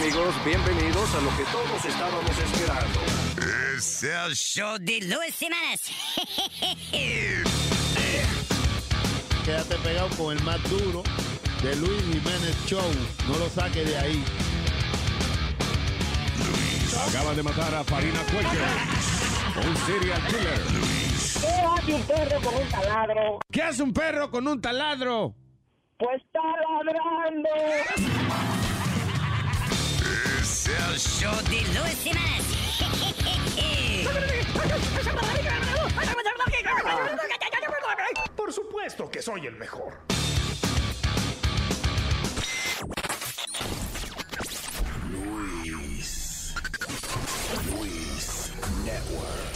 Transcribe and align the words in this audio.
Amigos, 0.00 0.32
bienvenidos 0.44 1.12
a 1.12 1.20
lo 1.20 1.28
que 1.36 1.42
todos 1.50 1.84
estábamos 1.84 2.30
esperando. 2.30 3.00
Es 3.76 4.04
el 4.04 4.32
show 4.36 4.78
de 4.78 5.00
Luis 5.00 5.34
Semanas. 5.34 5.90
Quédate 9.44 9.74
pegado 9.78 10.08
con 10.16 10.36
el 10.36 10.42
más 10.44 10.62
duro 10.70 11.02
de 11.64 11.74
Luis 11.76 12.00
Jiménez 12.02 12.56
Show. 12.66 12.88
No 13.26 13.38
lo 13.38 13.48
saques 13.48 13.88
de 13.88 13.98
ahí. 13.98 14.22
Acaban 17.08 17.34
de 17.34 17.42
matar 17.42 17.74
a 17.74 17.82
Farina 17.82 18.20
Cuello, 18.30 18.50
un 19.68 19.76
serial 19.78 20.24
killer. 20.28 20.62
¿Qué 21.40 21.48
hace 21.50 21.92
un 21.92 22.02
perro 22.02 22.40
con 22.40 22.54
un 22.54 22.68
taladro? 22.68 23.38
¿Qué 23.50 23.62
hace 23.62 23.82
un 23.82 23.92
perro 23.92 24.30
con 24.30 24.46
un 24.46 24.60
taladro? 24.60 25.34
Pues 25.98 26.22
está 26.22 26.38
ladrando. 26.84 27.48
El 30.68 30.98
show 30.98 31.34
de 31.44 31.62
Luis 31.78 31.96
Semanas. 31.96 32.44
Por 38.36 38.52
supuesto 38.52 39.10
que 39.10 39.22
soy 39.22 39.46
el 39.46 39.56
mejor. 39.56 39.98
Luis. 45.10 46.54
Luis 47.70 48.52
Network. 48.84 49.54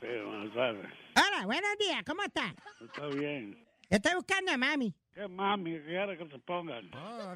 Sí, 0.00 0.06
buenas 0.26 0.54
tardes. 0.54 0.86
Hola, 1.14 1.46
buenos 1.46 1.78
días, 1.78 2.02
¿cómo 2.04 2.24
está? 2.24 2.56
Está 2.80 3.06
bien. 3.06 3.64
Estoy 3.88 4.14
buscando 4.16 4.50
a 4.50 4.56
mami. 4.56 4.92
¿Qué 5.16 5.26
mami 5.28 5.80
quiere 5.80 6.18
que 6.18 6.28
se 6.28 6.38
pongan? 6.40 6.90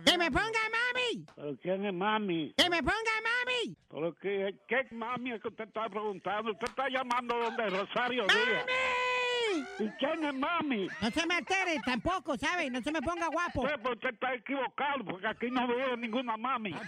¡Que 0.04 0.18
me 0.18 0.30
ponga 0.30 0.60
mami! 0.70 1.24
¿Pero 1.34 1.56
quién 1.62 1.86
es 1.86 1.94
mami? 1.94 2.52
¡Que 2.54 2.68
me 2.68 2.82
ponga 2.82 3.14
mami! 3.24 3.74
¿Pero 3.88 4.14
qué, 4.16 4.54
qué 4.68 4.86
mami 4.94 5.32
es 5.32 5.40
que 5.40 5.48
usted 5.48 5.64
está 5.66 5.88
preguntando? 5.88 6.52
Usted 6.52 6.68
está 6.68 6.90
llamando 6.90 7.38
donde 7.38 7.70
Rosario 7.70 8.26
Díaz. 8.26 8.66
¡Mami! 8.66 9.64
¿Y 9.78 9.88
quién 9.98 10.24
es 10.24 10.34
mami? 10.34 10.88
No 11.00 11.10
se 11.10 11.26
me 11.26 11.34
altere 11.36 11.80
tampoco, 11.82 12.36
¿sabe? 12.36 12.68
No 12.68 12.82
se 12.82 12.92
me 12.92 13.00
ponga 13.00 13.28
guapo. 13.28 13.66
Sí, 13.66 13.74
pues 13.82 13.94
usted 13.94 14.10
está 14.10 14.34
equivocado 14.34 15.02
porque 15.02 15.26
aquí 15.28 15.50
no 15.50 15.66
vive 15.66 15.96
ninguna 15.96 16.36
mami. 16.36 16.74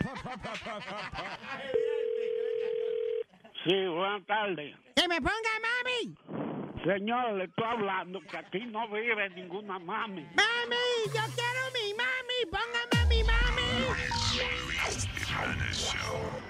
Sí, 3.65 3.87
buenas 3.87 4.27
tardes. 4.27 4.75
¡Que 4.97 5.07
me 5.07 5.21
ponga 5.21 5.53
mami! 5.63 6.52
Señor, 6.85 7.35
le 7.35 7.45
estoy 7.45 7.65
hablando 7.65 8.21
que 8.29 8.37
aquí 8.37 8.67
no 8.67 8.89
vive 8.89 9.31
ninguna 9.31 9.79
mami. 9.79 10.23
¡Mami! 10.35 10.77
¡Yo 11.07 11.13
quiero 11.13 11.71
mi 11.73 11.95
mami! 11.95 12.45
¡Póngame 12.51 13.01
a 13.01 13.07
mi 13.07 13.23
mami! 13.23 13.63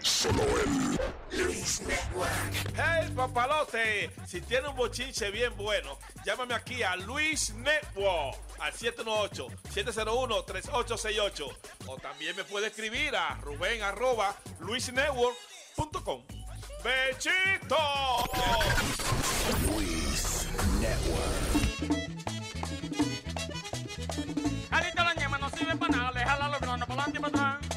Solo 0.00 0.42
en 0.42 0.98
Luis 1.38 1.82
Network. 1.82 2.32
¡Hey, 2.76 3.12
papalote! 3.14 4.10
Si 4.26 4.40
tiene 4.40 4.68
un 4.68 4.76
bochinche 4.76 5.30
bien 5.30 5.54
bueno, 5.56 5.98
llámame 6.24 6.54
aquí 6.54 6.82
a 6.82 6.96
Luis 6.96 7.52
Network 7.54 8.38
al 8.58 8.72
718-701-3868. 8.72 11.56
O 11.88 11.98
también 11.98 12.34
me 12.36 12.44
puede 12.44 12.68
escribir 12.68 13.14
a 13.14 13.34
ruben 13.42 13.82
arroba 13.82 14.34
luisnetwork.com. 14.60 16.22
¡Bechito! 16.82 17.76
Luis 19.66 20.01
Network. 20.82 21.32
Carita 24.68 25.04
la 25.04 25.14
ñema 25.14 25.38
no 25.38 25.48
sirve 25.50 25.76
para 25.76 25.96
nada, 25.96 26.12
le 26.12 26.20
jala 26.20 26.48
los 26.48 26.60
granos 26.60 26.88
para 26.88 27.02
adelante 27.04 27.18
y 27.18 27.22
para 27.22 27.52
atrás. 27.52 27.71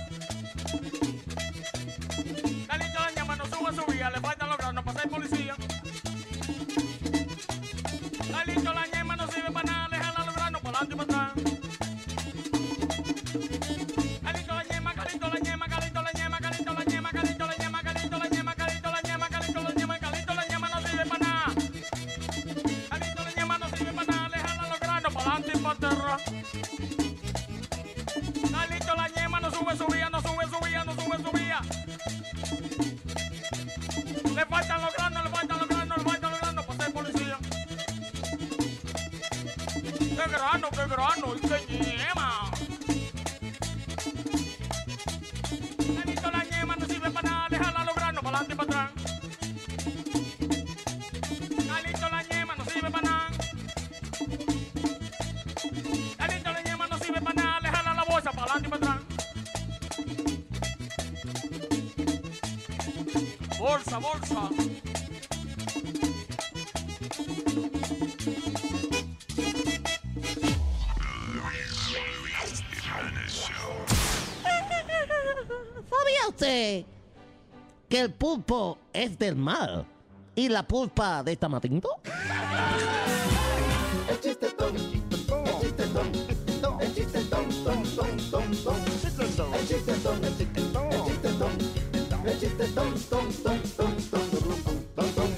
Es 79.16 79.20
del 79.20 79.36
y 80.36 80.50
la 80.50 80.68
pulpa 80.68 81.24
de 81.24 81.38
tamarindo? 81.38 81.90
El 84.10 84.20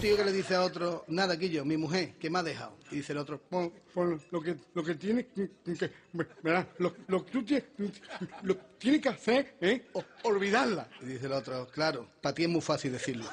tío 0.07 0.15
que 0.15 0.23
le 0.23 0.31
dice 0.31 0.55
a 0.55 0.61
otro, 0.63 1.03
nada, 1.09 1.35
Guillo, 1.35 1.65
mi 1.65 1.75
mujer, 1.75 2.13
que 2.17 2.29
me 2.29 2.39
ha 2.39 2.43
dejado. 2.43 2.77
Y 2.91 2.95
dice 2.97 3.11
el 3.11 3.17
otro, 3.17 3.41
pon, 3.41 3.73
lo 4.31 4.41
que, 4.41 4.55
lo 4.73 4.81
que 4.81 4.95
tiene 4.95 5.27
que, 5.27 5.49
verá, 6.41 6.65
lo, 6.77 6.95
lo 7.07 7.25
que 7.25 7.31
tú 7.31 7.43
tienes, 7.43 7.65
lo 8.43 8.55
tienes 8.77 9.01
que 9.01 9.09
hacer 9.09 9.57
o- 9.91 10.03
olvidarla. 10.23 10.87
Y 11.01 11.07
dice 11.07 11.25
el 11.25 11.33
otro, 11.33 11.67
claro, 11.67 12.07
para 12.21 12.33
ti 12.33 12.43
es 12.43 12.49
muy 12.49 12.61
fácil 12.61 12.93
decirlo. 12.93 13.25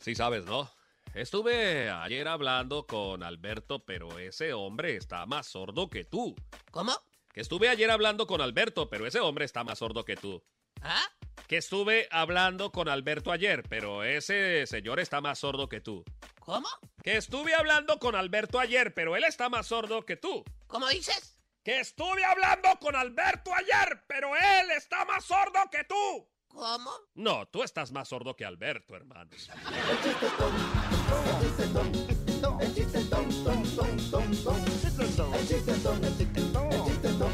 Sí 0.00 0.14
sabes, 0.14 0.44
¿no? 0.44 0.68
Estuve 1.14 1.90
ayer 1.90 2.26
hablando 2.26 2.86
con 2.86 3.22
Alberto, 3.22 3.84
pero 3.84 4.18
ese 4.18 4.54
hombre 4.54 4.96
está 4.96 5.26
más 5.26 5.46
sordo 5.46 5.90
que 5.90 6.04
tú. 6.04 6.34
¿Cómo? 6.70 6.92
Que 7.34 7.42
estuve 7.42 7.68
ayer 7.68 7.90
hablando 7.90 8.26
con 8.26 8.40
Alberto, 8.40 8.88
pero 8.88 9.06
ese 9.06 9.20
hombre 9.20 9.44
está 9.44 9.62
más 9.62 9.80
sordo 9.80 10.06
que 10.06 10.16
tú. 10.16 10.42
¿Ah? 10.80 11.06
Que 11.46 11.58
estuve 11.58 12.08
hablando 12.10 12.72
con 12.72 12.88
Alberto 12.88 13.30
ayer, 13.30 13.62
pero 13.68 14.04
ese 14.04 14.66
señor 14.66 15.00
está 15.00 15.20
más 15.20 15.40
sordo 15.40 15.68
que 15.68 15.82
tú. 15.82 16.02
¿Cómo? 16.40 16.68
Que 17.02 17.18
estuve 17.18 17.54
hablando 17.54 17.98
con 17.98 18.14
Alberto 18.14 18.58
ayer, 18.58 18.94
pero 18.94 19.14
él 19.14 19.24
está 19.24 19.50
más 19.50 19.66
sordo 19.66 20.06
que 20.06 20.16
tú. 20.16 20.42
¿Cómo 20.66 20.88
dices? 20.88 21.38
Que 21.62 21.80
estuve 21.80 22.24
hablando 22.24 22.70
con 22.80 22.96
Alberto 22.96 23.52
ayer, 23.54 24.02
pero 24.08 24.34
él 24.34 24.70
está 24.70 25.04
más 25.04 25.26
sordo 25.26 25.60
que 25.70 25.84
tú. 25.84 26.26
¿Cómo? 26.52 26.90
No, 27.14 27.46
tú 27.46 27.62
estás 27.62 27.92
más 27.92 28.08
sordo 28.08 28.36
que 28.36 28.44
Alberto, 28.44 28.94
hermanos. 28.94 29.32
El 29.32 30.02
chiste 30.02 30.26
ton, 30.38 30.54
el 31.40 31.40
chiste 31.40 31.66
ton, 32.38 32.60
el 32.60 32.74
chiste 32.74 33.04
ton, 33.04 33.44
ton, 33.44 33.62
ton, 33.76 34.10
ton, 34.10 34.36
ton. 34.44 34.60
El 34.60 34.80
chiste 34.80 35.06
ton, 35.16 35.34
el 35.34 35.48
chiste 35.48 35.72
ton, 35.82 36.04
el 36.04 36.16
chiste 36.18 36.42
ton, 36.42 37.32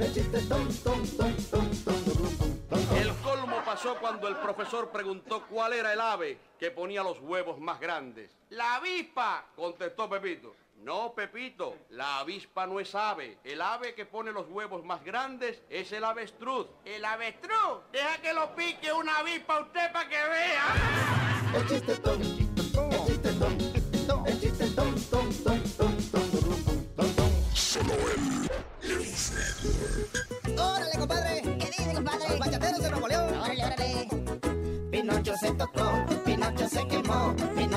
el 0.00 0.14
chiste 0.14 0.40
ton, 0.42 0.68
ton, 0.82 1.06
ton, 1.06 1.36
ton, 1.50 1.70
ton, 1.84 2.36
ton, 2.38 2.58
ton. 2.68 2.96
El 2.96 3.12
colmo 3.16 3.56
pasó 3.64 3.96
cuando 4.00 4.28
el 4.28 4.36
profesor 4.36 4.90
preguntó 4.90 5.44
cuál 5.48 5.72
era 5.72 5.92
el 5.92 6.00
ave 6.00 6.38
que 6.58 6.70
ponía 6.70 7.02
los 7.02 7.18
huevos 7.20 7.58
más 7.58 7.80
grandes. 7.80 8.30
¡La 8.50 8.76
avispa! 8.76 9.44
contestó 9.56 10.08
Pepito. 10.08 10.54
No, 10.78 11.14
Pepito, 11.14 11.76
la 11.90 12.20
avispa 12.20 12.66
no 12.66 12.78
es 12.78 12.94
ave. 12.94 13.38
El 13.44 13.60
ave 13.60 13.94
que 13.94 14.06
pone 14.06 14.30
los 14.30 14.48
huevos 14.48 14.84
más 14.84 15.02
grandes 15.04 15.60
es 15.68 15.90
el 15.92 16.04
avestruz. 16.04 16.68
¿El 16.84 17.04
avestruz? 17.04 17.80
Deja 17.90 18.22
que 18.22 18.32
lo 18.32 18.54
pique 18.54 18.92
una 18.92 19.18
avispa 19.18 19.58
usted 19.60 19.92
para 19.92 20.08
que 20.08 20.16
vea. 20.16 21.52
El. 21.54 21.66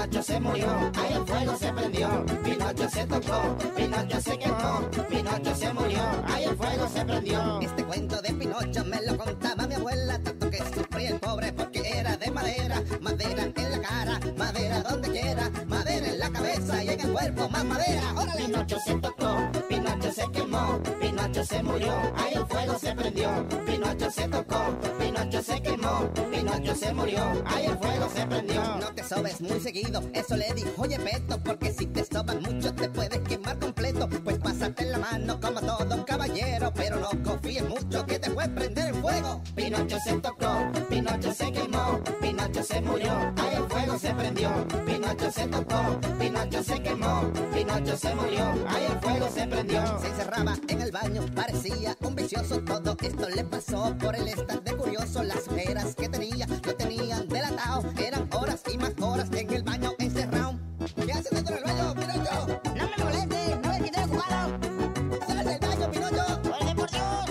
Pinocho 0.09 0.23
se 0.23 0.39
murió, 0.39 0.91
ahí 0.95 1.13
el 1.13 1.25
fuego 1.27 1.56
se 1.56 1.71
prendió. 1.71 2.25
Pinocho 2.44 2.89
se 2.89 3.06
tocó, 3.06 3.57
Pinocho 3.75 4.21
se 4.21 4.39
quemó. 4.39 4.89
Pinocho 5.07 5.56
se 5.56 5.73
murió, 5.73 6.01
ahí 6.25 6.44
el 6.45 6.57
fuego 6.57 6.88
se 6.88 7.06
prendió. 7.06 7.59
Este 7.61 7.83
cuento 7.83 8.21
de 8.23 8.33
Pinocho 8.33 8.85
me 8.85 9.01
lo 9.03 9.17
contaba 9.17 9.67
mi 9.67 9.75
abuela, 9.75 10.17
tanto 10.17 10.50
que 10.50 10.57
sufría 10.57 11.09
el 11.09 11.19
pobre 11.19 11.53
porque 11.53 11.88
era 11.88 12.17
de 12.17 12.31
madera, 12.31 12.81
madera 13.01 13.44
en 13.44 13.71
la 13.71 13.81
cara, 13.81 14.19
madera 14.35 14.81
donde 14.81 15.11
quiera, 15.11 15.51
madera 15.67 16.07
en 16.07 16.19
la 16.19 16.29
cabeza 16.31 16.83
y 16.83 16.89
en 16.89 17.01
el 17.01 17.11
cuerpo 17.11 17.50
más 17.50 17.65
madera. 17.65 18.13
¡Órale! 18.15 18.45
Pinocho 18.45 18.79
se 18.83 18.95
tocó, 18.95 19.38
Pinocho 19.69 20.11
se 20.11 20.31
quemó, 20.31 20.79
Pinocho 21.00 21.45
se 21.45 21.61
murió, 21.61 21.94
ahí 22.17 22.33
el 22.33 22.47
fuego 22.47 22.79
se 22.79 22.95
prendió. 22.95 23.47
Pinocho 23.63 24.09
se 24.09 24.27
tocó, 24.27 24.75
Pinocho 24.97 25.19
se 25.27 25.62
quemó, 25.62 26.10
Pinocho 26.31 26.75
se 26.75 26.94
murió, 26.94 27.21
ahí 27.45 27.66
el 27.66 27.77
fuego 27.77 28.10
se 28.13 28.25
prendió. 28.25 28.62
No 28.80 28.94
te 28.94 29.04
sobes 29.04 29.42
muy 29.42 29.60
seguido, 29.60 30.01
eso 30.13 30.38
le 30.38 30.54
dijo 30.54 30.69
oye 30.77 30.98
Peto, 30.98 31.39
porque 31.44 31.74
si 31.74 31.86
te 31.88 32.06
soban 32.06 32.42
mucho 32.42 32.74
te 32.74 32.89
puedes 32.89 33.19
quemar 33.19 33.60
completo. 33.60 34.07
Pues 34.24 34.38
pásate 34.39 34.86
la 34.86 34.98
mano 34.98 35.39
como 35.39 35.60
todo 35.60 36.06
caballero, 36.06 36.71
pero 36.74 36.98
no 36.98 37.10
confíes 37.24 37.68
mucho 37.68 38.06
que 38.06 38.18
te 38.18 38.31
puedes 38.31 38.50
prender 38.51 38.88
el 38.89 38.95
fuego. 38.95 39.42
Pinocho 39.56 39.98
se 40.04 40.13
tocó, 40.19 40.71
Pinocho 40.89 41.33
se 41.33 41.51
quemó, 41.51 42.00
Pinocho 42.21 42.63
se 42.63 42.81
murió, 42.81 43.12
ahí 43.38 43.56
el 43.56 43.63
fuego 43.69 44.00
se 44.00 44.13
prendió. 44.13 44.68
Pinocho 44.86 45.31
se 45.31 45.48
tocó, 45.48 46.00
Pinocho 46.18 46.63
se 46.63 46.81
quemó, 46.81 47.31
Pinocho 47.54 47.98
se 47.98 48.16
murió, 48.16 48.45
ahí 48.68 48.86
el 48.89 49.00
fuego 49.00 49.30
se 49.30 49.48
prendió. 49.48 50.00
Se 50.00 50.07
encerraba 50.07 50.56
en 50.68 50.81
el 50.81 50.92
baño, 50.92 51.25
parecía 51.36 51.95
un 52.01 52.16
vicioso. 52.16 52.62
Todo 52.62 52.95
esto 53.01 53.30
le 53.30 53.44
pasó 53.44 53.95
por 54.00 54.16
el 54.16 54.27
estar 54.27 54.63
de 54.63 54.75
curioso. 54.75 55.08
Las 55.15 55.47
ojeras 55.47 55.95
que 55.95 56.07
tenía 56.07 56.45
lo 56.47 56.75
tenían 56.75 57.27
delatado. 57.27 57.83
Eran 57.97 58.29
horas 58.31 58.61
y 58.71 58.77
más 58.77 58.94
horas 59.01 59.27
en 59.33 59.51
el 59.51 59.63
baño 59.63 59.94
encerrado. 59.97 60.57
¿Qué 60.95 61.11
haces 61.11 61.31
dentro 61.31 61.56
del 61.56 61.63
baño, 61.63 61.95
Pinocho? 61.95 62.61
No 62.63 62.88
me 62.88 63.03
molestes, 63.03 63.59
no 63.61 63.69
me 63.69 63.81
quites 63.81 64.07
jugado. 64.07 64.59
¡Sal 65.27 65.45
del 65.45 65.59
baño, 65.59 65.91
Pinocho! 65.91 66.41
¡Órale, 66.47 66.75
por 66.75 66.91
Dios! 66.91 67.25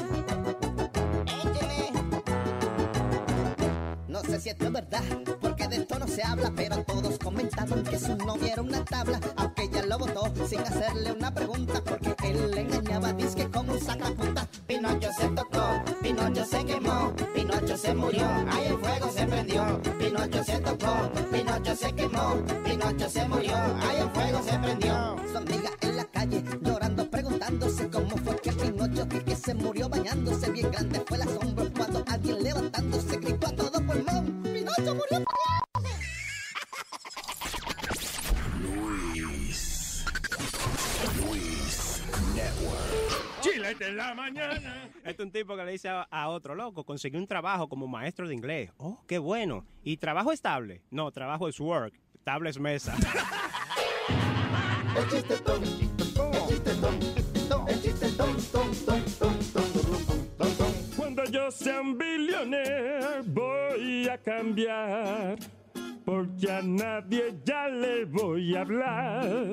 Échale. 1.26 1.92
No 4.08 4.20
sé 4.22 4.40
si 4.40 4.48
esto 4.50 4.66
es 4.66 4.72
verdad, 4.72 5.02
porque 5.40 5.68
de 5.68 5.76
esto 5.76 5.98
no 5.98 6.08
se 6.08 6.22
habla, 6.22 6.52
pero 6.54 6.84
todos 6.84 7.18
comentaban 7.18 7.84
que 7.84 7.98
su 7.98 8.16
novia 8.16 8.52
era 8.54 8.62
una 8.62 8.84
tabla, 8.84 9.20
aunque 9.36 9.62
ella 9.62 9.86
lo 9.86 9.98
votó 9.98 10.32
sin 10.46 10.60
hacerle 10.60 11.12
una 11.12 11.32
pregunta, 11.32 11.82
porque 11.82 12.14
él 12.28 12.50
le 12.50 12.60
engañaba, 12.62 13.12
disque 13.12 13.48
como 13.48 13.72
un 13.72 13.80
sacapunta. 13.80 14.47
Pinocho 14.78 15.12
se 15.12 15.28
tocó, 15.30 15.84
Pinocho 16.00 16.44
se 16.44 16.64
quemó, 16.64 17.12
Pinocho 17.34 17.76
se 17.76 17.94
murió, 17.94 18.28
ahí 18.48 18.66
el 18.68 18.78
fuego 18.78 19.10
se 19.10 19.26
prendió. 19.26 19.82
Pinocho 19.98 20.44
se 20.44 20.58
tocó, 20.60 21.10
Pinocho 21.32 21.74
se 21.74 21.92
quemó, 21.94 22.36
Pinocho 22.64 23.10
se 23.10 23.28
murió, 23.28 23.56
ahí 23.56 23.96
el 24.00 24.10
fuego 24.10 24.40
se 24.40 24.56
prendió. 24.56 25.16
Su 25.32 25.38
amiga 25.38 25.70
en 25.80 25.96
la 25.96 26.04
calle 26.04 26.44
llorando, 26.62 27.10
preguntándose 27.10 27.90
cómo 27.90 28.16
fue 28.18 28.36
que 28.36 28.52
Pinocho 28.52 29.08
que, 29.08 29.34
se 29.34 29.54
murió 29.54 29.88
bañándose. 29.88 30.48
Bien 30.52 30.70
grande 30.70 31.02
fue 31.08 31.16
el 31.16 31.22
asombro 31.24 31.72
cuando 31.76 32.04
alguien 32.06 32.44
levantándose 32.44 33.16
gritó 33.16 33.48
a 33.48 33.50
todo 33.50 33.84
pulmón: 33.84 34.42
¡Pinocho 34.44 34.94
murió! 34.94 35.24
7 43.78 43.92
la 43.92 44.14
mañana. 44.14 44.90
Este 45.04 45.10
es 45.10 45.20
un 45.20 45.30
tipo 45.30 45.56
que 45.56 45.64
le 45.64 45.72
dice 45.72 45.88
a, 45.88 46.28
otro, 46.28 46.54
loco, 46.54 46.84
conseguí 46.84 47.16
un 47.16 47.26
trabajo 47.26 47.68
como 47.68 47.86
maestro 47.86 48.26
de 48.26 48.34
inglés. 48.34 48.70
Oh, 48.78 49.04
qué 49.06 49.18
bueno. 49.18 49.64
¿Y 49.82 49.96
trabajo 49.96 50.32
estable? 50.32 50.82
No, 50.90 51.10
trabajo 51.12 51.48
es 51.48 51.60
work. 51.60 51.94
Estable 52.14 52.50
es 52.50 52.58
mesa. 52.58 52.96
Cuando 60.96 61.24
yo 61.24 61.50
sea 61.50 61.80
un 61.80 61.96
billionaire 61.96 63.22
voy 63.26 64.08
a 64.08 64.18
cambiar, 64.18 65.38
porque 66.04 66.50
a 66.50 66.62
nadie 66.62 67.34
ya 67.44 67.68
le 67.68 68.04
voy 68.04 68.56
a 68.56 68.60
hablar. 68.62 69.52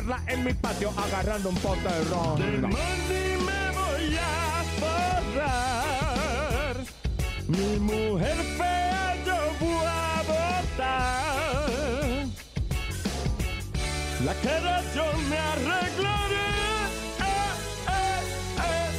en 0.27 0.43
mi 0.43 0.53
patio 0.53 0.91
agarrando 0.97 1.49
un 1.49 1.55
pote 1.55 1.81
de 1.81 2.03
ron. 2.05 2.61
money 2.61 3.37
me 3.45 3.71
voy 3.77 4.17
a 4.17 4.63
forrar. 5.31 6.75
Mi 7.47 7.79
mujer 7.79 8.37
fea 8.57 9.15
yo 9.25 9.37
voy 9.59 9.85
a 9.85 10.23
botar. 10.27 11.21
La 14.25 14.33
cara 14.35 14.81
yo 14.95 15.05
me 15.29 15.37
arreglaré. 15.37 16.49
Eh, 17.19 17.53
eh, 17.89 18.21
eh, 18.67 18.89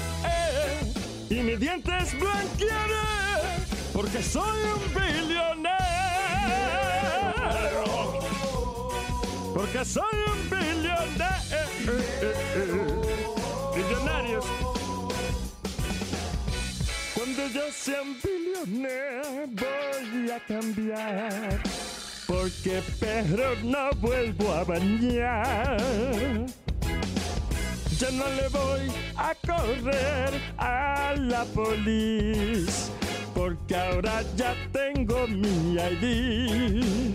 eh. 1.30 1.34
Y 1.34 1.42
mis 1.42 1.58
dientes 1.58 2.18
blanquearé. 2.18 3.08
Porque 3.92 4.22
soy 4.22 4.58
un 4.74 4.82
billonero. 4.94 5.82
Porque 9.54 9.84
soy 9.84 10.02
un 10.32 10.50
billonero. 10.50 11.02
Billonarios. 13.74 14.44
Cuando 17.14 17.46
yo 17.48 17.62
sea 17.70 18.02
un 18.02 18.16
billonero 18.22 19.46
voy 19.48 20.30
a 20.30 20.40
cambiar. 20.46 21.62
Porque 22.26 22.82
perro 22.98 23.54
no 23.62 23.90
vuelvo 24.00 24.52
a 24.52 24.64
bañar. 24.64 25.76
Ya 27.98 28.10
no 28.10 28.28
le 28.28 28.48
voy 28.48 28.90
a 29.16 29.34
correr 29.34 30.40
a 30.56 31.14
la 31.18 31.44
policía. 31.44 32.72
Porque 33.34 33.76
ahora 33.76 34.22
ya 34.36 34.54
tengo 34.72 35.26
mi 35.26 35.74
ID. 35.74 37.14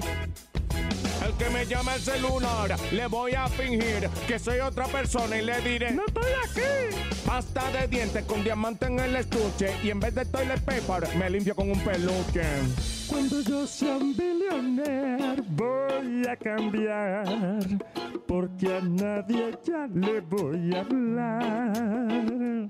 El 1.25 1.34
que 1.34 1.50
me 1.50 1.66
llama 1.66 1.96
el 1.96 2.01
celular, 2.01 2.75
le 2.92 3.08
voy 3.08 3.34
a 3.34 3.48
fingir 3.48 4.10
que 4.27 4.39
soy 4.39 4.60
otra 4.60 4.86
persona 4.86 5.38
y 5.38 5.42
le 5.44 5.60
diré: 5.62 5.92
¡No 5.92 6.04
estoy 6.08 6.32
aquí! 6.44 6.96
Pasta 7.25 7.72
de 7.72 7.88
dientes 7.88 8.24
con 8.25 8.44
diamante 8.44 8.86
en 8.86 9.00
el 9.00 9.16
estuche 9.16 9.75
y 9.84 9.89
en 9.89 10.00
vez 10.00 10.16
de 10.16 10.25
toilet 10.25 10.62
paper 10.62 11.16
me 11.16 11.30
limpio 11.30 11.56
con 11.56 11.70
un 11.70 11.80
peluche. 11.82 12.44
Cuando 13.10 13.42
yo 13.42 13.66
sea 13.66 13.98
un 13.98 14.16
billonero 14.16 15.44
voy 15.50 16.28
a 16.28 16.36
cambiar, 16.36 17.64
porque 18.28 18.76
a 18.76 18.82
nadie 18.82 19.58
ya 19.64 19.88
le 19.88 20.20
voy 20.22 20.76
a 20.76 20.82
hablar. 20.82 22.70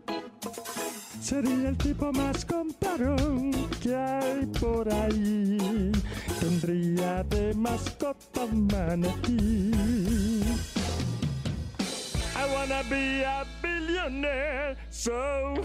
Sería 1.19 1.69
el 1.69 1.77
tipo 1.77 2.11
más 2.13 2.45
comparón 2.45 3.51
que 3.81 3.95
hay 3.95 4.45
por 4.59 4.87
ahí. 4.93 5.91
Tendría 6.39 7.23
de 7.23 7.53
mascota 7.53 8.45
manatí. 8.53 9.71
I 12.39 12.45
wanna 12.53 12.83
be 12.89 13.23
a 13.23 13.45
billionaire 13.61 14.77
so 14.89 15.55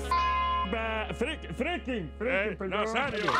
freaking, 1.18 1.54
freaking, 1.54 2.10
Eh, 2.20 2.56
perdón. 2.58 2.70
Nazario. 2.70 3.30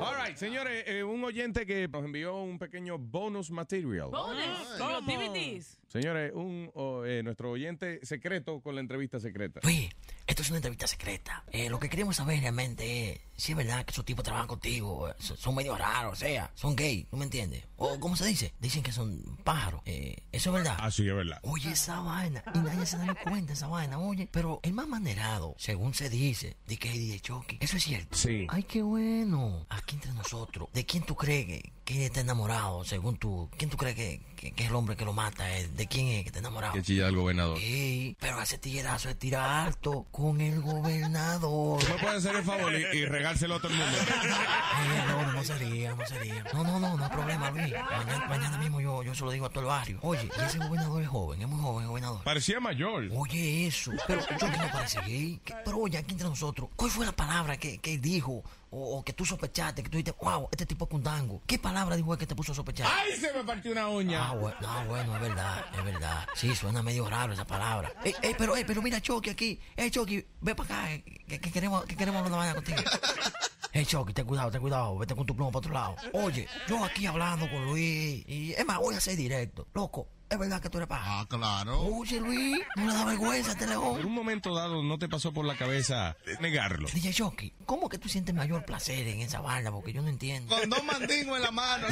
All 0.00 0.14
right, 0.16 0.36
señores, 0.36 0.84
eh, 0.86 1.02
un 1.02 1.22
oyente 1.24 1.66
que 1.66 1.88
nos 1.88 2.04
envió 2.04 2.36
un 2.36 2.58
pequeño 2.58 2.98
bonus 2.98 3.50
material. 3.50 4.08
Bonus, 4.10 4.44
como 4.78 4.90
los 4.92 5.06
DVDs. 5.06 5.78
Señores, 5.88 6.32
un, 6.34 6.70
oh, 6.74 7.04
eh, 7.04 7.22
nuestro 7.22 7.50
oyente 7.50 8.00
secreto 8.04 8.60
con 8.60 8.74
la 8.74 8.80
entrevista 8.80 9.18
secreta. 9.20 9.60
Oye, 9.64 9.90
esto 10.26 10.42
es 10.42 10.48
una 10.48 10.58
entrevista 10.58 10.86
secreta. 10.86 11.44
Eh, 11.50 11.68
lo 11.68 11.78
que 11.78 11.88
queremos 11.90 12.16
saber 12.16 12.40
realmente 12.40 13.12
es 13.12 13.20
si 13.42 13.52
es 13.52 13.58
verdad 13.58 13.84
que 13.84 13.90
esos 13.90 14.04
tipos 14.04 14.24
trabajan 14.24 14.46
contigo. 14.48 15.12
son, 15.18 15.36
son 15.36 15.54
medio 15.54 15.76
raros, 15.76 16.12
o 16.12 16.16
sea, 16.16 16.50
son 16.54 16.76
gay, 16.76 17.04
¿tú 17.10 17.16
me 17.16 17.24
entiendes? 17.24 17.64
O, 17.76 17.98
¿cómo 17.98 18.14
se 18.16 18.24
dice? 18.26 18.54
Dicen 18.60 18.82
que 18.82 18.92
son 18.92 19.20
pájaros. 19.42 19.82
Eh, 19.86 20.16
¿Eso 20.30 20.50
es 20.50 20.54
verdad? 20.54 20.76
Ah, 20.78 20.90
sí, 20.90 21.08
es 21.08 21.14
verdad. 21.14 21.40
Oye, 21.42 21.72
esa 21.72 21.98
vaina. 22.00 22.44
Y 22.54 22.58
nadie 22.58 22.86
se 22.86 22.96
da 22.98 23.14
cuenta 23.14 23.52
esa 23.54 23.66
vaina, 23.66 23.98
oye. 23.98 24.28
Pero 24.30 24.60
el 24.62 24.72
más 24.72 24.86
manerado, 24.86 25.54
según 25.58 25.92
se 25.94 26.08
dice, 26.08 26.56
de 26.68 26.76
que 26.76 26.90
DJ 26.92 27.20
Chucky. 27.20 27.58
Eso 27.60 27.76
es 27.76 27.82
cierto. 27.82 28.16
Sí. 28.16 28.46
Ay, 28.48 28.62
qué 28.62 28.82
bueno. 28.82 29.66
Aquí 29.70 29.96
entre 29.96 30.12
nosotros. 30.12 30.68
¿De 30.72 30.86
quién 30.86 31.02
tú 31.04 31.16
crees 31.16 31.46
que, 31.46 31.72
que 31.84 32.06
está 32.06 32.20
enamorado, 32.20 32.84
según 32.84 33.16
tú? 33.16 33.50
¿Quién 33.58 33.68
tú 33.70 33.76
crees 33.76 33.96
que, 33.96 34.20
que- 34.36 34.52
que 34.52 34.62
es 34.64 34.68
el 34.70 34.76
hombre 34.76 34.94
que 34.96 35.04
lo 35.04 35.12
mata? 35.12 35.56
eh? 35.58 35.66
¿De 35.68 35.86
quién 35.88 36.06
es 36.08 36.22
que 36.22 36.28
está 36.28 36.38
enamorado? 36.38 36.74
Que 36.74 36.82
chilla 36.82 37.08
el 37.08 37.16
gobernador. 37.16 37.58
Sí, 37.58 38.16
pero 38.20 38.40
ese 38.40 38.58
tiguerazo 38.58 39.08
es 39.10 39.18
tira 39.18 39.64
alto 39.64 40.06
con 40.12 40.40
el 40.40 40.60
gobernador. 40.60 41.80
¿Tú 41.82 41.88
me 41.92 41.98
puedes 41.98 42.18
hacer 42.18 42.36
el 42.36 42.44
favor 42.44 42.72
y, 42.72 42.98
y 42.98 43.04
regárselo 43.32 43.54
a 43.56 43.58
todo 43.60 43.72
el 43.72 43.78
mundo? 43.78 43.98
Ay, 44.74 45.04
no, 45.08 45.22
no, 45.26 45.32
no 45.32 45.44
sería, 45.44 45.94
no 45.94 46.06
sería. 46.06 46.44
No, 46.52 46.64
no, 46.64 46.78
no, 46.80 46.96
no 46.96 47.04
hay 47.04 47.10
problema, 47.10 47.50
Luis. 47.50 47.72
Mañana, 47.72 48.26
mañana 48.28 48.58
mismo 48.58 48.80
yo, 48.80 49.02
yo 49.02 49.14
se 49.14 49.24
lo 49.24 49.30
digo 49.30 49.46
a 49.46 49.48
todo 49.48 49.60
el 49.60 49.66
barrio. 49.66 49.98
Oye, 50.02 50.28
y 50.38 50.42
ese 50.44 50.58
gobernador 50.58 51.02
es 51.02 51.08
joven, 51.08 51.42
es 51.42 51.48
muy 51.48 51.60
joven, 51.60 51.86
gobernador. 51.86 52.22
Parecía 52.24 52.60
mayor. 52.60 53.08
Oye, 53.16 53.66
eso. 53.66 53.92
Pero 54.06 54.20
yo 54.20 54.36
que 54.50 54.58
no 54.58 54.70
parece 54.72 55.00
gay. 55.02 55.40
Que- 55.44 55.54
Pero 55.64 55.78
oye, 55.78 55.98
aquí 55.98 56.12
entre 56.12 56.28
nosotros, 56.28 56.68
¿cuál 56.76 56.90
fue 56.90 57.06
la 57.06 57.12
palabra 57.12 57.56
que, 57.56 57.78
que 57.78 57.98
dijo? 57.98 58.42
O, 58.74 58.98
o 58.98 59.04
que 59.04 59.12
tú 59.12 59.24
sospechaste, 59.26 59.82
que 59.82 59.90
tú 59.90 59.98
dijiste, 59.98 60.16
wow, 60.24 60.48
este 60.50 60.64
tipo 60.64 60.86
es 60.86 60.90
cundango. 60.90 61.42
¿Qué 61.46 61.58
palabra 61.58 61.94
dijo 61.94 62.12
él 62.14 62.18
que 62.18 62.26
te 62.26 62.34
puso 62.34 62.52
a 62.52 62.54
sospechar? 62.54 62.90
¡Ay, 62.90 63.12
se 63.20 63.30
me 63.32 63.44
partió 63.44 63.70
una 63.70 63.88
uña! 63.88 64.30
Ah, 64.30 64.34
bueno, 64.34 64.56
no, 64.62 64.84
bueno, 64.86 65.14
es 65.16 65.20
verdad, 65.20 65.64
es 65.76 65.84
verdad. 65.84 66.26
Sí, 66.34 66.54
suena 66.54 66.82
medio 66.82 67.08
raro 67.08 67.34
esa 67.34 67.44
palabra. 67.44 67.92
Ey, 68.02 68.14
ey, 68.22 68.34
pero, 68.36 68.56
ey, 68.56 68.64
pero 68.64 68.80
mira, 68.80 69.00
Chucky 69.00 69.28
aquí. 69.30 69.60
Ey, 69.76 69.90
Chucky, 69.90 70.26
ve 70.40 70.54
para 70.54 70.80
acá, 70.80 70.92
eh, 70.92 71.04
que, 71.28 71.38
que 71.38 71.52
queremos, 71.52 71.84
que 71.84 71.96
queremos 71.96 72.20
hablar 72.20 72.32
una 72.32 72.38
vaina 72.38 72.54
contigo. 72.54 72.78
Ey, 73.74 73.86
Chucky, 73.86 74.12
ten 74.12 74.26
cuidado, 74.26 74.50
ten 74.50 74.60
cuidado, 74.60 74.98
vete 74.98 75.14
con 75.14 75.24
tu 75.24 75.34
pluma 75.34 75.50
para 75.50 75.58
otro 75.58 75.72
lado. 75.72 75.96
Oye, 76.12 76.46
yo 76.68 76.84
aquí 76.84 77.06
hablando 77.06 77.50
con 77.50 77.64
Luis, 77.64 78.22
y 78.28 78.52
es 78.52 78.66
más, 78.66 78.78
voy 78.78 78.94
a 78.94 79.00
ser 79.00 79.16
directo. 79.16 79.66
Loco, 79.72 80.08
¿es 80.32 80.38
verdad 80.38 80.60
que 80.60 80.70
tú 80.70 80.78
eres 80.78 80.88
paja? 80.88 81.20
Ah, 81.20 81.26
claro. 81.28 81.80
Oye, 81.82 82.20
Luis, 82.20 82.58
no 82.76 82.86
le 82.86 82.92
da 82.94 83.04
vergüenza 83.04 83.52
este 83.52 83.64
En 83.64 83.70
león. 83.70 84.04
un 84.04 84.12
momento 84.12 84.54
dado 84.54 84.82
no 84.82 84.98
te 84.98 85.08
pasó 85.08 85.32
por 85.32 85.44
la 85.44 85.56
cabeza 85.56 86.16
negarlo. 86.40 86.88
DJ 86.92 87.12
Chucky, 87.12 87.52
¿cómo 87.66 87.88
que 87.88 87.98
tú 87.98 88.08
sientes 88.08 88.34
mayor 88.34 88.64
placer 88.64 89.06
en 89.06 89.20
esa 89.20 89.40
vaina? 89.40 89.70
Porque 89.70 89.92
yo 89.92 90.02
no 90.02 90.08
entiendo. 90.08 90.56
Con 90.56 90.68
dos 90.70 90.84
mandingos 90.84 91.36
en 91.36 91.42
la 91.42 91.50
mano. 91.50 91.86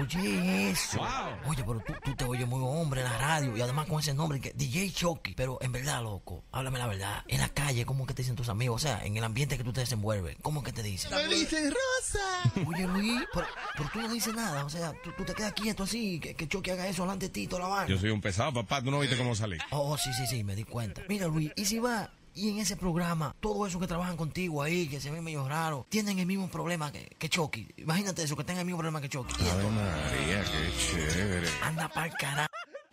Oye, 0.00 0.70
eso. 0.70 1.00
Oye, 1.46 1.64
pero 1.64 1.80
tú, 1.86 1.92
tú 2.04 2.14
te 2.14 2.24
oyes 2.24 2.46
muy 2.46 2.60
hombre 2.62 3.00
en 3.02 3.06
la 3.10 3.18
radio 3.18 3.56
y 3.56 3.60
además 3.60 3.86
con 3.86 4.00
ese 4.00 4.14
nombre 4.14 4.40
que 4.40 4.52
DJ 4.52 4.90
Chucky. 4.92 5.34
Pero 5.34 5.58
en 5.60 5.72
verdad, 5.72 6.02
loco, 6.02 6.44
háblame 6.52 6.78
la 6.78 6.86
verdad. 6.86 7.24
En 7.28 7.40
la 7.40 7.48
calle, 7.48 7.84
¿cómo 7.86 8.06
que 8.06 8.14
te 8.14 8.22
dicen 8.22 8.36
tus 8.36 8.48
amigos? 8.48 8.82
O 8.84 8.86
sea, 8.86 9.04
en 9.04 9.16
el 9.16 9.24
ambiente 9.24 9.56
que 9.56 9.64
tú 9.64 9.72
te 9.72 9.80
desenvuelves, 9.80 10.36
¿cómo 10.42 10.62
que 10.62 10.72
te 10.72 10.82
dicen? 10.82 11.10
Me 11.10 11.26
dicen 11.34 11.70
Rosa. 11.72 12.64
Oye, 12.66 12.86
Luis, 12.86 13.22
pero, 13.32 13.46
pero 13.76 13.90
tú 13.92 14.00
no 14.00 14.08
dices 14.08 14.34
nada. 14.34 14.64
O 14.64 14.70
sea, 14.70 14.92
tú, 15.02 15.10
tú 15.16 15.24
te 15.24 15.34
quedas 15.34 15.52
quieto 15.52 15.84
así, 15.84 16.20
que, 16.20 16.34
que 16.34 16.48
Chucky 16.48 16.70
haga 16.70 16.86
eso 16.86 17.02
delante 17.02 17.26
de 17.26 17.30
ti, 17.32 17.46
toda 17.46 17.62
la 17.62 17.68
Yo 17.86 17.98
soy 17.98 18.10
un 18.10 18.20
pesado, 18.20 18.52
papá. 18.52 18.82
¿Tú 18.82 18.90
no 18.90 19.00
viste 19.00 19.16
cómo 19.16 19.34
salí? 19.34 19.58
Oh, 19.70 19.96
sí, 19.96 20.12
sí, 20.12 20.26
sí, 20.26 20.44
me 20.44 20.54
di 20.54 20.64
cuenta. 20.64 21.02
Mira, 21.08 21.26
Luis, 21.26 21.52
y 21.56 21.64
si 21.64 21.78
va 21.78 22.10
y 22.34 22.50
en 22.50 22.58
ese 22.58 22.76
programa, 22.76 23.34
todos 23.40 23.68
esos 23.68 23.80
que 23.80 23.88
trabajan 23.88 24.16
contigo 24.16 24.62
ahí, 24.62 24.86
que 24.86 25.00
se 25.00 25.10
ven 25.10 25.24
medio 25.24 25.48
raros, 25.48 25.86
tienen 25.88 26.20
el 26.20 26.26
mismo 26.26 26.48
problema 26.48 26.92
que, 26.92 27.06
que 27.18 27.28
Chucky. 27.28 27.66
Imagínate 27.78 28.22
eso, 28.22 28.36
que 28.36 28.44
tengan 28.44 28.60
el 28.60 28.66
mismo 28.66 28.78
problema 28.78 29.00
que 29.00 29.08
Chucky. 29.08 29.34
Y 29.44 29.48
Ave 29.48 29.64
María, 29.70 30.44
qué 30.44 31.12
chévere. 31.12 31.48
Anda 31.62 31.88
pa'l 31.88 32.12
carajo. 32.12 32.48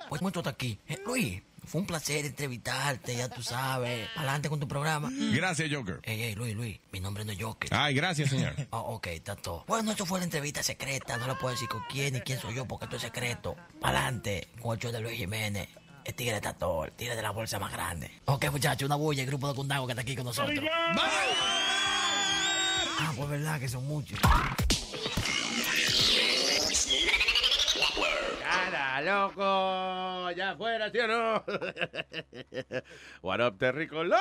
Pues 0.09 0.21
muerto 0.21 0.39
hasta 0.39 0.49
aquí. 0.51 0.79
Eh, 0.87 0.97
Luis, 1.05 1.41
fue 1.65 1.81
un 1.81 1.87
placer 1.87 2.25
entrevistarte, 2.25 3.15
ya 3.15 3.29
tú 3.29 3.41
sabes. 3.43 4.07
Adelante 4.15 4.49
con 4.49 4.59
tu 4.59 4.67
programa. 4.67 5.09
Gracias, 5.33 5.69
Joker. 5.71 5.99
Ey, 6.03 6.21
ey, 6.23 6.35
Luis, 6.35 6.55
Luis, 6.55 6.79
mi 6.91 6.99
nombre 6.99 7.25
no 7.25 7.31
es 7.31 7.41
Joker. 7.41 7.69
Ay, 7.73 7.93
gracias, 7.93 8.29
señor. 8.29 8.53
Oh, 8.71 8.95
ok, 8.95 9.07
está 9.07 9.35
todo. 9.35 9.63
Bueno, 9.67 9.91
esto 9.91 10.05
fue 10.05 10.19
la 10.19 10.25
entrevista 10.25 10.61
secreta. 10.63 11.17
No 11.17 11.27
le 11.27 11.35
puedo 11.35 11.53
decir 11.53 11.69
con 11.69 11.81
quién 11.89 12.13
ni 12.13 12.21
quién 12.21 12.39
soy 12.39 12.53
yo 12.55 12.65
porque 12.65 12.85
esto 12.85 12.97
es 12.97 13.03
secreto. 13.03 13.55
Adelante, 13.81 14.49
con 14.61 14.73
el 14.75 14.79
show 14.81 14.91
de 14.91 14.99
Luis 14.99 15.17
Jiménez. 15.17 15.69
El 16.03 16.13
tigre 16.13 16.35
está 16.35 16.53
todo, 16.53 16.85
el 16.85 16.91
tigre 16.91 17.15
de 17.15 17.21
la 17.21 17.31
bolsa 17.31 17.57
más 17.57 17.71
grande. 17.71 18.11
Ok, 18.25 18.51
muchachos, 18.51 18.85
una 18.85 18.95
bulla, 18.95 19.21
el 19.23 19.27
grupo 19.27 19.47
de 19.47 19.55
Cundago 19.55 19.87
que 19.87 19.93
está 19.93 20.01
aquí 20.03 20.15
con 20.15 20.25
nosotros. 20.25 20.59
Ah, 22.97 23.11
pues 23.15 23.29
verdad 23.29 23.59
que 23.59 23.67
son 23.67 23.87
muchos. 23.87 24.19
¡Cara, 28.71 28.99
loco! 29.01 30.31
¡Ya 30.35 30.51
afuera, 30.51 30.89
¿sí 30.89 30.97
o 30.99 31.07
no? 31.07 31.43
What 33.21 33.39
up, 33.41 33.59
Terricolor? 33.59 34.19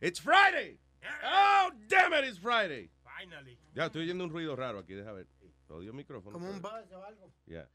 It's 0.00 0.18
Friday. 0.20 0.78
Oh, 1.24 1.70
damn 1.88 2.12
it, 2.12 2.24
it's 2.24 2.38
Friday. 2.38 2.90
Finally. 3.04 3.58
Ya, 3.74 3.86
estoy 3.86 4.02
oyendo 4.02 4.24
un 4.24 4.30
ruido 4.30 4.54
raro 4.56 4.78
aquí, 4.80 4.94
deja 4.94 5.12
ver. 5.12 5.26
Odio 5.68 5.90
el 5.90 5.96
micrófono. 5.96 6.32
Como 6.34 6.50
un 6.50 6.60
buzz 6.60 6.92
o 6.92 7.02
algo. 7.04 7.32
Ya. 7.46 7.68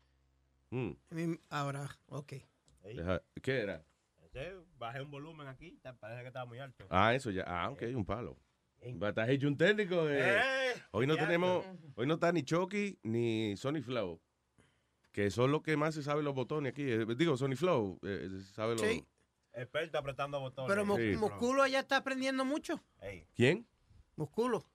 Mm, 0.69 0.91
Mi- 1.09 1.39
Ahora, 1.49 1.89
ok. 2.07 2.33
deja- 2.83 3.21
¿Qué 3.41 3.61
era? 3.61 3.83
Bajé 4.77 5.01
un 5.01 5.09
volumen 5.11 5.47
aquí, 5.47 5.79
parece 5.99 6.21
que 6.21 6.27
estaba 6.27 6.45
muy 6.45 6.59
alto. 6.59 6.85
Ah, 6.89 7.13
eso 7.15 7.31
ya. 7.31 7.43
Ah, 7.47 7.69
ok, 7.71 7.81
un 7.95 8.05
palo. 8.05 8.37
Estás 8.81 9.29
hecho 9.29 9.47
un 9.47 9.57
técnico. 9.57 10.07
eh. 10.09 10.37
Eh, 10.37 10.73
Hoy 10.91 11.05
no 11.07 11.15
tenemos, 11.17 11.65
hoy 11.95 12.07
no 12.07 12.15
está 12.15 12.31
ni 12.31 12.43
Chucky 12.43 12.97
ni 13.03 13.55
Sony 13.57 13.81
Flow, 13.83 14.21
que 15.11 15.29
son 15.31 15.51
los 15.51 15.61
que 15.61 15.75
más 15.77 15.93
se 15.95 16.03
saben 16.03 16.23
los 16.25 16.33
botones 16.33 16.71
aquí. 16.71 16.83
Eh, 16.83 17.05
Digo, 17.17 17.35
Sony 17.37 17.55
Flow 17.55 17.99
eh, 18.03 18.29
sabe 18.53 18.73
los. 18.73 18.81
Sí. 18.81 19.05
Experto 19.53 19.97
apretando 19.97 20.39
botones. 20.39 20.69
Pero 20.73 20.95
Sí. 20.95 21.17
Musculo 21.17 21.65
ya 21.67 21.79
está 21.79 21.97
aprendiendo 21.97 22.45
mucho. 22.45 22.81
¿Quién? 23.35 23.67
Musculo. 24.15 24.65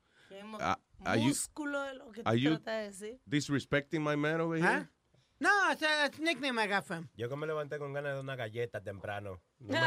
Ah, 0.60 0.78
Músculo 1.16 1.84
es 1.84 1.94
lo 1.94 2.10
que 2.10 2.22
you- 2.38 2.58
tratas 2.58 2.64
de 3.00 3.06
decir. 3.08 3.20
disrespecting 3.24 4.02
my 4.02 4.16
man 4.16 4.40
over 4.40 4.58
here? 4.58 4.68
¿Ah? 4.68 4.90
No, 5.38 5.70
ese 5.70 5.86
es 6.06 6.18
nickname 6.20 6.64
I 6.64 6.68
got 6.68 6.84
from. 6.84 7.08
Yo 7.16 7.28
que 7.28 7.36
me 7.36 7.46
levanté 7.46 7.78
con 7.78 7.92
ganas 7.92 8.14
de 8.14 8.20
una 8.20 8.34
galleta 8.36 8.82
temprano. 8.82 9.40
No 9.58 9.78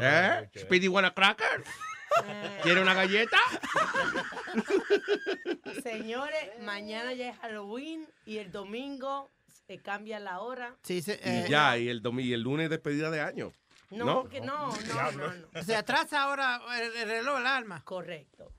¿Eh? 0.00 0.50
Speedy 0.56 0.88
want 0.88 1.06
a 1.06 1.14
cracker? 1.14 1.64
¿Quiere 2.62 2.80
una 2.82 2.94
galleta? 2.94 3.38
Señores, 5.82 6.50
mañana 6.62 7.12
ya 7.14 7.30
es 7.30 7.38
Halloween 7.38 8.06
y 8.24 8.38
el 8.38 8.50
domingo 8.52 9.30
se 9.66 9.78
cambia 9.78 10.18
la 10.20 10.40
hora. 10.40 10.76
Sí, 10.82 11.02
se, 11.02 11.14
Y 11.14 11.18
eh, 11.28 11.46
ya, 11.48 11.76
y 11.78 11.88
el, 11.88 12.02
domi- 12.02 12.24
y 12.24 12.32
el 12.32 12.40
lunes 12.42 12.70
despedida 12.70 13.10
de 13.10 13.20
año. 13.20 13.52
No, 13.90 14.04
¿No? 14.04 14.28
que 14.28 14.40
no, 14.40 14.68
no, 14.88 15.12
no, 15.12 15.32
no. 15.34 15.62
Se 15.62 15.76
atrasa 15.76 16.22
ahora 16.24 16.60
el, 16.80 16.96
el 16.96 17.08
reloj, 17.08 17.38
el 17.38 17.46
alma. 17.46 17.82
Correcto. 17.84 18.52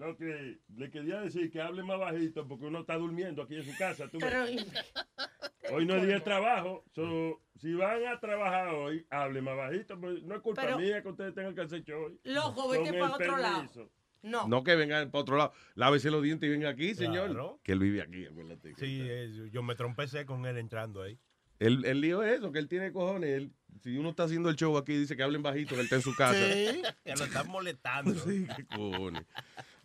No, 0.00 0.16
que 0.16 0.58
le 0.76 0.90
quería 0.90 1.20
decir 1.20 1.50
que 1.50 1.60
hable 1.60 1.82
más 1.82 1.98
bajito 1.98 2.48
porque 2.48 2.64
uno 2.64 2.80
está 2.80 2.96
durmiendo 2.96 3.42
aquí 3.42 3.56
en 3.56 3.64
su 3.64 3.76
casa. 3.76 4.08
tú. 4.08 4.16
Pero, 4.18 4.44
Hoy 5.72 5.84
no 5.84 5.94
es 5.96 6.06
día 6.06 6.14
de 6.14 6.20
trabajo. 6.22 6.84
so, 6.94 7.40
si 7.60 7.74
van 7.74 8.06
a 8.06 8.18
trabajar 8.18 8.68
hoy, 8.68 9.06
hable 9.10 9.42
más 9.42 9.56
bajito. 9.56 10.00
pues 10.00 10.22
no 10.22 10.34
es 10.36 10.40
culpa 10.40 10.62
Pero- 10.62 10.78
mía 10.78 11.02
que 11.02 11.08
ustedes 11.10 11.34
tengan 11.34 11.54
que 11.54 11.60
hacer 11.60 11.84
show 11.84 12.06
hoy. 12.06 12.18
Loco, 12.24 12.68
vete 12.70 12.94
para 12.98 13.14
otro 13.14 13.36
lado. 13.36 13.90
No. 14.22 14.48
No 14.48 14.64
que 14.64 14.74
vengan 14.74 15.10
para 15.10 15.22
otro 15.22 15.36
lado. 15.36 15.52
Lávese 15.74 16.10
los 16.10 16.22
dientes 16.22 16.46
y 16.46 16.50
venga 16.50 16.70
aquí, 16.70 16.94
señor. 16.94 17.26
Claro. 17.28 17.60
Que 17.62 17.72
él 17.72 17.78
vive 17.78 18.00
aquí, 18.02 18.24
acuérdate. 18.26 18.74
Sí, 18.76 19.06
es- 19.08 19.52
yo 19.52 19.62
me 19.62 19.74
trompecé 19.74 20.24
con 20.24 20.46
él 20.46 20.56
entrando 20.56 21.02
ahí. 21.02 21.18
El, 21.58 21.84
el 21.84 22.00
lío 22.00 22.22
es 22.22 22.38
eso, 22.38 22.50
que 22.52 22.58
él 22.58 22.68
tiene 22.68 22.90
cojones. 22.90 23.30
Él- 23.30 23.52
si 23.82 23.96
uno 23.96 24.10
está 24.10 24.24
haciendo 24.24 24.48
el 24.48 24.56
show 24.56 24.76
aquí, 24.76 24.94
dice 24.96 25.14
que 25.16 25.22
hablen 25.22 25.42
bajito, 25.42 25.70
que 25.74 25.80
él 25.80 25.84
está 25.84 25.96
en 25.96 26.02
su 26.02 26.14
casa. 26.14 26.34
Sí. 26.52 26.82
Ya 27.04 27.14
lo 27.16 27.24
están 27.24 27.48
molestando. 27.48 28.12
Sí, 28.26 28.46
qué 28.56 28.64
cojones. 28.66 29.24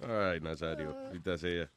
Ay, 0.01 0.39
Nazario, 0.41 0.89
ahorita 1.07 1.37
sea. 1.37 1.69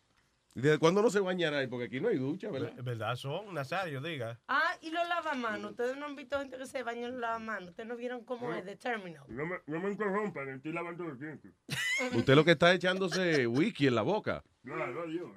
¿Desde 0.55 0.79
cuándo 0.79 1.03
no 1.03 1.11
se 1.11 1.21
bañará 1.21 1.59
ahí? 1.59 1.69
Porque 1.69 1.85
aquí 1.85 2.01
no 2.01 2.09
hay 2.09 2.17
ducha, 2.17 2.51
¿verdad? 2.51 2.73
Es 2.77 2.83
verdad, 2.85 3.15
son, 3.15 3.55
Nazario, 3.55 4.01
diga. 4.01 4.41
Ah, 4.49 4.77
y 4.81 4.91
los 4.91 5.07
lavamanos. 5.07 5.71
Ustedes 5.71 5.97
no 5.97 6.07
han 6.07 6.17
visto 6.17 6.37
gente 6.39 6.59
que 6.59 6.67
se 6.67 6.83
baña 6.83 7.07
en 7.07 7.13
los 7.13 7.21
lavamanos. 7.21 7.71
Ustedes 7.71 7.89
no 7.89 7.97
vieron 7.97 8.25
cómo 8.25 8.53
es 8.53 8.65
de 8.65 8.75
Terminal. 8.75 9.23
No 9.29 9.47
me, 9.47 9.57
no 9.67 9.79
me 9.81 9.91
interrumpan, 9.91 10.49
estoy 10.49 10.73
lavando 10.73 11.05
los 11.05 11.21
dientes. 11.21 11.53
Usted 12.15 12.35
lo 12.35 12.45
que 12.45 12.53
está 12.53 12.75
echándose 12.75 13.47
wiki 13.47 13.87
en 13.87 13.95
la 13.95 14.03
boca. 14.03 14.43
Claro, 14.65 15.09
yo. 15.09 15.33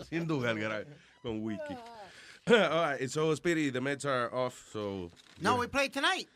Haciendo 0.00 0.40
gárgara 0.40 0.84
con 1.22 1.42
wiki. 1.42 1.74
All 2.48 2.92
right, 2.98 3.08
so 3.08 3.34
Speedy, 3.36 3.70
the 3.70 3.80
Mets 3.80 4.04
are 4.04 4.28
off, 4.32 4.54
so... 4.72 5.10
No, 5.40 5.56
we 5.56 5.66
play 5.68 5.88
tonight. 5.88 6.28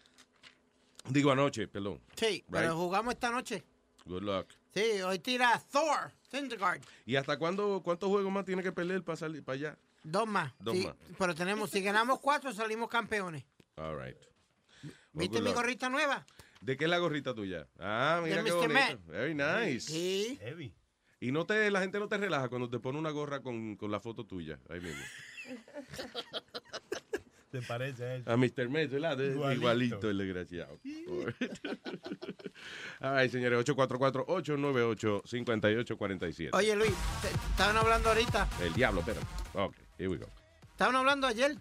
Digo 1.08 1.30
anoche, 1.32 1.66
perdón. 1.68 2.00
Sí, 2.16 2.26
Right. 2.26 2.44
pero 2.50 2.76
jugamos 2.76 3.14
esta 3.14 3.30
noche. 3.30 3.62
Good 4.06 4.22
luck. 4.22 4.46
Sí, 4.74 5.02
hoy 5.02 5.18
tira 5.18 5.60
Thor, 5.70 6.12
Syndergaard. 6.30 6.80
¿Y 7.04 7.16
hasta 7.16 7.38
cuándo, 7.38 7.80
cuántos 7.82 8.08
juegos 8.08 8.32
más 8.32 8.44
tiene 8.44 8.62
que 8.62 8.72
perder 8.72 9.02
para 9.02 9.16
salir 9.16 9.42
para 9.44 9.54
allá? 9.56 9.78
Dos 10.04 10.26
más. 10.26 10.52
Dos 10.60 10.76
Sí, 10.76 10.86
más. 10.86 10.94
Pero 11.18 11.34
tenemos, 11.34 11.70
si 11.70 11.82
ganamos 11.82 12.20
cuatro, 12.20 12.52
salimos 12.52 12.88
campeones. 12.88 13.44
All 13.76 13.98
right. 13.98 14.16
Well, 14.82 14.94
¿Viste 15.12 15.40
mi 15.42 15.52
gorrita 15.52 15.88
nueva? 15.88 16.24
¿De 16.60 16.76
qué 16.76 16.84
es 16.84 16.90
la 16.90 16.98
gorrita 16.98 17.34
tuya? 17.34 17.66
Ah, 17.78 18.20
mira 18.22 18.42
De 18.42 18.50
qué 18.50 18.56
Mr. 18.56 18.68
bonito. 18.68 19.00
Very 19.06 19.34
nice. 19.34 19.90
Sí. 19.90 20.38
Heavy. 20.40 20.74
Y 21.20 21.32
no 21.32 21.44
te, 21.46 21.70
la 21.70 21.80
gente 21.80 21.98
no 21.98 22.08
te 22.08 22.16
relaja 22.16 22.48
cuando 22.48 22.70
te 22.70 22.78
pone 22.78 22.98
una 22.98 23.10
gorra 23.10 23.40
con, 23.42 23.76
con 23.76 23.90
la 23.90 24.00
foto 24.00 24.24
tuya, 24.24 24.58
ahí 24.68 24.80
mismo. 24.80 25.02
¿Te 27.50 27.60
parece 27.62 28.04
a 28.04 28.14
él? 28.14 28.22
A 28.26 28.36
Mr. 28.36 28.68
Met, 28.68 28.90
¿verdad? 28.90 29.18
Igualito. 29.18 29.52
Igualito, 29.60 30.10
el 30.10 30.18
desgraciado. 30.18 30.78
Ay, 33.00 33.28
señores, 33.28 33.58
844-898-5847. 33.66 36.50
Oye, 36.52 36.76
Luis, 36.76 36.92
te- 37.22 37.28
estaban 37.50 37.76
hablando 37.76 38.08
ahorita, 38.10 38.48
El 38.62 38.72
diablo, 38.74 39.00
espera. 39.00 39.20
Ok, 39.54 39.74
here 39.98 40.08
we 40.08 40.18
go. 40.18 40.26
estaban 40.70 40.94
hablando 40.96 41.26
ayer. 41.26 41.56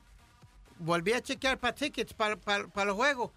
Volví 0.77 1.13
a 1.13 1.22
chequear 1.22 1.58
para 1.60 1.74
tickets, 1.75 2.13
para, 2.13 2.35
para, 2.37 2.68
para 2.68 2.85
los 2.87 2.96
juegos. 2.96 3.31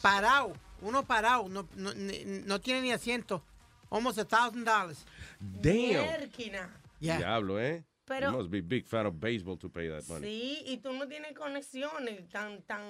Parado, 0.00 0.52
uno 0.82 1.02
parado, 1.04 1.48
no, 1.48 1.68
no, 1.74 1.92
no 1.94 2.60
tiene 2.60 2.82
ni 2.82 2.92
asiento. 2.92 3.42
Almost 3.90 4.18
a 4.20 4.24
thousand 4.24 4.64
dollars. 4.64 5.04
Damn. 5.40 6.06
Mierquina. 6.06 6.70
Yeah. 7.00 7.18
Diablo, 7.18 7.58
¿eh? 7.60 7.84
Pero- 8.10 8.32
you 8.32 8.38
must 8.38 8.50
be 8.50 8.60
big 8.60 8.86
fan 8.88 9.06
of 9.06 9.20
baseball 9.20 9.56
to 9.56 9.68
pay 9.70 9.88
that 9.88 10.02
money. 10.08 10.26
Sí, 10.28 10.62
y 10.66 10.78
tú 10.78 10.92
no 10.92 11.06
tienes 11.06 11.32
conexiones 11.32 12.28
tan, 12.28 12.60
tan, 12.62 12.82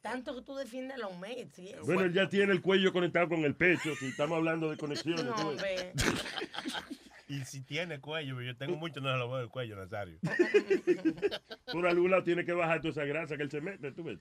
tanto 0.00 0.34
que 0.34 0.40
tú 0.40 0.56
defiendes 0.56 0.96
a 0.96 1.00
los 1.00 1.18
Mets. 1.18 1.58
eso. 1.58 1.84
Bueno, 1.84 2.04
él 2.04 2.14
ya 2.14 2.26
tiene 2.26 2.52
el 2.52 2.62
cuello 2.62 2.90
conectado 2.90 3.28
con 3.28 3.44
el 3.44 3.54
pecho, 3.54 3.94
si 3.96 4.06
estamos 4.06 4.38
hablando 4.38 4.70
de 4.70 4.78
conexiones. 4.78 5.26
No, 5.26 5.34
tú. 5.34 5.56
Y 7.28 7.44
si 7.44 7.60
tiene 7.60 8.00
cuello, 8.00 8.40
yo 8.40 8.56
tengo 8.56 8.76
mucho, 8.76 9.00
no 9.00 9.12
se 9.12 9.16
lo 9.18 9.30
veo 9.30 9.42
el 9.42 9.48
cuello, 9.50 9.76
Nazario. 9.76 10.18
Por 11.72 11.86
algún 11.86 12.10
lado 12.10 12.24
tiene 12.24 12.44
que 12.44 12.52
bajar 12.52 12.80
toda 12.80 12.90
esa 12.90 13.04
grasa 13.04 13.36
que 13.36 13.44
él 13.44 13.50
se 13.52 13.60
mete, 13.60 13.92
tú 13.92 14.02
ves. 14.02 14.18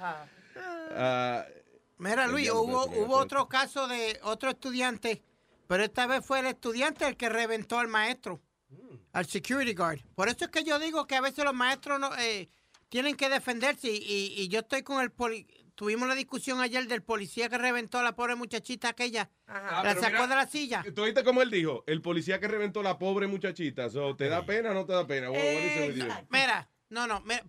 Ah, 0.00 1.46
Mira, 1.98 2.24
el 2.24 2.32
Luis, 2.32 2.50
hubo, 2.50 2.86
hubo 2.86 3.16
otro 3.18 3.48
caso 3.48 3.86
de 3.86 4.18
otro 4.24 4.50
estudiante, 4.50 5.22
pero 5.72 5.84
esta 5.84 6.06
vez 6.06 6.22
fue 6.22 6.40
el 6.40 6.46
estudiante 6.46 7.06
el 7.06 7.16
que 7.16 7.30
reventó 7.30 7.78
al 7.78 7.88
maestro, 7.88 8.42
al 9.14 9.24
security 9.24 9.72
guard. 9.72 10.00
Por 10.14 10.28
eso 10.28 10.44
es 10.44 10.50
que 10.50 10.64
yo 10.64 10.78
digo 10.78 11.06
que 11.06 11.16
a 11.16 11.22
veces 11.22 11.42
los 11.46 11.54
maestros 11.54 11.98
no, 11.98 12.14
eh, 12.18 12.50
tienen 12.90 13.16
que 13.16 13.30
defenderse 13.30 13.88
y, 13.90 13.96
y- 13.96 14.34
y 14.42 14.48
yo 14.48 14.58
estoy 14.60 14.82
con 14.82 15.00
el 15.02 15.10
poli 15.10 15.46
Tuvimos 15.74 16.06
la 16.06 16.14
discusión 16.14 16.60
ayer 16.60 16.86
del 16.88 17.02
policía 17.02 17.48
que 17.48 17.56
reventó 17.56 17.98
a 17.98 18.02
la 18.02 18.14
pobre 18.14 18.34
muchachita 18.34 18.90
aquella. 18.90 19.30
Ah, 19.46 19.80
la 19.82 19.94
sacó 19.94 20.08
mira, 20.10 20.26
de 20.26 20.36
la 20.36 20.46
silla. 20.46 20.84
¿Tú 20.94 21.02
oíste 21.04 21.24
cómo 21.24 21.40
él 21.40 21.50
dijo? 21.50 21.84
El 21.86 22.02
policía 22.02 22.38
que 22.38 22.48
reventó 22.48 22.82
la 22.82 22.98
pobre 22.98 23.26
muchachita. 23.26 23.88
So, 23.88 24.14
¿Te 24.14 24.28
da 24.28 24.44
pena 24.44 24.72
o 24.72 24.74
no 24.74 24.84
te 24.84 24.92
da 24.92 25.06
pena? 25.06 25.30
Mira, 26.28 26.68
no, 26.90 27.06
no, 27.06 27.22
mira, 27.22 27.42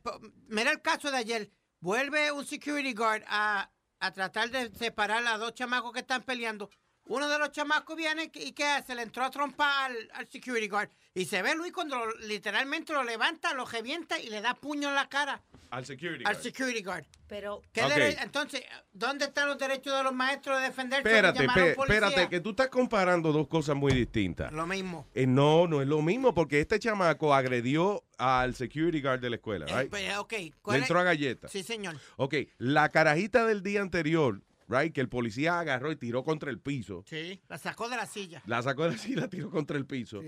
mira 0.47 0.71
el 0.71 0.81
caso 0.81 1.11
de 1.11 1.17
ayer. 1.17 1.51
Vuelve 1.81 2.31
un 2.31 2.45
security 2.45 2.93
guard 2.93 3.23
a, 3.27 3.69
a 3.99 4.13
tratar 4.13 4.49
de 4.49 4.73
separar 4.73 5.27
a 5.27 5.37
dos 5.37 5.53
chamacos 5.53 5.91
que 5.91 5.99
están 5.99 6.23
peleando. 6.23 6.69
Uno 7.05 7.27
de 7.27 7.37
los 7.37 7.51
chamacos 7.51 7.95
viene 7.97 8.31
y 8.33 8.53
que 8.53 8.63
hace, 8.65 8.95
le 8.95 9.01
entró 9.01 9.23
a 9.25 9.29
trompar 9.29 9.91
al, 9.91 10.09
al 10.13 10.27
security 10.29 10.67
guard. 10.69 10.89
Y 11.13 11.25
se 11.25 11.41
ve 11.41 11.53
Luis 11.53 11.71
cuando 11.73 11.97
lo- 12.05 12.15
literalmente 12.21 12.93
lo 12.93 13.03
levanta, 13.03 13.53
lo 13.53 13.65
revienta 13.65 14.17
y 14.19 14.29
le 14.29 14.41
da 14.41 14.53
puño 14.55 14.87
en 14.89 14.95
la 14.95 15.09
cara 15.09 15.41
Al 15.69 15.85
security 15.85 16.23
al 16.25 16.33
guard. 16.33 16.43
security 16.43 16.81
guard. 16.81 17.05
Pero, 17.27 17.61
¿Qué 17.73 17.83
Ok. 17.83 17.91
dere- 17.91 18.17
Entonces, 18.21 18.63
¿dónde 18.93 19.25
están 19.25 19.47
los 19.47 19.57
derechos 19.57 19.95
de 19.97 20.03
los 20.03 20.13
maestros 20.13 20.59
de 20.61 20.67
defenderse? 20.67 21.07
de 21.09 21.15
Espérate, 21.15 21.39
llamar 21.41 21.59
a 21.59 21.63
un 21.63 21.69
pe- 21.69 21.75
policía? 21.75 22.07
espérate, 22.07 22.29
que 22.29 22.39
tú 22.39 22.49
estás 22.51 22.67
comparando 22.69 23.31
dos 23.33 23.47
cosas 23.47 23.75
muy 23.75 23.93
distintas. 23.93 24.51
Lo 24.53 24.65
mismo. 24.65 25.05
Eh, 25.13 25.27
no, 25.27 25.67
no 25.67 25.81
es 25.81 25.87
lo 25.87 26.01
mismo 26.01 26.33
porque 26.33 26.61
este 26.61 26.79
chamaco 26.79 27.33
agredió 27.33 28.03
al 28.17 28.55
security 28.55 29.01
guard 29.01 29.19
de 29.19 29.29
la 29.29 29.35
escuela, 29.35 29.65
Eh, 29.67 29.77
right? 29.81 29.89
pues, 29.89 30.17
ok, 30.17 30.31
Le 30.31 30.53
¿cuál 30.61 30.77
es? 30.77 30.81
entró 30.83 30.99
a 30.99 31.03
galleta. 31.03 31.47
Sí, 31.49 31.63
señor. 31.63 31.97
Ok, 32.17 32.35
la 32.59 32.89
carajita 32.89 33.45
del 33.45 33.61
día 33.63 33.81
anterior, 33.81 34.41
right, 34.67 34.93
que 34.93 35.01
el 35.01 35.09
policía 35.09 35.59
agarró 35.59 35.91
y 35.91 35.95
tiró 35.95 36.23
contra 36.23 36.49
el 36.49 36.59
piso. 36.59 37.03
Sí, 37.07 37.41
la 37.47 37.57
sacó 37.57 37.89
de 37.89 37.97
la 37.97 38.05
silla. 38.05 38.41
La 38.45 38.61
sacó 38.61 38.83
de 38.83 38.91
la 38.91 38.97
silla 38.99 39.13
y 39.17 39.21
la 39.21 39.27
tiró 39.29 39.49
contra 39.51 39.77
el 39.77 39.85
piso. 39.85 40.21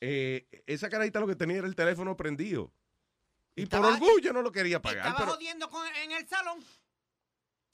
Eh, 0.00 0.46
esa 0.66 0.88
carajita 0.88 1.20
lo 1.20 1.26
que 1.26 1.36
tenía 1.36 1.56
era 1.58 1.66
el 1.66 1.74
teléfono 1.74 2.16
prendido. 2.16 2.72
Y 3.54 3.66
por 3.66 3.84
orgullo 3.84 4.32
no 4.34 4.42
lo 4.42 4.52
quería 4.52 4.82
pagar. 4.82 5.06
Estaba 5.06 5.18
Pero, 5.18 5.32
jodiendo 5.32 5.70
con- 5.70 5.86
en 6.04 6.12
el 6.12 6.28
salón. 6.28 6.62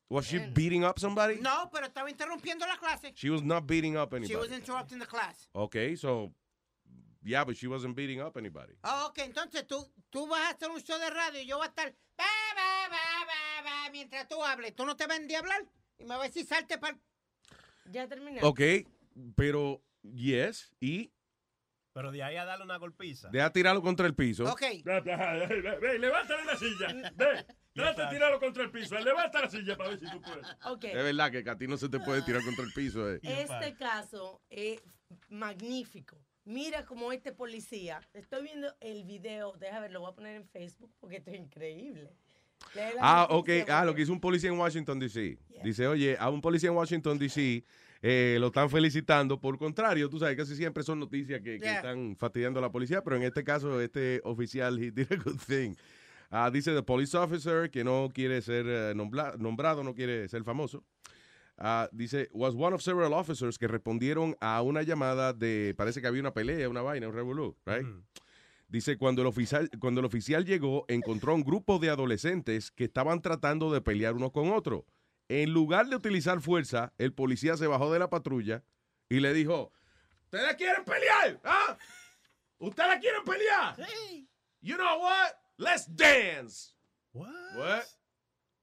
¿Was 0.09 0.27
she 0.27 0.38
beating 0.38 0.85
up 0.85 0.98
somebody? 0.98 1.40
No, 1.40 1.70
pero 1.72 1.87
estaba 1.87 2.11
interrumpiendo 2.11 2.66
la 2.66 2.77
clase. 2.77 3.12
She 3.16 3.31
was 3.31 3.42
not 3.42 3.64
beating 3.66 3.96
up 3.96 4.11
She 4.11 4.16
anybody. 4.18 4.37
was 4.37 4.53
interrupting 4.53 4.98
the 4.98 5.07
class. 5.07 5.48
Okay, 5.53 5.96
so, 5.96 6.31
yeah, 7.25 7.44
but 7.44 7.57
she 7.57 7.66
wasn't 7.66 7.96
beating 7.96 8.20
up 8.20 8.37
anybody. 8.37 8.75
Ah, 8.83 9.07
ok, 9.07 9.18
entonces 9.20 9.66
tú, 9.66 9.90
tú 10.11 10.27
vas 10.29 10.40
a 10.42 10.51
hacer 10.51 10.68
un 10.70 10.81
show 10.83 10.98
de 10.98 11.09
radio 11.09 11.40
y 11.40 11.46
yo 11.46 11.57
voy 11.57 11.64
a 11.66 11.70
estar 11.70 11.92
ba, 12.18 12.25
ba, 12.90 13.62
ba, 13.64 13.90
mientras 13.90 14.29
tú 14.29 14.44
hables. 14.44 14.77
Tú 14.77 14.85
no 14.85 14.94
te 14.96 15.07
vendí 15.07 15.35
a 15.35 15.38
hablar 15.38 15.64
y 16.02 16.04
me 16.04 16.10
vas 16.16 16.24
a 16.24 16.26
decir 16.28 16.44
salte 16.46 16.78
para... 16.78 16.98
Ya 17.86 18.06
terminé. 18.08 18.40
Ok, 18.42 18.60
pero, 19.36 19.82
yes, 20.02 20.72
y 20.80 21.10
Pero 21.92 22.12
de 22.12 22.22
ahí 22.22 22.36
a 22.36 22.44
darle 22.44 22.64
una 22.64 22.76
golpiza. 22.78 23.28
deja 23.30 23.52
tirarlo 23.52 23.82
contra 23.82 24.06
el 24.06 24.14
piso. 24.14 24.44
Ok. 24.50 24.62
Ve, 24.84 25.98
levántale 25.98 26.44
la 26.44 26.56
silla. 26.56 27.10
Ve, 27.14 27.46
trata 27.74 28.04
de 28.06 28.14
tirarlo 28.14 28.38
contra 28.40 28.62
el 28.62 28.70
piso. 28.70 28.98
Levanta 28.98 29.40
la 29.42 29.50
silla 29.50 29.76
para 29.76 29.90
ver 29.90 29.98
si 29.98 30.10
tú 30.10 30.20
puedes. 30.22 30.46
Ok. 30.66 30.84
Es 30.84 30.94
verdad 30.94 31.30
que 31.30 31.50
a 31.50 31.56
ti 31.58 31.66
no 31.66 31.76
se 31.76 31.88
te 31.88 31.98
puede 32.00 32.22
tirar 32.22 32.42
contra 32.44 32.64
el 32.64 32.72
piso. 32.72 33.10
eh. 33.12 33.20
Este 33.22 33.74
caso 33.74 34.40
es 34.48 34.80
magnífico. 35.28 36.16
Mira 36.44 36.84
como 36.86 37.12
este 37.12 37.32
policía. 37.32 38.00
Estoy 38.14 38.42
viendo 38.44 38.74
el 38.80 39.04
video. 39.04 39.52
Deja 39.58 39.78
ver, 39.80 39.92
lo 39.92 40.00
voy 40.00 40.10
a 40.10 40.14
poner 40.14 40.36
en 40.36 40.46
Facebook 40.48 40.92
porque 40.98 41.16
esto 41.16 41.30
es 41.30 41.38
increíble. 41.38 42.10
Ah, 43.01 43.27
ok. 43.31 43.48
Ah, 43.68 43.85
lo 43.85 43.94
que 43.94 44.03
hizo 44.03 44.12
un 44.12 44.20
policía 44.20 44.51
en 44.51 44.59
Washington, 44.59 44.98
D.C. 44.98 45.38
Dice, 45.62 45.87
oye, 45.87 46.16
a 46.18 46.29
un 46.31 46.40
policía 46.40 46.70
en 46.70 46.77
Washington, 46.77 47.18
D.C. 47.18 47.64
eh, 48.03 48.37
lo 48.40 48.48
están 48.48 48.68
felicitando. 48.68 49.40
Por 49.40 49.59
contrario, 49.59 50.09
tú 50.09 50.18
sabes, 50.18 50.37
casi 50.37 50.57
siempre 50.57 50.83
son 50.83 50.98
noticias 50.98 51.40
que, 51.40 51.59
que 51.59 51.64
Yeah. 51.66 51.77
están 51.77 52.16
fastidiando 52.16 52.59
a 52.59 52.62
la 52.62 52.70
policía, 52.72 53.03
pero 53.03 53.16
en 53.16 53.22
este 53.22 53.44
caso, 53.44 53.81
este 53.81 54.20
oficial, 54.25 54.79
he 54.79 54.90
did 54.90 55.07
a 55.12 55.16
good 55.16 55.38
thing. 55.46 55.75
Ah, 56.31 56.51
dice, 56.51 56.72
the 56.75 56.83
police 56.83 57.14
officer, 57.16 57.70
que 57.70 57.85
no 57.85 58.09
quiere 58.12 58.40
ser 58.42 58.64
eh, 58.66 58.94
nombrado, 58.94 59.83
no 59.85 59.94
quiere 59.94 60.29
ser 60.29 60.42
famoso. 60.44 60.83
Ah, 61.59 61.88
dice, 61.92 62.29
was 62.33 62.55
one 62.57 62.75
of 62.75 62.81
several 62.83 63.12
officers 63.12 63.59
que 63.59 63.68
respondieron 63.68 64.35
a 64.40 64.62
una 64.62 64.83
llamada 64.83 65.33
de, 65.35 65.75
parece 65.77 66.01
que 66.01 66.07
había 66.09 66.22
una 66.22 66.33
pelea, 66.33 66.68
una 66.68 66.81
vaina, 66.83 67.07
un 67.07 67.14
revolú, 67.14 67.55
right? 67.66 67.87
Dice, 68.72 68.96
cuando 68.96 69.20
el, 69.20 69.28
oficial, 69.28 69.68
cuando 69.78 70.00
el 70.00 70.06
oficial 70.06 70.46
llegó, 70.46 70.87
encontró 70.88 71.35
un 71.35 71.44
grupo 71.44 71.78
de 71.78 71.90
adolescentes 71.90 72.70
que 72.70 72.85
estaban 72.85 73.20
tratando 73.20 73.70
de 73.70 73.82
pelear 73.82 74.14
unos 74.14 74.32
con 74.32 74.50
otros. 74.50 74.85
En 75.28 75.52
lugar 75.52 75.88
de 75.88 75.96
utilizar 75.96 76.40
fuerza, 76.40 76.94
el 76.96 77.12
policía 77.12 77.58
se 77.58 77.66
bajó 77.66 77.92
de 77.92 77.98
la 77.98 78.08
patrulla 78.08 78.64
y 79.11 79.20
le 79.20 79.35
dijo, 79.35 79.72
¿ustedes 80.24 80.56
quieren 80.56 80.87
pelear? 80.87 81.38
¿Ah? 81.44 81.76
¿Ustedes 82.56 82.98
quieren 83.00 83.22
pelear? 83.24 83.76
You 84.62 84.76
know 84.76 85.02
what? 85.02 85.32
Let's 85.58 85.87
dance. 85.94 86.74
What? 87.12 87.85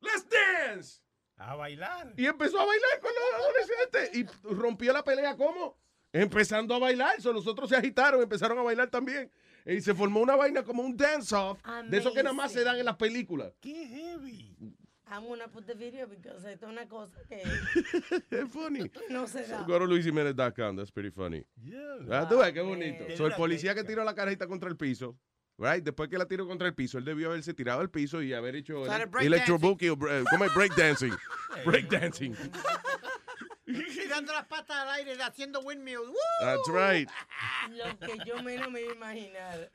Let's 0.01 0.25
dance. 0.27 1.03
A 1.37 1.53
bailar. 1.53 2.15
Y 2.17 2.25
empezó 2.25 2.59
a 2.59 2.65
bailar 2.65 2.99
con 2.99 3.11
los 3.13 3.45
adolescentes. 3.45 4.15
Y 4.15 4.55
rompió 4.55 4.91
la 4.91 5.03
pelea, 5.03 5.37
¿cómo? 5.37 5.77
Empezando 6.11 6.73
a 6.73 6.79
bailar. 6.79 7.21
So, 7.21 7.31
los 7.31 7.45
otros 7.45 7.69
se 7.69 7.75
agitaron, 7.75 8.23
empezaron 8.23 8.57
a 8.57 8.63
bailar 8.63 8.89
también. 8.89 9.31
Y 9.65 9.81
se 9.81 9.93
formó 9.93 10.21
una 10.21 10.35
vaina 10.35 10.63
como 10.63 10.83
un 10.83 10.95
dance-off. 10.95 11.59
De 11.89 11.97
eso 11.97 12.13
que 12.13 12.23
nada 12.23 12.33
más 12.33 12.51
se 12.51 12.63
dan 12.63 12.77
en 12.77 12.85
las 12.85 12.95
películas. 12.97 13.53
Qué 13.61 13.87
heavy. 13.87 14.55
I'm 15.11 15.27
gonna 15.27 15.47
put 15.47 15.65
the 15.65 15.73
video 15.73 16.07
because 16.07 16.45
esto 16.45 16.67
es 16.67 16.71
una 16.71 16.87
cosa 16.87 17.17
que 17.27 17.41
Es 18.29 18.51
funny. 18.51 18.91
no 19.09 19.27
se 19.27 19.43
da. 19.43 19.63
Go 19.63 19.79
to 19.79 19.87
luisimenez.com. 19.87 20.75
That's 20.75 20.91
pretty 20.91 21.09
funny. 21.09 21.43
Ah, 22.11 22.27
tú 22.29 22.37
ves, 22.37 22.53
qué 22.53 22.61
bonito. 22.61 23.05
So, 23.17 23.25
el 23.25 23.33
policía 23.33 23.73
que 23.73 23.83
tiró 23.83 24.03
la 24.03 24.13
carajita 24.13 24.45
contra 24.45 24.69
el 24.69 24.77
piso, 24.77 25.17
right? 25.57 25.83
Después 25.83 26.09
que 26.09 26.17
la 26.19 26.27
tiró 26.27 26.47
contra 26.47 26.67
el 26.67 26.75
piso, 26.75 26.99
él 26.99 27.05
debió 27.05 27.29
haberse 27.29 27.55
tirado 27.55 27.81
al 27.81 27.89
piso 27.89 28.21
y 28.21 28.33
haber 28.33 28.55
hecho 28.55 28.85
el 28.85 29.07
break 29.07 29.81
o, 29.81 30.09
eh, 30.09 30.23
¿cómo 30.29 30.45
es? 30.45 30.53
Breakdancing. 30.53 31.13
Breakdancing. 31.65 32.35
Tirando 33.73 34.33
las 34.33 34.45
patas 34.47 34.77
al 34.77 34.89
aire, 34.89 35.21
haciendo 35.21 35.59
windmills. 35.61 36.07
¡Woo! 36.07 36.15
That's 36.41 36.67
right. 36.67 37.09
Lo 37.71 37.97
que 37.99 38.17
yo 38.25 38.41
menos 38.43 38.71
me 38.71 38.81
iba 38.81 38.91
a 38.91 38.95
imaginar. 38.95 39.71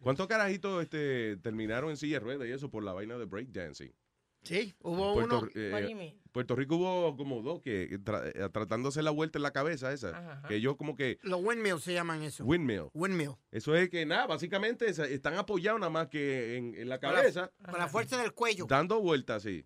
¿Cuántos 0.00 0.26
carajitos 0.26 0.82
este, 0.82 1.36
terminaron 1.38 1.90
en 1.90 1.96
silla 1.96 2.18
de 2.18 2.24
ruedas 2.24 2.48
y 2.48 2.52
eso 2.52 2.70
por 2.70 2.82
la 2.82 2.92
vaina 2.92 3.18
de 3.18 3.24
breakdancing? 3.26 3.94
Sí, 4.42 4.74
hubo 4.80 5.12
Puerto, 5.12 5.38
uno. 5.40 5.50
eh? 5.54 6.18
Puerto 6.32 6.56
Rico 6.56 6.76
hubo 6.76 7.14
como 7.14 7.42
dos 7.42 7.60
que 7.60 8.00
tra- 8.00 8.26
eh, 8.34 8.48
tratándose 8.50 9.02
la 9.02 9.10
vuelta 9.10 9.38
en 9.38 9.42
la 9.42 9.50
cabeza 9.52 9.92
esa. 9.92 10.16
Ajá. 10.16 10.48
Que 10.48 10.62
yo 10.62 10.78
como 10.78 10.96
que... 10.96 11.18
Los 11.20 11.42
windmills 11.44 11.82
se 11.84 11.92
llaman 11.92 12.22
eso. 12.22 12.42
Windmill. 12.44 12.88
Windmill. 12.94 13.32
Eso 13.50 13.74
es 13.76 13.90
que 13.90 14.06
nada, 14.06 14.26
básicamente 14.26 14.86
están 14.88 15.34
apoyados 15.34 15.78
nada 15.78 15.90
más 15.90 16.08
que 16.08 16.56
en, 16.56 16.74
en 16.74 16.88
la 16.88 16.98
Con 16.98 17.10
la- 17.10 17.16
cabeza, 17.16 17.52
Con 17.62 17.78
la 17.78 17.88
fuerza 17.88 18.16
del 18.16 18.32
cuello. 18.32 18.64
dando 18.66 18.98
vueltas 19.02 19.44
así. 19.44 19.62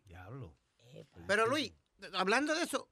Pero 1.29 1.47
Luis, 1.47 1.73
hablando 2.14 2.53
de 2.57 2.62
eso, 2.64 2.90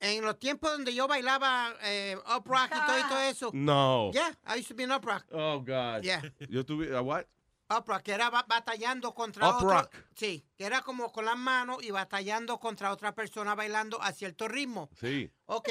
en 0.00 0.24
los 0.24 0.38
tiempos 0.38 0.70
donde 0.72 0.94
yo 0.94 1.06
bailaba 1.06 1.74
eh, 1.82 2.16
up 2.16 2.44
rock 2.46 2.70
y 2.74 2.86
todo, 2.86 2.98
y 2.98 3.02
todo 3.02 3.20
eso. 3.20 3.50
No. 3.54 4.10
Yeah, 4.12 4.32
I 4.46 4.56
used 4.56 4.68
to 4.68 4.74
be 4.74 4.82
in 4.84 4.90
up 4.92 5.04
rock. 5.04 5.24
Oh, 5.32 5.60
God. 5.60 6.02
Yeah. 6.02 6.22
Yo 6.48 6.64
tuve... 6.64 6.94
¿a 6.96 7.02
what? 7.02 7.26
Up 7.70 7.86
rock, 7.86 8.02
que 8.02 8.12
era 8.12 8.30
ba- 8.30 8.44
batallando 8.48 9.14
contra 9.14 9.48
Up 9.48 9.56
otro. 9.56 9.68
rock. 9.70 9.94
Sí, 10.16 10.44
que 10.58 10.64
era 10.66 10.80
como 10.82 11.12
con 11.12 11.24
las 11.24 11.36
manos 11.38 11.78
y 11.84 11.90
batallando 11.92 12.58
contra 12.58 12.90
otra 12.90 13.14
persona 13.14 13.54
bailando 13.54 14.00
a 14.02 14.10
cierto 14.12 14.48
ritmo. 14.48 14.88
Sí. 15.00 15.30
Ok, 15.46 15.68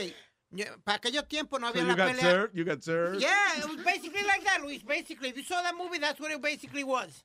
para 0.86 0.98
aquellos 0.98 1.28
tiempos 1.28 1.60
no 1.60 1.68
So 1.68 1.72
había 1.74 1.82
you 1.84 1.88
la 1.90 1.96
got 1.96 2.08
pelea. 2.16 2.22
served, 2.22 2.56
you 2.56 2.64
got 2.66 2.82
served. 2.84 3.20
Yeah, 3.20 3.58
it 3.58 3.66
was 3.66 3.84
basically 3.84 4.24
like 4.24 4.44
that, 4.46 4.62
Luis. 4.62 4.82
Basically, 4.84 5.30
if 5.30 5.36
you 5.38 5.44
saw 5.44 5.62
that 5.62 5.76
movie, 5.76 6.00
that's 6.00 6.20
what 6.22 6.32
it 6.32 6.42
basically 6.42 6.84
was. 6.86 7.24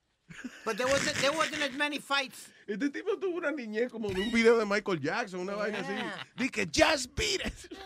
But 0.64 0.76
there 0.76 0.86
wasn't, 0.86 1.16
there 1.20 1.32
wasn't 1.32 1.62
as 1.62 1.72
many 1.72 1.98
fights. 1.98 2.48
Este 2.66 2.90
tipo 2.90 3.16
tuvo 3.18 3.36
una 3.38 3.52
niñez 3.52 3.90
como 3.90 4.08
de 4.08 4.20
un 4.20 4.32
video 4.32 4.58
de 4.58 4.64
Michael 4.64 5.00
Jackson, 5.00 5.40
una 5.40 5.54
vaina 5.54 5.78
así. 5.80 5.94
Dije, 6.36 6.66
just 6.72 7.14
beat 7.14 7.44
it. 7.46 7.68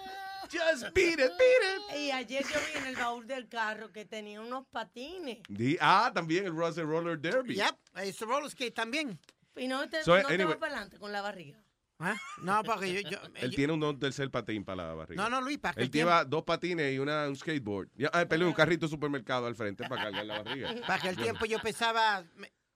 Just 0.51 0.95
beat 0.95 1.19
it, 1.21 1.31
beat 1.37 1.63
it. 1.93 1.99
Y 1.99 2.11
ayer 2.11 2.43
yo 2.43 2.59
vi 2.59 2.79
en 2.79 2.87
el 2.87 2.97
baúl 2.97 3.27
del 3.27 3.49
carro 3.51 3.93
que 3.93 4.07
tenía 4.07 4.41
unos 4.41 4.65
patines. 4.71 5.41
Di- 5.47 5.77
ah, 5.79 6.11
también 6.15 6.47
el 6.47 6.53
Russell 6.57 6.87
Roller 6.87 7.19
Derby. 7.21 7.55
Yep, 7.57 8.15
to 8.19 8.25
roller 8.25 8.49
skate 8.51 8.73
también. 8.75 9.19
Y 9.57 9.69
no 9.69 9.87
te, 9.91 10.03
So, 10.03 10.17
no 10.17 10.27
te 10.27 10.35
anyway. 10.35 10.55
va 10.55 10.59
para 10.59 10.73
adelante 10.73 10.99
con 10.99 11.13
la 11.13 11.21
barriga. 11.21 11.59
¿Ah? 12.01 12.17
No, 12.43 12.63
porque 12.63 12.93
yo... 13.03 13.09
yo- 13.11 13.19
Él 13.35 13.51
yo- 13.51 13.57
tiene 13.57 13.73
un 13.73 13.81
don- 13.81 13.99
tercer 13.99 14.31
patín 14.31 14.65
para 14.65 14.89
la 14.89 14.95
barriga. 14.95 15.23
No, 15.23 15.29
no, 15.29 15.41
Luis, 15.41 15.59
para 15.59 15.75
que 15.75 15.83
Él 15.83 15.91
lleva 15.91 16.25
dos 16.25 16.45
patines 16.45 16.95
y 16.95 16.99
una, 16.99 17.29
un 17.29 17.37
skateboard. 17.37 17.89
Ya, 17.97 18.09
ah, 18.13 18.25
perdón, 18.27 18.49
un 18.49 18.55
carrito 18.55 18.87
de 18.87 18.91
supermercado 18.91 19.47
al 19.47 19.55
frente 19.57 19.89
para 19.89 20.05
cargar 20.05 20.25
la 20.27 20.43
barriga. 20.43 20.69
Para 20.87 20.95
aquel 20.95 21.17
tiempo 21.17 21.45
yo 21.47 21.59
pesaba 21.59 22.25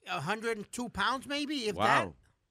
102 0.04 0.90
pounds, 0.90 1.26
maybe, 1.26 1.54
if 1.68 1.74
Wow. 1.74 1.84
that. 1.84 2.08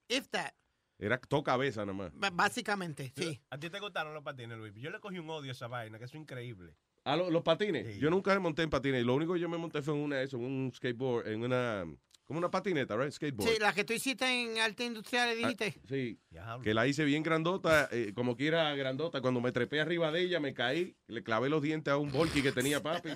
If 0.07 0.27
that. 0.29 0.53
Era 0.99 1.17
todo 1.17 1.43
cabeza 1.43 1.85
nomás. 1.85 2.11
B- 2.13 2.29
Básicamente, 2.31 3.11
sí. 3.17 3.41
¿A 3.49 3.57
ti 3.57 3.69
te 3.69 3.79
gustaron 3.79 4.13
los 4.13 4.23
patines, 4.23 4.57
Luis? 4.57 4.73
Yo 4.75 4.91
le 4.91 4.99
cogí 4.99 5.17
un 5.19 5.29
odio 5.29 5.49
a 5.49 5.53
esa 5.53 5.67
vaina, 5.67 5.97
que 5.97 6.05
es 6.05 6.13
increíble. 6.13 6.75
Ah, 7.03 7.15
lo- 7.15 7.31
los 7.31 7.41
patines. 7.41 7.97
Yo 7.97 8.09
nunca 8.11 8.31
me 8.33 8.39
monté 8.39 8.61
en 8.61 8.69
patines. 8.69 9.03
Lo 9.03 9.15
único 9.15 9.33
que 9.33 9.39
yo 9.39 9.49
me 9.49 9.57
monté 9.57 9.81
fue 9.81 9.95
en 9.95 10.01
una 10.01 10.21
eso, 10.21 10.37
en 10.37 10.43
un 10.45 10.71
skateboard, 10.71 11.27
en 11.27 11.41
una 11.43 11.85
como 12.31 12.39
una 12.39 12.49
patineta, 12.49 12.95
right? 12.95 13.11
Skateboard. 13.11 13.51
Sí, 13.51 13.57
la 13.59 13.73
que 13.73 13.83
tú 13.83 13.91
hiciste 13.91 14.25
en 14.25 14.57
arte 14.57 14.85
industrial, 14.85 15.35
dijiste. 15.37 15.73
Ah, 15.75 15.87
sí. 15.89 16.17
Que 16.63 16.73
la 16.73 16.87
hice 16.87 17.03
bien 17.03 17.23
grandota, 17.23 17.89
eh, 17.91 18.13
como 18.15 18.37
quiera 18.37 18.73
grandota. 18.73 19.19
Cuando 19.19 19.41
me 19.41 19.51
trepé 19.51 19.81
arriba 19.81 20.13
de 20.13 20.21
ella, 20.21 20.39
me 20.39 20.53
caí, 20.53 20.95
le 21.07 21.23
clavé 21.23 21.49
los 21.49 21.61
dientes 21.61 21.91
a 21.91 21.97
un 21.97 22.09
volky 22.09 22.41
que 22.41 22.53
tenía 22.53 22.81
papi. 22.81 23.09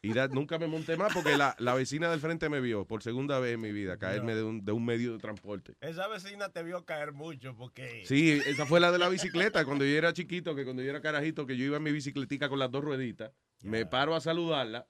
Y 0.00 0.14
da- 0.14 0.28
nunca 0.28 0.58
me 0.58 0.68
monté 0.68 0.96
más 0.96 1.12
porque 1.12 1.36
la, 1.36 1.54
la 1.58 1.74
vecina 1.74 2.10
del 2.10 2.20
frente 2.20 2.48
me 2.48 2.60
vio 2.62 2.86
por 2.86 3.02
segunda 3.02 3.38
vez 3.40 3.54
en 3.56 3.60
mi 3.60 3.72
vida 3.72 3.98
caerme 3.98 4.34
de 4.34 4.42
un, 4.42 4.64
de 4.64 4.72
un 4.72 4.82
medio 4.84 5.12
de 5.12 5.18
transporte. 5.18 5.74
Esa 5.82 6.08
vecina 6.08 6.48
te 6.48 6.62
vio 6.62 6.84
caer 6.86 7.12
mucho 7.12 7.54
porque... 7.56 8.04
Sí, 8.06 8.40
esa 8.46 8.64
fue 8.64 8.80
la 8.80 8.90
de 8.90 8.98
la 8.98 9.10
bicicleta. 9.10 9.66
Cuando 9.66 9.84
yo 9.84 9.96
era 9.96 10.14
chiquito, 10.14 10.54
que 10.54 10.64
cuando 10.64 10.82
yo 10.82 10.88
era 10.88 11.02
carajito, 11.02 11.46
que 11.46 11.58
yo 11.58 11.64
iba 11.66 11.76
en 11.76 11.82
mi 11.82 11.92
bicicletica 11.92 12.48
con 12.48 12.58
las 12.58 12.70
dos 12.70 12.82
rueditas, 12.84 13.32
me 13.62 13.84
paro 13.84 14.14
a 14.14 14.20
saludarla 14.22 14.86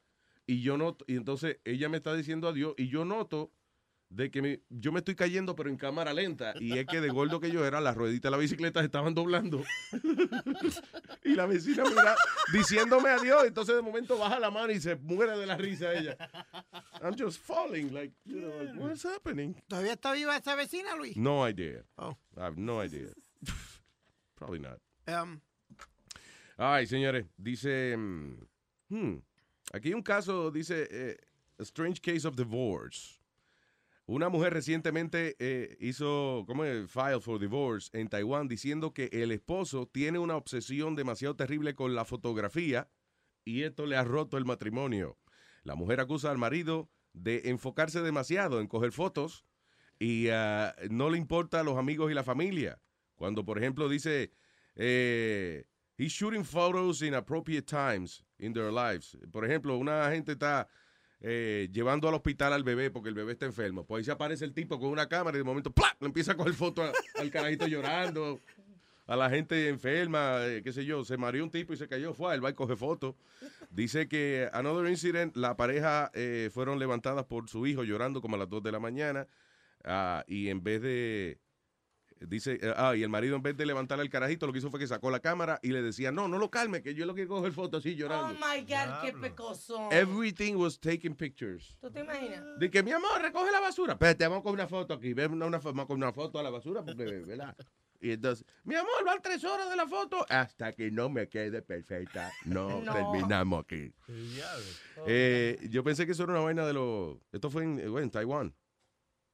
y 0.46 0.62
yo 0.62 0.76
noto, 0.78 1.04
y 1.08 1.16
entonces 1.16 1.58
ella 1.64 1.88
me 1.88 1.96
está 1.98 2.14
diciendo 2.14 2.48
adiós 2.48 2.74
y 2.76 2.88
yo 2.88 3.04
noto 3.04 3.50
de 4.08 4.30
que 4.30 4.40
me- 4.40 4.60
yo 4.70 4.92
me 4.92 5.00
estoy 5.00 5.16
cayendo 5.16 5.56
pero 5.56 5.68
en 5.68 5.76
cámara 5.76 6.14
lenta 6.14 6.54
y 6.60 6.78
es 6.78 6.86
que 6.86 7.00
de 7.00 7.08
gordo 7.08 7.40
que 7.40 7.50
yo 7.50 7.66
era, 7.66 7.80
las 7.80 7.96
rueditas 7.96 8.30
de 8.30 8.30
la 8.30 8.36
bicicleta 8.40 8.78
se 8.80 8.86
estaban 8.86 9.14
doblando 9.14 9.64
y 11.24 11.34
la 11.34 11.46
vecina 11.46 11.82
mira 11.84 12.14
diciéndome 12.52 13.08
adiós, 13.10 13.44
entonces 13.46 13.74
de 13.74 13.82
momento 13.82 14.16
baja 14.16 14.38
la 14.38 14.50
mano 14.50 14.72
y 14.72 14.80
se 14.80 14.94
muere 14.96 15.36
de 15.36 15.46
la 15.46 15.56
risa 15.56 15.92
ella. 15.92 16.16
I'm 17.02 17.16
just 17.18 17.38
falling, 17.40 17.92
like, 17.92 18.14
you 18.24 18.40
know, 18.40 18.62
like, 18.62 18.78
what's 18.78 19.04
happening? 19.04 19.54
¿Todavía 19.68 19.94
está 19.94 20.12
viva 20.12 20.36
esa 20.36 20.54
vecina, 20.54 20.94
Luis? 20.96 21.16
No 21.16 21.46
idea. 21.48 21.84
Oh. 21.96 22.16
I 22.36 22.40
have 22.42 22.56
no 22.56 22.80
idea. 22.82 23.08
Probably 24.36 24.60
not. 24.60 24.78
Um, 25.08 25.40
Ay, 26.56 26.86
señores, 26.86 27.26
dice. 27.36 27.96
mm, 27.96 28.36
hmm, 28.88 29.16
aquí 29.76 29.88
hay 29.88 29.94
un 29.94 30.02
caso, 30.02 30.50
dice. 30.50 30.88
eh, 30.90 31.16
strange 31.60 32.00
case 32.00 32.26
of 32.26 32.36
divorce. 32.36 33.18
Una 34.08 34.28
mujer 34.28 34.52
recientemente 34.52 35.34
eh, 35.40 35.76
hizo, 35.80 36.44
¿cómo? 36.46 36.62
File 36.86 37.20
for 37.20 37.40
divorce 37.40 37.90
en 37.92 38.08
Taiwán 38.08 38.46
diciendo 38.46 38.92
que 38.94 39.08
el 39.12 39.32
esposo 39.32 39.88
tiene 39.88 40.20
una 40.20 40.36
obsesión 40.36 40.94
demasiado 40.94 41.34
terrible 41.34 41.74
con 41.74 41.94
la 41.96 42.04
fotografía 42.04 42.88
y 43.44 43.62
esto 43.62 43.84
le 43.84 43.96
ha 43.96 44.04
roto 44.04 44.38
el 44.38 44.44
matrimonio. 44.44 45.18
La 45.64 45.74
mujer 45.74 45.98
acusa 45.98 46.30
al 46.30 46.38
marido 46.38 46.88
de 47.14 47.42
enfocarse 47.46 48.00
demasiado 48.00 48.60
en 48.60 48.68
coger 48.68 48.92
fotos 48.92 49.44
y 49.98 50.28
ah, 50.28 50.76
no 50.88 51.10
le 51.10 51.18
importa 51.18 51.60
a 51.60 51.64
los 51.64 51.76
amigos 51.76 52.10
y 52.12 52.14
la 52.14 52.22
familia. 52.22 52.80
Cuando, 53.16 53.44
por 53.44 53.58
ejemplo, 53.58 53.88
dice, 53.88 54.30
eh, 54.76 55.64
he's 55.96 56.12
shooting 56.12 56.44
photos 56.44 57.02
in 57.02 57.14
appropriate 57.14 57.66
times 57.66 58.25
in 58.38 58.52
their 58.52 58.72
lives. 58.72 59.16
Por 59.32 59.44
ejemplo, 59.44 59.76
una 59.76 60.10
gente 60.10 60.32
está 60.32 60.68
eh, 61.20 61.68
llevando 61.72 62.08
al 62.08 62.14
hospital 62.14 62.52
al 62.52 62.62
bebé 62.62 62.90
porque 62.90 63.08
el 63.08 63.14
bebé 63.14 63.32
está 63.32 63.46
enfermo. 63.46 63.84
Pues 63.84 64.00
ahí 64.00 64.04
se 64.04 64.12
aparece 64.12 64.44
el 64.44 64.52
tipo 64.52 64.78
con 64.78 64.90
una 64.90 65.08
cámara 65.08 65.36
y 65.36 65.38
de 65.38 65.44
momento 65.44 65.70
¡plá! 65.70 65.96
le 66.00 66.06
empieza 66.06 66.32
a 66.32 66.36
coger 66.36 66.54
foto 66.54 66.82
al 67.18 67.30
carajito 67.30 67.66
llorando. 67.66 68.40
A 69.06 69.14
la 69.14 69.30
gente 69.30 69.68
enferma, 69.68 70.44
eh, 70.44 70.62
qué 70.64 70.72
sé 70.72 70.84
yo, 70.84 71.04
se 71.04 71.16
mareó 71.16 71.44
un 71.44 71.50
tipo 71.50 71.72
y 71.72 71.76
se 71.76 71.86
cayó, 71.86 72.12
fue, 72.12 72.34
él 72.34 72.44
va 72.44 72.50
y 72.50 72.54
coge 72.54 72.74
fotos. 72.74 73.14
Dice 73.70 74.08
que 74.08 74.48
another 74.52 74.90
incident, 74.90 75.36
la 75.36 75.56
pareja 75.56 76.10
eh, 76.12 76.50
fueron 76.52 76.80
levantadas 76.80 77.24
por 77.24 77.48
su 77.48 77.68
hijo 77.68 77.84
llorando 77.84 78.20
como 78.20 78.34
a 78.34 78.38
las 78.40 78.48
2 78.48 78.64
de 78.64 78.72
la 78.72 78.80
mañana 78.80 79.28
ah, 79.84 80.24
y 80.26 80.48
en 80.48 80.64
vez 80.64 80.82
de, 80.82 81.38
dice, 82.20 82.58
eh, 82.62 82.72
ah, 82.76 82.94
y 82.96 83.02
el 83.02 83.08
marido 83.08 83.36
en 83.36 83.42
vez 83.42 83.56
de 83.56 83.66
levantar 83.66 84.00
al 84.00 84.08
carajito 84.08 84.46
lo 84.46 84.52
que 84.52 84.60
hizo 84.60 84.70
fue 84.70 84.80
que 84.80 84.86
sacó 84.86 85.10
la 85.10 85.20
cámara 85.20 85.58
y 85.62 85.68
le 85.68 85.82
decía, 85.82 86.10
no, 86.12 86.28
no 86.28 86.38
lo 86.38 86.50
calme, 86.50 86.82
que 86.82 86.94
yo 86.94 87.04
lo 87.06 87.14
que 87.14 87.26
coger 87.26 87.52
fotos 87.52 87.80
así 87.84 87.90
Oh 87.94 87.96
llorando. 87.96 88.34
my 88.40 88.60
God, 88.62 89.02
qué 89.02 89.12
pecoso. 89.12 89.90
Everything 89.92 90.54
was 90.54 90.78
taking 90.78 91.14
pictures. 91.14 91.76
¿Tú 91.80 91.90
te 91.90 92.00
imaginas? 92.00 92.58
De 92.58 92.70
que 92.70 92.82
mi 92.82 92.92
amor, 92.92 93.20
recoge 93.20 93.50
la 93.52 93.60
basura. 93.60 93.92
Espérate, 93.94 94.26
vamos 94.26 94.42
con 94.42 94.52
una 94.54 94.66
foto 94.66 94.94
aquí. 94.94 95.12
Ven 95.12 95.32
una, 95.32 95.46
una, 95.46 95.58
vamos 95.58 95.86
con 95.86 95.96
una 95.96 96.12
foto 96.12 96.38
a 96.38 96.42
la 96.42 96.50
basura 96.50 96.84
porque, 96.84 97.04
¿verdad? 97.04 97.54
Y 97.98 98.10
entonces, 98.12 98.44
mi 98.64 98.74
amor, 98.74 99.04
van 99.06 99.22
tres 99.22 99.42
horas 99.44 99.70
de 99.70 99.76
la 99.76 99.86
foto. 99.86 100.24
Hasta 100.28 100.72
que 100.72 100.90
no 100.90 101.08
me 101.08 101.28
quede 101.28 101.62
perfecta. 101.62 102.30
No, 102.44 102.80
No. 102.82 102.92
terminamos 102.92 103.64
aquí. 103.64 103.90
Eh, 105.06 105.58
yo 105.70 105.82
pensé 105.82 106.06
que 106.06 106.12
eso 106.12 106.24
era 106.24 106.32
una 106.32 106.42
vaina 106.42 106.66
de 106.66 106.72
los. 106.74 107.16
Esto 107.32 107.50
fue 107.50 107.64
en, 107.64 107.78
eh, 107.80 107.88
bueno, 107.88 108.04
en 108.04 108.10
Taiwán. 108.10 108.54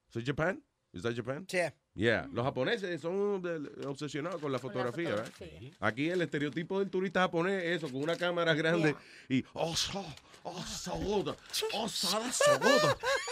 ¿Soy 0.08 0.24
Japan? 0.24 0.62
¿Es 0.92 1.02
Japan? 1.02 1.44
Sí. 1.48 1.56
Yeah. 1.56 1.74
Los 1.94 2.44
japoneses 2.44 3.00
son 3.00 3.42
obsesionados 3.86 4.40
con 4.40 4.50
la 4.50 4.58
fotografía, 4.58 5.10
¿verdad? 5.10 5.30
fotografía. 5.32 5.70
Aquí 5.80 6.08
el 6.08 6.22
estereotipo 6.22 6.78
del 6.78 6.90
turista 6.90 7.20
japonés 7.20 7.62
es 7.64 7.76
eso, 7.78 7.92
con 7.92 8.02
una 8.02 8.16
cámara 8.16 8.54
grande 8.54 8.96
y. 9.28 9.44
Oh, 9.52 9.76
so, 9.76 10.04
oh, 10.42 10.62
so 10.62 10.92
good. 10.96 11.34
Oh, 11.74 11.88
so. 11.88 12.18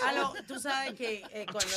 Aló, 0.06 0.32
tú 0.46 0.58
sabes 0.58 0.94
que 0.94 1.22
eh, 1.32 1.46
cuando, 1.50 1.74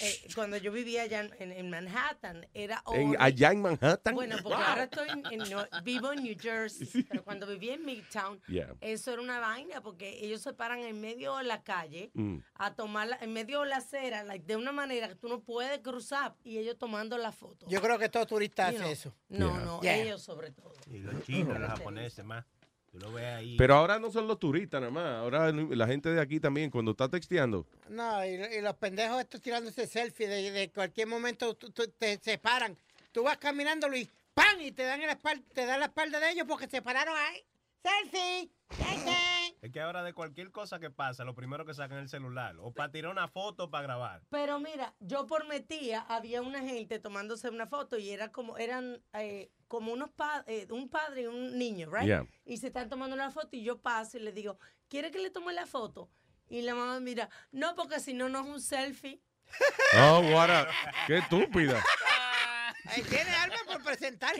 eh, 0.00 0.20
cuando 0.34 0.56
yo 0.58 0.70
vivía 0.72 1.02
allá 1.02 1.28
en, 1.38 1.52
en 1.52 1.70
Manhattan, 1.70 2.46
era 2.54 2.82
En, 2.92 3.16
allá 3.18 3.52
en 3.52 3.62
Manhattan. 3.62 4.14
Bueno, 4.14 4.36
porque 4.42 4.56
Wow. 4.58 4.66
ahora 4.66 4.84
estoy 4.84 5.08
en, 5.08 5.24
en 5.42 5.44
vivo 5.84 6.12
en 6.12 6.22
New 6.22 6.36
Jersey, 6.38 7.04
pero 7.08 7.24
cuando 7.24 7.46
vivía 7.46 7.74
en 7.74 7.84
Midtown, 7.84 8.40
Yeah. 8.48 8.74
eso 8.80 9.12
era 9.12 9.22
una 9.22 9.38
vaina, 9.40 9.80
porque 9.80 10.18
ellos 10.24 10.42
se 10.42 10.52
paran 10.52 10.80
en 10.80 11.00
medio 11.00 11.36
de 11.36 11.44
la 11.44 11.62
calle 11.62 12.10
Mm. 12.14 12.38
a 12.54 12.74
tomar, 12.74 13.16
en 13.20 13.32
medio 13.32 13.60
de 13.62 13.68
la 13.68 13.76
acera, 13.78 14.24
like, 14.24 14.44
de 14.46 14.56
una 14.56 14.72
manera 14.72 15.08
que 15.08 15.14
tú 15.14 15.28
no 15.28 15.40
puedes 15.40 15.78
cruzar, 15.80 16.01
y 16.44 16.58
ellos 16.58 16.76
tomando 16.78 17.16
la 17.18 17.32
foto. 17.32 17.66
yo 17.68 17.80
creo 17.80 17.98
que 17.98 18.08
todo 18.08 18.26
turista 18.26 18.70
You 18.70 18.78
hace 18.82 18.92
eso. 18.92 19.14
No, 19.28 19.48
Yeah. 19.54 19.64
no, 19.64 19.80
Yeah. 19.82 19.96
ellos 19.96 20.22
sobre 20.22 20.50
todo. 20.50 20.72
Y 20.90 20.98
los 20.98 21.22
chinos, 21.24 21.58
los 21.58 21.68
japoneses 21.68 22.24
más. 22.24 22.44
Tú 22.90 22.98
lo 22.98 23.10
ves 23.12 23.24
ahí. 23.24 23.56
Pero 23.56 23.74
ahora 23.76 23.98
no 23.98 24.10
son 24.10 24.26
los 24.28 24.38
turistas 24.38 24.80
nada 24.80 24.92
más. 24.92 25.14
Ahora 25.20 25.50
la 25.50 25.86
gente 25.86 26.10
de 26.10 26.20
aquí 26.20 26.38
también, 26.40 26.70
cuando 26.70 26.90
está 26.90 27.08
texteando. 27.08 27.66
No, 27.88 28.22
y, 28.24 28.28
y 28.34 28.60
los 28.60 28.74
pendejos 28.76 29.18
estos 29.20 29.40
tirándose 29.40 29.86
selfie 29.86 30.28
de, 30.28 30.50
de 30.50 30.70
cualquier 30.70 31.06
momento 31.06 31.54
tú- 31.54 31.70
tú- 31.70 31.88
te 31.88 32.18
separan. 32.18 32.76
Tú 33.10 33.22
vas 33.22 33.38
caminando, 33.38 33.88
Luis, 33.88 34.08
¡pam! 34.34 34.60
Y 34.60 34.72
te 34.72 34.82
dan, 34.84 35.00
en 35.00 35.06
la 35.06 35.14
espalda, 35.14 35.42
te 35.54 35.64
dan 35.64 35.80
la 35.80 35.86
espalda 35.86 36.20
de 36.20 36.32
ellos 36.32 36.44
porque 36.46 36.66
se 36.68 36.82
pararon 36.82 37.14
ahí. 37.16 37.42
¡Selfie! 37.82 38.50
¡Selfie! 38.76 39.31
Es 39.62 39.70
que 39.70 39.80
ahora 39.80 40.02
de 40.02 40.12
cualquier 40.12 40.50
cosa 40.50 40.80
que 40.80 40.90
pasa, 40.90 41.24
lo 41.24 41.36
primero 41.36 41.64
que 41.64 41.72
sacan 41.72 41.98
es 41.98 42.02
el 42.02 42.08
celular. 42.08 42.56
O 42.58 42.72
para 42.72 42.90
tirar 42.90 43.12
una 43.12 43.28
foto 43.28 43.70
para 43.70 43.84
grabar. 43.84 44.22
Pero 44.28 44.58
mira, 44.58 44.92
yo 44.98 45.24
por 45.26 45.46
mi 45.46 45.60
tía 45.60 46.00
había 46.08 46.42
una 46.42 46.58
gente 46.60 46.98
tomándose 46.98 47.48
una 47.48 47.68
foto 47.68 47.96
y 47.96 48.10
era 48.10 48.32
como, 48.32 48.58
eran 48.58 49.00
eh, 49.12 49.52
como 49.68 49.92
unos 49.92 50.10
pa- 50.10 50.42
eh, 50.48 50.66
un 50.70 50.88
padre 50.90 51.22
y 51.22 51.26
un 51.26 51.56
niño, 51.56 51.88
right? 51.92 52.04
Yeah. 52.06 52.26
Y 52.44 52.56
se 52.56 52.66
están 52.66 52.88
tomando 52.88 53.14
una 53.14 53.30
foto 53.30 53.50
y 53.56 53.62
yo 53.62 53.80
paso 53.80 54.16
y 54.16 54.20
le 54.20 54.32
digo, 54.32 54.58
¿quiere 54.88 55.12
que 55.12 55.20
le 55.20 55.30
tome 55.30 55.52
la 55.52 55.64
foto? 55.66 56.10
Y 56.48 56.62
la 56.62 56.74
mamá 56.74 56.98
mira, 56.98 57.28
no, 57.52 57.76
porque 57.76 58.00
si 58.00 58.14
no, 58.14 58.28
no 58.28 58.40
es 58.40 58.46
un 58.48 58.60
selfie. 58.60 59.22
Oh, 59.96 60.20
what 60.34 60.50
a- 60.50 60.66
Qué 61.06 61.18
estúpida. 61.18 61.80
Tiene 63.08 63.30
algo 63.36 63.56
por 63.66 63.84
presentar. 63.84 64.34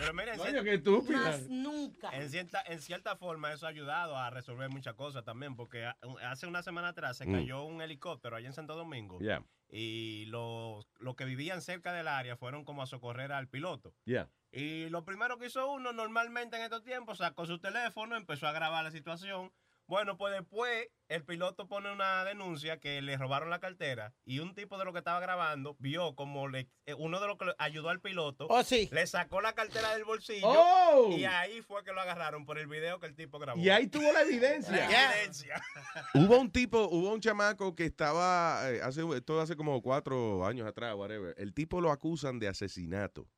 Pero 0.00 0.36
Coño, 0.38 0.62
qué 0.64 0.74
estúpida. 0.74 1.18
Más 1.20 1.48
nunca. 1.48 2.10
En 2.16 2.30
cierta, 2.30 2.62
en 2.66 2.80
cierta 2.80 3.16
forma 3.16 3.52
eso 3.52 3.66
ha 3.66 3.68
ayudado 3.68 4.16
a 4.16 4.30
resolver 4.30 4.68
muchas 4.70 4.94
cosas 4.94 5.24
también, 5.24 5.54
porque 5.56 5.90
hace 6.22 6.46
una 6.46 6.62
semana 6.62 6.88
atrás 6.88 7.16
se 7.18 7.26
Mm. 7.26 7.32
cayó 7.32 7.64
un 7.64 7.82
helicóptero 7.82 8.36
allá 8.36 8.46
en 8.46 8.52
Santo 8.54 8.74
Domingo 8.76 9.18
Yeah. 9.20 9.44
y 9.68 10.24
los, 10.26 10.86
los 10.98 11.14
que 11.16 11.24
vivían 11.24 11.60
cerca 11.62 11.92
del 11.92 12.08
área 12.08 12.36
fueron 12.36 12.64
como 12.64 12.82
a 12.82 12.86
socorrer 12.86 13.32
al 13.32 13.48
piloto. 13.48 13.94
Yeah. 14.04 14.28
Y 14.52 14.88
lo 14.88 15.04
primero 15.04 15.38
que 15.38 15.46
hizo 15.46 15.70
uno 15.70 15.92
normalmente 15.92 16.56
en 16.56 16.62
estos 16.62 16.82
tiempos, 16.82 17.18
sacó 17.18 17.46
su 17.46 17.58
teléfono, 17.60 18.16
empezó 18.16 18.46
a 18.48 18.52
grabar 18.52 18.82
la 18.82 18.90
situación. 18.90 19.52
Bueno, 19.90 20.16
pues 20.16 20.32
después 20.32 20.86
el 21.08 21.24
piloto 21.24 21.66
pone 21.66 21.90
una 21.92 22.24
denuncia 22.24 22.78
que 22.78 23.02
le 23.02 23.16
robaron 23.16 23.50
la 23.50 23.58
cartera 23.58 24.14
y 24.24 24.38
un 24.38 24.54
tipo 24.54 24.78
de 24.78 24.84
lo 24.84 24.92
que 24.92 25.00
estaba 25.00 25.18
grabando 25.18 25.74
vio 25.80 26.14
como 26.14 26.46
le, 26.46 26.68
eh, 26.86 26.94
uno 26.96 27.18
de 27.20 27.26
los 27.26 27.36
que 27.36 27.46
le 27.46 27.54
ayudó 27.58 27.88
al 27.88 28.00
piloto 28.00 28.46
Oh, 28.48 28.62
sí. 28.62 28.88
le 28.92 29.04
sacó 29.08 29.40
la 29.40 29.52
cartera 29.52 29.92
del 29.94 30.04
bolsillo 30.04 30.46
Oh. 30.46 31.12
y 31.18 31.24
ahí 31.24 31.60
fue 31.62 31.82
que 31.82 31.92
lo 31.92 32.00
agarraron 32.00 32.46
por 32.46 32.56
el 32.60 32.68
video 32.68 33.00
que 33.00 33.06
el 33.08 33.16
tipo 33.16 33.40
grabó. 33.40 33.60
Y 33.60 33.68
ahí 33.68 33.88
tuvo 33.88 34.12
la 34.12 34.22
evidencia. 34.22 34.70
La 34.76 35.14
evidencia. 35.16 35.60
Hubo 36.14 36.38
un 36.38 36.52
tipo, 36.52 36.88
hubo 36.88 37.12
un 37.12 37.20
chamaco 37.20 37.74
que 37.74 37.86
estaba, 37.86 38.70
eh, 38.70 38.80
hace, 38.82 39.02
esto 39.16 39.40
hace 39.40 39.56
como 39.56 39.82
cuatro 39.82 40.46
años 40.46 40.68
atrás, 40.68 40.94
whatever. 40.94 41.34
El 41.36 41.52
tipo 41.52 41.80
lo 41.80 41.90
acusan 41.90 42.38
de 42.38 42.46
asesinato. 42.46 43.28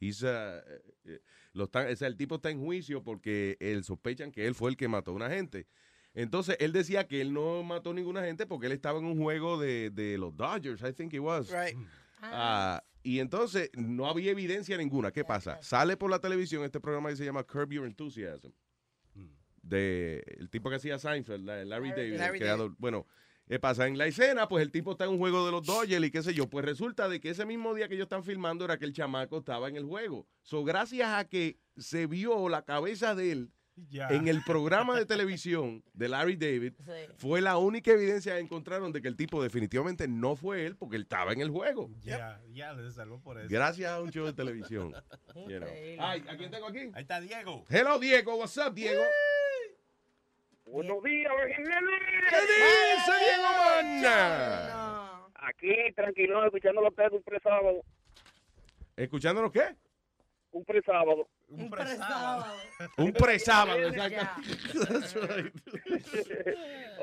He's, 0.00 0.20
uh, 0.24 0.26
eh, 1.04 1.20
lo 1.52 1.66
están- 1.66 1.86
o 1.86 1.94
sea, 1.94 2.08
el 2.08 2.16
tipo 2.16 2.34
está 2.34 2.50
en 2.50 2.58
juicio 2.60 3.04
porque 3.04 3.56
él 3.60 3.84
sospechan 3.84 4.32
que 4.32 4.48
él 4.48 4.56
fue 4.56 4.68
el 4.70 4.76
que 4.76 4.88
mató 4.88 5.12
a 5.12 5.14
una 5.14 5.30
gente. 5.30 5.68
Entonces, 6.14 6.56
él 6.60 6.72
decía 6.72 7.06
que 7.08 7.20
él 7.22 7.32
no 7.32 7.62
mató 7.62 7.94
ninguna 7.94 8.22
gente 8.22 8.46
porque 8.46 8.66
él 8.66 8.72
estaba 8.72 8.98
en 8.98 9.06
un 9.06 9.18
juego 9.18 9.58
de, 9.58 9.90
de 9.90 10.18
los 10.18 10.36
Dodgers, 10.36 10.82
I 10.82 10.92
think 10.92 11.14
it 11.14 11.20
was. 11.20 11.50
Right. 11.50 11.76
Ah, 12.20 12.82
y 13.02 13.18
entonces 13.18 13.70
no 13.74 14.06
había 14.06 14.30
evidencia 14.30 14.76
ninguna. 14.76 15.10
¿Qué 15.10 15.24
pasa? 15.24 15.58
Sale 15.62 15.96
por 15.96 16.10
la 16.10 16.18
televisión 16.20 16.64
este 16.64 16.80
programa 16.80 17.08
que 17.08 17.16
se 17.16 17.24
llama 17.24 17.42
Curb 17.44 17.72
Your 17.72 17.86
Enthusiasm. 17.86 18.52
De 19.62 20.24
el 20.38 20.50
tipo 20.50 20.68
que 20.70 20.76
hacía 20.76 20.98
Seinfeld, 20.98 21.44
la- 21.44 21.64
Larry, 21.64 21.90
David, 21.90 22.12
el 22.14 22.18
Larry 22.18 22.38
creador. 22.40 22.74
Bueno, 22.78 23.06
¿qué 23.46 23.60
pasa? 23.60 23.86
En 23.86 23.96
la 23.96 24.06
escena, 24.06 24.48
pues 24.48 24.62
el 24.62 24.72
tipo 24.72 24.92
está 24.92 25.04
en 25.04 25.10
un 25.12 25.18
juego 25.18 25.46
de 25.46 25.52
los 25.52 25.64
Dodgers 25.64 26.04
y 26.04 26.10
qué 26.10 26.22
sé 26.22 26.34
yo. 26.34 26.50
Pues 26.50 26.64
resulta 26.64 27.08
de 27.08 27.20
que 27.20 27.30
ese 27.30 27.46
mismo 27.46 27.72
día 27.72 27.86
que 27.88 27.94
ellos 27.94 28.06
están 28.06 28.24
filmando 28.24 28.64
era 28.64 28.76
que 28.76 28.84
el 28.84 28.92
chamaco 28.92 29.38
estaba 29.38 29.68
en 29.68 29.76
el 29.76 29.84
juego. 29.84 30.26
So, 30.42 30.64
gracias 30.64 31.08
a 31.10 31.28
que 31.28 31.60
se 31.76 32.06
vio 32.06 32.48
la 32.48 32.64
cabeza 32.64 33.14
de 33.14 33.30
él 33.32 33.52
Ya. 33.88 34.08
en 34.08 34.28
el 34.28 34.42
programa 34.44 34.98
de 34.98 35.06
televisión 35.06 35.82
de 35.94 36.08
Larry 36.08 36.36
David, 36.36 36.74
Sí. 36.84 36.92
fue 37.16 37.40
la 37.40 37.56
única 37.56 37.90
evidencia 37.92 38.34
que 38.34 38.40
encontraron 38.40 38.92
de 38.92 39.00
que 39.00 39.08
el 39.08 39.16
tipo 39.16 39.42
definitivamente 39.42 40.06
no 40.06 40.36
fue 40.36 40.66
él 40.66 40.76
porque 40.76 40.96
él 40.96 41.02
estaba 41.02 41.32
en 41.32 41.40
el 41.40 41.50
juego. 41.50 41.90
Ya, 42.02 42.40
ya, 42.52 42.74
le 42.74 42.90
salvó 42.90 43.20
por 43.20 43.38
eso. 43.38 43.48
Gracias 43.50 43.90
a 43.90 44.00
un 44.02 44.10
show 44.10 44.26
de 44.26 44.34
televisión. 44.34 44.92
you 45.34 45.58
know. 45.58 45.68
Increíble. 45.68 45.96
Ay, 46.00 46.22
¿a 46.28 46.36
quién 46.36 46.50
tengo 46.50 46.66
aquí? 46.68 46.90
Ahí 46.92 47.02
está 47.02 47.20
Diego. 47.20 47.64
Hello, 47.70 47.98
Diego. 47.98 48.36
What's 48.36 48.58
up, 48.58 48.74
Diego? 48.74 49.02
Buenos 50.66 51.02
días, 51.02 51.32
¿Qué 52.30 52.40
dice 52.40 53.12
Diego 53.24 53.48
Mana? 53.58 55.26
Aquí, 55.34 55.74
tranquilo, 55.94 56.44
escuchando 56.44 56.80
los 56.80 56.90
ustedes 56.90 57.12
un 57.12 57.22
presábado. 57.22 57.82
¿Escuchándonos 58.96 59.50
qué? 59.52 59.74
Un 60.52 60.64
presábado. 60.64 61.28
Un 61.52 61.68
presábado. 61.70 62.56
Un 62.96 63.12
presábado. 63.12 63.88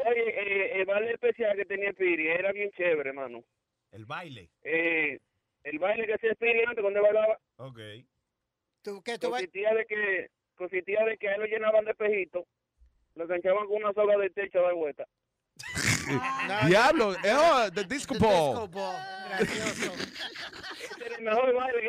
Oye, 0.06 0.30
eh, 0.30 0.80
el 0.80 0.86
baile 0.86 1.12
especial 1.12 1.56
que 1.56 1.66
tenía 1.66 1.94
Piri 1.94 2.28
era 2.28 2.52
bien 2.52 2.72
chévere, 2.72 3.10
hermano. 3.10 3.44
El 3.92 4.06
baile. 4.06 4.50
Eh, 4.64 5.20
el 5.64 5.80
baile 5.80 6.08
que 6.08 6.14
hacía 6.16 6.34
Piri 6.36 6.64
antes 6.68 6.82
cuando 6.82 7.02
bailaba 7.02 7.40
Ok. 7.58 7.80
¿Tú, 8.82 9.02
qué, 9.04 9.20
tú 9.20 9.30
consistía 9.30 9.74
de 9.74 9.86
que 9.86 10.30
consistía 10.56 11.04
de 11.06 11.18
que 11.18 11.30
a 11.30 11.36
él 11.36 11.42
lo 11.42 11.48
llenaban 11.48 11.86
de 11.86 11.92
espejitos, 11.92 12.46
lo 13.16 13.24
enganchaban 13.24 13.68
con 13.68 13.84
una 13.84 13.94
soga 13.94 14.18
de 14.18 14.30
techo 14.30 14.60
de 14.60 14.74
vuelta. 14.74 15.06
Diablo. 16.68 17.14
eh, 17.24 17.34
oh, 17.36 17.70
the 17.72 17.84
disco 17.84 18.16
ball. 18.18 18.70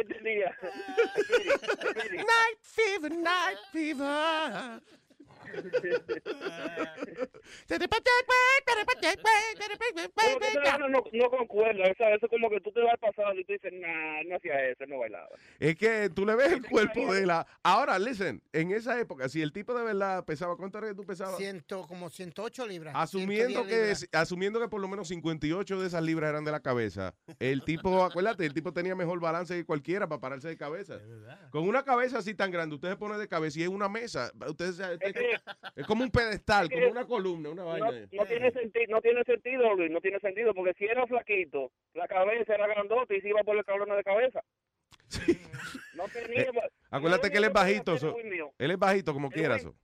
Tenía. 0.04 0.56
Night 2.12 2.60
fever, 2.62 3.10
night 3.10 3.58
fever. 3.72 4.80
No, 10.78 10.88
no, 10.88 11.04
no 11.12 11.30
concuerda, 11.30 11.84
o 11.90 11.94
sea, 11.96 12.14
eso 12.14 12.28
como 12.28 12.48
que 12.50 12.60
tú 12.60 12.72
te 12.72 12.80
vas 12.82 12.96
pasado 13.00 13.34
y 13.34 13.44
tú 13.44 13.52
dices, 13.52 13.72
nah, 13.72 14.22
no 14.28 14.36
hacía 14.36 14.68
eso, 14.70 14.84
no 14.86 14.98
bailaba. 14.98 15.28
Es 15.58 15.76
que 15.76 16.10
tú 16.10 16.24
le 16.26 16.34
ves 16.34 16.52
el 16.52 16.66
cuerpo 16.66 17.12
de 17.14 17.26
la. 17.26 17.46
Ahora, 17.62 17.98
listen, 17.98 18.42
en 18.52 18.72
esa 18.72 18.98
época, 19.00 19.28
si 19.28 19.42
el 19.42 19.52
tipo 19.52 19.74
de 19.74 19.84
verdad 19.84 20.24
pesaba, 20.24 20.56
¿cuánto 20.56 20.78
era 20.78 20.88
que 20.88 20.94
tú 20.94 21.04
pesabas? 21.04 21.36
Ciento, 21.36 21.86
como 21.86 22.08
108 22.10 22.66
libras. 22.66 22.94
Asumiendo 22.96 23.64
110 23.64 23.68
que, 23.68 23.76
libras. 24.06 24.08
asumiendo 24.12 24.60
que 24.60 24.68
por 24.68 24.80
lo 24.80 24.88
menos 24.88 25.08
58 25.08 25.80
de 25.80 25.86
esas 25.86 26.02
libras 26.02 26.30
eran 26.30 26.44
de 26.44 26.52
la 26.52 26.60
cabeza, 26.60 27.14
el 27.38 27.62
tipo, 27.64 28.02
acuérdate, 28.04 28.46
el 28.46 28.54
tipo 28.54 28.72
tenía 28.72 28.94
mejor 28.94 29.20
balance 29.20 29.54
que 29.54 29.64
cualquiera 29.64 30.08
para 30.08 30.20
pararse 30.20 30.48
de 30.48 30.56
cabeza. 30.56 30.98
Con 31.50 31.68
una 31.68 31.82
cabeza 31.84 32.18
así 32.18 32.34
tan 32.34 32.50
grande, 32.50 32.74
usted 32.74 32.90
se 32.90 32.96
pone 32.96 33.18
de 33.18 33.28
cabeza 33.28 33.60
y 33.60 33.62
es 33.62 33.68
una 33.68 33.88
mesa. 33.88 34.30
Usted, 34.48 34.72
se- 34.72 34.94
usted- 34.94 35.39
es 35.76 35.86
como 35.86 36.02
un 36.04 36.10
pedestal, 36.10 36.68
como 36.70 36.88
una 36.88 37.06
columna, 37.06 37.50
una 37.50 37.62
No, 37.62 37.68
vaina. 37.68 37.90
no 38.12 38.26
tiene 38.26 38.50
sentido, 38.52 38.84
no 38.88 39.00
tiene 39.00 39.24
sentido, 39.24 39.74
Luis, 39.74 39.90
no 39.90 40.00
tiene 40.00 40.18
sentido, 40.20 40.54
porque 40.54 40.74
si 40.74 40.84
era 40.84 41.06
flaquito, 41.06 41.70
la 41.94 42.06
cabeza 42.08 42.54
era 42.54 42.66
grandota 42.66 43.14
y 43.14 43.20
se 43.20 43.28
iba 43.28 43.42
por 43.42 43.56
el 43.56 43.64
cabrón 43.64 43.88
de 43.96 44.02
cabeza. 44.04 44.42
No 45.94 46.04
tenía... 46.08 46.42
Eh, 46.42 46.50
Acuérdate 46.90 47.30
que 47.30 47.38
él 47.38 47.44
es 47.44 47.52
bajito. 47.52 47.98
so- 47.98 48.16
él 48.58 48.70
es 48.70 48.78
bajito 48.78 49.12
como 49.12 49.30
quiera. 49.30 49.58
so. 49.58 49.74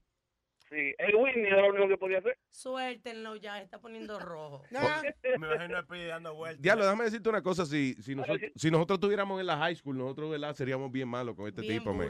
Sí, 0.69 0.93
el 0.97 1.15
Whitney 1.15 1.45
era 1.45 1.61
lo 1.61 1.69
único 1.69 1.87
que 1.87 1.97
podía 1.97 2.17
hacer. 2.17 2.37
Suéltenlo 2.49 3.37
ya, 3.37 3.61
está 3.61 3.79
poniendo 3.79 4.19
rojo. 4.19 4.63
Me 5.39 5.47
imagino 5.47 5.81
Speedy 5.83 6.07
dando 6.07 6.33
vueltas. 6.35 6.61
Diablo, 6.61 6.83
déjame 6.83 7.05
decirte 7.05 7.29
una 7.29 7.41
cosa. 7.41 7.65
Si, 7.65 7.93
si, 8.01 8.15
nosotros, 8.15 8.51
si 8.53 8.69
nosotros 8.69 8.97
estuviéramos 8.97 9.39
en 9.39 9.45
la 9.47 9.57
high 9.57 9.75
school, 9.75 9.97
nosotros 9.97 10.29
¿verdad? 10.29 10.53
seríamos 10.55 10.91
bien 10.91 11.07
malos 11.07 11.35
con 11.35 11.47
este 11.47 11.61
tipo. 11.61 11.93
man. 11.93 12.09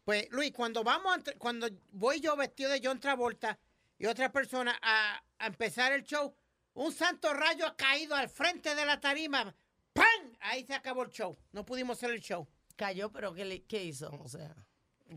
Pues, 0.05 0.27
Luis, 0.33 0.51
cuando 0.51 0.83
vamos, 0.83 1.17
a 1.17 1.23
cuando 1.39 1.69
voy 1.93 2.19
yo 2.21 2.35
vestido 2.35 2.71
de 2.71 2.81
John 2.83 2.99
Travolta 2.99 3.57
y 4.01 4.07
otra 4.07 4.33
persona 4.33 4.77
a, 4.83 5.23
a 5.39 5.47
empezar 5.47 5.93
el 5.93 6.03
show, 6.03 6.35
un 6.73 6.93
santo 6.93 7.33
rayo 7.33 7.65
ha 7.69 7.77
caído 7.77 8.17
al 8.17 8.29
frente 8.29 8.75
de 8.75 8.85
la 8.85 8.99
tarima. 8.99 9.55
¡Pam! 9.95 10.33
Ahí 10.41 10.65
se 10.65 10.75
acabó 10.75 11.03
el 11.05 11.11
show. 11.11 11.39
No 11.53 11.65
pudimos 11.65 11.97
hacer 11.97 12.11
el 12.11 12.21
show. 12.21 12.47
Cayó, 12.77 13.11
pero 13.11 13.33
¿qué, 13.33 13.45
le- 13.47 13.63
qué 13.63 13.83
hizo? 13.85 14.11
O 14.23 14.29
sea. 14.29 14.55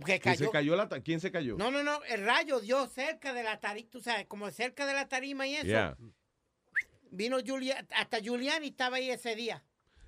Que 0.06 0.20
¿Quién 0.20 0.36
se 0.38 0.44
cayó. 0.44 0.52
cayó 0.52 0.76
la 0.76 0.88
ta- 0.90 1.02
¿Quién 1.02 1.20
se 1.20 1.32
cayó? 1.32 1.58
No, 1.58 1.72
no, 1.72 1.82
no. 1.84 2.04
El 2.06 2.24
rayo 2.26 2.60
dio 2.60 2.88
cerca 2.88 3.34
de 3.34 3.44
la 3.44 3.60
tarima, 3.60 3.90
tú 3.90 4.00
sabes, 4.00 4.28
como 4.28 4.50
cerca 4.52 4.86
de 4.86 4.94
la 4.94 5.08
tarima 5.08 5.48
y 5.48 5.56
eso. 5.56 5.66
Yeah. 5.66 5.98
Vino 7.10 7.38
Julia, 7.46 7.86
hasta 7.96 8.20
Giuliani 8.20 8.68
estaba 8.68 8.98
ahí 8.98 9.10
ese 9.10 9.36
día. 9.36 9.64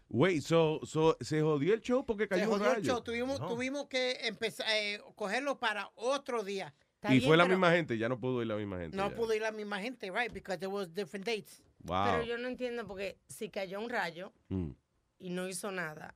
Wait, 0.09 0.41
so, 0.43 0.79
so, 0.83 1.17
se 1.21 1.41
jodió 1.41 1.73
el 1.73 1.81
show 1.81 2.05
porque 2.05 2.23
Se 2.23 2.29
cayó 2.29 2.43
un 2.45 2.49
jodió 2.57 2.67
el 2.71 2.75
rayo. 2.77 2.93
show. 2.93 3.01
Tuvimos, 3.03 3.39
tuvimos 3.47 3.87
que 3.87 4.17
empezar, 4.27 4.65
eh, 4.71 4.99
cogerlo 5.15 5.59
para 5.59 5.89
otro 5.95 6.43
día. 6.43 6.73
Y 7.09 7.21
fue 7.21 7.37
la 7.37 7.45
misma 7.45 7.71
gente, 7.71 7.97
ya 7.97 8.09
no 8.09 8.19
pudo 8.19 8.41
ir 8.41 8.47
la 8.47 8.55
misma 8.57 8.79
gente. 8.79 8.97
No 8.97 9.09
ya. 9.09 9.15
pudo 9.15 9.33
ir 9.33 9.41
la 9.41 9.51
misma 9.51 9.79
gente, 9.79 10.11
right? 10.11 10.33
Because 10.33 10.57
there 10.59 10.71
was 10.71 10.93
different 10.93 11.25
dates. 11.25 11.63
Wow. 11.83 12.05
Pero 12.11 12.23
yo 12.23 12.37
no 12.37 12.47
entiendo 12.47 12.85
porque 12.87 13.17
si 13.27 13.49
cayó 13.49 13.79
un 13.79 13.89
rayo 13.89 14.33
Mm. 14.49 14.71
y 15.19 15.29
no 15.29 15.47
hizo 15.47 15.71
nada. 15.71 16.15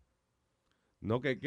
No, 1.01 1.19
que, 1.19 1.37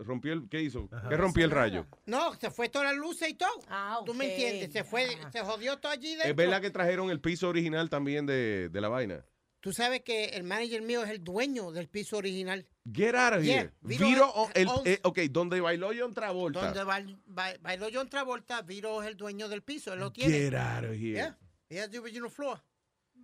rompió 0.00 0.34
el, 0.34 0.48
¿qué 0.50 0.60
hizo? 0.60 0.86
Ajá. 0.92 1.08
¿Qué 1.08 1.16
rompió 1.16 1.44
el 1.46 1.50
rayo? 1.50 1.86
No, 2.04 2.34
se 2.34 2.50
fue 2.50 2.68
todas 2.68 2.88
las 2.88 2.96
luces 2.96 3.30
y 3.30 3.34
todo. 3.34 3.48
Ah, 3.68 4.00
¿Tú 4.04 4.12
me 4.12 4.30
entiendes? 4.30 4.70
Se 4.70 4.84
fue, 4.84 5.06
se 5.32 5.40
jodió 5.40 5.78
todo 5.78 5.92
allí 5.92 6.10
dentro. 6.10 6.28
Es 6.28 6.36
verdad 6.36 6.60
que 6.60 6.70
trajeron 6.70 7.08
el 7.10 7.18
piso 7.18 7.48
original 7.48 7.88
también 7.88 8.26
de, 8.26 8.68
de 8.68 8.80
la 8.82 8.88
vaina. 8.88 9.24
Tú 9.60 9.72
sabes 9.72 10.02
que 10.02 10.26
el 10.26 10.44
manager 10.44 10.82
mío 10.82 11.02
es 11.02 11.10
el 11.10 11.24
dueño 11.24 11.72
del 11.72 11.88
piso 11.88 12.18
original. 12.18 12.66
Get 12.92 13.14
out 13.14 13.38
of 13.38 13.42
Yeah, 13.42 13.60
here. 13.62 13.72
Viro- 13.80 14.06
Viro, 14.06 14.28
o- 14.30 14.50
el, 14.54 14.68
owns- 14.68 14.86
eh, 14.86 15.00
ok, 15.02 15.18
donde 15.30 15.60
bailó 15.62 15.90
John 15.98 16.12
Travolta. 16.12 16.66
Donde 16.66 16.84
bail- 16.84 17.18
bail- 17.26 17.58
bailó 17.62 17.88
John 17.92 18.08
Travolta, 18.10 18.60
Viro 18.62 19.02
es 19.02 19.08
el 19.08 19.16
dueño 19.16 19.48
del 19.48 19.62
piso. 19.62 19.92
Él 19.94 20.00
lo 20.00 20.12
tiene. 20.12 20.32
Get 20.38 20.54
out 20.54 20.84
of 20.84 20.90
here. 20.92 21.12
Yeah. 21.14 21.38
He 21.70 21.80
has 21.80 21.90
the 21.90 21.98
original 21.98 22.30
floor. 22.30 22.62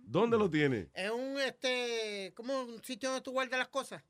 ¿Dónde 0.07 0.37
lo 0.37 0.49
tiene? 0.49 0.89
Es 0.93 1.09
un, 1.11 1.37
este, 1.39 2.31
como 2.35 2.61
un 2.61 2.83
sitio 2.83 3.09
donde 3.09 3.23
tú 3.23 3.31
guardas 3.31 3.57
las 3.59 3.69
cosas. 3.69 4.03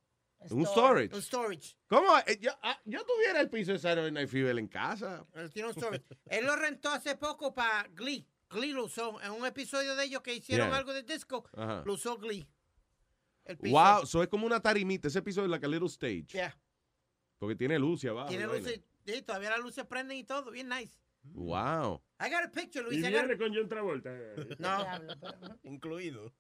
Un 0.52 0.66
storage. 0.66 1.16
Un 1.16 1.22
storage. 1.22 1.76
¿Cómo? 1.88 2.08
Eh, 2.28 2.38
Yo, 2.40 2.52
ah, 2.62 2.80
yo 2.86 3.04
tuviera 3.06 3.40
el 3.42 3.50
piso 3.50 3.72
de 3.72 3.80
Saturday 3.80 4.12
Night 4.12 4.30
Fever 4.30 4.58
en 4.60 4.68
casa. 4.68 5.26
Él 5.34 5.50
tiene 5.52 5.70
un 5.70 5.74
storage. 5.74 6.04
Él 6.28 6.46
lo 6.46 6.56
rentó 6.56 6.90
hace 6.90 7.16
poco 7.16 7.54
para 7.54 7.88
Glee. 7.94 8.28
Glee 8.50 8.72
lo 8.74 8.86
usó. 8.86 9.20
En 9.22 9.32
un 9.32 9.46
episodio 9.46 9.96
de 9.96 10.04
ellos 10.06 10.22
que 10.22 10.36
hicieron 10.36 10.68
Yeah. 10.68 10.78
algo 10.78 10.94
de 10.94 11.02
disco, 11.04 11.50
lo 11.86 11.94
usó 11.94 12.18
Glee. 12.18 12.48
El 13.46 13.58
piso. 13.58 13.76
Wow, 13.76 14.04
eso 14.04 14.22
es 14.22 14.28
como 14.30 14.46
una 14.46 14.60
tarimita. 14.62 15.08
Ese 15.08 15.22
piso 15.22 15.44
es 15.44 15.50
like 15.50 15.66
a 15.66 15.70
little 15.70 15.88
stage. 15.88 16.28
Yeah. 16.34 16.56
Porque 17.40 17.56
tiene 17.56 17.80
luz 17.80 18.04
y 18.04 18.08
abajo. 18.08 18.28
Tiene 18.28 18.44
y 18.44 18.48
vaina. 18.48 18.68
luces. 18.70 18.82
Sí, 19.06 19.22
todavía 19.24 19.50
las 19.52 19.60
luces 19.60 19.86
prenden 19.86 20.18
y 20.18 20.24
todo. 20.26 20.52
Bien 20.52 20.68
nice. 20.70 21.00
Wow. 21.34 22.02
I 22.20 22.30
got 22.30 22.46
a 22.46 22.50
picture, 22.50 22.82
Luis. 22.84 22.98
Y 23.04 23.06
I 23.06 23.12
got 23.12 23.38
con 23.38 23.54
John 23.54 23.68
Travolta. 23.68 24.10
No. 24.60 24.86
Incluido. 25.64 26.34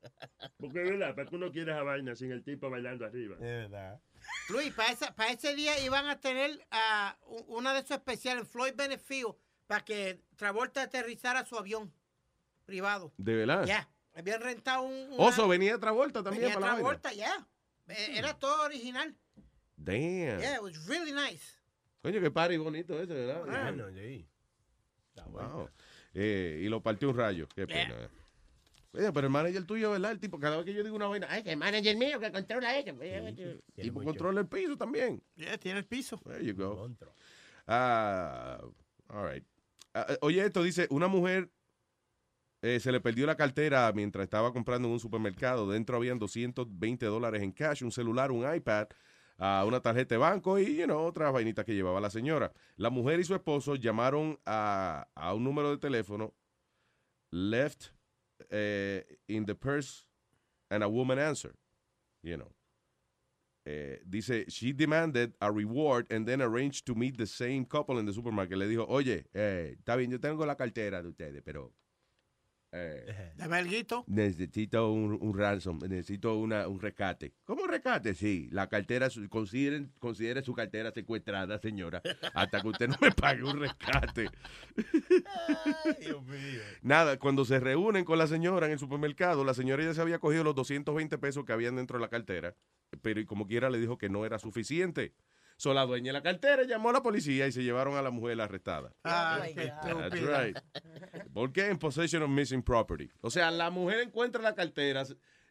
Porque 0.58 0.84
es 0.84 0.89
verdad, 0.89 1.15
para 1.15 1.28
que 1.30 1.36
uno 1.36 1.52
quiera 1.52 1.74
esa 1.74 1.84
vaina 1.84 2.15
sin 2.15 2.32
el 2.32 2.43
tipo 2.43 2.69
bailando 2.69 3.06
arriba. 3.06 3.36
Es 3.36 3.41
verdad. 3.41 4.00
Luis, 4.50 4.74
para, 4.74 4.91
esa- 4.93 5.13
para 5.15 5.32
ese 5.32 5.54
día 5.56 5.78
iban 5.80 6.08
a 6.08 6.19
tener 6.19 6.65
ah, 6.71 7.17
una 7.48 7.74
de 7.74 7.80
esos 7.80 7.91
especiales, 7.98 8.48
Floyd 8.48 8.74
Bennett 8.76 9.02
Field, 9.02 9.36
para 9.67 9.84
que 9.84 10.21
Travolta 10.38 10.84
aterrizara 10.84 11.45
su 11.45 11.58
avión 11.58 11.91
privado. 12.65 13.13
¿De 13.17 13.36
verdad? 13.36 13.65
Ya. 13.65 13.89
Habían 14.13 14.41
rentado 14.41 14.84
un. 14.84 14.93
una- 15.13 15.24
Oso, 15.26 15.48
venía 15.48 15.78
Travolta 15.78 16.24
también 16.24 16.43
venía 16.45 16.60
para. 16.60 16.74
Travolta, 16.76 17.12
ya. 17.13 17.45
Eh, 17.89 18.13
Era 18.17 18.34
todo 18.34 18.63
original. 18.63 19.13
Damn. 19.76 20.39
Yeah, 20.39 20.56
it 20.56 20.62
was 20.62 20.88
really 20.88 21.12
nice. 21.12 21.60
Coño, 22.02 22.21
qué 22.21 22.32
party 22.32 22.56
bonito 22.58 22.98
ese, 23.02 23.13
¿verdad? 23.13 23.43
Ah. 23.50 23.71
Bueno, 23.71 23.89
sí. 23.93 24.26
Wow. 25.30 25.69
Eh, 26.13 26.62
y 26.63 26.69
lo 26.69 26.82
partió 26.82 27.10
un 27.10 27.17
rayo. 27.17 27.47
Qué 27.54 27.67
pena. 27.67 27.95
eh. 27.95 28.10
Oye, 28.93 29.12
pero 29.12 29.28
el 29.28 29.34
manager 29.34 29.65
tuyo, 29.65 29.91
¿verdad? 29.91 30.12
El 30.12 30.19
tipo, 30.19 30.39
cada 30.39 30.56
vez 30.56 30.65
que 30.65 30.73
yo 30.73 30.82
digo 30.84 30.95
una 30.95 31.08
vaina, 31.08 31.28
ay, 31.30 31.43
que 31.43 31.51
el 31.51 31.58
manager 31.58 31.97
mío 31.97 32.19
que 32.19 32.32
controla 32.32 32.78
eso. 32.78 32.95
El 33.01 33.60
tipo 33.75 34.01
controla 34.01 34.39
el 34.41 34.47
piso 34.47 34.78
también. 34.78 35.21
Yeah, 35.36 35.58
tiene 35.58 35.80
el 35.80 35.86
piso. 35.86 36.21
There 36.25 36.45
you 36.45 36.56
go. 36.56 36.89
Ah, 37.67 38.62
all 39.10 39.34
right. 39.34 39.43
Ah, 39.93 40.06
eh, 40.10 40.17
oye, 40.21 40.45
esto 40.45 40.63
dice, 40.63 40.88
una 40.89 41.08
mujer 41.08 41.49
eh, 42.62 42.80
se 42.80 42.91
le 42.91 43.01
perdió 43.01 43.25
la 43.25 43.36
cartera 43.36 43.91
mientras 43.93 44.23
estaba 44.23 44.54
comprando 44.54 44.88
en 44.88 44.93
un 44.93 44.99
supermercado. 44.99 45.69
Dentro 45.69 45.97
habían 45.97 46.17
220 46.17 47.06
dólares 47.06 47.43
en 47.43 47.51
cash, 47.51 47.84
un 47.84 47.91
celular, 47.91 48.32
un 48.32 48.51
iPad, 48.56 48.88
ah, 49.38 49.63
una 49.67 49.80
tarjeta 49.82 50.15
de 50.15 50.19
banco 50.19 50.60
y, 50.60 50.78
you 50.78 50.86
know, 50.86 51.06
otras 51.06 51.32
vainitas 51.34 51.65
que 51.65 51.74
llevaba 51.74 52.00
la 52.00 52.10
señora. 52.10 52.52
La 52.78 52.89
mujer 52.89 53.19
y 53.19 53.24
su 53.24 53.36
esposo 53.36 53.76
llamaron 53.76 54.39
a, 54.45 55.08
a 55.15 55.34
un 55.34 55.43
número 55.43 55.71
de 55.71 55.78
teléfono 55.78 56.34
left 57.32 57.91
eh, 58.50 59.04
in 59.28 59.45
the 59.45 59.56
purse 59.56 60.06
and 60.69 60.84
a 60.84 60.89
woman 60.89 61.19
answered, 61.19 61.58
you 62.24 62.38
know. 62.38 62.52
Eh, 63.67 63.98
dice, 64.08 64.45
she 64.50 64.71
demanded 64.71 65.34
a 65.41 65.52
reward 65.52 66.06
and 66.12 66.28
then 66.28 66.39
arranged 66.39 66.86
to 66.86 66.93
meet 66.93 67.17
the 67.17 67.26
same 67.26 67.65
couple 67.65 67.98
in 67.98 68.06
the 68.06 68.13
supermarket. 68.13 68.60
Le 68.60 68.67
dijo, 68.67 68.86
oye, 68.88 69.26
eh, 69.34 69.76
está 69.80 69.98
bien, 69.98 70.12
yo 70.12 70.19
tengo 70.19 70.45
la 70.45 70.56
cartera 70.56 71.02
de 71.02 71.10
ustedes, 71.10 71.41
pero 71.43 71.74
eh, 72.75 73.31
Dame 73.38 73.59
el 73.59 73.69
guito. 73.69 74.03
necesito 74.07 74.91
un, 74.91 75.17
un 75.21 75.38
ransom, 75.38 75.79
necesito 75.88 76.35
una, 76.38 76.67
un 76.67 76.79
rescate. 76.81 77.33
¿Cómo 77.45 77.63
un 77.63 77.69
rescate? 77.69 78.13
Sí, 78.13 78.49
la 78.51 78.67
cartera, 78.67 79.07
consideren, 79.29 79.91
considere 79.99 80.41
su 80.43 80.53
cartera 80.53 80.91
secuestrada, 80.91 81.57
señora, 81.59 82.01
hasta 82.33 82.61
que 82.61 82.67
usted 82.67 82.88
no 82.89 82.95
me 83.01 83.11
pague 83.11 83.43
un 83.43 83.59
rescate. 83.59 84.29
Dios 86.01 86.23
mío. 86.25 86.61
Nada, 86.81 87.17
cuando 87.17 87.45
se 87.45 87.59
reúnen 87.59 88.05
con 88.05 88.17
la 88.17 88.27
señora 88.27 88.65
en 88.67 88.73
el 88.73 88.79
supermercado, 88.79 89.43
la 89.43 89.53
señora 89.53 89.83
ya 89.83 89.93
se 89.93 90.01
había 90.01 90.19
cogido 90.19 90.43
los 90.43 90.55
220 90.55 91.17
pesos 91.17 91.45
que 91.45 91.53
habían 91.53 91.75
dentro 91.75 91.97
de 91.97 92.01
la 92.01 92.09
cartera, 92.09 92.55
pero 93.01 93.19
y 93.19 93.25
como 93.25 93.47
quiera 93.47 93.69
le 93.69 93.79
dijo 93.79 93.97
que 93.97 94.09
no 94.09 94.25
era 94.25 94.39
suficiente. 94.39 95.13
So, 95.57 95.73
la 95.73 95.85
dueña 95.85 96.09
de 96.09 96.13
la 96.13 96.21
cartera 96.21 96.63
llamó 96.63 96.89
a 96.89 96.93
la 96.93 97.01
policía 97.01 97.47
y 97.47 97.51
se 97.51 97.63
llevaron 97.63 97.95
a 97.95 98.01
la 98.01 98.11
mujer 98.11 98.39
arrestada. 98.41 98.91
Ah, 99.03 99.39
God. 99.55 100.09
That's 100.09 100.21
right. 100.21 100.57
¿Por 101.33 101.53
qué? 101.53 101.67
En 101.67 101.77
possession 101.77 102.23
of 102.23 102.29
missing 102.29 102.61
property. 102.61 103.09
O 103.21 103.29
sea, 103.29 103.51
la 103.51 103.69
mujer 103.69 104.01
encuentra 104.01 104.41
la 104.41 104.53
cartera, 104.53 105.03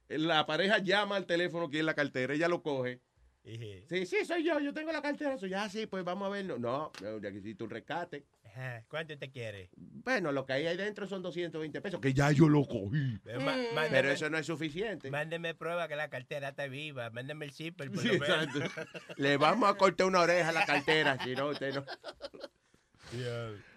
la 0.09 0.45
pareja 0.45 0.79
llama 0.79 1.17
al 1.17 1.27
teléfono 1.27 1.71
que 1.71 1.79
es 1.79 1.85
la 1.85 1.95
cartera, 1.95 2.35
ella 2.35 2.49
lo 2.49 2.63
coge. 2.63 3.01
Sí, 3.45 4.07
sí, 4.07 4.25
soy 4.25 4.43
yo, 4.43 4.59
yo 4.59 4.73
tengo 4.73 4.91
la 4.91 5.03
cartera. 5.03 5.37
Soy, 5.37 5.53
ah, 5.53 5.69
sí, 5.69 5.87
pues 5.87 6.03
vamos 6.03 6.27
a 6.27 6.31
ver. 6.31 6.47
No, 6.47 6.59
no, 6.59 6.93
no, 7.01 7.21
necesito 7.21 7.65
un 7.65 7.71
rescate. 7.71 8.25
Ajá. 8.57 8.85
¿Cuánto 8.89 9.19
te 9.19 9.31
quiere? 9.31 9.69
Bueno, 9.77 10.31
lo 10.31 10.47
que 10.47 10.53
hay 10.53 10.67
ahí 10.67 10.77
dentro 10.77 11.07
son 11.09 11.23
220 11.23 11.81
pesos, 11.81 12.01
que 12.01 12.15
ya 12.15 12.31
yo 12.31 12.49
lo 12.49 12.65
cogí. 12.65 12.97
Mm. 12.97 13.21
mándeme- 13.45 13.89
Pero 13.91 14.11
eso 14.11 14.31
no 14.31 14.39
es 14.39 14.47
suficiente. 14.47 15.11
Mándeme 15.11 15.55
prueba 15.55 15.89
que 15.89 15.97
la 15.97 16.09
cartera 16.09 16.51
está 16.51 16.67
viva. 16.69 17.11
Mándeme 17.11 17.47
el 17.47 17.51
zipper. 17.53 17.91
Por 17.91 18.01
Sí, 18.03 18.09
lo 18.09 18.19
menos. 18.21 18.49
Le 19.17 19.37
vamos 19.39 19.69
a 19.69 19.75
cortar 19.75 20.07
una 20.07 20.21
oreja 20.21 20.51
a 20.51 20.53
la 20.53 20.65
cartera, 20.67 21.19
si 21.25 21.35
no, 21.35 21.49
usted 21.49 21.75
no. 21.75 21.85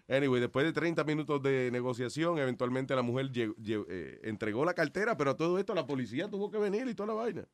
Anyway, 0.10 0.40
después 0.40 0.66
de 0.66 0.72
30 0.74 1.04
minutos 1.04 1.42
de 1.44 1.70
negociación, 1.72 2.38
eventualmente 2.40 2.96
la 2.96 3.02
mujer 3.02 3.28
lle- 3.32 3.54
lle- 3.56 3.86
eh, 3.90 4.20
entregó 4.24 4.64
la 4.64 4.74
cartera, 4.74 5.18
pero 5.18 5.36
todo 5.36 5.60
esto 5.60 5.76
la 5.76 5.86
policía 5.86 6.30
tuvo 6.30 6.50
que 6.50 6.58
venir 6.58 6.88
y 6.88 6.96
toda 6.96 7.08
la 7.08 7.14
vaina. 7.14 7.46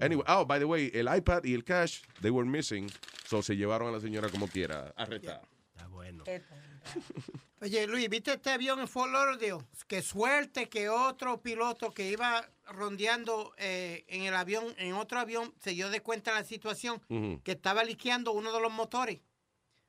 Anyway, 0.00 0.24
oh, 0.28 0.46
by 0.46 0.58
the 0.58 0.64
way, 0.64 0.90
el 0.94 1.08
iPad 1.14 1.44
y 1.44 1.54
el 1.54 1.64
cash, 1.64 2.02
they 2.22 2.30
were 2.30 2.48
missing, 2.48 2.88
so 3.26 3.42
se 3.42 3.56
llevaron 3.56 3.88
a 3.88 3.92
la 3.92 4.00
señora 4.00 4.28
como 4.28 4.48
quiera, 4.48 4.92
arrestada. 4.96 5.42
Bueno. 6.12 6.24
Oye, 7.60 7.86
Luis, 7.86 8.08
¿viste 8.08 8.32
este 8.32 8.50
avión 8.50 8.80
en 8.80 8.88
Fort 8.88 9.10
Lauderdale? 9.10 9.64
Qué 9.86 10.02
suerte 10.02 10.68
que 10.68 10.88
otro 10.88 11.40
piloto 11.40 11.92
que 11.92 12.10
iba 12.10 12.48
rondeando 12.66 13.54
eh, 13.56 14.04
en 14.08 14.22
el 14.22 14.34
avión, 14.34 14.74
en 14.78 14.92
otro 14.92 15.18
avión, 15.18 15.54
se 15.60 15.70
dio 15.70 15.90
de 15.90 16.00
cuenta 16.00 16.32
de 16.32 16.40
la 16.40 16.46
situación, 16.46 17.00
que 17.42 17.52
estaba 17.52 17.82
liqueando 17.82 18.32
uno 18.32 18.52
de 18.52 18.60
los 18.60 18.72
motores. 18.72 19.20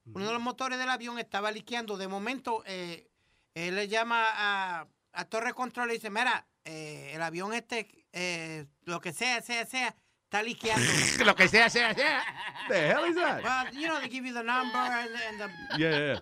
Uno 0.06 0.26
de 0.26 0.34
los 0.34 0.42
motores 0.42 0.80
del 0.80 0.90
avión 0.90 1.20
estaba 1.20 1.52
liqueando. 1.52 1.98
De 1.98 2.08
momento, 2.08 2.64
eh, 2.66 3.10
él 3.54 3.76
le 3.76 3.90
llama 3.90 4.24
a, 4.30 4.88
a 5.12 5.26
Torre 5.26 5.54
Control 5.54 5.90
y 5.92 5.96
dice, 5.96 6.10
mira, 6.10 6.48
eh, 6.68 7.12
el 7.14 7.22
avión 7.22 7.54
este, 7.54 7.88
eh, 8.12 8.66
lo 8.84 9.00
que 9.00 9.14
sea, 9.14 9.42
sea, 9.42 9.66
sea, 9.66 9.96
está 10.28 10.44
liqueando. 10.44 10.86
Lo 11.26 11.36
que 11.36 11.48
sea, 11.48 11.70
sea, 11.70 11.94
sea. 11.94 12.22
The 12.68 12.88
hell 12.92 13.06
is 13.10 13.16
that? 13.16 13.42
Well, 13.44 13.74
you 13.74 13.88
know, 13.88 14.00
they 14.00 14.10
give 14.10 14.26
you 14.28 14.34
the 14.34 14.44
number 14.44 14.78
and, 14.78 15.10
and 15.30 15.40
the- 15.40 15.78
Yeah, 15.80 16.14
yeah. 16.14 16.22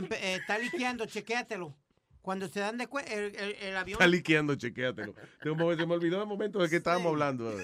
Empe- 0.00 0.16
eh, 0.20 0.36
está 0.36 0.58
liqueando, 0.58 1.04
chequéatelo. 1.06 1.76
Cuando 2.22 2.48
se 2.48 2.58
dan 2.60 2.78
de 2.78 2.86
cuenta, 2.86 3.12
el, 3.12 3.36
el- 3.36 3.54
el 3.60 3.76
avión. 3.76 3.96
Está 3.96 4.06
liqueando, 4.06 4.54
chequéatelo. 4.54 5.14
De 5.42 5.50
un 5.50 5.58
momento- 5.58 5.82
Se 5.82 5.86
me 5.86 5.92
olvidó 5.94 6.22
el 6.22 6.26
momento 6.26 6.58
de 6.58 6.70
que 6.70 6.76
estábamos 6.76 7.08
hablando. 7.12 7.54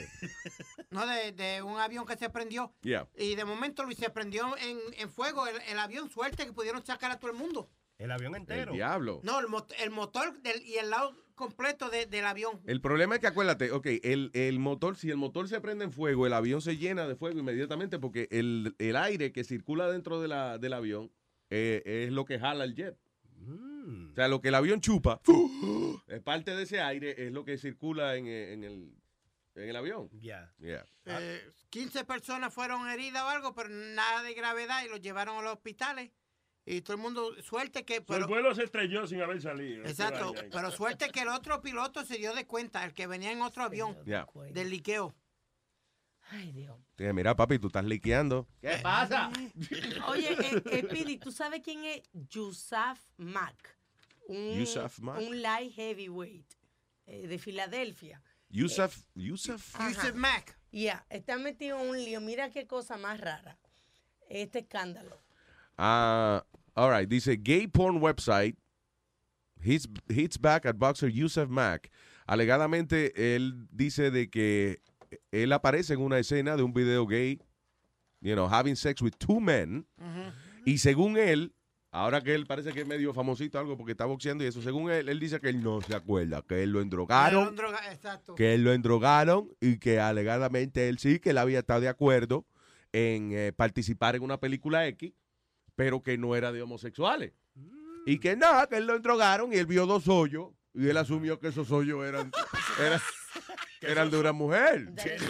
No, 0.90 1.06
de, 1.06 1.32
de 1.32 1.62
un 1.62 1.78
avión 1.80 2.04
que 2.04 2.16
se 2.18 2.28
prendió. 2.28 2.74
Yeah. 2.82 3.08
Y 3.16 3.36
de 3.36 3.46
momento, 3.46 3.82
Luis, 3.84 3.96
se 3.96 4.10
prendió 4.10 4.54
en, 4.58 4.78
en 4.98 5.08
fuego 5.10 5.46
el, 5.46 5.56
el 5.62 5.78
avión. 5.78 6.10
Suerte 6.10 6.44
que 6.44 6.52
pudieron 6.52 6.84
sacar 6.84 7.10
a 7.10 7.18
todo 7.18 7.30
el 7.30 7.38
mundo. 7.38 7.70
El 7.96 8.10
avión 8.10 8.34
entero. 8.36 8.72
El 8.72 8.76
diablo. 8.76 9.20
No, 9.22 9.40
el, 9.40 9.46
mot- 9.46 9.72
el 9.78 9.90
motor 9.90 10.38
del- 10.42 10.62
y 10.62 10.76
el 10.76 10.90
lado 10.90 11.16
completo 11.40 11.90
de- 11.90 12.06
del 12.06 12.24
avión. 12.24 12.60
El 12.66 12.80
problema 12.80 13.16
es 13.16 13.20
que 13.20 13.26
acuérdate, 13.26 13.72
ok, 13.72 13.86
el, 14.04 14.30
el 14.34 14.58
motor, 14.60 14.96
si 14.96 15.10
el 15.10 15.16
motor 15.16 15.48
se 15.48 15.60
prende 15.60 15.84
en 15.84 15.92
fuego, 15.92 16.26
el 16.26 16.32
avión 16.32 16.60
se 16.62 16.76
llena 16.76 17.08
de 17.08 17.16
fuego 17.16 17.40
inmediatamente 17.40 17.98
porque 17.98 18.28
el, 18.30 18.76
el 18.78 18.94
aire 18.94 19.32
que 19.32 19.42
circula 19.42 19.90
dentro 19.90 20.20
de 20.20 20.28
la, 20.28 20.58
del 20.58 20.72
avión 20.74 21.10
eh, 21.50 21.82
es 22.06 22.12
lo 22.12 22.24
que 22.24 22.38
jala 22.38 22.62
el 22.64 22.76
jet. 22.76 22.96
O 24.12 24.14
sea, 24.14 24.28
lo 24.28 24.40
que 24.40 24.48
el 24.48 24.54
avión 24.54 24.80
chupa, 24.80 25.20
es 26.06 26.20
parte 26.20 26.54
de 26.54 26.62
ese 26.62 26.80
aire, 26.80 27.26
es 27.26 27.32
lo 27.32 27.44
que 27.44 27.58
circula 27.58 28.16
en, 28.16 28.26
eh, 28.26 28.52
en 28.52 28.64
el, 28.64 28.94
en 29.54 29.68
el 29.68 29.76
avión. 29.76 30.08
Ya. 30.20 30.52
Yeah. 30.58 30.84
Eh, 31.06 31.40
15 31.70 32.04
personas 32.04 32.52
fueron 32.52 32.88
heridas 32.88 33.22
o 33.22 33.28
algo, 33.28 33.54
pero 33.54 33.68
nada 33.70 34.22
de 34.22 34.34
gravedad 34.34 34.84
y 34.84 34.88
los 34.88 35.00
llevaron 35.00 35.38
a 35.38 35.42
los 35.42 35.54
hospitales. 35.54 36.10
Y 36.70 36.82
todo 36.82 36.96
el 36.96 37.02
mundo, 37.02 37.34
suerte 37.42 37.84
que... 37.84 37.96
el 37.96 38.04
Pero, 38.04 38.28
vuelo 38.28 38.54
se 38.54 38.62
estrelló 38.62 39.04
sin 39.04 39.20
haber 39.20 39.42
salido. 39.42 39.84
exacto, 39.84 40.32
pero 40.52 40.70
suerte 40.70 41.10
que 41.10 41.22
el 41.22 41.28
otro 41.28 41.60
piloto 41.60 42.04
se 42.04 42.16
dio 42.16 42.32
de 42.32 42.46
cuenta, 42.46 42.84
el 42.84 42.94
que 42.94 43.08
venía 43.08 43.32
en 43.32 43.42
otro 43.42 43.64
avión, 43.64 43.96
Ya. 44.06 44.28
del 44.52 44.70
liqueo. 44.70 45.12
Ay, 46.30 46.52
Dios. 46.52 46.78
Dije, 46.96 47.12
Mira, 47.12 47.34
papi, 47.34 47.58
tú 47.58 47.66
estás 47.66 47.84
liqueando. 47.84 48.46
¿Qué 48.60 48.78
pasa? 48.82 49.32
Oye, 50.08 50.32
eh, 50.32 50.62
eh, 50.70 50.84
Pidi, 50.84 51.18
¿tú 51.18 51.32
sabes 51.32 51.60
quién 51.64 51.84
es 51.84 52.02
Yusuf 52.12 53.00
Mack? 53.16 53.76
Un, 54.28 54.60
Yusuf 54.60 55.00
Mack. 55.00 55.18
Un 55.22 55.42
light 55.42 55.72
heavyweight 55.74 56.54
eh, 57.06 57.26
de 57.26 57.38
Filadelfia. 57.38 58.22
Yusuf, 58.48 59.06
Yusuf. 59.16 59.74
Yusuf 59.88 60.14
Mack. 60.14 60.56
Ya, 60.70 61.04
está 61.10 61.36
metido 61.36 61.80
en 61.80 61.90
un 61.90 61.96
lío. 61.96 62.20
Mira 62.20 62.50
qué 62.50 62.68
cosa 62.68 62.96
más 62.96 63.18
rara. 63.18 63.58
Este 64.28 64.60
escándalo. 64.60 65.20
Ah, 65.76 66.44
all 66.74 66.90
right. 66.90 67.08
Dice 67.08 67.36
gay 67.42 67.66
porn 67.66 68.00
website 68.00 68.56
hits, 69.62 69.88
hits 70.08 70.38
back 70.38 70.66
at 70.66 70.76
boxer 70.76 71.08
Yusuf 71.08 71.48
Mack. 71.48 71.90
Alegadamente 72.26 73.34
él 73.34 73.66
dice 73.70 74.10
de 74.10 74.30
que 74.30 74.80
él 75.32 75.52
aparece 75.52 75.94
en 75.94 76.00
una 76.00 76.18
escena 76.18 76.56
de 76.56 76.62
un 76.62 76.72
video 76.72 77.06
gay, 77.06 77.40
you 78.20 78.34
know, 78.34 78.48
having 78.48 78.76
sex 78.76 79.02
with 79.02 79.14
two 79.18 79.40
men. 79.40 79.86
Y 80.64 80.78
según 80.78 81.16
él, 81.16 81.52
ahora 81.90 82.22
que 82.22 82.34
él 82.34 82.46
parece 82.46 82.72
que 82.72 82.82
es 82.82 82.86
medio 82.86 83.12
famosito 83.12 83.58
algo 83.58 83.76
porque 83.76 83.92
está 83.92 84.04
boxeando 84.04 84.44
y 84.44 84.46
eso, 84.46 84.62
según 84.62 84.90
él, 84.90 85.08
él 85.08 85.18
dice 85.18 85.40
que 85.40 85.48
él 85.48 85.62
no 85.62 85.80
se 85.80 85.96
acuerda, 85.96 86.42
que 86.42 86.62
él 86.62 86.70
lo 86.70 86.80
endrogaron 86.80 87.56
Exacto. 87.90 88.34
que 88.36 88.54
él 88.54 88.62
lo 88.62 88.72
endrogaron 88.72 89.50
y 89.60 89.78
que 89.78 89.98
alegadamente 89.98 90.88
él 90.88 90.98
sí, 90.98 91.18
que 91.18 91.30
él 91.30 91.38
había 91.38 91.58
estado 91.60 91.80
de 91.80 91.88
acuerdo 91.88 92.46
en 92.92 93.32
eh, 93.32 93.52
participar 93.52 94.14
en 94.14 94.22
una 94.22 94.38
película 94.38 94.86
X, 94.88 95.12
pero 95.80 96.02
que 96.02 96.18
no 96.18 96.36
era 96.36 96.52
de 96.52 96.60
homosexuales. 96.60 97.32
Y 98.04 98.18
que 98.18 98.36
nada, 98.36 98.66
que 98.66 98.76
él 98.76 98.86
lo 98.86 98.94
endrogaron 98.96 99.50
y 99.50 99.56
él 99.56 99.64
vio 99.64 99.86
dos 99.86 100.08
hoyos 100.08 100.50
y 100.74 100.86
él 100.88 100.96
asumió 100.98 101.38
que 101.40 101.48
esos 101.48 101.70
hoyos 101.70 102.04
eran, 102.06 102.30
eran, 102.80 103.00
eran 103.80 104.10
de 104.10 104.18
una 104.18 104.32
mujer. 104.32 104.92
Que, 105.02 105.14
eso- 105.14 105.24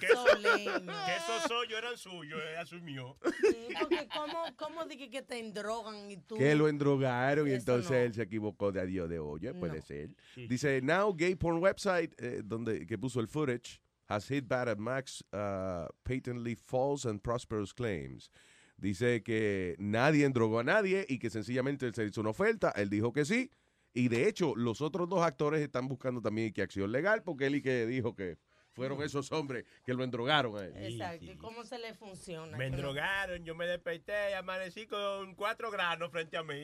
que 0.00 0.06
eso- 0.06 0.24
que 0.46 1.16
esos 1.16 1.50
hoyos 1.50 1.78
eran 1.78 1.96
suyos, 1.98 2.40
él 2.50 2.56
asumió. 2.58 3.18
Sí, 3.40 3.68
porque 3.78 4.08
¿cómo, 4.14 4.44
cómo 4.56 4.84
dije 4.86 5.10
que 5.10 5.20
te 5.20 5.38
endrogan 5.38 6.10
y 6.10 6.16
tú... 6.16 6.36
Que 6.36 6.54
lo 6.54 6.68
endrogaron 6.68 7.46
y 7.48 7.52
entonces 7.52 7.90
no. 7.90 7.96
él 7.98 8.14
se 8.14 8.22
equivocó 8.22 8.72
de 8.72 8.80
adiós 8.80 9.10
de 9.10 9.18
oye, 9.18 9.52
puede 9.52 9.76
No. 9.80 9.82
ser. 9.82 10.08
Dice, 10.48 10.80
now 10.82 11.14
gay 11.14 11.34
porn 11.34 11.58
website, 11.62 12.14
eh, 12.18 12.40
donde 12.42 12.86
que 12.86 12.96
puso 12.96 13.20
el 13.20 13.28
footage, 13.28 13.80
has 14.08 14.26
hit 14.28 14.46
bad 14.48 14.68
at 14.70 14.78
Max 14.78 15.22
uh, 15.34 15.86
patently 16.02 16.54
false 16.54 17.06
and 17.06 17.20
prosperous 17.20 17.72
claims. 17.74 18.30
Dice 18.82 19.22
que 19.22 19.76
nadie 19.78 20.24
endrogó 20.24 20.58
a 20.58 20.64
nadie 20.64 21.06
y 21.08 21.20
que 21.20 21.30
sencillamente 21.30 21.86
él 21.86 21.94
se 21.94 22.04
hizo 22.04 22.20
una 22.20 22.30
oferta, 22.30 22.72
él 22.74 22.90
dijo 22.90 23.12
que 23.12 23.24
sí. 23.24 23.48
Y 23.94 24.08
de 24.08 24.26
hecho, 24.26 24.56
los 24.56 24.80
otros 24.80 25.08
dos 25.08 25.22
actores 25.22 25.60
están 25.60 25.86
buscando 25.86 26.20
también 26.20 26.52
que 26.52 26.62
acción 26.62 26.90
legal 26.90 27.22
porque 27.22 27.46
él 27.46 27.54
y 27.54 27.62
que 27.62 27.86
dijo 27.86 28.16
que 28.16 28.38
fueron 28.74 29.02
esos 29.02 29.30
hombres 29.32 29.64
que 29.84 29.92
lo 29.94 30.02
endrogaron 30.04 30.56
a 30.56 30.64
él. 30.64 30.92
Exacto. 30.92 31.24
¿Y 31.24 31.36
cómo 31.36 31.64
se 31.64 31.78
le 31.78 31.94
funciona? 31.94 32.56
Me 32.56 32.68
no- 32.70 32.76
endrogaron, 32.76 33.44
yo 33.44 33.54
me 33.54 33.66
desperté 33.66 34.30
y 34.30 34.34
amanecí 34.34 34.86
con 34.86 35.34
cuatro 35.34 35.70
granos 35.70 36.10
frente 36.10 36.36
a 36.36 36.42
mí. 36.42 36.62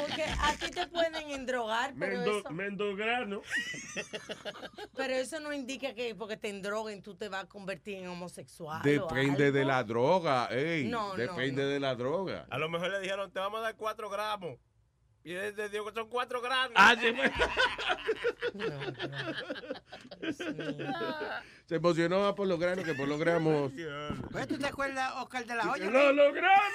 Porque 0.00 0.24
a 0.24 0.56
ti 0.56 0.70
te 0.70 0.86
pueden 0.86 1.30
endrogar, 1.30 1.94
pero 1.98 2.18
Mendo- 2.18 2.38
eso, 2.40 2.50
Mendograno. 2.50 3.42
pero 4.96 5.14
eso 5.14 5.40
no 5.40 5.52
indica 5.52 5.94
que 5.94 6.14
porque 6.14 6.36
te 6.36 6.48
endroguen 6.48 7.02
tú 7.02 7.14
te 7.14 7.28
vas 7.28 7.44
a 7.44 7.48
convertir 7.48 7.96
en 7.98 8.08
homosexual. 8.08 8.80
o 8.80 8.84
Depende 8.84 9.52
de 9.52 9.64
la 9.64 9.84
droga, 9.84 10.48
ey, 10.50 10.88
No, 10.88 11.10
no, 11.10 11.16
depende 11.16 11.64
de 11.64 11.80
la 11.80 11.94
droga. 11.94 12.46
A 12.50 12.58
lo 12.58 12.68
mejor 12.68 12.90
le 12.90 13.00
dijeron, 13.00 13.30
te 13.30 13.38
vamos 13.38 13.60
a 13.60 13.62
dar 13.62 13.76
cuatro 13.76 14.08
gramos. 14.08 14.58
Y 15.28 15.34
él 15.34 15.54
dijo 15.70 15.84
que 15.84 15.92
son 15.92 16.08
cuatro 16.08 16.40
granos. 16.40 16.72
Ah, 16.74 16.96
sí, 16.98 17.12
pues. 17.12 17.30
Se 21.66 21.74
emocionó 21.74 22.22
más 22.22 22.32
por 22.32 22.46
los 22.46 22.58
granos 22.58 22.82
que 22.82 22.94
por 22.94 23.06
los 23.06 23.20
gramos. 23.20 23.70
Pues, 24.30 24.48
¿Tú 24.48 24.56
te 24.56 24.68
acuerdas, 24.68 25.12
Oscar 25.16 25.44
de 25.44 25.54
la 25.54 25.70
Hoya? 25.70 25.90
¡Lo 25.90 26.12
logramos! 26.14 26.72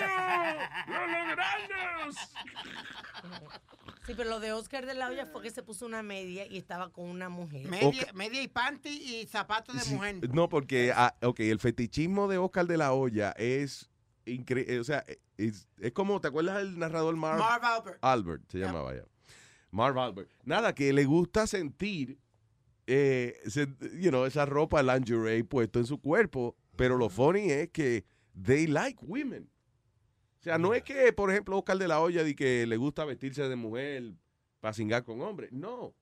¡Lo 0.87 1.07
logramos! 1.07 2.15
Sí, 4.05 4.13
pero 4.15 4.29
lo 4.29 4.39
de 4.39 4.53
Oscar 4.53 4.85
de 4.85 4.93
la 4.93 5.07
Hoya 5.07 5.25
fue 5.25 5.41
que 5.41 5.49
se 5.49 5.63
puso 5.63 5.87
una 5.87 6.03
media 6.03 6.45
y 6.45 6.59
estaba 6.59 6.91
con 6.91 7.05
una 7.05 7.29
mujer. 7.29 7.67
Media, 7.67 8.05
media 8.13 8.43
y 8.43 8.47
panty 8.47 8.89
y 8.89 9.25
zapatos 9.25 9.73
de 9.73 9.81
Sí, 9.81 9.95
mujer. 9.95 10.29
No, 10.31 10.47
porque, 10.47 10.93
ah, 10.95 11.15
ok, 11.23 11.39
el 11.39 11.59
fetichismo 11.59 12.27
de 12.27 12.37
Oscar 12.37 12.67
de 12.67 12.77
la 12.77 12.93
Hoya 12.93 13.33
es 13.35 13.89
increíble. 14.27 14.79
O 14.79 14.83
sea, 14.83 15.03
es, 15.37 15.67
es 15.79 15.91
como, 15.91 16.19
¿te 16.21 16.27
acuerdas 16.27 16.57
del 16.57 16.77
narrador 16.79 17.15
Marv? 17.15 17.39
Marv 17.39 17.63
Albert. 17.65 17.97
Albert 18.01 18.43
se 18.51 18.59
llamaba 18.59 18.95
ya. 18.95 19.03
Marv 19.71 19.97
Albert. 19.99 20.29
Nada, 20.43 20.73
que 20.75 20.93
le 20.93 21.05
gusta 21.05 21.47
sentir, 21.47 22.17
eh, 22.87 23.35
se- 23.47 23.67
you 23.99 24.09
know, 24.09 24.25
esa 24.25 24.45
ropa 24.45 24.83
lingerie 24.83 25.43
puesto 25.43 25.79
en 25.79 25.85
su 25.85 25.99
cuerpo. 25.99 26.55
Pero 26.75 26.97
lo 26.97 27.09
funny 27.09 27.51
es 27.51 27.69
que 27.69 28.03
they 28.43 28.67
like 28.67 28.99
women. 29.05 29.49
O 30.39 30.43
sea, 30.43 30.57
no 30.57 30.73
es 30.73 30.83
que, 30.83 31.13
por 31.13 31.31
ejemplo, 31.31 31.57
Oscar 31.57 31.77
de 31.77 31.87
la 31.87 32.01
Hoya 32.01 32.23
di 32.23 32.35
que 32.35 32.65
le 32.67 32.77
gusta 32.77 33.05
vestirse 33.05 33.43
de 33.47 33.55
mujer 33.55 34.13
para 34.59 34.73
cingar 34.73 35.03
con 35.03 35.21
hombres. 35.21 35.51
No. 35.51 35.95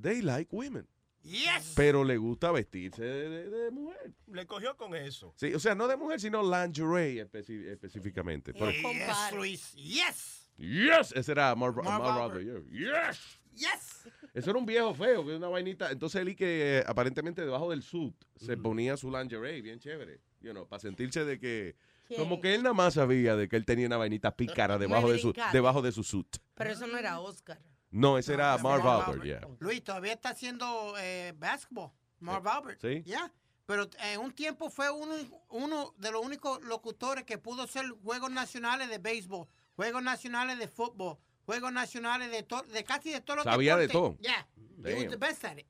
They 0.00 0.20
like 0.22 0.48
women. 0.54 0.88
Yes. 1.24 1.72
Pero 1.74 2.04
le 2.04 2.18
gusta 2.18 2.52
vestirse 2.52 3.02
de, 3.02 3.28
de- 3.30 3.50
de 3.50 3.70
mujer. 3.70 4.12
Le 4.30 4.46
cogió 4.46 4.76
con 4.76 4.94
eso. 4.94 5.32
Sí, 5.36 5.54
o 5.54 5.58
sea, 5.58 5.74
no 5.74 5.88
de 5.88 5.96
mujer, 5.96 6.20
sino 6.20 6.42
lingerie 6.42 7.26
especi- 7.26 7.66
específicamente. 7.66 8.52
Por- 8.52 8.70
Yes, 8.72 9.32
Luis. 9.34 9.72
Yes. 9.74 10.50
yes, 10.58 11.12
ese 11.16 11.32
era 11.32 11.54
Marv, 11.54 11.76
Marv 11.76 11.86
Marv 12.02 12.04
Albert. 12.20 12.46
Albert, 12.48 12.70
yeah. 12.70 13.10
Yes. 13.10 13.40
Yes. 13.54 14.08
Eso 14.34 14.50
era 14.50 14.58
un 14.58 14.66
viejo 14.66 14.92
feo, 14.94 15.24
que 15.24 15.30
es 15.32 15.38
una 15.38 15.48
vainita. 15.48 15.90
Entonces 15.90 16.20
él 16.20 16.28
y 16.30 16.34
que 16.36 16.78
eh, 16.80 16.84
aparentemente 16.86 17.40
debajo 17.42 17.70
del 17.70 17.82
suit 17.82 18.14
se 18.36 18.56
ponía 18.56 18.96
su 18.96 19.10
lingerie, 19.10 19.62
bien 19.62 19.78
chévere. 19.78 20.20
You 20.40 20.50
know, 20.50 20.66
para 20.68 20.80
sentirse 20.80 21.24
de 21.24 21.38
que... 21.38 21.76
¿Quién? 22.06 22.20
Como 22.20 22.38
que 22.42 22.54
él 22.54 22.62
nada 22.62 22.74
más 22.74 22.94
sabía 22.94 23.34
de 23.34 23.48
que 23.48 23.56
él 23.56 23.64
tenía 23.64 23.86
una 23.86 23.96
vainita 23.96 24.36
pícara 24.36 24.76
debajo 24.78 25.10
de 25.10 25.18
su, 25.18 25.32
debajo 25.52 25.80
de 25.80 25.90
su 25.92 26.02
suit. 26.04 26.36
Pero 26.54 26.70
eso 26.70 26.86
no 26.86 26.98
era 26.98 27.18
Oscar. 27.20 27.58
No, 27.94 28.18
ese 28.18 28.34
era 28.34 28.58
Marv 28.58 28.80
era 28.80 28.84
Marv 28.90 29.08
Albert, 29.10 29.24
yeah. 29.24 29.48
Luis 29.60 29.82
todavía 29.84 30.12
está 30.14 30.30
haciendo 30.30 30.94
eh, 30.98 31.32
basketball. 31.36 31.90
Marv 32.20 32.46
Albert. 32.48 32.80
¿Sí? 32.80 33.02
Ya. 33.06 33.32
Pero 33.66 33.88
en 34.00 34.20
un 34.20 34.32
tiempo 34.32 34.68
fue 34.68 34.90
uno, 34.90 35.14
uno 35.48 35.94
de 35.96 36.10
los 36.10 36.22
únicos 36.24 36.62
locutores 36.64 37.24
que 37.24 37.38
pudo 37.38 37.62
hacer 37.62 37.86
juegos 38.02 38.30
nacionales 38.30 38.88
de 38.90 38.98
béisbol, 38.98 39.46
juegos 39.76 40.02
nacionales 40.02 40.58
de 40.58 40.68
fútbol, 40.68 41.16
juegos 41.46 41.72
nacionales 41.72 42.30
de, 42.30 42.42
to- 42.42 42.62
de 42.64 42.84
casi 42.84 43.10
de 43.12 43.20
todos 43.20 43.38
los 43.38 43.44
Sabía 43.44 43.76
de 43.76 43.86
deportes. 43.86 44.18
todo. 44.20 44.34
Yeah. 44.82 44.90
He 44.90 44.94
was 44.96 45.08
the 45.10 45.16
best 45.16 45.44
at 45.44 45.56
it. 45.58 45.66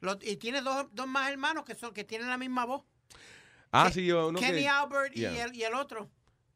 Lo- 0.00 0.18
y 0.22 0.36
tiene 0.36 0.62
dos, 0.62 0.86
dos 0.92 1.06
más 1.06 1.28
hermanos 1.30 1.64
que 1.64 1.74
son 1.74 1.92
que 1.92 2.04
tienen 2.04 2.28
la 2.30 2.38
misma 2.38 2.64
voz. 2.66 2.84
Ah, 3.72 3.90
sí, 3.92 4.06
yo... 4.06 4.30
No, 4.30 4.38
Kenny 4.38 4.60
que- 4.62 4.68
Albert 4.68 5.16
y, 5.16 5.20
Yeah. 5.20 5.44
el, 5.46 5.54
y 5.56 5.64
el 5.64 5.74
otro. 5.74 6.08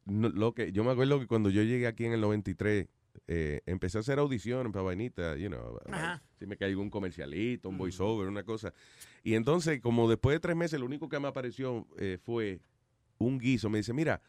No, 0.04 0.28
lo 0.28 0.54
que 0.54 0.70
yo 0.72 0.84
me 0.84 0.92
acuerdo 0.92 1.18
que 1.18 1.26
cuando 1.26 1.50
yo 1.50 1.62
llegué 1.62 1.86
aquí 1.86 2.04
en 2.06 2.12
el 2.12 2.20
93 2.20 2.86
eh, 3.28 3.60
empecé 3.66 3.98
a 3.98 4.00
hacer 4.00 4.18
audiciones 4.18 4.72
para 4.72 4.82
vainita, 4.82 5.36
you 5.36 5.48
know, 5.48 5.78
Ajá. 5.90 6.22
si 6.38 6.46
me 6.46 6.56
caigo 6.56 6.80
un 6.82 6.88
comercialito, 6.90 7.68
un 7.68 7.76
voiceover, 7.78 8.26
una 8.26 8.42
cosa. 8.42 8.72
Y 9.22 9.34
entonces, 9.34 9.80
como 9.80 10.08
después 10.08 10.34
de 10.36 10.40
tres 10.40 10.56
meses, 10.56 10.80
lo 10.80 10.86
único 10.86 11.08
que 11.08 11.20
me 11.20 11.28
apareció 11.28 11.86
eh, 11.98 12.18
fue 12.22 12.60
un 13.18 13.38
guiso. 13.38 13.68
Me 13.68 13.78
dice, 13.78 13.92
mira, 13.92 14.20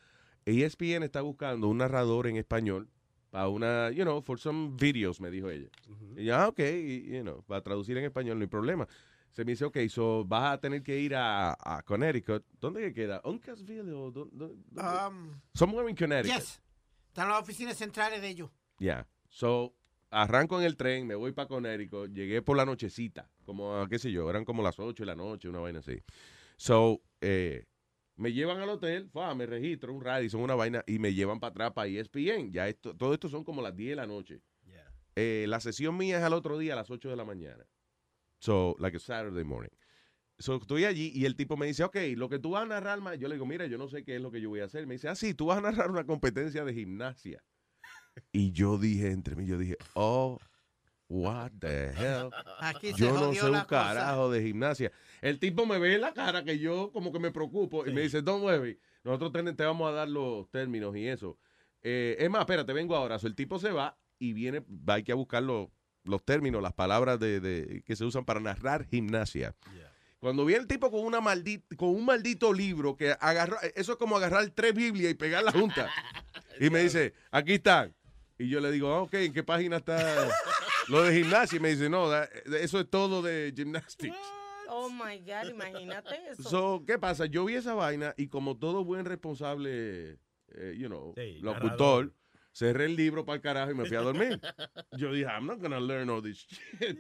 ESPN 0.46 1.04
está 1.04 1.22
buscando 1.22 1.68
un 1.70 1.78
narrador 1.78 2.28
en 2.28 2.36
español 2.38 2.90
para 3.30 3.48
una, 3.48 3.92
you 3.92 4.04
know, 4.04 4.22
for 4.22 4.40
some 4.40 4.76
videos, 4.78 5.22
me 5.22 5.30
dijo 5.32 5.50
ella. 5.50 5.70
Y 6.18 6.26
ya, 6.26 6.48
ok, 6.48 6.60
y, 6.60 7.04
you 7.16 7.22
know, 7.22 7.42
para 7.44 7.62
traducir 7.62 7.98
en 7.98 8.04
español 8.06 8.38
no 8.38 8.44
hay 8.44 8.48
problema. 8.50 8.88
Se 9.32 9.46
me 9.46 9.52
dice, 9.52 9.64
ok, 9.64 9.78
so 9.88 10.26
vas 10.26 10.54
a 10.56 10.60
tener 10.60 10.82
que 10.84 11.00
ir 11.00 11.16
a, 11.16 11.52
a 11.60 11.84
Connecticut. 11.84 12.44
¿Dónde 12.60 12.82
que 12.82 12.94
queda? 12.94 13.22
¿Uncasville 13.24 13.92
o 13.94 14.12
dónde- 14.12 14.56
Um, 14.76 15.40
Somewhere 15.54 15.90
in 15.90 15.96
Connecticut. 15.96 16.38
yes. 16.40 16.62
Están 17.08 17.30
las 17.30 17.42
oficinas 17.42 17.78
centrales 17.78 18.22
de 18.22 18.28
ellos. 18.30 18.50
Ya. 18.80 19.08
So, 19.30 19.76
arranco 20.10 20.60
en 20.60 20.66
el 20.66 20.76
tren, 20.76 21.06
me 21.06 21.16
voy 21.16 21.32
para 21.32 21.48
Connecticut, 21.48 22.12
llegué 22.12 22.42
por 22.42 22.58
la 22.58 22.66
nochecita, 22.66 23.30
como, 23.46 23.76
a, 23.76 23.88
qué 23.88 24.00
sé 24.00 24.12
yo, 24.12 24.30
eran 24.30 24.46
como 24.46 24.64
las 24.64 24.80
8 24.80 25.04
de 25.04 25.08
la 25.08 25.16
noche, 25.16 25.50
una 25.50 25.60
vaina 25.60 25.80
así. 25.80 26.02
So, 26.58 27.02
eh, 27.22 27.66
me 28.16 28.34
llevan 28.34 28.60
al 28.60 28.70
hotel, 28.70 29.10
fa, 29.10 29.34
me 29.36 29.46
registro, 29.46 29.94
un 29.94 30.04
Radisson, 30.04 30.42
una 30.42 30.56
vaina, 30.56 30.84
y 30.88 31.00
me 31.00 31.14
llevan 31.14 31.40
para 31.40 31.52
atrás 31.52 31.72
para 31.74 31.88
ESPN. 31.88 32.52
Ya 32.52 32.68
esto, 32.68 32.96
todo 32.96 33.14
esto 33.14 33.30
son 33.30 33.44
como 33.44 33.62
las 33.62 33.76
10 33.76 33.92
de 33.92 33.96
la 33.96 34.08
noche. 34.08 34.42
eh, 35.16 35.46
la 35.48 35.60
sesión 35.60 35.98
mía 35.98 36.18
es 36.18 36.24
al 36.24 36.34
otro 36.34 36.58
día 36.58 36.74
a 36.74 36.76
las 36.78 36.90
8 36.90 37.10
de 37.10 37.16
la 37.16 37.26
mañana. 37.26 37.66
So, 38.40 38.76
like 38.80 38.96
a 38.96 39.00
Saturday 39.00 39.44
morning. 39.44 39.72
So, 40.38 40.56
estoy 40.56 40.86
allí 40.86 41.12
y 41.14 41.26
el 41.26 41.36
tipo 41.36 41.58
me 41.58 41.66
dice, 41.66 41.84
ok, 41.84 41.98
lo 42.16 42.30
que 42.30 42.40
tú 42.40 42.52
vas 42.52 42.64
a 42.64 42.66
narrar, 42.66 43.02
ma-" 43.02 43.16
yo 43.16 43.28
le 43.28 43.36
digo, 43.36 43.46
mira, 43.46 43.66
yo 43.68 43.78
no 43.78 43.90
sé 43.90 44.04
qué 44.04 44.16
es 44.16 44.22
lo 44.22 44.32
que 44.32 44.40
yo 44.40 44.50
voy 44.50 44.62
a 44.62 44.66
hacer. 44.66 44.88
Me 44.88 44.96
dice, 44.96 45.10
ah, 45.10 45.16
sí, 45.16 45.34
tú 45.34 45.48
vas 45.48 45.58
a 45.58 45.62
narrar 45.62 45.92
una 45.92 46.06
competencia 46.06 46.64
de 46.64 46.74
gimnasia. 46.74 47.44
Y 48.32 48.52
yo 48.52 48.78
dije, 48.78 49.12
entre 49.12 49.36
mí, 49.36 49.46
yo 49.46 49.58
dije, 49.58 49.78
oh, 49.94 50.40
what 51.08 51.52
the 51.60 51.90
hell. 51.90 52.30
Aquí 52.60 52.92
se 52.94 52.98
Yo 52.98 53.14
no 53.14 53.34
sé 53.34 53.44
un 53.46 53.52
cosa. 53.54 53.66
carajo 53.68 54.32
de 54.32 54.44
gimnasia. 54.44 54.92
El 55.22 55.40
tipo 55.40 55.66
me 55.66 55.80
ve 55.80 55.96
en 55.96 56.02
la 56.02 56.14
cara 56.14 56.44
que 56.44 56.60
yo 56.60 56.92
como 56.92 57.12
que 57.12 57.20
me 57.20 57.32
preocupo 57.32 57.86
y 57.86 57.92
me 57.94 58.02
dice, 58.02 58.22
don't 58.22 58.44
worry, 58.44 58.80
nosotros 59.04 59.32
te 59.56 59.64
vamos 59.66 59.90
a 59.90 59.94
dar 59.94 60.10
los 60.10 60.50
términos 60.50 60.96
y 60.96 61.08
eso. 61.08 61.38
Eh, 61.82 62.18
es 62.20 62.30
más, 62.30 62.42
espérate, 62.42 62.74
vengo 62.74 62.96
ahora. 62.96 63.20
So, 63.20 63.28
el 63.28 63.36
tipo 63.36 63.58
se 63.60 63.72
va 63.72 63.98
y 64.20 64.34
viene, 64.34 64.60
va 64.70 64.96
hay 64.96 65.04
que 65.04 65.12
a 65.12 65.16
buscar 65.16 65.42
los, 65.44 65.70
los 66.04 66.24
términos, 66.24 66.62
las 66.62 66.74
palabras 66.74 67.20
de, 67.20 67.40
de- 67.40 67.82
que 67.84 67.96
se 67.96 68.06
usan 68.06 68.26
para 68.26 68.40
narrar 68.40 68.86
gimnasia. 68.86 69.56
Cuando 70.20 70.44
viene 70.44 70.62
el 70.64 70.68
tipo 70.68 70.92
con 70.92 71.06
una 71.06 71.22
maldita, 71.22 71.76
con 71.78 71.90
un 71.90 72.04
maldito 72.04 72.52
libro 72.52 72.98
que 72.98 73.16
agarró, 73.22 73.58
eso 73.76 73.94
es 73.94 73.98
como 73.98 74.18
agarrar 74.18 74.50
tres 74.50 74.74
Biblias 74.74 75.12
y 75.12 75.16
pegarlas 75.16 75.56
juntas. 75.56 75.90
Y 76.62 76.70
me 76.70 76.84
dice, 76.84 77.14
aquí 77.32 77.54
están. 77.54 77.96
Y 78.40 78.48
yo 78.50 78.60
le 78.62 78.72
digo, 78.72 78.92
ah, 78.94 79.02
ok, 79.02 79.14
¿en 79.16 79.34
qué 79.34 79.44
página 79.44 79.78
está 79.78 80.28
lo 80.88 81.04
de 81.04 81.14
gimnasia? 81.14 81.58
Y 81.58 81.60
me 81.60 81.70
dice, 81.70 81.90
no, 81.90 82.10
eso 82.16 82.80
es 82.80 82.90
todo 82.90 83.22
de 83.22 83.54
gymnastics. 83.56 84.16
Oh 84.70 84.90
my 84.90 85.18
God, 85.20 85.50
imagínate 85.52 86.16
eso. 86.32 86.44
So, 86.50 86.84
¿qué 86.88 86.98
pasa? 86.98 87.26
Yo 87.26 87.44
vi 87.46 87.56
esa 87.56 87.74
vaina 87.74 88.14
y 88.18 88.28
como 88.28 88.58
todo 88.58 88.86
buen 88.86 89.04
responsable, 89.06 90.20
eh, 90.54 90.76
you 90.78 90.88
know, 90.88 91.14
Sí, 91.18 91.40
locutor, 91.42 92.06
narrador. 92.06 92.14
cerré 92.54 92.86
el 92.86 92.96
libro 92.96 93.26
para 93.26 93.36
el 93.38 93.42
carajo 93.42 93.72
y 93.72 93.76
me 93.76 93.86
fui 93.86 93.98
a 93.98 94.02
dormir. 94.02 94.40
Yo 94.98 95.12
dije, 95.12 95.26
I'm 95.28 95.46
not 95.48 95.60
gonna 95.60 95.80
learn 95.80 96.10
all 96.10 96.22
this 96.22 96.38
shit. 96.48 96.98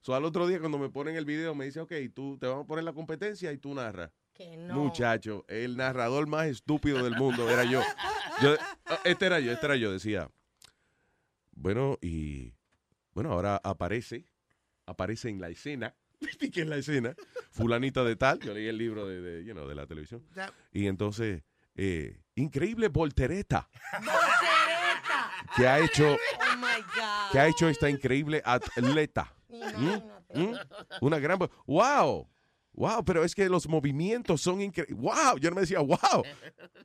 So, 0.00 0.14
al 0.16 0.24
otro 0.24 0.46
día 0.48 0.58
cuando 0.58 0.78
me 0.78 0.88
ponen 0.90 1.14
el 1.16 1.24
video 1.24 1.54
me 1.54 1.64
dice, 1.64 1.80
ok, 1.80 1.92
tú 2.12 2.36
te 2.38 2.46
vamos 2.48 2.64
a 2.64 2.66
poner 2.66 2.84
la 2.84 2.92
competencia 2.92 3.50
y 3.52 3.56
tú 3.58 3.72
narras. 3.72 4.10
Que 4.34 4.56
no. 4.56 4.74
Muchacho, 4.74 5.44
el 5.48 5.76
narrador 5.76 6.26
más 6.26 6.46
estúpido 6.48 7.02
del 7.04 7.14
mundo 7.14 7.48
era 7.48 7.64
yo. 7.64 7.80
Yo- 8.42 8.56
Este 9.04 9.26
era 9.26 9.38
yo, 9.40 9.52
este 9.52 9.64
era 9.66 9.76
yo, 9.76 9.92
decía. 9.92 10.28
Bueno, 11.62 11.96
y 12.02 12.52
bueno, 13.12 13.30
ahora 13.30 13.60
aparece, 13.62 14.26
aparece 14.84 15.28
en 15.28 15.40
la 15.40 15.48
escena, 15.48 15.94
¿viste 16.20 16.50
que 16.50 16.62
en 16.62 16.70
la 16.70 16.76
escena? 16.76 17.14
Fulanita 17.52 18.02
de 18.02 18.16
tal, 18.16 18.40
yo 18.40 18.52
leí 18.52 18.66
el 18.66 18.76
libro 18.76 19.06
de, 19.06 19.20
de, 19.20 19.44
you 19.44 19.52
know, 19.52 19.68
de 19.68 19.76
la 19.76 19.86
televisión. 19.86 20.26
Y 20.72 20.88
entonces, 20.88 21.44
eh, 21.76 22.20
increíble 22.34 22.88
voltereta 22.88 23.70
¡Voltereta! 23.92 25.30
que 25.56 25.68
ha 25.68 25.78
hecho, 25.78 26.14
Oh 26.14 26.56
my 26.56 26.82
God. 26.96 27.30
que 27.30 27.38
ha 27.38 27.46
hecho 27.46 27.68
esta 27.68 27.88
increíble 27.88 28.42
atleta. 28.44 29.32
¿Mm? 29.48 30.40
¿Mm? 30.40 30.56
Una 31.00 31.20
gran... 31.20 31.38
¡Wow! 31.66 32.28
¡Wow! 32.72 33.04
Pero 33.04 33.22
es 33.22 33.34
que 33.34 33.48
los 33.48 33.68
movimientos 33.68 34.40
son 34.40 34.62
increíbles. 34.62 34.98
¡Wow! 34.98 35.38
Yo 35.38 35.50
no 35.50 35.56
me 35.56 35.60
decía, 35.60 35.78
¡wow! 35.80 36.24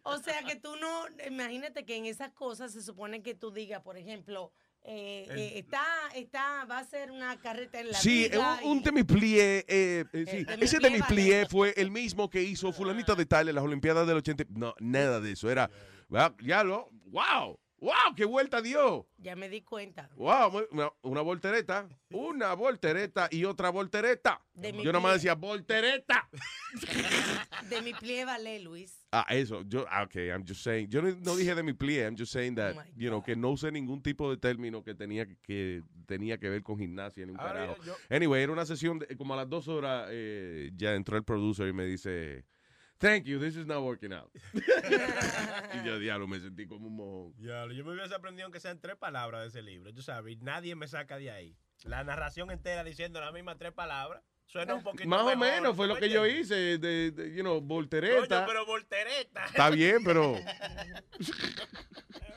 O 0.03 0.17
sea 0.19 0.43
que 0.43 0.55
tú 0.57 0.75
no, 0.75 1.05
imagínate 1.27 1.85
que 1.85 1.95
en 1.95 2.05
esas 2.05 2.31
cosas 2.33 2.73
se 2.73 2.81
supone 2.81 3.23
que 3.23 3.33
tú 3.35 3.51
digas, 3.51 3.81
por 3.81 3.97
ejemplo, 3.97 4.51
eh, 4.83 5.27
eh, 5.29 5.51
está, 5.55 5.83
está, 6.15 6.65
va 6.65 6.79
a 6.79 6.83
ser 6.85 7.11
una 7.11 7.37
carreta 7.39 7.79
en 7.79 7.91
la 7.91 7.97
Sí, 7.97 8.29
un, 8.63 8.71
un 8.71 8.83
demi-plié, 8.83 9.65
eh, 9.67 10.05
eh, 10.13 10.25
sí. 10.29 10.45
Ese 10.61 11.45
fue 11.49 11.73
el 11.75 11.91
mismo 11.91 12.29
que 12.29 12.41
hizo 12.41 12.71
fulanito 12.71 13.15
de 13.15 13.25
tal 13.25 13.49
en 13.49 13.55
las 13.55 13.63
Olimpiadas 13.63 14.07
del 14.07 14.17
80. 14.17 14.45
No, 14.49 14.73
nada 14.79 15.19
de 15.19 15.33
eso. 15.33 15.51
Era, 15.51 15.69
ya 16.41 16.63
lo, 16.63 16.89
wow, 17.07 17.59
wow, 17.79 18.13
qué 18.15 18.25
vuelta 18.25 18.61
dio. 18.61 19.07
Ya 19.17 19.35
me 19.35 19.49
di 19.49 19.61
cuenta. 19.61 20.09
Wow, 20.15 20.67
una, 20.71 20.91
una 21.01 21.21
voltereta, 21.21 21.87
una 22.11 22.53
voltereta 22.53 23.27
y 23.31 23.45
otra 23.45 23.69
voltereta. 23.69 24.41
Demi-plié. 24.53 24.83
Yo 24.85 24.91
nomás 24.93 25.13
decía 25.15 25.35
voltereta. 25.35 26.29
De 27.69 27.81
mi 27.81 27.93
plie 27.93 28.25
vale, 28.25 28.59
Luis. 28.59 29.05
Ah, 29.11 29.25
eso, 29.29 29.63
yo, 29.67 29.85
ah, 29.89 30.03
ok, 30.03 30.15
I'm 30.15 30.43
just 30.45 30.61
saying. 30.63 30.89
Yo 30.89 31.01
no, 31.01 31.09
no 31.21 31.35
dije 31.35 31.55
de 31.55 31.63
mi 31.63 31.73
plie, 31.73 32.03
I'm 32.05 32.15
just 32.17 32.31
saying 32.31 32.55
that, 32.55 32.75
Oh 32.77 32.81
you 32.95 33.09
know, 33.09 33.21
que 33.23 33.35
no 33.35 33.51
usé 33.51 33.71
ningún 33.71 34.01
tipo 34.01 34.29
de 34.29 34.37
término 34.37 34.83
que 34.83 34.93
tenía 34.95 35.25
que, 35.43 35.81
tenía 36.05 36.37
que 36.37 36.49
ver 36.49 36.61
con 36.63 36.77
gimnasia 36.77 37.25
ni 37.25 37.31
un 37.31 37.39
Ahora, 37.39 37.53
carajo. 37.67 37.83
yo- 37.83 37.95
Anyway, 38.09 38.43
era 38.43 38.51
una 38.51 38.65
sesión, 38.65 38.99
de, 38.99 39.15
como 39.17 39.33
a 39.33 39.37
las 39.37 39.49
dos 39.49 39.67
horas, 39.67 40.07
eh, 40.11 40.71
ya 40.75 40.93
entró 40.93 41.15
el 41.17 41.23
producer 41.23 41.67
y 41.67 41.73
me 41.73 41.85
dice, 41.85 42.45
thank 42.99 43.25
you, 43.25 43.39
this 43.39 43.55
is 43.55 43.65
not 43.65 43.83
working 43.83 44.13
out. 44.13 44.29
y 44.53 45.85
yo, 45.85 45.99
diablo, 45.99 46.27
me 46.27 46.39
sentí 46.39 46.67
como 46.67 46.87
un 46.87 46.95
mojón. 46.95 47.33
Ya, 47.39 47.65
yo 47.73 47.83
me 47.85 47.93
hubiese 47.93 48.13
aprendido 48.15 48.45
aunque 48.45 48.59
sean 48.59 48.79
tres 48.79 48.95
palabras 48.95 49.41
de 49.41 49.47
ese 49.47 49.61
libro, 49.61 49.93
tú 49.93 50.01
sabes, 50.01 50.33
y 50.33 50.35
nadie 50.37 50.75
me 50.75 50.87
saca 50.87 51.17
de 51.17 51.31
ahí. 51.31 51.55
La 51.83 52.03
narración 52.03 52.51
entera 52.51 52.83
diciendo 52.83 53.19
las 53.21 53.31
mismas 53.33 53.57
tres 53.57 53.71
palabras, 53.71 54.21
suena 54.45 54.73
un 54.75 54.83
poquito 54.83 55.07
Más 55.09 55.21
o 55.21 55.25
mejor, 55.25 55.37
menos 55.37 55.75
fue 55.75 55.87
¿tú 55.87 55.93
lo 55.93 55.99
que 55.99 56.09
yo 56.09 56.25
hice, 56.25 56.77
de, 56.79 57.11
de, 57.11 57.35
you 57.35 57.41
know, 57.41 57.55
Coño, 57.57 57.67
voltereta. 57.67 58.45
pero 58.45 58.65
voltereta. 58.65 59.45
Está 59.45 59.69
bien, 59.69 60.03
pero 60.03 60.35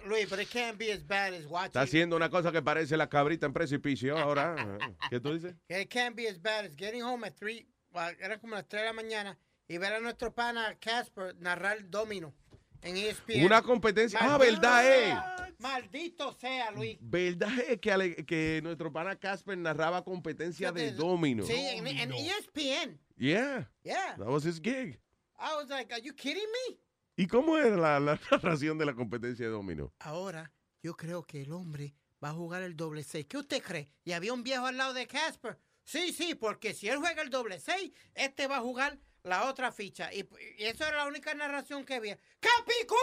Luis, 0.06 0.28
but 0.28 0.40
it 0.40 0.48
can't 0.50 0.76
be 0.78 0.90
as 0.92 1.02
bad 1.06 1.32
as 1.34 1.46
watching. 1.46 1.66
está 1.68 1.82
haciendo 1.82 2.16
una 2.16 2.30
cosa 2.30 2.50
que 2.50 2.62
parece 2.62 2.96
la 2.96 3.08
cabrita 3.08 3.46
en 3.46 3.52
precipicio 3.52 4.18
ahora. 4.18 4.56
¿Qué 5.10 5.20
tú 5.20 5.34
dices? 5.34 5.54
It 5.68 5.88
can't 5.88 6.16
be 6.16 6.28
as 6.28 6.40
bad 6.40 6.64
as 6.64 6.74
getting 6.76 7.02
home 7.02 7.24
at 7.26 7.34
3, 7.38 7.64
well, 7.92 8.14
era 8.20 8.38
como 8.38 8.54
las 8.56 8.66
3 8.68 8.82
de 8.82 8.86
la 8.86 8.92
mañana, 8.92 9.38
y 9.70 9.78
ver 9.78 9.92
a 9.92 10.00
nuestro 10.00 10.34
pana 10.34 10.76
Casper 10.80 11.36
narrar 11.38 11.88
domino 11.88 12.34
en 12.82 12.96
ESPN. 12.96 13.44
Una 13.44 13.62
competencia. 13.62 14.18
Ah, 14.20 14.36
verdad, 14.36 14.84
eh. 14.84 15.04
sea, 15.10 15.54
Maldito 15.60 16.32
sea, 16.32 16.72
Luis. 16.72 16.98
¿Verdad 17.00 17.56
es 17.68 17.78
que, 17.78 17.92
ale- 17.92 18.16
que 18.26 18.58
nuestro 18.64 18.92
pana 18.92 19.14
Casper 19.14 19.56
narraba 19.56 20.02
competencia 20.02 20.72
de 20.72 20.90
domino? 20.90 21.44
Sí, 21.46 21.54
en, 21.54 21.86
en 21.86 22.12
E 22.12 22.30
ESPN. 22.30 22.98
Yeah, 23.16 23.70
Yeah. 23.84 24.16
that 24.18 24.26
was 24.26 24.44
his 24.44 24.60
gig. 24.60 24.98
I 25.38 25.54
was 25.56 25.68
like, 25.68 25.92
are 25.94 26.02
you 26.02 26.14
kidding 26.14 26.42
me? 26.68 26.78
¿Y 27.16 27.28
cómo 27.28 27.56
era 27.56 27.76
la, 27.76 28.00
la 28.00 28.18
narración 28.32 28.76
de 28.76 28.86
la 28.86 28.94
competencia 28.94 29.46
de 29.46 29.52
domino? 29.52 29.92
Ahora, 30.00 30.52
yo 30.82 30.96
creo 30.96 31.22
que 31.22 31.42
el 31.42 31.52
hombre 31.52 31.94
va 32.22 32.30
a 32.30 32.32
jugar 32.32 32.62
el 32.62 32.74
doble 32.76 33.04
6. 33.04 33.26
¿Qué 33.26 33.36
usted 33.38 33.62
cree? 33.62 33.92
¿Y 34.04 34.12
había 34.12 34.32
un 34.32 34.42
viejo 34.42 34.66
al 34.66 34.76
lado 34.78 34.94
de 34.94 35.06
Casper? 35.06 35.58
Sí, 35.84 36.12
sí, 36.12 36.34
porque 36.34 36.72
si 36.74 36.88
él 36.88 36.96
juega 36.98 37.22
el 37.22 37.30
doble 37.30 37.60
6, 37.60 37.92
este 38.14 38.48
va 38.48 38.56
a 38.56 38.60
jugar 38.60 38.98
la 39.24 39.48
otra 39.48 39.72
ficha. 39.72 40.12
Y, 40.12 40.28
y 40.58 40.64
eso 40.64 40.86
era 40.86 40.98
la 40.98 41.06
única 41.06 41.34
narración 41.34 41.84
que 41.84 41.94
había. 41.94 42.18
¡Capicú! 42.40 42.96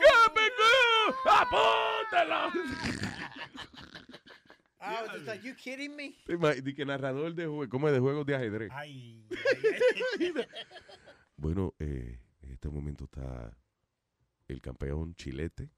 ¡Capicú! 0.00 1.28
¡Apúntalo! 1.28 2.52
Like, 5.26 5.46
you 5.46 5.54
kidding 5.54 5.94
me? 5.94 6.16
Di 6.62 6.74
que 6.74 6.84
narrador 6.84 7.34
de 7.34 7.46
juegos, 7.46 7.68
¿cómo 7.68 7.86
es? 7.88 7.94
De 7.94 8.00
juegos 8.00 8.26
de 8.26 8.34
ajedrez. 8.34 8.70
Ay, 8.72 9.24
Bueno, 11.36 11.74
eh, 11.78 12.20
en 12.42 12.50
este 12.50 12.68
momento 12.68 13.04
está 13.04 13.56
el 14.48 14.60
campeón 14.60 15.14
Chilete. 15.14 15.70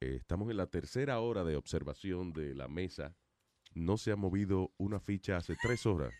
Eh, 0.00 0.16
estamos 0.20 0.50
en 0.50 0.56
la 0.56 0.66
tercera 0.68 1.20
hora 1.20 1.44
de 1.44 1.56
observación 1.56 2.32
de 2.32 2.54
la 2.54 2.68
mesa. 2.68 3.16
No 3.74 3.96
se 3.96 4.12
ha 4.12 4.16
movido 4.16 4.72
una 4.76 5.00
ficha 5.00 5.36
hace 5.36 5.56
tres 5.60 5.86
horas 5.86 6.12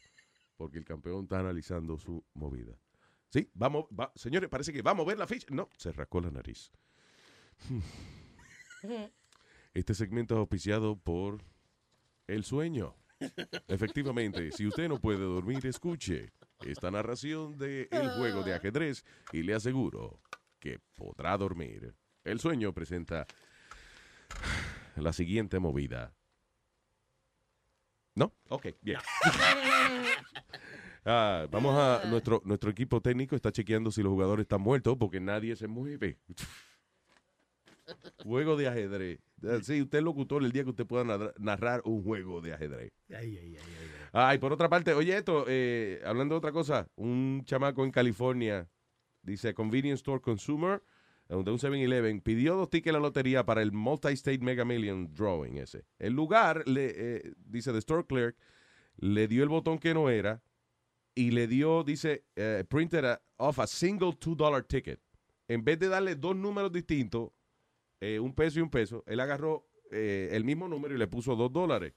porque 0.63 0.79
el 0.79 0.85
campeón 0.85 1.25
está 1.25 1.41
analizando 1.41 1.99
su 1.99 2.25
movida. 2.35 2.79
Sí, 3.31 3.51
vamos, 3.53 3.87
va, 3.87 4.13
señores, 4.15 4.49
parece 4.49 4.73
que 4.73 4.81
va 4.81 4.93
a 4.93 4.95
mover 4.95 5.19
la 5.19 5.27
ficha. 5.27 5.49
No, 5.51 5.69
se 5.77 5.91
rascó 5.91 6.21
la 6.21 6.31
nariz. 6.31 6.71
Este 9.75 9.95
segmento 9.95 10.35
es 10.35 10.39
auspiciado 10.39 10.97
por 10.97 11.43
El 12.29 12.45
Sueño. 12.45 12.95
Efectivamente, 13.67 14.53
si 14.53 14.67
usted 14.67 14.89
no 14.89 15.01
puede 15.01 15.21
dormir, 15.21 15.67
escuche 15.67 16.33
esta 16.61 16.91
narración 16.91 17.57
de 17.57 17.89
El 17.91 18.11
Juego 18.11 18.43
de 18.43 18.55
Ajedrez 18.55 19.05
y 19.33 19.43
le 19.43 19.55
aseguro 19.55 20.21
que 20.61 20.79
podrá 20.95 21.37
dormir. 21.39 21.95
El 22.23 22.39
Sueño 22.39 22.73
presenta 22.75 23.27
la 24.97 25.13
siguiente 25.13 25.59
movida. 25.59 26.15
¿No? 28.15 28.33
Ok, 28.49 28.67
bien. 28.83 28.99
Ah, 31.05 31.49
vamos 31.51 31.77
a. 31.77 32.05
Nuestro, 32.09 32.41
nuestro 32.45 32.71
equipo 32.71 33.01
técnico 33.01 33.35
está 33.35 33.51
chequeando 33.51 33.91
si 33.91 34.05
los 34.05 34.13
jugadores 34.13 34.45
están 34.45 34.61
muertos 34.61 34.97
porque 34.97 35.19
nadie 35.19 35.57
se 35.57 35.67
mueve. 35.67 36.21
Juego 38.23 38.57
de 38.57 38.69
ajedrez. 38.69 39.19
Sí, 39.63 39.83
usted 39.83 39.99
es 39.99 40.05
locutor 40.05 40.45
el 40.45 40.53
día 40.53 40.63
que 40.63 40.71
usted 40.71 40.87
pueda 40.87 41.03
narra- 41.03 41.35
narrar 41.39 41.83
un 41.85 42.05
juego 42.05 42.41
de 42.41 42.55
ajedrez. 42.55 42.93
ay, 43.11 43.37
ay, 43.37 43.57
ay, 43.57 43.57
ay. 43.57 43.91
Ay, 44.13 44.39
por 44.39 44.53
otra 44.53 44.69
parte, 44.69 44.93
oye 44.95 45.17
esto, 45.17 45.45
eh, 45.49 46.01
hablando 46.05 46.35
de 46.37 46.39
otra 46.39 46.53
cosa, 46.53 46.87
un 46.95 47.43
chamaco 47.45 47.83
en 47.85 47.91
California, 47.91 48.69
dice 49.23 49.55
Convenience 49.55 49.99
Store 50.03 50.21
Consumer, 50.21 50.81
de 51.29 51.37
un 51.37 51.59
7-Eleven, 51.59 52.21
pidió 52.21 52.57
dos 52.57 52.69
tickets 52.69 52.91
a 52.91 52.99
la 52.99 53.01
lotería 53.01 53.45
para 53.45 53.63
el 53.63 53.73
Multi-State 53.73 54.41
Mega 54.41 54.65
Million 54.65 55.13
Drawing 55.15 55.57
ese. 55.57 55.85
El 55.99 56.13
lugar, 56.13 56.63
le, 56.69 56.93
eh, 56.95 57.33
dice 57.47 57.73
The 57.73 57.79
Store 57.79 58.05
Clerk, 58.07 58.37
le 58.99 59.29
dio 59.29 59.43
el 59.43 59.49
botón 59.49 59.79
que 59.79 59.95
no 59.95 60.11
era 60.11 60.43
y 61.15 61.31
le 61.31 61.47
dio, 61.47 61.85
dice, 61.85 62.25
eh, 62.37 62.65
printed 62.69 63.05
a- 63.05 63.23
off 63.39 63.59
a 63.59 63.67
single 63.67 64.13
$2 64.19 64.67
ticket. 64.67 65.01
En 65.49 65.65
vez 65.65 65.79
de 65.79 65.89
darle 65.89 66.15
dos 66.17 66.37
números 66.37 66.71
distintos, 66.73 67.31
eh, 68.01 68.19
un 68.19 68.35
peso 68.35 68.59
y 68.59 68.63
un 68.63 68.71
peso, 68.71 69.03
él 69.07 69.21
agarró 69.21 69.67
el 69.91 70.43
mismo 70.45 70.69
número 70.69 70.95
y 70.95 70.99
le 70.99 71.07
puso 71.07 71.37
dos 71.37 71.53
dólares. 71.53 71.93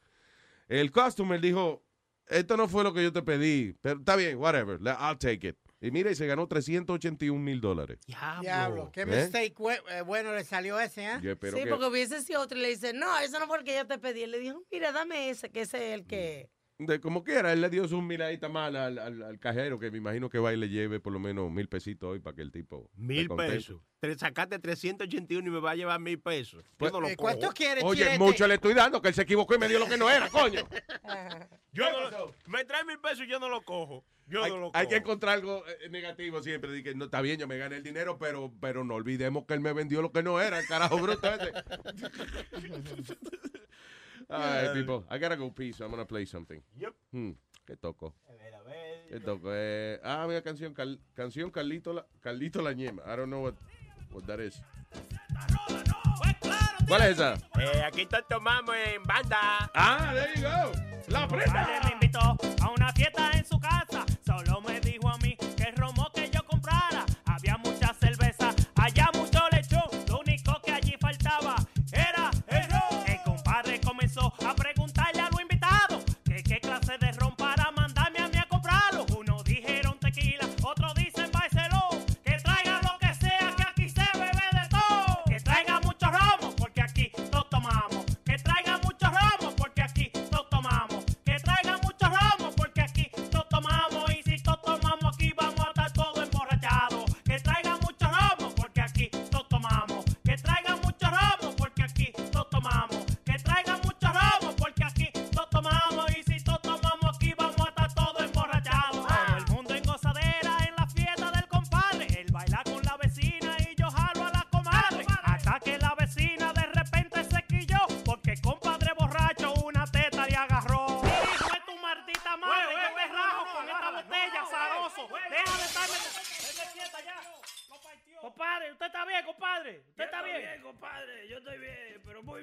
El 0.67 0.91
customer 0.91 1.39
dijo, 1.39 1.81
esto 2.27 2.57
no 2.57 2.67
fue 2.67 2.83
lo 2.83 2.93
que 2.93 3.01
yo 3.01 3.13
te 3.13 3.21
pedí, 3.21 3.73
pero 3.81 3.99
está 3.99 4.17
bien, 4.17 4.37
whatever, 4.37 4.79
I'll 4.81 5.17
take 5.17 5.47
it. 5.47 5.55
Y 5.81 5.91
mira, 5.91 6.09
y 6.09 6.15
se 6.15 6.25
ganó 6.25 6.47
381 6.47 7.39
mil 7.39 7.59
dólares. 7.61 7.99
Diablo, 8.41 8.91
qué 8.91 9.01
¿Eh? 9.01 9.05
mistake 9.05 9.53
eh, 9.91 10.01
bueno 10.01 10.33
le 10.33 10.43
salió 10.43 10.79
ese, 10.79 11.05
¿eh? 11.05 11.17
Sí, 11.19 11.27
que- 11.63 11.67
porque 11.69 11.85
hubiese 11.85 12.21
sido 12.21 12.41
otro 12.41 12.57
y 12.57 12.61
le 12.61 12.69
dice, 12.69 12.93
no, 12.93 13.19
eso 13.19 13.39
no 13.39 13.47
fue 13.47 13.59
el 13.59 13.63
que 13.63 13.75
yo 13.75 13.85
te 13.85 13.97
pedí. 13.99 14.23
Él 14.23 14.31
le 14.31 14.39
dijo, 14.39 14.63
mira, 14.71 14.91
dame 14.91 15.29
ese, 15.29 15.51
que 15.51 15.61
ese 15.61 15.89
es 15.93 15.99
el 15.99 16.05
que... 16.07 16.49
De 16.77 16.99
como 16.99 17.23
quiera, 17.23 17.53
él 17.53 17.61
le 17.61 17.69
dio 17.69 17.87
su 17.87 18.01
miradita 18.01 18.49
mal 18.49 18.75
al, 18.75 18.97
al- 18.99 19.21
al 19.23 19.39
cajero, 19.39 19.79
que 19.79 19.91
me 19.91 19.97
imagino 19.97 20.29
que 20.29 20.39
va 20.39 20.51
y 20.51 20.57
le 20.57 20.67
lleve 20.67 20.99
por 20.99 21.13
lo 21.13 21.19
menos 21.19 21.49
mil 21.49 21.69
pesitos 21.69 22.09
hoy 22.09 22.19
para 22.19 22.35
que 22.35 22.41
el 22.41 22.51
tipo. 22.51 22.89
Mil 22.95 23.29
pesos. 23.29 23.81
Te 24.01 24.17
sacaste 24.17 24.59
381 24.59 25.47
y 25.47 25.51
me 25.51 25.59
va 25.61 25.71
a 25.71 25.75
llevar 25.75 26.01
mil 26.01 26.19
pesos. 26.19 26.65
Pues, 26.75 26.91
no 26.91 26.99
lo 26.99 27.07
eh, 27.07 27.15
cojo. 27.15 27.29
¿cuánto 27.39 27.53
Oye, 27.83 28.19
mucho 28.19 28.45
le 28.45 28.55
estoy 28.55 28.73
dando, 28.73 29.01
que 29.01 29.07
él 29.07 29.13
se 29.13 29.21
equivocó 29.21 29.55
y 29.55 29.57
me 29.57 29.69
dio 29.69 29.79
lo 29.79 29.87
que 29.87 29.95
no 29.95 30.09
era, 30.09 30.27
coño. 30.29 30.67
Yo 31.71 31.89
no 31.91 32.09
lo- 32.11 32.33
me 32.47 32.65
trae 32.65 32.83
mil 32.83 32.99
pesos 32.99 33.21
y 33.25 33.29
yo 33.29 33.39
no 33.39 33.47
lo 33.49 33.61
cojo. 33.63 34.03
Yo 34.27 34.43
hay, 34.43 34.51
no 34.51 34.71
hay 34.73 34.87
que 34.87 34.95
encontrar 34.95 35.35
algo 35.35 35.63
eh, 35.67 35.89
negativo 35.89 36.41
siempre. 36.41 36.81
que 36.81 36.95
no, 36.95 37.05
está 37.05 37.21
bien, 37.21 37.39
yo 37.39 37.47
me 37.47 37.57
gané 37.57 37.77
el 37.77 37.83
dinero, 37.83 38.17
pero, 38.17 38.51
pero 38.59 38.83
no 38.83 38.95
olvidemos 38.95 39.45
que 39.45 39.53
él 39.53 39.59
me 39.59 39.71
vendió 39.73 40.01
lo 40.01 40.11
que 40.11 40.23
no 40.23 40.41
era, 40.41 40.59
el 40.59 40.65
carajo 40.67 40.97
bruto 40.97 41.31
ese. 41.31 41.53
All 44.27 44.39
right, 44.39 44.73
people. 44.73 45.03
I 45.09 45.19
gotta 45.19 45.35
go 45.35 45.51
pee, 45.51 45.71
so 45.71 45.83
I'm 45.85 45.91
gonna 45.91 46.05
play 46.05 46.25
something. 46.25 46.59
Yep. 46.79 46.93
Hmm, 47.11 47.31
¿Qué 47.65 47.75
toco? 47.77 48.15
¿Qué 49.09 49.19
toco? 49.19 49.49
Eh, 49.53 49.99
ah, 50.03 50.25
mira, 50.27 50.41
canción, 50.41 50.73
Cal- 50.73 50.99
canción 51.13 51.51
Carlito 51.51 51.93
la, 51.93 52.05
Carlito 52.21 52.61
la 52.63 52.73
ñema. 52.73 53.03
I 53.05 53.15
don't 53.15 53.27
know 53.27 53.43
what, 53.43 53.53
what 54.11 54.23
that 54.23 54.39
is. 54.39 54.59
¿Cuál 56.87 57.01
es 57.03 57.09
esa? 57.11 57.35
Eh, 57.59 57.83
aquí 57.83 58.05
te 58.07 58.17
tomamos 58.27 58.75
en 58.75 59.03
banda. 59.03 59.69
Ah, 59.75 60.11
there 60.13 60.33
you 60.35 60.41
go. 60.41 60.71
La 61.07 61.27
Vale, 61.27 61.45
me 61.85 61.91
invitó 61.93 62.19
a 62.19 62.69
una 62.75 62.91
fiesta 62.93 63.29
en 63.31 63.45
su 63.45 63.59
casa. 63.59 63.94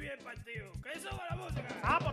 Bien, 0.02 0.18
partido. 0.18 0.72
¿Qué 0.82 0.98
hizo 0.98 1.10
con 1.10 1.24
la 1.30 1.36
música? 1.36 1.68
Ah, 1.82 1.98
pues 2.02 2.12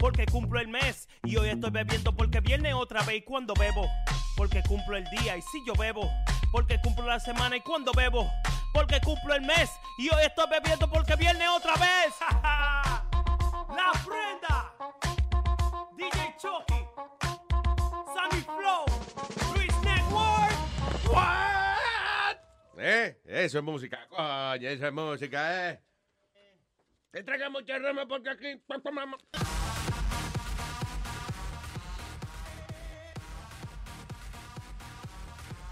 porque 0.00 0.24
cumplo 0.24 0.58
el 0.58 0.68
mes 0.68 1.08
y 1.24 1.36
hoy 1.36 1.50
estoy 1.50 1.70
bebiendo 1.70 2.16
porque 2.16 2.40
viene 2.40 2.72
otra 2.72 3.02
vez 3.02 3.18
y 3.18 3.22
cuando 3.22 3.52
bebo, 3.54 3.86
porque 4.34 4.62
cumplo 4.62 4.96
el 4.96 5.04
día 5.10 5.36
y 5.36 5.42
si 5.42 5.64
yo 5.66 5.74
bebo, 5.74 6.10
porque 6.50 6.80
cumplo 6.80 7.06
la 7.06 7.20
semana 7.20 7.56
y 7.56 7.60
cuando 7.60 7.92
bebo, 7.92 8.28
porque 8.72 8.98
cumplo 9.00 9.34
el 9.34 9.42
mes. 9.42 9.70
Y 9.98 10.08
hoy 10.08 10.22
estoy 10.24 10.46
bebiendo 10.50 10.90
porque 10.90 11.14
viene 11.16 11.46
otra 11.48 11.74
vez. 11.74 12.14
La 13.70 13.92
prenda. 14.04 14.72
DJ 15.96 16.34
Chucky. 16.38 16.82
Sammy 18.14 18.42
Flow. 18.42 18.84
Luis 19.54 19.72
Network. 19.82 21.12
What? 21.12 22.36
Eh, 22.78 23.20
eso 23.26 23.58
es 23.58 23.64
música, 23.64 24.06
coño, 24.08 24.68
eso 24.68 24.86
es 24.86 24.92
música, 24.92 25.70
eh. 25.70 25.80
Te 27.10 27.22
traiga 27.22 27.50
mucha 27.50 27.78
rama 27.78 28.06
porque 28.06 28.30
aquí. 28.30 28.62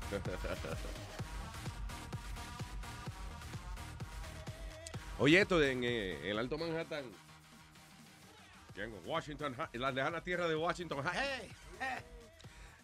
Oye, 5.18 5.40
esto 5.40 5.62
en 5.62 5.82
eh, 5.84 6.30
el 6.30 6.38
Alto 6.38 6.56
Manhattan. 6.58 7.04
en 8.76 8.94
Washington, 9.04 9.54
Hi- 9.58 9.68
en 9.72 9.80
la 9.80 9.90
lejana 9.90 10.22
tierra 10.22 10.46
de 10.48 10.54
Washington. 10.54 11.04
Hi- 11.04 11.48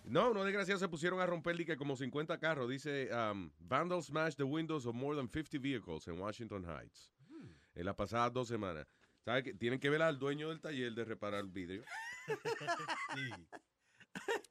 No, 0.04 0.30
unos 0.32 0.44
desgraciados 0.44 0.80
se 0.80 0.88
pusieron 0.88 1.20
a 1.20 1.26
romper 1.26 1.76
como 1.78 1.96
50 1.96 2.38
carros. 2.38 2.68
Dice, 2.68 3.08
um, 3.14 3.50
vandals 3.60 4.06
smashed 4.06 4.36
the 4.36 4.42
windows 4.44 4.84
of 4.86 4.94
more 4.94 5.16
than 5.16 5.28
50 5.28 5.58
vehicles 5.58 6.06
in 6.08 6.18
Washington 6.20 6.64
Heights. 6.64 7.12
En 7.74 7.86
las 7.86 7.94
pasadas 7.94 8.32
dos 8.32 8.48
semanas. 8.48 8.86
¿Sabe 9.24 9.42
que 9.42 9.54
Tienen 9.54 9.80
que 9.80 9.88
ver 9.88 10.02
al 10.02 10.18
dueño 10.18 10.50
del 10.50 10.60
taller 10.60 10.92
de 10.92 11.04
reparar 11.04 11.44
vidrio. 11.46 11.82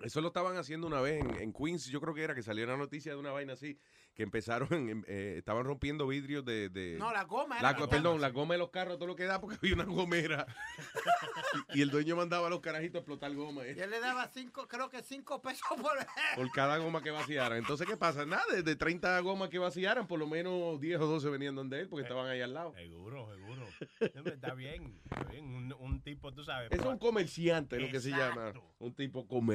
Eso 0.02 0.20
lo 0.22 0.28
estaban 0.30 0.58
haciendo 0.58 0.88
una 0.88 1.00
vez 1.02 1.22
en, 1.24 1.40
en 1.42 1.54
Queens. 1.54 1.86
Yo 1.88 2.02
creo 2.02 2.14
que 2.14 2.24
era 2.24 2.36
que 2.36 2.44
salió 2.44 2.66
una 2.66 2.76
noticia 2.78 3.14
de 3.14 3.18
una 3.20 3.32
vaina 3.32 3.54
así. 3.54 3.78
Que 4.16 4.22
empezaron, 4.22 4.68
en- 4.90 5.06
eh, 5.08 5.36
estaban 5.40 5.64
rompiendo 5.66 6.06
vidrios 6.06 6.46
de... 6.46 6.70
de- 6.70 6.98
No, 7.00 7.12
la 7.12 7.24
goma. 7.24 7.60
la 7.62 7.72
era 7.72 7.80
go- 7.80 7.90
perdón, 7.90 8.22
la 8.22 8.30
goma 8.30 8.54
de 8.54 8.60
los 8.60 8.70
carros, 8.70 8.98
todo 8.98 9.08
lo 9.08 9.16
que 9.16 9.24
da, 9.24 9.42
porque 9.42 9.58
había 9.60 9.74
una 9.74 9.86
gomera. 9.86 10.46
y, 11.74 11.80
y 11.80 11.82
el 11.82 11.90
dueño 11.90 12.16
mandaba 12.16 12.48
a 12.48 12.50
los 12.50 12.60
carajitos 12.60 12.96
a 12.96 13.00
explotar 13.00 13.34
goma. 13.34 13.66
eh 13.66 13.74
Y 13.78 13.80
él 13.82 13.90
le 13.90 14.00
daba 14.00 14.28
cinco, 14.28 14.68
creo 14.68 14.90
que 14.90 15.02
cinco 15.02 15.42
pesos 15.42 15.64
por... 15.82 15.92
por 16.36 16.52
cada 16.52 16.78
goma 16.78 17.02
que 17.02 17.10
vaciaran. 17.12 17.58
Entonces, 17.58 17.88
¿qué 17.88 17.98
pasa? 17.98 18.26
Nada, 18.26 18.44
de, 18.54 18.62
de 18.62 18.76
30 18.76 19.20
gomas 19.22 19.50
que 19.50 19.58
vaciaran, 19.58 20.06
por 20.06 20.20
lo 20.20 20.28
menos 20.28 20.80
10 20.80 21.00
o 21.00 21.08
12 21.08 21.30
venían 21.30 21.56
donde 21.56 21.80
él, 21.80 21.88
porque 21.90 22.04
estaban 22.04 22.28
ahí 22.28 22.42
al 22.42 22.54
lado. 22.54 22.74
Seguro, 22.76 23.28
seguro. 23.36 23.66
Está 24.00 24.54
bien, 24.54 25.00
está 25.10 25.24
bien. 25.24 25.46
Un, 25.46 25.74
un 25.80 26.02
tipo, 26.04 26.32
tú 26.34 26.44
sabes. 26.44 26.72
Es 26.72 26.82
un 26.86 26.98
comerciante, 27.00 27.80
lo 27.80 27.90
que 27.90 28.00
se 28.00 28.10
llama. 28.12 28.54
Un 28.80 28.94
tipo 28.94 29.28
comerciante. 29.28 29.53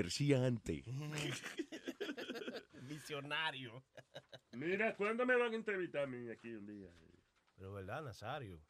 Visionario. 2.82 3.84
Mira, 4.52 4.96
¿cuándo 4.96 5.26
me 5.26 5.36
van 5.36 5.52
a 5.52 5.56
entrevistar 5.56 6.04
a 6.04 6.06
mí 6.06 6.30
aquí 6.30 6.54
un 6.54 6.66
día? 6.66 6.90
Pero, 7.56 7.72
¿verdad, 7.72 8.02
Nazario? 8.02 8.60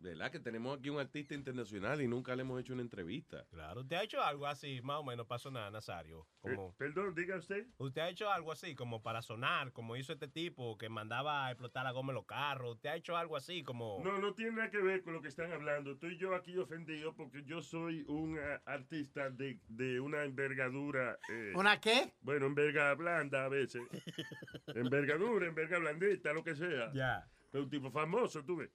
¿Verdad? 0.00 0.30
Que 0.30 0.38
tenemos 0.38 0.78
aquí 0.78 0.90
un 0.90 1.00
artista 1.00 1.34
internacional 1.34 2.00
y 2.00 2.06
nunca 2.06 2.36
le 2.36 2.42
hemos 2.42 2.60
hecho 2.60 2.72
una 2.72 2.82
entrevista. 2.82 3.44
Claro, 3.50 3.80
¿usted 3.80 3.96
ha 3.96 4.04
hecho 4.04 4.22
algo 4.22 4.46
así, 4.46 4.80
más 4.82 4.98
o 4.98 5.02
menos, 5.02 5.26
para 5.26 5.40
sonar, 5.40 5.72
Nazario? 5.72 6.24
Como, 6.40 6.72
perdón, 6.76 7.14
diga 7.16 7.36
usted. 7.36 7.66
¿Usted 7.78 8.02
ha 8.02 8.08
hecho 8.08 8.30
algo 8.30 8.52
así, 8.52 8.76
como 8.76 9.02
para 9.02 9.22
sonar, 9.22 9.72
como 9.72 9.96
hizo 9.96 10.12
este 10.12 10.28
tipo 10.28 10.78
que 10.78 10.88
mandaba 10.88 11.46
a 11.46 11.50
explotar 11.50 11.84
la 11.84 11.90
goma 11.90 12.12
en 12.12 12.16
los 12.16 12.26
carros? 12.26 12.76
¿Usted 12.76 12.90
ha 12.90 12.96
hecho 12.96 13.16
algo 13.16 13.36
así, 13.36 13.64
como...? 13.64 14.00
No, 14.04 14.18
no 14.18 14.34
tiene 14.34 14.52
nada 14.52 14.70
que 14.70 14.78
ver 14.78 15.02
con 15.02 15.14
lo 15.14 15.20
que 15.20 15.28
están 15.28 15.52
hablando. 15.52 15.90
Estoy 15.90 16.16
yo 16.16 16.34
aquí 16.36 16.56
ofendido 16.56 17.14
porque 17.16 17.42
yo 17.44 17.60
soy 17.60 18.04
un 18.06 18.38
ah, 18.38 18.62
artista 18.66 19.30
de, 19.30 19.58
de 19.68 19.98
una 19.98 20.22
envergadura. 20.22 21.18
eh, 21.28 21.52
¿Una 21.56 21.80
qué? 21.80 22.14
Bueno, 22.20 22.46
enverga 22.46 22.94
blanda 22.94 23.46
a 23.46 23.48
veces. 23.48 23.82
envergadura, 24.76 25.48
enverga 25.48 25.78
blandita, 25.80 26.32
lo 26.32 26.44
que 26.44 26.54
sea. 26.54 26.92
Ya. 26.92 27.28
Pero 27.50 27.64
un 27.64 27.70
tipo 27.70 27.90
famoso, 27.90 28.44
tú 28.44 28.56
ves. 28.58 28.70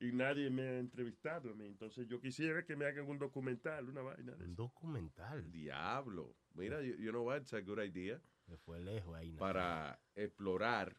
Y 0.00 0.12
nadie 0.12 0.48
me 0.48 0.62
ha 0.62 0.78
entrevistado 0.78 1.50
a 1.50 1.54
mí. 1.54 1.66
Entonces 1.66 2.08
yo 2.08 2.20
quisiera 2.20 2.64
que 2.64 2.74
me 2.74 2.86
hagan 2.86 3.06
un 3.08 3.18
documental, 3.18 3.88
una 3.88 4.00
vaina 4.00 4.32
de 4.32 4.44
Un 4.44 4.52
eso. 4.52 4.62
documental. 4.62 5.52
Diablo. 5.52 6.34
Mira, 6.54 6.80
you, 6.82 6.94
you 6.96 7.10
know 7.10 7.22
what? 7.26 7.42
It's 7.42 7.52
a 7.52 7.60
good 7.60 7.78
idea. 7.78 8.20
Fue 8.64 8.80
lejos 8.80 9.14
ahí. 9.14 9.32
Nazario. 9.32 9.38
Para 9.38 10.00
explorar 10.14 10.96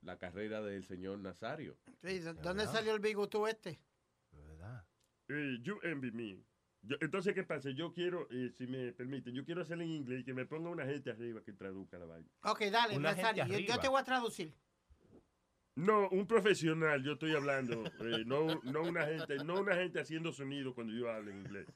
la 0.00 0.16
carrera 0.18 0.60
del 0.62 0.84
señor 0.84 1.18
Nazario. 1.18 1.76
Sí, 2.02 2.18
¿de 2.18 2.32
¿Dónde 2.34 2.66
salió 2.66 2.94
el 2.94 3.00
bigotú 3.00 3.46
este? 3.46 3.78
¿Verdad? 4.32 4.84
Eh, 5.28 5.58
you 5.62 5.78
envy 5.82 6.10
me. 6.10 6.42
Yo- 6.82 6.96
entonces, 7.00 7.34
¿qué 7.34 7.42
pasa? 7.44 7.70
Yo 7.70 7.92
quiero, 7.92 8.26
eh, 8.30 8.50
si 8.56 8.66
me 8.66 8.92
permiten, 8.92 9.34
yo 9.34 9.44
quiero 9.44 9.60
hacerlo 9.62 9.84
en 9.84 9.90
inglés 9.90 10.20
y 10.20 10.24
que 10.24 10.32
me 10.32 10.46
ponga 10.46 10.70
una 10.70 10.86
gente 10.86 11.10
arriba 11.10 11.42
que 11.42 11.52
traduzca 11.52 11.98
la 11.98 12.06
vaina. 12.06 12.28
Ok, 12.44 12.60
dale, 12.72 12.96
Una 12.96 13.10
gente 13.14 13.22
Nazario. 13.22 13.46
Yo, 13.46 13.58
yo 13.74 13.78
te 13.80 13.88
voy 13.88 14.00
a 14.00 14.04
traducir. 14.04 14.54
No, 15.78 16.08
un 16.08 16.26
profesional, 16.26 17.04
yo 17.04 17.12
estoy 17.12 17.36
hablando, 17.36 17.84
eh, 18.00 18.24
no, 18.26 18.60
no 18.64 18.82
una 18.82 19.06
gente, 19.06 19.36
no 19.44 19.60
una 19.60 19.76
gente 19.76 20.00
haciendo 20.00 20.32
sonido 20.32 20.74
cuando 20.74 20.92
yo 20.92 21.08
hablo 21.08 21.30
en 21.30 21.38
inglés, 21.38 21.66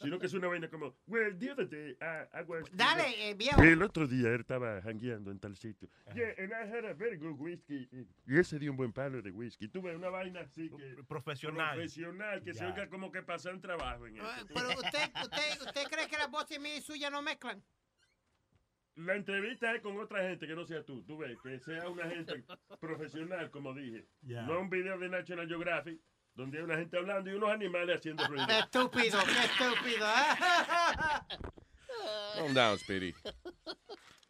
sino 0.00 0.18
que 0.18 0.24
es 0.24 0.32
una 0.32 0.48
vaina 0.48 0.68
como, 0.70 0.96
well, 1.06 1.38
the 1.38 1.50
other 1.52 1.68
day, 1.68 1.90
I, 2.00 2.40
I 2.40 2.42
was- 2.46 2.64
Dale, 2.72 3.28
eh, 3.28 3.34
viejo. 3.34 3.62
El 3.62 3.82
otro 3.82 4.06
día 4.08 4.30
él 4.30 4.40
estaba 4.40 4.80
jangueando 4.80 5.30
en 5.30 5.38
tal 5.38 5.54
sitio. 5.54 5.90
Yeah, 6.14 6.32
and 6.38 6.50
I 6.50 6.66
had 6.66 6.86
a 6.86 6.94
very 6.94 7.18
good 7.18 7.38
whiskey. 7.38 7.86
Y 8.26 8.38
ese 8.38 8.58
dio 8.58 8.70
un 8.70 8.76
buen 8.78 8.92
palo 8.92 9.20
de 9.20 9.30
whisky. 9.30 9.68
Tuve 9.68 9.94
una 9.94 10.08
vaina 10.08 10.40
así 10.40 10.70
que... 10.70 11.02
Profesional. 11.06 11.74
Profesional, 11.74 12.42
que 12.42 12.54
se 12.54 12.60
Ya. 12.60 12.68
oiga 12.68 12.88
como 12.88 13.12
que 13.12 13.22
pasan 13.22 13.60
trabajo 13.60 14.06
en 14.06 14.16
eso. 14.16 14.26
Pero 14.48 14.68
usted, 14.70 15.10
usted, 15.22 15.60
¿usted 15.66 15.82
cree 15.90 16.08
que 16.08 16.16
las 16.16 16.30
voces 16.30 16.58
mías 16.58 16.78
y 16.78 16.80
suyas 16.80 17.12
no 17.12 17.20
mezclan? 17.20 17.62
La 18.96 19.14
entrevista 19.14 19.74
es 19.74 19.80
con 19.80 19.98
otra 19.98 20.22
gente 20.28 20.46
que 20.46 20.54
no 20.54 20.66
sea 20.66 20.84
tú. 20.84 21.02
Tú 21.04 21.18
ves, 21.18 21.38
que 21.42 21.58
sea 21.60 21.88
una 21.88 22.08
gente 22.08 22.44
profesional, 22.80 23.50
como 23.50 23.74
dije. 23.74 24.06
Ya. 24.20 24.42
No 24.42 24.60
un 24.60 24.70
video 24.70 24.98
de 24.98 25.08
National 25.08 25.48
Geographic 25.48 26.00
donde 26.34 26.58
hay 26.58 26.64
una 26.64 26.76
gente 26.76 26.96
hablando 26.96 27.30
y 27.30 27.34
unos 27.34 27.50
animales 27.50 27.98
haciendo 27.98 28.26
ruido. 28.26 28.46
Qué 28.46 28.58
estúpido, 28.58 29.18
qué 29.24 29.44
estúpido. 29.44 30.06
¿eh? 30.06 31.38
Calm 32.36 32.54
down, 32.54 32.78
Speedy. 32.78 33.12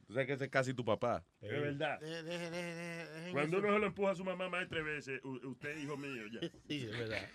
Tú 0.07 0.15
sabes 0.15 0.27
que 0.27 0.33
ese 0.35 0.45
es 0.45 0.51
casi 0.51 0.75
tu 0.75 0.85
papá. 0.85 1.25
Es 1.41 1.51
verdad. 1.51 2.01
Deje, 2.01 2.23
deje, 2.23 2.51
dejen 2.51 3.33
Cuando 3.33 3.59
uno 3.59 3.73
se 3.73 3.79
lo 3.79 3.87
empuja 3.87 4.11
a 4.11 4.15
su 4.15 4.25
mamá 4.25 4.49
más 4.49 4.61
de 4.61 4.67
tres 4.67 4.85
veces, 4.85 5.21
usted 5.25 5.71
es 5.71 5.85
hijo 5.85 5.97
mío 5.97 6.27
ya. 6.27 6.41
Sí, 6.69 6.85
es 6.85 6.99
verdad. 6.99 7.29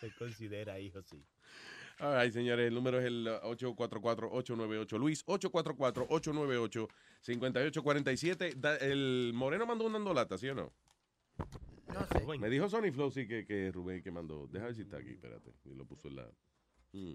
Se 0.00 0.10
considera 0.16 0.78
hijo, 0.78 1.02
sí. 1.02 1.24
All 1.98 2.14
right, 2.22 2.32
señores, 2.32 2.68
el 2.68 2.74
número 2.74 2.98
es 3.00 3.06
el 3.06 3.26
uh, 3.26 3.46
844-898. 3.54 4.98
Luis, 4.98 5.24
844-898-5847. 7.24 8.54
Da- 8.56 8.76
El 8.76 9.32
Moreno 9.34 9.66
mandó 9.66 9.84
un 9.86 9.94
andolata, 9.96 10.36
¿sí 10.38 10.48
o 10.48 10.54
no? 10.54 10.72
No 11.88 12.06
sé. 12.06 12.38
Me 12.38 12.50
dijo 12.50 12.68
Sony 12.68 12.92
Flow, 12.92 13.10
sí, 13.10 13.26
que, 13.26 13.46
que 13.46 13.70
Rubén 13.72 14.02
que 14.02 14.10
mandó. 14.10 14.46
Deja 14.48 14.66
ver 14.66 14.74
si 14.74 14.82
está 14.82 14.98
aquí, 14.98 15.10
espérate. 15.12 15.54
Y 15.64 15.74
lo 15.74 15.86
puso 15.86 16.08
en 16.08 16.16
la... 16.16 16.28
Mm. 16.92 17.14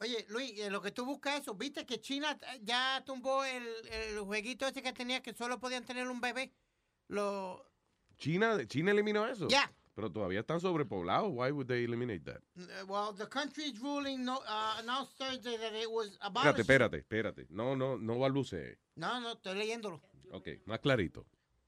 Oye, 0.00 0.24
Luis, 0.28 0.58
en 0.60 0.72
lo 0.72 0.80
que 0.82 0.90
tú 0.90 1.04
buscas 1.04 1.40
eso, 1.42 1.54
¿viste 1.54 1.84
que 1.86 2.00
China 2.00 2.38
eh, 2.52 2.60
ya 2.62 3.02
tumbó 3.06 3.44
el, 3.44 3.62
el 3.90 4.18
jueguito 4.20 4.66
ese 4.66 4.82
que 4.82 4.92
tenía 4.92 5.22
que 5.22 5.34
solo 5.34 5.60
podían 5.60 5.84
tener 5.84 6.08
un 6.08 6.20
bebé? 6.20 6.52
Lo, 7.08 7.64
China, 8.16 8.66
China 8.66 8.90
eliminó 8.92 9.26
eso. 9.26 9.48
Ya. 9.48 9.70
Pero 9.94 10.10
todavía 10.10 10.40
están 10.40 10.60
sobrepoblados. 10.60 11.30
Why 11.32 11.52
would 11.52 11.68
they 11.68 11.84
eliminate 11.84 12.24
that? 12.24 12.42
well, 12.88 13.12
the 13.12 13.26
country's 13.26 13.78
ruling 13.80 14.24
no, 14.24 14.38
uh, 14.46 14.80
announced 14.82 15.16
Thursday 15.16 15.56
that 15.56 15.72
it 15.74 15.90
was 15.90 16.08
Espérate, 16.18 16.26
abolished. 16.26 16.58
espérate, 16.58 17.04
espérate. 17.04 17.46
No, 17.50 17.74
no, 17.76 17.96
no 17.96 18.14
balbucee. 18.18 18.74
No, 18.96 19.20
no, 19.20 19.34
estoy 19.34 19.54
leyéndolo. 19.54 20.00
Ok, 20.32 20.48
más 20.66 20.80
clarito. 20.80 21.24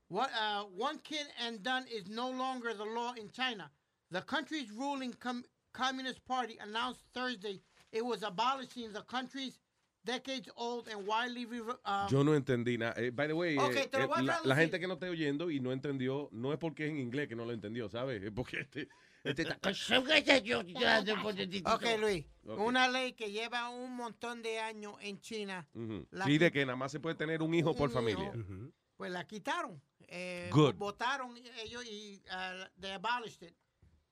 What, 0.08 0.30
uh, 0.34 0.64
one 0.76 0.98
kid 1.04 1.26
and 1.46 1.62
done 1.62 1.84
is 1.88 2.08
no 2.08 2.30
longer 2.30 2.74
the 2.74 2.84
law 2.84 3.12
in 3.16 3.30
China. 3.30 3.70
The 4.10 4.22
country's 4.22 4.70
ruling 4.72 5.12
com- 5.20 5.44
Communist 5.72 6.24
Party 6.26 6.58
announced 6.60 7.00
Thursday 7.12 7.60
it 7.92 8.04
was 8.04 8.22
abolishing 8.22 8.92
the 8.92 9.02
country's 9.02 9.58
decades-old 10.06 10.88
and 10.88 11.06
widely 11.06 11.44
uh, 11.44 12.06
Yo 12.08 12.24
no 12.24 12.34
entendí 12.34 12.78
nada. 12.78 12.94
Eh, 12.96 13.10
by 13.10 13.26
the 13.26 13.34
way, 13.34 13.58
eh, 13.58 13.88
eh, 13.92 14.08
la, 14.44 14.56
gente 14.56 14.80
que 14.80 14.86
no 14.86 14.94
esté 14.94 15.08
oyendo 15.08 15.50
y 15.50 15.60
no 15.60 15.72
entendió, 15.72 16.28
no 16.32 16.52
es 16.52 16.58
porque 16.58 16.86
es 16.86 16.90
en 16.90 16.98
inglés 16.98 17.28
que 17.28 17.36
no 17.36 17.44
lo 17.44 17.52
entendió, 17.52 17.88
¿sabes? 17.90 18.22
Es 18.22 18.30
porque 18.30 18.60
este, 18.60 18.88
este 19.24 19.42
está- 19.42 19.58
Ok, 21.74 21.84
Luis. 22.00 22.24
Ok. 22.46 22.60
Una 22.60 22.88
ley 22.88 23.12
que 23.12 23.30
lleva 23.30 23.68
un 23.68 23.96
montón 23.96 24.42
de 24.42 24.60
años 24.60 24.94
en 25.00 25.20
China. 25.20 25.66
La 26.10 26.24
Sí, 26.24 26.32
que- 26.32 26.38
de 26.44 26.52
que 26.52 26.64
nada 26.64 26.76
más 26.76 26.92
se 26.92 27.00
puede 27.00 27.16
tener 27.16 27.42
un 27.42 27.52
hijo 27.52 27.74
por 27.74 27.90
familia. 27.90 28.32
pues 28.96 29.10
la 29.10 29.26
quitaron. 29.26 29.82
Eh, 30.08 30.48
Good. 30.52 30.76
Votaron 30.76 31.36
ellos 31.64 31.84
y 31.84 32.22
uh, 32.30 32.64
they 32.80 32.92
abolished 32.92 33.42
it. 33.42 33.54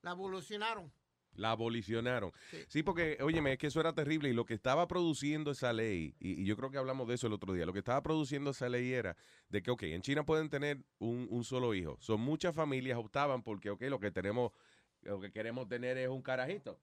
La 0.01 0.11
evolucionaron. 0.11 0.91
La 1.35 1.51
abolicionaron. 1.51 2.31
Sí. 2.67 2.83
porque, 2.83 3.17
óyeme, 3.21 3.53
es 3.53 3.57
que 3.57 3.67
eso 3.67 3.79
era 3.79 3.93
terrible 3.93 4.29
y 4.29 4.33
lo 4.33 4.45
que 4.45 4.53
estaba 4.53 4.87
produciendo 4.87 5.51
esa 5.51 5.73
ley, 5.73 6.15
y, 6.19 6.41
y 6.41 6.45
yo 6.45 6.55
creo 6.55 6.71
que 6.71 6.77
hablamos 6.77 7.07
de 7.07 7.15
eso 7.15 7.27
el 7.27 7.33
otro 7.33 7.53
día, 7.53 7.65
lo 7.65 7.73
que 7.73 7.79
estaba 7.79 8.01
produciendo 8.01 8.51
esa 8.51 8.69
ley 8.69 8.91
era 8.93 9.15
de 9.49 9.61
que, 9.61 9.71
ok, 9.71 9.83
en 9.83 10.01
China 10.01 10.25
pueden 10.25 10.49
tener 10.49 10.83
un, 10.99 11.27
un 11.29 11.43
solo 11.43 11.73
hijo. 11.73 11.97
Son 11.99 12.19
muchas 12.21 12.55
familias 12.55 12.97
optaban 12.97 13.43
porque, 13.43 13.69
ok, 13.69 13.81
lo 13.83 13.99
que 13.99 14.11
tenemos, 14.11 14.51
lo 15.01 15.19
que 15.19 15.31
queremos 15.31 15.67
tener 15.67 15.97
es 15.97 16.07
un 16.09 16.21
carajito. 16.21 16.79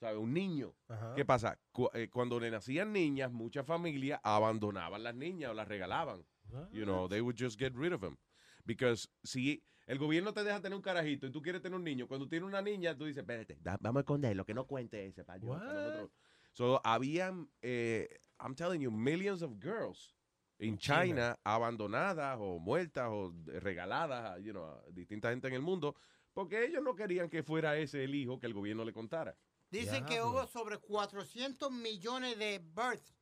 ¿sabes? 0.00 0.16
Un 0.18 0.32
niño. 0.32 0.74
¿Qué 1.14 1.26
pasa? 1.26 1.58
Cu- 1.72 1.90
eh, 1.92 2.08
cuando 2.08 2.40
le 2.40 2.50
nacían 2.50 2.90
niñas, 2.90 3.30
muchas 3.30 3.66
familias 3.66 4.18
abandonaban 4.22 5.02
las 5.02 5.14
niñas 5.14 5.50
o 5.50 5.54
las 5.54 5.68
regalaban. 5.68 6.24
You 6.72 6.84
know, 6.84 7.06
they 7.08 7.20
would 7.20 7.36
just 7.38 7.58
get 7.58 7.74
rid 7.74 7.92
of 7.92 8.00
them. 8.00 8.16
Because 8.64 9.08
si 9.22 9.62
El 9.86 9.98
gobierno 9.98 10.32
te 10.32 10.44
deja 10.44 10.60
tener 10.60 10.76
un 10.76 10.82
carajito 10.82 11.26
y 11.26 11.32
tú 11.32 11.42
quieres 11.42 11.60
tener 11.62 11.76
un 11.76 11.84
niño. 11.84 12.06
Cuando 12.06 12.28
tienes 12.28 12.46
una 12.46 12.62
niña, 12.62 12.96
tú 12.96 13.04
dices, 13.04 13.22
espérate, 13.22 13.58
da- 13.60 13.78
vamos 13.80 14.00
a 14.00 14.02
esconderlo, 14.02 14.44
que 14.44 14.54
no 14.54 14.66
cuente 14.66 15.04
ese 15.06 15.24
pa' 15.24 15.36
yo, 15.38 15.48
para 15.48 15.64
nosotros". 15.72 16.10
So, 16.52 16.80
habían, 16.84 17.50
eh, 17.62 18.08
I'm 18.38 18.54
telling 18.54 18.80
you, 18.80 18.90
millions 18.90 19.42
of 19.42 19.52
girls 19.60 20.14
in 20.58 20.76
China. 20.78 21.02
China 21.04 21.38
abandonadas 21.44 22.36
o 22.40 22.58
muertas 22.58 23.08
o 23.10 23.32
regaladas 23.46 24.30
a, 24.32 24.38
you 24.38 24.52
know, 24.52 24.64
a 24.66 24.82
distinta 24.92 25.30
gente 25.30 25.48
en 25.48 25.54
el 25.54 25.62
mundo 25.62 25.96
porque 26.34 26.64
ellos 26.64 26.82
no 26.82 26.94
querían 26.94 27.28
que 27.28 27.42
fuera 27.42 27.76
ese 27.76 28.04
el 28.04 28.14
hijo 28.14 28.38
que 28.38 28.46
el 28.46 28.54
gobierno 28.54 28.84
le 28.84 28.92
contara. 28.92 29.36
Dicen 29.70 30.04
que 30.04 30.22
hubo 30.22 30.46
sobre 30.46 30.78
400 30.78 31.70
millones 31.72 32.38
de 32.38 32.58
births 32.58 33.14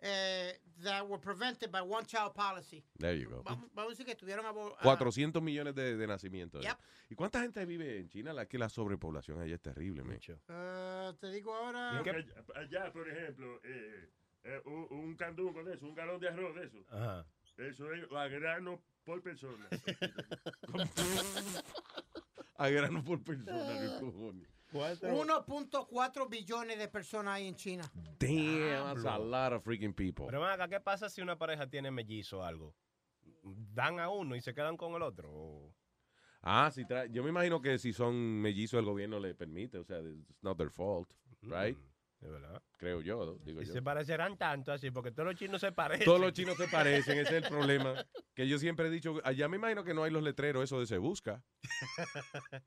eh, 0.00 0.58
that 0.82 1.06
were 1.08 1.18
prevented 1.20 1.70
by 1.70 1.80
one 1.82 2.04
child 2.06 2.32
policy. 2.34 2.84
There 2.98 3.16
you 3.18 3.28
go. 3.28 3.42
Vamos, 3.42 3.68
vamos 3.74 3.90
a 3.90 3.94
decir 3.94 4.06
que 4.06 4.12
estuvieron 4.12 4.46
abo- 4.46 4.74
ah, 4.78 4.82
400 4.82 5.42
millones 5.42 5.74
de, 5.74 5.96
de 5.96 6.06
nacimientos. 6.06 6.62
Yep. 6.64 6.76
¿Y 7.10 7.14
cuánta 7.14 7.40
gente 7.40 7.64
vive 7.66 7.98
en 7.98 8.08
China? 8.08 8.32
La 8.32 8.46
que 8.46 8.58
la 8.58 8.68
sobrepoblación 8.68 9.40
allá 9.40 9.54
es 9.56 9.60
terrible, 9.62 10.02
man. 10.04 10.18
eh, 10.48 11.12
te 11.20 11.30
digo 11.30 11.54
ahora. 11.54 12.00
Que 12.04 12.10
allá, 12.54 12.92
por 12.92 13.08
ejemplo, 13.08 13.60
eh, 13.64 14.08
eh, 14.44 14.62
un, 14.66 14.86
un 14.90 15.16
candungo 15.16 15.64
de 15.64 15.74
eso, 15.74 15.86
un 15.86 15.94
galón 15.94 16.20
de 16.20 16.28
arroz 16.28 16.54
de 16.54 16.64
eso. 16.66 16.78
Ajá. 16.90 17.26
Eso 17.56 17.92
es 17.92 18.04
a 18.12 18.28
grano 18.28 18.80
por 19.04 19.20
persona. 19.22 19.66
A 22.60 22.68
grano 22.70 23.04
por 23.04 23.22
persona, 23.22 24.00
cojones. 24.00 24.48
1.4 24.72 26.28
billones 26.28 26.78
de 26.78 26.88
personas 26.88 27.34
hay 27.34 27.48
en 27.48 27.54
China. 27.56 27.90
Damn, 28.18 28.94
that's 28.94 29.04
a 29.04 29.18
lot 29.18 29.52
of 29.52 29.62
freaking 29.64 29.92
people. 29.94 30.26
Pero 30.26 30.44
acá, 30.44 30.68
¿qué 30.68 30.80
pasa 30.80 31.08
si 31.08 31.20
una 31.22 31.36
pareja 31.38 31.66
tiene 31.68 31.90
mellizo 31.90 32.38
o 32.40 32.42
algo? 32.42 32.74
¿Dan 33.42 33.98
a 34.00 34.08
uno 34.10 34.36
y 34.36 34.40
se 34.40 34.52
quedan 34.54 34.76
con 34.76 34.94
el 34.94 35.02
otro? 35.02 35.30
o- 35.32 35.74
Ah, 36.42 36.70
sí, 36.72 36.84
tra- 36.84 37.10
yo 37.10 37.22
me 37.24 37.30
imagino 37.30 37.60
que 37.60 37.78
si 37.78 37.92
son 37.92 38.14
mellizos 38.40 38.78
el 38.78 38.84
gobierno 38.84 39.18
le 39.18 39.34
permite, 39.34 39.78
o 39.78 39.84
sea, 39.84 39.98
it's 40.00 40.42
not 40.42 40.56
their 40.56 40.70
fault, 40.70 41.10
right? 41.42 41.76
De 42.20 42.28
verdad. 42.30 42.62
Creo 42.76 43.00
yo, 43.00 43.24
¿no? 43.26 43.34
digo 43.44 43.60
Y 43.62 43.66
yo. 43.66 43.72
se 43.72 43.82
parecerán 43.82 44.36
tanto 44.36 44.72
así, 44.72 44.90
porque 44.90 45.10
todos 45.12 45.26
los 45.30 45.34
chinos 45.36 45.60
se 45.60 45.72
parecen. 45.72 46.04
Todos 46.04 46.20
los 46.20 46.32
chinos 46.32 46.56
se 46.56 46.68
parecen, 46.68 47.18
ese 47.18 47.38
es 47.38 47.42
el 47.44 47.48
problema. 47.48 47.94
Que 48.34 48.46
yo 48.48 48.58
siempre 48.58 48.86
he 48.86 48.90
dicho, 48.90 49.20
allá 49.24 49.48
me 49.48 49.56
imagino 49.56 49.82
que 49.84 49.94
no 49.94 50.04
hay 50.04 50.10
los 50.12 50.22
letreros, 50.22 50.62
eso 50.64 50.78
de 50.80 50.86
se 50.86 50.98
busca. 50.98 51.42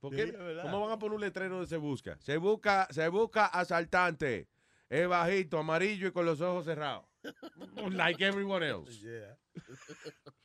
¿Por 0.00 0.14
qué? 0.14 0.26
Sí. 0.26 0.32
¿Cómo 0.62 0.80
van 0.80 0.92
a 0.92 0.98
poner 0.98 1.16
un 1.16 1.20
letrero 1.20 1.60
de 1.60 1.66
se 1.66 1.76
busca? 1.76 2.18
Se 2.20 2.36
busca, 2.36 2.88
se 2.90 3.08
busca 3.08 3.46
asaltante. 3.46 4.48
Es 4.88 5.06
bajito, 5.06 5.58
amarillo 5.58 6.08
y 6.08 6.12
con 6.12 6.26
los 6.26 6.40
ojos 6.40 6.64
cerrados. 6.64 7.06
like 7.92 8.24
everyone 8.24 8.66
else. 8.66 9.06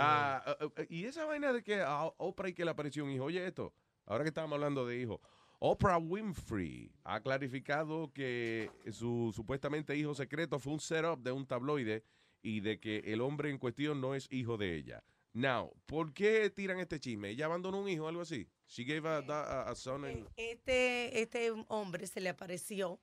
Ah, 0.00 0.40
ah, 0.46 0.56
ah, 0.60 0.82
y 0.88 1.06
esa 1.06 1.24
vaina 1.24 1.52
de 1.52 1.60
que 1.60 1.80
a 1.80 2.04
Oprah 2.18 2.50
y 2.50 2.52
que 2.52 2.64
le 2.64 2.70
apareció 2.70 3.04
un 3.04 3.10
hijo. 3.10 3.24
Oye, 3.24 3.44
esto, 3.44 3.74
ahora 4.06 4.22
que 4.22 4.28
estábamos 4.28 4.54
hablando 4.54 4.86
de 4.86 4.96
hijos. 4.96 5.18
Oprah 5.58 5.98
Winfrey 5.98 6.92
ha 7.02 7.20
clarificado 7.20 8.12
que 8.12 8.70
su 8.92 9.32
supuestamente 9.34 9.96
hijo 9.96 10.14
secreto 10.14 10.60
fue 10.60 10.74
un 10.74 10.78
setup 10.78 11.20
de 11.20 11.32
un 11.32 11.44
tabloide 11.46 12.04
y 12.42 12.60
de 12.60 12.78
que 12.78 12.98
el 13.06 13.20
hombre 13.20 13.50
en 13.50 13.58
cuestión 13.58 14.00
no 14.00 14.14
es 14.14 14.30
hijo 14.30 14.56
de 14.56 14.76
ella. 14.76 15.02
Now, 15.32 15.72
¿por 15.86 16.12
qué 16.14 16.50
tiran 16.50 16.80
este 16.80 16.98
chisme? 17.00 17.30
¿Ella 17.30 17.46
abandonó 17.46 17.80
un 17.80 17.88
hijo 17.88 18.04
o 18.04 18.08
algo 18.08 18.22
así? 18.22 18.48
She 18.66 18.84
gave 18.84 19.08
a, 19.08 19.18
a- 19.18 19.70
a 19.70 19.74
son 19.74 20.04
and- 20.04 20.28
Este, 20.36 21.20
este 21.20 21.52
hombre 21.68 22.06
se 22.06 22.20
le 22.20 22.30
apareció 22.30 23.00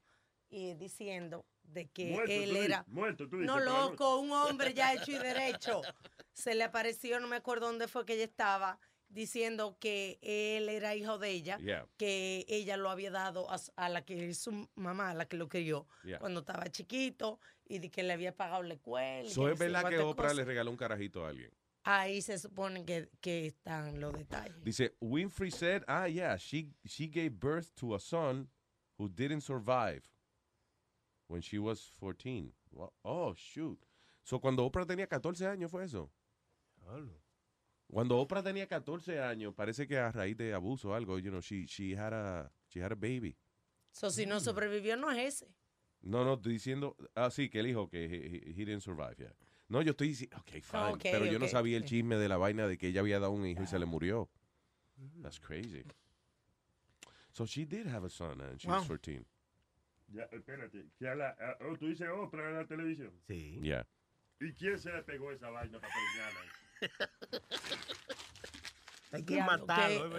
y 0.50 0.74
diciendo 0.74 1.46
de 1.64 1.88
que 1.90 2.12
Muerto, 2.12 2.32
él 2.32 2.50
tú 2.52 2.56
era... 2.58 2.78
dices, 2.80 2.94
muerto, 2.94 3.30
tú 3.30 3.38
dices, 3.38 3.48
no, 3.48 3.60
loco, 3.60 4.20
un 4.20 4.32
hombre 4.32 4.74
ya 4.74 4.94
hecho 4.94 5.12
y 5.12 5.18
derecho. 5.18 5.82
Se 6.34 6.54
le 6.56 6.64
apareció, 6.64 7.20
no 7.20 7.28
me 7.28 7.38
acuerdo 7.38 7.68
dónde 7.68 7.88
fue 7.88 8.06
que 8.06 8.14
ella 8.14 8.26
estaba, 8.26 8.80
diciendo 9.08 9.78
que 9.80 10.20
él 10.22 10.68
era 10.70 10.96
hijo 10.96 11.18
de 11.18 11.30
ella, 11.30 11.58
Yeah. 11.60 11.88
que 11.98 12.46
ella 12.50 12.76
lo 12.76 12.90
había 12.90 13.12
dado 13.12 13.50
a, 13.50 13.56
s- 13.56 13.72
a 13.76 13.88
la 13.90 14.04
que 14.04 14.30
es 14.30 14.40
su 14.40 14.68
mamá, 14.76 15.12
a 15.12 15.14
la 15.14 15.26
que 15.28 15.38
lo 15.38 15.48
crió, 15.48 15.88
Yeah. 16.04 16.20
cuando 16.20 16.42
estaba 16.42 16.70
chiquito, 16.70 17.40
y 17.66 17.80
de 17.80 17.90
que 17.90 18.04
le 18.04 18.14
había 18.14 18.36
pagado 18.36 18.62
la 18.64 18.74
escuela. 18.74 19.24
y 19.24 19.32
So, 19.32 19.46
que 19.46 19.54
es 19.54 19.60
verdad 19.60 19.88
que 19.90 19.98
Oprah 20.00 20.24
cosas. 20.26 20.38
le 20.38 20.46
regaló 20.46 20.70
un 20.72 20.78
carajito 20.78 21.26
a 21.26 21.30
alguien. 21.30 21.52
Ahí 21.88 22.22
se 22.22 22.38
supone 22.40 22.84
que, 22.84 23.10
que 23.22 23.46
están 23.48 24.00
los 24.02 24.12
detalles. 24.14 24.56
Dice, 24.64 24.96
Winfrey 25.00 25.52
said, 25.52 25.84
ah, 25.88 26.06
yeah, 26.08 26.36
she, 26.38 26.72
she 26.86 27.08
gave 27.08 27.40
birth 27.40 27.74
to 27.76 27.94
a 27.94 28.00
son 28.00 28.48
who 28.98 29.08
didn't 29.08 29.42
survive 29.42 30.02
when 31.28 31.42
she 31.42 31.60
was 31.60 31.92
14. 32.00 32.52
Wow. 32.72 32.92
Oh, 33.04 33.34
shoot. 33.36 33.78
So, 34.24 34.40
cuando 34.40 34.64
Oprah 34.68 34.86
tenía 34.88 35.08
14 35.08 35.46
años, 35.46 35.70
¿fue 35.70 35.84
eso? 35.86 36.10
Cuando 37.88 38.18
Oprah 38.18 38.42
tenía 38.42 38.68
14 38.68 39.20
años, 39.22 39.54
parece 39.54 39.88
que 39.88 39.98
a 40.00 40.12
raíz 40.12 40.36
de 40.38 40.54
abuso 40.54 40.90
o 40.90 40.94
algo, 40.96 41.20
you 41.20 41.30
know, 41.30 41.40
she, 41.42 41.68
she, 41.68 41.94
had 41.96 42.14
a, 42.14 42.52
she 42.68 42.80
had 42.82 42.92
a 42.92 42.96
baby. 42.96 43.38
So, 43.92 44.10
si 44.10 44.26
no 44.26 44.40
sobrevivió, 44.40 44.98
no 44.98 45.12
es 45.12 45.36
ese. 45.42 45.54
No, 46.02 46.24
no, 46.26 46.34
estoy 46.34 46.54
diciendo, 46.54 46.96
ah, 47.16 47.30
sí, 47.30 47.50
que 47.50 47.60
el 47.60 47.68
hijo, 47.68 47.88
que 47.90 48.06
he, 48.06 48.28
he- 48.28 48.54
he 48.56 48.66
didn't 48.66 48.82
survive, 48.82 49.16
yeah. 49.20 49.32
No, 49.68 49.82
yo 49.82 49.92
estoy 49.92 50.10
diciendo, 50.10 50.38
ok, 50.40 50.52
fine, 50.62 50.84
Ok, 50.94 51.00
pero 51.04 51.26
yo 51.26 51.40
no 51.40 51.48
sabía 51.48 51.78
el 51.78 51.84
ok. 51.84 51.90
chisme 51.90 52.18
de 52.18 52.30
la 52.30 52.38
vaina 52.38 52.68
de 52.68 52.78
que 52.78 52.88
ella 52.90 53.00
había 53.02 53.20
dado 53.20 53.32
un 53.32 53.46
hijo 53.48 53.64
y 53.64 53.68
se 53.68 53.80
le 53.80 53.86
murió. 53.86 54.30
That's 55.22 55.40
crazy. 55.40 55.84
So 57.32 57.46
she 57.46 57.66
did 57.66 57.88
have 57.88 58.06
a 58.06 58.10
son 58.10 58.42
and 58.42 58.60
she 58.60 58.68
was 58.68 58.82
Wow. 58.82 58.88
14. 58.98 59.26
Ya, 60.08 60.24
espérate, 60.32 60.86
que 61.00 61.08
a 61.10 61.16
la, 61.16 61.30
a- 61.30 61.58
oh, 61.66 61.76
tú 61.78 61.88
dices 61.88 62.08
Oprah 62.10 62.50
en 62.50 62.56
la 62.58 62.66
televisión. 62.68 63.12
Sí. 63.28 63.60
Yeah. 63.62 63.88
¿Y 64.40 64.54
quién 64.54 64.78
se 64.80 64.92
le 64.94 65.02
pegó 65.02 65.32
esa 65.32 65.50
vaina 65.50 65.80
para 65.80 65.94
preñarla? 65.94 66.40
Hay 69.12 69.24
que 69.24 69.42
matarlo, 69.42 70.10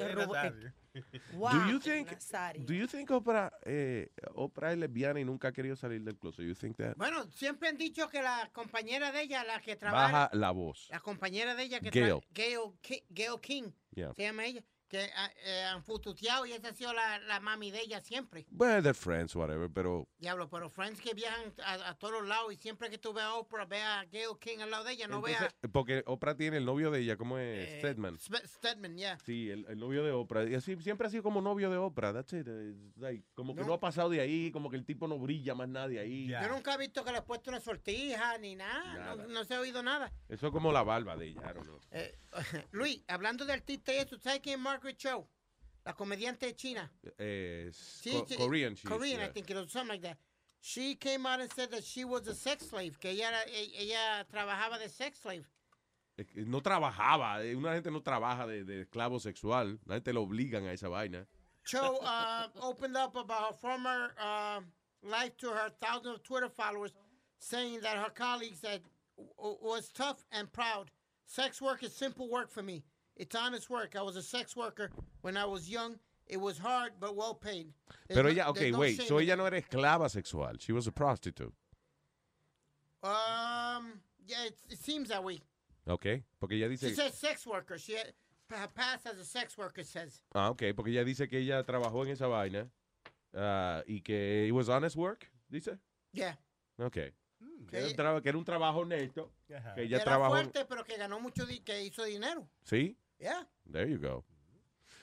Wow, 1.34 1.52
do 1.52 1.70
you 1.72 1.78
think, 1.80 2.10
Nazario. 2.10 2.64
do 2.64 2.74
you 2.74 2.86
think 2.86 3.10
Oprah, 3.10 3.50
eh, 3.64 4.08
Oprah 4.34 4.72
es 4.72 4.78
lesbiana 4.78 5.20
y 5.20 5.24
nunca 5.24 5.48
ha 5.48 5.52
querido 5.52 5.76
salir 5.76 6.02
del 6.02 6.16
closet? 6.16 6.44
You 6.46 6.54
think 6.54 6.76
that? 6.76 6.96
Bueno, 6.96 7.24
siempre 7.32 7.68
han 7.68 7.76
dicho 7.76 8.08
que 8.08 8.22
la 8.22 8.48
compañera 8.52 9.12
de 9.12 9.22
ella, 9.22 9.44
la 9.44 9.60
que 9.60 9.76
trabaja. 9.76 10.12
Baja 10.12 10.30
la 10.32 10.50
voz. 10.52 10.88
La 10.90 11.00
compañera 11.00 11.54
de 11.54 11.62
ella 11.64 11.80
que 11.80 11.90
Gail. 11.90 12.20
Gail, 12.32 12.72
Ki- 12.80 13.04
Gail 13.10 13.40
King, 13.40 13.70
Yeah. 13.94 14.12
se 14.14 14.22
llama 14.22 14.44
ella, 14.44 14.62
que 14.88 15.10
ah, 15.16 15.30
eh, 15.44 15.62
han 15.64 15.82
fututeado 15.82 16.46
y 16.46 16.52
esa 16.52 16.68
ha 16.68 16.72
sido 16.72 16.92
la, 16.92 17.18
la 17.20 17.40
mami 17.40 17.70
de 17.70 17.80
ella 17.80 18.00
siempre. 18.00 18.46
Well, 18.50 18.82
they're 18.82 18.94
friends, 18.94 19.34
whatever, 19.34 19.68
pero 19.70 20.08
Diablo, 20.18 20.48
pero 20.48 20.70
friends 20.70 21.00
que 21.00 21.14
viajan 21.14 21.52
a, 21.64 21.90
a 21.90 21.94
todos 21.98 22.14
los 22.14 22.26
lados 22.28 22.52
y 22.52 22.56
siempre 22.56 22.88
que 22.90 22.98
tú 22.98 23.12
veas 23.12 23.26
a 23.28 23.34
Oprah, 23.34 23.64
ve 23.64 23.82
a 23.82 24.04
Gail 24.04 24.38
King 24.40 24.58
al 24.60 24.70
lado 24.70 24.84
de 24.84 24.92
ella, 24.92 25.08
no 25.08 25.20
veas 25.20 25.54
porque 25.72 26.02
Oprah 26.06 26.36
tiene 26.36 26.58
el 26.58 26.64
novio 26.64 26.90
de 26.90 27.00
ella, 27.00 27.16
¿cómo 27.16 27.38
es? 27.38 27.68
Eh, 27.68 27.78
Stedman. 27.80 28.18
Stedman, 28.18 28.96
ya. 28.96 29.18
Sí, 29.24 29.50
el, 29.50 29.66
el 29.68 29.78
novio 29.78 30.04
de 30.04 30.12
Oprah. 30.12 30.44
Y 30.48 30.54
así 30.54 30.76
siempre 30.82 31.06
ha 31.06 31.10
sido 31.10 31.22
como 31.22 31.40
novio 31.40 31.70
de 31.70 31.76
Oprah. 31.76 32.12
That's 32.12 32.32
it. 32.32 32.46
Like, 32.96 33.24
como 33.34 33.54
que 33.54 33.62
No. 33.62 33.66
no 33.68 33.74
ha 33.74 33.80
pasado 33.80 34.08
de 34.10 34.20
ahí, 34.20 34.50
como 34.52 34.70
que 34.70 34.76
el 34.76 34.84
tipo 34.84 35.08
no 35.08 35.18
brilla 35.18 35.54
más 35.54 35.68
nadie 35.68 35.98
ahí. 35.98 36.28
Yo 36.28 36.48
nunca 36.48 36.74
he 36.74 36.78
visto 36.78 37.04
que 37.04 37.12
le 37.12 37.18
he 37.18 37.22
puesto 37.22 37.50
una 37.50 37.60
sortija 37.60 38.38
ni 38.38 38.54
nada, 38.54 38.94
Nada. 38.94 39.16
No, 39.16 39.26
no 39.26 39.44
se 39.44 39.54
ha 39.54 39.60
oído 39.60 39.82
nada. 39.82 40.12
Eso 40.28 40.46
es 40.46 40.52
como 40.52 40.72
la 40.72 40.82
barba 40.82 41.16
de 41.16 41.26
ella, 41.28 41.40
I 41.50 41.54
don't 41.54 41.64
know. 41.64 41.80
Eh, 41.90 42.16
Luis, 42.72 43.02
hablando 43.08 43.44
de 43.44 43.52
artista 43.52 43.92
y 43.94 43.98
eso, 43.98 44.18
¿sabes 44.18 44.40
quién 44.40 44.54
es 44.60 44.60
Margaret 44.76 44.98
Cho? 44.98 45.26
La 45.86 45.92
comediante 45.94 46.46
de 46.46 46.54
China. 46.54 46.90
Eh, 47.18 47.70
Sí, 47.72 48.10
co- 48.12 48.26
Korean, 48.36 48.74
she's, 48.74 48.88
Korean, 48.90 49.20
I 49.20 49.28
think 49.28 49.50
it 49.50 49.56
was 49.56 49.70
something 49.70 49.88
like 49.90 50.02
that. 50.02 50.18
She 50.60 50.96
came 50.96 51.24
out 51.26 51.40
and 51.40 51.50
said 51.52 51.70
that 51.70 51.84
she 51.84 52.04
was 52.04 52.26
a 52.26 52.34
sex 52.34 52.66
slave, 52.68 52.98
que 52.98 53.10
ella, 53.10 53.30
ella 53.78 54.24
trabajaba 54.32 54.78
de 54.78 54.88
sex 54.88 55.20
slave. 55.20 55.46
No 56.34 56.60
trabajaba. 56.60 57.44
eh, 57.44 57.54
Una 57.54 57.74
gente 57.74 57.90
no 57.90 58.00
trabaja 58.00 58.46
de, 58.46 58.64
de 58.64 58.80
esclavo 58.84 59.20
sexual. 59.20 59.78
La 59.86 59.94
gente 59.96 60.12
lo 60.12 60.22
obligan 60.26 60.66
a 60.66 60.72
esa 60.72 60.88
vaina. 60.88 61.26
Cho 61.64 61.98
uh, 62.02 62.48
opened 62.62 62.96
up 62.96 63.16
about 63.16 63.48
her 63.48 63.54
former 63.54 64.12
uh, 64.20 64.60
life 65.02 65.36
to 65.38 65.48
her 65.50 65.70
thousands 65.80 66.16
of 66.16 66.22
Twitter 66.22 66.48
followers, 66.48 66.92
saying 67.38 67.80
that 67.82 67.96
her 67.96 68.10
colleagues 68.10 68.58
said 68.60 68.80
was 69.38 69.90
tough 69.92 70.24
and 70.32 70.50
proud. 70.52 70.90
Sex 71.26 71.60
work 71.62 71.82
is 71.82 71.94
simple 71.94 72.28
work 72.28 72.50
for 72.50 72.62
me. 72.62 72.82
It's 73.16 73.34
honest 73.34 73.70
work. 73.70 73.96
I 73.96 74.02
was 74.02 74.16
a 74.16 74.22
sex 74.22 74.54
worker 74.56 74.90
when 75.22 75.36
I 75.36 75.44
was 75.46 75.68
young. 75.68 75.98
It 76.26 76.38
was 76.40 76.58
hard, 76.58 76.92
but 77.00 77.14
well 77.14 77.34
paid. 77.34 77.72
There's 78.08 78.16
Pero 78.20 78.28
ella, 78.30 78.50
ok, 78.50 78.58
there's 78.58 78.72
no 78.72 78.78
wait. 78.80 79.02
So 79.02 79.18
ella 79.18 79.36
no 79.36 79.44
era 79.46 79.60
esclava 79.62 80.08
sexual. 80.10 80.52
She 80.58 80.72
was 80.72 80.86
a 80.86 80.92
prostitute. 80.92 81.52
Um, 83.02 84.00
yeah, 84.26 84.44
it, 84.46 84.56
it 84.70 84.78
seems 84.78 85.08
that 85.08 85.22
way. 85.22 85.40
Ok. 85.88 86.22
Porque 86.40 86.52
ella 86.54 86.68
She 86.76 86.88
dice. 86.88 86.96
says 86.96 87.14
sex 87.14 87.46
worker. 87.46 87.78
She 87.78 87.94
her 87.94 88.68
past 88.74 89.06
as 89.06 89.18
a 89.18 89.24
sex 89.24 89.56
worker 89.56 89.84
says. 89.84 90.20
Ah, 90.34 90.48
ok. 90.50 90.72
Porque 90.74 90.88
ella 90.90 91.04
dice 91.04 91.28
que 91.28 91.38
ella 91.38 91.62
trabajó 91.64 92.04
en 92.04 92.10
esa 92.12 92.26
vaina. 92.26 92.68
ah, 93.36 93.82
y 93.86 94.00
que 94.00 94.46
it 94.48 94.52
was 94.52 94.68
honest 94.68 94.96
work, 94.96 95.30
dice. 95.50 95.78
Yeah. 96.12 96.34
Ok. 96.80 96.96
Mm, 97.40 97.66
Que 97.68 97.76
era, 97.78 98.14
un 98.14 98.22
que 98.22 98.28
era 98.30 98.38
un 98.38 98.44
trabajo 98.44 98.80
honesto. 98.80 99.30
Que 99.46 99.54
ella 99.84 99.96
Era 99.98 100.04
trabajó. 100.04 100.32
fuerte, 100.32 100.64
pero 100.64 100.82
que 100.84 100.96
ganó 100.96 101.20
mucho, 101.20 101.46
que 101.64 101.82
hizo 101.84 102.04
dinero. 102.04 102.48
Sí. 102.64 102.96
Yeah. 103.18 103.44
There 103.70 103.88
you 103.88 103.98
go. 103.98 104.24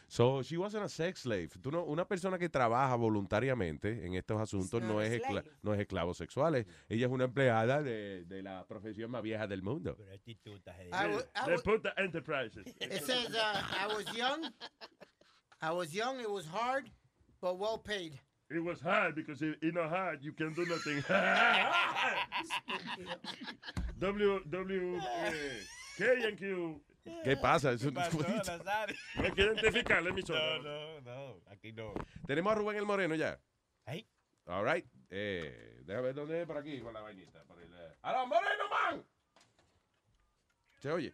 So, 0.08 0.44
she 0.44 0.58
wasn't 0.58 0.84
a 0.84 0.90
sex 0.90 1.22
slave. 1.22 1.50
Tú 1.60 1.72
no, 1.72 1.84
una 1.86 2.06
persona 2.08 2.38
que 2.38 2.48
trabaja 2.48 2.96
voluntariamente 2.96 4.06
en 4.06 4.14
estos 4.14 4.40
asuntos 4.40 4.80
no 4.82 5.02
es, 5.02 5.20
escla- 5.20 5.44
no 5.64 5.74
es 5.74 5.80
esclavo 5.80 6.14
sexual. 6.14 6.54
es- 6.56 6.68
Ella 6.88 7.08
es 7.08 7.12
una 7.12 7.24
empleada 7.24 7.82
de, 7.82 8.24
de 8.26 8.44
la 8.44 8.64
profesión 8.68 9.10
más 9.10 9.24
vieja 9.24 9.48
del 9.48 9.64
mundo. 9.64 9.98
I 10.28 10.38
De 11.48 11.58
puta 11.64 11.94
Enterprises. 11.98 12.68
It 12.80 13.02
says 13.04 13.34
uh, 13.34 13.64
I 13.82 13.88
was 13.88 14.06
young. 14.16 14.54
I 15.62 15.72
was 15.72 15.92
young. 15.96 16.20
It 16.20 16.30
was 16.30 16.46
hard, 16.46 16.92
but 17.42 17.58
well 17.58 17.80
paid. 17.80 18.20
It 18.52 18.60
was 18.64 18.80
hard 18.82 19.16
because 19.16 19.42
if 19.42 19.56
it's 19.64 19.74
not 19.74 19.90
hard, 19.90 20.22
you 20.22 20.34
can 20.34 20.54
do 20.54 20.64
nothing. 20.66 21.02
w, 24.00 24.40
W, 24.50 25.00
K 25.98 26.24
and 26.28 26.38
Q. 26.38 26.82
¿Qué 27.24 27.38
pasa? 27.38 27.72
Eso- 27.74 27.90
Hay 29.16 29.32
que 29.34 29.42
identificar 29.42 30.02
la 30.02 30.10
emisora. 30.10 30.58
No, 30.60 31.02
no, 31.02 31.02
no, 31.02 31.42
aquí 31.52 31.72
no. 31.74 31.94
Tenemos 32.26 32.52
a 32.52 32.56
Rubén 32.56 32.78
el 32.78 32.86
Moreno 32.86 33.16
ya. 33.16 33.40
Ahí. 33.86 34.08
All 34.46 34.66
right. 34.66 34.86
Eh, 35.10 35.82
déjame 35.86 36.08
ver 36.08 36.16
dónde 36.16 36.42
es 36.42 36.48
por 36.48 36.58
aquí 36.58 36.80
con 36.82 36.94
la 36.94 37.02
vainita. 37.02 37.44
Por 37.44 37.62
el, 37.62 37.72
eh. 37.74 37.96
¡A 38.02 38.14
los 38.14 38.28
Moreno, 38.28 38.70
man! 38.70 39.06
¿Se 40.80 40.92
oye? 40.92 41.14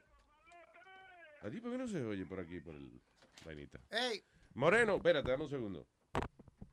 ¿A 1.43 1.49
ti 1.49 1.59
por 1.61 1.71
qué 1.71 1.77
no 1.77 1.87
se 1.87 2.03
oye 2.03 2.25
por 2.25 2.39
aquí, 2.39 2.59
por 2.59 2.75
el 2.75 3.01
vainita? 3.45 3.79
Hey, 3.89 4.23
Moreno, 4.55 4.95
espérate, 4.95 5.29
dame 5.31 5.43
un 5.45 5.49
segundo. 5.49 5.87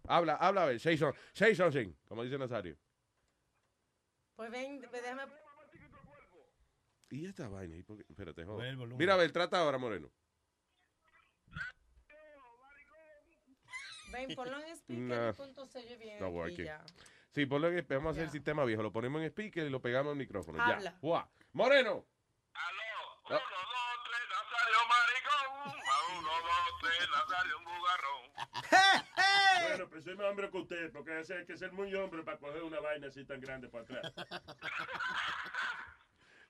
Habla, 0.08 0.36
habla, 0.36 0.62
a 0.62 0.66
ver, 0.66 0.80
say, 0.80 0.96
some- 0.96 1.16
say 1.32 1.54
something, 1.54 1.92
como 2.08 2.22
dice 2.22 2.38
Nazario. 2.38 2.76
Pues 4.34 4.50
ven, 4.50 4.80
pues 4.90 5.02
déjame. 5.02 5.22
¿Y 7.10 7.26
esta 7.26 7.48
vaina? 7.48 7.76
¿Y 7.76 7.82
por 7.82 7.98
qué? 7.98 8.04
Espérate, 8.08 8.44
joder. 8.44 8.76
Mira, 8.76 9.14
a 9.14 9.16
ver, 9.16 9.30
trata 9.32 9.60
ahora, 9.60 9.78
Moreno. 9.78 10.10
Ven, 14.12 14.34
ponlo 14.34 14.58
en 14.58 14.68
speaker 14.76 15.04
Nah, 15.04 15.30
y 15.30 15.32
punto 15.34 15.66
se 15.66 15.78
oye 15.78 15.96
bien. 15.96 16.20
no 16.20 16.48
y 16.48 16.56
ya. 16.56 16.84
Sí, 17.32 17.44
ponlo 17.46 17.68
en, 17.68 17.86
vamos 17.88 18.06
a 18.06 18.10
hacer 18.12 18.24
el 18.24 18.30
sistema 18.30 18.64
viejo, 18.64 18.82
lo 18.82 18.92
ponemos 18.92 19.20
en 19.20 19.26
speaker 19.28 19.66
y 19.66 19.70
lo 19.70 19.80
pegamos 19.80 20.12
al 20.12 20.16
micrófono. 20.16 20.62
Habla. 20.62 20.92
Ya. 20.92 20.98
Guau. 21.00 21.28
Moreno. 21.52 21.92
Uno, 21.92 22.06
dos, 23.28 23.42
tres, 24.06 24.22
Nazario 24.30 24.78
maricón. 24.88 25.80
A 25.86 26.18
uno, 26.18 26.30
dos, 26.30 26.80
tres, 26.80 27.08
Nazario 27.10 27.58
un 27.58 27.64
bugarrón. 27.64 28.24
Bueno, 29.68 29.88
pues 29.90 30.04
soy 30.04 30.14
más 30.16 30.26
hombre 30.26 30.50
que 30.50 30.58
usted, 30.58 30.92
porque 30.92 31.20
ese 31.20 31.34
hay 31.38 31.44
que 31.44 31.56
ser 31.56 31.72
muy 31.72 31.92
hombre 31.94 32.22
para 32.22 32.38
coger 32.38 32.62
una 32.62 32.78
vaina 32.80 33.08
así 33.08 33.24
tan 33.24 33.40
grande 33.40 33.68
para 33.68 33.84
atrás. 33.84 34.12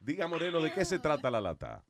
Diga, 0.07 0.29
Moreno, 0.29 0.61
¿de 0.61 0.73
qué 0.73 0.85
se 0.85 1.01
trata 1.01 1.33
la 1.33 1.41
lata? 1.41 1.83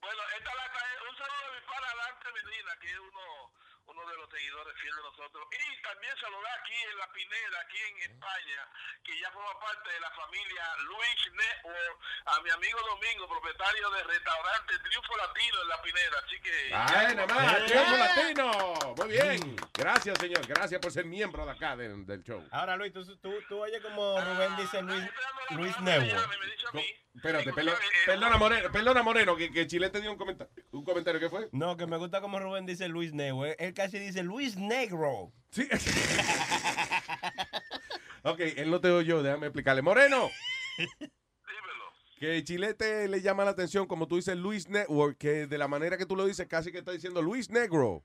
Bueno, 0.00 0.22
esta 0.36 0.52
lata 0.52 0.78
es 0.90 1.00
un 1.08 1.16
saludo 1.16 1.46
de 1.46 1.60
mi 1.60 1.66
pana 1.70 1.86
Dante 1.94 2.28
Medina, 2.34 2.72
que 2.82 2.90
es 2.90 2.98
uno, 2.98 3.54
uno 3.86 4.02
de 4.10 4.16
los 4.16 4.28
seguidores 4.30 4.74
fieles 4.82 4.96
de 4.96 5.02
nosotros. 5.34 5.48
Y 5.54 5.82
también 5.82 6.14
saludar 6.20 6.60
aquí 6.60 6.74
en 6.90 6.98
La 6.98 7.12
Pineda, 7.12 7.60
aquí 7.60 7.78
en 7.78 8.10
España, 8.10 8.68
que 9.04 9.18
ya 9.18 9.30
forma 9.32 9.58
parte 9.60 9.90
de 9.90 10.00
la 10.00 10.10
familia 10.10 10.64
Luis 10.86 11.32
Network, 11.32 11.98
a 12.26 12.40
mi 12.40 12.50
amigo 12.50 12.78
Domingo, 12.86 13.28
propietario 13.28 13.90
del 13.90 14.04
restaurante 14.06 14.78
Triunfo 14.78 15.16
Latino 15.16 15.62
en 15.62 15.68
La 15.68 15.82
Pineda. 15.82 16.16
Así 16.24 16.40
que... 16.40 16.70
¡Ay, 16.74 17.14
nada 17.14 17.34
más! 17.34 17.58
Eh. 17.58 17.64
¡Triunfo 17.66 17.96
latino! 17.96 18.94
Muy 18.96 19.08
bien. 19.08 19.56
Gracias, 19.74 20.18
señor. 20.18 20.46
Gracias 20.46 20.80
por 20.80 20.92
ser 20.92 21.04
miembro 21.04 21.44
de 21.44 21.52
acá 21.52 21.76
del, 21.76 22.06
del 22.06 22.22
show. 22.22 22.46
Ahora, 22.50 22.76
Luis, 22.76 22.92
tú, 22.92 23.04
tú, 23.18 23.42
tú 23.48 23.62
oyes 23.62 23.82
como 23.82 24.20
Rubén 24.20 24.56
dice 24.56 24.82
Luis, 24.82 25.04
Luis 25.50 25.80
Network. 25.80 26.30
Espérate, 27.14 27.52
perdo- 27.52 27.72
perdona, 28.06 28.36
Moreno, 28.36 28.72
perdona, 28.72 29.02
Moreno, 29.02 29.36
que, 29.36 29.50
que 29.50 29.66
Chile 29.66 29.88
te 29.90 30.00
dio 30.00 30.10
un 30.10 30.18
comentario. 30.18 30.52
¿Un 30.72 30.84
comentario 30.84 31.20
qué 31.20 31.30
fue? 31.30 31.48
No, 31.52 31.76
que 31.76 31.86
me 31.86 31.96
gusta 31.96 32.20
como 32.20 32.38
Rubén 32.40 32.66
dice 32.66 32.88
Luis 32.88 33.12
Network. 33.14 33.54
Él 33.58 33.72
casi 33.72 33.98
dice 33.98 34.22
Luis 34.22 34.56
Negro. 34.56 35.32
Sí. 35.50 35.68
ok, 38.24 38.40
él 38.56 38.70
no 38.70 38.80
te 38.80 38.90
oyó, 38.90 39.22
déjame 39.22 39.46
explicarle. 39.46 39.82
Moreno. 39.82 40.30
Que 42.18 42.42
Chilete 42.42 43.06
le 43.08 43.20
llama 43.20 43.44
la 43.44 43.50
atención, 43.50 43.86
como 43.86 44.08
tú 44.08 44.16
dices, 44.16 44.36
Luis 44.36 44.68
Network, 44.68 45.16
que 45.18 45.46
de 45.46 45.58
la 45.58 45.68
manera 45.68 45.96
que 45.98 46.06
tú 46.06 46.16
lo 46.16 46.24
dices, 46.26 46.46
casi 46.48 46.72
que 46.72 46.78
está 46.78 46.90
diciendo 46.92 47.20
Luis 47.22 47.48
Negro. 47.50 48.02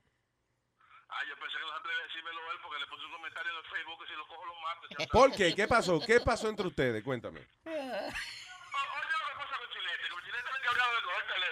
Ah, 1.08 1.22
yo 1.28 1.34
pensé 1.40 1.56
que 1.58 1.64
no 1.64 1.70
se 1.72 1.78
atrevía 1.78 2.00
a 2.00 2.04
decírmelo 2.06 2.40
él 2.52 2.58
porque 2.62 2.78
le 2.80 2.86
puse 2.86 3.04
un 3.06 3.12
comentario 3.12 3.50
en 3.50 3.58
el 3.58 3.64
Facebook 3.64 3.98
que 4.02 4.06
si 4.10 4.14
lo 4.16 4.26
cojo 4.28 4.44
lo 4.46 4.54
mato. 4.60 4.86
¿Por 5.10 5.32
qué? 5.32 5.52
¿Qué 5.54 5.66
pasó? 5.66 5.98
¿Qué 6.00 6.20
pasó 6.20 6.48
entre 6.48 6.66
ustedes? 6.68 7.02
Cuéntame. 7.02 7.40
Oye, 7.40 7.48
lo 7.72 7.76
que 9.26 9.34
pasa 9.40 9.56
con 9.56 9.68
Chilete, 9.72 10.04
que 10.04 10.10
Chilete 10.26 10.48
le 10.52 10.58
encargado 10.58 10.90
de 10.94 11.00
coger 11.02 11.24
el 11.40 11.44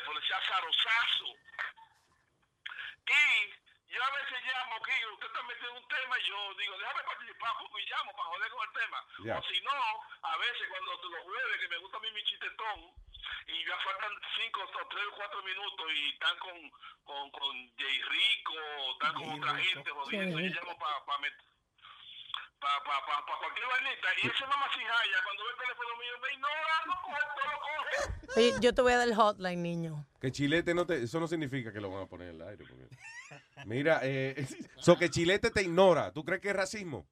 Y 3.89 3.95
yo 3.95 4.05
a 4.05 4.11
veces 4.11 4.39
llamo 4.45 4.77
aquí, 4.77 4.93
usted 5.15 5.27
está 5.27 5.43
metido 5.45 5.71
en 5.71 5.77
un 5.77 5.89
tema 5.89 6.19
y 6.19 6.29
yo 6.29 6.55
digo, 6.55 6.79
déjame 6.79 7.03
participar 7.05 7.53
y 7.79 7.89
llamo 7.89 8.13
para 8.13 8.29
joder 8.29 8.51
con 8.51 8.69
el 8.69 8.75
tema. 8.75 9.05
Ya. 9.25 9.39
O 9.39 9.43
si 9.45 9.61
no, 9.63 9.81
a 10.23 10.37
veces 10.37 10.69
cuando 10.69 10.93
los 10.93 11.23
jueves, 11.25 11.61
que 11.61 11.69
me 11.69 11.79
gusta 11.79 11.97
a 11.97 12.01
mí 12.01 12.11
mi 12.13 12.25
chistetón, 12.25 12.93
y 13.47 13.65
ya 13.65 13.77
faltan 13.79 14.13
cinco 14.37 14.61
o 14.61 14.87
tres 14.89 15.05
o 15.07 15.17
cuatro 15.17 15.43
minutos 15.43 15.87
y 15.95 16.09
están 16.11 16.39
con, 16.39 16.71
con, 17.05 17.31
con 17.31 17.77
Jay 17.79 18.03
Rico, 18.03 18.55
están 18.93 19.15
con 19.15 19.33
otra 19.41 19.57
gente 19.57 19.91
jodiendo, 19.91 20.41
y 20.41 20.49
llamo 20.51 20.79
para 20.79 21.05
pa 21.07 21.19
meter 21.19 21.58
para 22.61 22.79
pa, 22.85 23.07
pa, 23.07 23.27
pa 23.27 23.39
cualquier 23.39 23.67
vainita. 23.69 24.09
Y 24.23 24.27
ese 24.27 24.47
mamá 24.47 24.67
ya 24.77 25.25
cuando 25.25 25.45
ve 25.45 25.51
el 25.51 25.59
teléfono 25.59 25.91
mío, 25.99 26.13
me 26.23 26.33
ignora, 26.35 26.75
no 26.87 26.95
coge, 27.03 27.23
no 27.37 27.45
lo 27.53 27.59
coge. 27.61 28.41
Oye, 28.41 28.53
yo 28.61 28.75
te 28.75 28.83
voy 28.83 28.93
a 28.93 28.99
dar 28.99 29.09
el 29.09 29.15
hotline, 29.15 29.63
niño. 29.63 30.07
Que 30.21 30.33
Chilete 30.33 30.75
no 30.75 30.87
te. 30.87 31.03
Eso 31.03 31.21
no 31.21 31.27
significa 31.29 31.73
que 31.73 31.81
lo 31.81 31.91
van 31.91 32.03
a 32.05 32.07
poner 32.07 32.29
en 32.31 32.37
el 32.37 32.49
aire. 32.49 32.65
porque- 32.69 32.89
Mira, 33.67 34.01
eh, 34.03 34.47
so 34.79 34.97
que 34.97 35.11
Chilete 35.11 35.51
te 35.51 35.63
ignora. 35.63 36.13
¿Tú 36.13 36.25
crees 36.25 36.41
que 36.41 36.49
es 36.51 36.57
racismo? 36.57 37.07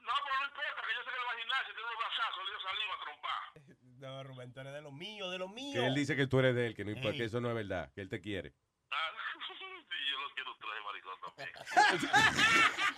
No, 0.00 0.12
pero 0.24 0.36
no 0.40 0.46
importa, 0.46 0.82
que 0.86 0.94
yo 0.94 1.02
sé 1.02 1.10
que 1.10 1.16
lo 1.20 1.26
va 1.26 1.32
a 1.32 1.36
gimnasio, 1.38 1.74
tiene 1.74 1.88
unos 1.88 1.98
brazazos, 1.98 2.44
le 2.44 2.50
dio 2.50 2.60
saliva 2.60 2.94
a 2.94 3.00
trompar. 3.04 3.40
No, 3.96 4.22
Rubén, 4.24 4.52
tú 4.52 4.60
eres 4.60 4.72
de 4.74 4.82
lo 4.82 4.92
mío, 4.92 5.30
de 5.30 5.38
lo 5.38 5.48
mío. 5.48 5.80
Que 5.80 5.86
él 5.86 5.94
dice 5.94 6.14
que 6.16 6.26
tú 6.26 6.38
eres 6.38 6.54
de 6.54 6.66
él, 6.68 6.74
que, 6.74 6.84
no 6.84 6.94
que 7.12 7.24
eso 7.24 7.40
no 7.40 7.48
es 7.48 7.54
verdad, 7.54 7.90
que 7.94 8.02
él 8.02 8.08
te 8.08 8.20
quiere. 8.20 8.52
Ah, 8.90 9.10
sí, 9.58 9.96
yo 10.10 10.20
lo 10.20 10.30
quiero 10.34 10.52
un 10.52 10.58
traje 10.58 10.80
maricón 10.84 11.18
también. 11.22 12.95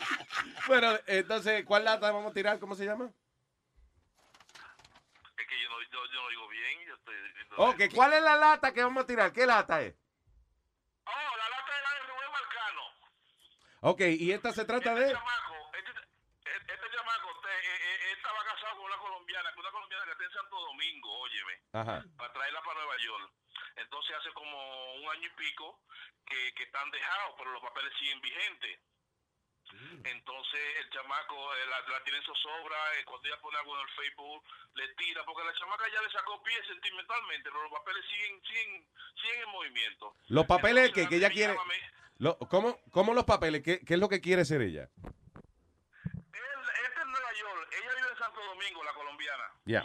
Bueno, 0.66 0.98
entonces, 1.06 1.64
¿cuál 1.64 1.84
lata 1.84 2.10
vamos 2.10 2.30
a 2.30 2.34
tirar? 2.34 2.58
¿Cómo 2.58 2.74
se 2.74 2.84
llama? 2.84 3.10
Es 5.36 5.46
que 5.46 5.62
yo 5.62 5.68
no, 5.68 5.80
yo, 5.82 6.04
yo 6.12 6.22
no 6.22 6.28
digo 6.28 6.48
bien, 6.48 6.86
yo 6.86 6.94
estoy 6.94 7.14
diciendo... 7.22 7.56
Ok, 7.58 7.80
¿cuál 7.94 8.12
es 8.14 8.22
la 8.22 8.36
lata 8.36 8.72
que 8.72 8.82
vamos 8.82 9.04
a 9.04 9.06
tirar? 9.06 9.32
¿Qué 9.32 9.46
lata 9.46 9.80
es? 9.82 9.94
Oh, 11.04 11.36
la 11.36 11.48
lata 11.48 11.72
era 11.78 11.90
de 11.94 12.00
Rubén 12.12 12.32
Marcano. 12.32 12.82
Ok, 13.80 14.00
y 14.18 14.32
esta 14.32 14.52
se 14.52 14.64
trata 14.64 14.92
Este 14.92 15.04
de. 15.06 15.12
chamaco, 15.12 15.54
este, 15.74 15.90
este, 16.56 16.74
este 16.74 16.86
chamaco, 16.96 17.40
te- 17.40 17.48
eh, 17.48 17.76
eh, 17.80 18.10
él 18.10 18.16
estaba 18.18 18.44
casado 18.44 18.76
con 18.76 18.84
una 18.86 18.98
colombiana, 18.98 19.50
con 19.54 19.60
una 19.60 19.70
colombiana 19.70 20.04
que 20.04 20.10
está 20.12 20.24
en 20.24 20.32
Santo 20.32 20.60
Domingo, 20.60 21.18
óyeme. 21.20 21.60
Ajá. 21.72 22.04
para 22.16 22.32
traerla 22.32 22.62
para 22.62 22.80
Nueva 22.80 22.96
York. 22.98 23.32
Entonces 23.76 24.16
hace 24.16 24.32
como 24.32 24.94
un 24.94 25.08
año 25.10 25.26
y 25.28 25.36
pico 25.36 25.80
que, 26.26 26.52
que 26.54 26.64
están 26.64 26.90
dejados, 26.90 27.34
pero 27.38 27.52
los 27.52 27.62
papeles 27.62 27.92
siguen 27.98 28.20
vigentes. 28.20 28.80
Entonces 30.04 30.60
el 30.80 30.90
chamaco 30.90 31.54
eh, 31.54 31.66
la, 31.68 31.80
la 31.92 32.02
tiene 32.04 32.18
en 32.18 32.24
zozobra, 32.24 32.76
eh, 32.98 33.04
cuando 33.04 33.28
ella 33.28 33.40
pone 33.40 33.58
algo 33.58 33.74
en 33.76 33.82
el 33.88 33.94
Facebook 33.94 34.44
le 34.74 34.88
tira, 34.94 35.24
porque 35.24 35.44
la 35.46 35.54
chamaca 35.54 35.84
ya 35.92 36.00
le 36.02 36.10
sacó 36.10 36.42
pie 36.42 36.54
sentimentalmente, 36.66 37.50
pero 37.50 37.62
los 37.64 37.72
papeles 37.72 38.04
siguen 38.08 38.42
siguen 38.44 38.86
siguen 39.20 39.40
en 39.42 39.48
movimiento. 39.50 40.14
Los 40.28 40.46
papeles 40.46 40.92
que, 40.92 41.02
Entonces, 41.02 41.08
que 41.08 41.16
ella 41.16 41.26
a 41.26 41.30
mí 41.30 41.34
quiere. 41.36 41.56
Lo- 42.18 42.38
¿cómo, 42.38 42.80
¿Cómo 42.90 43.14
los 43.14 43.24
papeles? 43.24 43.62
¿Qué, 43.62 43.84
¿Qué 43.84 43.94
es 43.94 44.00
lo 44.00 44.08
que 44.08 44.20
quiere 44.20 44.44
ser 44.44 44.62
ella? 44.62 44.88
Él, 44.94 46.60
este 46.86 47.00
es 47.00 47.06
Nueva 47.06 47.32
York, 47.32 47.68
ella 47.72 47.94
vive 47.96 48.08
en 48.10 48.18
Santo 48.18 48.40
Domingo, 48.44 48.84
la 48.84 48.92
colombiana. 48.94 49.44
Ya. 49.64 49.84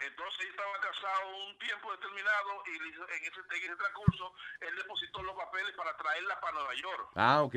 Entonces 0.00 0.40
ella 0.40 0.50
estaba 0.50 0.80
casado 0.80 1.36
un 1.46 1.58
tiempo 1.58 1.92
determinado 1.92 2.62
y 2.66 2.70
en 2.76 2.86
ese, 2.86 3.00
en 3.16 3.62
ese 3.64 3.76
transcurso 3.76 4.34
él 4.60 4.76
depositó 4.76 5.22
los 5.22 5.36
papeles 5.36 5.74
para 5.76 5.96
traerla 5.96 6.40
para 6.40 6.52
Nueva 6.54 6.74
York. 6.74 7.08
Ah, 7.16 7.42
ok. 7.42 7.54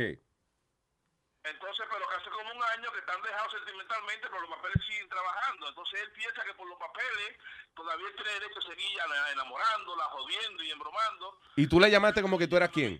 Entonces, 1.44 1.86
pero 1.92 2.10
hace 2.10 2.30
como 2.30 2.50
un 2.56 2.64
año 2.78 2.92
que 2.94 3.00
están 3.00 3.22
dejados 3.22 3.52
sentimentalmente, 3.52 4.28
pero 4.30 4.42
los 4.42 4.50
papeles 4.50 4.80
siguen 4.88 5.10
trabajando. 5.10 5.68
Entonces 5.70 6.00
él 6.02 6.12
piensa 6.14 6.44
que 6.44 6.54
por 6.54 6.68
los 6.70 6.80
papeles 6.80 7.36
todavía 7.76 8.08
tiene 8.16 8.32
derecho 8.40 8.60
a 8.60 8.62
seguir 8.64 8.88
ena- 9.06 9.32
enamorándola, 9.34 10.04
jodiendo 10.06 10.64
y 10.64 10.72
embromando. 10.72 11.40
¿Y 11.58 11.68
tú 11.68 11.80
la 11.82 11.90
llamaste 11.90 12.22
como 12.22 12.38
que 12.40 12.48
tú 12.48 12.56
eras 12.56 12.70
quién? 12.70 12.98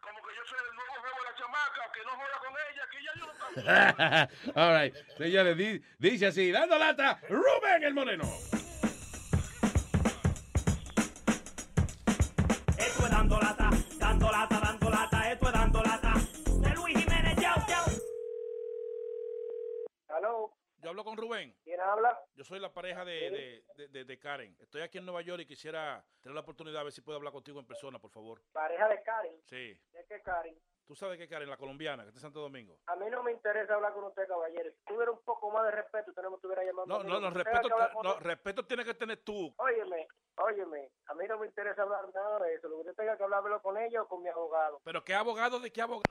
Como 0.00 0.18
que 0.26 0.34
yo 0.36 0.42
soy 0.44 0.58
el 0.68 0.74
nuevo 0.76 0.92
juego 1.00 1.16
de 1.16 1.24
la 1.30 1.36
chamaca, 1.38 1.92
que 1.92 2.04
no 2.04 2.10
joda 2.10 2.38
con 2.44 2.54
ella, 2.68 2.88
que 2.90 2.98
ella 2.98 3.12
yo 3.16 3.24
no. 3.26 4.60
All 4.60 4.76
right. 4.78 4.94
Señores, 5.16 5.56
di- 5.56 5.80
dice 5.98 6.26
así, 6.26 6.50
dando 6.52 6.76
lata, 6.78 7.20
Rubén 7.28 7.84
el 7.84 7.94
Moreno. 7.94 8.24
Esto 12.76 13.04
es 13.04 13.10
dando 13.10 13.38
lata, 13.40 13.70
dando 13.98 14.30
lata, 14.30 14.59
hablo 20.90 21.04
con 21.04 21.16
Rubén. 21.16 21.54
¿quién 21.64 21.80
habla? 21.80 22.18
Yo 22.34 22.44
soy 22.44 22.58
la 22.60 22.72
pareja 22.72 23.04
de, 23.04 23.12
de, 23.30 23.64
de- 23.76 23.88
de- 23.88 24.04
de 24.04 24.18
Karen. 24.18 24.56
Estoy 24.60 24.82
aquí 24.82 24.98
en 24.98 25.04
Nueva 25.06 25.22
York 25.22 25.42
y 25.42 25.46
quisiera 25.46 26.04
tener 26.20 26.34
la 26.34 26.40
oportunidad 26.42 26.80
a 26.80 26.84
ver 26.84 26.92
si 26.92 27.00
puedo 27.00 27.16
hablar 27.16 27.32
contigo 27.32 27.58
en 27.60 27.66
persona, 27.66 27.98
por 27.98 28.10
favor. 28.10 28.42
Pareja 28.52 28.88
de 28.88 29.02
Karen. 29.02 29.40
Sí. 29.46 29.80
¿De 29.92 30.04
qué 30.08 30.20
Karen? 30.22 30.58
Tú 30.86 30.96
sabes 30.96 31.18
que 31.18 31.28
Karen, 31.28 31.48
la 31.48 31.56
colombiana, 31.56 32.02
que 32.02 32.08
está 32.08 32.18
en 32.18 32.22
Santo 32.22 32.40
Domingo. 32.40 32.80
A 32.86 32.96
mí 32.96 33.08
no 33.10 33.22
me 33.22 33.30
interesa 33.30 33.74
hablar 33.74 33.92
con 33.92 34.04
usted, 34.04 34.26
caballero. 34.26 34.70
Si 34.72 34.82
tuviera 34.84 35.12
un 35.12 35.20
poco 35.22 35.50
más 35.52 35.64
de 35.66 35.70
respeto, 35.70 36.10
usted 36.10 36.22
no 36.22 36.30
me 36.30 36.36
estuviera 36.36 36.64
llamando. 36.64 36.98
No, 36.98 37.04
no, 37.04 37.20
no, 37.20 37.30
respeto, 37.30 37.68
no, 38.02 38.18
respeto 38.18 38.66
tiene 38.66 38.84
que 38.84 38.94
tener 38.94 39.18
tú. 39.22 39.54
Óyeme, 39.56 40.08
óyeme, 40.38 40.90
a 41.06 41.14
mí 41.14 41.26
no 41.28 41.38
me 41.38 41.46
interesa 41.46 41.82
hablar 41.82 42.12
nada 42.12 42.40
de 42.40 42.54
eso. 42.54 42.68
Lo 42.68 42.74
que 42.76 42.80
usted 42.90 42.94
tenga 42.96 43.16
que 43.16 43.22
hablarlo 43.22 43.62
con 43.62 43.78
ella 43.78 44.02
o 44.02 44.08
con 44.08 44.20
mi 44.22 44.28
abogado. 44.30 44.80
Pero 44.82 45.04
¿qué 45.04 45.14
abogado 45.14 45.60
de 45.60 45.70
qué 45.70 45.80
abogado? 45.80 46.02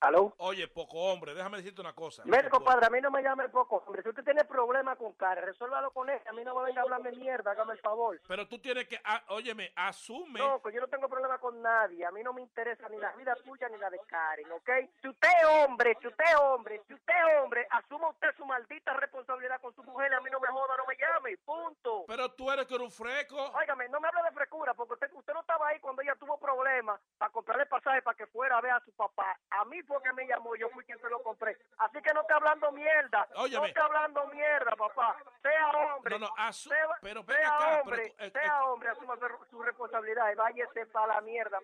¿Aló? 0.00 0.32
Oye, 0.38 0.68
poco 0.68 0.96
hombre, 0.96 1.34
déjame 1.34 1.58
decirte 1.58 1.80
una 1.80 1.92
cosa. 1.92 2.22
Mire, 2.24 2.48
compadre, 2.48 2.86
a 2.86 2.90
mí 2.90 3.00
no 3.00 3.10
me 3.10 3.22
llame 3.22 3.48
poco, 3.48 3.82
hombre. 3.84 4.02
Si 4.02 4.08
usted 4.08 4.22
tiene 4.22 4.44
problemas 4.44 4.96
con 4.96 5.12
Karen, 5.14 5.44
resuélvalo 5.44 5.90
con 5.90 6.08
ella. 6.08 6.22
A 6.28 6.32
mí 6.32 6.44
no 6.44 6.54
me 6.54 6.66
venga 6.66 6.82
a 6.82 6.84
hablarme 6.84 7.10
mierda, 7.12 7.50
hágame 7.50 7.72
el 7.72 7.80
favor. 7.80 8.20
Pero 8.28 8.46
tú 8.46 8.60
tienes 8.60 8.86
que, 8.86 9.00
ah, 9.04 9.24
óyeme, 9.28 9.72
asume. 9.74 10.38
No, 10.38 10.62
que 10.62 10.72
yo 10.72 10.80
no 10.80 10.86
tengo 10.86 11.08
problema 11.08 11.38
con 11.38 11.60
nadie. 11.60 12.06
A 12.06 12.12
mí 12.12 12.22
no 12.22 12.32
me 12.32 12.42
interesa 12.42 12.88
ni 12.88 12.96
la 12.98 13.10
vida 13.16 13.34
tuya 13.44 13.68
ni 13.68 13.76
la 13.78 13.90
de 13.90 13.98
Karen, 14.06 14.52
¿ok? 14.52 14.70
Si 15.02 15.08
usted 15.08 15.28
es 15.28 15.46
hombre, 15.46 15.96
si 16.00 16.06
usted 16.06 16.24
es 16.24 16.36
hombre, 16.36 16.80
si 16.86 16.94
usted 16.94 17.14
es 17.14 17.42
hombre, 17.42 17.66
asuma 17.70 18.10
usted 18.10 18.28
su 18.36 18.46
maldita 18.46 18.92
responsabilidad 18.94 19.60
con 19.60 19.74
su 19.74 19.82
mujer. 19.82 20.14
A 20.14 20.20
mí 20.20 20.30
no 20.30 20.38
me 20.38 20.48
joda, 20.48 20.76
no 20.76 20.86
me 20.86 20.96
llame. 20.96 21.36
Punto. 21.38 22.04
Pero 22.06 22.30
tú 22.32 22.50
eres 22.52 22.66
que 22.66 22.76
un 22.76 22.90
freco. 22.92 23.36
Óigame, 23.36 23.88
no 23.88 23.98
me 23.98 24.06
hable 24.06 24.22
de 24.22 24.30
frescura, 24.30 24.74
porque 24.74 24.94
usted, 24.94 25.10
usted 25.12 25.34
no 25.34 25.40
estaba 25.40 25.68
ahí 25.68 25.80
cuando 25.80 26.02
ella 26.02 26.14
tuvo 26.14 26.38
problemas 26.38 27.00
para 27.18 27.32
comprarle 27.32 27.66
pasaje 27.66 28.02
para 28.02 28.16
que 28.16 28.26
fuera 28.28 28.58
a 28.58 28.60
ver 28.60 28.72
a 28.72 28.80
su 28.84 28.92
papá. 28.92 29.36
A 29.50 29.64
mí 29.64 29.82
fue 29.88 30.00
que 30.02 30.12
me 30.12 30.26
llamó, 30.26 30.54
yo 30.54 30.68
fui 30.68 30.84
quien 30.84 30.98
se 31.00 31.08
lo 31.08 31.20
compré. 31.22 31.56
Así 31.78 32.00
que 32.00 32.12
no 32.14 32.20
esté 32.20 32.34
hablando 32.34 32.70
mierda. 32.72 33.26
Óyeme. 33.34 33.58
No 33.58 33.64
esté 33.66 33.80
hablando 33.80 34.26
mierda, 34.28 34.76
papá. 34.76 35.16
Sea 35.42 35.68
hombre. 35.70 36.18
No, 36.18 36.26
no, 36.28 36.34
asu- 36.36 36.68
sea, 36.68 36.86
pero 37.00 37.24
ven 37.24 37.36
sea 37.38 37.56
acá, 37.56 37.80
hombre, 37.80 38.14
pero, 38.16 38.28
eh, 38.28 38.30
sea 38.30 38.64
hombre, 38.66 38.88
asuma 38.90 39.16
su- 39.16 39.44
su 39.50 39.62
responsabilidad 39.62 40.30
y 40.30 40.34
váyase 40.36 40.86
para 40.86 41.14
la 41.14 41.20
mierda. 41.22 41.58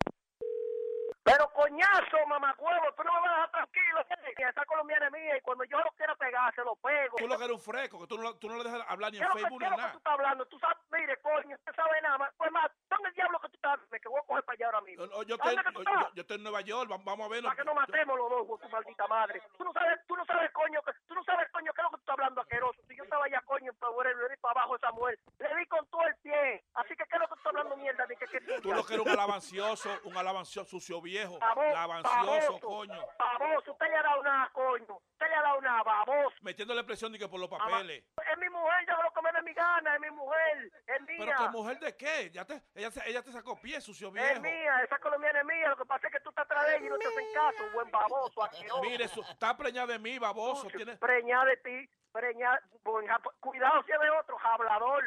Pero 1.25 1.51
coñazo, 1.55 2.19
mamacuevo, 2.29 2.93
tú 2.95 3.03
no 3.03 3.13
me 3.15 3.21
vas 3.21 3.31
a 3.31 3.33
dejar 3.33 3.51
tranquilo. 3.51 4.07
Que 4.37 4.43
esa 4.43 4.65
colombiana 4.67 5.07
es 5.07 5.13
mía 5.13 5.37
y 5.39 5.41
cuando 5.41 5.65
yo 5.65 5.79
lo 5.79 5.91
quiera 5.93 6.15
pegar, 6.17 6.55
se 6.55 6.63
lo 6.63 6.77
pego. 6.77 7.17
Tú 7.17 7.27
lo 7.27 7.39
que 7.39 7.45
eres 7.45 7.57
un 7.57 7.63
freco, 7.63 7.99
que 8.01 8.07
tú 8.07 8.19
no, 8.19 8.37
tú 8.37 8.49
no 8.49 8.59
le 8.59 8.65
dejas 8.65 8.85
hablar 8.89 9.11
ni 9.11 9.19
¿Qué 9.19 9.25
en 9.25 9.33
Facebook 9.33 9.63
ni 9.63 9.71
nada. 9.71 9.93
tú 9.93 9.99
estás 9.99 10.13
hablando? 10.13 10.45
Tú 10.47 10.59
sabes, 10.59 10.77
mire, 10.93 11.17
coño, 11.23 11.57
usted 11.57 11.73
sabe 11.75 12.03
nada 12.03 12.19
más. 12.19 12.35
Pues 12.37 12.53
más, 12.53 12.71
¿dónde 12.91 13.09
el 13.09 13.15
diablo 13.15 13.41
que 13.41 13.49
tú 13.49 13.57
estás? 13.57 13.81
Me 13.91 14.01
que 14.01 14.09
voy 14.09 14.21
a 14.21 14.27
coger 14.27 14.45
para 14.45 14.55
allá 14.55 14.67
ahora 14.67 14.81
mismo. 14.83 15.07
No, 15.07 15.23
yo, 15.23 15.37
¿Dónde 15.39 15.63
estoy, 15.67 15.85
yo, 16.15 16.21
estoy 16.21 16.37
en 16.37 16.43
Nueva 16.43 16.61
York, 16.61 16.91
vamos, 16.91 17.27
a 17.27 17.29
ver. 17.29 17.43
Para 17.43 17.57
que 17.57 17.65
no 17.65 17.75
matemos 17.75 18.19
los 18.19 18.31
dos, 18.31 18.61
tu 18.61 18.69
maldita 18.69 19.07
madre. 19.07 19.41
Tú 19.57 19.65
no 19.65 19.73
sabes, 19.73 20.01
tú 20.07 20.17
no 20.17 20.25
sabes, 20.27 20.53
coño, 20.53 20.83
que, 20.83 20.93
tú 21.09 21.15
no 21.15 21.25
sabes, 21.25 21.49
coño, 21.53 21.73
qué 21.73 21.81
es 21.81 21.85
lo 21.85 21.91
que 21.91 21.97
tú 21.97 22.03
estás 22.03 22.19
hablando, 22.19 22.41
asqueroso. 22.43 22.83
Si 22.87 22.97
yo 22.97 23.05
estaba 23.05 23.25
allá, 23.25 23.41
coño, 23.47 23.71
en 23.71 23.79
Power, 23.79 24.15
le 24.15 24.29
di 24.29 24.37
para 24.43 24.61
abajo 24.61 24.75
a 24.75 24.77
esa 24.77 24.93
mujer. 24.93 25.19
Le 25.39 25.57
di 25.57 25.67
con 25.67 25.87
todo 25.89 26.03
el 26.03 26.17
pie. 26.17 26.65
Así 26.75 26.95
que, 26.97 27.05
¿qué 27.09 27.17
es 27.17 27.21
lo 27.21 27.29
que 27.29 27.35
tú 27.35 27.39
estás 27.39 27.47
hablando, 27.47 27.77
mierda? 27.77 28.07
Que, 28.07 28.17
que 28.17 28.61
Tú 28.61 28.75
lo 28.75 28.85
que 28.85 28.95
eres 28.95 29.07
un 29.07 29.13
alabancioso, 29.19 29.91
un 30.05 30.17
alabancioso 30.17 30.65
sucio 30.69 31.01
viejo. 31.15 31.39
Lavancioso, 31.39 32.27
baboso, 32.27 32.61
coño. 32.61 33.01
Baboso, 33.19 33.73
usted 33.73 33.87
le 33.89 33.97
ha 33.97 34.03
dado 34.03 34.21
una, 34.21 34.51
coño. 34.53 34.97
Usted 35.13 35.27
le 35.29 35.35
ha 35.35 35.43
dado 35.43 35.59
una, 35.59 35.83
baboso. 35.83 36.37
Metiéndole 36.43 36.83
presión 36.85 37.13
que 37.15 37.29
por 37.29 37.39
los 37.41 37.49
papeles. 37.49 38.05
Es 38.33 38.39
mi 38.39 38.49
mujer, 38.51 38.85
yo 38.89 39.01
lo 39.03 39.13
que 39.13 39.23
me 39.23 39.33
dé 39.33 39.43
mi 39.43 39.53
gana, 39.55 39.95
es 39.95 40.01
mi 40.01 40.11
mujer, 40.11 40.71
es 40.87 41.01
mía. 41.03 41.17
Pero 41.19 41.33
que 41.39 41.49
mujer 41.51 41.79
de 41.79 41.97
qué? 41.97 42.31
Ya 42.33 42.45
te, 42.45 42.61
ella, 42.75 42.91
ella 43.07 43.23
te 43.23 43.33
sacó 43.33 43.61
pie, 43.61 43.81
sucio 43.81 44.09
Es 44.09 44.15
viejo. 44.15 44.41
mía, 44.41 44.83
esa 44.83 44.99
colombiana 44.99 45.41
es 45.41 45.47
mía. 45.47 45.69
Lo 45.69 45.77
que 45.77 45.85
pasa 45.85 46.07
es 46.09 46.13
que 46.13 46.21
tú 46.21 46.31
estás 46.31 46.45
atrás 46.45 46.67
de 46.67 46.77
ella 46.77 46.87
y 46.87 46.89
no 46.89 46.99
te 46.99 47.07
hacen 47.07 47.27
caso, 47.35 47.65
buen 47.73 47.91
baboso, 47.91 48.43
asqueroso. 48.43 48.83
Mire, 48.83 49.09
su- 49.09 49.23
está 49.23 49.57
preñada 49.57 49.93
de 49.93 49.99
mí, 49.99 50.19
baboso. 50.19 50.69
Tiene, 50.69 50.97
Preñada 50.97 51.45
de 51.45 51.57
ti, 51.59 51.91
preñada. 52.19 52.61
buen 52.85 53.07
Cuidado 53.41 53.83
si 53.85 53.93
es 53.93 53.99
de 54.01 54.11
otro, 54.11 54.39
hablador. 54.41 55.05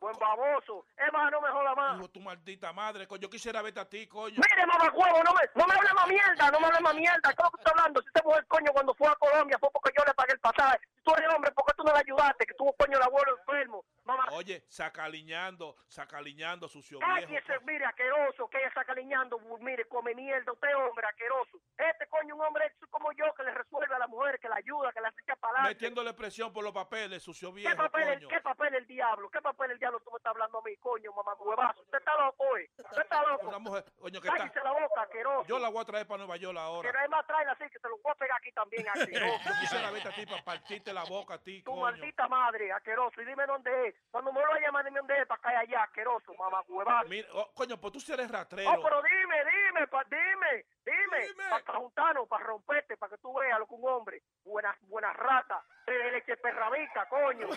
buen 0.00 0.16
baboso. 0.18 0.86
Es 0.96 1.12
más, 1.12 1.30
no 1.32 1.40
me 1.40 1.48
joda 1.50 1.74
más. 1.74 1.92
ah, 1.94 1.96
Hijo, 1.98 2.08
tu 2.08 2.20
maldita 2.20 2.72
madre, 2.72 3.06
coño. 3.06 3.22
Yo 3.22 3.30
quisiera 3.30 3.60
verte 3.62 3.80
a 3.80 3.88
ti, 3.88 4.06
coño. 4.06 4.36
Mire, 4.36 4.66
mamacuevo, 4.66 5.22
no 5.24 5.32
me, 5.34 5.40
no 5.54 5.66
me 5.66 5.74
hable 5.74 5.92
más 5.94 6.08
mierda, 6.08 6.50
no 6.52 6.60
me 6.60 6.66
hable 6.66 6.80
más 6.80 6.94
mierda. 6.94 7.20
¿Qué 7.22 7.36
es 7.36 7.44
lo 7.44 7.50
que 7.50 7.58
está 7.58 7.70
hablando? 7.72 8.00
Si 8.00 8.06
esta 8.08 8.22
mujer, 8.22 8.46
coño, 8.46 8.72
cuando 8.72 8.94
fue 8.94 9.08
a 9.08 9.14
Colombia 9.16 9.58
fue 9.58 9.70
porque 9.72 9.90
yo 9.98 10.04
le 10.06 10.14
pagué 10.14 10.32
el 10.34 10.40
pasaje. 10.40 10.78
Si 10.94 11.02
tú 11.02 11.12
eres 11.16 11.34
hombre, 11.34 11.50
¿por 11.52 11.64
qué 11.66 11.72
tú 11.76 11.82
no 11.84 11.92
le 11.92 11.98
ayudaste? 11.98 12.46
Que 12.46 12.54
tuvo, 12.54 12.72
coño, 12.74 12.96
el 12.96 13.02
abuelo 13.02 13.36
enfermo. 13.38 13.84
Mamá, 14.04 14.26
Oye, 14.32 14.62
sacaliñando, 14.68 15.74
sacaliñando, 15.88 16.68
sucio 16.68 16.98
viejo. 17.00 17.12
cállese, 17.12 17.58
mire, 17.64 17.84
asqueroso, 17.86 18.48
que 18.48 18.58
ella 18.58 18.68
está 18.68 18.84
caliñando, 18.84 19.36
mire, 19.60 19.84
come 19.86 20.14
mierda, 20.14 20.52
usted 20.52 20.76
hombre, 20.76 21.06
asqueroso. 21.08 21.58
Este 21.76 22.06
coño, 22.06 22.36
un 22.36 22.42
hombre 22.42 22.72
como 22.90 23.10
yo 23.12 23.24
que 23.34 23.42
le 23.42 23.50
resuelve 23.52 23.92
a 23.94 23.98
la 23.98 24.06
mujer, 24.06 24.38
que 24.38 24.48
la 24.48 24.56
ayuda, 24.56 24.92
que 24.92 25.00
la 25.00 25.08
echa 25.08 25.34
para 25.36 25.54
adelante. 25.58 25.74
Metiéndole 25.74 26.14
presión 26.14 26.35
por 26.44 26.62
los 26.62 26.72
papeles, 26.72 27.22
sucio 27.22 27.48
¿Qué 27.48 27.60
viejo, 27.60 27.76
papel, 27.76 28.14
coño. 28.18 28.28
¿Qué 28.28 28.40
papel 28.40 28.74
el 28.74 28.86
diablo? 28.86 29.30
¿Qué 29.30 29.40
papel 29.40 29.70
el 29.70 29.78
diablo 29.78 30.00
tú 30.00 30.10
me 30.10 30.18
estás 30.18 30.30
hablando 30.30 30.58
a 30.58 30.62
mí, 30.62 30.76
coño, 30.76 31.12
mamá 31.12 31.34
huevazo? 31.34 31.80
¿Usted 31.82 31.98
está 31.98 32.16
loco, 32.18 32.56
eh? 32.58 32.70
¿Usted 32.76 33.02
está 33.02 33.22
loco? 33.22 33.48
Una 33.48 33.58
mujer, 33.58 33.84
coño, 33.98 34.20
que 34.20 34.28
está. 34.28 34.62
La 34.62 34.72
boca, 34.72 35.02
asqueroso. 35.02 35.46
Yo 35.48 35.58
la 35.58 35.68
voy 35.70 35.80
a 35.80 35.84
traer 35.84 36.06
para 36.06 36.18
Nueva 36.18 36.36
York 36.36 36.58
ahora. 36.58 36.88
Que 36.88 36.92
no 36.92 37.02
hay 37.02 37.08
más 37.08 37.26
traerla 37.26 37.52
así, 37.52 37.64
que 37.70 37.78
te 37.78 37.88
lo 37.88 37.98
voy 37.98 38.12
a 38.12 38.14
pegar 38.16 38.36
aquí 38.38 38.52
también, 38.52 38.86
asqueroso. 38.94 39.40
Yo 39.44 39.52
quisiera 39.60 39.90
verte 39.90 40.08
a 40.08 40.12
ti 40.14 40.26
para 40.26 40.44
partirte 40.44 40.92
la 40.92 41.04
boca 41.04 41.34
a 41.34 41.38
ti, 41.42 41.62
Tu 41.62 41.70
coño. 41.70 41.82
maldita 41.82 42.28
madre, 42.28 42.72
asqueroso. 42.72 43.22
Y 43.22 43.24
dime 43.24 43.46
dónde 43.46 43.88
es. 43.88 43.94
Cuando 44.10 44.32
me 44.32 44.40
lo 44.40 44.52
a 44.52 44.60
llamar, 44.60 44.84
dime 44.84 44.98
dónde 44.98 45.18
es, 45.20 45.26
para 45.26 45.40
caer 45.40 45.56
allá, 45.58 45.82
asqueroso, 45.84 46.34
mamá 46.34 46.62
huevazo. 46.68 47.08
Mira, 47.08 47.28
oh, 47.32 47.50
coño, 47.54 47.80
pues 47.80 47.92
tú 47.92 48.00
sí 48.00 48.12
eres 48.12 48.30
rastrero. 48.30 48.70
Oh, 48.70 48.82
pero 48.82 49.00
dime, 49.02 49.36
dime, 49.44 49.86
pa, 49.88 50.04
dime, 50.04 50.66
dime, 50.84 51.34
para 51.48 51.78
juntarnos, 51.78 52.28
para 52.28 52.44
romperte, 52.44 52.96
para 52.96 53.10
que 53.16 53.22
tú 53.22 53.32
veas 53.38 53.58
lo 53.58 53.66
que 53.66 53.74
un 53.74 53.88
hombre, 53.88 54.22
buena, 54.44 54.76
buena 54.82 55.12
rata, 55.12 55.64
de 55.92 56.10
leche 56.12 56.36
perrabica, 56.38 57.06
coño. 57.08 57.48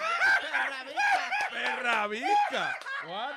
Perrabica. 1.51 2.77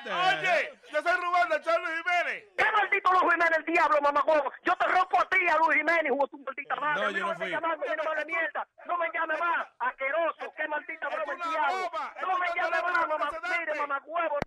The 0.05 0.12
Oye, 0.12 0.79
yo 0.91 1.03
soy 1.03 1.12
Rubén 1.21 1.49
de 1.49 1.61
Charles 1.62 1.89
Jiménez. 1.89 2.45
¿Qué 2.59 2.65
maldito 2.73 3.12
Luis 3.12 3.23
Jiménez, 3.33 3.59
el 3.59 3.65
diablo, 3.65 4.01
mamá 4.03 4.23
huevo? 4.27 4.53
Yo 4.65 4.77
te 4.77 4.87
rompo 4.87 5.21
a 5.21 5.29
ti, 5.29 5.49
a 5.49 5.57
Luis 5.57 5.79
Jiménez, 5.79 6.11
jugo 6.11 6.27
tu 6.29 6.39
maldita 6.39 6.77
madre. 6.77 7.03
No, 7.05 7.11
yo 7.11 7.19
no 7.21 7.29
me 7.29 7.35
fui. 7.37 7.51
llames, 7.51 7.79
no 8.05 8.15
me 8.15 8.25
mierda. 8.25 8.66
No 8.85 8.99
me 8.99 9.11
llame 9.15 9.37
más, 9.39 9.66
asqueroso. 9.79 10.53
¿Qué 10.57 10.69
maldita 10.69 11.09
broma 11.09 11.33
el 11.33 11.39
diablo? 11.51 11.91
No 12.21 12.39
me 12.39 12.47
llame 12.55 12.83
más, 12.83 13.09
mamá, 13.09 13.31
mire, 13.59 13.75
mamá 13.75 14.03
huevo. 14.05 14.39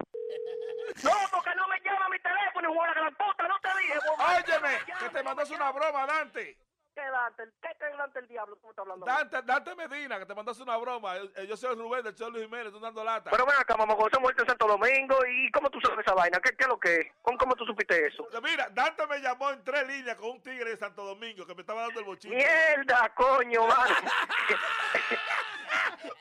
No, 1.03 1.11
porque 1.31 1.55
no 1.55 1.67
me 1.67 1.79
llama 1.79 2.05
a 2.05 2.09
mi 2.09 2.19
teléfono, 2.19 2.69
de 2.69 2.75
la 2.87 2.93
gran 2.93 3.15
puta, 3.15 3.47
no 3.47 3.59
te 3.61 3.69
dije. 3.79 3.99
mamá. 4.05 4.35
Óyeme, 4.35 4.79
que 4.99 5.09
te 5.09 5.23
mandas 5.23 5.49
una 5.49 5.71
broma, 5.71 6.05
Dante. 6.05 6.57
¿Qué 6.95 7.01
Dante? 7.01 7.43
¿Qué, 7.61 7.67
qué 7.77 7.85
Dante 7.97 8.19
el 8.19 8.27
diablo 8.29 8.55
tú 8.55 8.67
me 8.67 8.69
estás 8.69 8.83
hablando? 8.83 9.05
Dante, 9.05 9.41
Dante 9.43 9.75
Medina, 9.75 10.17
que 10.17 10.25
te 10.25 10.33
mandaste 10.33 10.63
una 10.63 10.77
broma. 10.77 11.17
Eh, 11.17 11.45
Yo 11.45 11.57
soy 11.57 11.75
Rubén 11.75 12.03
de 12.03 12.15
Charles 12.15 12.41
Jiménez, 12.41 12.71
tú 12.71 12.79
dando 12.79 13.03
lata. 13.03 13.31
Pero 13.31 13.45
ven 13.45 13.55
acá, 13.59 13.75
mamá, 13.75 13.95
cuando 13.95 14.15
se 14.15 14.21
muerto 14.21 14.43
en 14.43 14.47
Santo 14.47 14.65
Domingo, 14.65 15.17
¿y 15.27 15.51
cómo 15.51 15.69
tú 15.69 15.81
sabes 15.81 15.99
esa 15.99 16.13
vaina? 16.15 16.39
¿Qué, 16.39 16.51
qué 16.55 16.63
es 16.63 16.67
lo 16.69 16.79
que 16.79 16.95
es? 16.95 17.07
¿Cómo, 17.21 17.37
¿Cómo 17.37 17.53
tú 17.55 17.65
supiste 17.65 18.07
eso? 18.07 18.25
Mira, 18.41 18.69
Dante 18.71 19.05
me 19.07 19.19
llamó 19.19 19.51
en 19.51 19.61
tres 19.65 19.85
líneas 19.87 20.15
con 20.15 20.29
un 20.31 20.41
tigre 20.41 20.69
de 20.69 20.77
Santo 20.77 21.03
Domingo 21.03 21.45
que 21.45 21.53
me 21.53 21.61
estaba 21.61 21.81
dando 21.81 21.99
el 21.99 22.05
bochito. 22.05 22.33
¡Mierda, 22.33 23.11
coño, 23.13 23.67
mano! 23.67 23.95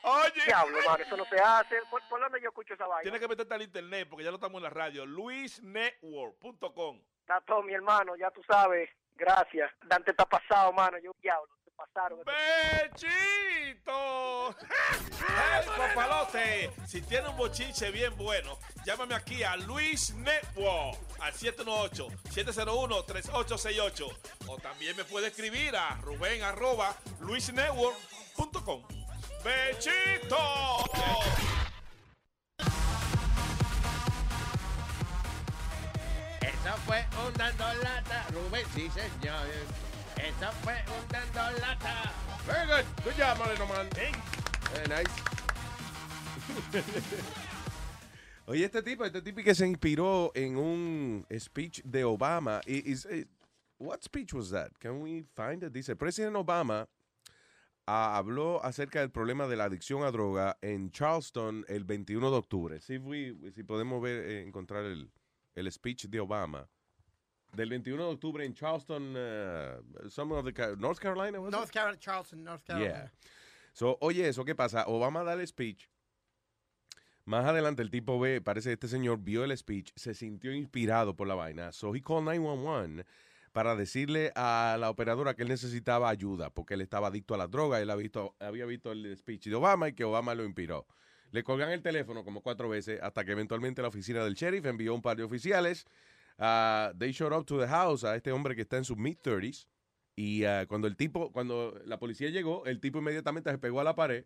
Oye. 0.03 0.41
Diablo, 0.45 0.77
mano, 0.85 1.03
eso 1.03 1.15
no 1.17 1.25
se 1.25 1.39
hace. 1.39 1.77
¿Por, 1.89 2.01
por 2.09 2.19
dónde 2.19 2.41
yo 2.41 2.49
escucho 2.49 2.73
esa 2.73 2.85
vaina? 2.85 3.01
Tienes 3.03 3.21
que 3.21 3.27
meterte 3.29 3.53
al 3.53 3.61
internet 3.61 4.07
porque 4.09 4.25
ya 4.25 4.29
lo 4.31 4.35
estamos 4.35 4.59
en 4.59 4.63
la 4.63 4.69
radio. 4.69 5.05
luisnetwork.com. 5.05 6.99
Está 7.21 7.39
todo, 7.41 7.63
mi 7.63 7.73
hermano, 7.73 8.15
ya 8.17 8.29
tú 8.31 8.43
sabes. 8.43 8.89
Gracias. 9.15 9.71
Dante 9.87 10.11
está 10.11 10.25
pasado, 10.25 10.71
mano. 10.73 10.97
Yo, 10.99 11.15
diablo, 11.21 11.49
te 11.63 11.71
pasaron. 11.71 12.19
¡Bechito! 12.25 13.93
¡Hey, 15.27 15.65
papalote! 15.77 16.71
Si 16.85 17.01
tiene 17.01 17.29
un 17.29 17.37
bochinche 17.37 17.89
bien 17.91 18.15
bueno, 18.17 18.57
llámame 18.85 19.15
aquí 19.15 19.43
a 19.43 19.55
Luis 19.57 20.13
Network 20.15 20.97
al 21.19 21.33
718-701-3868. 21.33 24.17
O 24.47 24.57
también 24.57 24.95
me 24.97 25.03
puede 25.05 25.27
escribir 25.27 25.75
a 25.75 25.95
Rubén 26.01 26.43
arroba 26.43 26.95
luisnetwork.com. 27.21 28.83
¡Bechito! 29.43 30.37
Eso 36.65 36.77
fue 36.77 37.05
un 37.23 37.31
dando 37.33 37.63
lata, 37.83 38.25
Rubén, 38.33 38.65
sí 38.73 38.89
señor. 38.89 39.45
Eso 40.17 40.51
fue 40.63 40.73
un 40.73 41.07
dando 41.09 41.59
lata. 41.59 42.11
Very 42.47 42.65
good. 42.65 42.85
Good 43.03 43.13
job, 43.19 43.37
Maleno 43.37 43.67
Man. 43.67 43.87
Very 44.73 44.87
nice. 44.89 45.11
Oye, 48.47 48.65
este 48.65 48.81
tipo, 48.81 49.05
este 49.05 49.21
tipo 49.21 49.43
que 49.43 49.53
se 49.53 49.67
inspiró 49.67 50.31
en 50.33 50.57
un 50.57 51.27
speech 51.37 51.83
de 51.83 52.03
Obama. 52.03 52.61
Is- 52.65 53.05
eh, 53.11 53.27
what 53.77 54.01
speech 54.01 54.33
was 54.33 54.49
that? 54.49 54.71
Can 54.79 55.01
we 55.01 55.23
find 55.35 55.61
it? 55.61 55.71
Dice, 55.71 55.95
President 55.95 56.35
Obama 56.35 56.87
ah, 57.85 58.17
habló 58.17 58.59
acerca 58.63 59.01
del 59.01 59.11
problema 59.11 59.47
de 59.47 59.55
la 59.55 59.65
adicción 59.65 60.01
a 60.03 60.09
droga 60.09 60.57
en 60.63 60.89
Charleston 60.89 61.63
el 61.67 61.83
21 61.83 62.31
de 62.31 62.37
octubre. 62.37 62.81
Si, 62.81 62.97
si 63.53 63.61
podemos 63.61 64.01
ver, 64.01 64.25
eh, 64.25 64.41
encontrar 64.41 64.85
el, 64.85 65.11
el 65.55 65.71
speech 65.71 66.07
de 66.07 66.19
Obama. 66.19 66.67
Del 67.53 67.69
21 67.69 68.03
de 68.03 68.09
octubre 68.09 68.45
en 68.45 68.53
Charleston, 68.53 69.15
uh, 69.15 70.09
some 70.09 70.33
of 70.35 70.45
the, 70.45 70.75
North 70.77 70.99
Carolina, 70.99 71.39
was? 71.39 71.51
North 71.51 71.71
Carolina, 71.71 71.97
Charleston, 71.97 72.43
North 72.43 72.63
Carolina. 72.65 72.93
Yeah. 72.93 73.11
So, 73.71 73.97
oye, 74.01 74.27
eso, 74.27 74.43
¿qué 74.43 74.55
pasa? 74.55 74.85
Obama 74.87 75.23
da 75.23 75.33
el 75.33 75.47
speech. 75.47 75.87
Más 77.25 77.45
adelante 77.45 77.81
el 77.81 77.89
tipo 77.89 78.19
ve, 78.19 78.39
parece 78.39 78.69
que 78.69 78.73
este 78.73 78.87
señor 78.87 79.19
vio 79.19 79.43
el 79.43 79.57
speech, 79.57 79.91
se 79.95 80.13
sintió 80.13 80.53
inspirado 80.53 81.15
por 81.15 81.27
la 81.27 81.33
vaina. 81.33 81.71
So 81.71 81.95
he 81.95 82.01
called 82.01 82.23
911 82.25 83.05
para 83.51 83.75
decirle 83.75 84.31
a 84.35 84.77
la 84.79 84.89
operadora 84.89 85.33
que 85.33 85.41
él 85.43 85.49
necesitaba 85.49 86.09
ayuda 86.09 86.51
porque 86.51 86.75
él 86.75 86.81
estaba 86.81 87.07
adicto 87.07 87.33
a 87.33 87.37
la 87.37 87.47
droga. 87.47 87.81
Él 87.81 87.89
había 87.89 88.03
visto, 88.03 88.35
había 88.39 88.65
visto 88.65 88.91
el 88.91 89.17
speech 89.17 89.45
de 89.47 89.55
Obama 89.55 89.87
y 89.87 89.93
que 89.93 90.03
Obama 90.03 90.35
lo 90.35 90.45
inspiró. 90.45 90.85
Le 91.35 91.43
colgan 91.43 91.69
el 91.69 91.81
teléfono 91.81 92.23
como 92.23 92.39
cuatro 92.39 92.69
veces 92.69 92.97
hasta 93.03 93.25
que 93.25 93.33
eventualmente 93.33 93.81
la 93.81 93.89
oficina 93.89 94.23
del 94.23 94.35
sheriff 94.35 94.65
envió 94.67 94.95
un 94.95 95.01
par 95.01 95.17
de 95.17 95.23
oficiales. 95.23 95.85
Ah, 96.37 96.93
they 96.97 97.11
showed 97.11 97.33
up 97.37 97.45
to 97.45 97.59
the 97.59 97.67
house 97.67 98.05
a 98.05 98.15
este 98.15 98.31
hombre 98.31 98.55
que 98.55 98.61
está 98.61 98.77
en 98.77 98.85
sus 98.85 98.95
mid-30s. 98.95 99.67
Y 100.15 100.45
ah, 100.45 100.65
cuando 100.65 100.87
el 100.87 100.95
tipo, 100.95 101.33
cuando 101.33 101.77
la 101.83 101.99
policía 101.99 102.29
llegó, 102.29 102.65
el 102.65 102.79
tipo 102.79 102.99
inmediatamente 102.99 103.51
se 103.51 103.57
pegó 103.57 103.81
a 103.81 103.83
la 103.83 103.95
pared. 103.95 104.23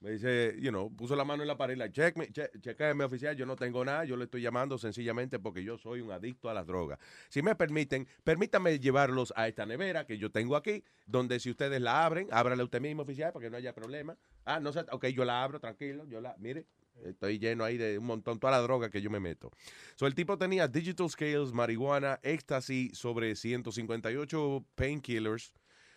Me 0.00 0.12
dice, 0.12 0.56
you 0.58 0.70
know, 0.70 0.90
puso 0.90 1.14
la 1.14 1.26
mano 1.26 1.42
en 1.42 1.46
la 1.46 1.58
pared, 1.58 1.78
check 1.92 2.16
me, 2.16 2.32
che, 2.32 2.48
chequéame, 2.58 3.04
oficial, 3.04 3.36
yo 3.36 3.44
no 3.44 3.54
tengo 3.54 3.84
nada, 3.84 4.06
yo 4.06 4.16
le 4.16 4.24
estoy 4.24 4.40
llamando 4.40 4.78
sencillamente 4.78 5.38
porque 5.38 5.62
yo 5.62 5.76
soy 5.76 6.00
un 6.00 6.10
adicto 6.10 6.48
a 6.48 6.54
las 6.54 6.66
drogas. 6.66 6.98
Si 7.28 7.42
me 7.42 7.54
permiten, 7.54 8.08
permítame 8.24 8.78
llevarlos 8.78 9.30
a 9.36 9.46
esta 9.46 9.66
nevera 9.66 10.06
que 10.06 10.16
yo 10.16 10.30
tengo 10.30 10.56
aquí, 10.56 10.82
donde 11.04 11.38
si 11.38 11.50
ustedes 11.50 11.82
la 11.82 12.02
abren, 12.06 12.28
ábrale 12.30 12.62
usted 12.62 12.80
mismo, 12.80 13.02
oficial, 13.02 13.34
para 13.34 13.44
que 13.44 13.50
no 13.50 13.58
haya 13.58 13.74
problema. 13.74 14.16
Ah, 14.46 14.58
no 14.58 14.72
sé, 14.72 14.86
ok, 14.90 15.08
yo 15.08 15.26
la 15.26 15.42
abro, 15.42 15.60
tranquilo, 15.60 16.06
yo 16.06 16.22
la, 16.22 16.34
mire, 16.38 16.64
estoy 17.04 17.38
lleno 17.38 17.64
ahí 17.64 17.76
de 17.76 17.98
un 17.98 18.06
montón, 18.06 18.40
toda 18.40 18.52
la 18.52 18.60
droga 18.60 18.88
que 18.88 19.02
yo 19.02 19.10
me 19.10 19.20
meto. 19.20 19.50
So, 19.96 20.06
el 20.06 20.14
tipo 20.14 20.38
tenía 20.38 20.66
digital 20.66 21.10
scales, 21.10 21.52
marihuana, 21.52 22.18
éxtasis, 22.22 22.96
sobre 22.96 23.36
158 23.36 24.64
painkillers, 24.76 25.52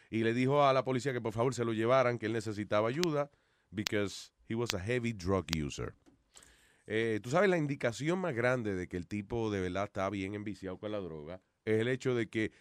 y 0.10 0.26
le 0.26 0.34
dijo 0.34 0.66
a 0.66 0.74
la 0.74 0.84
policía 0.84 1.14
que 1.14 1.22
por 1.22 1.32
favor 1.32 1.54
se 1.54 1.64
lo 1.64 1.72
llevaran, 1.72 2.20
que 2.20 2.26
él 2.26 2.34
necesitaba 2.34 2.90
ayuda 2.90 3.32
because 3.74 4.32
he 4.48 4.56
was 4.56 4.74
a 4.74 4.80
heavy 4.80 5.14
drug 5.14 5.46
user. 5.56 5.96
Eh, 6.86 7.20
Tú 7.24 7.30
sabes, 7.30 7.50
la 7.50 7.58
indicación 7.58 8.20
más 8.20 8.36
grande 8.36 8.76
de 8.76 8.88
que 8.88 8.98
el 8.98 9.08
tipo 9.08 9.50
de 9.50 9.62
verdad 9.62 9.86
está 9.86 10.10
bien 10.10 10.34
enviciado 10.36 10.78
con 10.78 10.92
la 10.92 11.00
droga 11.00 11.42
es 11.66 11.80
el 11.80 11.88
hecho 11.88 12.14
de 12.14 12.30
que 12.30 12.52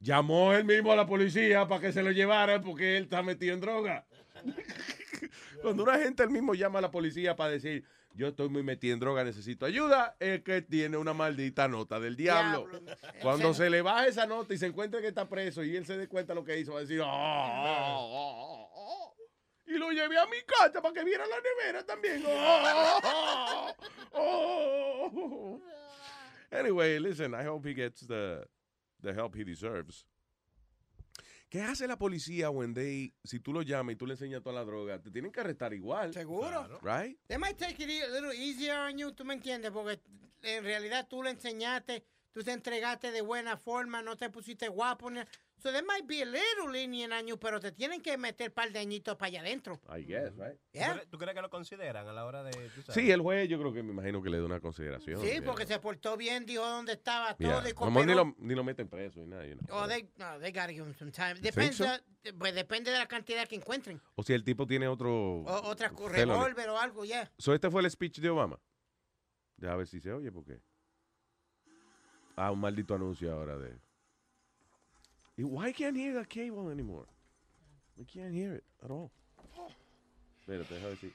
llamó 0.00 0.52
él 0.52 0.64
mismo 0.64 0.92
a 0.92 0.96
la 0.96 1.06
policía 1.06 1.66
para 1.66 1.80
que 1.80 1.92
se 1.92 2.02
lo 2.02 2.10
llevara 2.10 2.60
porque 2.60 2.96
él 2.98 3.04
está 3.04 3.22
metido 3.22 3.54
en 3.54 3.60
droga. 3.60 4.06
Cuando 5.62 5.82
una 5.82 5.98
gente 5.98 6.22
él 6.22 6.30
mismo 6.30 6.54
llama 6.54 6.78
a 6.78 6.82
la 6.82 6.90
policía 6.90 7.36
para 7.36 7.52
decir, 7.52 7.84
yo 8.14 8.28
estoy 8.28 8.48
muy 8.48 8.62
metido 8.62 8.94
en 8.94 9.00
droga, 9.00 9.24
necesito 9.24 9.66
ayuda, 9.66 10.16
es 10.18 10.42
que 10.42 10.62
tiene 10.62 10.96
una 10.96 11.14
maldita 11.14 11.68
nota 11.68 12.00
del 12.00 12.16
diablo. 12.16 12.68
Cuando 13.22 13.54
se 13.54 13.70
le 13.70 13.82
baja 13.82 14.06
esa 14.06 14.26
nota 14.26 14.52
y 14.52 14.58
se 14.58 14.66
encuentra 14.66 15.00
que 15.00 15.08
está 15.08 15.28
preso 15.28 15.62
y 15.62 15.76
él 15.76 15.86
se 15.86 15.96
dé 15.96 16.08
cuenta 16.08 16.34
lo 16.34 16.44
que 16.44 16.58
hizo, 16.58 16.72
va 16.72 16.78
a 16.78 16.82
decir, 16.82 17.00
"Oh, 17.00 17.06
oh, 17.06 18.08
oh, 18.10 18.66
oh". 18.66 18.69
Y 19.70 19.78
lo 19.78 19.90
llevé 19.90 20.18
a 20.18 20.26
mi 20.26 20.42
casa 20.42 20.82
para 20.82 20.92
que 20.92 21.04
viera 21.04 21.24
la 21.26 21.36
nevera 21.40 21.86
también. 21.86 22.22
Oh, 22.26 23.72
oh, 24.12 25.10
oh. 25.14 25.60
Anyway, 26.50 26.98
listen, 26.98 27.32
I 27.34 27.44
hope 27.44 27.64
he 27.68 27.74
gets 27.74 28.06
the, 28.06 28.44
the 29.00 29.12
help 29.12 29.36
he 29.36 29.44
deserves. 29.44 30.04
¿Qué 31.48 31.62
hace 31.62 31.88
la 31.88 31.96
policía 31.96 32.50
when 32.50 32.74
they, 32.74 33.12
si 33.24 33.40
tú 33.40 33.52
lo 33.52 33.62
llamas 33.62 33.94
y 33.94 33.96
tú 33.96 34.06
le 34.06 34.14
enseñas 34.14 34.42
toda 34.42 34.54
la 34.54 34.64
droga? 34.64 35.00
Te 35.00 35.10
tienen 35.10 35.32
que 35.32 35.40
arrestar 35.40 35.74
igual. 35.74 36.12
Seguro. 36.12 36.78
Right? 36.80 37.18
They 37.26 37.38
might 37.38 37.58
take 37.58 37.82
it 37.82 38.04
a 38.04 38.12
little 38.12 38.32
easier 38.32 38.76
on 38.76 38.96
you, 38.96 39.12
tú 39.12 39.24
me 39.24 39.34
entiendes, 39.34 39.72
porque 39.72 40.00
en 40.42 40.62
realidad 40.62 41.08
tú 41.08 41.24
le 41.24 41.30
enseñaste, 41.30 42.04
tú 42.32 42.44
te 42.44 42.52
entregaste 42.52 43.10
de 43.10 43.20
buena 43.22 43.56
forma, 43.56 44.00
no 44.00 44.16
te 44.16 44.30
pusiste 44.30 44.68
guapo. 44.68 45.10
Ni- 45.60 45.62
So 45.62 45.72
they 45.72 45.82
might 45.82 46.06
be 46.06 46.22
a 46.22 46.26
little 46.26 46.72
lenient 46.72 47.12
on 47.12 47.26
you, 47.26 47.38
pero 47.38 47.60
te 47.60 47.72
tienen 47.72 48.00
que 48.00 48.16
meter 48.16 48.48
un 48.48 48.54
par 48.54 48.72
de 48.72 48.78
añitos 48.78 49.16
para 49.16 49.28
allá 49.28 49.40
adentro. 49.40 49.80
I 49.88 50.04
guess, 50.04 50.34
right? 50.36 50.58
¿Tú, 50.72 50.78
crees, 50.80 51.10
tú 51.10 51.18
crees 51.18 51.34
que 51.34 51.42
lo 51.42 51.50
consideran 51.50 52.06
a 52.06 52.12
la 52.12 52.24
hora 52.24 52.42
de... 52.42 52.50
tú 52.50 52.82
sabes? 52.82 52.94
Sí, 52.94 53.10
el 53.10 53.20
juez 53.20 53.48
yo 53.48 53.58
creo 53.58 53.72
que 53.72 53.82
me 53.82 53.92
imagino 53.92 54.22
que 54.22 54.30
le 54.30 54.38
da 54.38 54.44
una 54.46 54.60
consideración. 54.60 55.20
Sí, 55.20 55.26
yeah. 55.26 55.42
porque 55.42 55.66
se 55.66 55.78
portó 55.78 56.16
bien, 56.16 56.46
dijo 56.46 56.66
dónde 56.66 56.92
estaba 56.92 57.36
Yeah. 57.38 57.60
todo 57.60 57.68
y 57.68 57.70
A 57.70 57.84
lo 57.84 57.90
mejor 57.90 58.06
ni 58.06 58.14
lo, 58.14 58.34
ni 58.38 58.54
lo 58.54 58.64
meten 58.64 58.88
preso 58.88 59.20
y 59.20 59.26
nada. 59.26 59.46
you 59.46 59.56
know. 59.56 59.78
Oh, 59.78 59.86
they, 59.86 60.08
no, 60.16 60.38
they 60.40 60.50
gotta 60.52 60.72
give 60.72 60.86
him 60.86 60.94
some 60.94 61.10
time. 61.10 61.34
Depende, 61.40 61.72
so? 61.72 61.84
pues 62.38 62.54
depende 62.54 62.90
de 62.90 62.98
la 62.98 63.06
cantidad 63.06 63.46
que 63.46 63.56
encuentren. 63.56 64.00
O 64.14 64.22
si 64.22 64.32
el 64.32 64.44
tipo 64.44 64.66
tiene 64.66 64.88
otro... 64.88 65.10
O, 65.10 65.68
otra 65.68 65.88
revólver 65.88 66.68
o 66.70 66.78
algo, 66.78 67.04
ya. 67.04 67.30
So, 67.38 67.54
este 67.54 67.70
fue 67.70 67.82
el 67.82 67.90
speech 67.90 68.18
de 68.20 68.30
Obama. 68.30 68.60
Deja 69.56 69.76
ver 69.76 69.86
si 69.86 70.00
se 70.00 70.12
oye, 70.12 70.32
porque. 70.32 70.60
Ah, 72.36 72.50
un 72.50 72.60
maldito 72.60 72.94
anuncio 72.94 73.32
ahora 73.32 73.58
de. 73.58 73.78
Why 75.44 75.72
can't 75.72 75.96
hear 75.96 76.14
the 76.14 76.26
cable 76.26 76.70
anymore? 76.70 77.06
I 77.98 78.04
can't 78.04 78.32
hear 78.34 78.54
it 78.54 78.64
at 78.82 78.90
all. 78.90 79.10
Espérate, 80.40 80.78
ver 80.80 80.96
si. 80.96 81.12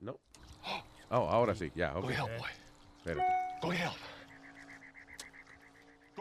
No. 0.00 0.18
Oh, 1.10 1.28
ahora 1.28 1.54
sí, 1.54 1.70
ya, 1.74 1.96
ok. 1.96 2.02
Go 2.02 2.10
help, 2.10 2.38
boy. 2.38 2.50
Espérate. 2.98 3.32
Go 3.62 3.72
help. 3.72 3.96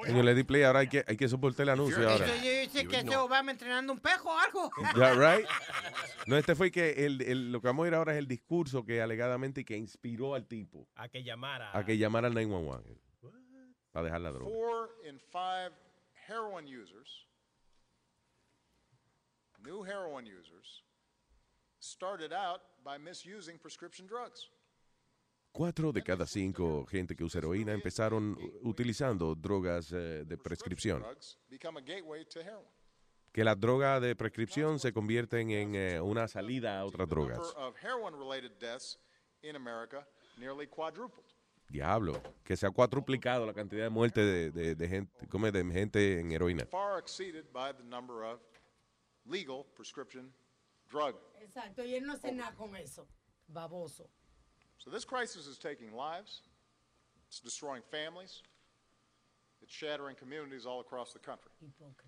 Señor, 0.03 0.25
le 0.25 0.35
di 0.35 0.43
play, 0.43 0.61
ahora 0.63 0.79
hay 0.79 0.87
que, 0.89 1.05
hay 1.07 1.15
que 1.15 1.27
soportar 1.29 1.63
el 1.63 1.69
anuncio 1.69 2.07
ahora. 2.09 2.25
Eso 2.25 2.33
dice 2.43 2.85
que 2.87 2.97
ese 2.97 3.15
Obama 3.15 3.51
entrenando 3.51 3.93
un 3.93 3.99
pejo 3.99 4.29
o 4.29 4.37
algo. 4.37 4.69
Ya, 4.97 5.13
right? 5.13 5.47
No, 6.27 6.35
este 6.37 6.53
fue 6.53 6.69
que 6.69 7.05
el, 7.05 7.21
el- 7.21 7.51
lo 7.51 7.61
que 7.61 7.67
vamos 7.67 7.85
a 7.85 7.87
ir 7.87 7.95
ahora 7.95 8.11
es 8.11 8.19
el 8.19 8.27
discurso 8.27 8.83
que 8.85 9.01
alegadamente 9.01 9.63
que 9.63 9.77
inspiró 9.77 10.35
al 10.35 10.45
tipo 10.47 10.85
A 10.95 11.07
que 11.07 11.23
llamara. 11.23 11.71
a 11.77 11.85
que 11.85 11.97
llamara 11.97 12.27
al 12.27 12.33
911 12.33 12.97
para 13.93 14.03
dejar 14.05 14.19
la 14.21 14.31
droga. 14.31 14.51
Four 14.51 14.89
in 15.07 15.17
five 15.31 15.71
heroin 16.27 16.65
users, 16.67 17.25
new 19.63 19.83
heroin 19.83 20.25
users, 20.25 20.83
started 21.79 22.33
out 22.33 22.61
by 22.83 22.97
misusing 22.97 23.57
prescription 23.59 24.07
drugs. 24.07 24.49
Cuatro 25.51 25.93
de 25.93 26.01
cada 26.03 26.25
cinco 26.25 26.85
gente 26.85 27.15
que 27.15 27.23
usa 27.23 27.39
heroína 27.39 27.71
empezaron 27.71 28.37
utilizando 28.63 29.35
drogas 29.35 29.89
eh, 29.93 30.25
de 30.25 30.37
prescripción. 30.37 31.01
Que 33.31 33.43
las 33.43 33.57
drogas 33.57 34.01
de 34.01 34.15
prescripción 34.15 34.79
se 34.79 34.91
convierten 34.91 35.51
en 35.51 35.75
eh, 35.75 36.01
una 36.01 36.27
salida 36.27 36.79
a 36.79 36.85
otras 36.85 37.07
drogas. 37.07 37.53
Number 41.71 42.11
of 42.11 42.21
heroin-related 42.21 42.21
deaths 42.21 42.21
in 42.21 42.21
America 42.21 42.21
nearly 42.21 42.21
quadrupled. 42.21 42.21
Diablo, 42.21 42.21
que 42.43 42.55
se 42.55 42.67
ha 42.67 42.71
cuatruplicado 42.71 43.45
la 43.45 43.53
cantidad 43.53 43.83
de 43.83 43.89
muertes 43.89 44.25
de, 44.25 44.51
de- 44.51 44.75
de 44.75 44.87
gente, 44.87 45.27
come, 45.27 45.51
de 45.51 45.63
gente 45.71 46.19
en 46.19 46.31
heroína. 46.31 46.65
far 46.67 46.97
exceeded 46.99 47.45
by 47.53 47.71
the 47.71 47.83
number 47.83 48.23
of 48.23 48.39
legal 49.25 49.65
prescription 49.75 50.31
drug. 50.89 51.15
Exacto, 51.41 51.83
y 51.83 51.95
él 51.95 52.03
no 52.05 52.13
hace 52.13 52.31
nada 52.31 52.53
con 52.57 52.75
eso. 52.75 53.05
Baboso. 53.51 54.07
So 54.77 54.89
this 54.91 55.05
crisis 55.05 55.47
is 55.47 55.57
taking 55.57 55.93
lives, 55.95 56.41
it's 57.27 57.39
destroying 57.39 57.81
families, 57.89 58.43
it's 59.61 59.73
shattering 59.73 60.15
communities 60.15 60.65
all 60.65 60.79
across 60.81 61.13
the 61.13 61.19
country. 61.19 61.51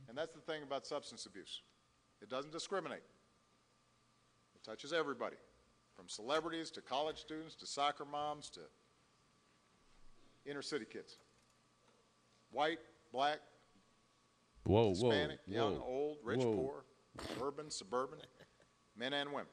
And 0.08 0.18
that's 0.18 0.34
the 0.36 0.42
thing 0.42 0.64
about 0.64 0.86
substance 0.86 1.26
abuse. 1.26 1.62
It 2.22 2.30
doesn't 2.30 2.52
discriminate. 2.52 3.04
It 4.56 4.64
touches 4.64 4.92
everybody, 4.94 5.38
from 5.96 6.08
celebrities 6.10 6.70
to 6.72 6.82
college 6.82 7.18
students 7.18 7.56
to 7.56 7.66
soccer 7.66 8.06
moms 8.06 8.50
to 8.52 8.62
inner 10.48 10.62
city 10.62 10.86
kids. 10.86 11.18
White, 12.52 12.80
black, 13.12 13.40
Whoa, 14.64 14.94
whoa, 14.94 15.10
Hispanic, 15.12 15.40
young, 15.46 15.76
whoa, 15.76 15.86
old, 15.86 16.18
rich, 16.24 16.44
whoa. 16.44 16.54
poor, 16.56 16.86
urban, 17.42 17.70
suburban, 17.70 18.20
men 18.98 19.14
and 19.14 19.30
women. 19.32 19.48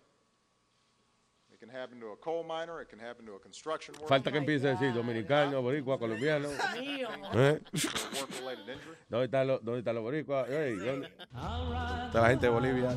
It 1.52 1.60
can 1.60 1.68
happen 1.68 2.00
to 2.00 2.06
a 2.08 2.16
coal 2.16 2.42
miner, 2.42 2.80
it 2.80 2.88
can 2.88 2.98
happen 2.98 3.24
to 3.26 3.34
a 3.34 3.38
construction 3.38 3.94
worker. 3.94 4.08
Falta 4.08 4.32
que 4.32 4.38
empiece 4.38 4.64
a 4.64 4.70
decir 4.70 4.92
dominicano, 4.92 5.62
boricua, 5.62 5.98
colombiano. 5.98 6.48
Mío. 6.76 7.08
¿Eh? 7.32 7.60
Work-related 7.72 8.68
injury. 8.68 8.96
¿Dónde 9.08 9.24
están 9.26 9.46
los, 9.46 9.64
dónde 9.64 9.78
están 9.78 9.94
los 9.94 10.02
boricuas? 10.02 10.50
Ey, 10.50 10.74
¿dónde 10.76 11.06
está 11.06 12.20
la 12.22 12.28
gente 12.30 12.46
de 12.46 12.52
Bolivia? 12.52 12.90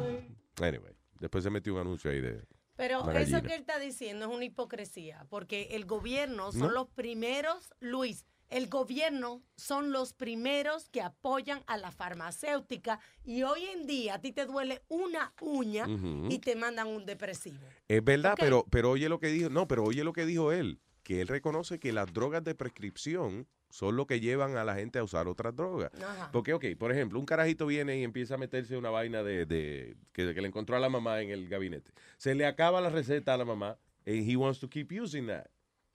Anyway, 0.59 0.95
después 1.19 1.43
se 1.43 1.51
metió 1.51 1.75
un 1.75 1.81
anuncio 1.81 2.09
ahí 2.09 2.19
de 2.19 2.41
Pero 2.77 3.11
eso 3.11 3.41
que 3.41 3.55
él 3.55 3.61
está 3.61 3.79
diciendo 3.79 4.25
es 4.25 4.31
una 4.31 4.45
hipocresía, 4.45 5.25
porque 5.29 5.69
el 5.71 5.85
gobierno 5.85 6.51
son 6.51 6.61
¿No? 6.61 6.71
los 6.71 6.87
primeros, 6.89 7.73
Luis, 7.79 8.25
el 8.49 8.69
gobierno 8.69 9.41
son 9.55 9.91
los 9.91 10.13
primeros 10.13 10.87
que 10.89 11.01
apoyan 11.01 11.63
a 11.67 11.75
la 11.75 11.91
farmacéutica 11.91 12.99
y 13.25 13.43
hoy 13.43 13.65
en 13.65 13.87
día 13.87 14.15
a 14.15 14.21
ti 14.21 14.31
te 14.31 14.45
duele 14.45 14.83
una 14.87 15.33
uña 15.41 15.85
y 16.29 16.39
te 16.39 16.55
mandan 16.55 16.87
un 16.87 17.05
depresivo. 17.05 17.67
Es 17.87 18.03
verdad, 18.03 18.35
pero, 18.39 18.65
pero 18.69 18.91
oye 18.91 19.09
lo 19.09 19.19
que 19.19 19.27
dijo, 19.27 19.49
no, 19.49 19.67
pero 19.67 19.83
oye 19.83 20.03
lo 20.03 20.13
que 20.13 20.25
dijo 20.25 20.51
él, 20.51 20.79
que 21.03 21.19
él 21.19 21.27
reconoce 21.27 21.79
que 21.79 21.91
las 21.91 22.13
drogas 22.13 22.43
de 22.43 22.55
prescripción 22.55 23.47
son 23.69 23.95
lo 23.95 24.07
que 24.07 24.19
llevan 24.19 24.57
a 24.57 24.63
la 24.63 24.75
gente 24.75 24.99
a 24.99 25.03
usar 25.03 25.27
otras 25.27 25.55
drogas. 25.55 25.91
Ajá. 26.01 26.29
Porque, 26.31 26.53
ok, 26.53 26.65
por 26.77 26.91
ejemplo, 26.91 27.19
un 27.19 27.25
carajito 27.25 27.65
viene 27.65 27.97
y 27.97 28.03
empieza 28.03 28.35
a 28.35 28.37
meterse 28.37 28.77
una 28.77 28.89
vaina 28.89 29.23
de, 29.23 29.45
de- 29.45 29.97
que, 30.13 30.33
que 30.33 30.41
le 30.41 30.47
encontró 30.47 30.75
a 30.75 30.79
la 30.79 30.89
mamá 30.89 31.21
en 31.21 31.29
el 31.31 31.49
gabinete. 31.49 31.91
Se 32.17 32.33
le 32.35 32.45
acaba 32.45 32.81
la 32.81 32.89
receta 32.89 33.33
a 33.33 33.37
la 33.37 33.45
mamá 33.45 33.77
and 34.05 34.29
he 34.29 34.35
wants 34.35 34.59
to 34.59 34.69
keep 34.69 34.91
using 34.91 35.27
that. 35.27 35.45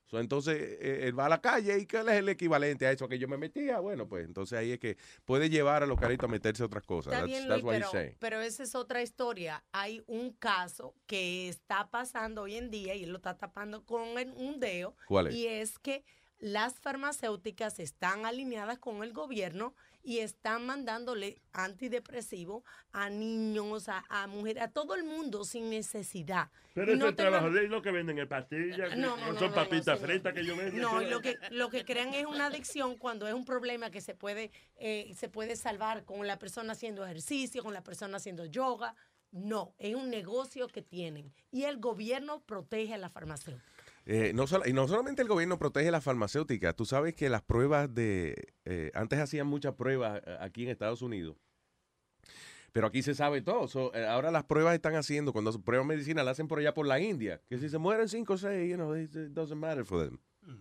So, 0.05 0.21
entonces, 0.21 0.61
eh, 0.61 1.07
él 1.09 1.19
va 1.19 1.25
a 1.25 1.29
la 1.31 1.41
calle 1.41 1.79
y 1.79 1.87
que 1.87 1.97
él 1.97 2.09
es 2.11 2.17
el 2.17 2.29
equivalente 2.29 2.87
a 2.87 2.93
eso 2.93 3.09
que 3.09 3.19
yo 3.19 3.29
me 3.29 3.39
metía. 3.39 3.81
Bueno, 3.81 4.07
pues 4.07 4.27
entonces 4.27 4.59
ahí 4.59 4.73
es 4.73 4.79
que 4.79 4.99
puede 5.25 5.49
llevar 5.49 5.83
a 5.83 5.87
los 5.87 5.99
caritos 5.99 6.29
a 6.29 6.31
meterse 6.31 6.63
a 6.63 6.67
otras 6.67 6.85
cosas. 6.85 7.15
Está 7.15 7.25
That's, 7.25 7.31
bien, 7.31 7.49
that's 7.49 7.63
Luis, 7.63 7.83
what 7.83 7.91
pero, 7.93 8.17
pero 8.19 8.41
esa 8.43 8.63
es 8.63 8.75
otra 8.75 9.01
historia. 9.01 9.65
Hay 9.73 10.05
un 10.07 10.35
caso 10.35 10.95
que 11.07 11.49
está 11.49 11.89
pasando 11.89 12.43
hoy 12.43 12.57
en 12.57 12.71
día 12.71 12.95
y 12.95 13.05
él 13.05 13.11
lo 13.11 13.17
está 13.17 13.39
tapando 13.39 13.87
con 13.87 14.03
un 14.37 14.61
dedo. 14.61 14.95
¿Cuál 15.07 15.29
es? 15.29 15.35
Y 15.35 15.47
es 15.47 15.79
que 15.79 16.05
las 16.43 16.81
farmacéuticas 16.81 17.79
están 17.79 18.27
alineadas 18.27 18.77
con 18.81 19.05
el 19.05 19.13
gobierno 19.13 19.75
y 20.03 20.19
están 20.19 20.67
mandándole 20.67 21.41
antidepresivos 21.53 22.65
a 22.91 23.11
niños, 23.11 23.89
a, 23.89 24.05
a 24.09 24.27
mujeres, 24.27 24.65
a 24.65 24.69
todo 24.69 24.97
el 24.97 25.05
mundo 25.05 25.45
sin 25.45 25.71
necesidad. 25.71 26.51
Pero 26.75 26.97
no 26.97 27.07
es 27.07 27.15
te 27.15 27.23
trabajo 27.23 27.49
de 27.51 27.69
lo 27.69 27.81
que 27.81 27.93
venden 27.93 28.19
en 28.19 28.29
pastillas, 28.29 28.97
No, 28.97 29.17
no, 29.17 29.27
no 29.27 29.33
no, 29.35 29.39
son 29.39 29.55
papitas 29.55 30.01
fritas 30.01 30.35
que 30.35 30.45
yo 30.45 30.57
vendo. 30.57 30.83
No, 30.83 31.01
lo 31.01 31.21
que, 31.21 31.39
lo 31.53 31.71
que 31.71 31.85
crean 31.85 32.13
es 32.13 32.27
una 32.27 32.47
adicción 32.47 32.97
cuando 32.97 33.29
es 33.29 33.35
un 33.35 33.45
problema 33.45 33.93
que 33.93 34.01
se 34.01 34.17
puede, 34.17 34.51
eh, 34.75 35.15
se 35.15 35.29
puede 35.29 35.55
salvar 35.55 36.05
con 36.05 36.27
la 36.27 36.41
persona 36.41 36.73
haciendo 36.73 37.05
ejercicio, 37.05 37.63
con 37.63 37.73
la 37.73 37.85
persona 37.85 38.17
haciendo 38.17 38.47
yoga. 38.47 38.97
No, 39.31 39.77
es 39.79 39.95
un 39.95 40.11
negocio 40.11 40.67
que 40.67 40.83
tienen. 40.83 41.33
Y 41.53 41.65
el 41.65 41.79
gobierno 41.79 42.41
protege 42.41 42.95
a 42.95 42.99
la 42.99 43.09
farmacéutica. 43.09 43.72
Eh, 44.05 44.33
no 44.35 44.47
solo- 44.47 44.67
y 44.67 44.73
no 44.73 44.89
solamente 44.89 45.23
el 45.23 45.29
gobierno 45.29 45.59
protege 45.59 45.91
las 45.91 46.03
farmacéuticas, 46.03 46.75
tú 46.75 46.85
sabes 46.85 47.15
que 47.15 47.29
las 47.29 47.43
pruebas 47.43 47.95
de... 47.95 48.53
eh, 48.65 48.91
antes 48.95 49.19
hacían 49.21 49.47
muchas 49.47 49.75
pruebas 49.75 50.21
eh, 50.27 50.37
aquí 50.41 50.65
en 50.65 50.71
Estados 50.71 51.03
Unidos, 51.03 51.37
pero 52.73 52.87
aquí 52.87 53.03
se 53.03 53.15
sabe 53.15 53.43
todo. 53.43 53.69
So, 53.69 53.95
eh, 53.95 54.07
ahora 54.07 54.31
las 54.31 54.45
pruebas 54.45 54.75
están 54.75 54.97
haciendo, 54.97 55.33
cuando 55.33 55.53
prueban 55.63 55.87
medicina, 55.87 56.25
las 56.25 56.33
hacen 56.33 56.49
por 56.49 56.59
allá 56.59 56.75
por 56.75 56.87
la 56.87 56.99
India, 56.99 57.41
que 57.49 57.59
si 57.59 57.69
se 57.69 57.79
mueren 57.79 58.09
cinco 58.09 58.33
o 58.33 58.39
seis, 58.39 58.69
you 58.69 58.77
know, 58.77 58.97
it 58.97 59.11
doesn't 59.11 59.59
matter 59.61 59.85
for 59.85 60.05
them. 60.05 60.19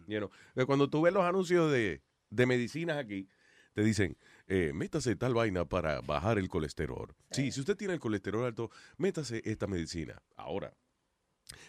You 0.08 0.20
know. 0.20 0.30
Eh, 0.56 0.66
Cuando 0.66 0.90
tú 0.90 1.02
ves 1.02 1.14
los 1.14 1.24
anuncios 1.24 1.72
de, 1.72 2.04
de 2.30 2.46
medicinas 2.46 2.98
aquí, 2.98 3.28
te 3.74 3.82
dicen, 3.84 4.18
eh, 4.48 4.72
métase 4.74 5.16
tal 5.16 5.34
vaina 5.34 5.66
para 5.66 6.02
bajar 6.02 6.38
el 6.38 6.50
colesterol. 6.50 7.16
Sí, 7.32 7.52
si 7.52 7.62
usted 7.62 7.78
tiene 7.78 7.94
el 7.94 8.00
colesterol 8.00 8.46
alto, 8.46 8.70
métase 8.98 9.42
esta 9.46 9.66
medicina. 9.66 10.22
Ahora, 10.36 10.74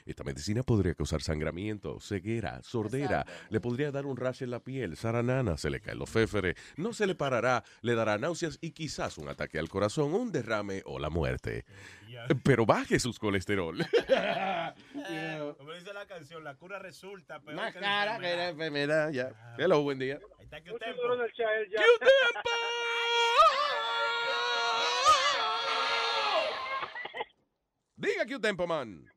esta 0.07 0.25
medicina 0.25 0.63
podría 0.63 0.95
causar 0.95 1.23
sangramiento, 1.23 2.01
ceguera, 2.01 2.63
sordera, 2.63 3.25
le 3.51 3.61
podría 3.61 3.91
dar 3.91 4.07
un 4.07 4.17
rash 4.17 4.43
en 4.43 4.51
la 4.51 4.61
piel, 4.61 4.97
zaranana, 4.97 5.57
se 5.57 5.71
le 5.71 5.81
caen 5.81 5.99
los 5.99 6.11
féferes, 6.11 6.55
no 6.77 6.93
se 6.93 7.07
le 7.07 7.15
parará, 7.15 7.65
le 7.81 7.95
dará 7.95 8.19
náuseas 8.19 8.59
y 8.61 8.73
quizás 8.73 9.19
un 9.19 9.29
ataque 9.29 9.59
al 9.59 9.69
corazón, 9.69 10.15
un 10.15 10.33
derrame 10.33 10.83
o 10.87 10.99
la 10.99 11.11
muerte. 11.11 11.65
Pero 12.45 12.67
baje 12.67 12.99
sus 12.99 13.19
colesterol. 13.19 13.79
Como 15.59 15.73
dice 15.73 15.93
la 15.93 16.07
canción, 16.07 16.45
la 16.45 16.55
cura 16.55 16.79
resulta 16.79 17.41
peor 17.41 17.57
Más 17.57 17.73
que 17.73 17.81
cara 17.81 18.19
que 18.19 18.37
la 18.37 18.49
enfermedad. 18.51 19.11
ya. 19.11 19.33
Hello, 19.59 19.83
buen 19.83 19.99
día. 19.99 20.21
Ahí 20.39 20.45
está 20.45 20.61
que 20.63 20.73
usted. 20.73 20.87
Diga 27.97 28.27
que 28.27 28.37
un 28.37 28.43
tempo, 28.43 28.67
man. 28.67 29.09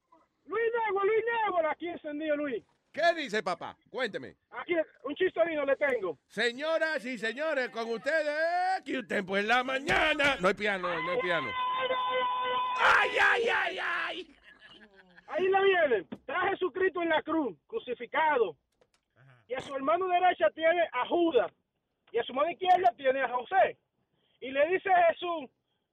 Luis 0.46 0.72
Nebo, 0.74 1.04
Luis 1.04 1.24
Nebo, 1.26 1.68
aquí 1.70 1.88
encendido, 1.88 2.36
Luis. 2.38 2.64
¿Qué 2.92 3.14
dice, 3.14 3.44
papá? 3.44 3.76
Cuénteme. 3.90 4.36
Aquí 4.52 4.74
un 5.04 5.16
chistorino 5.16 5.66
le 5.66 5.76
tengo. 5.76 6.18
Señoras 6.28 7.04
y 7.06 7.18
señores, 7.18 7.70
con 7.70 7.90
ustedes, 7.90 8.82
que 8.86 9.00
un 9.00 9.08
tempo 9.08 9.36
en 9.36 9.50
la 9.50 9.64
mañana. 9.66 10.38
No 10.40 10.48
hay 10.48 10.54
piano, 10.54 10.88
no 10.88 11.12
hay 11.12 11.20
piano. 11.20 11.50
¡Ay, 12.78 13.10
ay, 13.22 13.44
ay, 13.54 13.80
ay! 13.82 14.36
Ahí 15.28 15.48
le 15.50 15.64
viene. 15.64 16.08
Está 16.10 16.50
Jesucristo 16.52 17.02
en 17.02 17.10
la 17.10 17.22
cruz, 17.22 17.58
crucificado. 17.68 18.56
Y 19.48 19.54
a 19.56 19.62
su 19.62 19.76
hermano 19.76 20.08
derecha 20.08 20.50
tiene 20.52 20.88
a 20.94 21.06
Judas. 21.08 21.52
Y 22.12 22.18
a 22.18 22.24
su 22.24 22.34
mano 22.34 22.50
izquierda 22.50 22.94
tiene 22.96 23.22
a 23.22 23.30
José. 23.30 23.78
Y 24.40 24.52
le 24.52 24.68
dice 24.70 24.90
Jesús, 25.10 25.50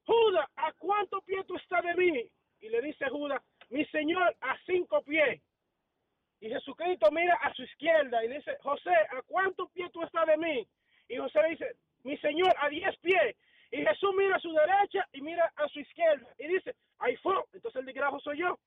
Judas, 0.06 0.46
¿a 0.54 0.72
cuánto 0.74 1.20
pies 1.22 1.44
tú 1.46 1.56
estás 1.56 1.82
de 1.82 1.94
mí? 1.94 2.30
Y 2.60 2.68
le 2.68 2.80
dice 2.80 3.08
Judas, 3.08 3.42
mi 3.72 3.84
señor, 3.86 4.36
a 4.42 4.56
cinco 4.66 5.02
pies. 5.02 5.40
Y 6.40 6.48
Jesucristo 6.50 7.10
mira 7.10 7.34
a 7.36 7.52
su 7.54 7.62
izquierda 7.62 8.22
y 8.24 8.28
dice, 8.28 8.56
José, 8.60 8.90
¿a 8.90 9.22
cuántos 9.26 9.70
pies 9.72 9.90
tú 9.92 10.02
estás 10.02 10.26
de 10.26 10.36
mí? 10.36 10.68
Y 11.08 11.16
José 11.16 11.40
dice, 11.48 11.76
mi 12.02 12.18
señor, 12.18 12.54
a 12.60 12.68
diez 12.68 12.94
pies. 12.98 13.34
Y 13.70 13.78
Jesús 13.78 14.10
mira 14.16 14.36
a 14.36 14.40
su 14.40 14.52
derecha 14.52 15.08
y 15.12 15.22
mira 15.22 15.50
a 15.56 15.66
su 15.68 15.80
izquierda 15.80 16.28
y 16.38 16.48
dice, 16.48 16.76
ahí 16.98 17.16
fue. 17.16 17.34
Entonces 17.54 17.80
el 17.80 17.86
desgrajo 17.86 18.20
soy 18.20 18.40
yo. 18.40 18.58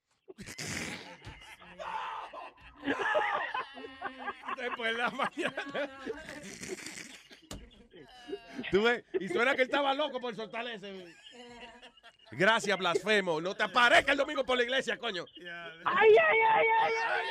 Después 4.58 4.98
la 4.98 5.10
mañana. 5.12 5.90
¿Tú 8.72 8.84
ves? 8.84 9.04
Y 9.20 9.28
suena 9.28 9.56
que 9.56 9.62
él 9.62 9.68
estaba 9.68 9.94
loco 9.94 10.20
por 10.20 10.36
soltar 10.36 10.68
ese. 10.68 11.06
Gracias, 12.32 12.78
blasfemo. 12.78 13.40
No 13.40 13.56
te 13.56 13.64
aparezca 13.64 14.12
el 14.12 14.18
domingo 14.18 14.44
por 14.44 14.58
la 14.58 14.64
iglesia, 14.64 14.98
coño. 14.98 15.26
¡Ay, 15.86 16.10
ay, 16.10 16.40
ay, 16.50 16.68
ay, 16.82 16.94
ay! 17.04 17.26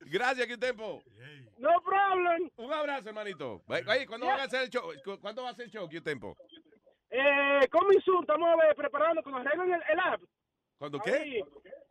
Gracias, 0.00 0.46
que 0.46 0.58
tiempo. 0.58 1.02
No 1.58 1.80
problem. 1.82 2.50
Un 2.56 2.72
abrazo, 2.72 3.08
hermanito. 3.08 3.62
¿cuándo 4.06 4.26
van 4.26 4.40
a 4.40 4.44
hacer 4.44 4.62
el 4.62 4.68
show? 4.70 4.90
¿Cu- 5.04 5.20
¿Cuándo 5.20 5.42
va 5.44 5.50
a 5.50 5.54
ser 5.54 5.66
el 5.66 5.70
show, 5.70 5.88
que 5.88 6.00
tiempo? 6.00 6.36
Eh, 7.10 7.68
coming 7.70 8.00
soon, 8.00 8.22
estamos 8.22 8.56
preparando 8.76 9.22
cuando 9.22 9.40
arreglen 9.40 9.74
el, 9.74 9.82
el 9.90 10.00
app. 10.00 10.20
¿Cuándo 10.78 10.98
qué? 11.00 11.42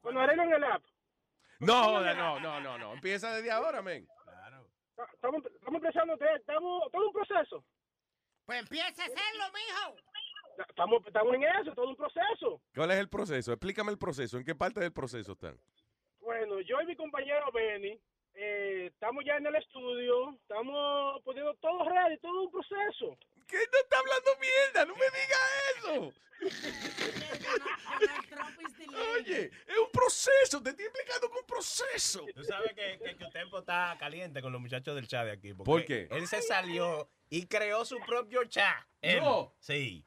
Cuando 0.02 0.19
arreglen 0.22 0.52
el 0.52 0.64
app. 0.64 0.84
No, 1.60 1.99
no, 2.02 2.39
no, 2.39 2.60
no, 2.60 2.77
no. 2.77 2.93
Empieza 2.93 3.34
desde 3.35 3.52
ahora, 3.52 3.81
men. 3.81 4.07
Estamos, 5.14 5.43
estamos 5.45 5.76
empezando, 5.81 6.14
estamos, 6.35 6.91
todo 6.91 7.07
un 7.07 7.14
proceso. 7.14 7.64
Pues 8.45 8.59
empieza 8.59 9.03
a 9.03 9.05
hacerlo, 9.05 9.43
mijo. 9.53 9.95
Estamos, 10.68 11.01
estamos 11.05 11.35
en 11.35 11.43
eso, 11.43 11.73
todo 11.73 11.89
un 11.89 11.95
proceso. 11.95 12.61
¿Cuál 12.76 12.91
es 12.91 12.99
el 12.99 13.09
proceso? 13.09 13.51
Explícame 13.53 13.91
el 13.91 13.97
proceso. 13.97 14.38
¿En 14.38 14.43
qué 14.43 14.55
parte 14.55 14.80
del 14.80 14.93
proceso 14.93 15.31
están? 15.34 15.57
Bueno, 16.19 16.59
yo 16.61 16.81
y 16.81 16.85
mi 16.85 16.95
compañero 16.95 17.51
Benny, 17.51 17.99
eh, 18.35 18.89
estamos 18.93 19.23
ya 19.26 19.38
en 19.38 19.47
el 19.47 19.55
estudio, 19.55 20.31
estamos 20.41 21.22
poniendo 21.23 21.53
todo 21.55 21.89
ready, 21.89 22.18
todo 22.18 22.43
un 22.43 22.51
proceso. 22.51 23.18
¿Qué 23.51 23.57
no 23.57 23.79
está 23.79 23.99
hablando 23.99 24.31
mierda? 24.39 24.85
No 24.85 24.95
me 24.95 25.05
diga 25.05 25.37
eso. 25.77 26.13
Oye, 29.19 29.51
es 29.67 29.77
un 29.77 29.91
proceso. 29.91 30.61
Te 30.63 30.69
estoy 30.71 30.85
explicando 30.85 31.29
que 31.29 31.35
es 31.35 31.41
un 31.41 31.47
proceso. 31.47 32.25
Tú 32.33 32.43
sabes 32.43 32.73
que, 32.73 32.97
que, 32.97 33.15
que 33.17 33.25
Tempo 33.31 33.59
está 33.59 33.95
caliente 33.99 34.41
con 34.41 34.51
los 34.51 34.61
muchachos 34.61 34.95
del 34.95 35.07
chat 35.07 35.25
de 35.25 35.31
aquí. 35.31 35.53
porque 35.53 35.65
¿Por 35.65 35.85
qué? 35.85 36.07
Él 36.11 36.27
se 36.27 36.41
salió 36.41 37.09
y 37.29 37.45
creó 37.47 37.85
su 37.85 37.99
propio 37.99 38.43
chat. 38.45 38.85
Él. 39.01 39.19
No. 39.19 39.53
Sí. 39.59 40.05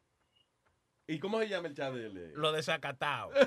¿Y 1.07 1.19
cómo 1.19 1.39
se 1.41 1.49
llama 1.49 1.69
el 1.69 1.75
chat 1.75 1.93
de 1.93 2.07
él? 2.07 2.33
Lo 2.35 2.53
desacatado. 2.53 3.31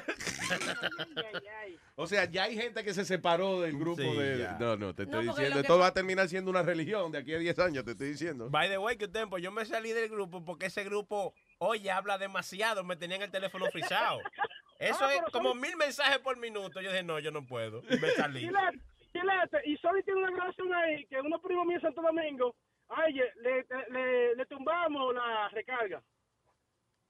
O 1.99 2.05
sea, 2.05 2.25
ya 2.25 2.43
hay 2.43 2.55
gente 2.55 2.83
que 2.83 2.93
se 2.93 3.03
separó 3.05 3.61
del 3.61 3.75
grupo 3.77 4.01
Sí, 4.03 4.15
de... 4.17 4.37
ya. 4.37 4.57
No, 4.59 4.77
no, 4.77 4.93
te 4.93 5.05
No, 5.07 5.19
estoy 5.19 5.25
porque 5.25 5.41
diciendo. 5.41 5.53
que 5.55 5.61
Esto 5.61 5.73
pa- 5.73 5.79
va 5.81 5.87
a 5.87 5.93
terminar 5.93 6.27
siendo 6.29 6.51
una 6.51 6.61
religión 6.61 7.11
de 7.11 7.17
aquí 7.17 7.33
a 7.33 7.39
10 7.39 7.57
años, 7.59 7.83
te 7.85 7.91
estoy 7.91 8.09
diciendo. 8.09 8.49
By 8.51 8.69
the 8.69 8.77
way, 8.77 8.97
que 8.97 9.07
Tempo, 9.07 9.39
yo 9.39 9.51
me 9.51 9.65
salí 9.65 9.91
del 9.93 10.07
grupo 10.09 10.45
porque 10.45 10.67
ese 10.67 10.83
grupo, 10.83 11.33
oye, 11.57 11.89
habla 11.89 12.19
demasiado. 12.19 12.83
Me 12.83 12.95
tenían 12.97 13.23
el 13.23 13.31
teléfono 13.31 13.65
frisado. 13.71 14.19
Eso 14.79 15.05
Ah, 15.05 15.15
es 15.15 15.21
como 15.33 15.49
son- 15.49 15.61
mil 15.61 15.75
mensajes 15.75 16.19
por 16.19 16.37
minuto. 16.37 16.79
Yo 16.81 16.91
dije, 16.91 17.01
no, 17.03 17.17
yo 17.17 17.31
no 17.31 17.43
puedo. 17.47 17.81
Y 17.89 17.97
me 17.97 18.09
salí. 18.11 18.41
Chilete, 18.41 18.79
Chilete, 19.11 19.61
y 19.65 19.75
Sony 19.77 20.03
tiene 20.05 20.19
una 20.21 20.31
grabación 20.31 20.71
ahí 20.75 21.03
que 21.07 21.19
unos 21.19 21.41
primos 21.41 21.65
míos 21.65 21.81
en 21.83 21.93
Santo 21.95 22.03
Domingo, 22.03 22.55
ay, 22.89 23.13
le, 23.13 23.65
le, 23.89 24.35
le 24.35 24.45
tumbamos 24.45 25.15
la 25.15 25.49
recarga. 25.49 26.03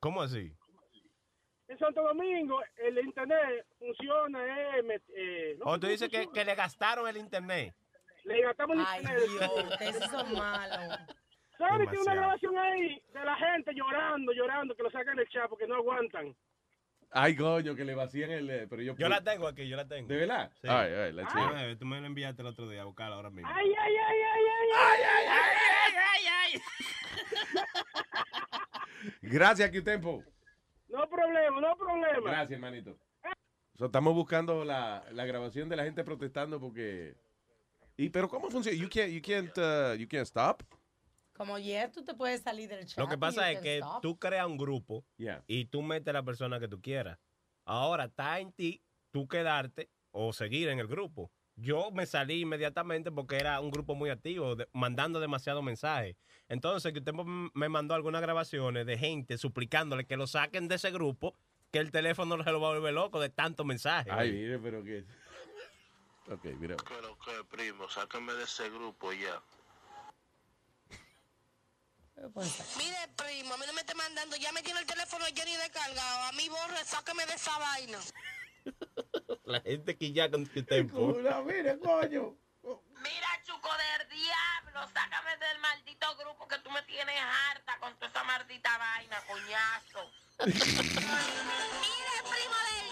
¿Cómo 0.08 0.22
así? 0.22 0.50
En 1.68 1.78
Santo 1.80 2.02
Domingo 2.02 2.62
el 2.78 2.98
internet 3.00 3.66
funciona, 3.78 4.40
eh, 4.78 4.82
me- 4.84 5.02
eh, 5.14 5.58
no 5.60 5.66
O 5.66 5.78
tú 5.78 5.88
dices 5.88 6.08
que, 6.08 6.30
que 6.34 6.46
le 6.46 6.56
gastaron 6.56 7.06
el 7.10 7.18
internet. 7.18 7.76
Le 8.24 8.42
gastamos 8.42 8.78
el 8.78 8.86
Ay, 8.88 9.02
internet. 9.02 9.28
Dios, 9.30 9.64
ustedes 9.70 10.10
son 10.10 10.32
malos. 10.34 11.00
Sony 11.58 11.80
tiene 11.90 12.00
una 12.04 12.16
grabación 12.16 12.58
ahí 12.58 13.02
de 13.14 13.26
la 13.26 13.36
gente 13.36 13.74
llorando, 13.76 14.32
llorando, 14.32 14.76
que 14.78 14.84
lo 14.84 14.92
sacan 14.92 15.18
del 15.18 15.28
chat 15.28 15.50
porque 15.50 15.68
no 15.68 15.76
aguantan. 15.76 16.34
Ay, 17.12 17.36
coño, 17.36 17.76
que 17.76 17.84
le 17.84 17.94
vacían 17.96 18.32
el... 18.32 18.50
eh, 18.50 18.68
Pero 18.70 18.82
yo, 18.84 18.96
Yo 18.96 19.10
la 19.10 19.22
tengo 19.22 19.46
aquí, 19.46 19.68
yo 19.68 19.76
la 19.76 19.88
tengo. 19.90 20.08
¿De 20.08 20.16
verdad? 20.16 20.50
Sí. 20.62 20.68
Ay, 20.70 20.94
ay, 20.94 21.12
see. 21.14 21.24
Ah, 21.36 21.76
Tú 21.78 21.86
me 21.86 22.00
la 22.00 22.08
enviaste 22.08 22.42
el 22.44 22.48
otro 22.48 22.70
día 22.70 22.84
a 22.84 22.86
buscarla 22.86 23.18
ahora 23.18 23.30
mismo. 23.30 23.50
Ay, 23.54 23.66
ay, 23.78 23.96
ay, 23.98 23.98
ay, 23.98 24.22
ay, 24.24 24.70
ay, 24.74 25.02
ay, 25.04 25.26
ay, 25.28 25.96
ay, 25.98 26.54
ay, 26.54 26.62
Gracias, 29.22 29.70
que 29.72 29.82
tiempo. 29.82 30.24
No 30.90 31.08
problema, 31.10 31.62
no 31.62 31.76
problema. 31.78 32.22
Gracias, 32.32 32.52
hermanito. 32.52 32.98
So, 33.76 33.86
estamos 33.86 34.14
buscando 34.16 34.66
la, 34.66 35.04
la 35.12 35.26
grabación 35.26 35.70
de 35.70 35.76
la 35.76 35.84
gente 35.84 36.04
protestando 36.04 36.60
porque... 36.60 37.16
¿Y 37.96 38.10
pero 38.10 38.28
cómo 38.30 38.50
funciona? 38.50 38.78
You 38.78 38.90
can't, 38.90 39.12
you 39.12 39.22
can't, 39.22 39.58
uh, 39.58 39.96
you 39.96 40.08
can't 40.08 40.26
stop? 40.26 40.64
Como 41.36 41.58
ya 41.60 41.92
tú 41.92 42.04
te 42.04 42.14
puedes 42.16 42.42
salir 42.42 42.68
del 42.70 42.86
chat. 42.86 42.98
Lo 42.98 43.08
que 43.08 43.18
pasa 43.18 43.52
es 43.52 43.60
que 43.60 43.78
stop. 43.78 44.02
tú 44.02 44.18
creas 44.18 44.48
un 44.48 44.58
grupo 44.58 45.04
Yeah. 45.18 45.44
y 45.48 45.66
tú 45.66 45.82
metes 45.84 46.08
a 46.08 46.14
la 46.14 46.24
persona 46.24 46.60
que 46.60 46.68
tú 46.68 46.82
quieras. 46.82 47.20
Ahora 47.66 48.06
está 48.06 48.40
en 48.40 48.52
ti 48.52 48.82
tú 49.12 49.28
quedarte 49.28 49.90
o 50.12 50.34
seguir 50.34 50.70
en 50.70 50.80
el 50.80 50.88
grupo. 50.88 51.32
Yo 51.60 51.90
me 51.92 52.06
salí 52.06 52.42
inmediatamente 52.42 53.12
porque 53.12 53.38
era 53.38 53.60
un 53.60 53.72
grupo 53.72 53.96
muy 53.96 54.12
activo, 54.12 54.56
de- 54.56 54.70
mandando 54.74 55.20
demasiados 55.20 55.64
mensajes. 55.64 56.16
Entonces, 56.50 56.94
que 56.94 57.00
usted 57.00 57.14
me 57.14 57.68
mandó 57.68 57.96
algunas 57.96 58.22
grabaciones 58.22 58.86
de 58.86 58.98
gente 58.98 59.38
suplicándole 59.40 60.06
que 60.06 60.18
lo 60.18 60.28
saquen 60.28 60.68
de 60.68 60.76
ese 60.76 60.92
grupo, 60.92 61.36
que 61.72 61.80
el 61.80 61.92
teléfono 61.92 62.42
se 62.44 62.52
lo 62.52 62.62
va 62.62 62.70
a 62.70 62.74
volver 62.76 62.94
loco 62.94 63.20
de 63.20 63.30
tantos 63.30 63.66
mensajes. 63.66 64.14
Ay, 64.16 64.32
mire, 64.32 64.60
pero 64.60 64.84
que. 64.84 65.04
Ok, 66.30 66.44
mira. 66.60 66.76
Pero 66.88 67.18
que, 67.20 67.44
primo, 67.56 67.88
sácame 67.90 68.34
de 68.34 68.44
ese 68.44 68.70
grupo 68.70 69.12
ya. 69.14 69.42
Mire, 72.18 72.98
primo, 73.16 73.54
a 73.54 73.58
mí 73.58 73.64
no 73.66 73.74
me 73.74 73.82
esté 73.82 73.96
mandando, 73.96 74.36
ya 74.36 74.52
me 74.52 74.62
tiene 74.62 74.82
el 74.82 74.86
teléfono 74.86 75.24
Jenny 75.34 75.56
descargado. 75.56 76.24
A 76.28 76.32
mí 76.34 76.50
borre, 76.50 76.84
sácame 76.84 77.26
de 77.26 77.34
esa 77.34 77.58
vaina. 77.58 77.98
La 79.46 79.62
gente 79.62 79.98
que 79.98 80.12
ya 80.12 80.30
con 80.30 80.46
tu 80.46 80.64
tiempo. 80.64 81.16
mire, 81.46 81.80
coño. 81.80 82.36
Mira, 83.02 83.30
chuco 83.46 83.70
del 83.78 84.10
diablo, 84.10 84.88
sácame 84.94 85.38
del 85.38 85.60
maldito 85.60 86.08
grupo 86.18 86.48
que 86.48 86.58
tú 86.60 86.72
me 86.72 86.82
tienes 86.84 87.16
harta 87.22 87.78
con 87.80 87.94
toda 87.96 88.08
esa 88.08 88.24
maldita 88.24 88.78
vaina, 88.78 89.18
coñazo. 89.28 90.12
Mire, 90.46 92.16
primo 92.30 92.58
del 92.68 92.87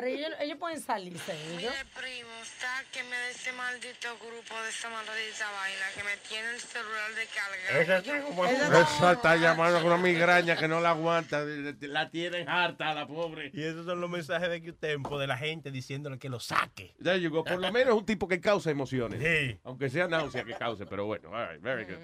Pero 0.00 0.14
ellos, 0.14 0.30
ellos 0.40 0.56
pueden 0.58 0.80
salirse, 0.80 1.32
ellos. 1.32 1.56
Mire, 1.56 1.84
primo, 1.94 2.30
sáqueme 2.58 3.14
de 3.14 3.30
ese 3.32 3.52
maldito 3.52 4.16
grupo, 4.16 4.62
de 4.62 4.70
esa 4.70 4.88
maldita 4.88 5.50
vaina 5.52 5.84
que 5.94 6.02
me 6.04 6.16
tiene 6.26 6.50
el 6.52 6.60
celular 6.60 7.10
descargado. 7.14 8.80
Esa 8.80 9.12
está 9.12 9.36
llamando 9.36 9.78
con 9.80 9.88
una 9.88 9.98
migraña 9.98 10.56
que 10.56 10.68
no 10.68 10.80
la 10.80 10.90
aguanta. 10.90 11.44
La 11.80 12.08
tienen 12.08 12.48
harta, 12.48 12.94
la 12.94 13.06
pobre. 13.06 13.50
Y 13.52 13.62
esos 13.62 13.84
son 13.84 14.00
los 14.00 14.08
mensajes 14.08 14.48
de 14.48 14.62
Q-Tempo 14.62 15.18
de 15.18 15.26
la 15.26 15.36
gente 15.36 15.70
diciéndole 15.70 16.18
que 16.18 16.30
lo 16.30 16.40
saque. 16.40 16.94
Ya 16.98 17.16
llegó. 17.16 17.44
Por 17.44 17.60
lo 17.60 17.70
menos 17.70 17.94
es 17.94 18.00
un 18.00 18.06
tipo 18.06 18.26
que 18.26 18.40
causa 18.40 18.70
emociones. 18.70 19.58
Aunque 19.64 19.90
sea 19.90 20.08
náusea 20.08 20.44
que 20.44 20.54
cause, 20.54 20.86
pero 20.86 21.04
bueno. 21.04 21.28
All 21.30 21.46
right, 21.46 21.60
very 21.60 21.84
good. 21.84 21.98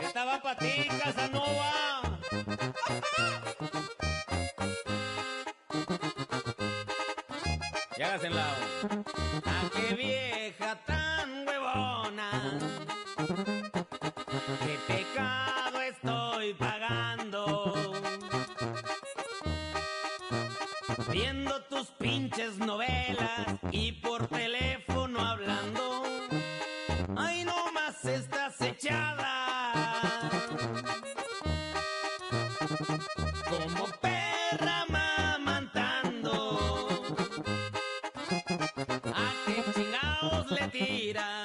Estaba 0.00 0.40
para 0.42 0.58
ti, 0.58 0.88
Casanova. 1.02 1.72
Y 7.98 8.02
hágase 8.02 8.26
en 8.28 8.34
lado. 8.34 8.56
Ah, 9.44 9.70
qué 9.74 9.94
vieja 9.94 10.29
tira. 40.70 41.39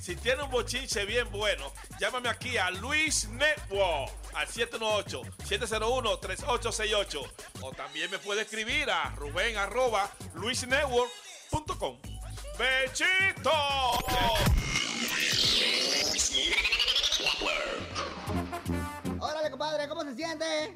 Si 0.00 0.16
tiene 0.16 0.42
un 0.42 0.50
bochinche 0.50 1.04
bien 1.04 1.30
bueno, 1.30 1.72
llámame 1.98 2.28
aquí 2.28 2.56
a 2.56 2.70
Luis 2.70 3.28
Network 3.28 4.10
al 4.34 4.48
718-701-3868. 4.48 7.30
O 7.60 7.70
también 7.72 8.10
me 8.10 8.18
puede 8.18 8.42
escribir 8.42 8.90
a 8.90 9.10
Rubén 9.16 9.56
arroba 9.56 10.10
luisnetwork.com. 10.34 11.98
¡Bechito! 12.58 13.50
Órale, 19.18 19.50
compadre, 19.50 19.88
¿cómo 19.88 20.02
se 20.02 20.14
siente? 20.14 20.72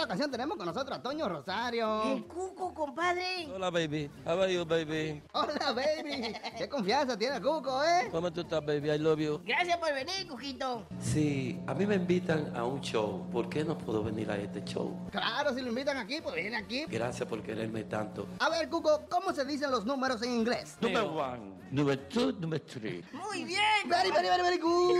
Esta 0.00 0.14
ocasión 0.14 0.30
tenemos 0.30 0.56
con 0.56 0.64
nosotros 0.64 0.96
a 0.96 1.02
Toño 1.02 1.28
Rosario. 1.28 2.02
El 2.04 2.24
cuco, 2.24 2.72
compadre. 2.72 3.46
Hola, 3.54 3.68
baby. 3.68 4.10
How 4.24 4.40
are 4.40 4.54
you, 4.54 4.64
baby? 4.64 5.22
Hola, 5.32 5.72
baby. 5.72 6.34
Qué 6.56 6.68
confianza 6.70 7.18
tiene 7.18 7.36
el 7.36 7.42
Cuco, 7.42 7.84
¿eh? 7.84 8.08
¿Cómo 8.10 8.32
tú 8.32 8.40
estás, 8.40 8.64
baby? 8.64 8.90
I 8.90 8.98
love 8.98 9.18
you. 9.18 9.42
Gracias 9.44 9.76
por 9.76 9.92
venir, 9.92 10.26
Cuquito. 10.26 10.86
Si 10.98 11.60
a 11.66 11.74
mí 11.74 11.84
me 11.84 11.96
invitan 11.96 12.56
a 12.56 12.64
un 12.64 12.80
show, 12.80 13.28
¿por 13.30 13.50
qué 13.50 13.62
no 13.62 13.76
puedo 13.76 14.02
venir 14.02 14.30
a 14.30 14.38
este 14.38 14.64
show? 14.64 14.96
Claro, 15.10 15.52
si 15.52 15.60
lo 15.60 15.68
invitan 15.68 15.98
aquí, 15.98 16.22
pues 16.22 16.34
viene 16.34 16.56
aquí. 16.56 16.86
Gracias 16.88 17.28
por 17.28 17.42
quererme 17.42 17.84
tanto. 17.84 18.26
A 18.38 18.48
ver, 18.48 18.70
Cuco, 18.70 19.02
¿cómo 19.10 19.34
se 19.34 19.44
dicen 19.44 19.70
los 19.70 19.84
números 19.84 20.22
en 20.22 20.30
inglés? 20.32 20.78
Number 20.80 21.02
one, 21.02 21.59
number 21.70 21.96
two, 22.08 22.32
number 22.40 22.58
three. 22.60 23.02
Muy 23.12 23.44
bien. 23.44 23.60
Very, 23.86 24.10
very, 24.10 24.28
very, 24.28 24.42
very 24.42 24.58
good. 24.58 24.96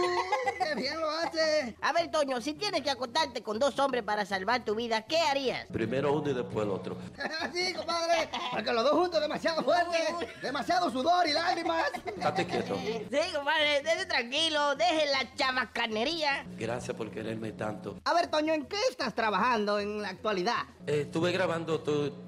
Qué 0.58 0.74
bien 0.74 1.00
lo 1.00 1.10
hace. 1.10 1.76
A 1.80 1.92
ver, 1.92 2.10
Toño, 2.10 2.40
si 2.40 2.54
tienes 2.54 2.82
que 2.82 2.90
acostarte 2.90 3.42
con 3.42 3.58
dos 3.58 3.78
hombres 3.78 4.02
para 4.02 4.24
salvar 4.24 4.64
tu 4.64 4.74
vida, 4.74 5.02
¿qué 5.02 5.18
harías? 5.18 5.66
Primero 5.72 6.12
uno 6.12 6.30
y 6.30 6.34
después 6.34 6.64
el 6.64 6.72
otro. 6.72 6.96
sí, 7.52 7.72
compadre. 7.74 8.30
Porque 8.50 8.72
los 8.72 8.84
dos 8.84 8.92
juntos 8.92 9.20
demasiado 9.20 9.62
fuerte. 9.62 9.98
Demasiado 10.42 10.90
sudor 10.90 11.28
y 11.28 11.32
lágrimas. 11.32 11.90
Estate 12.06 12.46
quieto. 12.46 12.76
Sí, 12.76 13.34
compadre, 13.34 13.82
déjese 13.82 14.06
tranquilo, 14.06 14.74
deje 14.76 15.06
la 15.06 15.34
chamacanería. 15.34 16.46
Gracias 16.58 16.96
por 16.96 17.10
quererme 17.10 17.52
tanto. 17.52 17.98
A 18.04 18.14
ver, 18.14 18.28
Toño, 18.28 18.52
¿en 18.52 18.66
qué 18.66 18.78
estás 18.88 19.14
trabajando 19.14 19.78
en 19.78 20.02
la 20.02 20.08
actualidad? 20.08 20.64
Eh, 20.86 21.02
estuve 21.02 21.32
grabando, 21.32 21.80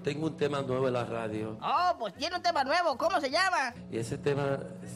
tengo 0.03 0.27
un 0.27 0.37
tema 0.37 0.63
nuevo 0.63 0.89
en 0.89 0.95
la 0.95 1.05
radio. 1.05 1.59
Oh, 1.63 1.97
pues 1.99 2.15
tiene 2.15 2.37
un 2.37 2.43
tema 2.43 2.65
nuevo, 2.65 2.97
¿cómo 2.97 3.21
se 3.21 3.31
llama? 3.31 3.75
Y 3.91 3.99
ese 3.99 4.19
tema 4.19 4.32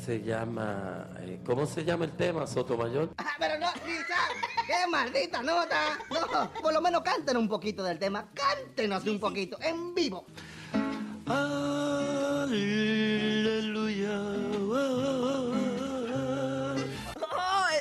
se 0.05 0.23
llama... 0.23 1.09
eh, 1.21 1.41
¿Cómo 1.45 1.67
se 1.67 1.85
llama 1.85 2.05
el 2.07 2.13
tema, 2.13 2.47
Sotomayor? 2.47 3.11
Ah, 3.19 3.33
pero 3.39 3.59
no, 3.59 3.67
Lisa, 3.87 4.15
qué 4.67 4.87
maldita 4.91 5.43
nota. 5.43 5.99
No, 6.11 6.51
por 6.61 6.73
lo 6.73 6.81
menos 6.81 7.03
canten 7.03 7.37
un 7.37 7.49
poquito 7.49 7.83
del 7.85 7.99
tema. 7.99 8.27
Cántenos 8.35 9.05
un 9.07 9.19
poquito, 9.21 9.59
en 9.61 9.95
vivo. 9.95 10.27
Aleluya. 11.27 12.77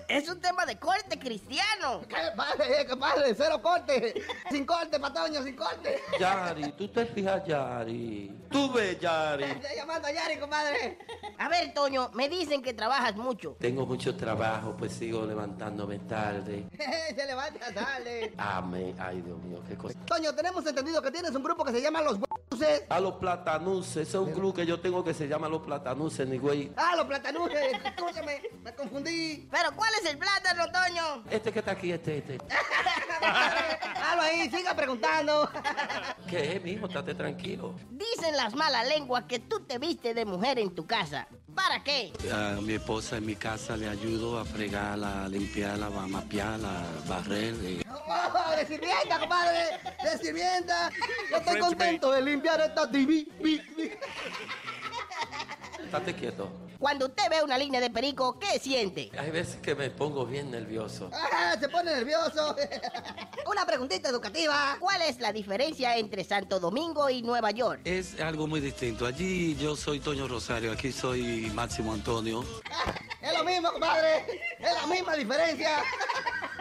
Es 0.07 0.30
un 0.30 0.40
tema 0.40 0.65
de 0.65 0.77
corte 0.77 1.18
cristiano. 1.18 2.02
¿Qué 2.07 2.15
padre, 2.36 2.86
qué 2.88 2.95
padre? 2.95 3.34
Cero 3.36 3.60
corte. 3.61 4.14
Sin 4.52 4.65
corte, 4.65 4.99
Patoño, 4.99 5.44
sin 5.44 5.56
corte. 5.56 6.02
Yari, 6.19 6.72
tú 6.73 6.88
te 6.90 7.06
fijas, 7.07 7.44
Yari. 7.45 8.32
Tú 8.52 8.72
ves, 8.72 8.99
Yari. 8.99 9.44
Estoy 9.45 9.76
llamando 9.76 10.07
a 10.07 10.11
Yari, 10.11 10.38
compadre. 10.40 10.98
A 11.38 11.49
ver, 11.49 11.73
Toño, 11.73 12.10
me 12.14 12.30
dicen 12.30 12.61
que 12.61 12.73
trabajas 12.73 13.15
mucho. 13.15 13.57
Tengo 13.60 13.86
mucho 13.86 14.15
trabajo, 14.15 14.76
pues 14.77 14.94
sigo 14.94 15.26
levantándome 15.26 15.99
tarde. 15.99 16.68
Se 17.15 17.26
levanta, 17.26 17.73
sale. 17.73 18.34
Ame, 18.38 18.95
ay 18.99 19.22
Dios 19.22 19.41
mío, 19.44 19.61
qué 19.68 19.76
cosa. 19.76 19.98
Toño, 20.06 20.34
tenemos 20.36 20.65
entendido 20.65 21.02
que 21.02 21.11
tienes 21.11 21.32
un 21.32 21.44
grupo 21.44 21.65
que 21.65 21.72
se 21.72 21.82
llama 21.82 22.02
Los 22.02 22.19
Buses. 22.19 22.84
A 22.90 22.99
los 22.99 23.15
platanuses, 23.15 23.98
ese 23.98 24.02
es 24.11 24.15
un 24.15 24.32
club 24.32 24.56
que 24.56 24.65
yo 24.65 24.80
tengo 24.80 25.03
que 25.03 25.14
se 25.14 25.27
llama 25.27 25.49
Los 25.49 25.61
Platanuses, 25.64 26.27
ni 26.27 26.38
güey. 26.38 26.72
Ah, 26.77 26.94
Los 26.95 27.06
Platanuses. 27.06 27.73
Escúchame, 27.84 28.41
me 28.64 28.73
confundí. 28.76 29.48
Pero 29.52 29.76
¿cuál 29.76 29.91
es 30.02 30.10
el 30.10 30.18
plátano, 30.18 30.66
Toño? 30.72 31.24
Este 31.30 31.52
que 31.52 31.60
está 31.60 31.72
aquí, 31.72 31.92
este, 31.92 32.18
este. 32.18 32.38
Halo 33.22 34.22
ahí, 34.22 34.50
siga 34.50 34.74
preguntando. 34.76 35.50
¿Qué 36.30 36.56
es, 36.56 36.64
mijo? 36.64 36.88
Estate 36.88 37.16
tranquilo. 37.16 37.76
Dicen 37.90 38.36
las 38.38 38.54
malas 38.56 38.88
lenguas 38.88 39.24
que 39.28 39.40
tú 39.40 39.62
te 39.66 39.78
viste 39.80 40.14
de 40.14 40.26
mujer 40.26 40.60
en 40.60 40.74
tu 40.76 40.86
casa. 40.86 41.28
¿Para 41.56 41.84
qué? 41.84 42.12
A 42.34 42.60
mi 42.62 42.74
esposa 42.74 43.18
en 43.18 43.26
mi 43.26 43.36
casa 43.36 43.78
le 43.78 43.88
ayudo 43.88 44.38
a 44.40 44.46
fregar, 44.46 45.02
a 45.02 45.28
limpiar, 45.30 45.82
a 45.82 45.90
mapear, 45.90 46.60
a 46.64 46.84
barrer. 47.08 47.56
eh. 47.64 47.82
Oh, 47.90 48.56
de 48.56 48.66
sirvienta, 48.66 49.20
compadre. 49.20 49.80
De 50.04 50.18
sirvienta. 50.18 50.92
Yo 51.32 51.38
estoy 51.38 51.60
contento 51.60 52.12
de 52.12 52.22
limpiar 52.22 52.60
esta 52.60 52.90
TV. 52.92 53.26
Estate 55.84 56.16
quieto. 56.16 56.50
Cuando 56.80 57.06
usted 57.08 57.24
ve 57.30 57.42
una 57.44 57.58
línea 57.58 57.80
de 57.80 57.90
perico, 57.90 58.38
¿qué 58.38 58.60
siente? 58.60 59.10
Hay 59.18 59.32
veces 59.32 59.56
que 59.62 59.76
me 59.76 59.90
pongo 59.90 60.26
bien 60.26 60.52
nervioso. 60.52 61.10
Ah, 61.14 61.56
se 61.60 61.70
pone 61.70 61.96
nervioso. 61.96 62.56
Una 63.50 63.66
preguntita 63.66 64.10
educativa. 64.10 64.78
¿Cuál 64.80 65.02
es 65.04 65.20
la 65.20 65.32
diferencia 65.32 65.98
entre 65.98 66.24
Santo 66.24 66.60
Domingo 66.60 67.10
y 67.10 67.22
Nueva 67.22 67.52
York? 67.52 67.82
Es 67.86 68.20
algo 68.20 68.46
muy 68.48 68.60
distinto. 68.60 69.06
Allí 69.06 69.56
yo 69.56 69.76
soy 69.76 70.00
Toño 70.00 70.28
Rosario, 70.28 70.72
aquí 70.72 70.92
soy 70.92 71.50
Máximo 71.54 71.94
Antonio. 71.94 72.44
Es 73.26 73.34
lo 73.36 73.44
mismo, 73.44 73.72
compadre. 73.72 74.24
Es 74.60 74.72
la 74.72 74.86
misma 74.86 75.16
diferencia. 75.16 75.82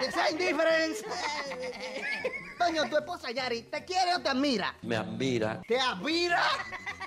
The 0.00 0.10
same 0.10 0.38
difference. 0.38 1.04
Toño, 2.58 2.88
tu 2.88 2.96
esposa 2.96 3.30
Yari, 3.30 3.62
¿te 3.62 3.84
quiere 3.84 4.14
o 4.14 4.20
te 4.20 4.28
admira? 4.28 4.74
Me 4.82 4.96
admira. 4.96 5.62
¿Te 5.66 5.78
admira? 5.78 6.42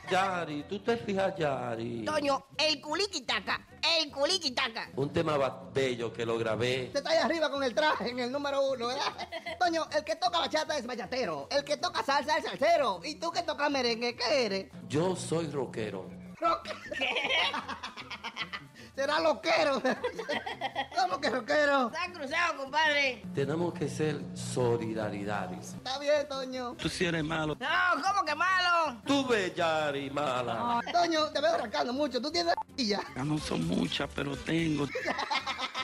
Yari, 0.09 0.63
tú 0.63 0.79
te 0.79 0.97
fijas, 0.97 1.35
Yari. 1.37 2.05
Toño, 2.05 2.47
el 2.57 2.81
culiquitaca, 2.81 3.65
el 3.97 4.11
culiquitaca. 4.11 4.89
Un 4.95 5.11
tema 5.11 5.37
bello 5.73 6.11
que 6.11 6.25
lo 6.25 6.37
grabé. 6.37 6.89
Te 6.91 6.99
está 6.99 7.11
ahí 7.11 7.17
arriba 7.17 7.49
con 7.49 7.63
el 7.63 7.73
traje 7.73 8.09
en 8.09 8.19
el 8.19 8.31
número 8.31 8.61
uno, 8.69 8.87
¿verdad? 8.87 9.27
Toño, 9.59 9.87
el 9.95 10.03
que 10.03 10.15
toca 10.15 10.39
bachata 10.39 10.77
es 10.77 10.85
bachatero. 10.85 11.47
El 11.51 11.63
que 11.63 11.77
toca 11.77 12.03
salsa 12.03 12.37
es 12.37 12.45
salsero. 12.45 13.01
¿Y 13.03 13.15
tú 13.15 13.31
que 13.31 13.43
tocas 13.43 13.69
merengue, 13.69 14.15
qué 14.15 14.45
eres? 14.45 14.67
Yo 14.87 15.15
soy 15.15 15.47
rockero. 15.47 16.09
Será 18.97 19.19
loquero. 19.19 19.79
¿Cómo 20.99 21.21
que 21.21 21.29
rockero? 21.29 21.91
Está 21.93 22.11
cruzado, 22.11 22.57
compadre. 22.57 23.21
Tenemos 23.35 23.71
que 23.75 23.87
ser 23.87 24.19
solidaridades. 24.33 25.75
Está 25.75 25.99
bien, 25.99 26.27
Toño. 26.27 26.73
Tú 26.73 26.89
sí 26.89 27.05
eres 27.05 27.23
malo. 27.23 27.55
No, 27.59 28.01
¿cómo 28.01 28.25
que 28.25 28.33
malo? 28.33 28.99
Tú 29.05 29.27
ves, 29.27 29.53
Yari, 29.53 30.09
mala. 30.09 30.81
Toño, 30.91 31.27
te 31.27 31.39
veo 31.39 31.53
arrancando 31.53 31.93
mucho. 31.93 32.19
Tú 32.19 32.31
tienes. 32.31 32.55
Ya 32.75 33.03
no 33.23 33.37
son 33.37 33.67
muchas, 33.67 34.09
pero 34.15 34.35
tengo. 34.35 34.87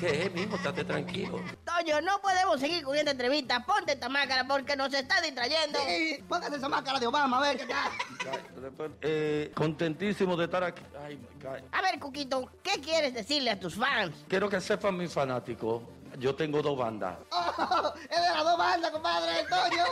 ¿Qué 0.00 0.22
es, 0.24 0.32
mijo? 0.32 0.56
Estate 0.56 0.82
tranquilo. 0.82 1.42
Toño, 1.62 2.00
no 2.00 2.22
podemos 2.22 2.58
seguir 2.58 2.82
con 2.82 2.96
esta 2.96 3.10
entrevista. 3.10 3.62
Ponte 3.66 3.92
esta 3.92 4.08
máscara 4.08 4.46
porque 4.48 4.74
nos 4.74 4.94
está 4.94 5.20
distrayendo. 5.20 5.78
Sí, 5.86 6.24
póngase 6.26 6.56
esa 6.56 6.70
máscara 6.70 6.98
de 6.98 7.06
Obama, 7.06 7.36
a 7.36 7.40
ver 7.42 7.58
qué 7.58 7.66
tal. 7.66 8.94
Eh, 9.02 9.52
contentísimo 9.54 10.38
de 10.38 10.46
estar 10.46 10.64
aquí. 10.64 10.82
Ay. 11.04 11.18
A 11.72 11.82
ver, 11.82 12.00
Cuquito, 12.00 12.50
¿qué 12.62 12.80
quieres 12.80 13.12
decirle 13.12 13.50
a 13.50 13.60
tus 13.60 13.74
fans? 13.74 14.24
Quiero 14.26 14.48
que 14.48 14.58
sepan 14.62 14.96
mis 14.96 15.12
fanáticos. 15.12 15.82
Yo 16.20 16.34
tengo 16.34 16.60
dos 16.60 16.76
bandas. 16.76 17.16
Oh, 17.32 17.94
es 18.10 18.10
de 18.10 18.28
las 18.28 18.44
dos 18.44 18.58
bandas, 18.58 18.90
compadre. 18.90 19.42
Toño 19.48 19.84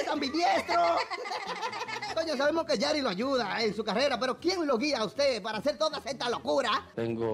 es 0.00 0.08
ambidiestro. 0.08 0.96
Toño, 2.12 2.36
sabemos 2.36 2.64
que 2.64 2.76
Yari 2.76 3.00
lo 3.00 3.10
ayuda 3.10 3.62
en 3.62 3.72
su 3.72 3.84
carrera, 3.84 4.18
pero 4.18 4.36
¿quién 4.40 4.66
lo 4.66 4.76
guía 4.76 4.98
a 4.98 5.04
usted 5.04 5.40
para 5.40 5.58
hacer 5.58 5.78
toda 5.78 6.02
esta 6.04 6.28
locura? 6.28 6.90
Tengo 6.96 7.28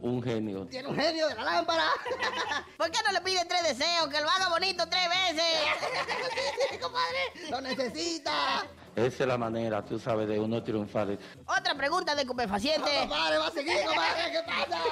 un 0.00 0.22
genio. 0.22 0.66
Tiene 0.68 0.88
un 0.88 0.96
genio 0.96 1.28
de 1.28 1.34
la 1.34 1.44
lámpara. 1.44 1.84
¿Por 2.78 2.90
qué 2.90 2.98
no 3.04 3.12
le 3.12 3.20
pide 3.20 3.44
tres 3.44 3.76
deseos? 3.76 4.08
Que 4.08 4.22
lo 4.22 4.30
haga 4.30 4.48
bonito 4.48 4.88
tres 4.88 5.08
veces. 5.10 5.44
sí, 6.32 6.66
sí, 6.70 6.78
compadre. 6.78 7.50
Lo 7.50 7.60
necesita. 7.60 8.66
Esa 8.96 9.24
es 9.24 9.28
la 9.28 9.36
manera, 9.36 9.84
tú 9.84 9.98
sabes, 9.98 10.26
de 10.26 10.40
uno 10.40 10.62
triunfar. 10.62 11.18
Otra 11.44 11.74
pregunta 11.74 12.14
de 12.14 12.26
Cupefaciente. 12.26 12.90
No, 12.94 13.00
compadre, 13.00 13.36
va 13.36 13.46
a 13.48 13.50
seguir, 13.50 13.76
compadre. 13.86 14.32
¿Qué 14.32 14.40
pasa? 14.46 14.82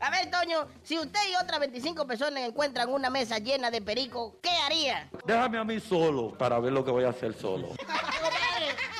A 0.06 0.10
ver, 0.10 0.30
Toño, 0.30 0.68
si 0.84 0.96
usted 0.96 1.18
y 1.28 1.42
otras 1.42 1.58
25 1.58 2.06
personas 2.06 2.44
encuentran 2.44 2.88
una 2.88 3.10
mesa 3.10 3.38
llena 3.38 3.72
de 3.72 3.82
perico, 3.82 4.36
¿qué 4.40 4.50
haría? 4.64 5.10
Déjame 5.26 5.58
a 5.58 5.64
mí 5.64 5.80
solo 5.80 6.38
para 6.38 6.60
ver 6.60 6.72
lo 6.72 6.84
que 6.84 6.92
voy 6.92 7.02
a 7.02 7.08
hacer 7.08 7.34
solo. 7.34 7.70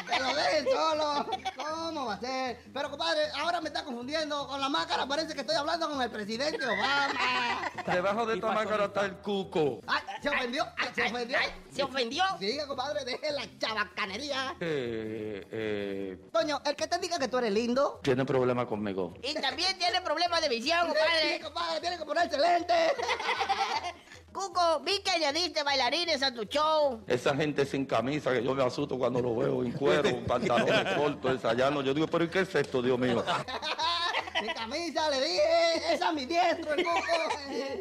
Que 0.09 0.20
lo 0.20 0.35
dejen 0.35 0.66
solo. 0.66 1.26
¿Cómo 1.56 2.06
va 2.06 2.14
a 2.14 2.20
ser? 2.20 2.59
Pero, 2.72 2.90
compadre, 2.90 3.20
ahora 3.39 3.60
me 3.60 3.68
está 3.68 3.85
confundiendo. 3.85 4.47
Con 4.47 4.60
la 4.60 4.68
máscara 4.68 5.06
parece 5.06 5.35
que 5.35 5.40
estoy 5.40 5.56
hablando 5.56 5.89
con 5.90 6.01
el 6.01 6.10
presidente 6.10 6.64
Obama. 6.64 7.70
Debajo 7.86 8.26
de 8.26 8.35
esta 8.36 8.52
máscara 8.52 8.85
está 8.86 9.05
el 9.06 9.16
cuco. 9.18 9.80
Ay, 9.86 10.02
se 10.22 10.28
ofendió. 10.28 10.66
Se 10.94 11.02
ofendió. 11.05 11.39
¿Se 11.70 11.82
ofendió? 11.82 12.24
Siga, 12.39 12.66
compadre, 12.66 13.05
deje 13.05 13.30
la 13.32 13.43
chabacanería. 13.59 14.56
Eh, 14.60 15.47
eh, 15.51 16.18
Toño, 16.32 16.60
el 16.64 16.74
que 16.76 16.86
te 16.86 16.98
diga 16.98 17.18
que 17.18 17.28
tú 17.28 17.39
eres 17.39 17.52
lindo. 17.52 18.01
tiene 18.02 18.24
problema 18.24 18.66
conmigo. 18.66 19.14
Y 19.22 19.35
también 19.35 19.78
tiene 19.78 20.01
problemas 20.01 20.40
de 20.40 20.48
visión, 20.48 20.86
Sí, 20.89 20.94
compadre. 20.94 21.40
compadre, 21.40 21.80
tiene 21.80 21.98
que 21.98 22.05
ponerse 22.05 22.39
lente. 22.39 22.74
Cuco, 24.32 24.80
vi 24.84 25.00
que 25.00 25.10
añadiste 25.10 25.62
bailarines 25.62 26.22
a 26.22 26.32
tu 26.32 26.44
show. 26.44 27.00
Esa 27.06 27.34
gente 27.34 27.64
sin 27.64 27.86
camisa 27.86 28.32
que 28.32 28.42
yo 28.42 28.55
me 28.55 28.62
asusto 28.62 28.98
cuando 28.98 29.20
lo 29.20 29.34
veo 29.36 29.64
en 29.64 29.72
cuero, 29.72 30.22
pantalones 30.26 30.94
cortos, 30.94 31.32
ensayando. 31.32 31.82
Yo 31.82 31.94
digo, 31.94 32.06
pero 32.06 32.24
¿y 32.24 32.28
qué 32.28 32.40
es 32.40 32.55
esto, 32.55 32.82
Dios 32.82 32.98
mío? 32.98 33.24
Mi 34.43 34.49
camisa, 34.55 35.11
le 35.11 35.20
dije, 35.20 35.95
esa 35.95 36.09
es 36.09 36.15
mi 36.15 36.27
diestro, 36.27 36.74
el 36.74 36.85
coco. 36.85 37.01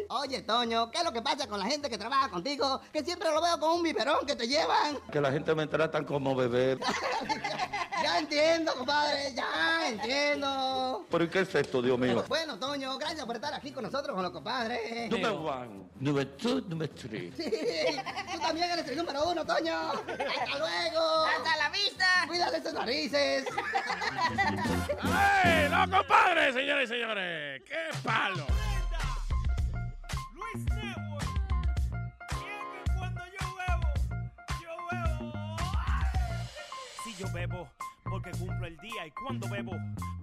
Oye, 0.21 0.41
Toño, 0.41 0.89
¿qué 0.91 0.99
es 0.99 1.03
lo 1.03 1.11
que 1.11 1.21
pasa 1.21 1.47
con 1.47 1.59
la 1.59 1.65
gente 1.65 1.89
que 1.89 1.97
trabaja 1.97 2.29
contigo? 2.29 2.81
Que 2.91 3.03
siempre 3.03 3.29
lo 3.31 3.41
veo 3.41 3.59
con 3.59 3.71
un 3.77 3.83
biberón 3.83 4.25
que 4.25 4.35
te 4.35 4.47
llevan. 4.47 4.99
Que 5.11 5.21
la 5.21 5.31
gente 5.31 5.53
me 5.53 5.67
tratan 5.67 6.05
como 6.05 6.35
bebé. 6.35 6.77
Ya 8.03 8.19
entiendo, 8.19 8.75
compadre, 8.75 9.33
ya 9.33 9.87
entiendo. 9.87 11.03
¿Pero 11.09 11.23
¿y 11.23 11.29
qué 11.29 11.39
es 11.39 11.55
esto, 11.55 11.81
Dios 11.81 11.97
mío? 11.97 12.23
Bueno, 12.27 12.59
Toño, 12.59 12.95
gracias 12.99 13.25
por 13.25 13.35
estar 13.35 13.51
aquí 13.55 13.71
con 13.71 13.83
nosotros, 13.83 14.13
con 14.13 14.21
los 14.21 14.31
compadres. 14.31 15.09
Número 15.09 15.41
one, 15.41 15.89
número 15.99 16.29
two, 16.37 16.61
número 16.67 16.93
three. 16.93 17.33
Sí, 17.35 17.51
tú 18.31 18.39
también 18.39 18.69
eres 18.69 18.87
el 18.87 18.97
número 18.97 19.27
uno, 19.29 19.43
Toño. 19.43 19.75
Hasta 19.75 20.57
luego. 20.59 21.25
Hasta 21.25 21.57
la 21.57 21.69
vista. 21.69 22.05
Cuídate 22.27 22.61
tus 22.61 22.73
narices. 22.73 23.45
¡Ey, 25.43 25.69
no, 25.69 25.79
compadre, 25.89 26.26
señores 26.53 26.89
y 26.89 26.93
señores! 26.93 27.61
¡Qué 27.63 27.97
palo! 28.03 28.45
Luis 30.33 30.65
Network. 30.75 31.25
Que 32.29 32.91
cuando 32.97 33.21
yo 33.25 33.55
bebo, 33.55 33.89
yo 34.61 34.75
bebo. 34.91 35.57
Si 37.03 37.15
yo 37.15 37.31
bebo, 37.31 37.69
porque 38.03 38.31
cumplo 38.31 38.67
el 38.67 38.77
día. 38.77 39.07
Y 39.07 39.11
cuando 39.11 39.47
bebo, 39.49 39.73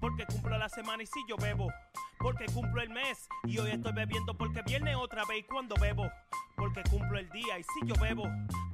porque 0.01 0.27
cumplo 0.27 0.59
la 0.59 0.69
semana. 0.69 1.03
Y 1.03 1.07
si 1.07 1.21
yo 1.27 1.37
bebo, 1.37 1.73
porque 2.19 2.47
cumplo 2.47 2.83
el 2.83 2.91
mes. 2.91 3.27
Y 3.45 3.59
hoy 3.59 3.71
estoy 3.71 3.93
bebiendo 3.93 4.37
porque 4.37 4.63
viene 4.63 4.95
otra 4.95 5.25
vez. 5.25 5.39
Y 5.39 5.45
cuando 5.45 5.75
bebo, 5.77 6.11
porque 6.57 6.83
cumplo 6.85 7.19
el 7.19 7.29
día. 7.31 7.59
Y 7.59 7.63
si 7.63 7.87
yo 7.87 7.95
bebo, 7.97 8.25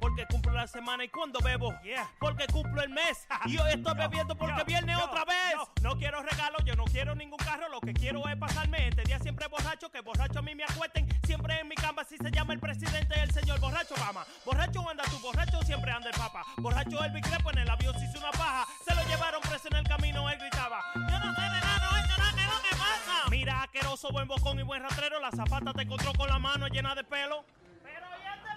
porque 0.01 0.27
cumplo 0.27 0.52
la 0.52 0.66
semana. 0.66 1.05
Y 1.05 1.09
cuando 1.09 1.39
bebo, 1.40 1.74
porque 2.19 2.47
cumplo 2.47 2.82
el 2.82 2.90
mes. 2.90 3.27
Y 3.47 3.59
hoy 3.59 3.73
estoy 3.73 3.94
bebiendo 3.98 4.35
porque 4.36 4.65
viene 4.65 4.97
otra 4.97 5.24
vez. 5.24 5.55
No, 5.57 5.90
no 5.90 5.98
quiero 5.98 6.23
regalos, 6.23 6.65
yo 6.65 6.74
no 6.74 6.85
quiero 6.85 7.15
ningún 7.15 7.39
carro. 7.39 7.69
Lo 7.69 7.81
que 7.81 7.93
quiero 7.93 8.27
es 8.28 8.36
pasarme 8.36 8.89
este 8.89 9.02
día 9.02 9.19
siempre 9.19 9.47
borracho. 9.47 9.90
Que 9.90 10.01
borracho 10.01 10.39
a 10.39 10.43
mí 10.43 10.55
me 10.55 10.65
acuesten. 10.65 11.09
Siempre 11.24 11.61
en 11.61 11.69
mi 11.69 11.74
cama, 11.74 12.05
si 12.05 12.16
se 12.16 12.31
llama 12.31 12.55
el 12.55 12.61
presidente, 12.61 13.15
el 13.20 13.31
señor 13.31 13.61
borracho 13.61 13.94
Obama. 13.94 14.24
Borracho 14.44 14.89
anda 14.89 15.05
tú, 15.05 15.19
borracho 15.20 15.62
siempre 15.62 15.90
anda 15.93 16.11
el 16.11 16.16
papa. 16.16 16.44
Borracho 16.57 17.05
el 17.05 17.20
Crepo 17.20 17.51
en 17.51 17.59
el 17.59 17.70
avión 17.70 17.94
se 17.98 18.05
hizo 18.07 18.19
una 18.19 18.31
paja. 18.31 18.66
Se 18.86 18.94
lo 18.94 19.02
llevaron 19.05 19.40
preso 19.43 19.69
en 19.69 19.77
el 19.77 19.85
camino, 19.86 20.28
él 20.31 20.39
gritaba. 20.39 20.81
Yo 20.94 21.19
no 21.19 21.35
sé 21.35 21.43
de 21.43 21.61
nada, 21.61 22.01
esto 22.01 22.23
no, 22.23 22.36
que 22.36 22.43
no 22.43 22.62
me 22.62 22.70
pasa. 22.70 23.28
Mira, 23.31 23.62
asqueroso, 23.62 24.11
buen 24.11 24.27
bocón 24.27 24.59
y 24.59 24.62
buen 24.62 24.82
rastrero. 24.82 25.20
La 25.20 25.31
zapata 25.31 25.73
te 25.73 25.82
encontró 25.82 26.12
con 26.15 26.28
la 26.28 26.39
mano 26.39 26.66
llena 26.69 26.94
de 26.94 27.05
pelo. 27.05 27.44
Pero 27.82 28.07
ya 28.24 28.35
este 28.35 28.48
pajero, 28.48 28.48
ya. 28.48 28.57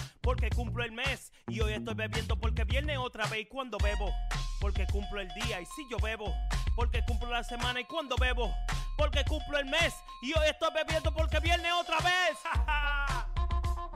porque 0.21 0.49
cumplo 0.49 0.83
el 0.83 0.91
mes 0.91 1.31
y 1.47 1.59
hoy 1.61 1.73
estoy 1.73 1.95
bebiendo 1.95 2.35
porque 2.35 2.63
viene 2.63 2.97
otra 2.97 3.25
vez 3.27 3.41
y 3.41 3.45
cuando 3.45 3.77
bebo, 3.77 4.13
porque 4.59 4.85
cumplo 4.87 5.19
el 5.19 5.27
día 5.29 5.61
y 5.61 5.65
si 5.65 5.87
yo 5.89 5.97
bebo, 5.97 6.33
porque 6.75 7.03
cumplo 7.05 7.29
la 7.29 7.43
semana 7.43 7.81
y 7.81 7.85
cuando 7.85 8.15
bebo, 8.17 8.53
porque 8.97 9.23
cumplo 9.25 9.57
el 9.57 9.65
mes 9.65 9.93
y 10.21 10.33
hoy 10.37 10.47
estoy 10.49 10.69
bebiendo 10.73 11.13
porque 11.13 11.39
viene 11.39 11.71
otra 11.73 11.97
vez. 11.97 12.37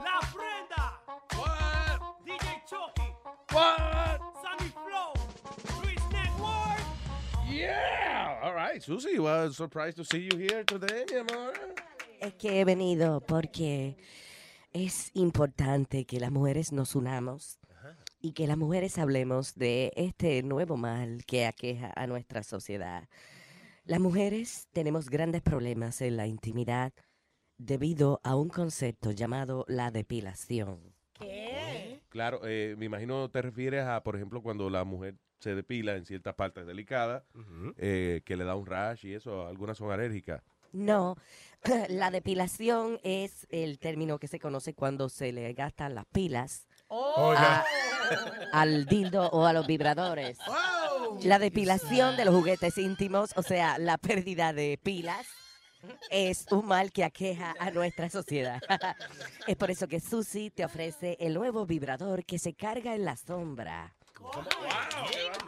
La 0.06 0.19
prenda. 0.34 0.99
What? 1.38 2.26
DJ 2.26 2.61
Chucky. 2.68 3.14
What? 3.52 4.19
Sammy 4.41 4.72
Flow. 4.72 5.14
Luis 5.81 5.99
Network. 6.11 6.80
Yeah. 7.49 8.39
All 8.43 8.53
right, 8.53 8.84
Susie, 8.84 9.18
was 9.19 9.56
surprised 9.57 9.97
to 9.97 10.03
see 10.03 10.30
you 10.31 10.38
here 10.38 10.64
today, 10.64 11.06
mi 11.11 11.18
amor. 11.18 11.53
Es 12.19 12.34
que 12.34 12.60
he 12.60 12.65
venido 12.65 13.22
porque 13.22 13.95
es 14.76 15.10
importante 15.14 16.06
que 16.06 16.19
las 16.19 16.31
mujeres 16.31 16.73
nos 16.73 16.95
unamos 16.95 17.60
y 18.19 18.34
que 18.34 18.45
las 18.45 18.57
mujeres 18.57 18.97
hablemos 18.97 19.56
de 19.56 19.93
este 19.95 20.43
nuevo 20.43 20.76
mal 20.76 21.23
que 21.26 21.45
aqueja 21.45 21.93
a 21.95 22.07
nuestra 22.07 22.43
sociedad. 22.43 23.07
Las 23.85 24.02
mujeres 24.02 24.68
tenemos 24.73 25.10
grandes 25.10 25.41
problemas 25.41 26.02
en 26.02 26.18
la 26.18 26.27
intimidad 26.27 26.91
debido 27.57 28.19
a 28.26 28.35
un 28.35 28.49
concepto 28.49 29.11
llamado 29.11 29.64
la 29.69 29.91
depilación. 29.91 30.93
¿Qué? 31.14 32.02
Claro, 32.10 32.41
eh, 32.43 32.76
me 32.77 32.85
imagino 32.85 33.31
te 33.31 33.41
refieres 33.41 33.85
a, 33.85 34.03
por 34.03 34.18
ejemplo, 34.18 34.41
cuando 34.41 34.69
la 34.69 34.84
mujer 34.84 35.15
se 35.39 35.56
depila 35.56 35.95
en 35.95 36.06
ciertas 36.06 36.35
partes 36.35 36.68
delicadas, 36.68 37.23
eh, 37.77 38.23
que 38.26 38.35
le 38.35 38.43
da 38.43 38.56
un 38.56 38.65
rash 38.65 39.06
y 39.06 39.14
eso, 39.14 39.47
algunas 39.47 39.77
son 39.77 39.91
alérgicas. 39.91 40.43
No, 40.76 41.15
la 41.89 42.11
depilación 42.11 42.99
es 43.03 43.47
el 43.49 43.80
término 43.80 44.19
que 44.19 44.27
se 44.27 44.39
conoce 44.39 44.73
cuando 44.73 45.10
se 45.10 45.31
le 45.31 45.53
gastan 45.53 45.95
las 45.95 46.06
pilas 46.06 46.68
a- 47.38 47.65
al 48.53 48.85
dildo 48.85 49.30
o 49.30 49.45
a 49.45 49.53
los 49.53 49.65
vibradores. 49.65 50.38
La 51.23 51.39
depilación 51.39 52.15
de 52.18 52.26
los 52.26 52.35
juguetes 52.35 52.77
íntimos, 52.77 53.31
o 53.38 53.41
sea, 53.41 53.77
la 53.80 53.97
pérdida 53.97 54.53
de 54.53 54.77
pilas, 54.81 55.26
es 56.10 56.45
un 56.52 56.65
mal 56.65 56.91
que 56.91 57.03
aqueja 57.03 57.53
a 57.60 57.72
nuestra 57.72 58.10
sociedad. 58.10 58.60
es 59.47 59.56
por 59.56 59.72
eso 59.72 59.88
que 59.88 59.99
Susi 59.99 60.49
te 60.52 60.65
ofrece 60.65 61.15
el 61.19 61.34
nuevo 61.35 61.65
vibrador 61.65 62.26
que 62.26 62.38
se 62.39 62.53
carga 62.53 62.95
en 62.95 63.06
la 63.06 63.15
sombra. 63.18 63.95
Heavy. 65.11 65.44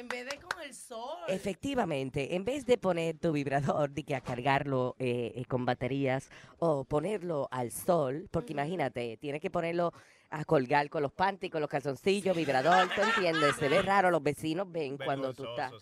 En 0.00 0.08
vez 0.08 0.24
de 0.24 0.38
con 0.38 0.62
el 0.62 0.74
sol. 0.74 1.18
Efectivamente, 1.28 2.34
en 2.34 2.42
vez 2.42 2.64
de 2.64 2.78
poner 2.78 3.18
tu 3.18 3.32
vibrador 3.32 3.90
de 3.90 4.02
que 4.02 4.14
a 4.14 4.22
cargarlo 4.22 4.96
eh, 4.98 5.32
eh, 5.36 5.44
con 5.44 5.66
baterías 5.66 6.30
o 6.58 6.84
ponerlo 6.84 7.48
al 7.50 7.70
sol, 7.70 8.26
porque 8.30 8.54
imagínate, 8.54 9.18
tienes 9.18 9.42
que 9.42 9.50
ponerlo 9.50 9.92
a 10.30 10.46
colgar 10.46 10.88
con 10.88 11.02
los 11.02 11.12
panties, 11.12 11.52
con 11.52 11.60
los 11.60 11.68
calzoncillos, 11.68 12.34
vibrador, 12.34 12.88
¿tú 12.94 13.02
entiendes? 13.02 13.56
Se 13.56 13.68
ve 13.68 13.82
raro, 13.82 14.10
los 14.10 14.22
vecinos 14.22 14.72
ven 14.72 14.96
cuando 14.96 15.34
tú 15.34 15.44
estás. 15.44 15.74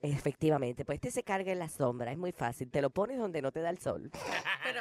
Efectivamente, 0.00 0.84
pues 0.84 0.96
este 0.96 1.10
se 1.10 1.24
carga 1.24 1.50
en 1.50 1.58
la 1.58 1.68
sombra, 1.68 2.12
es 2.12 2.18
muy 2.18 2.30
fácil, 2.30 2.70
te 2.70 2.80
lo 2.80 2.90
pones 2.90 3.18
donde 3.18 3.42
no 3.42 3.50
te 3.50 3.62
da 3.62 3.70
el 3.70 3.78
sol. 3.78 4.12
Pero. 4.62 4.80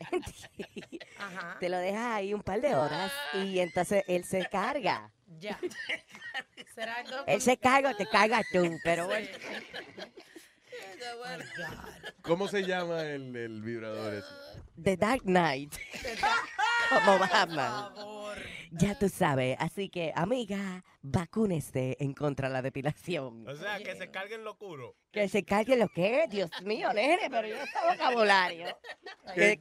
Ajá. 1.18 1.58
Te 1.60 1.68
lo 1.68 1.78
dejas 1.78 2.06
ahí 2.06 2.34
un 2.34 2.42
par 2.42 2.60
de 2.60 2.74
horas 2.74 3.12
y 3.34 3.60
entonces 3.60 4.02
él 4.08 4.24
se 4.24 4.46
carga. 4.46 5.12
Ya. 5.38 5.58
¿Será 6.74 7.00
entonces 7.00 7.24
Él 7.26 7.40
se 7.40 7.56
carga 7.56 7.90
o 7.90 7.96
te 7.96 8.06
cargas 8.06 8.44
tú, 8.52 8.78
pero 8.84 9.06
bueno. 9.06 9.28
¿Cómo 12.22 12.48
se 12.48 12.64
llama 12.64 13.02
el, 13.02 13.34
el 13.36 13.62
vibrador 13.62 14.14
ese? 14.14 14.26
The 14.82 14.96
Dark 14.96 15.22
Knight. 15.22 15.74
Como 16.88 17.18
Batman. 17.18 17.92
Ya 18.72 18.98
tú 18.98 19.08
sabes. 19.08 19.56
Así 19.58 19.88
que, 19.88 20.12
amiga, 20.14 20.84
vacúnese 21.02 21.96
en 21.98 22.12
contra 22.12 22.48
de 22.48 22.54
la 22.54 22.62
depilación. 22.62 23.46
O 23.48 23.56
sea, 23.56 23.78
que 23.78 23.96
se 23.96 24.10
carguen 24.10 24.44
lo 24.44 24.52
oscuro. 24.52 24.96
Que 25.12 25.28
se 25.28 25.44
cargue 25.44 25.76
lo 25.76 25.88
que 25.88 26.26
Dios 26.28 26.50
mío, 26.62 26.92
nene, 26.92 27.28
pero 27.30 27.48
yo 27.48 27.56
no 27.56 27.64
sé 27.64 27.72
vocabulario. 27.90 28.78
Que, 29.34 29.58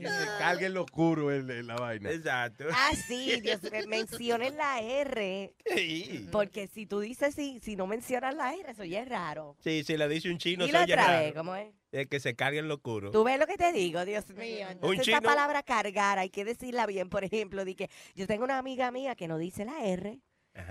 que 0.00 0.08
se 0.08 0.26
cargue 0.38 0.66
en 0.66 0.74
lo 0.74 0.82
oscuro 0.82 1.32
en, 1.32 1.50
en 1.50 1.66
la 1.66 1.76
vaina. 1.76 2.10
Exacto. 2.10 2.64
Ah, 2.72 2.90
sí, 3.06 3.40
Dios 3.40 3.62
mío, 3.62 3.82
mencionen 3.86 4.56
la 4.56 4.80
R. 4.80 5.54
Porque 6.32 6.66
si 6.66 6.86
tú 6.86 7.00
dices 7.00 7.34
sí, 7.34 7.60
si 7.62 7.76
no 7.76 7.86
mencionas 7.86 8.34
la 8.34 8.54
R, 8.54 8.70
eso 8.70 8.84
ya 8.84 9.02
es 9.02 9.08
raro. 9.08 9.56
Sí, 9.60 9.84
si 9.84 9.96
le 9.96 10.08
dice 10.08 10.30
un 10.30 10.38
chino, 10.38 10.64
oye 10.64 10.76
otra 10.76 10.96
raro. 10.96 11.18
vez, 11.24 11.34
¿cómo 11.34 11.54
es? 11.54 11.72
Es 11.92 12.06
que 12.06 12.20
se 12.20 12.36
carguen 12.36 12.68
lo 12.68 12.74
oscuro. 12.74 13.10
Tú 13.10 13.24
ves 13.24 13.38
lo 13.38 13.46
que 13.46 13.56
te 13.56 13.72
digo, 13.72 14.04
Dios 14.04 14.28
mío. 14.30 14.68
Entonces, 14.70 15.08
esa 15.08 15.20
palabra 15.20 15.62
cargar 15.62 16.18
hay 16.18 16.30
que 16.30 16.44
decirla 16.44 16.86
bien. 16.86 17.10
Por 17.10 17.24
ejemplo, 17.24 17.64
di 17.64 17.74
que 17.74 17.90
yo 18.14 18.26
tengo 18.26 18.44
una 18.44 18.58
amiga 18.58 18.90
mía 18.92 19.16
que 19.16 19.26
no 19.28 19.38
dice 19.38 19.64
la 19.64 19.84
R. 19.84 20.20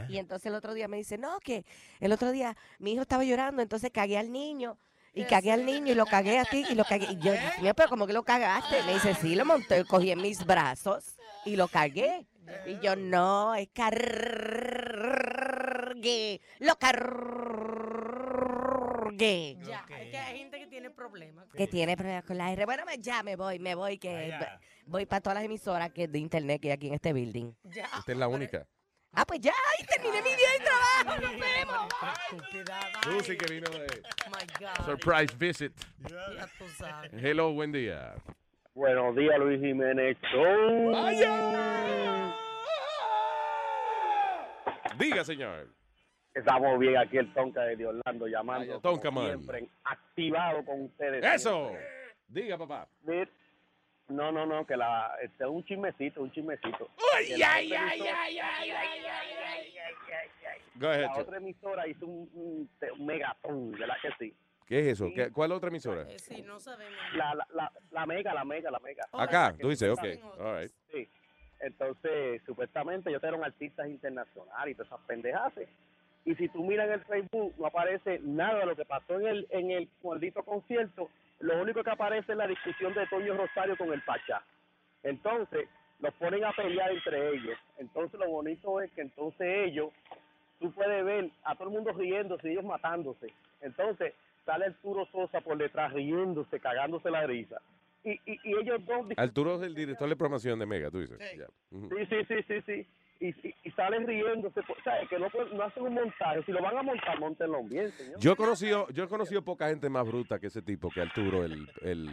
Y 0.07 0.17
entonces 0.17 0.45
el 0.47 0.55
otro 0.55 0.73
día 0.73 0.87
me 0.87 0.97
dice, 0.97 1.17
no, 1.17 1.39
que 1.39 1.65
el 1.99 2.11
otro 2.11 2.31
día 2.31 2.55
mi 2.79 2.93
hijo 2.93 3.01
estaba 3.01 3.23
llorando, 3.23 3.61
entonces 3.61 3.89
cagué 3.91 4.17
al 4.17 4.31
niño. 4.31 4.77
Y 5.13 5.23
cagué 5.25 5.51
al 5.51 5.65
niño 5.65 5.91
y 5.91 5.95
lo 5.95 6.05
cagué 6.05 6.39
a 6.39 6.45
ti 6.45 6.65
y 6.69 6.75
lo 6.75 6.85
cagué. 6.85 7.07
Y 7.11 7.17
yo, 7.17 7.33
Dios 7.61 7.73
pero 7.75 7.89
como 7.89 8.07
que 8.07 8.13
lo 8.13 8.23
cagaste. 8.23 8.83
Me 8.83 8.93
dice, 8.93 9.15
sí, 9.15 9.35
lo 9.35 9.45
monté, 9.45 9.83
cogí 9.85 10.11
en 10.11 10.21
mis 10.21 10.45
brazos 10.45 11.15
y 11.45 11.55
lo 11.55 11.67
cagué. 11.67 12.25
Y 12.65 12.79
yo, 12.79 12.95
no, 12.95 13.53
es 13.55 13.69
cargué. 13.73 13.99
Lo 16.59 16.75
cargué. 16.77 17.19
Ya, 19.65 19.85
es 19.99 20.11
que 20.11 20.17
hay 20.17 20.37
gente 20.39 20.59
que 20.59 20.67
tiene 20.67 20.89
problemas. 20.89 21.45
Que 21.55 21.67
tiene 21.67 21.97
problemas 21.97 22.23
con 22.23 22.37
la 22.37 22.51
R. 22.51 22.65
Bueno, 22.65 22.83
me- 22.85 22.97
ya 22.99 23.23
me 23.23 23.35
voy, 23.35 23.59
me 23.59 23.75
voy, 23.75 23.97
que 23.97 24.33
voy 24.85 25.05
para 25.05 25.21
todas 25.21 25.35
las 25.35 25.43
emisoras 25.43 25.91
que 25.91 26.07
de 26.07 26.19
internet 26.19 26.61
que 26.61 26.69
hay 26.69 26.73
aquí 26.73 26.87
en 26.87 26.93
este 26.93 27.13
building. 27.13 27.51
Ya. 27.63 27.85
Esta 27.99 28.11
es 28.11 28.17
la 28.17 28.27
única. 28.27 28.65
Ah, 29.13 29.25
pues 29.25 29.39
ya, 29.41 29.51
ahí 29.51 29.85
terminé 29.85 30.21
mi 30.21 30.29
día 30.29 30.51
de 30.57 30.65
trabajo. 30.65 31.21
Nos 31.21 31.39
vemos. 31.39 31.89
Susi 33.03 33.37
que 33.37 33.53
vino 33.53 33.69
de 33.69 34.01
Oh 34.79 34.83
surprise 34.85 35.35
visit. 35.37 35.73
Hello, 37.11 37.51
buen 37.51 37.71
día. 37.71 38.13
Buenos 38.75 39.15
días, 39.15 39.37
Luis 39.39 39.59
Jiménez 39.59 40.17
Show. 40.31 40.93
Diga, 44.97 45.23
señor. 45.23 45.67
Estamos 46.33 46.77
bien 46.79 46.97
aquí 46.97 47.17
el 47.17 47.33
Tonka 47.33 47.61
de 47.61 47.85
Orlando 47.85 48.27
llamando. 48.27 48.67
Vaya, 48.67 48.81
Tonka, 48.81 49.11
man. 49.11 49.25
Siempre 49.25 49.67
activado 49.83 50.63
con 50.63 50.83
ustedes. 50.83 51.25
Eso. 51.25 51.71
Diga, 52.27 52.57
papá. 52.57 52.87
No, 54.09 54.31
no, 54.31 54.45
no, 54.45 54.65
que 54.65 54.75
la, 54.75 55.15
este, 55.21 55.45
un 55.45 55.63
chismecito, 55.65 56.21
un 56.21 56.31
chismecito. 56.31 56.89
La 57.37 57.53
ay, 57.53 57.67
otra 57.67 57.87
ay, 57.87 57.99
emisora- 58.01 58.21
ay, 58.23 58.39
ay, 58.39 58.39
ay, 58.39 58.69
ay, 58.71 59.05
ay, 59.05 59.73
ay, 59.77 60.29
ay. 60.47 60.61
Go 60.75 60.87
ahead, 60.89 61.05
La 61.05 61.17
otra 61.17 61.37
emisora 61.37 61.87
hizo 61.87 62.05
un, 62.07 62.29
un, 62.33 62.69
un 62.99 63.05
megatón, 63.05 63.71
¿verdad 63.71 63.95
que 64.01 64.09
sí? 64.17 64.33
¿Qué 64.65 64.79
es 64.79 64.87
eso? 64.87 65.07
¿Qué- 65.15 65.31
¿Cuál 65.31 65.51
otra 65.51 65.69
emisora? 65.69 66.05
Sí, 66.17 66.41
no 66.43 66.59
sabemos. 66.59 66.93
La, 67.15 67.33
la, 67.35 67.47
la, 67.53 67.71
la 67.91 68.05
mega, 68.05 68.33
la 68.33 68.45
mega, 68.45 68.71
la 68.71 68.79
mega. 68.79 69.05
Acá, 69.13 69.53
Que 69.55 69.61
tú 69.63 69.69
dices, 69.69 69.89
ok. 69.89 70.03
All 70.39 70.61
right. 70.61 70.71
Sí. 70.91 71.09
Entonces, 71.59 72.41
supuestamente 72.45 73.09
ellos 73.09 73.23
eran 73.23 73.43
artistas 73.43 73.87
internacionales 73.89 74.71
y 74.71 74.75
todas 74.75 74.87
esas 74.91 75.05
pendejadas. 75.05 75.53
Y 76.25 76.35
si 76.35 76.47
tú 76.49 76.63
miras 76.63 76.87
en 76.87 76.93
el 76.93 77.01
Facebook, 77.05 77.53
no 77.57 77.65
aparece 77.67 78.19
nada 78.23 78.59
de 78.59 78.65
lo 78.65 78.75
que 78.75 78.85
pasó 78.85 79.19
en 79.19 79.27
el, 79.27 79.47
en 79.49 79.71
el 79.71 79.89
maldito 80.03 80.43
concierto 80.43 81.09
lo 81.39 81.61
único 81.61 81.83
que 81.83 81.89
aparece 81.89 82.31
es 82.31 82.37
la 82.37 82.47
discusión 82.47 82.93
de 82.93 83.07
Toño 83.07 83.35
Rosario 83.35 83.77
con 83.77 83.91
el 83.93 84.01
Pachá. 84.01 84.43
Entonces, 85.03 85.67
los 85.99 86.13
ponen 86.15 86.43
a 86.43 86.53
pelear 86.53 86.91
entre 86.91 87.29
ellos. 87.35 87.57
Entonces, 87.77 88.19
lo 88.19 88.29
bonito 88.29 88.81
es 88.81 88.91
que 88.91 89.01
entonces 89.01 89.47
ellos, 89.67 89.91
tú 90.59 90.71
puedes 90.71 91.03
ver 91.05 91.29
a 91.43 91.55
todo 91.55 91.69
el 91.69 91.73
mundo 91.73 91.93
riéndose, 91.93 92.51
ellos 92.51 92.65
matándose. 92.65 93.33
Entonces, 93.61 94.13
sale 94.45 94.65
Arturo 94.65 95.05
Sosa 95.11 95.41
por 95.41 95.57
detrás 95.57 95.93
riéndose, 95.93 96.59
cagándose 96.59 97.09
la 97.09 97.25
risa. 97.25 97.61
Y, 98.03 98.11
y, 98.11 98.39
y 98.43 98.57
ellos 98.57 98.85
dos... 98.85 99.07
Arturo 99.17 99.55
es 99.55 99.63
el 99.63 99.75
director 99.75 100.07
de 100.07 100.15
programación 100.15 100.59
de 100.59 100.65
Mega, 100.65 100.89
tú 100.89 100.99
dices. 100.99 101.17
Sí, 101.19 102.05
sí, 102.09 102.25
sí, 102.27 102.43
sí, 102.47 102.61
sí. 102.65 102.87
Y, 103.19 103.27
y, 103.27 103.55
y 103.63 103.71
salen 103.71 104.07
riéndose. 104.07 104.61
O 104.61 104.83
sea, 104.83 104.93
que 105.09 105.19
no, 105.19 105.27
hacen 105.63 105.83
un 105.83 105.93
montaje. 105.93 106.43
Si 106.45 106.51
lo 106.51 106.61
van 106.61 106.77
a 106.77 106.83
montar, 106.83 107.19
montenlo 107.19 107.63
bien, 107.63 107.91
señor. 107.91 108.19
Yo 108.19 108.31
he 108.31 108.35
conocido, 108.35 108.87
yo 108.89 109.03
he 109.03 109.07
conocido 109.07 109.43
poca 109.43 109.67
gente 109.69 109.89
más 109.89 110.07
bruta 110.07 110.39
que 110.39 110.47
ese 110.47 110.61
tipo, 110.61 110.89
que 110.89 111.01
Arturo, 111.01 111.43
el, 111.43 111.69
el, 111.81 112.09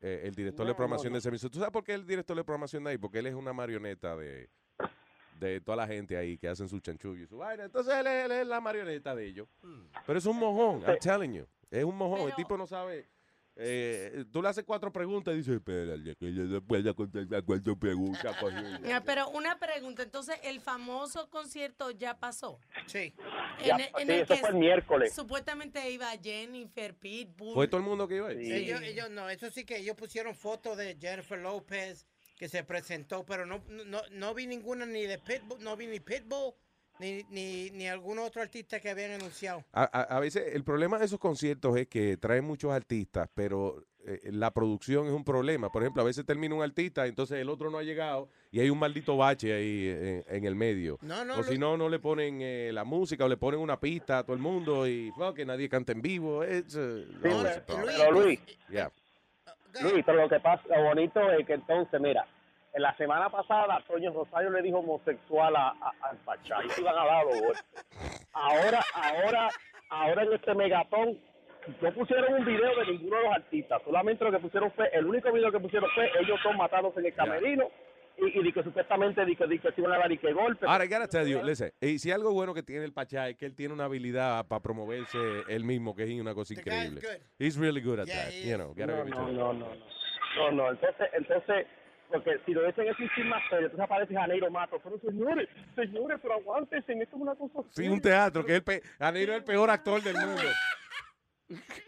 eh, 0.00 0.22
el 0.24 0.34
director 0.34 0.66
de 0.66 0.74
programación 0.74 1.10
no, 1.10 1.10
no. 1.10 1.14
de 1.16 1.18
ese 1.18 1.28
emisor. 1.28 1.50
¿Tú 1.50 1.58
sabes 1.58 1.72
por 1.72 1.84
qué 1.84 1.92
el 1.92 2.06
director 2.06 2.36
de 2.36 2.44
programación 2.44 2.84
de 2.84 2.90
ahí? 2.90 2.98
Porque 2.98 3.18
él 3.18 3.26
es 3.26 3.34
una 3.34 3.52
marioneta 3.52 4.16
de, 4.16 4.48
de 5.38 5.60
toda 5.60 5.76
la 5.76 5.86
gente 5.86 6.16
ahí 6.16 6.38
que 6.38 6.48
hacen 6.48 6.68
su 6.68 6.80
chanchullo 6.80 7.22
y 7.22 7.26
su 7.26 7.38
vaina. 7.38 7.64
Entonces 7.64 7.94
él 7.94 8.06
es, 8.06 8.24
él 8.24 8.32
es 8.32 8.46
la 8.46 8.60
marioneta 8.60 9.14
de 9.14 9.26
ellos. 9.26 9.48
Pero 10.06 10.18
es 10.18 10.26
un 10.26 10.38
mojón, 10.38 10.82
I'm 10.82 10.98
telling 11.00 11.32
you. 11.34 11.46
Es 11.70 11.84
un 11.84 11.96
mojón. 11.96 12.28
El 12.28 12.34
tipo 12.34 12.56
no 12.56 12.66
sabe. 12.66 13.06
Eh, 13.62 14.24
tú 14.32 14.40
le 14.40 14.48
haces 14.48 14.64
cuatro 14.64 14.90
preguntas 14.90 15.34
y 15.34 15.38
dice, 15.38 15.54
espera, 15.54 15.94
que 16.18 16.32
yo 16.32 16.44
no 16.44 16.62
puedo 16.62 16.94
contestar 16.94 17.44
cuatro 17.44 17.76
preguntas. 17.78 18.36
coño". 18.38 18.80
Mira, 18.80 19.02
Pero 19.02 19.28
una 19.30 19.58
pregunta, 19.58 20.02
entonces, 20.02 20.38
¿el 20.42 20.60
famoso 20.60 21.28
concierto 21.28 21.90
ya 21.90 22.18
pasó? 22.18 22.58
Sí. 22.86 23.14
Ya, 23.64 23.76
sí, 23.76 23.84
eso 24.08 24.36
fue 24.36 24.48
el 24.48 24.54
miércoles. 24.56 25.12
Supuestamente 25.12 25.90
iba 25.90 26.08
Jennifer, 26.22 26.94
Pitbull. 26.94 27.54
¿Fue 27.54 27.68
todo 27.68 27.80
el 27.80 27.86
mundo 27.86 28.08
que 28.08 28.16
iba 28.16 28.28
ahí? 28.28 28.50
Ellos, 28.50 28.80
ellos 28.80 29.10
no, 29.10 29.28
eso 29.28 29.50
sí 29.50 29.64
que 29.64 29.76
ellos 29.76 29.96
pusieron 29.96 30.34
fotos 30.34 30.78
de 30.78 30.96
Jennifer 30.98 31.38
López 31.38 32.06
que 32.36 32.48
se 32.48 32.64
presentó, 32.64 33.26
pero 33.26 33.44
no, 33.44 33.62
no, 33.68 34.00
no 34.12 34.32
vi 34.32 34.46
ninguna 34.46 34.86
ni 34.86 35.02
de 35.02 35.18
Pitbull, 35.18 35.62
no 35.62 35.76
vi 35.76 35.86
ni 35.86 36.00
Pitbull 36.00 36.54
ni, 37.00 37.24
ni, 37.30 37.70
ni 37.70 37.88
algún 37.88 38.18
otro 38.18 38.42
artista 38.42 38.78
que 38.78 38.90
habían 38.90 39.12
anunciado. 39.12 39.64
A, 39.72 39.82
a- 39.84 40.16
a 40.16 40.20
veces 40.20 40.54
el 40.54 40.62
problema 40.64 40.98
de 40.98 41.06
esos 41.06 41.18
conciertos 41.18 41.76
es 41.76 41.88
que 41.88 42.16
traen 42.16 42.44
muchos 42.44 42.70
artistas, 42.72 43.28
pero 43.34 43.82
eh, 44.06 44.20
la 44.32 44.50
producción 44.50 45.06
es 45.06 45.12
un 45.12 45.24
problema. 45.24 45.70
Por 45.72 45.82
ejemplo, 45.82 46.02
a 46.02 46.04
veces 46.04 46.24
termina 46.24 46.54
un 46.54 46.62
artista, 46.62 47.06
entonces 47.06 47.38
el 47.38 47.48
otro 47.48 47.70
no 47.70 47.78
ha 47.78 47.82
llegado 47.82 48.28
y 48.50 48.60
hay 48.60 48.70
un 48.70 48.78
maldito 48.78 49.16
bache 49.16 49.52
ahí 49.52 49.86
eh, 49.88 50.24
en, 50.28 50.44
el 50.44 50.54
medio. 50.54 50.98
No, 51.02 51.24
no, 51.24 51.38
o 51.38 51.42
si 51.42 51.58
no, 51.58 51.76
no 51.76 51.88
le 51.88 51.98
ponen 51.98 52.40
eh, 52.42 52.70
la 52.72 52.84
música 52.84 53.24
o 53.24 53.28
le 53.28 53.36
ponen 53.36 53.60
una 53.60 53.80
pista 53.80 54.18
a 54.18 54.22
todo 54.24 54.34
el 54.34 54.42
mundo 54.42 54.86
y 54.86 55.12
que 55.34 55.44
nadie 55.46 55.68
canta 55.68 55.92
en 55.92 56.02
vivo. 56.02 56.44
It's, 56.44 56.74
uh. 56.76 57.04
Pero 57.22 58.12
Luis, 58.12 58.40
Yeah. 58.70 58.90
Luis, 59.82 60.02
pero 60.04 60.22
lo 60.22 60.28
que 60.28 60.40
pasa, 60.40 60.62
lo 60.68 60.82
bonito 60.82 61.20
es 61.32 61.46
que 61.46 61.54
entonces, 61.54 62.00
mira, 62.00 62.26
en 62.72 62.82
la 62.82 62.96
semana 62.96 63.28
pasada 63.30 63.82
Toño 63.86 64.12
Rosario 64.12 64.50
le 64.50 64.62
dijo 64.62 64.78
homosexual 64.78 65.54
a, 65.56 65.68
a- 65.70 65.92
al 66.08 66.16
Pachá 66.18 66.56
y 66.64 66.68
se 66.70 66.80
iban 66.82 66.96
a 66.98 67.04
dar 67.04 67.24
los 67.26 67.40
golpes. 67.40 67.64
Ahora, 68.32 68.80
ahora, 68.94 69.48
ahora 69.90 70.22
en 70.22 70.32
este 70.32 70.54
megatón 70.54 71.18
no 71.82 71.92
pusieron 71.92 72.32
un 72.34 72.44
video 72.44 72.74
de 72.76 72.86
ninguno 72.92 73.16
de 73.18 73.22
los 73.24 73.32
artistas, 73.34 73.82
solamente 73.84 74.24
lo 74.24 74.30
que 74.32 74.38
pusieron 74.38 74.70
fue, 74.72 74.88
el 74.92 75.04
único 75.06 75.30
video 75.32 75.50
que 75.52 75.60
pusieron 75.60 75.90
fue 75.94 76.10
ellos 76.20 76.38
dos 76.44 76.56
matándose 76.56 77.00
en 77.00 77.06
el 77.06 77.14
camerino 77.14 77.68
y, 78.16 78.38
y 78.38 78.42
di 78.42 78.52
que 78.52 78.62
supuestamente 78.62 79.24
di 79.24 79.34
que, 79.36 79.46
di 79.46 79.58
que 79.58 79.70
se 79.72 79.80
iban 79.80 79.92
a 79.92 79.98
dar 79.98 80.12
y 80.12 80.18
que 80.18 80.32
golpes. 80.32 80.68
Ahora, 80.68 80.84
I 80.84 80.88
gotta 80.88 81.06
tell 81.08 81.26
you, 81.26 81.42
listen, 81.42 81.72
y 81.80 81.98
si 81.98 82.10
algo 82.12 82.32
bueno 82.32 82.54
que 82.54 82.62
tiene 82.62 82.84
el 82.84 82.92
Pachá 82.92 83.28
es 83.28 83.36
que 83.36 83.46
él 83.46 83.54
tiene 83.54 83.74
una 83.74 83.84
habilidad 83.84 84.46
para 84.46 84.60
promoverse 84.62 85.18
él 85.48 85.64
mismo, 85.64 85.94
que 85.94 86.04
es 86.04 86.20
una 86.20 86.34
cosa 86.34 86.54
increíble. 86.54 87.00
He's 87.38 87.56
really 87.58 87.80
good 87.80 87.98
at 88.00 88.06
that, 88.06 88.30
you 88.32 88.56
know. 88.56 88.68
gotta 88.74 89.04
no, 89.04 89.28
no, 89.32 89.52
no. 89.52 89.66
No, 90.36 90.50
no, 90.52 90.70
entonces, 90.70 91.08
entonces, 91.12 91.66
porque 92.10 92.38
si 92.44 92.52
lo 92.52 92.66
es 92.66 92.76
un 92.76 93.28
más 93.28 93.42
serio, 93.48 93.66
entonces 93.66 93.84
aparece 93.84 94.14
Janeiro 94.14 94.50
Mato. 94.50 94.80
Pero 94.82 94.98
señores, 94.98 95.48
señores, 95.74 96.18
pero 96.20 96.34
aguántense, 96.34 96.92
esto 96.92 97.16
es 97.16 97.22
una 97.22 97.34
cosa 97.34 97.60
Sí, 97.70 97.88
un 97.88 98.00
teatro, 98.00 98.44
que 98.44 98.52
es 98.52 98.58
el, 98.58 98.64
pe 98.64 98.82
Janeiro 98.98 99.32
es 99.32 99.38
el 99.38 99.44
peor 99.44 99.70
actor 99.70 100.02
del 100.02 100.14
mundo. 100.14 100.42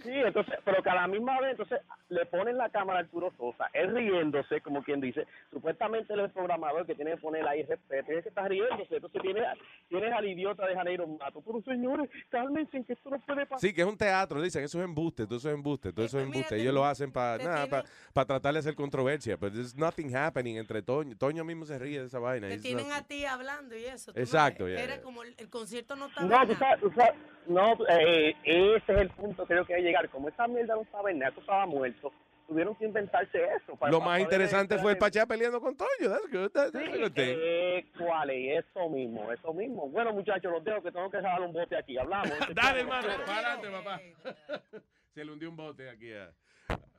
Sí, 0.03 0.11
entonces, 0.11 0.55
pero 0.65 0.83
que 0.83 0.91
a 0.91 0.95
la 0.97 1.07
misma 1.07 1.41
vez, 1.41 1.53
entonces, 1.53 1.81
le 2.09 2.27
ponen 2.27 2.59
la 2.59 2.69
cámara 2.71 2.99
a 2.99 3.03
Arturo 3.03 3.33
Sosa, 3.39 3.71
él 3.73 3.95
riéndose, 3.95 4.61
como 4.61 4.83
quien 4.83 5.01
dice, 5.01 5.27
supuestamente 5.53 6.13
él 6.13 6.19
es 6.21 6.25
el 6.27 6.31
programador 6.33 6.85
que 6.85 6.97
tiene 6.97 7.13
que 7.13 7.17
poner 7.19 7.47
ahí 7.47 7.63
respeto, 7.63 8.07
tiene 8.07 8.23
que 8.23 8.29
estar 8.29 8.49
riéndose, 8.51 8.97
entonces 8.97 9.23
tienes, 9.23 9.45
tienes 9.89 10.13
al 10.13 10.27
idiota 10.27 10.67
de 10.67 10.75
Janeiro 10.75 11.07
Mato, 11.07 11.41
pero 11.47 11.63
señores, 11.63 12.11
cálmense, 12.29 12.83
que 12.85 12.93
esto 12.95 13.11
no 13.11 13.21
puede 13.21 13.47
pasar. 13.47 13.61
Sí, 13.61 13.73
que 13.73 13.83
es 13.83 13.87
un 13.87 13.97
teatro, 13.97 14.43
dicen, 14.43 14.65
eso 14.65 14.79
es 14.79 14.85
embuste, 14.85 15.27
todo 15.27 15.37
eso 15.39 15.49
es 15.49 15.55
embuste, 15.55 15.93
todo 15.93 16.05
eso 16.05 16.19
es 16.19 16.25
embuste. 16.27 16.57
Ellos 16.57 16.75
lo 16.75 16.85
hacen 16.85 17.13
para 17.13 17.39
nada, 17.43 17.85
para 18.13 18.27
tratar 18.27 18.53
de 18.55 18.59
hacer 18.59 18.75
controversia, 18.75 19.37
pero 19.39 19.53
there's 19.53 19.77
nothing 19.77 20.15
happening 20.15 20.57
entre 20.57 20.83
Toño. 20.83 21.17
Toño 21.17 21.45
mismo 21.45 21.65
se 21.67 21.79
ríe 21.79 22.01
de 22.01 22.07
esa 22.07 22.19
vaina. 22.19 22.49
Te 22.49 22.59
tienen 22.59 22.89
not- 22.89 22.99
a 22.99 23.07
ti 23.07 23.25
hablando 23.25 23.77
y 23.77 23.85
eso. 23.85 24.13
no 24.15 24.21
Exacto, 24.21 24.65
ves. 24.65 24.77
ya, 24.79 24.85
Era 24.85 24.97
ya. 24.97 25.03
como 25.03 25.23
el, 25.23 25.35
el 25.39 25.49
concierto 25.49 25.95
no 25.95 26.07
está 26.07 26.23
No, 26.25 26.47
tú 26.47 26.55
sabes, 26.57 26.81
tú 26.81 26.91
sabes- 26.97 27.15
no, 27.47 27.75
eh, 27.89 28.35
ese 28.45 28.93
es 28.93 29.01
el 29.01 29.11
punto 29.11 29.45
que 29.47 29.52
yo 29.57 29.65
quería 29.66 29.85
llegar. 29.85 30.09
Como 30.11 30.29
esa 30.29 30.47
mierda 30.49 30.74
no 30.74 30.83
estaba 30.83 31.11
en 31.11 31.19
nada, 31.20 31.33
estaba 31.39 31.66
muerto, 31.66 32.12
tuvieron 32.47 32.74
que 32.77 32.85
inventarse 32.87 33.39
eso. 33.57 33.77
para- 33.77 33.91
Lo 33.93 33.99
para 33.99 34.11
más 34.12 34.20
interesante 34.20 34.79
fue 34.79 34.93
el 34.93 34.99
Pachá 34.99 35.27
peleando 35.27 35.61
con 35.61 35.77
Toño. 35.77 35.89
That's 36.11 36.31
good. 36.31 36.51
That's, 36.51 36.74
a 36.74 36.79
good 36.99 37.12
thing. 37.12 37.35
Eh, 37.39 37.87
¿Cuál 37.99 38.31
es? 38.31 38.65
Eso 38.66 38.89
mismo, 38.89 39.33
eso 39.33 39.53
mismo. 39.55 39.89
Bueno, 39.89 40.12
muchachos, 40.12 40.51
los 40.53 40.62
dejo 40.65 40.83
que 40.83 40.93
tengo 40.93 41.11
que 41.11 41.16
dejar 41.19 41.41
un 41.41 41.53
bote 41.53 41.77
aquí. 41.77 41.97
Hablamos. 41.99 42.33
Dale, 42.55 42.81
hermano, 42.81 43.09
para 43.27 43.39
adelante, 43.55 43.70
papá. 43.70 44.01
Se 45.15 45.24
le 45.24 45.33
hundió 45.33 45.51
un 45.51 45.57
bote 45.57 45.89
aquí 45.91 46.12
a, 46.12 46.33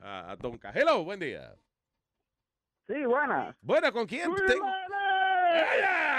a, 0.00 0.32
a 0.32 0.36
Tonka. 0.36 0.70
Hello, 0.74 1.02
buen 1.04 1.18
día. 1.20 1.54
Sí, 2.86 3.04
buena. 3.06 3.56
Buena, 3.62 3.90
¿con 3.92 4.06
quién? 4.06 4.30
tengo- 4.46 4.66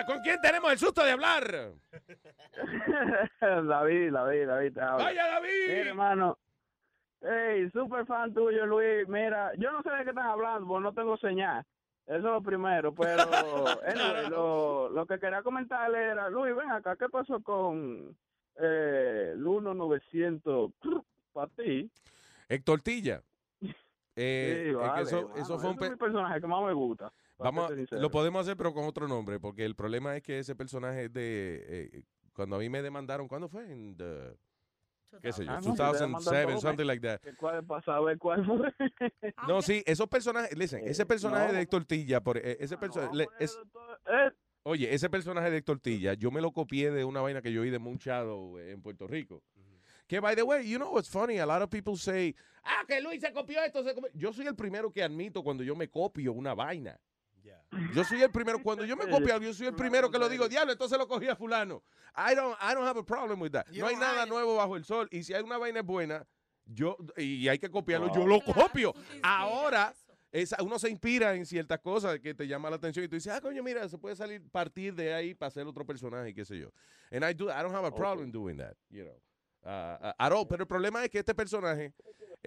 ¿Con 0.05 0.19
quién 0.21 0.39
tenemos 0.41 0.71
el 0.71 0.77
susto 0.77 1.03
de 1.03 1.11
hablar? 1.11 1.71
David, 3.41 4.11
David, 4.11 4.47
David. 4.47 4.73
te. 4.73 4.79
¡Vaya, 4.79 5.27
David! 5.27 5.67
Mira, 5.67 5.89
hermano. 5.89 6.37
Hey, 7.21 7.69
super 7.71 8.05
fan 8.05 8.33
tuyo, 8.33 8.65
Luis. 8.65 9.07
Mira, 9.07 9.51
yo 9.57 9.71
no 9.71 9.81
sé 9.81 9.89
de 9.89 10.03
qué 10.03 10.09
están 10.09 10.27
hablando, 10.27 10.67
porque 10.67 10.83
no 10.83 10.93
tengo 10.93 11.17
señal. 11.17 11.65
Eso 12.05 12.17
es 12.17 12.23
lo 12.23 12.41
primero, 12.41 12.93
pero 12.93 13.23
anyway, 13.87 14.29
lo, 14.29 14.89
lo 14.89 15.07
que 15.07 15.17
quería 15.19 15.41
comentarle 15.41 16.03
era, 16.03 16.29
Luis, 16.29 16.55
ven 16.55 16.69
acá, 16.69 16.95
¿qué 16.95 17.09
pasó 17.09 17.41
con 17.41 18.15
eh, 18.59 19.31
el 19.33 19.39
1900 19.39 20.71
para 21.33 21.47
ti? 21.47 21.89
Héctor 22.47 22.81
Tilla. 22.81 23.21
Eh, 24.17 24.67
Sí, 24.69 24.73
vale, 24.73 25.01
eso, 25.01 25.59
fue 25.59 25.71
un 25.71 25.83
es 25.83 25.91
mi 25.91 25.97
personaje 25.97 26.39
que 26.39 26.47
más 26.47 26.63
me 26.63 26.71
gusta. 26.71 27.11
Vamos, 27.37 27.71
lo 27.91 28.09
podemos 28.11 28.41
hacer, 28.41 28.55
pero 28.57 28.73
con 28.73 28.85
otro 28.85 29.07
nombre, 29.07 29.39
porque 29.39 29.65
el 29.65 29.75
problema 29.75 30.15
es 30.15 30.23
que 30.23 30.39
ese 30.39 30.55
personaje 30.55 31.05
es 31.05 31.13
de. 31.13 31.65
eh, 31.67 32.03
cuando 32.33 32.55
a 32.55 32.59
mí 32.59 32.69
me 32.69 32.81
demandaron, 32.81 33.27
¿cuándo 33.27 33.47
fue? 33.49 33.71
En 33.71 33.95
the- 33.97 34.37
¿Qué 35.21 35.31
sé 35.31 35.45
yo? 35.45 35.51
Ah, 35.51 35.55
no, 35.55 35.71
si 35.71 35.77
te 35.77 35.83
demandan 35.83 36.11
2007, 36.11 36.51
todo, 36.51 36.61
something 36.61 36.83
me- 36.83 36.85
like 36.85 37.07
that. 37.07 37.21
¿Cuál 37.37 37.83
saber 37.83 38.17
cuál 38.17 38.45
fue? 38.45 38.73
No, 39.47 39.61
sí, 39.61 39.81
esos 39.85 40.07
personajes, 40.09 40.57
listen, 40.57 40.81
ese 40.85 41.05
personaje 41.05 41.47
no. 41.47 41.53
de 41.53 41.61
Héctor 41.61 41.85
Tilla, 41.85 42.21
por, 42.21 42.37
eh, 42.37 42.57
ese 42.59 42.77
personaje, 42.77 43.27
es, 43.39 43.57
Eh, 44.07 44.31
oye, 44.63 44.93
ese 44.93 45.09
personaje 45.09 45.49
de 45.49 45.57
Héctor 45.57 45.79
Tilla, 45.79 46.13
yo 46.15 46.31
me 46.31 46.41
lo 46.41 46.51
copié 46.51 46.91
de 46.91 47.05
una 47.05 47.21
vaina 47.21 47.41
que 47.41 47.51
yo 47.53 47.61
oí 47.61 47.69
de 47.69 47.79
Moon 47.79 47.97
Shadow 47.97 48.57
eh, 48.59 48.71
en 48.71 48.81
Puerto 48.81 49.07
Rico. 49.07 49.41
Que, 50.07 50.19
by 50.19 50.35
the 50.35 50.43
way, 50.43 50.69
you 50.69 50.77
know 50.77 50.91
what's 50.93 51.09
funny? 51.09 51.39
A 51.39 51.45
lot 51.45 51.61
of 51.63 51.69
people 51.69 51.95
say, 51.97 52.35
ah, 52.63 52.83
que 52.87 52.99
Luis 53.01 53.21
se 53.21 53.31
copió 53.31 53.63
esto. 53.63 53.83
se 53.83 53.95
copió". 53.95 54.11
Yo 54.13 54.33
soy 54.33 54.45
el 54.45 54.55
primero 54.55 54.91
que 54.91 55.01
admito 55.01 55.41
cuando 55.43 55.63
yo 55.63 55.75
me 55.75 55.87
copio 55.89 56.33
una 56.33 56.53
vaina. 56.53 56.99
Yo 57.93 58.03
soy 58.03 58.21
el 58.21 58.31
primero, 58.31 58.61
cuando 58.61 58.85
yo 58.85 58.95
me 58.95 59.07
copio 59.07 59.33
algo, 59.33 59.45
yo 59.45 59.53
soy 59.53 59.67
el 59.67 59.75
primero 59.75 60.09
que 60.09 60.17
lo 60.17 60.29
digo, 60.29 60.47
diablo, 60.47 60.71
entonces 60.71 60.97
lo 60.97 61.07
cogí 61.07 61.27
a 61.27 61.35
fulano. 61.35 61.83
I 62.15 62.35
don't, 62.35 62.57
I 62.61 62.73
don't 62.73 62.87
have 62.87 62.99
a 62.99 63.03
problem 63.03 63.41
with 63.41 63.51
that. 63.51 63.67
No 63.67 63.87
hay 63.87 63.95
nada 63.95 64.25
nuevo 64.25 64.55
bajo 64.55 64.75
el 64.75 64.85
sol. 64.85 65.07
Y 65.11 65.23
si 65.23 65.33
hay 65.33 65.43
una 65.43 65.57
vaina 65.57 65.81
buena, 65.81 66.25
yo, 66.65 66.97
y 67.17 67.47
hay 67.47 67.59
que 67.59 67.69
copiarlo, 67.69 68.13
yo 68.13 68.25
lo 68.25 68.41
copio. 68.41 68.93
Ahora, 69.21 69.93
esa, 70.31 70.61
uno 70.63 70.79
se 70.79 70.89
inspira 70.89 71.35
en 71.35 71.45
ciertas 71.45 71.79
cosas 71.79 72.19
que 72.19 72.33
te 72.33 72.47
llama 72.47 72.69
la 72.69 72.77
atención 72.77 73.05
y 73.05 73.07
tú 73.07 73.15
dices, 73.15 73.31
ah, 73.33 73.41
coño, 73.41 73.63
mira, 73.63 73.87
se 73.87 73.97
puede 73.97 74.15
salir, 74.15 74.41
partir 74.51 74.93
de 74.93 75.13
ahí 75.13 75.33
para 75.33 75.47
hacer 75.47 75.65
otro 75.65 75.85
personaje, 75.85 76.33
qué 76.33 76.43
sé 76.43 76.57
yo. 76.57 76.71
And 77.11 77.23
I 77.23 77.33
do, 77.33 77.49
I 77.49 77.61
don't 77.61 77.73
have 77.73 77.85
a 77.85 77.91
problem 77.91 78.31
doing 78.31 78.57
that, 78.57 78.75
you 78.89 79.03
know. 79.03 79.15
Uh, 79.63 79.97
uh, 80.09 80.13
at 80.19 80.31
all. 80.31 80.45
Pero 80.45 80.63
el 80.63 80.67
problema 80.67 81.03
es 81.03 81.09
que 81.09 81.19
este 81.19 81.33
personaje 81.33 81.93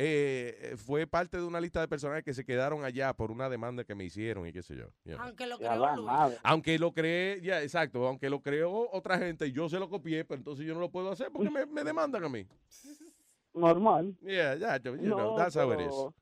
eh, 0.00 0.74
fue 0.76 1.08
parte 1.08 1.38
de 1.38 1.42
una 1.42 1.60
lista 1.60 1.80
de 1.80 1.88
personajes 1.88 2.22
que 2.22 2.32
se 2.32 2.44
quedaron 2.44 2.84
allá 2.84 3.12
por 3.14 3.32
una 3.32 3.48
demanda 3.48 3.82
que 3.82 3.96
me 3.96 4.04
hicieron 4.04 4.46
y 4.46 4.52
qué 4.52 4.62
sé 4.62 4.76
yo. 4.76 4.86
Aunque 5.18 5.44
lo 5.48 5.58
Ya 5.58 5.70
creó 5.72 5.96
Luis. 5.96 6.38
Aunque 6.44 6.78
lo 6.78 6.92
creé, 6.92 7.40
ya, 7.40 7.60
exacto, 7.62 8.06
aunque 8.06 8.30
lo 8.30 8.40
creó 8.40 8.88
otra 8.92 9.18
gente 9.18 9.48
y 9.48 9.52
yo 9.52 9.68
se 9.68 9.80
lo 9.80 9.88
copié, 9.88 10.24
pero 10.24 10.38
entonces 10.38 10.64
yo 10.64 10.74
no 10.74 10.80
lo 10.80 10.88
puedo 10.90 11.10
hacer 11.10 11.30
porque 11.32 11.50
me, 11.50 11.66
me 11.66 11.82
demandan 11.82 12.22
a 12.22 12.28
mí. 12.28 12.46
Normal. 13.54 14.14
Yeah, 14.22 14.54
yeah, 14.54 14.76
you 14.78 14.96
know, 14.98 15.18
No, 15.32 15.36
that's 15.36 15.56
how 15.56 15.72
it 15.72 15.80
is. 15.80 15.86
pero- 15.88 16.14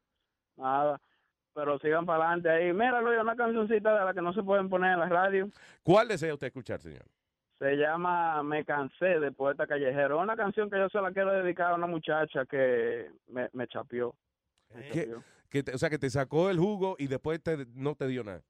Nada. 0.57 1.01
Pero 1.53 1.79
sigan 1.79 2.07
para 2.07 2.25
adelante 2.33 2.49
ahí. 2.51 2.73
Mira, 2.73 3.01
Luis, 3.03 3.19
una 3.21 3.37
cancioncita 3.37 3.99
de 3.99 4.05
la 4.07 4.15
que 4.15 4.23
no 4.23 4.33
se 4.33 4.43
pueden 4.43 4.69
poner 4.71 4.93
en 4.93 5.01
la 5.01 5.09
radio. 5.09 5.51
¿Cuál 5.83 6.09
desea 6.09 6.33
usted 6.33 6.47
escuchar, 6.47 6.81
señor? 6.81 7.05
Se 7.59 7.75
llama 7.77 8.43
Me 8.43 8.65
cansé 8.65 9.19
de 9.19 9.33
Poeta 9.33 9.67
Callejero. 9.67 10.19
Una 10.21 10.37
canción 10.37 10.69
que 10.71 10.79
yo 10.79 10.89
se 10.91 11.01
la 11.01 11.11
quiero 11.13 11.33
dedicar 11.33 11.73
a 11.73 11.75
una 11.77 11.87
muchacha 11.87 12.45
que 12.45 13.11
me, 13.29 13.49
me 13.53 13.67
chapeó. 13.67 14.15
Que, 14.93 15.15
que 15.49 15.63
te- 15.63 15.75
o 15.75 15.79
sea, 15.79 15.89
que 15.89 15.99
te 15.99 16.11
sacó 16.11 16.51
el 16.51 16.59
jugo 16.59 16.97
y 16.99 17.07
después 17.07 17.43
te, 17.43 17.65
no 17.75 17.95
te 17.95 18.07
dio 18.09 18.23
nada. 18.25 18.43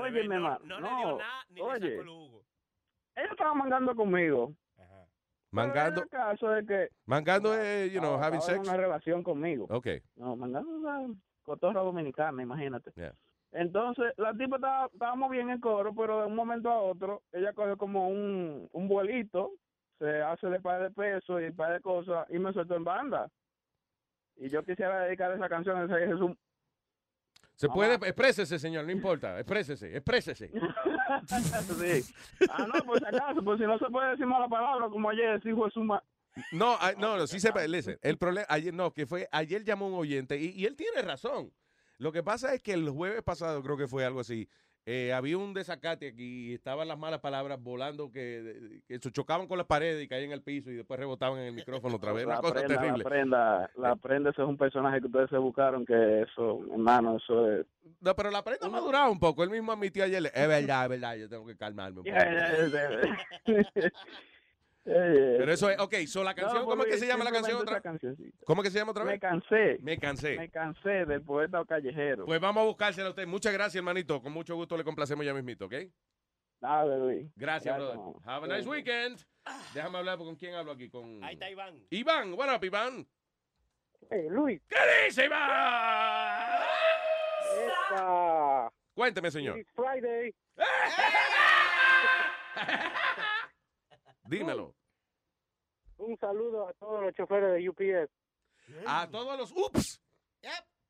Oye, 0.00 0.10
mi 0.28 0.34
hermano. 0.34 0.58
No, 0.64 1.18
oye. 1.60 1.94
Ellos 1.94 3.30
estaban 3.30 3.58
mangando 3.58 3.94
conmigo. 3.94 4.52
Mangando, 5.50 6.02
Pero 6.10 6.22
era 6.22 6.30
el 6.30 6.36
caso 6.38 6.48
de 6.50 6.66
que. 6.66 6.88
mangando 7.06 7.54
es, 7.54 7.90
you 7.90 8.00
know, 8.00 8.14
estaba- 8.16 8.26
having 8.26 8.38
estaba 8.40 8.56
en 8.58 8.64
sex. 8.64 8.68
una 8.68 8.76
relación 8.76 9.22
conmigo. 9.22 9.66
Ok. 9.70 9.86
No, 10.16 10.36
mangando 10.36 10.70
es 10.72 10.76
una 10.82 11.14
cotorra 11.42 11.80
dominicana, 11.80 12.42
imagínate. 12.42 12.90
Yeah. 12.96 13.14
Entonces, 13.52 14.12
la 14.16 14.32
tipa 14.34 14.56
estaba, 14.56 14.86
estábamos 14.92 15.30
bien 15.30 15.50
en 15.50 15.60
coro, 15.60 15.94
pero 15.94 16.20
de 16.20 16.26
un 16.26 16.34
momento 16.34 16.70
a 16.70 16.80
otro, 16.80 17.22
ella 17.32 17.52
cogió 17.52 17.76
como 17.76 18.08
un, 18.08 18.68
un 18.72 18.88
vuelito, 18.88 19.52
se 19.98 20.22
hace 20.22 20.48
de 20.48 20.60
par 20.60 20.82
de 20.82 20.90
pesos 20.90 21.40
y 21.42 21.50
par 21.50 21.72
de 21.72 21.80
cosas, 21.80 22.26
y 22.30 22.38
me 22.38 22.52
soltó 22.52 22.76
en 22.76 22.84
banda. 22.84 23.30
Y 24.36 24.48
yo 24.50 24.62
quisiera 24.62 25.00
dedicar 25.00 25.32
esa 25.32 25.48
canción 25.48 25.76
a 25.76 25.84
ese 25.84 26.06
Jesús. 26.06 26.36
Se 27.54 27.68
puede, 27.68 27.94
exprésese, 27.94 28.56
señor, 28.58 28.84
no 28.84 28.92
importa. 28.92 29.40
Exprésese, 29.40 29.96
exprésese. 29.96 30.48
sí. 31.26 32.14
Ah, 32.50 32.66
no, 32.72 32.84
por 32.84 33.00
si 33.00 33.04
acaso, 33.04 33.42
pues 33.42 33.58
si 33.58 33.66
no 33.66 33.76
se 33.78 33.86
puede 33.86 34.10
decir 34.10 34.26
mala 34.26 34.46
palabra, 34.46 34.88
como 34.88 35.10
ayer, 35.10 35.40
hijo 35.44 35.64
de 35.64 35.70
su. 35.72 35.82
No, 35.82 36.76
ah, 36.80 36.92
no, 36.96 37.16
no, 37.16 37.26
sí 37.26 37.40
se 37.40 37.50
listen, 37.66 37.98
El 38.00 38.16
problema, 38.16 38.46
ayer 38.48 38.72
no, 38.72 38.92
que 38.92 39.06
fue, 39.06 39.28
ayer 39.32 39.64
llamó 39.64 39.88
un 39.88 39.94
oyente 39.94 40.38
y, 40.38 40.50
y 40.50 40.66
él 40.66 40.76
tiene 40.76 41.02
razón. 41.02 41.52
Lo 41.98 42.12
que 42.12 42.22
pasa 42.22 42.54
es 42.54 42.62
que 42.62 42.72
el 42.72 42.88
jueves 42.90 43.22
pasado, 43.22 43.62
creo 43.62 43.76
que 43.76 43.88
fue 43.88 44.04
algo 44.04 44.20
así, 44.20 44.48
eh, 44.86 45.12
había 45.12 45.36
un 45.36 45.52
desacate 45.52 46.08
aquí 46.08 46.48
y 46.50 46.54
estaban 46.54 46.88
las 46.88 46.98
malas 46.98 47.20
palabras 47.20 47.60
volando 47.62 48.10
que, 48.10 48.80
que 48.86 48.98
se 48.98 49.12
chocaban 49.12 49.46
con 49.46 49.58
las 49.58 49.66
paredes 49.66 50.02
y 50.02 50.08
caían 50.08 50.32
al 50.32 50.40
piso 50.42 50.70
y 50.70 50.76
después 50.76 50.98
rebotaban 50.98 51.38
en 51.40 51.46
el 51.48 51.54
micrófono 51.54 51.96
otra 51.96 52.12
vez. 52.14 52.24
Una 52.24 52.36
La 52.36 52.40
cosa 52.40 52.54
prenda, 52.54 52.74
terrible. 52.76 53.04
la 53.04 53.10
prenda, 53.10 53.70
la 53.76 53.96
prenda, 53.96 54.30
ese 54.30 54.40
es 54.40 54.48
un 54.48 54.56
personaje 54.56 55.00
que 55.00 55.06
ustedes 55.08 55.28
se 55.28 55.36
buscaron, 55.36 55.84
que 55.84 56.22
eso, 56.22 56.60
hermano, 56.72 57.18
eso 57.18 57.50
es... 57.52 57.66
No, 58.00 58.16
pero 58.16 58.30
la 58.30 58.42
prenda 58.42 58.66
ha 58.66 58.70
madurado 58.70 59.12
un 59.12 59.18
poco. 59.20 59.44
Él 59.44 59.50
mismo 59.50 59.72
admitió 59.72 60.04
ayer, 60.04 60.24
es 60.32 60.48
verdad, 60.48 60.84
es 60.84 60.88
verdad, 60.88 61.16
yo 61.16 61.28
tengo 61.28 61.44
que 61.44 61.56
calmarme 61.56 62.00
un 62.00 62.04
poco. 62.06 62.16
Pero 64.88 65.52
eso 65.52 65.70
es, 65.70 65.78
ok, 65.78 65.94
so 66.06 66.24
la 66.24 66.34
canción, 66.34 66.64
¿cómo 66.64 66.84
es 66.84 66.92
que 66.92 66.98
se 66.98 67.06
llama 67.06 67.24
la 67.24 67.30
canción 67.30 67.60
otra? 67.60 67.82
¿Cómo 68.44 68.62
que 68.62 68.70
se 68.70 68.78
llama 68.78 68.92
otra 68.92 69.04
vez? 69.04 69.14
Me 69.14 69.20
cansé. 69.20 69.78
Me 69.82 69.98
cansé. 69.98 70.36
Me 70.36 70.48
cansé 70.48 71.04
del 71.04 71.22
poeta 71.22 71.62
callejero. 71.66 72.24
Pues 72.24 72.40
vamos 72.40 72.62
a 72.62 72.66
buscársela 72.66 73.08
a 73.08 73.10
usted. 73.10 73.26
Muchas 73.26 73.52
gracias, 73.52 73.76
hermanito. 73.76 74.22
Con 74.22 74.32
mucho 74.32 74.56
gusto 74.56 74.76
le 74.76 74.84
complacemos 74.84 75.26
ya 75.26 75.34
mismito, 75.34 75.66
¿ok? 75.66 75.74
Dale, 76.60 76.98
Luis. 76.98 77.26
Gracias, 77.36 77.76
Gracias, 77.76 77.94
brother. 77.94 78.20
Have 78.24 78.44
a 78.44 78.48
nice 78.56 78.68
weekend. 78.68 79.24
Déjame 79.74 79.98
hablar 79.98 80.18
con 80.18 80.34
quién 80.36 80.54
hablo 80.54 80.72
aquí. 80.72 80.88
Con... 80.88 81.22
Ahí 81.22 81.34
está 81.34 81.50
Iván. 81.50 81.86
Iván, 81.90 82.34
what 82.34 82.54
up, 82.54 82.64
Iván? 82.64 83.06
Hey, 84.10 84.26
Luis. 84.30 84.60
¿Qué 84.68 84.76
dice, 85.06 85.26
Iván? 85.26 85.50
Esta. 87.90 88.72
Cuénteme, 88.94 89.30
señor. 89.30 89.58
It's 89.58 89.70
Friday. 89.74 90.34
Dímelo. 94.28 94.74
Un 95.98 96.16
saludo 96.18 96.68
a 96.68 96.72
todos 96.74 97.02
los 97.02 97.14
choferes 97.14 97.54
de 97.54 97.68
UPS. 97.68 98.10
A 98.86 99.08
todos 99.10 99.36
los 99.38 99.50
ups. 99.52 100.00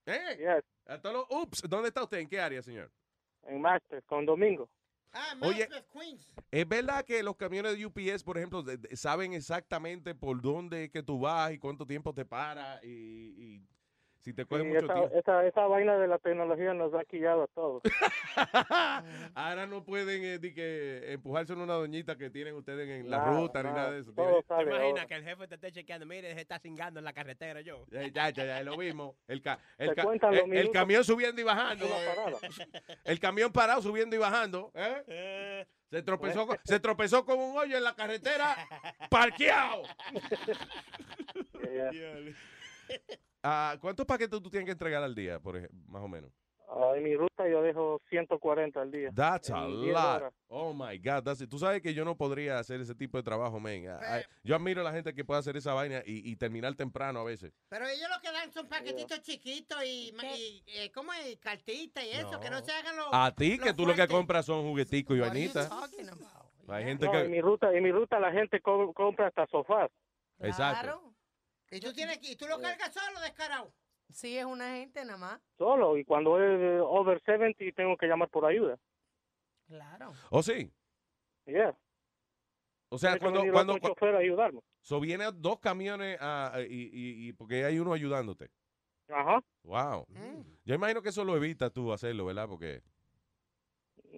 ¿Eh? 0.07 0.37
Yes. 0.39 0.65
A 0.87 1.01
todos 1.01 1.27
los 1.29 1.43
ups. 1.43 1.63
¿Dónde 1.69 1.89
está 1.89 2.03
usted? 2.03 2.19
¿En 2.19 2.29
qué 2.29 2.41
área, 2.41 2.63
señor? 2.63 2.91
En 3.45 3.61
Master, 3.61 4.03
con 4.05 4.27
Domingo. 4.27 4.69
Oye, 5.41 5.69
¿es 6.51 6.69
verdad 6.69 7.05
que 7.05 7.23
los 7.23 7.37
camiones 7.37 7.77
de 7.79 7.87
UPS, 7.87 8.23
por 8.23 8.37
ejemplo, 8.37 8.63
de- 8.63 8.77
de- 8.77 8.97
saben 8.97 9.33
exactamente 9.33 10.15
por 10.15 10.41
dónde 10.43 10.85
es 10.85 10.91
que 10.91 11.03
tú 11.03 11.19
vas 11.21 11.53
y 11.53 11.59
cuánto 11.59 11.87
tiempo 11.87 12.13
te 12.13 12.25
para 12.27 12.79
y, 12.85 12.89
y 12.91 13.63
si 14.21 14.33
te 14.33 14.45
coge 14.45 14.63
Sí, 14.63 14.69
mucho 14.69 14.85
esa, 14.85 14.95
tiempo? 14.95 15.15
esa, 15.17 15.47
esa 15.47 15.67
vaina 15.67 15.97
de 15.97 16.07
la 16.09 16.19
tecnología 16.19 16.75
nos 16.75 16.93
ha 16.95 17.05
quillado 17.05 17.45
a 17.45 17.47
todos. 17.49 17.83
Ahora 19.35 19.67
no 19.67 19.85
pueden 19.85 20.25
eh, 20.25 20.39
di 20.39 20.53
que 20.53 21.13
empujarse 21.13 21.53
en 21.53 21.61
una 21.61 21.75
doñita 21.75 22.17
que 22.17 22.29
tienen 22.31 22.55
ustedes 22.55 22.89
en 22.89 23.11
la 23.11 23.25
ruta 23.25 23.63
ni 23.63 23.71
nada, 23.71 23.91
de 23.93 24.01
eso. 24.01 24.13
todo 24.13 24.43
¿Te 24.43 24.49
sale 24.49 24.71
imaginas 24.71 25.07
que 25.07 25.15
el 25.15 25.25
jefe 25.25 25.49
te 25.49 25.55
esté 25.55 25.73
chequeando? 25.73 26.07
Mire, 26.07 26.35
se 26.35 26.41
está 26.41 26.59
cingando 26.59 26.99
en 26.99 27.05
la 27.05 27.13
carretera 27.13 27.61
yo. 27.61 27.85
Ya, 27.91 28.03
ya, 28.09 28.31
ya, 28.31 28.45
ya, 28.45 28.63
lo 28.63 28.77
mismo. 28.77 29.17
El, 29.27 29.41
ca- 29.41 29.59
el, 29.79 29.95
ca- 29.95 30.07
camión 30.73 31.05
subiendo 31.05 31.41
y 31.41 31.45
bajando. 31.45 31.87
eh. 31.87 32.09
El 33.05 33.21
camión 33.21 33.53
parado 33.53 33.81
subiendo 33.83 34.15
y 34.17 34.19
bajando. 34.19 34.71
¿eh? 34.75 35.65
Se 35.91 36.03
tropezó, 36.03 36.47
con, 36.47 36.59
se 36.65 36.81
tropezó 36.81 37.25
con 37.25 37.39
un 37.39 37.57
hoyo 37.57 37.77
en 37.79 37.85
la 37.85 37.95
carretera, 37.95 38.55
parqueado. 39.09 39.83
Ah, 43.43 43.77
¿Cuántos 43.81 44.05
paquetes 44.07 44.41
tú 44.43 44.51
tienes 44.51 44.67
que 44.67 44.73
entregar 44.73 45.03
al 45.03 45.15
día, 45.15 45.39
por 45.41 45.57
ejemplo, 45.57 45.79
más 45.89 46.03
o 46.03 46.09
menos? 46.09 46.31
Ah, 46.71 46.93
en 46.97 47.03
mi 47.03 47.17
ruta 47.17 47.49
yo 47.49 47.63
dejo 47.63 47.99
140 48.11 48.83
al 48.83 48.91
día. 48.91 49.11
That's 49.15 49.51
a 49.51 49.65
En 49.65 49.81
10 49.81 49.95
lot. 49.95 50.35
Oh 50.49 50.75
my 50.75 50.99
God. 50.99 51.23
That's 51.25 51.41
it. 51.41 51.49
Tú 51.49 51.59
sabes 51.59 51.81
que 51.81 51.95
yo 51.95 52.05
no 52.05 52.15
podría 52.15 52.59
hacer 52.59 52.79
ese 52.81 52.95
tipo 52.95 53.17
de 53.17 53.23
trabajo, 53.23 53.59
man. 53.59 53.73
I- 53.73 53.87
I- 53.87 54.25
yo 54.45 54.55
admiro 54.55 54.83
a 54.83 54.85
la 54.85 54.93
gente 54.93 55.15
que 55.15 55.25
puede 55.25 55.41
hacer 55.41 55.57
esa 55.57 55.73
vaina 55.73 56.03
y, 56.05 56.31
y 56.31 56.37
terminar 56.37 56.75
temprano 56.75 57.21
a 57.21 57.25
veces. 57.25 57.55
Pero 57.71 57.87
ellos 57.87 58.09
lo 58.15 58.21
que 58.21 58.31
dan 58.31 58.53
son 58.53 58.69
paquetitos 58.69 59.23
chiquitos 59.23 59.83
y, 59.83 60.13
y 60.37 60.63
eh, 60.67 60.91
¿cómo 60.93 61.13
es? 61.15 61.39
Cartita 61.39 62.05
y 62.05 62.11
eso, 62.11 62.39
que 62.39 62.51
no 62.51 62.61
se 62.61 62.73
hagan 62.73 62.97
los... 62.97 63.07
A 63.13 63.35
ti, 63.35 63.57
los 63.57 63.67
que 63.67 63.73
tú 63.73 63.87
lo 63.87 63.95
que 63.95 64.07
compras 64.07 64.45
son 64.45 64.63
jugueticos 64.63 65.17
y 65.17 65.21
vainitas. 65.21 65.71
Hay 66.69 66.85
gente 66.85 67.07
No, 67.07 67.15
en 67.15 67.31
mi 67.31 67.37
que. 67.39 67.43
ruta, 67.43 67.73
en 67.73 67.83
mi 67.83 67.91
ruta 67.93 68.21
la 68.21 68.31
gente 68.31 68.61
co- 68.61 68.93
compra 68.93 69.29
hasta 69.29 69.47
sofás. 69.47 69.91
Exacto. 70.39 71.03
Y 71.71 71.81
tú, 71.81 71.93
tienes, 71.93 72.19
y 72.23 72.37
tú 72.37 72.47
lo 72.47 72.59
cargas 72.61 72.93
solo, 72.93 73.21
descarado. 73.21 73.73
Sí, 74.11 74.39
es 74.39 74.45
una 74.45 74.77
gente 74.77 75.05
nada 75.05 75.19
más. 75.19 75.41
Solo. 75.59 75.97
Y 75.97 76.05
cuando 76.05 76.43
es 76.43 76.61
eh, 76.61 76.81
over 76.81 77.21
70 77.23 77.65
tengo 77.77 77.97
que 77.97 78.07
llamar 78.07 78.29
por 78.31 78.47
ayuda. 78.47 78.79
Claro. 79.67 80.13
¿O 80.31 80.43
sí? 80.43 80.73
Yeah. 81.45 81.77
O 82.91 82.99
sea, 82.99 83.19
cuando. 83.19 83.43
cuando 83.53 83.75
a 83.75 84.19
ayudarme. 84.19 84.61
so 84.81 84.99
vienen 84.99 85.31
dos 85.43 85.59
camiones 85.61 86.19
y, 86.69 86.75
y, 86.75 87.29
y 87.29 87.33
porque 87.33 87.65
hay 87.65 87.79
uno 87.79 87.93
ayudándote. 87.93 88.51
Ajá. 89.09 89.43
Wow. 89.63 90.07
Yo 90.65 90.75
imagino 90.75 91.03
que 91.03 91.11
eso 91.11 91.25
lo 91.25 91.37
evitas 91.37 91.73
tú 91.73 91.93
hacerlo, 91.93 92.27
¿verdad? 92.27 92.49
Porque. 92.49 92.83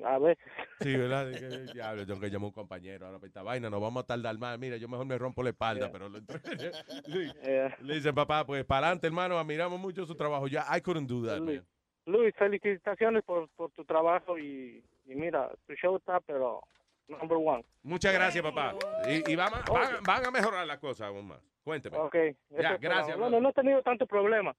A 0.04 0.18
veces. 0.18 0.44
Sí, 0.80 0.96
¿verdad? 0.96 1.26
Diablo, 1.74 2.06
tengo 2.06 2.20
que 2.20 2.30
llamar 2.30 2.44
a 2.44 2.48
un 2.48 2.52
compañero 2.52 3.06
ahora 3.06 3.18
para 3.18 3.28
esta 3.28 3.42
vaina, 3.42 3.68
nos 3.68 3.80
vamos 3.80 4.02
a 4.04 4.06
tardar 4.06 4.38
más. 4.38 4.58
Mira, 4.58 4.76
yo 4.76 4.88
mejor 4.88 5.06
me 5.06 5.18
rompo 5.18 5.42
la 5.42 5.50
espalda, 5.50 5.90
pero 5.92 6.08
lo- 6.08 6.20
Sí. 6.20 6.24
le 7.82 7.94
dicen, 7.94 8.14
papá, 8.14 8.44
pues 8.46 8.64
para 8.64 8.86
adelante, 8.86 9.06
hermano, 9.06 9.38
admiramos 9.38 9.78
mucho 9.80 10.06
su 10.06 10.14
trabajo. 10.14 10.46
Ya, 10.48 10.64
I 10.76 10.80
couldn't 10.80 11.08
do 11.08 11.26
that, 11.26 11.40
man. 11.40 11.64
Luis, 12.06 12.34
felicitaciones 12.36 13.22
por, 13.24 13.48
por 13.50 13.70
tu 13.72 13.84
trabajo 13.84 14.38
y, 14.38 14.82
y 15.04 15.14
mira, 15.14 15.50
tu 15.66 15.74
show 15.74 15.96
está, 15.96 16.18
pero 16.20 16.62
number 17.08 17.36
one. 17.38 17.64
Muchas 17.82 18.12
gracias, 18.14 18.42
papá. 18.42 18.74
Y, 19.08 19.32
y 19.32 19.36
van, 19.36 19.52
a- 19.54 19.62
van, 19.70 20.02
van 20.02 20.26
a 20.26 20.30
mejorar 20.30 20.66
las 20.66 20.78
cosas 20.78 21.08
aún 21.08 21.28
más. 21.28 21.40
Cuénteme. 21.62 21.98
Ok. 21.98 22.16
Ya, 22.50 22.76
gracias. 22.78 23.18
Bueno, 23.18 23.38
no 23.38 23.50
he 23.50 23.52
tenido 23.52 23.82
tanto 23.82 24.06
problema. 24.06 24.56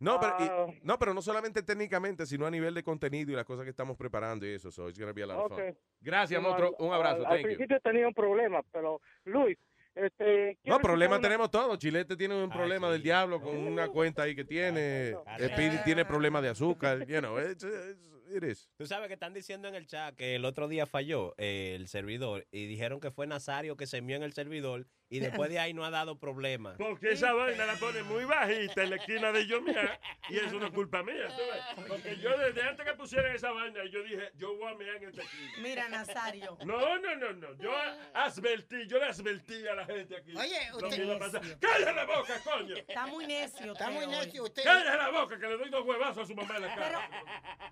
No, 0.00 0.18
pero, 0.20 0.36
y- 0.40 0.48
Ah. 0.50 0.66
no, 0.82 0.98
pero 0.98 1.14
no 1.14 1.22
solamente 1.22 1.62
técnicamente, 1.62 2.26
sino 2.26 2.46
a 2.46 2.50
nivel 2.50 2.74
de 2.74 2.82
contenido 2.82 3.32
y 3.32 3.34
las 3.34 3.44
cosas 3.44 3.64
que 3.64 3.70
estamos 3.70 3.96
preparando 3.96 4.46
y 4.46 4.50
eso. 4.50 4.70
So 4.70 4.88
it's 4.88 4.98
gonna 4.98 5.12
be 5.12 5.22
a 5.22 5.26
lot 5.26 5.36
of 5.38 5.52
fun. 5.58 5.68
Ok. 5.68 5.76
Gracias, 6.00 6.40
No, 6.42 6.48
monstruo. 6.48 6.76
al- 6.78 6.84
Un 6.86 6.92
abrazo. 6.94 7.16
Al, 7.20 7.26
al 7.26 7.28
Thank 7.30 7.38
you. 7.40 7.44
principio 7.56 7.80
tenía 7.80 8.08
un 8.08 8.14
problema, 8.14 8.60
pero 8.72 9.00
Luis, 9.24 9.58
este... 9.94 10.58
No, 10.64 10.78
problemas 10.80 11.16
escuchar 11.18 11.30
tenemos 11.30 11.50
todos. 11.50 11.78
Chilete 11.78 12.16
tiene 12.16 12.42
un 12.42 12.50
problema 12.50 12.90
del 12.90 13.02
diablo 13.02 13.40
con 13.40 13.56
una 13.56 13.88
cuenta 13.88 14.22
ahí 14.24 14.34
que 14.34 14.44
tiene. 14.44 15.14
Speedy 15.38 15.78
tiene 15.84 16.04
problemas 16.04 16.42
de 16.42 16.48
azúcar. 16.48 17.06
You 17.06 17.20
know, 17.20 17.38
it's- 17.38 17.62
it's- 17.64 18.10
it 18.36 18.42
is. 18.42 18.68
Tú 18.76 18.86
sabes 18.86 19.06
que 19.06 19.14
están 19.14 19.32
diciendo 19.34 19.68
en 19.68 19.74
el 19.76 19.86
chat 19.86 20.14
que 20.16 20.34
el 20.34 20.44
otro 20.44 20.66
día 20.66 20.86
falló 20.86 21.34
eh, 21.38 21.74
el 21.76 21.86
servidor 21.88 22.44
y 22.50 22.66
dijeron 22.66 22.98
que 23.00 23.10
fue 23.12 23.26
Nazario 23.28 23.76
que 23.76 23.86
se 23.86 23.98
envió 23.98 24.16
en 24.16 24.24
el 24.24 24.32
servidor 24.32 24.86
y 25.14 25.20
después 25.20 25.48
de 25.48 25.60
ahí 25.60 25.72
no 25.72 25.84
ha 25.84 25.90
dado 25.90 26.18
problema. 26.18 26.74
Porque 26.76 27.12
esa 27.12 27.32
vaina 27.32 27.66
la 27.66 27.74
pone 27.76 28.02
muy 28.02 28.24
bajita 28.24 28.82
en 28.82 28.90
la 28.90 28.96
esquina 28.96 29.30
de 29.30 29.46
yo 29.46 29.60
mía 29.62 30.00
y 30.28 30.38
eso 30.38 30.58
no 30.58 30.66
es 30.66 30.72
culpa 30.72 31.04
mía. 31.04 31.28
¿tú 31.28 31.42
ves? 31.52 31.86
Porque 31.88 32.16
yo 32.16 32.36
desde 32.36 32.62
antes 32.62 32.84
que 32.84 32.94
pusieran 32.94 33.32
esa 33.32 33.52
vaina, 33.52 33.84
yo 33.92 34.02
dije, 34.02 34.32
yo 34.36 34.56
voy 34.56 34.72
a 34.72 34.74
mear 34.74 34.96
en 34.96 35.08
esta 35.10 35.22
esquina. 35.22 35.52
Mira, 35.58 35.88
Nazario. 35.88 36.58
No, 36.64 36.98
no, 36.98 37.14
no, 37.16 37.32
no. 37.32 37.54
Yo 37.58 37.72
advertí, 38.12 38.88
yo 38.88 38.98
le 38.98 39.04
advertí 39.04 39.68
a 39.68 39.74
la 39.74 39.86
gente 39.86 40.16
aquí. 40.16 40.36
Oye, 40.36 40.70
lo 40.70 40.88
usted-. 40.88 41.58
¡Cállate 41.60 41.92
la 41.92 42.04
boca, 42.06 42.40
coño! 42.42 42.74
Está 42.76 43.06
muy 43.06 43.26
necio. 43.26 43.72
Está 43.72 43.90
muy 43.90 44.06
necio 44.08 44.42
usted. 44.42 44.64
¡Cállate 44.64 44.96
la 44.96 45.10
boca 45.10 45.38
que 45.38 45.46
le 45.46 45.56
doy 45.58 45.70
dos 45.70 45.86
huevazos 45.86 46.24
a 46.24 46.26
su 46.26 46.34
mamá 46.34 46.56
en 46.56 46.62
la 46.62 46.74
cara! 46.74 47.10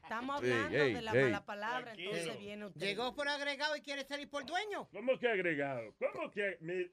Estamos 0.03 0.37
hablando 0.37 0.77
ey, 0.77 0.95
de 0.95 1.03
la 1.03 1.13
ey. 1.13 1.25
mala 1.25 1.45
palabra, 1.45 1.93
entonces 1.97 2.39
viene 2.39 2.67
usted. 2.67 2.81
Llegó 2.81 3.15
por 3.15 3.29
agregado 3.29 3.75
y 3.77 3.81
quiere 3.81 4.05
salir 4.05 4.29
por 4.29 4.45
dueño. 4.45 4.89
¿Cómo 4.93 5.19
que 5.19 5.29
agregado? 5.29 5.95
¿Cómo 5.99 6.31
que...? 6.31 6.59
mi- 6.61 6.91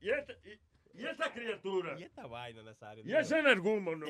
y, 0.00 0.10
esta, 0.10 0.32
y, 0.44 1.00
y 1.02 1.06
esta 1.06 1.32
criatura... 1.34 1.98
Y 1.98 2.04
esta 2.04 2.26
vaina, 2.26 2.62
Nazario. 2.62 3.04
Y 3.06 3.14
ese 3.14 3.38
energúmono. 3.38 4.06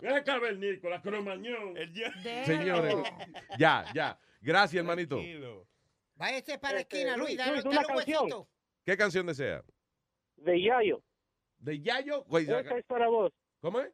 Ese 0.00 0.24
cavernícola, 0.24 1.00
cromañón. 1.02 1.74
Señores, 2.44 2.96
ya, 3.58 3.84
ya. 3.94 4.18
Gracias, 4.40 4.80
hermanito. 4.80 5.20
Váyase 6.14 6.58
para 6.58 6.74
la 6.74 6.80
Este, 6.80 6.96
esquina, 6.98 7.16
Luis. 7.16 7.28
Luis, 7.30 7.38
Dale, 7.38 7.52
Luis, 7.52 7.64
dale 7.64 7.76
una 7.76 7.80
un 7.80 7.86
canción. 7.96 8.22
huesito. 8.24 8.48
¿Qué 8.84 8.96
canción 8.96 9.26
desea? 9.26 9.62
De 10.36 10.62
Yayo. 10.62 11.02
¿De 11.58 11.80
Yayo? 11.80 12.24
Güey, 12.24 12.44
Esta 12.50 12.76
es 12.78 12.84
para 12.86 13.08
vos. 13.08 13.32
¿Cómo 13.60 13.80
es? 13.80 13.92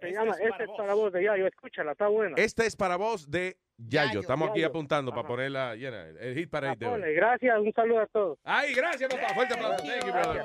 Se 0.00 0.10
llama 0.12 0.32
Este 0.40 0.64
es 0.64 0.70
para 0.76 0.94
vos 0.94 1.12
de 1.12 1.24
Yayo. 1.24 1.46
Escúchala, 1.46 1.92
está 1.92 2.08
buena. 2.08 2.34
Esta 2.36 2.64
es 2.64 2.76
para 2.76 2.96
vos 2.96 3.30
de 3.30 3.58
Yayo. 3.78 4.08
Yayo, 4.08 4.20
Estamos 4.20 4.50
aquí 4.50 4.62
apuntando 4.64 5.10
para 5.12 5.28
ponerla 5.28 5.74
llena. 5.74 6.08
El 6.18 6.34
hit 6.34 6.50
parade 6.50 6.76
de 6.76 6.86
hoy. 6.86 7.14
Gracias, 7.14 7.58
un 7.58 7.72
saludo 7.72 8.00
a 8.00 8.06
todos. 8.06 8.38
Ay, 8.44 8.74
gracias, 8.74 9.12
papá. 9.12 9.34
Fuerte 9.34 9.54
aplauso. 9.54 9.84
Thank 9.84 10.06
you, 10.06 10.12
brother. 10.12 10.44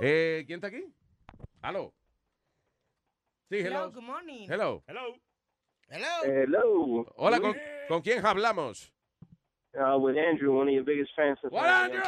Eh, 0.00 0.44
¿Quién 0.46 0.56
está 0.56 0.68
aquí? 0.68 0.84
¿Aló? 1.60 1.92
Sí, 3.50 3.58
hello. 3.58 3.68
Hello, 3.68 3.92
good 3.92 4.02
morning. 4.02 4.48
Hello. 4.48 4.82
Hello. 4.86 5.14
Hello. 5.88 7.06
Hola, 7.16 7.40
¿con, 7.40 7.54
¿con 7.88 8.00
quién 8.02 8.24
hablamos? 8.24 8.92
Uh, 9.74 9.98
with 9.98 10.16
Andrew, 10.16 10.52
one 10.56 10.68
of 10.68 10.74
your 10.74 10.84
biggest 10.84 11.12
fans. 11.14 11.38
What, 11.50 11.66
Andrew? 11.66 12.00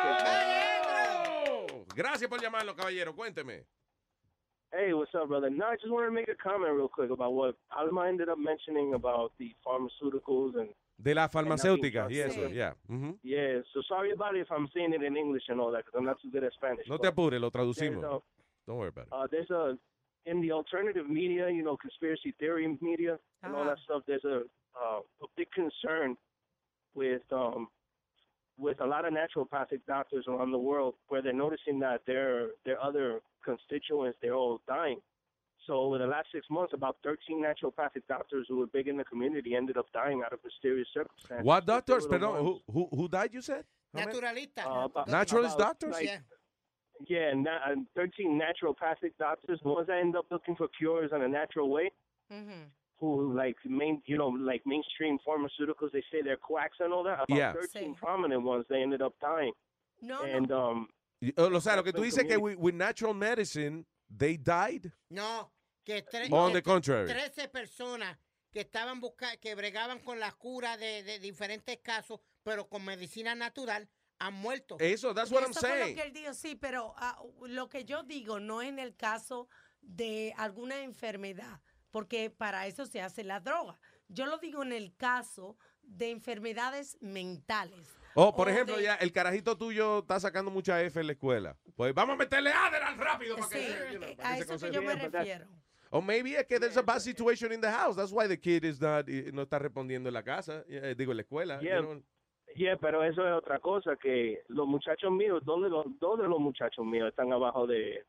Gracias 1.95 2.29
por 2.29 2.41
llamarlo, 2.41 2.75
caballero. 2.75 3.15
Cuénteme. 3.15 3.65
Hey, 4.77 4.93
what's 4.93 5.15
up, 5.15 5.29
brother? 5.29 5.49
No, 5.49 5.67
I 5.67 5.77
just 5.77 5.91
wanted 5.91 6.07
to 6.07 6.13
make 6.13 6.29
a 6.29 6.35
comment 6.35 6.73
real 6.75 6.89
quick 6.89 7.11
about 7.11 7.33
what 7.33 7.55
Alma 7.77 8.07
ended 8.09 8.29
up 8.29 8.37
mentioning 8.39 8.93
about 8.95 9.33
the 9.39 9.55
pharmaceuticals 9.65 10.59
and 10.61 10.69
De 10.99 11.15
la 11.15 11.29
farmacéutica 11.29 12.07
yes, 12.09 12.11
y 12.11 12.19
eso, 12.21 12.41
trusted. 12.41 12.57
ya. 12.57 12.75
Ujú. 12.89 13.19
yeah. 13.23 13.61
So 13.73 13.81
sorry 13.89 14.13
about 14.13 14.35
it 14.35 14.41
if 14.41 14.51
I'm 14.51 14.69
saying 14.75 14.93
it 14.95 15.03
in 15.03 15.17
English 15.17 15.45
and 15.49 15.61
all 15.61 15.71
that 15.73 15.85
because 15.85 15.95
I'm 15.99 16.05
not 16.05 16.21
too 16.21 16.31
good 16.31 16.45
at 16.45 16.53
Spanish. 16.53 16.87
No 16.89 16.99
te 16.99 17.07
apures, 17.07 17.41
lo 17.41 17.51
traducimos. 17.51 18.03
a- 18.05 18.23
Don't 18.67 18.79
worry 18.79 18.89
about 18.89 19.07
it. 19.07 19.13
uh, 19.13 19.27
there's 19.31 19.51
a 19.51 19.79
in 20.27 20.41
the 20.41 20.53
alternative 20.53 21.09
media, 21.09 21.49
you 21.49 21.63
know, 21.63 21.77
conspiracy 21.77 22.35
theory 22.39 22.67
media 22.83 23.19
and 23.43 23.55
all 23.55 23.65
that 23.65 23.79
stuff. 23.85 24.03
There's 24.07 24.25
a 24.25 24.43
uh, 24.75 25.01
a 25.23 25.27
big 25.37 25.49
concern 25.53 26.17
with 26.95 27.23
um 27.33 27.69
with 28.59 28.81
a 28.81 28.87
lot 28.87 29.05
of 29.05 29.13
naturopathic 29.13 29.81
doctors 29.87 30.25
around 30.29 30.51
the 30.51 30.59
world 30.59 30.95
where 31.09 31.21
they're 31.23 31.33
noticing 31.33 31.79
that 31.81 32.01
their 32.07 32.49
their 32.65 32.81
other 32.83 33.21
constituents 33.45 34.17
they're 34.23 34.35
all 34.35 34.61
dying. 34.67 34.99
So 35.67 35.75
over 35.75 35.99
the 35.99 36.07
last 36.07 36.29
six 36.33 36.47
months, 36.49 36.73
about 36.75 36.97
13 37.03 37.43
naturopathic 37.43 38.03
doctors 38.09 38.47
who 38.49 38.59
were 38.59 38.67
big 38.69 38.87
in 38.87 38.97
the 38.97 39.05
community 39.05 39.57
ended 39.57 39.77
up 39.77 39.87
dying 39.93 40.23
out 40.25 40.33
of 40.33 40.39
mysterious 40.45 40.87
circumstances. 40.95 41.45
What 41.45 41.67
doctors? 41.67 42.05
the 42.07 42.11
Perdón, 42.19 42.39
who, 42.41 42.61
who, 42.73 42.89
who 42.95 43.09
died, 43.09 43.31
you 43.33 43.41
said? 43.43 43.65
Naturalista. 43.97 44.65
Uh, 44.65 44.85
about- 44.85 45.09
Naturalist 45.09 45.57
about, 45.57 45.81
doctors? 45.81 45.95
like, 45.95 46.21
yeah, 47.09 47.33
na- 47.35 47.59
uh, 47.69 47.75
13 47.97 48.41
naturopathic 48.41 49.13
doctors, 49.19 49.59
the 49.63 49.69
ones 49.69 49.89
that 49.89 49.99
end 49.99 50.15
up 50.15 50.27
looking 50.31 50.55
for 50.55 50.69
cures 50.69 51.11
in 51.15 51.23
a 51.23 51.29
natural 51.29 51.69
way, 51.69 51.91
Mm-hmm. 52.33 52.63
Who 53.01 53.33
like 53.35 53.57
main, 53.65 54.03
you 54.07 54.17
know, 54.17 54.29
like 54.29 54.63
mainstream 54.67 55.19
pharmaceuticals, 55.27 55.93
they 55.93 56.03
say 56.11 56.23
they're 56.23 56.37
quacks 56.39 56.79
and 56.81 56.93
all 56.93 57.05
that. 57.05 57.21
About 57.25 57.37
Yeah. 57.37 57.53
13 57.53 57.95
prominent 57.95 58.43
ones, 58.43 58.65
they 58.69 58.83
ended 58.83 59.03
up 59.03 59.15
dying. 59.21 59.53
No, 60.01 60.23
and 60.23 60.51
um, 60.53 60.89
Y- 61.21 61.33
O 61.39 61.61
sea, 61.61 61.77
lo 61.77 61.83
que 61.83 61.93
tú 61.93 62.03
dices 62.03 62.25
que 62.27 62.37
with, 62.37 62.57
with 62.59 62.75
natural 62.75 63.15
medicine, 63.15 63.87
they 64.11 64.37
died? 64.37 64.93
No, 65.11 65.51
que, 65.85 66.03
tre- 66.03 66.29
On 66.31 66.51
que 66.53 66.61
the 66.61 66.63
contrary. 66.63 67.07
13 67.09 67.49
personas 67.49 68.17
que 68.53 68.61
estaban 68.61 69.01
buscando, 69.01 69.39
que 69.41 69.55
bregaban 69.55 69.99
con 70.05 70.19
la 70.21 70.33
cura 70.33 70.77
de, 70.77 71.03
de 71.03 71.19
diferentes 71.19 71.79
casos, 71.83 72.21
pero 72.43 72.69
con 72.69 72.85
medicina 72.85 73.35
natural, 73.35 73.89
han 74.19 74.35
muerto. 74.35 74.77
Eso, 74.79 75.13
that's 75.15 75.31
what 75.31 75.43
I'm 75.43 75.51
Eso 75.53 75.61
lo 75.67 75.69
saying. 75.75 75.97
que 75.97 76.03
él 76.03 76.13
dijo, 76.13 76.33
sí, 76.35 76.55
pero 76.55 76.95
ah, 76.99 77.19
lo 77.49 77.69
que 77.69 77.85
yo 77.85 78.03
digo 78.03 78.39
no 78.41 78.61
en 78.63 78.79
el 78.79 78.95
caso 78.97 79.49
de 79.81 80.35
alguna 80.37 80.83
enfermedad, 80.83 81.61
porque 81.91 82.31
para 82.31 82.67
eso 82.67 82.87
se 82.87 83.01
hace 83.01 83.25
la 83.25 83.41
droga. 83.41 83.79
Yo 84.09 84.27
lo 84.27 84.39
digo 84.39 84.63
en 84.63 84.73
el 84.73 84.95
caso 84.97 85.57
de 85.83 86.11
enfermedades 86.11 86.97
mentales. 87.01 87.97
Oh, 88.15 88.35
por 88.35 88.49
O 88.49 88.51
ejemplo, 88.51 88.77
de- 88.77 88.85
ya 88.85 88.95
el 88.97 89.13
carajito 89.13 89.57
tuyo 89.59 89.99
está 89.99 90.19
sacando 90.21 90.51
mucha 90.51 90.81
F 90.83 90.99
en 91.01 91.07
la 91.07 91.13
escuela. 91.13 91.57
Pues 91.77 91.93
vamos 91.95 92.15
a 92.15 92.17
meterle 92.19 92.51
Adderall 92.53 92.97
rápido 92.99 93.37
para 93.37 93.49
Sí, 93.49 93.55
que, 93.59 93.93
you 93.93 93.99
know, 93.99 94.17
para 94.17 94.29
a 94.31 94.35
que 94.37 94.43
eso 94.43 94.59
que 94.59 94.73
yo 94.73 94.83
me 94.83 94.95
refiero. 94.95 95.47
O 95.91 96.01
maybe 96.01 96.35
es 96.37 96.47
que 96.47 96.59
there's 96.59 96.77
a 96.77 96.83
bad 96.83 96.99
situation 97.01 97.53
in 97.53 97.61
the 97.61 97.71
house. 97.71 97.95
That's 97.97 98.13
why 98.13 98.27
the 98.27 98.39
kid 98.39 98.65
is 98.65 98.81
not, 98.81 99.09
eh, 99.09 99.31
no 99.33 99.43
está 99.43 99.59
respondiendo 99.59 100.09
en 100.09 100.15
la 100.15 100.23
casa, 100.23 100.65
eh, 100.69 100.95
digo, 100.97 101.13
en 101.13 101.19
la 101.19 101.23
escuela. 101.23 101.61
you 101.61 101.67
Yeah. 101.69 101.81
know. 101.81 102.03
yeah, 102.57 102.77
pero 102.77 103.05
eso 103.05 103.27
es 103.27 103.33
otra 103.35 103.59
cosa, 103.61 103.97
que 103.97 104.43
los 104.49 104.67
muchachos 104.67 105.11
míos, 105.13 105.43
dos 105.45 105.63
de 105.63 105.69
los, 105.69 105.85
dos 106.01 106.19
de 106.19 106.27
los 106.27 106.41
muchachos 106.41 106.85
míos 106.85 107.09
están 107.09 107.33
abajo 107.33 107.67
de, 107.67 108.05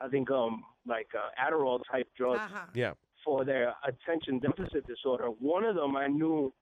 I 0.00 0.08
think, 0.10 0.30
um, 0.30 0.62
like 0.84 1.08
uh, 1.16 1.30
Adderall 1.36 1.82
type 1.90 2.10
drugs. 2.16 2.40
Yeah. 2.74 2.94
For 3.26 3.44
their 3.44 3.74
attention 3.90 4.38
deficit 4.38 4.86
disorder. 4.86 5.26
One 5.56 5.64
of 5.64 5.74
them 5.74 5.96
I 5.96 6.06
knew 6.06 6.54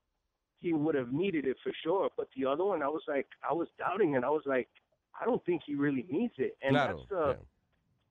he 0.61 0.73
would 0.73 0.95
have 0.97 1.13
needed 1.13 1.45
it 1.47 1.59
for 1.63 1.73
sure, 1.85 2.09
but 2.17 2.27
the 2.37 2.47
other 2.47 2.65
one 2.65 2.83
I 2.83 2.89
was 2.89 3.03
like 3.07 3.27
I 3.49 3.53
was 3.53 3.69
doubting 3.79 4.15
it. 4.15 4.25
I 4.25 4.31
was 4.31 4.43
like, 4.47 4.69
I 5.21 5.25
don't 5.27 5.45
think 5.45 5.61
he 5.67 5.75
really 5.75 6.07
needs 6.11 6.35
it. 6.39 6.57
And 6.63 6.73
Claro, 6.75 6.97
that's 6.97 7.13
uh, 7.13 7.27
the 7.27 7.39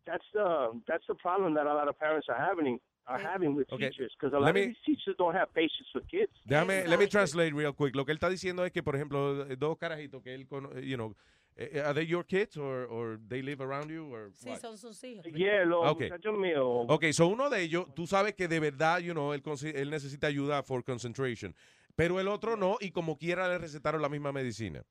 that's 0.05 0.27
the 0.33 0.47
that's 0.87 1.07
the 1.07 1.15
problem 1.15 1.55
that 1.55 1.65
a 1.65 1.73
lot 1.73 1.87
of 1.87 1.97
parents 1.99 2.27
are 2.29 2.39
having 2.49 2.79
are 3.07 3.19
having 3.19 3.53
with 3.55 3.67
Okay. 3.73 3.89
teachers 3.89 4.11
because 4.17 4.33
a 4.33 4.39
Let 4.39 4.45
lot 4.45 4.53
me- 4.55 4.61
of 4.61 4.67
these 4.67 4.83
teachers 4.85 5.15
don't 5.17 5.33
have 5.33 5.51
patience 5.53 5.89
with 5.95 6.07
kids. 6.07 6.31
Déjame, 6.47 6.87
let 6.87 6.99
me 6.99 7.07
translate 7.07 7.53
real 7.53 7.73
quick. 7.73 7.95
Lo 7.95 8.05
que 8.05 8.11
él 8.13 8.17
está 8.19 8.29
diciendo 8.29 8.63
es 8.65 8.71
que, 8.71 8.81
por 8.83 8.95
ejemplo, 8.95 9.43
dos 9.57 9.77
carajitos 9.77 10.21
que 10.23 10.33
él, 10.33 10.47
cono- 10.47 10.69
you 10.79 10.95
know, 10.95 11.13
are 11.57 11.93
they 11.93 12.05
your 12.05 12.23
kids 12.23 12.57
or, 12.57 12.85
or 12.85 13.19
they 13.27 13.41
live 13.41 13.61
around 13.61 13.89
you 13.89 14.11
or 14.13 14.31
Sí, 14.33 14.49
what? 14.49 14.59
son 14.61 14.77
sus 14.77 15.01
hijos. 15.03 15.25
Yeah, 15.35 15.65
los 15.65 15.91
Okay. 15.91 16.09
muchachos 16.09 16.37
míos. 16.37 16.85
Ok, 16.89 17.11
so 17.13 17.27
uno 17.27 17.49
de 17.49 17.61
ellos, 17.61 17.85
tú 17.95 18.07
sabes 18.07 18.33
que 18.35 18.47
de 18.47 18.59
verdad, 18.59 18.99
you 18.99 19.13
know, 19.13 19.33
él, 19.33 19.41
él 19.75 19.89
necesita 19.89 20.27
ayuda 20.27 20.63
for 20.63 20.83
concentration. 20.83 21.53
Pero 21.95 22.19
el 22.19 22.27
otro 22.27 22.55
no, 22.55 22.77
y 22.79 22.91
como 22.91 23.17
quiera 23.17 23.47
le 23.47 23.57
recetaron 23.59 24.01
la 24.01 24.09
misma 24.09 24.31
medicina. 24.31 24.83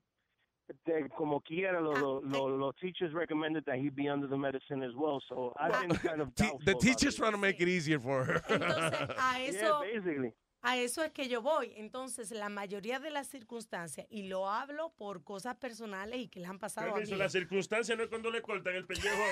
they, 0.87 1.03
como 1.17 1.41
quiera, 1.41 1.81
los, 1.81 1.99
los, 1.99 2.23
los, 2.25 2.59
los 2.59 2.75
teachers 2.77 3.13
recommended 3.13 3.65
that 3.67 3.77
he 3.77 3.91
be 3.91 4.09
under 4.09 4.27
the 4.29 4.37
medicine 4.37 4.83
as 4.83 4.95
well. 4.97 5.21
So 5.29 5.53
I've 5.61 5.73
been 5.81 5.97
kind 5.97 6.21
of 6.21 6.35
doubtful 6.35 6.61
The 6.65 6.75
teacher's 6.77 7.17
trying 7.17 7.33
to 7.33 7.39
make 7.39 7.61
it 7.61 7.69
easier 7.69 7.99
for 7.99 8.25
her. 8.25 8.43
A 8.49 9.17
Yeah, 9.39 9.49
eso, 9.49 9.81
basically. 9.83 10.33
A 10.63 10.77
eso 10.79 11.03
es 11.03 11.11
que 11.11 11.29
yo 11.29 11.43
voy. 11.43 11.73
Entonces, 11.77 12.31
la 12.31 12.49
mayoría 12.49 13.01
de 13.01 13.11
las 13.11 13.27
circunstancias, 13.27 14.07
y 14.11 14.29
lo 14.29 14.49
hablo 14.49 14.93
por 14.97 15.25
cosas 15.25 15.57
personales 15.57 16.21
y 16.21 16.29
que 16.29 16.41
le 16.41 16.47
han 16.47 16.59
pasado 16.59 16.95
a 16.95 16.99
mí. 17.01 17.07
la 17.07 17.29
circunstancia 17.29 17.97
no 17.97 18.05
es 18.05 18.09
cuando 18.09 18.31
le 18.31 18.41
cortan 18.41 18.75
el 18.75 18.87
pellejo. 18.87 19.23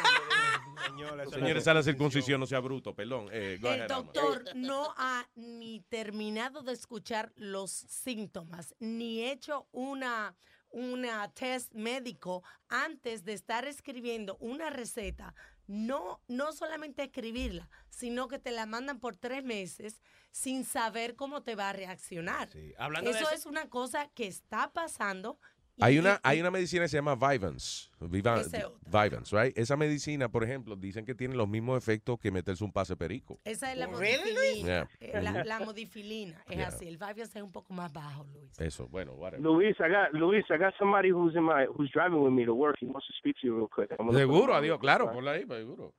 Señores, 1.31 1.67
es 1.67 1.75
la 1.75 1.83
circuncisión, 1.83 2.41
no 2.41 2.47
sea 2.47 2.59
bruto, 2.59 2.95
perdón. 2.95 3.29
Eh, 3.33 3.59
El 3.63 3.87
doctor 3.87 4.45
no 4.57 4.93
ha 4.97 5.29
ni 5.37 5.81
terminado 5.89 6.63
de 6.63 6.73
escuchar 6.73 7.33
los 7.37 7.71
síntomas, 7.71 8.75
ni 8.81 9.25
hecho 9.25 9.69
una, 9.71 10.35
una 10.71 11.33
test 11.33 11.73
médico 11.75 12.43
antes 12.69 13.25
de 13.25 13.35
estar 13.35 13.67
escribiendo 13.67 14.37
una 14.41 14.71
receta. 14.71 15.35
No, 15.73 16.21
no 16.27 16.51
solamente 16.53 17.05
escribirla, 17.05 17.71
sino 17.91 18.27
que 18.27 18.41
te 18.41 18.51
la 18.51 18.67
mandan 18.67 18.99
por 18.99 19.15
tres 19.17 19.45
meses 19.45 20.03
sin 20.33 20.65
saber 20.65 21.15
cómo 21.15 21.45
te 21.45 21.55
va 21.55 21.69
a 21.69 21.73
reaccionar. 21.73 22.49
hablando 22.77 23.13
de 23.13 23.17
Eso 23.17 23.29
ese- 23.29 23.37
es 23.37 23.47
una 23.47 23.69
cosa 23.71 24.09
que 24.09 24.27
está 24.27 24.73
pasando. 24.73 25.39
Hay 25.81 25.99
una, 25.99 26.21
hay 26.23 26.41
una 26.41 26.51
medicina 26.51 26.83
que 26.83 26.89
se 26.89 26.97
llama 26.97 27.15
Vivance. 27.15 27.89
Vivance, 28.01 29.37
right? 29.37 29.57
Esa 29.57 29.77
medicina, 29.77 30.29
por 30.31 30.45
ejemplo, 30.45 30.77
dicen 30.77 31.05
que 31.05 31.15
tiene 31.15 31.35
los 31.35 31.49
mismos 31.49 31.77
efectos 31.79 32.19
que 32.19 32.31
meterse 32.31 32.65
un 32.65 32.73
pase 32.73 32.97
perico. 32.97 33.39
Esa 33.45 33.73
es 33.73 33.79
la 33.79 33.89
modifilina. 33.89 34.67
Yeah. 34.67 34.89
Eh, 35.01 35.21
La, 35.23 35.45
la 35.45 35.61
modifilina 35.61 36.43
es 36.49 36.57
Yeah. 36.57 36.69
así. 36.69 36.87
El 36.89 36.97
Vivian 36.99 37.29
es 37.29 37.43
un 37.43 37.53
poco 37.53 37.73
más 37.73 37.93
bajo, 37.93 38.25
Luis. 38.33 38.59
Eso, 38.59 38.87
bueno, 38.89 39.13
whatever. 39.15 39.41
Luis, 39.45 39.77
I 39.81 39.89
got 39.89 40.13
Luis. 40.13 40.45
I 40.51 40.59
got 40.59 40.75
somebody 40.79 41.11
who's 41.11 41.35
in 41.35 41.45
my 41.45 41.67
who's 41.67 41.91
driving 41.93 42.23
with 42.23 42.33
me 42.33 42.45
to 42.45 42.55
work. 42.55 42.77
He 42.81 42.87
wants 42.87 43.07
to 43.07 43.13
speak 43.15 43.37
to 43.41 43.47
you 43.47 43.57
real 43.57 43.69
quick. 43.69 43.91
Seguro, 44.13 44.55
adiós, 44.55 44.79
claro, 44.79 45.11
ponla 45.13 45.33
ahí, 45.33 45.45
seguro. 45.47 45.95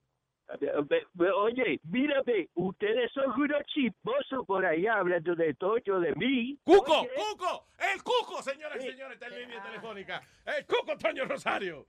Ve- 0.60 1.32
Oye, 1.32 1.80
mírame, 1.84 2.50
ustedes 2.56 3.12
son 3.14 3.32
unos 3.40 3.64
chismosos 3.68 4.46
por 4.46 4.66
ahí 4.66 4.86
hablando 4.88 5.36
de 5.36 5.54
Toño, 5.54 6.00
de 6.00 6.14
mí. 6.16 6.58
¡Cuco! 6.64 7.02
Oye, 7.02 7.10
¡Cuco! 7.16 7.68
¡El 7.80 8.04
Cuco, 8.04 8.42
señoras 8.42 8.78
y 8.84 8.90
señores! 8.92 9.14
Está 9.14 9.28
en 9.28 9.42
línea 9.42 9.64
telefónica. 9.64 10.22
¡El 10.46 10.66
Cuco 10.66 10.98
Toño 10.98 11.26
Rosario! 11.26 11.86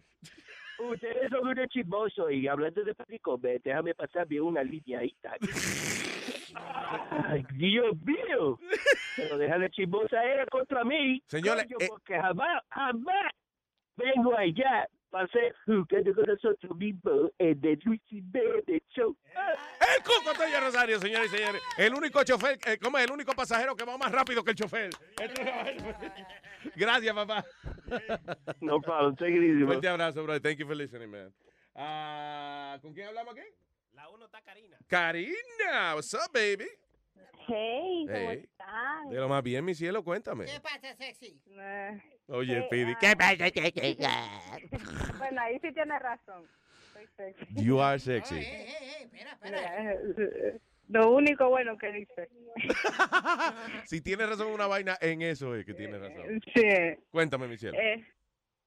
Ustedes 0.78 1.30
son 1.30 1.46
unos 1.46 1.68
chismosos 1.68 2.32
y 2.32 2.48
hablando 2.48 2.82
de 2.82 2.94
perico, 2.94 3.38
déjame 3.38 3.94
pasar 3.94 4.26
bien 4.26 4.42
una 4.42 4.62
línea 4.64 5.00
ahí. 5.00 5.14
Ay, 6.54 7.44
Dios 7.54 7.96
mío. 8.02 8.58
Pero 9.16 9.38
deja 9.38 9.58
de 9.58 9.70
chismosa 9.70 10.22
era 10.24 10.46
contra 10.46 10.84
mí. 10.84 11.22
Señores, 11.26 11.64
coño, 11.64 11.76
eh, 11.80 11.86
porque 11.88 12.18
jamás, 12.18 12.62
jamás 12.70 13.32
vengo 13.96 14.36
allá 14.36 14.88
para 15.12 15.26
hacer 15.26 15.54
jugando 15.66 16.14
con 16.14 16.24
nosotros 16.24 16.76
mismos 16.76 17.30
en 17.38 17.60
el 17.62 17.78
Luis 17.84 18.00
de 18.08 18.82
Show. 18.96 19.14
¡El 19.26 20.02
Cuco 20.02 20.32
Toño 20.34 20.58
Rosario, 20.60 20.98
señores 20.98 21.30
y 21.32 21.36
señores! 21.36 21.62
El 21.76 21.94
único 21.94 22.24
chofer, 22.24 22.58
eh, 22.66 22.78
¿cómo 22.82 22.96
es? 22.98 23.04
El 23.04 23.12
único 23.12 23.32
pasajero 23.34 23.76
que 23.76 23.84
va 23.84 23.98
más 23.98 24.10
rápido 24.10 24.42
que 24.42 24.52
el 24.52 24.56
chofer. 24.56 24.90
Gracias, 26.76 27.14
papá. 27.14 27.44
No 28.60 28.80
problem. 28.80 29.14
Take 29.16 29.36
it 29.36 29.42
easy. 29.42 29.64
Fuerte 29.64 29.86
abrazo, 29.86 30.22
bro. 30.24 30.40
Thank 30.40 30.58
you 30.58 30.66
for 30.66 30.74
listening, 30.74 31.10
man. 31.10 31.32
Ah, 31.74 32.78
¿Con 32.80 32.94
quién 32.94 33.08
hablamos 33.08 33.34
aquí? 33.36 33.46
La 33.92 34.08
uno 34.08 34.24
está 34.24 34.40
Karina. 34.40 34.78
Karina, 34.88 35.94
what's 35.94 36.14
up, 36.14 36.32
baby? 36.32 36.68
Hey, 37.46 38.06
¿cómo 38.06 38.30
Hey. 38.30 38.40
están? 38.44 39.10
De 39.10 39.16
lo 39.16 39.28
más 39.28 39.42
bien, 39.42 39.64
mi 39.64 39.74
cielo, 39.74 40.02
cuéntame. 40.04 40.46
¿Qué 40.46 40.60
pasa, 40.60 40.94
sexy? 40.94 41.40
Oye, 42.28 42.58
Eh, 42.58 42.62
Speedy, 42.66 42.92
ah. 42.92 42.98
¿qué 43.00 43.16
pasa? 43.16 43.36
bueno, 45.18 45.40
ahí 45.40 45.58
sí 45.60 45.72
tienes 45.72 46.00
razón. 46.00 46.44
Soy 46.92 47.06
sexy. 47.16 47.64
You 47.64 47.80
are 47.80 47.98
sexy. 47.98 48.46
Mira, 49.12 49.38
Lo 50.88 51.10
único 51.12 51.48
bueno 51.48 51.78
que 51.78 51.90
dice. 51.92 52.28
Si 53.86 54.00
tiene 54.02 54.26
razón 54.26 54.48
una 54.48 54.66
vaina, 54.66 54.98
en 55.00 55.22
eso 55.22 55.54
es 55.54 55.64
que 55.64 55.72
tiene 55.74 55.98
razón. 55.98 56.40
Sí. 56.54 56.62
Cuéntame, 57.10 57.48
Michelle. 57.48 57.76
Eh, 57.78 58.04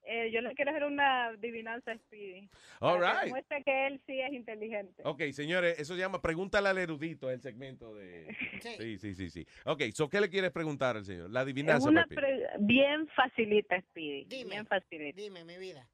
eh, 0.05 0.31
yo 0.31 0.41
le 0.41 0.53
quiero 0.55 0.71
hacer 0.71 0.83
una 0.83 1.27
adivinanza 1.27 1.91
a 1.91 1.97
Speedy. 1.97 2.49
All 2.79 2.99
para 2.99 3.11
que 3.19 3.21
right. 3.23 3.29
muestre 3.31 3.63
que 3.63 3.87
él 3.87 4.01
sí 4.05 4.19
es 4.21 4.33
inteligente. 4.33 5.01
Ok, 5.05 5.21
señores, 5.31 5.79
eso 5.79 5.93
se 5.95 5.99
llama 5.99 6.21
Pregúntale 6.21 6.69
al 6.69 6.77
erudito, 6.77 7.29
el 7.31 7.41
segmento 7.41 7.93
de... 7.93 8.35
Sí, 8.59 8.97
sí, 8.97 9.15
sí, 9.15 9.29
sí. 9.29 9.45
Ok, 9.65 9.81
so, 9.93 10.09
¿qué 10.09 10.19
le 10.21 10.29
quieres 10.29 10.51
preguntar 10.51 10.95
al 10.97 11.05
señor? 11.05 11.29
La 11.29 11.41
Es 11.41 11.43
adivinanza, 11.45 11.89
una 11.89 12.03
papi. 12.03 12.15
pre- 12.15 12.47
bien 12.59 13.07
facilita, 13.09 13.79
Speedy. 13.81 14.43
Bien 14.45 14.65
facilita. 14.65 15.15
Dime, 15.21 15.43
mi 15.45 15.57
vida. 15.57 15.87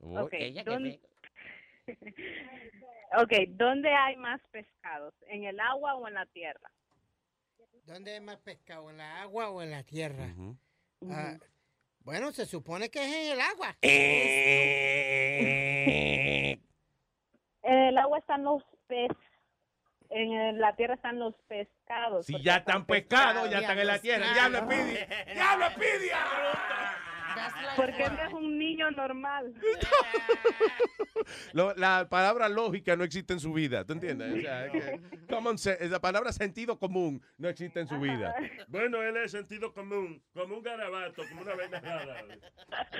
Oh, 0.00 0.22
Ok, 0.24 0.34
¿dónde- 0.64 1.00
ok, 3.18 3.32
¿dónde 3.48 3.88
hay 3.92 4.16
más 4.16 4.40
pescados? 4.50 5.14
¿En 5.28 5.44
el 5.44 5.58
agua 5.60 5.94
o 5.94 6.06
en 6.08 6.14
la 6.14 6.26
tierra? 6.26 6.70
¿Dónde 7.84 8.12
hay 8.14 8.20
más 8.20 8.38
pescado? 8.38 8.90
¿En 8.90 8.96
la 8.98 9.22
agua 9.22 9.50
o 9.50 9.62
en 9.62 9.70
la 9.70 9.84
tierra? 9.84 10.26
Ujú. 10.32 10.56
Ah, 11.08 11.36
bueno, 12.06 12.30
se 12.30 12.46
supone 12.46 12.88
que 12.88 13.04
es 13.04 13.12
en 13.12 13.32
el 13.32 13.40
agua. 13.40 13.76
En 13.82 14.14
el 17.64 17.98
agua 17.98 18.18
están 18.18 18.44
los 18.44 18.62
peces. 18.86 19.16
En 20.10 20.60
la 20.60 20.76
tierra 20.76 20.94
están 20.94 21.18
los 21.18 21.34
pescados. 21.48 22.26
Si 22.26 22.40
ya 22.44 22.58
están 22.58 22.86
pescados, 22.86 23.50
ya 23.50 23.58
están 23.58 23.80
en 23.80 23.88
la 23.88 23.98
tierra. 23.98 24.32
¡Diablo, 24.32 24.58
Speedy! 24.60 24.98
¡Diablo, 25.34 25.66
Porque 27.76 28.08
no 28.10 28.22
es 28.22 28.32
un 28.32 28.58
niño 28.58 28.90
normal. 28.92 29.52
Lo- 31.52 31.74
la 31.74 32.06
palabra 32.08 32.48
lógica 32.48 32.96
no 32.96 33.04
existe 33.04 33.32
en 33.32 33.40
su 33.40 33.52
vida, 33.52 33.84
¿tú 33.84 33.92
entiendes? 33.94 34.32
O 34.34 34.40
sea, 34.40 34.66
es 34.66 34.72
que 34.72 35.00
common 35.28 35.56
sense- 35.58 35.88
la 35.88 36.00
palabra 36.00 36.32
sentido 36.32 36.78
común 36.78 37.20
no 37.38 37.48
existe 37.48 37.80
en 37.80 37.88
su 37.88 37.98
vida. 37.98 38.34
Bueno, 38.68 39.02
él 39.02 39.16
es 39.16 39.32
sentido 39.32 39.72
común, 39.72 40.22
como 40.34 40.56
un 40.56 40.62
garabato, 40.62 41.22
como 41.28 41.42
una 41.42 41.54
vaina 41.54 41.80
rara. 41.80 42.24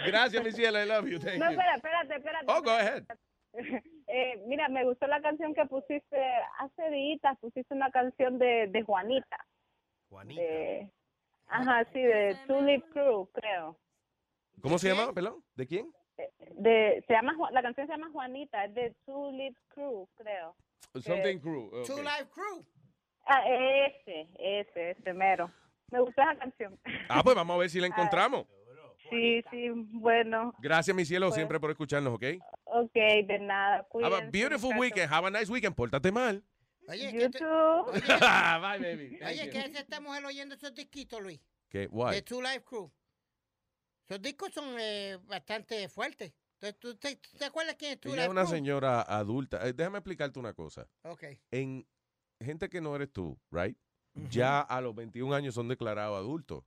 Gracias, 0.07 0.43
Michelle, 0.45 0.83
I 0.83 0.87
love 0.89 1.07
you. 1.09 1.19
Thank 1.19 1.39
No, 1.39 1.47
you. 1.47 1.51
espera, 1.53 1.75
espérate, 1.77 2.15
espérate. 2.17 2.47
Oh, 2.49 2.63
go 2.63 2.71
ahead. 2.71 3.05
Eh, 4.09 4.41
mira, 4.47 4.69
me 4.69 4.85
gustó 4.85 5.07
la 5.07 5.21
canción 5.23 5.55
que 5.55 5.65
pusiste 5.65 6.17
hace 6.59 6.91
días. 6.91 7.21
Pusiste 7.41 7.73
una 7.75 7.91
canción 7.91 8.39
de, 8.39 8.69
de 8.69 8.83
Juanita. 8.83 9.45
Juanita. 10.11 10.41
De- 10.43 10.91
ajá, 11.49 11.85
sí, 11.93 12.01
de 12.03 12.37
Tulip 12.47 12.85
Crew, 12.93 13.29
creo. 13.33 13.77
¿Cómo 14.61 14.79
se 14.79 14.89
llama, 14.89 15.13
perdón? 15.13 15.43
¿De 15.55 15.67
quién? 15.67 15.91
De, 16.59 17.05
se 17.07 17.13
llama, 17.13 17.35
la 17.53 17.63
canción 17.63 17.87
se 17.87 17.93
llama 17.93 18.11
Juanita, 18.11 18.65
es 18.65 18.75
de 18.75 18.95
Tulip 19.05 19.57
Crew, 19.69 20.09
creo. 20.17 20.57
Something 20.95 21.39
Crew. 21.39 21.71
Two 21.87 21.99
Life 22.03 22.29
Crew. 22.33 22.65
Ah, 23.27 23.43
ese, 23.47 24.27
ese, 24.39 24.91
ese 24.93 25.13
mero. 25.13 25.51
Me 25.91 26.01
gustó 26.01 26.23
esa 26.23 26.37
canción. 26.37 26.79
Ah, 27.09 27.23
pues 27.23 27.37
vamos 27.37 27.55
a 27.55 27.59
ver 27.59 27.71
si 27.71 27.81
la 27.81 27.87
encontramos. 27.89 28.47
Sí, 29.11 29.43
sí, 29.51 29.69
bueno. 29.93 30.53
Gracias, 30.59 30.97
mi 30.97 31.05
cielo, 31.05 31.27
Pues- 31.27 31.37
siempre 31.37 31.61
por 31.61 31.71
escucharnos, 31.71 32.15
¿ok? 32.15 32.25
Ok, 32.65 32.93
de 32.95 33.39
nada. 33.41 33.77
Have 33.77 33.85
a 33.85 33.89
cuídense, 33.89 34.31
beautiful 34.31 34.77
weekend. 34.79 35.13
Have 35.13 35.27
a 35.29 35.31
nice 35.31 35.51
weekend. 35.53 35.77
Pórtate 35.77 36.11
mal. 36.11 36.43
Oye, 36.89 37.13
You 37.13 37.19
¿qué 37.19 37.29
te- 37.31 37.39
too. 37.39 37.85
Bye, 37.93 38.79
baby. 38.81 39.19
Oye. 39.25 39.51
¿qué 39.51 39.59
hace 39.59 39.79
esta 39.79 40.01
mujer 40.01 40.25
oyendo 40.25 40.55
esos 40.55 40.75
disquitos, 40.75 41.21
Luis? 41.21 41.41
¿Qué? 41.69 41.89
Why? 41.91 42.15
De 42.15 42.23
Two 42.23 42.41
Life 42.41 42.63
Crew. 42.65 42.91
Esos 44.09 44.23
discos 44.23 44.53
son 44.53 44.77
eh, 44.79 45.19
bastante 45.27 45.89
fuertes. 45.89 46.33
Entonces, 46.55 46.79
¿tú 46.81 46.95
te, 46.97 47.17
tú 47.17 47.37
te 47.39 47.45
acuerdas 47.45 47.75
quién 47.77 47.93
es 47.93 48.01
Two 48.01 48.13
Ella 48.15 48.25
es 48.25 48.31
una 48.31 48.43
Crew? 48.43 48.51
señora 48.55 49.03
adulta. 49.03 49.67
Eh, 49.67 49.73
déjame 49.73 49.99
explicarte 49.99 50.39
una 50.39 50.55
cosa. 50.55 50.87
Ok. 51.03 51.25
En 51.51 51.87
gente 52.41 52.69
que 52.69 52.81
no 52.81 52.95
eres 52.97 53.13
tú, 53.13 53.39
right? 53.51 53.77
Ya 54.31 54.61
a 54.61 54.81
los 54.81 54.95
21 54.95 55.35
años 55.35 55.55
son 55.55 55.69
declarados 55.69 56.17
adultos. 56.17 56.65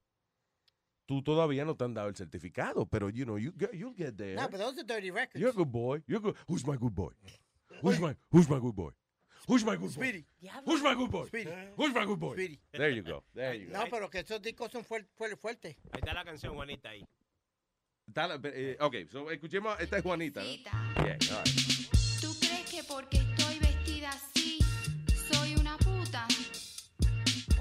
Tú 1.08 1.24
todavía 1.24 1.66
no 1.66 1.76
te 1.76 1.86
han 1.86 1.96
dado 1.96 2.08
el 2.10 2.16
certificado, 2.16 2.86
pero 2.86 3.10
you 3.10 3.24
know, 3.26 3.40
you 3.40 3.52
get, 3.58 3.72
you'll 3.74 3.96
get 3.96 4.16
there. 4.16 4.36
No, 4.36 4.48
but 4.48 4.60
those 4.60 4.78
are 4.80 4.84
dirty 4.86 5.10
records. 5.10 5.40
You're 5.42 5.50
a 5.50 5.56
good 5.56 5.72
boy. 5.72 6.04
You're 6.06 6.22
good. 6.22 6.36
Who's 6.48 6.64
my 6.68 6.78
good 6.78 6.94
boy? 6.94 7.12
Who's 7.82 8.00
my 8.00 8.16
Who's 8.30 8.48
my 8.48 8.60
good 8.60 8.76
boy? 8.76 8.92
Who's 9.48 9.66
my 9.66 9.76
good 9.78 9.88
boy? 9.96 10.04
Speedy. 10.04 10.26
Who's 10.66 10.84
my 10.84 10.94
good 10.94 11.10
boy? 11.10 11.26
Speedy. 11.26 11.50
Who's 11.76 11.96
my 11.96 12.06
good 12.06 12.20
boy? 12.20 12.34
Speedy. 12.36 12.60
There 12.72 12.92
you 12.92 13.02
go. 13.02 13.24
There 13.34 13.56
you 13.56 13.72
go. 13.72 13.78
No, 13.80 13.86
pero 13.90 14.08
que 14.12 14.20
esos 14.20 14.40
discos 14.40 14.72
son 14.72 14.84
fuer- 14.84 15.08
fuer- 15.18 15.36
fuertes. 15.36 15.76
Ahí 15.92 16.00
está 16.02 16.14
la 16.14 16.24
canción, 16.24 16.54
Juanita, 16.54 16.90
ahí. 16.90 17.04
La- 18.16 18.40
eh, 18.44 18.78
ok, 18.80 18.96
so 19.12 19.32
escuchemos. 19.32 19.80
Esta 19.80 19.98
es 19.98 20.04
Juanita. 20.04 20.42
¿no? 20.42 20.48
Yeah, 21.06 21.18
all 21.32 21.44
right. 21.44 22.20
¿Tú 22.22 22.36
crees 22.40 22.70
que 22.70 22.84
porque 22.84 23.18
estoy 23.18 23.60
vestida 23.60 24.10
así 24.10 24.60
soy 25.32 25.56
una 25.56 25.78
puta? 25.78 26.28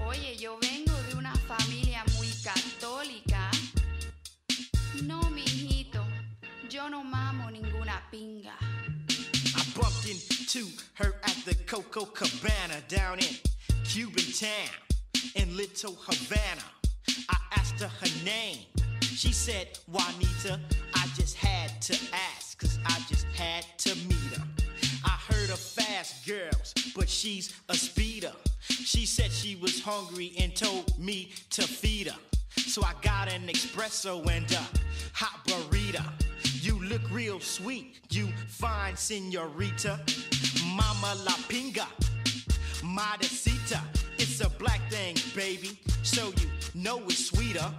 Oye, 0.06 0.36
yo 0.36 0.58
vengo 0.60 0.92
de 1.08 1.14
una 1.14 1.34
familia 1.34 2.04
muy 2.16 2.28
católica. 2.42 3.50
No, 5.04 5.20
mijito, 5.30 6.04
yo 6.68 6.88
no 6.90 7.04
mamo 7.04 7.50
ninguna 7.50 8.02
pinga. 8.10 8.56
I 8.60 9.62
bumped 9.76 10.06
into 10.08 10.66
her 10.94 11.14
at 11.22 11.36
the 11.44 11.54
Coco 11.66 12.06
Cabana 12.06 12.80
down 12.88 13.18
in 13.20 13.36
Cuban 13.84 14.24
town 14.32 14.74
in 15.36 15.56
Little 15.56 15.94
Havana. 15.94 16.64
I 17.28 17.36
asked 17.54 17.80
her 17.80 17.88
her 17.88 18.24
name. 18.24 18.66
She 19.02 19.32
said, 19.32 19.78
Juanita, 19.88 20.60
I 20.94 21.06
just 21.16 21.36
had 21.36 21.80
to 21.82 21.98
ask, 22.12 22.58
cause 22.58 22.78
I 22.86 23.00
just 23.08 23.26
had 23.34 23.64
to 23.78 23.94
meet 24.06 24.36
her. 24.36 24.44
I 25.04 25.18
heard 25.32 25.50
of 25.50 25.58
fast 25.58 26.26
girls, 26.26 26.74
but 26.94 27.08
she's 27.08 27.54
a 27.68 27.74
speeder. 27.74 28.32
She 28.60 29.06
said 29.06 29.30
she 29.30 29.56
was 29.56 29.80
hungry 29.80 30.32
and 30.38 30.54
told 30.54 30.98
me 30.98 31.30
to 31.50 31.62
feed 31.62 32.08
her. 32.08 32.18
So 32.56 32.82
I 32.82 32.92
got 33.02 33.32
an 33.32 33.42
espresso 33.48 34.26
and 34.30 34.50
a 34.52 34.62
hot 35.12 35.46
burrito. 35.46 36.04
You 36.62 36.82
look 36.84 37.02
real 37.10 37.40
sweet, 37.40 38.00
you 38.10 38.28
fine 38.48 38.96
senorita. 38.96 40.00
Mama 40.74 41.14
la 41.24 41.32
pinga, 41.48 41.86
modesita. 42.82 43.80
It's 44.18 44.40
a 44.40 44.50
black 44.50 44.80
thing, 44.90 45.16
baby, 45.34 45.78
so 46.02 46.32
you 46.40 46.48
know 46.74 47.00
it's 47.06 47.26
sweeter. 47.26 47.72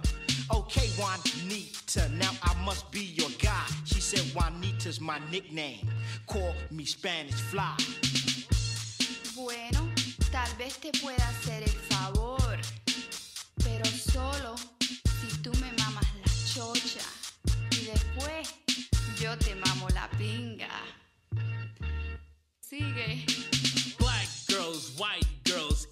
Okay, 0.52 0.88
Juanita, 0.98 2.08
now 2.18 2.30
I 2.42 2.54
must 2.64 2.90
be 2.90 3.00
your 3.00 3.30
guy. 3.40 3.66
She 3.84 4.00
said 4.00 4.20
Juanita's 4.34 5.00
my 5.00 5.20
nickname. 5.30 5.88
Call 6.26 6.54
me 6.70 6.84
Spanish 6.84 7.40
Fly. 7.50 7.76
Bueno, 9.36 9.88
tal 10.32 10.48
vez 10.58 10.78
te 10.78 10.90
pueda 11.00 11.26
hacer 11.28 11.62
el 11.62 11.70
favor, 11.88 12.58
pero 13.62 13.84
solo 13.86 14.56
si 15.20 15.36
tú 15.40 15.52
me 15.60 15.70
mamas 15.78 16.06
la 16.16 16.32
chocha 16.52 17.06
y 17.70 17.84
después 17.86 18.52
yo 19.20 19.36
te 19.38 19.54
mamo 19.54 19.88
la 19.90 20.10
pinga. 20.18 20.68
Sigue. 22.60 23.24
Black 23.98 24.28
girls, 24.48 24.98
white 24.98 25.39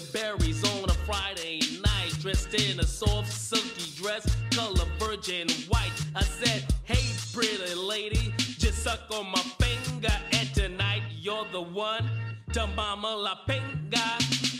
The 0.00 0.12
berries 0.12 0.62
on 0.76 0.88
a 0.88 0.94
Friday 1.04 1.60
night, 1.84 2.12
dressed 2.20 2.54
in 2.54 2.80
a 2.80 2.84
soft, 2.84 3.32
silky 3.32 3.90
dress, 4.00 4.24
color 4.50 4.86
virgin 4.98 5.48
white. 5.68 5.92
I 6.14 6.22
said, 6.22 6.64
Hey, 6.84 7.04
pretty 7.32 7.74
lady, 7.74 8.32
just 8.58 8.82
suck 8.82 9.00
on 9.12 9.26
my 9.30 9.42
finger, 9.60 10.14
and 10.32 10.54
tonight 10.54 11.02
you're 11.20 11.46
the 11.52 11.60
one 11.60 12.08
to 12.52 12.66
mama 12.68 13.14
la 13.14 13.36
pinga. 13.48 14.08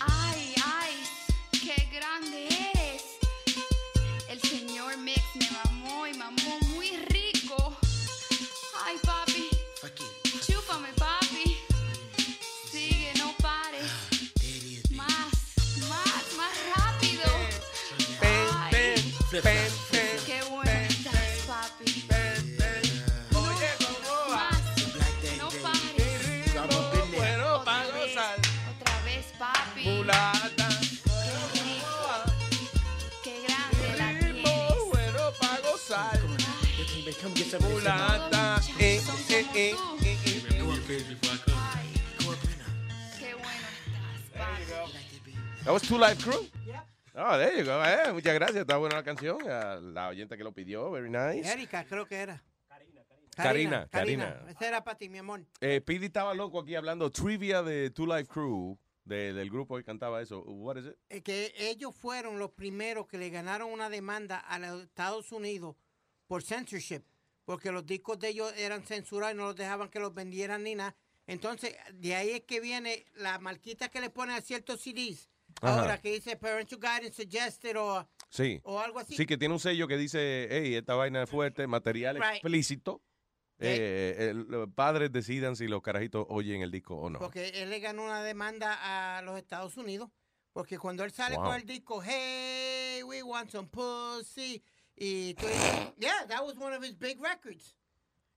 Ay, 0.02 0.54
ay, 0.64 0.92
qué 1.52 1.88
grande 1.90 2.48
eres. 2.74 3.04
El 4.28 4.40
señor 4.40 4.98
Mix 4.98 5.22
me 5.36 5.48
mamó 5.64 6.06
y 6.06 6.12
mamó 6.14 6.58
muy 6.74 6.96
rico. 7.08 7.76
Ay, 8.84 8.96
papi. 9.04 9.19
Mulata. 37.58 38.60
Eh, 38.78 39.00
eh, 39.28 39.46
eh, 39.54 39.74
eh, 40.02 40.16
eh. 40.34 40.40
Qué 43.18 43.34
bueno 43.34 43.66
That 45.64 45.72
was 45.72 45.82
Two 45.82 45.98
Live 45.98 46.16
Crew. 46.22 46.46
Oh, 47.14 47.36
there 47.36 47.56
you 47.58 47.64
go. 47.64 47.82
Eh, 47.84 48.12
muchas 48.12 48.34
gracias. 48.34 48.62
Está 48.62 48.76
buena 48.78 48.96
la 48.96 49.02
canción. 49.02 49.38
A 49.50 49.76
la 49.76 50.08
oyente 50.08 50.36
que 50.36 50.44
lo 50.44 50.52
pidió. 50.52 50.90
Very 50.90 51.10
nice. 51.10 51.50
Erika, 51.52 51.84
creo 51.84 52.06
que 52.06 52.16
era. 52.16 52.42
Karina, 53.36 53.86
Karina. 53.90 54.44
Esa 54.48 54.68
era 54.68 54.84
para 54.84 54.96
ti, 54.98 55.08
mi 55.08 55.18
amor. 55.18 55.44
Eh, 55.60 55.80
Pidi 55.80 56.06
estaba 56.06 56.34
loco 56.34 56.60
aquí 56.60 56.74
hablando 56.74 57.10
trivia 57.10 57.62
de 57.62 57.90
Two 57.90 58.06
Live 58.06 58.26
Crew, 58.26 58.78
de- 59.04 59.32
del 59.32 59.48
grupo 59.50 59.76
que 59.76 59.84
cantaba 59.84 60.20
eso. 60.20 60.40
What 60.42 60.76
is 60.78 60.86
it? 60.86 60.96
Eh, 61.08 61.22
que 61.22 61.52
ellos 61.56 61.94
fueron 61.94 62.38
los 62.38 62.50
primeros 62.52 63.06
que 63.06 63.18
le 63.18 63.30
ganaron 63.30 63.70
una 63.72 63.88
demanda 63.88 64.38
a 64.38 64.58
los 64.58 64.82
Estados 64.82 65.32
Unidos 65.32 65.76
por 66.26 66.42
censorship, 66.42 67.02
porque 67.50 67.72
los 67.72 67.84
discos 67.84 68.16
de 68.20 68.28
ellos 68.28 68.52
eran 68.56 68.84
censurados 68.84 69.34
y 69.34 69.36
no 69.36 69.46
los 69.46 69.56
dejaban 69.56 69.88
que 69.88 69.98
los 69.98 70.14
vendieran 70.14 70.62
ni 70.62 70.76
nada. 70.76 70.94
Entonces, 71.26 71.74
de 71.94 72.14
ahí 72.14 72.30
es 72.30 72.42
que 72.42 72.60
viene 72.60 73.06
la 73.14 73.40
marquita 73.40 73.88
que 73.88 74.00
le 74.00 74.08
ponen 74.08 74.36
a 74.36 74.40
ciertos 74.40 74.80
CDs. 74.80 75.28
Ajá. 75.60 75.80
Ahora 75.80 76.00
que 76.00 76.12
dice 76.12 76.36
Parental 76.36 76.78
Guidance 76.78 77.12
Suggested 77.24 77.76
o, 77.76 78.08
Sí. 78.28 78.60
o 78.62 78.78
algo 78.78 79.00
así. 79.00 79.16
Sí, 79.16 79.26
que 79.26 79.36
tiene 79.36 79.52
un 79.54 79.58
sello 79.58 79.88
que 79.88 79.96
dice, 79.96 80.46
hey, 80.48 80.76
esta 80.76 80.94
vaina 80.94 81.24
es 81.24 81.28
fuerte, 81.28 81.66
material 81.66 82.14
Right. 82.20 82.34
explícito. 82.34 83.02
Eh, 83.58 84.32
los 84.46 84.68
padres 84.72 85.10
decidan 85.10 85.56
si 85.56 85.66
los 85.66 85.82
carajitos 85.82 86.24
oyen 86.28 86.62
el 86.62 86.70
disco 86.70 86.94
o 86.94 87.10
no. 87.10 87.18
Porque 87.18 87.48
él 87.48 87.68
le 87.70 87.80
ganó 87.80 88.04
una 88.04 88.22
demanda 88.22 89.16
a 89.18 89.22
los 89.22 89.36
Estados 89.36 89.76
Unidos. 89.76 90.08
Porque 90.52 90.78
cuando 90.78 91.02
él 91.02 91.10
sale 91.10 91.34
Wow. 91.34 91.46
con 91.46 91.54
el 91.56 91.64
disco, 91.66 92.00
hey, 92.00 93.02
we 93.02 93.24
want 93.24 93.50
some 93.50 93.68
pussy. 93.68 94.62
Y 95.02 95.32
tú 95.34 95.46
dices, 95.46 95.94
yeah, 95.98 96.26
that 96.28 96.42
was 96.44 96.56
one 96.58 96.76
of 96.76 96.84
his 96.84 96.94
big 96.98 97.18
records. 97.20 97.74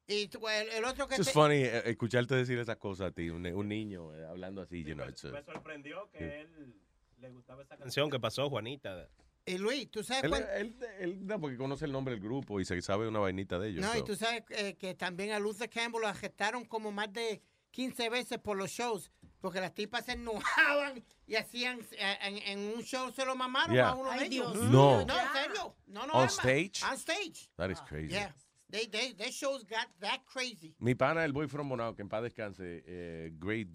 Y 0.07 0.27
tú- 0.27 0.48
el, 0.48 0.69
el 0.69 0.85
otro 0.85 1.07
que 1.07 1.15
Es 1.15 1.26
te- 1.27 1.31
funny 1.34 1.56
eh, 1.64 1.81
escucharte 1.90 2.35
decir 2.35 2.57
esas 2.57 2.77
cosas 2.77 3.07
a 3.07 3.11
ti, 3.11 3.30
un, 3.30 3.45
un 3.45 3.68
niño 3.68 4.15
eh, 4.15 4.26
hablando 4.26 4.61
así, 4.61 4.81
you 4.84 4.94
know, 4.95 5.07
it's, 5.07 5.23
uh, 5.26 5.31
Me 5.34 5.44
sorprendió 5.44 6.10
que 6.11 6.41
él 6.41 6.73
le 7.19 7.30
gustaba 7.31 7.64
esa 7.64 7.76
canción 7.77 8.10
que 8.10 8.19
pasó, 8.19 8.49
Juanita. 8.49 9.10
Y 9.45 9.57
Luis, 9.57 9.91
tú 9.91 10.03
sabes 10.06 10.23
él, 10.23 10.30
cuán- 10.30 10.48
él- 10.56 10.76
él- 10.99 11.27
no, 11.27 11.40
porque 11.41 11.57
conoce 11.57 11.84
el 11.84 11.91
nombre 11.91 12.14
del 12.14 12.23
grupo 12.23 12.61
y 12.61 12.65
se 12.65 12.81
sabe 12.81 13.10
una 13.10 13.19
vainita 13.19 13.60
de 13.60 13.69
ellos. 13.69 13.81
No, 13.81 13.98
y 13.98 14.03
tú 14.06 14.15
sabes 14.15 14.44
eh, 14.52 14.76
que 14.76 14.95
también 14.95 15.31
a 15.31 15.40
Luther 15.40 15.69
Campbell 15.69 15.99
lo 16.02 16.07
arrestaron 16.07 16.64
como 16.64 16.94
más 16.94 17.11
de 17.11 17.41
15 17.74 18.10
veces 18.10 18.38
por 18.40 18.56
los 18.58 18.70
shows. 18.72 19.12
Porque 19.41 19.60
las 19.60 19.74
tipas 19.74 20.06
se 20.06 20.14
enojaban 20.14 21.04
y 21.28 21.36
hacían, 21.36 21.82
eh, 21.98 22.18
en, 22.22 22.38
en 22.38 22.74
un 22.78 22.82
show 22.82 23.12
se 23.12 23.26
lo 23.26 23.36
mamaron 23.36 23.76
Yeah. 23.76 23.90
a 23.90 23.95
uno 23.95 24.10
de 24.18 24.26
ellos. 24.26 24.56
No. 24.56 25.04
No, 25.06 25.20
en 25.20 25.28
serio. 25.34 25.76
No, 25.88 26.06
no, 26.08 26.14
On 26.14 26.30
stage? 26.30 26.82
On 26.90 26.95
stage. 26.98 27.50
That 27.58 27.70
is 27.70 27.82
crazy. 27.82 28.14
Yeah. 28.14 28.32
They, 28.70 28.86
they, 28.88 29.12
their 29.14 29.32
shows 29.32 29.64
got 29.66 29.88
that 30.00 30.22
crazy. 30.26 30.74
Mi 30.80 30.94
pana, 30.94 31.22
el 31.24 31.34
boy 31.34 31.48
from 31.48 31.70
Bonao, 31.70 31.94
que 31.95 32.04
en 32.04 32.10
paz 32.10 32.24
descanse, 32.24 32.84
eh, 32.88 33.32
great, 33.38 33.68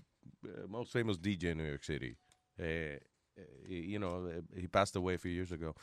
eh, 0.45 0.66
most 0.69 0.91
famous 0.91 1.19
DJ 1.19 1.51
in 1.53 1.59
New 1.59 1.69
York 1.69 1.85
City. 1.85 2.16
Eh, 2.59 2.99
eh, 3.37 3.43
you 3.69 3.99
know, 3.99 4.27
eh, 4.27 4.41
he 4.59 4.66
passed 4.69 4.97
away 4.97 5.15
a 5.15 5.19
few 5.19 5.31
years 5.31 5.53
ago. 5.53 5.75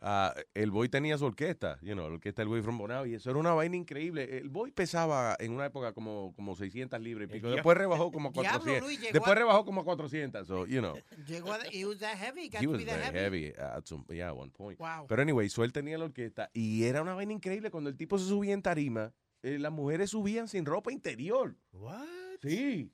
Ah, 0.00 0.34
el 0.54 0.70
boy 0.70 0.88
tenía 0.88 1.16
su 1.16 1.24
orquesta, 1.24 1.78
you 1.80 1.94
know, 1.94 2.08
la 2.08 2.14
orquesta 2.14 2.42
del 2.42 2.48
boy 2.48 2.62
from 2.62 2.76
Bonao, 2.78 3.06
y 3.06 3.14
eso 3.14 3.30
era 3.30 3.38
una 3.38 3.54
vaina 3.54 3.76
increíble. 3.76 4.38
El 4.38 4.48
boy 4.50 4.70
pesaba 4.70 5.36
en 5.38 5.52
una 5.52 5.66
época 5.66 5.92
como, 5.92 6.32
como 6.34 6.54
600 6.54 7.00
libras 7.00 7.28
y 7.28 7.32
pico. 7.32 7.48
Después 7.48 7.76
rebajó 7.78 8.12
como 8.12 8.30
Diablo, 8.30 8.50
400. 8.60 8.82
Luis, 8.82 9.00
Después 9.00 9.32
a- 9.32 9.34
rebajó 9.34 9.64
como 9.64 9.84
400, 9.84 10.46
so, 10.46 10.66
you 10.66 10.80
know. 10.80 10.94
Llegó 11.26 11.52
a, 11.52 11.58
he 11.72 11.84
was 11.86 11.98
that 12.00 12.16
heavy. 12.18 12.50
He 12.60 12.66
was 12.66 12.84
that 12.84 13.00
heavy. 13.12 13.18
heavy 13.18 13.52
at 13.58 13.86
some, 13.86 14.04
yeah, 14.10 14.32
one 14.32 14.50
point. 14.50 14.78
Wow. 14.78 15.06
Pero 15.08 15.22
anyway, 15.22 15.48
so 15.48 15.64
él 15.64 15.72
tenía 15.72 15.96
la 15.98 16.04
orquesta 16.04 16.50
y 16.52 16.84
era 16.84 17.02
una 17.02 17.14
vaina 17.14 17.32
increíble 17.32 17.70
cuando 17.70 17.88
el 17.90 17.96
tipo 17.96 18.18
se 18.18 18.26
subía 18.26 18.52
en 18.52 18.62
tarima, 18.62 19.12
eh, 19.42 19.58
las 19.58 19.72
mujeres 19.72 20.10
subían 20.10 20.48
sin 20.48 20.66
ropa 20.66 20.92
interior. 20.92 21.56
What? 21.72 22.04
Sí. 22.42 22.92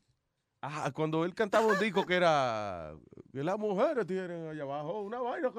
Ajá, 0.64 0.93
cuando 0.93 1.24
él 1.24 1.34
cantaba 1.34 1.66
un 1.66 1.76
disco 1.80 2.06
que 2.06 2.14
era 2.14 2.94
que 3.32 3.43
las 3.43 3.59
mujeres 3.59 4.06
tienen 4.06 4.47
allá 4.48 4.62
abajo 4.62 5.01
una 5.02 5.18
vaina 5.20 5.51
que 5.51 5.59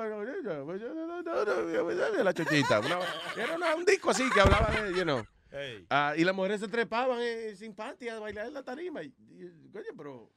la 2.23 2.33
chochita. 2.33 2.79
una 2.79 2.99
era 3.37 3.55
una- 3.55 3.75
un 3.75 3.83
disco 3.83 4.11
así 4.11 4.29
que 4.29 4.39
hablaba 4.39 4.69
de, 4.71 4.93
you 4.95 5.03
know. 5.03 5.25
Hey. 5.51 5.85
Ah, 5.89 6.13
y 6.17 6.23
las 6.23 6.33
mujeres 6.33 6.61
se 6.61 6.67
trepaban 6.67 7.19
eh, 7.21 7.53
sin 7.55 7.75
panty 7.75 8.09
a 8.09 8.19
bailar 8.19 8.47
en 8.47 8.53
la 8.53 8.63
tarima. 8.63 9.03
Y, 9.03 9.07
y- 9.07 9.69
coño, 9.71 9.85
pero 9.95 10.31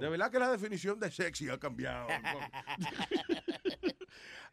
de 0.00 0.08
verdad 0.10 0.30
que 0.30 0.38
la 0.38 0.50
definición 0.50 0.98
de 0.98 1.10
sexy 1.10 1.48
ha 1.48 1.58
cambiado. 1.58 2.08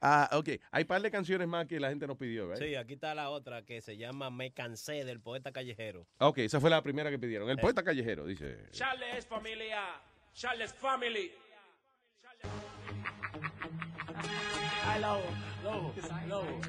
ah, 0.02 0.30
ok. 0.34 0.50
Hay 0.72 0.84
un 0.84 0.88
par 0.88 1.02
de 1.02 1.12
canciones 1.12 1.48
más 1.48 1.66
que 1.68 1.80
la 1.80 1.90
gente 1.90 2.08
nos 2.08 2.18
pidió, 2.18 2.48
¿verdad? 2.48 2.66
Sí, 2.66 2.76
aquí 2.76 2.94
está 2.94 3.14
la 3.16 3.30
otra 3.30 3.64
que 3.64 3.82
se 3.82 3.98
llama 3.98 4.30
Me 4.30 4.52
cansé 4.52 5.04
del 5.06 5.20
poeta 5.20 5.52
callejero. 5.52 6.06
Ok, 6.20 6.40
esa 6.40 6.60
fue 6.60 6.70
la 6.70 6.82
primera 6.82 7.10
que 7.10 7.20
pidieron. 7.20 7.50
El 7.50 7.58
Eh. 7.58 7.62
poeta 7.62 7.84
callejero, 7.84 8.26
dice. 8.26 8.58
Charles 8.72 9.16
es 9.18 9.26
familia. 9.28 9.82
Charles 10.34 10.74
Family. 10.74 11.32
Ay, 14.96 15.02
lobo, 15.02 15.24
lobo, 15.62 15.94
lobo. 16.28 16.60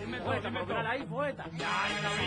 Dime 0.00 0.20
dime 0.20 0.64
tú. 0.64 0.72
ahí, 0.72 1.04
poeta. 1.04 1.44
Ya, 1.52 1.88
yo 1.90 2.02
la 2.02 2.08
vi. 2.14 2.26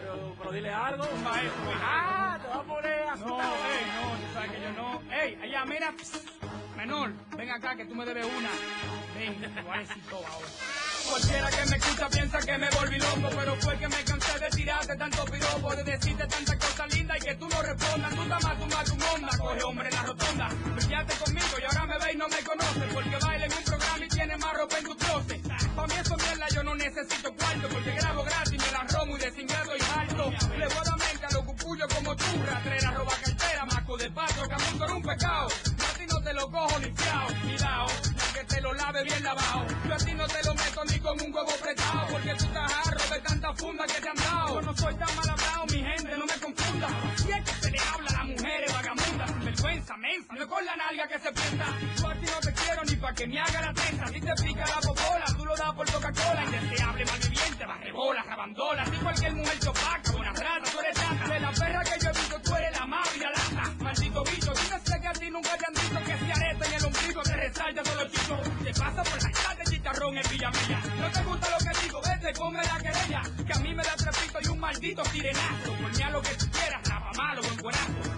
Pero, 0.00 0.34
pero 0.38 0.52
dile 0.52 0.72
algo, 0.72 1.04
maestro. 1.22 1.72
Ah, 1.82 2.38
te 2.40 2.48
vas 2.48 2.56
a 2.56 2.62
poner 2.62 3.02
asustado. 3.02 3.36
No, 3.36 3.68
ey, 3.68 3.86
no, 3.96 4.16
tú 4.16 4.32
sabes 4.32 4.50
que 4.52 4.62
yo 4.62 4.72
no. 4.72 5.02
Ey, 5.12 5.38
allá, 5.42 5.64
mira. 5.66 5.94
Menor, 6.74 7.12
ven 7.36 7.50
acá 7.50 7.76
que 7.76 7.84
tú 7.84 7.94
me 7.94 8.06
debes 8.06 8.24
una. 8.24 8.48
Ven, 9.14 9.54
te 9.54 9.60
voy 9.60 9.76
a 9.76 9.80
decir 9.80 10.02
todo 10.08 10.26
ahora. 10.26 10.46
Cualquiera 11.06 11.50
que 11.50 11.70
me 11.70 11.76
escucha 11.76 12.08
piensa 12.08 12.38
que 12.40 12.58
me 12.58 12.70
volví 12.70 12.98
loco, 12.98 13.28
pero 13.36 13.56
fue 13.56 13.78
que 13.78 13.88
me 13.88 14.04
cansé 14.04 14.38
de 14.38 14.48
tirarte 14.50 14.96
tanto 14.96 15.24
piropo, 15.26 15.76
de 15.76 15.84
decirte 15.84 16.26
tantas 16.26 16.56
cosas 16.56 16.94
lindas 16.94 17.16
y 17.18 17.20
que 17.20 17.34
tú 17.36 17.48
no 17.48 17.62
respondas. 17.62 18.14
Tú 18.14 18.22
estás 18.22 18.42
más, 18.42 18.58
tú 18.58 18.66
más, 18.66 18.84
tu 18.84 19.14
onda, 19.14 19.38
coge 19.38 19.62
hombre 19.62 19.88
en 19.88 19.94
la 19.94 20.02
rotonda. 20.02 20.48
Brillaste 20.74 21.14
conmigo 21.24 21.46
y 21.60 21.64
ahora 21.64 21.86
me 21.86 21.98
ve 22.04 22.12
y 22.12 22.16
no 22.16 22.28
me 22.28 22.38
conoce, 22.42 22.80
porque 22.92 23.16
baila 23.24 23.46
en 23.46 23.52
un 23.52 23.64
programa 24.26 24.36
y 24.36 24.36
tiene 24.36 24.36
más 24.38 24.56
ropa 24.56 24.78
en 24.78 24.84
tu 24.84 24.96
closet. 24.96 25.74
Pa' 25.74 25.86
mí 25.86 25.94
eso 26.00 26.16
mierda 26.16 26.46
yo 26.54 26.62
no 26.62 26.74
necesito 26.74 27.34
cuarto, 27.34 27.68
porque 27.68 27.90
grabo 27.92 28.24
gratis, 28.24 28.58
me 28.58 28.72
la 28.72 28.84
romo 28.84 29.16
y 29.16 29.20
de 29.20 29.30
cingato 29.30 29.76
y 29.76 29.98
alto. 29.98 30.30
Le 30.56 30.66
voy 30.66 30.76
a 30.76 30.84
dar 30.84 30.98
mente 30.98 31.26
a 31.26 31.30
los 31.32 31.44
cupullos 31.44 31.94
como 31.94 32.16
tú, 32.16 32.24
ratrera, 32.46 32.90
roba 32.92 33.12
cartera, 33.22 33.64
maco 33.66 33.96
de 33.96 34.10
pato, 34.10 34.48
camón 34.48 34.78
con 34.78 34.90
un 34.96 35.02
pecado. 35.02 35.48
Yo 35.78 35.86
a 35.86 35.98
ti 35.98 36.06
no 36.08 36.22
te 36.22 36.32
lo 36.32 36.50
cojo 36.50 36.78
ni 36.80 36.92
fiao, 36.92 37.26
cuidado, 37.42 37.86
que 38.34 38.44
te 38.44 38.60
lo 38.60 38.72
lave 38.74 39.04
bien 39.04 39.24
lavado. 39.24 39.66
Yo 39.86 39.94
a 39.94 39.98
ti 39.98 40.14
no 40.14 40.26
te 40.26 40.44
lo 40.44 40.54
meto 40.54 40.84
ni 40.84 40.98
con 41.00 41.20
un 41.20 41.34
huevo 41.34 41.50
apretado, 41.50 42.06
porque 42.10 42.34
tú 42.34 42.44
estás 42.44 42.72
jarro 42.72 43.14
de 43.14 43.20
tanta 43.20 43.54
funda 43.54 43.86
que 43.86 44.00
te 44.00 44.08
han 44.08 44.16
dado. 44.16 44.54
Yo 44.54 44.62
no 44.62 44.76
soy 44.76 44.94
tan 44.94 45.16
mal 45.16 45.28
hablado, 45.28 45.66
mi 45.66 45.82
gente, 45.82 46.16
no 46.16 46.26
me 46.26 46.34
confunda. 46.40 46.88
Si 47.16 47.30
es 47.30 47.44
que 47.44 47.52
se 47.62 47.70
le 47.70 47.78
habla 47.78 48.08
a 48.08 48.12
las 48.12 48.24
mujeres 48.26 48.72
vagabundas, 48.72 48.95
no 49.86 50.40
es 50.42 50.46
con 50.46 50.64
la 50.64 50.74
nalga 50.74 51.06
que 51.06 51.18
se 51.18 51.32
piensa. 51.32 51.66
Yo 51.96 52.08
a 52.08 52.14
ti 52.14 52.26
no 52.26 52.40
te 52.40 52.52
quiero 52.52 52.84
ni 52.84 52.96
pa' 52.96 53.14
que 53.14 53.26
me 53.28 53.38
haga 53.38 53.62
la 53.62 53.72
tensa. 53.72 54.06
Si 54.08 54.20
te 54.20 54.34
pica 54.42 54.66
la 54.66 54.80
popola, 54.80 55.24
tú 55.36 55.44
lo 55.44 55.56
das 55.56 55.74
por 55.74 55.92
Coca-Cola. 55.92 56.44
Indeseable, 56.44 57.04
malviviente, 57.04 57.66
barrebola, 57.66 58.22
rabandola. 58.24 58.84
Si 58.86 58.96
cualquier 58.96 59.32
mujer 59.34 59.58
te 59.60 59.68
opaca, 59.68 60.12
buena 60.12 60.32
rata, 60.32 60.70
tú 60.72 60.80
eres 60.80 60.94
tata. 60.96 61.28
De 61.28 61.40
la 61.40 61.50
perra 61.52 61.84
que 61.84 62.04
yo 62.04 62.10
he 62.10 62.12
visto, 62.12 62.40
tú 62.40 62.56
eres 62.56 62.78
la 62.80 62.86
más 62.86 63.16
lata. 63.16 63.74
Maldito 63.78 64.24
bicho, 64.24 64.52
yo 64.54 64.70
no 64.70 64.78
sé 64.84 65.00
que 65.00 65.06
a 65.06 65.12
ti 65.12 65.30
nunca 65.30 65.56
te 65.56 65.64
han 65.66 65.74
dicho 65.74 66.04
que 66.04 66.18
si 66.18 66.30
areta 66.32 66.66
en 66.66 66.74
el 66.74 66.84
ombligo 66.84 67.22
te 67.22 67.36
resalta 67.36 67.82
todo 67.84 67.94
los 68.02 68.12
chicos. 68.12 68.40
Te 68.64 68.74
pasa 68.74 69.02
por 69.04 69.22
la 69.22 69.54
de 69.54 69.64
chicharrón 69.70 70.18
en 70.18 70.30
Villa 70.30 70.50
Mía. 70.50 70.82
No 70.98 71.10
te 71.12 71.22
gusta 71.22 71.46
lo 71.50 71.58
que 71.58 71.80
digo, 71.84 72.00
vete, 72.02 72.32
ponme 72.32 72.60
la 72.60 72.78
querella. 72.78 73.22
Que 73.46 73.52
a 73.52 73.58
mí 73.60 73.72
me 73.72 73.84
da 73.84 73.94
trepito 73.94 74.38
y 74.42 74.48
un 74.48 74.58
maldito 74.58 75.04
sirenazo. 75.04 75.72
Ponme 75.80 76.02
a 76.02 76.10
lo 76.10 76.22
que 76.22 76.34
tú 76.34 76.50
quieras, 76.50 76.82
rapa 76.88 77.12
malo, 77.16 77.42
buen 77.42 77.56
buenazo. 77.58 78.15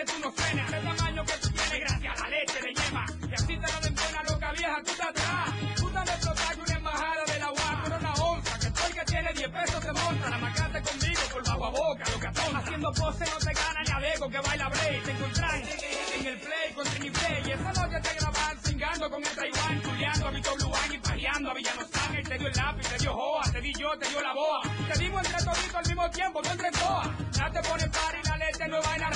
Que 0.00 0.12
tú 0.12 0.18
no 0.20 0.32
suenas. 0.32 0.72
El 0.72 0.82
tamaño 0.82 1.24
que 1.24 1.32
tú 1.34 1.50
tienes 1.50 1.80
gracias 1.80 2.20
a 2.20 2.22
la 2.22 2.28
leche 2.30 2.60
de 2.60 2.74
yema. 2.74 3.06
Y 3.28 3.34
así 3.34 3.46
te 3.46 3.72
lo 3.72 3.80
den 3.80 3.94
buena 3.94 4.22
loca 4.22 4.52
vieja, 4.52 4.76
tú 4.84 4.92
te 4.96 5.02
atrás. 5.02 5.50
Tú 5.76 5.90
te 5.90 5.98
me 5.98 6.12
explotaste 6.12 6.60
una 6.60 6.76
embajada 6.76 7.24
de 7.26 7.38
la 7.38 7.52
UAP, 7.52 7.82
pero 7.84 7.96
una 7.98 8.12
onza. 8.14 8.58
Que 8.58 8.66
estoy 8.68 8.92
que 8.92 9.04
tiene 9.04 9.32
10 9.34 9.50
pesos 9.50 9.84
se 9.84 9.92
monta. 9.92 10.30
La 10.30 10.38
marcaste 10.38 10.82
conmigo 10.82 11.22
por 11.32 11.42
bajo 11.46 11.64
a 11.66 11.70
boca, 11.70 12.04
lo 12.12 12.20
que 12.20 12.26
atona. 12.26 12.58
Haciendo 12.60 12.92
pose 12.92 13.24
no 13.26 13.38
te 13.38 13.52
gana 13.52 13.80
ni 13.84 13.92
adego 13.92 14.30
que 14.30 14.40
baila 14.40 14.68
break. 14.68 15.04
Te 15.04 15.10
encontrás 15.10 15.54
en 15.54 16.26
el 16.26 16.38
play 16.40 16.72
con 16.74 16.84
Trini 16.86 17.10
Play. 17.10 17.42
Y 17.46 17.50
esa 17.50 17.72
noche 17.72 18.00
te 18.00 18.14
graban 18.14 18.58
cingando 18.64 19.10
con 19.10 19.22
el 19.22 19.36
Taiwán. 19.36 19.82
Chuleando 19.82 20.26
a 20.26 20.30
Vito 20.30 20.54
Bluán 20.56 20.94
y 20.94 20.98
pajeando 20.98 21.50
a 21.50 21.54
Villano 21.54 21.82
Sánchez. 21.92 22.28
Te 22.28 22.38
dio 22.38 22.48
el 22.48 22.56
lápiz, 22.56 22.88
te 22.88 22.98
dio 22.98 23.12
joa, 23.12 23.42
te 23.52 23.60
di 23.60 23.72
yo, 23.74 23.98
te 23.98 24.08
dio 24.08 24.20
la 24.22 24.32
boa. 24.32 24.62
Te 24.92 24.98
dimos 24.98 25.26
entre 25.26 25.44
toditos 25.44 25.74
al 25.74 25.86
mismo 25.86 26.10
tiempo, 26.10 26.40
no 26.42 26.50
entre 26.52 26.70
todas. 26.70 27.08
Ya 27.32 27.50
te 27.50 27.68
ponen 27.68 27.90
par 27.90 28.14
y 28.22 28.28
la 28.28 28.36
leche 28.38 28.68
no 28.68 28.78
es 28.78 28.86
vaina 28.86 29.10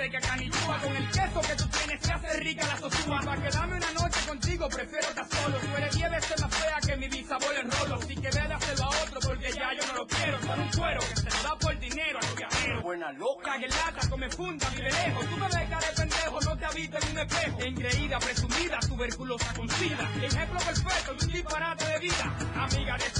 petiseca 0.00 0.20
canillúa. 0.20 0.78
Con 0.82 0.96
el 0.96 1.10
queso 1.10 1.40
que 1.40 1.56
tú 1.56 1.68
tienes 1.68 2.00
se 2.00 2.12
hace 2.12 2.40
rica 2.40 2.66
la 2.66 2.76
sosúa. 2.78 3.20
Para 3.20 3.42
quedarme 3.42 3.76
una 3.76 3.92
noche 3.92 4.20
contigo 4.26 4.68
prefiero 4.68 5.08
estar 5.08 5.26
solo. 5.28 5.58
Tú 5.58 5.76
eres 5.76 5.94
10 5.94 6.10
veces 6.10 6.40
más 6.40 6.54
fea 6.54 6.78
que 6.86 6.96
mi 6.96 7.08
bisabuelo 7.08 7.60
en 7.60 7.70
rolo. 7.70 8.02
Si 8.02 8.14
que 8.14 8.30
de 8.30 8.40
hacerlo 8.40 8.84
a 8.84 8.88
otro 8.88 9.20
porque 9.20 9.52
ya 9.52 9.72
yo 9.74 9.86
no 9.86 9.94
lo 9.94 10.06
quiero. 10.06 10.40
Son 10.40 10.60
un 10.60 10.68
cuero 10.68 11.00
que 11.00 11.16
se 11.16 11.30
lo 11.30 11.42
da 11.42 11.58
por 11.58 11.78
dinero 11.78 12.18
a 12.18 12.26
los 12.26 12.36
viajeros. 12.36 12.82
Buena 12.82 13.12
loca. 13.12 13.52
Cague 13.52 13.68
lata, 13.68 14.08
come 14.08 14.30
funda, 14.30 14.68
vive 14.70 14.90
lejos. 14.90 15.26
Tú 15.26 15.36
me 15.36 15.46
ves 15.46 15.68
cara 15.70 15.86
de 15.86 15.92
pendejo, 15.96 16.40
no 16.40 16.58
te 16.58 16.64
habito 16.64 16.98
en 16.98 17.10
un 17.10 17.18
espejo. 17.18 17.60
Engreída, 17.60 18.18
presumida, 18.18 18.78
tuberculosa 18.80 19.54
con 19.54 19.68
sida. 19.68 20.08
Ejemplo 20.22 20.58
perfecto 20.60 21.14
de 21.14 21.24
un 21.26 21.32
disparate 21.32 21.84
de 21.84 21.98
vida. 21.98 22.36
Amiga 22.56 22.96
de 22.96 23.10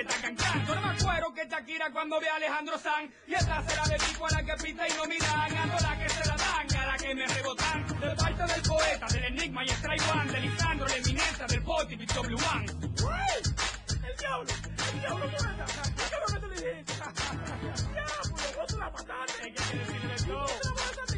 Galleta 0.00 0.22
cancán. 0.22 0.66
Yo 0.66 0.74
no 0.74 0.80
me 0.80 0.88
acuerdo 0.88 1.34
que 1.34 1.46
Shakira 1.46 1.90
cuando 1.92 2.20
ve 2.20 2.28
a 2.28 2.36
Alejandro 2.36 2.78
San. 2.78 3.12
Y 3.26 3.34
esta 3.34 3.62
será 3.68 3.84
de 3.84 3.98
tipo 3.98 4.26
a 4.26 4.30
la 4.30 4.42
que 4.42 4.54
pita 4.62 4.88
y 4.88 4.92
no 4.92 5.04
miran. 5.06 5.56
A 5.56 5.80
la 5.80 5.98
que 5.98 6.08
se 6.08 6.26
la 6.26 6.36
dan, 6.36 6.76
a 6.76 6.86
la 6.86 6.96
que 6.96 7.14
me 7.14 7.26
rebotan. 7.26 7.86
De 8.00 8.16
parte 8.16 8.54
del 8.54 8.62
poeta, 8.62 9.06
del 9.08 9.24
enigma 9.24 9.64
y 9.64 9.68
Strike 9.68 10.02
One. 10.14 10.32
De 10.32 10.40
Lisandro, 10.40 10.86
la 10.86 10.96
eminencia 10.96 11.46
del 11.46 11.62
Poti, 11.62 11.96
W 11.96 12.34
One. 12.34 12.66
El 12.66 14.16
diablo, 14.16 14.52
el 14.92 15.00
diablo, 15.00 15.26
¿qué 15.26 15.44
me 15.44 15.56
¿Qué 15.96 16.02
es 16.02 16.12
lo 16.12 16.26
que 16.26 16.40
tú 16.40 16.48
le 16.48 16.56
dijiste? 16.56 16.94
Diablo, 17.92 18.36
vos 18.56 18.72
la. 18.72 18.92
¿Qué 19.42 19.52
quiere 19.52 19.78
decirle? 19.78 21.09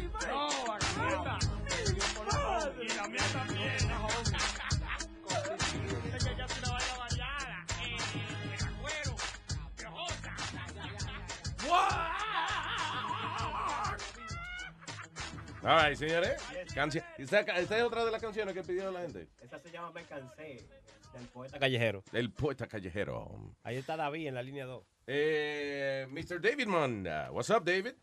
All 15.65 15.79
right, 15.81 15.95
señores. 15.95 16.35
Canción. 16.75 17.05
Esta, 17.17 17.39
esta 17.39 17.77
es 17.77 17.83
otra 17.83 18.03
de 18.03 18.11
las 18.11 18.21
canciones 18.21 18.53
que 18.53 18.63
pidió 18.63 18.91
la 18.91 19.01
gente. 19.01 19.29
Esa 19.41 19.57
se 19.59 19.71
llama 19.71 19.91
Me 19.91 20.03
Cansé, 20.03 20.67
del 21.13 21.27
poeta 21.31 21.57
callejero. 21.57 22.03
El 22.11 22.31
poeta 22.31 22.67
callejero. 22.67 23.31
Ahí 23.63 23.77
está 23.77 23.95
David 23.95 24.27
en 24.27 24.35
la 24.35 24.43
línea 24.43 24.65
2. 24.65 24.83
Eh, 25.07 26.05
Mr. 26.09 26.41
David 26.41 26.67
Monda. 26.67 27.31
What's 27.31 27.49
up, 27.49 27.63
David? 27.63 27.93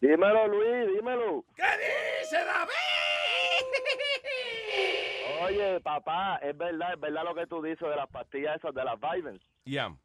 Dímelo, 0.00 0.46
Luis, 0.46 0.94
dímelo. 0.94 1.44
¿Qué 1.56 1.64
dice 2.22 2.36
David? 2.36 2.72
Oye, 5.42 5.80
papá, 5.80 6.36
es 6.36 6.56
verdad, 6.56 6.94
es 6.94 7.00
verdad 7.00 7.24
lo 7.24 7.34
que 7.34 7.46
tú 7.48 7.62
dices 7.62 7.88
de 7.88 7.96
las 7.96 8.08
pastillas 8.08 8.56
esas, 8.56 8.72
de 8.72 8.84
las 8.84 8.98
Vivens. 9.00 9.42
Yeah. 9.64 9.96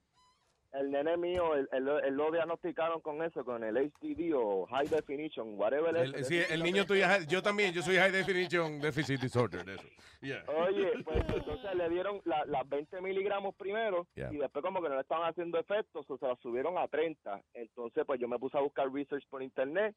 El 0.73 0.89
nene 0.89 1.18
mío, 1.18 1.53
él, 1.56 1.68
él- 1.73 1.89
él 2.06 2.14
lo 2.15 2.31
diagnosticaron 2.31 3.02
con 3.02 3.22
eso, 3.23 3.43
con 3.43 3.61
el 3.64 3.76
HDD 3.77 4.34
o 4.34 4.65
High 4.68 4.88
Definition, 4.88 5.60
whatever. 5.60 5.95
El, 5.95 6.15
es. 6.15 6.27
sí, 6.27 6.39
el 6.49 6.64
niño 6.64 6.85
tuyo, 6.85 7.06
yo 7.27 7.41
también, 7.41 7.73
yo 7.73 7.81
soy 7.81 7.98
High 7.98 8.11
Definition 8.11 8.80
Deficit 8.80 9.19
Disorder. 9.19 9.68
Eso. 9.69 9.84
Yeah. 10.22 10.43
Oye, 10.48 10.91
pues 11.03 11.18
entonces 11.27 11.76
le 11.76 11.89
dieron 11.89 12.22
la- 12.26 12.45
las 12.45 12.69
20 12.69 13.02
miligramos 13.02 13.53
primero 13.56 14.07
Yeah. 14.15 14.31
y 14.31 14.38
después 14.38 14.64
como 14.64 14.81
que 14.81 14.88
no 14.88 14.95
le 14.95 15.02
estaban 15.02 15.30
haciendo 15.30 15.60
efectos, 15.60 16.06
o 16.10 16.18
se 16.18 16.26
las 16.27 16.39
subieron 16.39 16.77
a 16.77 16.88
30. 16.88 17.41
Entonces 17.53 18.06
pues 18.06 18.19
yo 18.19 18.27
me 18.30 18.39
puse 18.39 18.57
a 18.57 18.61
buscar 18.61 18.89
research 18.93 19.26
por 19.30 19.41
internet 19.43 19.93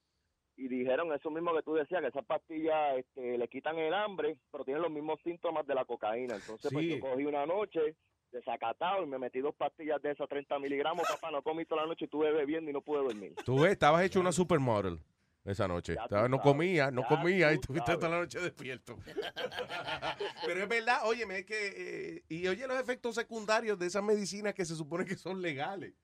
y 0.56 0.66
dijeron 0.68 1.12
eso 1.12 1.30
mismo 1.30 1.54
que 1.54 1.62
tú 1.62 1.74
decías, 1.74 2.00
que 2.00 2.08
esas 2.08 2.24
pastillas 2.24 2.96
este, 2.98 3.38
le 3.38 3.48
quitan 3.48 3.78
el 3.78 3.92
hambre, 3.94 4.36
pero 4.50 4.64
tienen 4.64 4.82
los 4.82 4.90
mismos 4.90 5.20
síntomas 5.22 5.66
de 5.66 5.74
la 5.74 5.84
cocaína. 5.84 6.34
Entonces 6.36 6.72
pues 6.72 6.84
Sí. 6.86 6.94
yo 6.96 7.00
cogí 7.00 7.26
una 7.26 7.44
noche 7.46 7.94
desacatado 8.34 9.02
y 9.02 9.06
me 9.06 9.18
metí 9.18 9.40
dos 9.40 9.54
pastillas 9.54 10.02
de 10.02 10.10
esas 10.10 10.28
30 10.28 10.58
miligramos, 10.58 11.06
papá, 11.08 11.30
no 11.30 11.42
comí 11.42 11.64
toda 11.64 11.82
la 11.82 11.88
noche, 11.88 12.04
estuve 12.04 12.30
bebiendo 12.32 12.70
y 12.70 12.74
no 12.74 12.82
pude 12.82 13.02
dormir. 13.02 13.34
Tú 13.46 13.60
ves, 13.60 13.72
estabas 13.72 14.04
hecho 14.04 14.20
una 14.20 14.32
supermodel 14.32 15.00
esa 15.46 15.66
noche. 15.68 15.92
Estaba- 15.94 16.28
no 16.28 16.40
comía, 16.40 16.90
no 16.90 17.02
ya 17.02 17.08
comía 17.08 17.50
y 17.52 17.54
estuviste 17.54 17.86
sabes. 17.86 18.00
toda 18.00 18.12
la 18.12 18.18
noche 18.20 18.40
despierto. 18.40 18.96
Pero 20.46 20.62
es 20.62 20.68
verdad, 20.68 21.00
óyeme, 21.04 21.38
es 21.38 21.44
que. 21.46 22.16
eh, 22.16 22.24
y 22.28 22.46
oye 22.48 22.66
los 22.66 22.78
efectos 22.80 23.14
secundarios 23.14 23.78
de 23.78 23.86
esas 23.86 24.02
medicinas 24.02 24.54
que 24.54 24.64
se 24.64 24.74
supone 24.74 25.04
que 25.04 25.16
son 25.16 25.40
legales. 25.42 25.94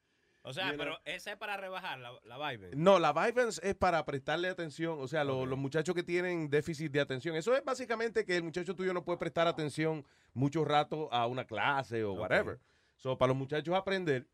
O 0.42 0.52
sea, 0.54 0.72
pero 0.78 0.98
esa 1.04 1.32
es 1.32 1.36
para 1.36 1.56
rebajar 1.58 1.98
la, 1.98 2.12
la 2.24 2.50
vibe. 2.50 2.70
No, 2.74 2.98
la 2.98 3.12
Vyvanse 3.12 3.60
es 3.62 3.74
para 3.74 4.04
prestarle 4.06 4.48
atención, 4.48 4.96
o 4.98 5.06
sea, 5.06 5.22
lo- 5.22 5.44
los 5.44 5.58
muchachos 5.58 5.94
que 5.94 6.02
tienen 6.02 6.48
déficit 6.48 6.90
de 6.92 7.00
atención. 7.00 7.36
Eso 7.36 7.54
es 7.54 7.62
básicamente 7.62 8.24
que 8.24 8.36
el 8.36 8.42
muchacho 8.42 8.74
tuyo 8.74 8.94
no 8.94 9.04
puede 9.04 9.18
prestar 9.18 9.46
atención 9.46 10.04
mucho 10.32 10.64
rato 10.64 11.12
a 11.12 11.26
una 11.26 11.44
clase 11.46 12.02
o 12.04 12.12
whatever. 12.14 12.58
So, 12.96 13.18
para 13.18 13.28
los 13.28 13.36
muchachos 13.36 13.74
aprender, 13.74 14.26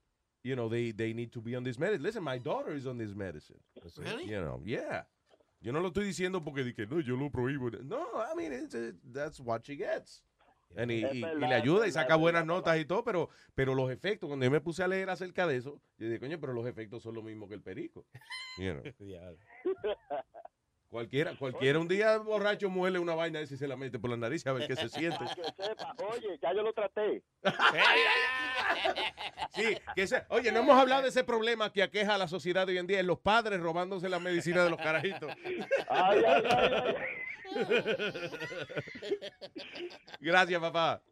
you 0.45 0.55
know, 0.55 0.69
they, 0.71 0.93
they 0.93 1.13
need 1.13 1.31
to 1.31 1.41
be 1.43 1.57
on 1.57 1.65
this 1.65 1.77
medicine. 1.79 2.03
Listen, 2.05 2.23
my 2.23 2.39
daughter 2.39 2.77
is 2.77 2.87
on 2.87 2.99
this 2.99 3.15
medicine. 3.15 3.59
Really? 3.97 4.27
You 4.31 4.41
know, 4.43 4.63
yeah. 4.65 5.07
Yo 5.61 5.73
no 5.73 5.81
lo 5.81 5.89
estoy 5.89 6.05
diciendo 6.05 6.45
porque 6.45 6.63
dije, 6.63 6.87
no, 6.87 7.01
yo 7.01 7.17
lo 7.17 7.31
prohíbo. 7.31 7.69
No, 7.83 8.07
I 8.31 8.37
mean, 8.37 8.53
it's, 8.53 8.77
that's 9.13 9.41
what 9.41 9.65
she 9.65 9.75
gets. 9.77 10.23
And 10.75 10.91
y, 10.91 11.03
le 11.03 11.55
ayuda 11.55 11.87
y 11.87 11.93
saca 11.93 12.17
buenas 12.17 12.43
verdad, 12.43 12.55
notas 12.55 12.79
y 12.79 12.85
todo, 12.85 13.05
pero, 13.05 13.31
pero 13.55 13.75
los 13.75 13.91
efectos, 13.91 14.29
cuando 14.29 14.45
yo 14.45 14.51
me 14.51 14.61
puse 14.61 14.83
a 14.83 14.89
leer 14.89 15.11
acerca 15.11 15.47
de 15.47 15.57
eso, 15.57 15.81
yo 15.97 16.07
dije, 16.07 16.21
coño, 16.21 16.41
pero 16.41 16.53
los 16.53 16.67
efectos 16.67 17.03
son 17.03 17.15
lo 17.15 17.23
mismo 17.23 17.49
que 17.49 17.55
el 17.55 17.63
perico. 17.63 18.05
You 18.59 18.73
know. 18.73 18.83
Cualquiera, 20.89 21.37
cualquiera 21.37 21.79
un 21.79 21.89
día 21.89 22.17
borracho 22.19 22.71
muele 22.71 22.99
una 22.99 23.15
vaina 23.15 23.41
y 23.41 23.47
se 23.47 23.67
la 23.67 23.77
mete 23.77 23.99
por 23.99 24.09
la 24.09 24.17
nariz 24.17 24.47
a 24.47 24.53
ver 24.53 24.69
qué 24.69 24.77
se 24.77 24.89
siente. 24.89 25.19
Que 25.57 25.65
sepa, 25.65 25.95
oye, 26.11 26.39
ya 26.41 26.55
yo 26.55 26.63
lo 26.63 26.73
traté. 26.73 27.23
Sí, 29.51 29.77
que 29.95 30.07
oye, 30.29 30.53
no 30.53 30.61
hemos 30.61 30.79
hablado 30.79 31.03
de 31.03 31.09
ese 31.09 31.25
problema 31.25 31.73
que 31.73 31.83
aqueja 31.83 32.15
a 32.15 32.19
la 32.19 32.29
sociedad 32.29 32.67
de 32.67 32.73
hoy 32.73 32.79
en 32.79 32.87
día, 32.87 33.01
es 33.01 33.07
los 33.07 33.19
padres 33.19 33.61
robándose 33.61 34.09
la 34.09 34.19
medicina 34.19 34.65
de 34.65 34.71
los 34.71 34.79
carajitos. 34.79 35.33
Ay, 35.89 36.23
ay, 36.27 36.43
ay, 36.51 36.95
Gracias, 40.21 40.61
papá. 40.61 41.03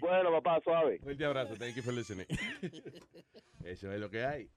Bueno, 0.00 0.30
papá, 0.32 0.60
suave. 0.62 0.98
Fuerte 0.98 1.24
abrazo. 1.24 1.56
Thank 1.56 1.76
you 1.76 1.82
for 1.82 1.92
listening. 1.92 2.26
Eso 3.64 3.92
es 3.92 4.00
lo 4.00 4.10
que 4.10 4.24
hay. 4.24 4.50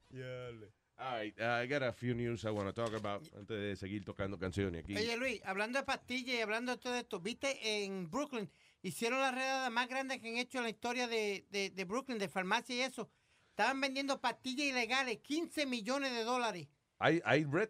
All 1.00 1.20
right, 1.20 1.40
uh, 1.40 1.62
I 1.62 1.68
got 1.68 1.84
a 1.84 1.92
few 1.92 2.16
news 2.16 2.44
I 2.44 2.50
want 2.50 2.68
to 2.68 2.74
talk 2.74 2.92
about 2.96 3.22
antes 3.38 3.56
de 3.56 3.76
seguir 3.76 4.04
tocando 4.04 4.40
canciones 4.40 4.84
aquí. 4.84 4.96
Oye, 4.96 5.16
Luis, 5.16 5.42
hablando 5.46 5.78
de 5.78 5.86
pastillas 5.86 6.36
y 6.36 6.42
hablando 6.42 6.72
de 6.72 6.80
todo 6.80 6.96
esto, 6.96 7.20
viste 7.20 7.84
en 7.84 8.10
Brooklyn, 8.10 8.50
hicieron 8.82 9.20
la 9.20 9.32
redada 9.32 9.70
más 9.70 9.88
grande 9.88 10.20
que 10.20 10.30
han 10.30 10.38
hecho 10.38 10.58
en 10.58 10.64
la 10.64 10.72
historia 10.72 11.08
de, 11.08 11.46
de, 11.52 11.70
de 11.70 11.86
Brooklyn, 11.86 12.18
de 12.18 12.28
farmacia 12.28 12.76
y 12.76 12.82
eso. 12.82 13.12
Estaban 13.52 13.80
vendiendo 13.80 14.20
pastillas 14.20 14.66
ilegales, 14.66 15.20
15 15.20 15.68
millones 15.68 16.14
de 16.14 16.24
dólares. 16.24 16.68
I, 17.00 17.22
I 17.26 17.44
read. 17.44 17.70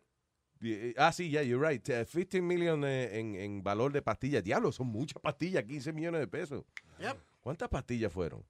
Eh, 0.61 0.93
Ah, 0.97 1.11
sí, 1.11 1.29
yeah, 1.29 1.41
you're 1.43 1.59
right. 1.65 1.87
Uh, 1.89 2.05
15 2.05 2.41
million 2.41 2.83
eh, 2.83 3.19
en, 3.19 3.35
en 3.35 3.63
valor 3.63 3.91
de 3.91 4.01
pastillas. 4.01 4.43
Diablo, 4.43 4.71
son 4.71 4.87
muchas 4.87 5.21
pastillas, 5.21 5.63
15 5.63 5.93
millones 5.93 6.21
de 6.21 6.27
pesos. 6.27 6.63
Yep. 6.99 7.17
¿Cuántas 7.41 7.69
pastillas 7.69 8.11
fueron? 8.11 8.43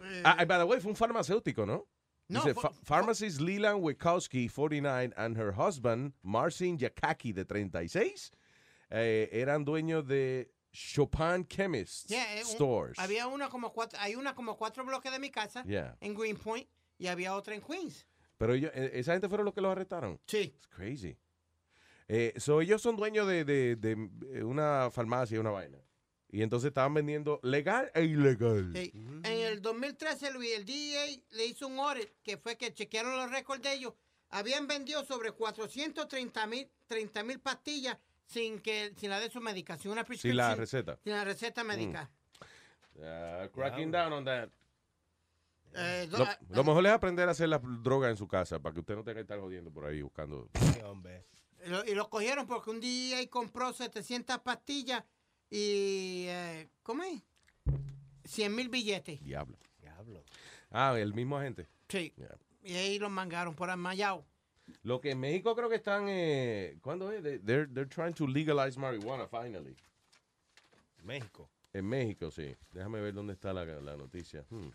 Eh, 0.00 0.22
Ah, 0.24 0.44
by 0.44 0.58
the 0.58 0.64
way, 0.64 0.80
fue 0.80 0.90
un 0.90 0.96
farmacéutico, 0.96 1.64
¿no? 1.66 1.86
No, 2.28 2.40
Dice, 2.40 2.54
fue- 2.54 2.62
"Pha- 2.62 2.72
pharmacist 2.82 3.40
Leland 3.40 3.80
Wikowski, 3.82 4.48
49, 4.48 5.12
and 5.16 5.36
her 5.36 5.52
husband, 5.54 6.14
Marcin 6.22 6.78
Yakaki, 6.78 7.32
de 7.34 7.44
36, 7.44 8.30
eh, 8.90 9.28
eran 9.30 9.64
dueños 9.64 10.06
de 10.06 10.50
Chopin 10.72 11.46
Chemist 11.46 12.08
yeah, 12.08 12.36
eh, 12.36 12.40
un- 12.42 12.46
Stores. 12.50 12.98
Había 12.98 13.26
una 13.26 13.48
como 13.48 13.72
cuatro, 13.72 13.98
hay 14.00 14.14
una 14.14 14.34
como 14.34 14.56
cuatro 14.56 14.84
bloques 14.84 15.12
de 15.12 15.18
mi 15.18 15.30
casa 15.30 15.64
Yeah. 15.64 15.96
en 16.00 16.14
Greenpoint 16.14 16.66
y 16.98 17.06
había 17.08 17.34
otra 17.34 17.54
en 17.54 17.60
Queens. 17.60 18.06
Pero 18.38 18.54
ellos, 18.54 18.72
esa 18.74 19.12
gente 19.12 19.28
fueron 19.28 19.44
los 19.44 19.54
que 19.54 19.60
los 19.60 19.70
arrestaron. 19.70 20.18
Sí. 20.26 20.54
It's 20.56 20.66
crazy. 20.68 21.16
Eh, 22.08 22.34
so 22.36 22.60
ellos 22.60 22.82
son 22.82 22.96
dueños 22.96 23.26
de, 23.26 23.44
de- 23.44 23.76
de, 23.76 23.92
eh, 24.32 24.42
una 24.44 24.90
farmacia, 24.90 25.40
una 25.40 25.50
vaina. 25.50 25.78
Y 26.28 26.42
entonces 26.42 26.68
estaban 26.68 26.92
vendiendo 26.94 27.38
legal 27.44 27.90
e 27.94 28.02
ilegal. 28.04 28.72
Sí. 28.74 28.90
En 28.94 29.24
el 29.24 29.62
2013, 29.62 30.32
Luis, 30.32 30.50
el 30.56 30.64
DEA 30.64 31.06
le 31.30 31.46
hizo 31.46 31.68
un 31.68 31.78
audit 31.78 32.10
que 32.24 32.36
fue 32.36 32.56
que 32.56 32.74
chequearon 32.74 33.16
los 33.16 33.30
récords 33.30 33.62
de 33.62 33.72
ellos. 33.72 33.94
Habían 34.30 34.66
vendido 34.66 35.04
sobre 35.04 35.30
430 35.30 36.46
mil 36.48 36.68
30 36.88 37.22
mil 37.22 37.38
pastillas 37.40 37.96
sin 38.26 38.58
que 38.58 38.92
sin 38.96 39.10
la 39.10 39.20
de 39.20 39.30
su 39.30 39.40
medicación, 39.40 39.92
una 39.92 40.02
prescripción. 40.04 40.32
Sin 40.32 40.36
la 40.36 40.54
receta. 40.56 40.98
Sin 41.04 41.12
la 41.12 41.24
receta 41.24 41.62
médica. 41.62 42.10
Uh, 42.96 43.48
cracking 43.52 43.90
down 43.92 44.12
on 44.12 44.24
that. 44.24 44.48
Eh, 45.76 46.06
Lo, 46.10 46.18
ah, 46.24 46.38
lo 46.50 46.64
mejor 46.64 46.86
es 46.86 46.92
aprender 46.92 47.28
a 47.28 47.32
hacer 47.32 47.48
la 47.48 47.58
droga 47.58 48.08
en 48.10 48.16
su 48.16 48.26
casa 48.28 48.60
para 48.60 48.72
que 48.72 48.80
usted 48.80 48.94
no 48.96 49.02
tenga 49.04 49.16
que 49.16 49.20
estar 49.22 49.38
jodiendo 49.40 49.70
por 49.72 49.84
ahí 49.86 50.02
buscando. 50.02 50.48
Lo- 51.66 51.84
y 51.84 51.94
lo 51.94 52.08
cogieron 52.10 52.46
porque 52.46 52.70
un 52.70 52.80
DEA 52.80 53.28
compró 53.30 53.72
700 53.72 54.38
pastillas 54.40 55.04
y. 55.50 56.24
eh, 56.28 56.68
¿Cómo 56.82 57.02
es? 57.02 57.22
100 58.24 58.54
mil 58.54 58.68
billetes. 58.68 59.22
Diablo. 59.22 59.56
Ah, 60.70 60.98
el 60.98 61.14
mismo 61.14 61.38
agente. 61.38 61.68
Sí. 61.88 62.12
Y 62.62 62.74
ahí 62.74 62.98
los 62.98 63.10
mangaron 63.10 63.54
por 63.54 63.70
Amayao. 63.70 64.24
Lo 64.82 65.00
que 65.00 65.10
en 65.12 65.20
México 65.20 65.54
creo 65.54 65.68
que 65.68 65.76
están. 65.76 66.06
Eh, 66.08 66.78
¿Cuándo 66.80 67.12
es? 67.12 67.22
They- 67.22 67.38
They're, 67.38 67.66
they're 67.72 67.88
trying 67.88 68.14
to 68.14 68.26
legalize 68.26 68.78
marijuana 68.78 69.28
finally. 69.28 69.76
México. 71.02 71.48
En 71.72 71.86
México, 71.86 72.30
sí. 72.30 72.56
Déjame 72.72 73.00
ver 73.00 73.14
dónde 73.14 73.34
está 73.34 73.52
la, 73.52 73.64
la 73.64 73.96
noticia. 73.96 74.44
Hmm. 74.50 74.70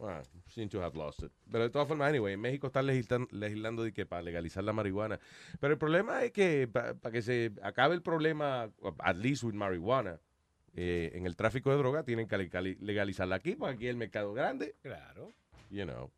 Ah, 0.00 0.22
seem 0.46 0.68
to 0.68 0.82
have 0.82 0.96
lost 0.96 1.22
it. 1.22 1.32
Pero 1.50 1.64
de 1.64 1.70
todas 1.70 1.88
formas, 1.88 2.08
anyway, 2.08 2.34
en 2.34 2.40
México 2.40 2.68
están 2.68 2.86
legislan- 2.86 3.28
legislando 3.32 3.82
de 3.82 3.92
que 3.92 4.06
para 4.06 4.22
legalizar 4.22 4.62
la 4.62 4.72
marihuana. 4.72 5.18
Pero 5.60 5.72
el 5.72 5.78
problema 5.78 6.22
es 6.22 6.32
que 6.32 6.68
para 6.68 7.10
que 7.10 7.22
se 7.22 7.52
acabe 7.62 7.94
el 7.94 8.02
problema, 8.02 8.70
at 8.98 9.16
least 9.16 9.42
with 9.42 9.54
marihuana, 9.54 10.20
eh, 10.74 11.10
en 11.14 11.26
el 11.26 11.34
tráfico 11.34 11.70
de 11.70 11.78
droga, 11.78 12.04
tienen 12.04 12.28
que 12.28 12.36
legali- 12.36 12.76
legalizarla 12.80 13.36
aquí, 13.36 13.56
porque 13.56 13.74
aquí 13.74 13.86
es 13.86 13.90
el 13.90 13.96
mercado 13.96 14.32
grande. 14.34 14.76
Claro. 14.82 15.32
You 15.70 15.84
know. 15.84 16.10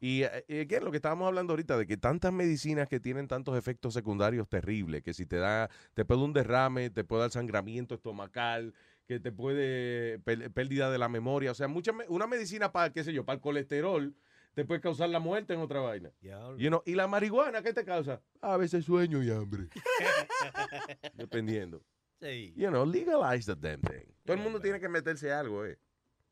Y 0.00 0.22
eh, 0.22 0.44
eh, 0.46 0.80
lo 0.80 0.92
que 0.92 0.98
estábamos 0.98 1.26
hablando 1.26 1.52
ahorita, 1.54 1.76
de 1.76 1.86
que 1.86 1.96
tantas 1.96 2.32
medicinas 2.32 2.88
que 2.88 3.00
tienen 3.00 3.26
tantos 3.26 3.58
efectos 3.58 3.94
secundarios 3.94 4.48
terribles, 4.48 5.02
que 5.02 5.12
si 5.12 5.26
te 5.26 5.36
da, 5.36 5.68
te 5.94 6.04
puede 6.04 6.22
un 6.22 6.32
derrame, 6.32 6.90
te 6.90 7.02
puede 7.02 7.22
dar 7.22 7.30
sangramiento 7.32 7.96
estomacal, 7.96 8.74
que 9.08 9.18
te 9.18 9.32
puede 9.32 10.18
pérdida 10.18 10.90
de 10.90 10.98
la 10.98 11.08
memoria, 11.08 11.50
o 11.50 11.54
sea, 11.54 11.66
mucha, 11.66 11.92
me- 11.92 12.06
una 12.08 12.26
medicina 12.26 12.70
para, 12.70 12.92
qué 12.92 13.02
sé 13.02 13.14
yo, 13.14 13.24
para 13.24 13.36
el 13.36 13.40
colesterol, 13.40 14.14
te 14.52 14.66
puede 14.66 14.82
causar 14.82 15.08
la 15.08 15.18
muerte 15.18 15.54
en 15.54 15.60
otra 15.60 15.80
vaina. 15.80 16.12
You 16.58 16.68
know, 16.68 16.82
y 16.84 16.94
la 16.94 17.06
marihuana, 17.08 17.62
¿qué 17.62 17.72
te 17.72 17.86
causa? 17.86 18.20
A 18.42 18.58
veces 18.58 18.84
sueño 18.84 19.22
y 19.22 19.30
hambre. 19.30 19.68
Dependiendo. 21.14 21.82
Sí. 22.20 22.52
You 22.54 22.68
know, 22.68 22.84
legalize 22.84 23.46
the 23.46 23.56
damn 23.58 23.80
thing. 23.80 24.12
Todo 24.26 24.36
el 24.36 24.42
mundo 24.42 24.60
tiene 24.60 24.78
que 24.78 24.88
meterse 24.90 25.32
algo, 25.32 25.64
eh. 25.64 25.78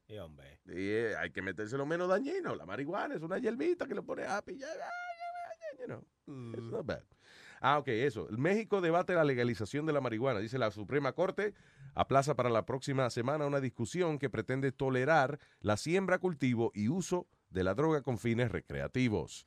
Sí, 0.06 0.18
hombre. 0.18 0.60
Y 0.66 0.72
eh, 0.90 1.16
hay 1.16 1.30
que 1.30 1.40
meterse 1.40 1.78
lo 1.78 1.86
menos 1.86 2.08
dañino. 2.08 2.54
La 2.56 2.66
marihuana 2.66 3.14
es 3.14 3.22
una 3.22 3.38
hierbita 3.38 3.86
que 3.86 3.94
le 3.94 4.02
pone 4.02 4.24
happy. 4.24 4.58
ya, 4.58 4.66
ya, 4.66 4.74
ya, 4.74 5.80
You 5.80 5.86
know, 5.86 6.52
it's 6.52 6.70
not 6.72 6.84
bad. 6.84 7.02
Ah, 7.60 7.78
ok, 7.78 7.88
eso. 7.88 8.28
México 8.32 8.80
debate 8.82 9.14
la 9.14 9.24
legalización 9.24 9.86
de 9.86 9.92
la 9.94 10.00
marihuana. 10.02 10.40
Dice 10.40 10.58
la 10.58 10.70
Suprema 10.70 11.12
Corte 11.12 11.54
aplaza 11.96 12.36
para 12.36 12.50
la 12.50 12.66
próxima 12.66 13.08
semana 13.10 13.46
una 13.46 13.60
discusión 13.60 14.18
que 14.18 14.30
pretende 14.30 14.70
tolerar 14.70 15.40
la 15.60 15.76
siembra, 15.76 16.18
cultivo 16.18 16.70
y 16.74 16.88
uso 16.88 17.26
de 17.50 17.64
la 17.64 17.74
droga 17.74 18.02
con 18.02 18.18
fines 18.18 18.52
recreativos. 18.52 19.46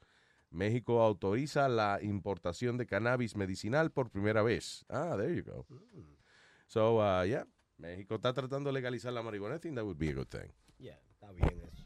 México 0.50 1.02
autoriza 1.02 1.70
la 1.70 2.00
importación 2.02 2.78
de 2.78 2.88
cannabis 2.88 3.36
medicinal 3.36 3.92
por 3.92 4.10
primera 4.10 4.42
vez. 4.42 4.84
Ah, 4.90 5.16
there 5.16 5.34
you 5.34 5.44
go. 5.44 5.68
So, 6.68 7.00
uh, 7.00 7.24
yeah, 7.24 7.46
México 7.78 8.16
está 8.16 8.34
tratando 8.34 8.70
de 8.70 8.74
legalizar 8.74 9.14
la 9.14 9.22
marihuana. 9.22 9.56
I 9.56 9.60
think 9.60 9.76
that 9.76 9.86
would 9.86 10.00
be 10.00 10.10
a 10.10 10.14
good 10.14 10.28
thing. 10.28 10.52
Ya, 10.80 11.00
está 11.14 11.32
bien 11.32 11.62
eso. 11.62 11.86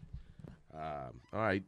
Ah, 0.71 1.11
all 1.33 1.41
right. 1.41 1.65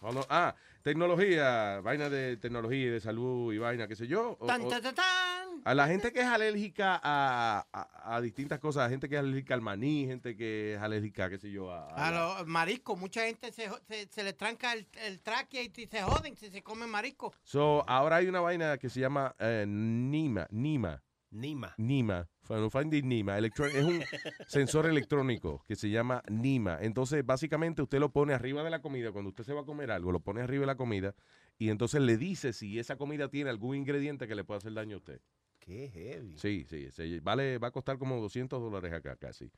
on. 0.00 0.24
Ah, 0.28 0.54
tecnología, 0.84 1.80
vaina 1.82 2.10
de 2.10 2.36
tecnología 2.36 2.78
y 2.86 2.90
de 2.90 3.00
salud 3.00 3.52
y 3.54 3.58
vaina, 3.58 3.88
qué 3.88 3.96
sé 3.96 4.06
yo. 4.06 4.36
O- 4.38 4.46
Tan, 4.46 4.60
o- 4.62 4.68
tan, 4.68 4.82
tan, 4.82 4.94
tan. 4.94 5.62
a 5.64 5.74
la 5.74 5.86
gente 5.88 6.12
que 6.12 6.20
es 6.20 6.26
alérgica 6.26 7.00
a, 7.02 7.66
a- 7.72 8.16
a 8.16 8.20
distintas 8.20 8.60
cosas, 8.60 8.90
gente 8.90 9.08
que 9.08 9.14
es 9.14 9.20
alérgica 9.20 9.54
al 9.54 9.62
maní, 9.62 10.04
gente 10.06 10.36
que 10.36 10.74
es 10.74 10.80
alérgica, 10.80 11.30
qué 11.30 11.38
sé 11.38 11.50
yo, 11.50 11.72
a, 11.72 11.88
a 11.88 12.10
los 12.10 12.46
mariscos, 12.46 12.98
mucha 12.98 13.22
gente 13.24 13.50
se, 13.50 13.70
se, 13.88 14.06
se 14.10 14.22
le 14.22 14.34
tranca 14.34 14.74
el, 14.74 14.86
el 15.06 15.20
tráquea 15.22 15.62
y 15.62 15.70
se 15.90 16.02
joden 16.02 16.36
si 16.36 16.50
se 16.50 16.62
comen 16.62 16.90
marisco. 16.90 17.32
So, 17.42 17.82
ahora 17.88 18.16
hay 18.16 18.26
una 18.28 18.40
vaina 18.40 18.76
que 18.76 18.90
se 18.90 19.00
llama 19.00 19.34
eh, 19.38 19.64
NIMA, 19.66 20.46
NIMA. 20.50 21.02
Nima. 21.34 21.74
NIMA, 21.76 22.28
Final 22.42 22.70
Finding 22.70 23.08
NIMA, 23.08 23.36
electro- 23.38 23.66
es 23.66 23.84
un 23.84 24.00
sensor 24.46 24.86
electrónico 24.86 25.64
que 25.66 25.74
se 25.74 25.90
llama 25.90 26.22
NIMA. 26.30 26.78
Entonces, 26.80 27.26
básicamente 27.26 27.82
usted 27.82 27.98
lo 27.98 28.10
pone 28.12 28.32
arriba 28.34 28.62
de 28.62 28.70
la 28.70 28.80
comida, 28.80 29.10
cuando 29.10 29.30
usted 29.30 29.42
se 29.44 29.52
va 29.52 29.62
a 29.62 29.64
comer 29.64 29.90
algo, 29.90 30.12
lo 30.12 30.20
pone 30.20 30.42
arriba 30.42 30.60
de 30.60 30.66
la 30.68 30.76
comida 30.76 31.14
y 31.58 31.70
entonces 31.70 32.00
le 32.00 32.16
dice 32.16 32.52
si 32.52 32.78
esa 32.78 32.96
comida 32.96 33.28
tiene 33.28 33.50
algún 33.50 33.76
ingrediente 33.76 34.28
que 34.28 34.34
le 34.36 34.44
pueda 34.44 34.58
hacer 34.58 34.72
daño 34.74 34.94
a 34.94 34.98
usted. 34.98 35.20
Qué 35.58 35.88
heavy. 35.88 36.38
Sí, 36.38 36.64
sí, 36.68 37.20
vale, 37.20 37.58
va 37.58 37.68
a 37.68 37.72
costar 37.72 37.98
como 37.98 38.20
200 38.20 38.60
dólares 38.60 38.92
acá 38.92 39.16
casi. 39.16 39.50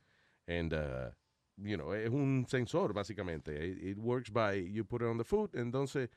And, 0.47 0.73
uh, 0.73 1.11
you 1.57 1.75
know, 1.75 1.93
es 1.93 2.09
un 2.09 2.45
sensor 2.47 2.93
básicamente. 2.93 3.67
It, 3.67 3.83
it 3.83 3.97
works 3.97 4.31
by, 4.31 4.55
you 4.71 4.83
put 4.85 5.01
it 5.01 5.07
on 5.07 5.17
the 5.17 5.23
food, 5.25 5.53
entonces 5.55 6.09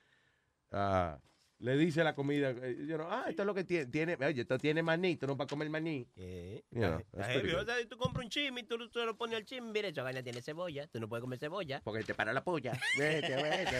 ah, 0.70 1.19
le 1.61 1.77
dice 1.77 2.03
la 2.03 2.15
comida, 2.15 2.51
eh, 2.51 2.77
you 2.87 2.97
know, 2.97 3.07
ah, 3.11 3.27
esto 3.28 3.43
es 3.43 3.47
lo 3.47 3.55
que 3.55 3.65
tiene, 3.65 3.87
tiene 3.87 4.16
oye, 4.16 4.41
esto 4.43 4.59
tiene 4.59 4.82
maní, 4.82 5.16
tú 5.16 5.27
no 5.27 5.37
para 5.37 5.47
comer 5.49 5.69
maní. 5.69 6.07
Eh, 6.16 6.65
You 6.70 6.81
know, 6.81 7.03
heavy. 7.12 7.41
pretty 7.41 7.55
O 7.55 7.65
sea, 7.65 7.89
tú 7.89 7.99
compras 7.99 8.24
un 8.24 8.31
chimi, 8.31 8.62
tú, 8.62 8.89
tú 8.89 9.01
lo 9.05 9.16
pones 9.16 9.37
al 9.37 9.45
chimi, 9.45 9.70
mira, 9.70 9.89
esa 9.89 10.03
vaina 10.03 10.23
tiene 10.23 10.41
cebolla, 10.41 10.87
tú 10.89 10.99
no 11.01 11.09
puedes 11.09 11.20
comer 11.20 11.39
cebolla. 11.39 11.81
Porque 11.85 12.03
te 12.03 12.15
para 12.15 12.32
la 12.32 12.43
polla. 12.43 12.73
Vete, 12.99 13.37
vete, 13.37 13.77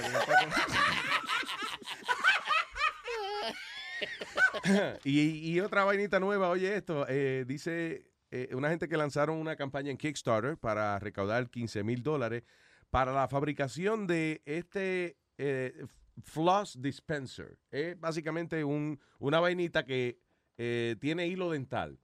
y, 5.05 5.53
y 5.53 5.61
otra 5.61 5.85
vainita 5.85 6.21
nueva, 6.21 6.51
oye 6.51 6.77
esto, 6.77 7.07
eh, 7.09 7.45
dice 7.47 8.07
eh, 8.31 8.49
una 8.53 8.69
gente 8.69 8.89
que 8.89 8.97
lanzaron 8.97 9.37
una 9.39 9.57
campaña 9.57 9.91
en 9.91 9.97
Kickstarter 9.97 10.57
para 10.57 10.99
recaudar 10.99 11.49
15 11.51 11.83
mil 11.83 12.03
dólares 12.03 12.43
para 12.91 13.13
la 13.13 13.29
fabricación 13.29 14.07
de 14.07 14.43
este 14.45 15.17
eh, 15.39 15.87
floss 16.23 16.81
dispenser. 16.81 17.59
Es 17.71 17.99
básicamente 17.99 18.65
un, 18.65 19.01
una 19.19 19.41
vainita 19.41 19.85
que 19.85 20.21
eh, 20.59 20.97
tiene 21.01 21.27
hilo 21.27 21.51
dental, 21.51 21.99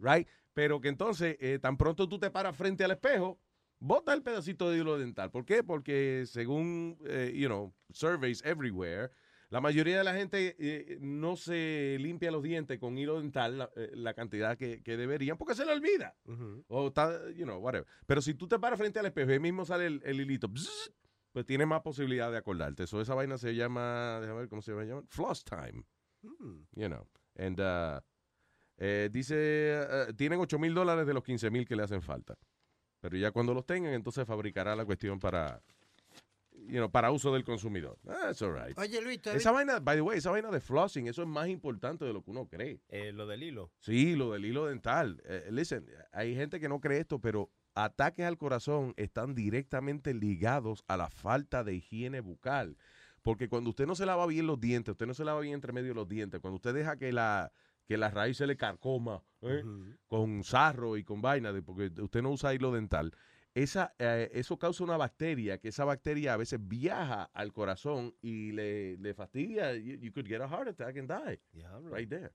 right? 0.00 0.28
Pero 0.54 0.80
que 0.80 0.88
entonces, 0.88 1.36
eh, 1.40 1.58
tan 1.60 1.76
pronto 1.76 2.08
tú 2.08 2.18
te 2.18 2.30
paras 2.30 2.56
frente 2.56 2.84
al 2.84 2.92
espejo, 2.92 3.38
bota 3.78 4.14
el 4.14 4.22
pedacito 4.22 4.70
de 4.70 4.78
hilo 4.78 4.98
dental. 4.98 5.30
¿Por 5.30 5.44
qué? 5.44 5.62
Porque 5.62 6.24
según, 6.26 6.98
eh, 7.06 7.32
you 7.34 7.46
know, 7.46 7.74
surveys 7.92 8.42
everywhere, 8.44 9.10
la 9.48 9.60
mayoría 9.60 9.98
de 9.98 10.04
la 10.04 10.14
gente 10.14 10.56
eh, 10.58 10.98
no 11.00 11.36
se 11.36 11.98
limpia 12.00 12.30
los 12.30 12.42
dientes 12.42 12.80
con 12.80 12.98
hilo 12.98 13.20
dental 13.20 13.58
la, 13.58 13.70
eh, 13.76 13.90
la 13.94 14.12
cantidad 14.14 14.58
que, 14.58 14.82
que 14.82 14.96
deberían 14.96 15.36
porque 15.38 15.54
se 15.54 15.64
le 15.64 15.72
olvida. 15.72 16.16
O 16.68 16.88
está, 16.88 17.30
you 17.30 17.44
know, 17.44 17.58
whatever. 17.58 17.86
Pero 18.06 18.20
si 18.20 18.34
tú 18.34 18.48
te 18.48 18.58
paras 18.58 18.78
frente 18.78 18.98
al 18.98 19.06
espejo 19.06 19.30
y 19.30 19.34
ahí 19.34 19.40
mismo 19.40 19.64
sale 19.64 19.86
el, 19.86 20.02
el 20.04 20.20
hilito, 20.20 20.48
bzz, 20.48 20.92
pues 21.36 21.44
tienes 21.44 21.66
más 21.66 21.82
posibilidad 21.82 22.30
de 22.30 22.38
acordarte. 22.38 22.84
Eso, 22.84 22.98
esa 22.98 23.14
vaina 23.14 23.36
se 23.36 23.54
llama, 23.54 24.20
déjame 24.22 24.38
ver 24.38 24.48
cómo 24.48 24.62
se 24.62 24.72
llama, 24.72 25.02
floss 25.06 25.44
time. 25.44 25.84
You 26.22 26.88
know. 26.88 27.06
And, 27.36 27.60
uh, 27.60 28.00
eh, 28.78 29.10
dice, 29.12 29.86
uh, 30.08 30.14
tienen 30.14 30.40
8 30.40 30.58
mil 30.58 30.72
dólares 30.72 31.06
de 31.06 31.12
los 31.12 31.22
15 31.22 31.50
mil 31.50 31.66
que 31.66 31.76
le 31.76 31.82
hacen 31.82 32.00
falta. 32.00 32.38
Pero 33.00 33.18
ya 33.18 33.32
cuando 33.32 33.52
los 33.52 33.66
tengan, 33.66 33.92
entonces 33.92 34.26
fabricará 34.26 34.74
la 34.74 34.86
cuestión 34.86 35.20
para, 35.20 35.62
you 36.52 36.78
know, 36.78 36.90
para 36.90 37.10
uso 37.10 37.30
del 37.34 37.44
consumidor. 37.44 37.98
That's 38.02 38.40
all 38.40 38.54
right. 38.54 38.78
Oye, 38.78 39.02
Luis, 39.02 39.20
¿tú 39.20 39.28
has 39.28 39.36
Esa 39.36 39.50
vaina, 39.50 39.78
by 39.78 39.96
the 39.96 40.00
way, 40.00 40.16
esa 40.16 40.30
vaina 40.30 40.50
de 40.50 40.60
flossing, 40.60 41.06
eso 41.06 41.20
es 41.20 41.28
más 41.28 41.48
importante 41.48 42.06
de 42.06 42.14
lo 42.14 42.22
que 42.22 42.30
uno 42.30 42.48
cree. 42.48 42.80
Eh, 42.88 43.12
lo 43.12 43.26
del 43.26 43.42
hilo. 43.42 43.70
Sí, 43.80 44.16
lo 44.16 44.32
del 44.32 44.46
hilo 44.46 44.64
dental. 44.64 45.22
Eh, 45.26 45.50
listen, 45.52 45.86
hay 46.12 46.34
gente 46.34 46.58
que 46.58 46.70
no 46.70 46.80
cree 46.80 47.00
esto, 47.00 47.20
pero 47.20 47.50
ataques 47.76 48.26
al 48.26 48.36
corazón 48.38 48.92
están 48.96 49.34
directamente 49.34 50.12
ligados 50.14 50.84
a 50.88 50.96
la 50.96 51.08
falta 51.10 51.62
de 51.62 51.74
higiene 51.74 52.20
bucal. 52.20 52.76
Porque 53.22 53.48
cuando 53.48 53.70
usted 53.70 53.86
no 53.86 53.94
se 53.94 54.06
lava 54.06 54.26
bien 54.26 54.46
los 54.46 54.60
dientes, 54.60 54.92
usted 54.92 55.06
no 55.06 55.14
se 55.14 55.24
lava 55.24 55.40
bien 55.40 55.54
entre 55.54 55.72
medio 55.72 55.88
de 55.90 55.94
los 55.94 56.08
dientes, 56.08 56.40
cuando 56.40 56.56
usted 56.56 56.74
deja 56.74 56.96
que 56.96 57.12
la, 57.12 57.52
que 57.86 57.96
la 57.96 58.08
raíz 58.10 58.36
se 58.36 58.46
le 58.46 58.56
carcoma 58.56 59.22
¿eh? 59.42 59.62
con 60.06 60.44
sarro 60.44 60.96
y 60.96 61.04
con 61.04 61.20
vaina, 61.22 61.52
de- 61.52 61.62
porque 61.62 61.90
usted 62.00 62.22
no 62.22 62.30
usa 62.30 62.54
hilo 62.54 62.70
dental, 62.72 63.12
esa, 63.54 63.94
eh, 63.98 64.30
eso 64.32 64.58
causa 64.58 64.84
una 64.84 64.96
bacteria, 64.96 65.58
que 65.58 65.68
esa 65.68 65.84
bacteria 65.84 66.34
a 66.34 66.36
veces 66.36 66.60
viaja 66.62 67.24
al 67.32 67.52
corazón 67.52 68.14
y 68.20 68.52
le, 68.52 68.96
le 68.98 69.14
fastidia. 69.14 69.74
You, 69.74 69.94
you 69.96 70.12
could 70.12 70.26
get 70.28 70.40
a 70.42 70.46
heart 70.48 70.68
attack 70.68 70.96
and 70.98 71.08
die. 71.08 71.40
Right 71.90 72.08
there. 72.08 72.32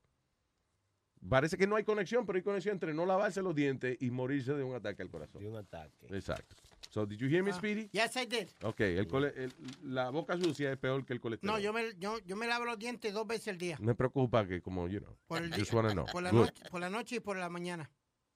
Parece 1.28 1.56
que 1.56 1.66
no 1.66 1.76
hay 1.76 1.84
conexión, 1.84 2.26
pero 2.26 2.36
hay 2.36 2.42
conexión 2.42 2.74
entre 2.74 2.92
no 2.94 3.06
lavarse 3.06 3.42
los 3.42 3.54
dientes 3.54 3.96
y 4.00 4.10
morirse 4.10 4.54
de 4.54 4.64
un 4.64 4.74
ataque 4.74 5.02
al 5.02 5.08
corazón. 5.10 5.42
De 5.42 5.48
un 5.48 5.56
ataque. 5.56 6.06
Exacto. 6.10 6.56
So, 6.90 7.06
did 7.06 7.16
you 7.18 7.28
hear 7.28 7.42
me, 7.42 7.52
Ah, 7.52 7.54
Speedy? 7.54 7.88
Yes, 7.92 8.16
I 8.16 8.26
did. 8.26 8.48
Ok, 8.62 8.80
el 8.80 9.06
cole- 9.06 9.32
el- 9.34 9.52
la 9.84 10.10
boca 10.10 10.36
sucia 10.36 10.72
es 10.72 10.78
peor 10.78 11.06
que 11.06 11.14
el 11.14 11.20
colesterol. 11.20 11.54
No, 11.54 11.58
yo 11.60 11.72
me, 11.72 11.94
yo, 11.98 12.18
yo 12.26 12.36
me 12.36 12.46
lavo 12.46 12.64
los 12.66 12.78
dientes 12.78 13.14
dos 13.14 13.26
veces 13.26 13.48
al 13.48 13.56
día. 13.58 13.78
Me 13.80 13.94
preocupa 13.94 14.46
que 14.46 14.60
como, 14.60 14.88
you 14.88 15.00
know, 15.00 15.16
Por, 15.26 15.42
el 15.42 15.50
just 15.54 15.70
día- 15.70 15.74
wanna 15.80 15.92
know. 15.92 16.04
por, 16.12 16.22
la 16.22 16.32
noche, 16.32 16.62
por 16.70 16.80
la 16.80 16.90
noche 16.90 17.16
y 17.16 17.20
por 17.20 17.36
la 17.38 17.48
mañana. 17.48 17.88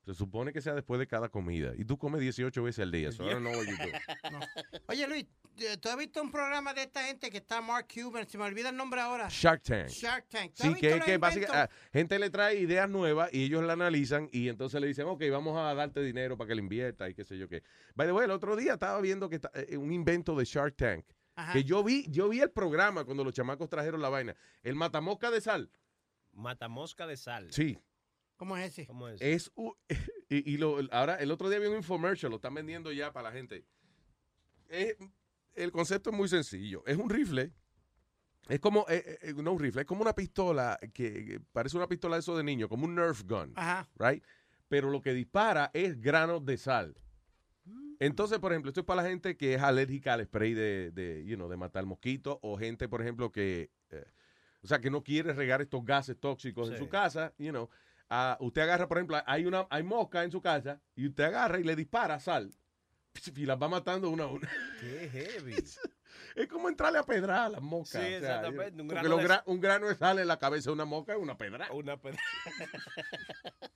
Se 0.06 0.14
supone 0.14 0.52
que 0.52 0.60
sea 0.60 0.72
después 0.74 1.00
de 1.00 1.08
cada 1.08 1.28
comida. 1.28 1.72
Y 1.76 1.84
tú 1.84 1.98
comes 1.98 2.20
18 2.20 2.62
veces 2.62 2.84
al 2.84 2.92
día. 2.92 3.10
So 3.10 3.24
I 3.28 3.30
don't 3.32 3.40
know 3.40 3.52
what 3.52 3.64
you 3.66 3.76
do. 3.76 3.90
No. 4.30 4.38
Oye, 4.86 5.04
Luis, 5.08 5.26
eh, 5.58 5.76
¿tú 5.78 5.88
has 5.88 5.96
visto 5.96 6.22
un 6.22 6.30
programa 6.30 6.72
de 6.74 6.82
esta 6.82 7.02
gente 7.02 7.28
que 7.28 7.38
está 7.38 7.60
Mark 7.60 7.88
Cuban? 7.92 8.24
Se 8.28 8.38
me 8.38 8.44
olvida 8.44 8.68
el 8.68 8.76
nombre 8.76 9.00
ahora. 9.00 9.26
Shark 9.28 9.62
Tank. 9.64 9.88
Shark 9.88 10.28
Tank. 10.28 10.52
¿Tú 10.54 10.62
has 10.62 10.68
Sí, 10.68 10.74
visto 10.74 10.98
que, 11.00 11.04
que 11.04 11.18
básicamente 11.18 11.58
ah, 11.58 11.68
gente 11.92 12.20
le 12.20 12.30
trae 12.30 12.54
ideas 12.60 12.88
nuevas 12.88 13.34
y 13.34 13.46
ellos 13.46 13.64
la 13.64 13.72
analizan 13.72 14.28
y 14.30 14.48
entonces 14.48 14.80
le 14.80 14.86
dicen, 14.86 15.06
ok, 15.08 15.24
vamos 15.28 15.58
a 15.58 15.74
darte 15.74 16.00
dinero 16.02 16.36
para 16.38 16.46
que 16.46 16.54
le 16.54 16.62
invierta 16.62 17.08
y 17.10 17.14
qué 17.14 17.24
sé 17.24 17.36
yo 17.36 17.48
qué. 17.48 17.64
By 17.96 18.06
the 18.06 18.12
way, 18.12 18.26
el 18.26 18.30
otro 18.30 18.54
día 18.54 18.74
estaba 18.74 19.00
viendo 19.00 19.28
que 19.28 19.36
está, 19.36 19.50
eh, 19.54 19.76
un 19.76 19.92
invento 19.92 20.36
de 20.36 20.44
Shark 20.44 20.76
Tank. 20.76 21.04
Ajá. 21.34 21.52
Que 21.52 21.64
yo 21.64 21.82
vi, 21.82 22.06
yo 22.08 22.28
vi 22.28 22.38
el 22.40 22.50
programa 22.52 23.04
cuando 23.04 23.24
los 23.24 23.34
chamacos 23.34 23.68
trajeron 23.68 24.00
la 24.00 24.08
vaina. 24.08 24.36
El 24.62 24.76
matamosca 24.76 25.32
de 25.32 25.40
sal. 25.40 25.68
Matamosca 26.32 27.08
de 27.08 27.16
sal. 27.16 27.48
Sí. 27.52 27.76
¿Cómo 28.36 28.56
es 28.56 28.72
ese? 28.72 28.86
¿Cómo 28.86 29.08
es? 29.08 29.20
Es 29.20 29.50
u- 29.54 29.74
y, 30.28 30.52
y 30.52 30.56
lo, 30.58 30.78
ahora 30.92 31.16
el 31.16 31.30
otro 31.30 31.48
día 31.48 31.58
vi 31.58 31.66
un 31.66 31.76
infomercial, 31.76 32.30
lo 32.30 32.36
están 32.36 32.54
vendiendo 32.54 32.92
ya 32.92 33.12
para 33.12 33.30
la 33.30 33.32
gente. 33.36 33.64
Es- 34.68 34.96
el 35.54 35.72
concepto 35.72 36.10
es 36.10 36.16
muy 36.16 36.28
sencillo. 36.28 36.82
Es 36.86 36.96
un 36.98 37.08
rifle. 37.08 37.52
Es 38.48 38.60
como, 38.60 38.84
eh, 38.88 39.18
eh, 39.22 39.34
no 39.34 39.52
un 39.52 39.58
rifle, 39.58 39.80
es 39.82 39.86
como 39.88 40.02
una 40.02 40.14
pistola 40.14 40.78
que, 40.92 41.24
que 41.24 41.40
parece 41.52 41.76
una 41.76 41.88
pistola 41.88 42.14
de 42.16 42.20
eso 42.20 42.36
de 42.36 42.44
niño, 42.44 42.68
como 42.68 42.84
un 42.84 42.94
Nerf 42.94 43.22
gun. 43.24 43.52
Ajá. 43.56 43.88
Right? 43.98 44.22
Pero 44.68 44.90
lo 44.90 45.00
que 45.02 45.14
dispara 45.14 45.70
es 45.74 46.00
granos 46.00 46.44
de 46.44 46.56
sal. 46.56 46.96
Entonces, 47.98 48.38
por 48.38 48.52
ejemplo, 48.52 48.68
esto 48.68 48.80
es 48.80 48.86
para 48.86 49.02
la 49.02 49.08
gente 49.08 49.36
que 49.36 49.54
es 49.54 49.62
alérgica 49.62 50.12
al 50.12 50.24
spray 50.24 50.52
de, 50.52 50.90
de, 50.92 51.24
you 51.24 51.36
know, 51.36 51.48
de 51.48 51.56
matar 51.56 51.86
mosquitos 51.86 52.38
o 52.42 52.56
gente, 52.58 52.88
por 52.88 53.00
ejemplo, 53.00 53.32
que, 53.32 53.70
eh, 53.90 54.04
o 54.62 54.66
sea, 54.66 54.80
que 54.80 54.90
no 54.90 55.02
quiere 55.02 55.32
regar 55.32 55.62
estos 55.62 55.82
gases 55.84 56.16
tóxicos 56.20 56.68
en 56.68 56.74
Sí. 56.74 56.78
su 56.78 56.88
casa, 56.90 57.32
you 57.38 57.50
know. 57.50 57.70
Usted 58.40 58.62
agarra, 58.62 58.88
por 58.88 58.98
ejemplo, 58.98 59.20
hay 59.26 59.46
una 59.46 59.66
hay 59.70 59.82
mosca 59.82 60.22
en 60.24 60.30
su 60.30 60.40
casa 60.40 60.80
y 60.94 61.06
usted 61.08 61.24
agarra 61.24 61.58
y 61.58 61.64
le 61.64 61.74
dispara 61.76 62.20
sal 62.20 62.50
y 63.34 63.46
las 63.46 63.60
va 63.60 63.68
matando 63.68 64.10
una 64.10 64.24
a 64.24 64.26
una. 64.28 64.48
Qué 64.80 65.08
heavy. 65.10 65.54
Es 66.34 66.48
como 66.48 66.68
entrarle 66.68 66.98
a 66.98 67.02
pedrar 67.02 67.46
a 67.46 67.48
las 67.48 67.62
moscas. 67.62 68.02
Sí, 68.02 68.14
o 68.14 68.20
sea, 68.20 68.36
exactamente, 68.36 68.82
un 68.82 68.88
porque 68.88 69.02
grano 69.02 69.16
de- 69.16 69.40
un 69.46 69.60
grano 69.60 69.88
de 69.88 69.94
sal 69.96 70.18
en 70.18 70.28
la 70.28 70.38
cabeza 70.38 70.70
de 70.70 70.74
una 70.74 70.84
mosca 70.84 71.14
es 71.14 71.18
una 71.18 71.36
pedra. 71.36 71.70
Una 71.72 71.96
pedra. 72.00 72.18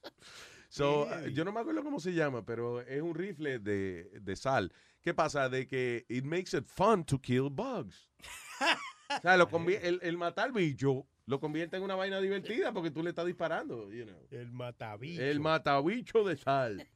So, 0.73 1.07
uh, 1.07 1.27
yo 1.27 1.45
no 1.45 1.51
me 1.51 1.59
acuerdo 1.61 1.83
cómo 1.83 1.99
se 1.99 2.13
llama, 2.15 2.45
pero 2.47 2.81
es 2.81 3.03
un 3.03 3.15
rifle 3.15 3.59
de, 3.59 4.05
de 4.21 4.37
sal. 4.37 4.73
¿Qué 5.03 5.13
pasa? 5.13 5.49
De 5.49 5.67
que 5.67 6.07
it 6.09 6.25
makes 6.25 6.57
it 6.57 6.65
fun 6.65 7.05
to 7.05 7.21
kill 7.21 7.51
bugs. 7.51 8.09
o 9.19 9.21
sea, 9.21 9.37
lo 9.37 9.49
el, 9.67 9.99
el 10.01 10.17
matar 10.17 10.53
bicho 10.53 11.09
lo 11.31 11.39
convierte 11.39 11.77
en 11.77 11.85
una 11.85 11.95
vaina 11.95 12.21
divertida 12.21 12.73
porque 12.73 12.91
tú 12.91 13.03
le 13.05 13.11
estás 13.11 13.25
disparando. 13.25 13.89
You 13.93 14.05
know. 14.05 14.27
El 14.33 14.51
matabicho. 14.51 15.23
El 15.23 15.39
matabicho 15.39 16.25
de 16.25 16.37
sal. 16.37 16.87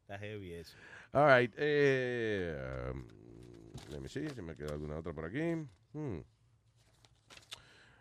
Está 0.00 0.18
heavy 0.18 0.54
eso. 0.54 0.76
All 1.12 1.40
right. 1.40 1.54
Eh, 1.56 2.90
um, 2.92 3.04
let 3.90 4.00
me 4.00 4.08
see, 4.08 4.28
si 4.28 4.42
me 4.42 4.56
queda 4.56 4.72
alguna 4.72 4.96
otra 4.96 5.12
por 5.14 5.24
aquí. 5.24 5.38
Hmm. 5.92 6.18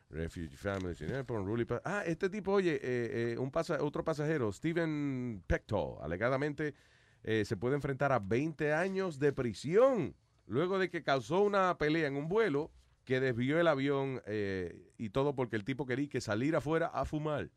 Refugee 0.09 0.55
Families 0.57 1.01
in 1.01 1.11
Airport, 1.13 1.45
Rully 1.45 1.67
Ah, 1.83 2.01
este 2.05 2.29
tipo, 2.29 2.53
oye, 2.53 2.75
eh, 2.75 3.33
eh, 3.33 3.37
un 3.37 3.51
pasa- 3.51 3.83
otro 3.83 4.03
pasajero, 4.03 4.51
Steven 4.51 5.43
Pector, 5.45 5.99
alegadamente 6.01 6.73
eh, 7.23 7.43
se 7.45 7.57
puede 7.57 7.75
enfrentar 7.75 8.11
a 8.11 8.19
20 8.19 8.73
años 8.73 9.19
de 9.19 9.33
prisión 9.33 10.15
luego 10.45 10.79
de 10.79 10.89
que 10.89 11.03
causó 11.03 11.41
una 11.41 11.77
pelea 11.77 12.07
en 12.07 12.15
un 12.15 12.29
vuelo 12.29 12.71
que 13.07 13.21
desvió 13.21 13.57
el 13.57 13.67
avión 13.67 14.21
eh, 14.25 14.91
y 14.97 15.11
todo 15.11 15.33
porque 15.33 15.55
el 15.55 15.63
tipo 15.63 15.85
quería 15.85 16.09
que 16.09 16.19
salir 16.19 16.57
afuera 16.57 16.87
a 16.87 17.05
fumar. 17.05 17.49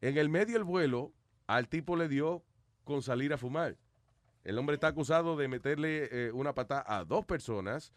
En 0.00 0.16
el 0.16 0.28
medio 0.28 0.54
del 0.54 0.62
vuelo, 0.62 1.12
al 1.48 1.68
tipo 1.68 1.96
le 1.96 2.06
dio 2.06 2.44
con 2.84 3.02
salir 3.02 3.32
a 3.32 3.36
fumar. 3.36 3.76
El 4.44 4.56
hombre 4.58 4.74
está 4.74 4.86
acusado 4.86 5.36
de 5.36 5.48
meterle 5.48 6.08
eh, 6.12 6.30
una 6.30 6.54
patada 6.54 6.84
a 6.86 7.04
dos 7.04 7.26
personas 7.26 7.92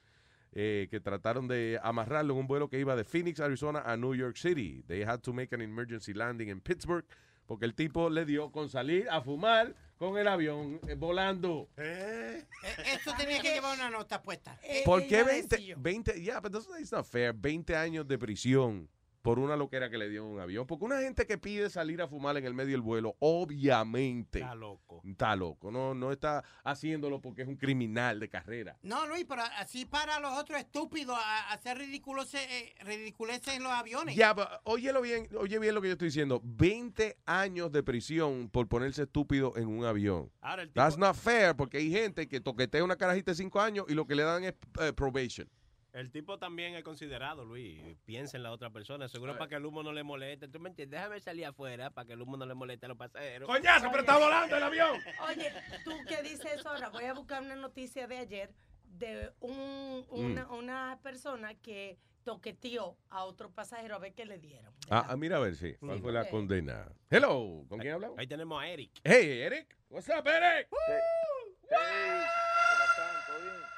eh, 0.51 0.87
que 0.89 0.99
trataron 0.99 1.47
de 1.47 1.79
amarrarlo 1.83 2.33
en 2.33 2.39
un 2.39 2.47
vuelo 2.47 2.69
que 2.69 2.79
iba 2.79 2.95
de 2.95 3.03
Phoenix, 3.03 3.39
Arizona 3.39 3.83
a 3.85 3.95
New 3.95 4.15
York 4.15 4.35
City. 4.35 4.83
They 4.87 5.03
had 5.03 5.19
to 5.19 5.31
make 5.31 5.53
an 5.53 5.61
emergency 5.61 6.15
landing 6.15 6.49
in 6.49 6.59
Pittsburgh 6.59 7.05
porque 7.49 7.65
el 7.65 7.73
tipo 7.73 8.11
le 8.11 8.25
dio 8.25 8.51
con 8.51 8.69
salir 8.69 9.09
a 9.09 9.21
fumar 9.23 9.73
con 9.97 10.19
el 10.19 10.27
avión 10.27 10.79
eh, 10.87 10.93
volando. 10.93 11.67
Eh, 11.77 12.45
Eso 12.85 13.11
tenía 13.17 13.41
que 13.41 13.55
llevar 13.55 13.75
una 13.75 13.89
nota 13.89 14.21
puesta. 14.21 14.55
¿Por 14.85 15.07
qué 15.07 15.23
20? 15.23 15.73
20 15.75 16.21
yeah, 16.21 16.39
but 16.39 16.51
that's, 16.51 16.91
not 16.91 17.07
fair. 17.07 17.33
20 17.33 17.75
años 17.75 18.07
de 18.07 18.19
prisión 18.19 18.87
por 19.29 19.37
una 19.37 19.55
loquera 19.55 19.91
que 19.91 19.97
le 19.99 20.09
dio 20.09 20.25
en 20.25 20.31
un 20.31 20.39
avión. 20.39 20.65
Porque 20.65 20.85
una 20.85 20.99
gente 21.01 21.27
que 21.27 21.37
pide 21.37 21.69
salir 21.69 22.01
a 22.01 22.07
fumar 22.07 22.35
en 22.37 22.45
el 22.45 22.55
medio 22.55 22.71
del 22.71 22.81
vuelo, 22.81 23.15
obviamente. 23.19 24.39
Está 24.39 24.55
loco. 24.55 25.01
Está 25.05 25.35
loco. 25.35 25.69
No, 25.71 25.93
no 25.93 26.11
está 26.11 26.43
haciéndolo 26.63 27.21
porque 27.21 27.43
es 27.43 27.47
un 27.47 27.55
criminal 27.55 28.19
de 28.19 28.27
carrera. 28.27 28.77
No, 28.81 29.05
Luis, 29.05 29.25
pero 29.29 29.43
así 29.57 29.85
para 29.85 30.19
los 30.19 30.35
otros 30.35 30.57
estúpidos 30.59 31.15
a 31.15 31.39
a 31.49 31.53
hacer 31.53 31.77
ridiculeces 31.77 32.41
eh, 32.49 32.73
ridiculeces 32.83 33.55
en 33.55 33.61
los 33.63 33.71
aviones. 33.71 34.15
Ya, 34.15 34.33
but, 34.33 34.45
óyelo 34.63 34.99
bien, 35.01 35.27
oye 35.37 35.59
bien 35.59 35.75
lo 35.75 35.81
que 35.81 35.89
yo 35.89 35.91
estoy 35.93 36.07
diciendo. 36.07 36.41
20 36.43 37.17
años 37.27 37.71
de 37.71 37.83
prisión 37.83 38.49
por 38.49 38.67
ponerse 38.67 39.03
estúpido 39.03 39.53
en 39.57 39.67
un 39.67 39.85
avión. 39.85 40.31
Ahora 40.41 40.63
el 40.63 40.69
tipo- 40.69 40.81
That's 40.81 40.97
not 40.97 41.15
fair 41.15 41.55
porque 41.55 41.77
hay 41.77 41.91
gente 41.91 42.27
que 42.27 42.41
toquetea 42.41 42.83
una 42.83 42.95
carajita 42.95 43.31
de 43.31 43.35
5 43.35 43.61
años 43.61 43.85
y 43.89 43.93
lo 43.93 44.07
que 44.07 44.15
le 44.15 44.23
dan 44.23 44.43
es 44.43 44.55
eh, 44.81 44.91
probation. 44.93 45.47
El 45.91 46.11
tipo 46.11 46.37
también 46.37 46.75
es 46.75 46.83
considerado, 46.83 47.43
Luis. 47.45 47.81
Piensa 48.05 48.37
en 48.37 48.43
la 48.43 48.51
otra 48.51 48.69
persona. 48.69 49.07
Seguro 49.07 49.37
para 49.37 49.49
que 49.49 49.55
el 49.55 49.65
humo 49.65 49.81
no 49.81 49.91
le 49.91 50.03
moleste. 50.03 50.47
¿Tú 50.47 50.59
me 50.59 50.69
entiendes? 50.69 50.99
Déjame 50.99 51.19
salir 51.19 51.45
afuera 51.45 51.89
para 51.89 52.05
que 52.05 52.13
el 52.13 52.21
humo 52.21 52.37
no 52.37 52.45
le 52.45 52.53
moleste 52.53 52.85
a 52.85 52.89
los 52.89 52.97
pasajeros. 52.97 53.47
¡Coñazo, 53.49 53.87
pero 53.89 54.01
está 54.01 54.17
volando 54.17 54.55
el 54.55 54.63
avión! 54.63 54.99
Oye, 55.27 55.51
tú 55.83 55.91
que 56.07 56.21
dices 56.21 56.45
eso 56.59 56.69
ahora, 56.69 56.89
voy 56.89 57.05
a 57.05 57.13
buscar 57.13 57.41
una 57.41 57.55
noticia 57.55 58.05
de 58.07 58.17
ayer 58.17 58.51
de 58.83 59.31
un, 59.39 60.05
una, 60.09 60.45
Mm. 60.45 60.53
una 60.53 60.99
persona 61.01 61.55
que 61.55 61.97
toqueteó 62.23 62.95
a 63.09 63.23
otro 63.25 63.49
pasajero 63.49 63.95
a 63.95 63.99
ver 63.99 64.13
qué 64.13 64.25
le 64.25 64.37
dieron. 64.37 64.71
Ah, 64.91 65.07
ah, 65.09 65.15
mira 65.17 65.37
a 65.37 65.39
ver 65.39 65.55
si. 65.55 65.73
¿Cuál 65.75 65.95
Sí. 65.97 66.01
fue 66.03 66.11
la 66.11 66.29
condena? 66.29 66.87
Hello, 67.09 67.65
¿con 67.67 67.79
quién 67.79 67.93
hablamos? 67.93 68.19
Ahí 68.19 68.27
tenemos 68.27 68.61
a 68.61 68.67
Eric. 68.67 68.91
Hey, 69.03 69.41
Eric. 69.41 69.75
What's 69.89 70.07
up, 70.09 70.27
Eric? 70.27 70.67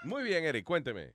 Muy 0.03 0.23
bien, 0.23 0.43
Eric, 0.43 0.65
cuénteme. 0.65 1.13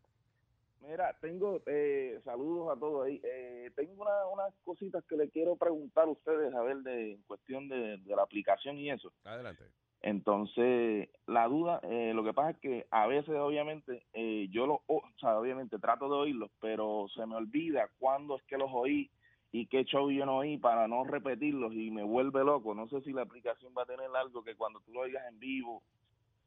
Mira, 0.89 1.17
tengo 1.21 1.61
eh, 1.67 2.21
saludos 2.25 2.77
a 2.77 2.79
todos 2.79 3.07
ahí. 3.07 3.21
Eh, 3.25 3.71
tengo 3.75 4.03
una- 4.03 4.27
unas 4.33 4.55
cositas 4.65 5.05
que 5.07 5.17
le 5.17 5.29
quiero 5.31 5.57
preguntar 5.57 6.05
a 6.05 6.11
ustedes, 6.11 6.55
a 6.55 6.63
ver, 6.63 6.79
de 6.79 7.15
en 7.15 7.23
cuestión 7.23 7.69
de, 7.69 7.99
de 7.99 8.17
la 8.17 8.23
aplicación 8.23 8.79
y 8.79 8.91
eso. 8.91 9.13
Adelante. 9.25 9.65
Entonces, 10.03 11.09
la 11.27 11.49
duda, 11.49 11.81
eh, 11.83 12.13
lo 12.15 12.23
que 12.23 12.33
pasa 12.33 12.51
es 12.51 12.59
que 12.59 12.87
a 12.91 13.07
veces, 13.09 13.35
obviamente, 13.35 14.07
eh, 14.13 14.47
yo 14.51 14.67
lo, 14.67 14.83
o 14.87 15.03
sea, 15.19 15.39
obviamente 15.41 15.79
trato 15.79 16.09
de 16.09 16.15
oírlos, 16.15 16.51
pero 16.61 17.07
se 17.15 17.27
me 17.27 17.35
olvida 17.35 17.91
cuándo 17.99 18.37
es 18.37 18.43
que 18.45 18.57
los 18.57 18.71
oí 18.73 19.11
y 19.51 19.67
qué 19.67 19.85
show 19.85 20.11
yo 20.11 20.25
no 20.27 20.39
oí 20.39 20.59
para 20.59 20.87
no 20.87 21.03
repetirlos 21.05 21.73
y 21.75 21.91
me 21.91 22.05
vuelve 22.05 22.45
loco. 22.45 22.75
No 22.75 22.89
sé 22.89 23.01
si 23.01 23.13
la 23.13 23.23
aplicación 23.23 23.73
va 23.77 23.83
a 23.83 23.87
tener 23.87 24.09
algo 24.15 24.45
que 24.45 24.55
cuando 24.55 24.81
tú 24.81 24.93
lo 24.93 25.01
oigas 25.01 25.27
en 25.29 25.39
vivo 25.41 25.83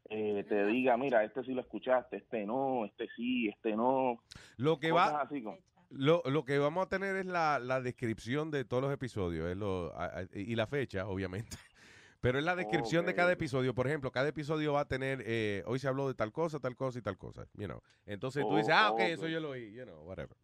eh, 0.09 0.43
te 0.47 0.65
diga, 0.65 0.97
mira, 0.97 1.23
este 1.23 1.43
sí 1.43 1.53
lo 1.53 1.61
escuchaste, 1.61 2.17
este 2.17 2.45
no, 2.45 2.85
este 2.85 3.07
sí, 3.15 3.47
este 3.49 3.75
no. 3.75 4.21
Lo 4.57 4.79
que 4.79 4.91
va. 4.91 5.21
así 5.21 5.41
como- 5.43 5.57
Lo, 5.91 6.21
lo 6.25 6.45
que 6.45 6.57
vamos 6.59 6.85
a 6.85 6.89
tener 6.89 7.15
es 7.15 7.25
la, 7.25 7.57
la 7.59 7.81
descripción 7.81 8.51
de 8.51 8.63
todos 8.65 8.83
los 8.83 8.93
episodios 8.93 9.49
es 9.49 9.57
lo, 9.57 9.91
a- 9.95 10.19
a- 10.19 10.27
y 10.33 10.55
la 10.55 10.67
fecha, 10.67 11.07
obviamente. 11.07 11.57
Pero 12.21 12.37
es 12.37 12.43
la 12.43 12.55
descripción 12.55 13.05
de 13.05 13.13
cada 13.15 13.31
episodio. 13.31 13.73
Por 13.73 13.87
ejemplo, 13.87 14.11
cada 14.11 14.27
episodio 14.27 14.73
va 14.73 14.81
a 14.81 14.87
tener, 14.87 15.23
eh, 15.25 15.63
hoy 15.65 15.79
se 15.79 15.87
habló 15.87 16.07
de 16.07 16.15
tal 16.15 16.31
cosa, 16.33 16.59
tal 16.59 16.75
cosa 16.75 16.99
y 16.99 17.01
tal 17.01 17.17
cosa. 17.17 17.47
You 17.53 17.65
know. 17.67 17.81
Entonces 18.05 18.43
tú 18.45 18.53
Oh, 18.55 18.57
dices, 18.57 18.73
ah, 18.75 18.91
ok, 18.91 18.99
ok. 18.99 19.07
eso 19.07 19.27
yo 19.29 19.39
lo 19.39 19.51
oí, 19.51 19.71
you 19.73 19.83
know, 19.85 20.03
whatever. 20.03 20.35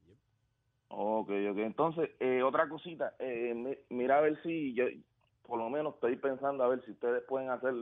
Ok, 0.87 1.29
ok. 1.29 1.57
Entonces, 1.57 2.09
eh, 2.19 2.41
otra 2.43 2.69
cosita, 2.69 3.15
eh, 3.19 3.53
mi- 3.53 3.77
mira 3.89 4.19
a 4.19 4.21
ver 4.21 4.41
si 4.43 4.73
yo, 4.73 4.85
por 5.43 5.59
lo 5.59 5.69
menos 5.69 5.95
estoy 5.95 6.15
pensando 6.15 6.63
a 6.63 6.69
ver 6.69 6.83
si 6.85 6.91
ustedes 6.91 7.23
pueden 7.27 7.49
hacer 7.49 7.73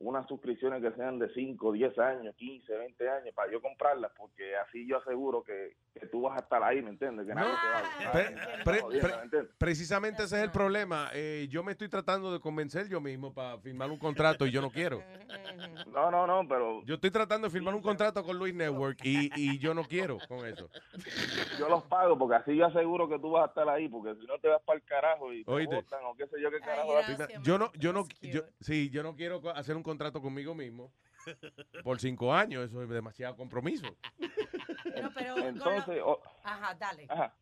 unas 0.00 0.26
suscripciones 0.28 0.82
que 0.82 0.92
sean 0.92 1.18
de 1.18 1.28
5, 1.34 1.72
10 1.72 1.98
años, 1.98 2.34
15, 2.36 2.72
20 2.76 3.08
años, 3.10 3.34
para 3.34 3.50
yo 3.50 3.60
comprarlas, 3.60 4.12
porque 4.16 4.56
así 4.56 4.86
yo 4.86 4.98
aseguro 4.98 5.42
que, 5.42 5.76
que 5.92 6.06
tú 6.06 6.22
vas 6.22 6.36
a 6.38 6.42
estar 6.42 6.62
ahí, 6.62 6.80
¿me 6.82 6.90
entiendes? 6.90 7.26
Que 7.26 7.34
nadie 7.34 7.50
te 7.50 8.04
va 8.04 8.10
a 8.10 8.62
Pre- 8.64 9.48
precisamente 9.58 10.22
ese 10.22 10.36
es 10.36 10.42
el 10.44 10.50
problema. 10.50 11.10
Eh, 11.12 11.46
yo 11.50 11.62
me 11.62 11.72
estoy 11.72 11.88
tratando 11.88 12.32
de 12.32 12.40
convencer 12.40 12.88
yo 12.88 13.00
mismo 13.00 13.34
para 13.34 13.58
firmar 13.58 13.90
un 13.90 13.98
contrato 13.98 14.46
y 14.46 14.50
yo 14.50 14.60
no 14.60 14.70
quiero. 14.70 15.02
No, 15.92 16.10
no, 16.10 16.26
no, 16.26 16.46
pero 16.46 16.82
Yo 16.84 16.94
estoy 16.94 17.10
tratando 17.10 17.48
de 17.48 17.52
firmar 17.52 17.74
un 17.74 17.82
contrato 17.82 18.22
con 18.22 18.38
Luis 18.38 18.54
Network 18.54 18.98
y, 19.02 19.30
y 19.34 19.58
yo 19.58 19.74
no 19.74 19.84
quiero 19.84 20.18
con 20.28 20.46
eso. 20.46 20.68
yo 21.58 21.68
los 21.68 21.84
pago, 21.84 22.16
porque 22.18 22.36
así 22.36 22.56
yo 22.56 22.66
aseguro 22.66 23.08
que 23.08 23.18
tú 23.18 23.30
vas 23.30 23.44
a 23.44 23.46
estar 23.48 23.68
ahí, 23.68 23.88
porque 23.88 24.14
si 24.20 24.26
no 24.26 24.38
te 24.38 24.48
vas 24.48 24.62
para 24.62 24.78
el 24.78 24.84
carajo 24.84 25.32
y 25.32 25.44
te 25.44 25.50
Oíste. 25.50 25.74
botan 25.74 26.04
o 26.04 26.14
qué 26.14 26.26
sé 26.28 26.40
yo 26.40 26.50
qué 26.50 26.60
carajo. 26.60 26.92
Yo 27.42 27.58
no, 27.58 27.72
yo 27.74 27.92
no, 27.92 28.04
yo, 28.22 28.42
sí, 28.60 28.90
yo 28.90 29.02
no 29.02 29.14
quiero 29.16 29.40
hacer 29.54 29.76
un 29.76 29.82
contrato 29.88 30.20
conmigo 30.20 30.54
mismo 30.54 30.92
por 31.82 31.98
cinco 32.00 32.32
años. 32.32 32.68
Eso 32.70 32.82
es 32.82 32.88
demasiado 32.88 33.36
compromiso. 33.36 33.86
No, 35.02 35.12
pero 35.12 35.34
con 35.34 35.42
lo- 35.42 35.48
Entonces, 35.48 36.02
Ajá, 36.44 36.74
dale. 36.74 37.06
ajá. 37.08 37.34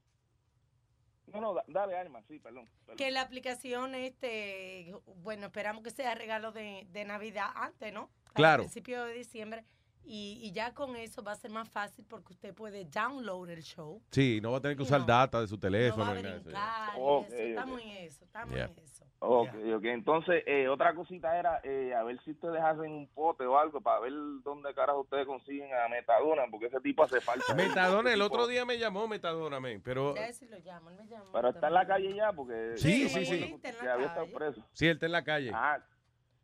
No, 1.33 1.41
no, 1.41 1.55
da- 1.55 1.65
dale, 1.69 1.97
Alma, 1.97 2.23
sí, 2.23 2.39
perdón. 2.39 2.69
perdón. 2.85 2.97
Que 2.97 3.11
la 3.11 3.21
aplicación, 3.23 3.95
este, 3.95 4.93
bueno, 5.17 5.47
esperamos 5.47 5.83
que 5.83 5.91
sea 5.91 6.15
regalo 6.15 6.53
de, 6.53 6.87
de 6.91 7.05
Navidad 7.05 7.49
antes, 7.55 7.93
¿no? 7.93 8.11
Al 8.27 8.33
Claro. 8.35 8.63
principio 8.65 9.05
de 9.05 9.15
diciembre. 9.15 9.65
Y, 10.09 10.39
y 10.41 10.53
ya 10.53 10.73
con 10.73 10.95
eso 10.95 11.21
va 11.23 11.33
a 11.33 11.37
ser 11.37 11.51
más 11.51 11.69
fácil 11.69 12.05
porque 12.09 12.33
usted 12.33 12.55
puede 12.55 12.85
download 12.85 13.51
el 13.51 13.63
show. 13.63 14.01
Sí, 14.11 14.39
no 14.41 14.53
va 14.53 14.59
a 14.59 14.61
tener 14.61 14.77
que 14.77 14.85
usar 14.85 15.05
data 15.05 15.41
de 15.41 15.49
su 15.49 15.59
teléfono. 15.59 16.15
eso, 16.15 16.49
ok. 16.97 17.27
estamos 17.33 17.81
en 17.83 17.89
eso, 17.89 18.25
estamos 18.25 18.55
Yeah. 18.55 18.67
en 18.67 18.79
eso. 18.79 19.05
Ok, 19.19 19.49
ok. 19.75 19.85
Entonces, 19.87 20.43
eh, 20.47 20.69
otra 20.69 20.95
cosita 20.95 21.37
era 21.39 21.61
eh, 21.65 21.93
a 21.95 22.03
ver 22.05 22.23
si 22.23 22.33
ustedes 22.33 22.61
hacen 22.63 22.93
un 22.93 23.09
pote 23.09 23.45
o 23.47 23.59
algo 23.59 23.81
para 23.81 23.99
ver 24.01 24.13
dónde 24.45 24.73
carajo 24.75 25.01
ustedes 25.01 25.27
consiguen 25.27 25.71
a 25.75 25.89
Metadona, 25.89 26.43
porque 26.51 26.67
ese 26.67 26.81
tipo 26.81 27.03
hace 27.03 27.21
falta. 27.21 27.53
Metadona, 27.55 28.13
el 28.13 28.21
otro 28.23 28.47
día 28.47 28.65
me 28.65 28.79
llamó 28.79 29.09
Metadona, 29.09 29.59
men, 29.59 29.81
pero 29.83 30.15
Ya 30.15 30.33
si 30.33 30.47
lo 30.47 30.59
llamo, 30.59 30.91
él 30.91 30.97
me 30.97 31.07
llama. 31.09 31.25
Pero 31.33 31.49
está 31.49 31.67
en 31.69 31.75
la 31.75 31.87
calle 31.87 32.15
ya, 32.15 32.33
porque. 32.33 32.75
Sí, 32.77 33.09
sí, 33.09 33.25
sí. 33.27 33.43
acuerdo 33.43 33.57
Está 33.57 33.69
en 33.71 33.75
la 33.77 33.83
Que 33.83 33.89
había 33.91 34.07
estado 34.07 34.27
calle. 34.27 34.37
preso. 34.37 34.67
sí, 34.73 34.87
él 34.87 34.93
está 34.93 35.07
en 35.07 35.13
la 35.13 35.25
calle. 35.25 35.51
Ah, 35.53 35.83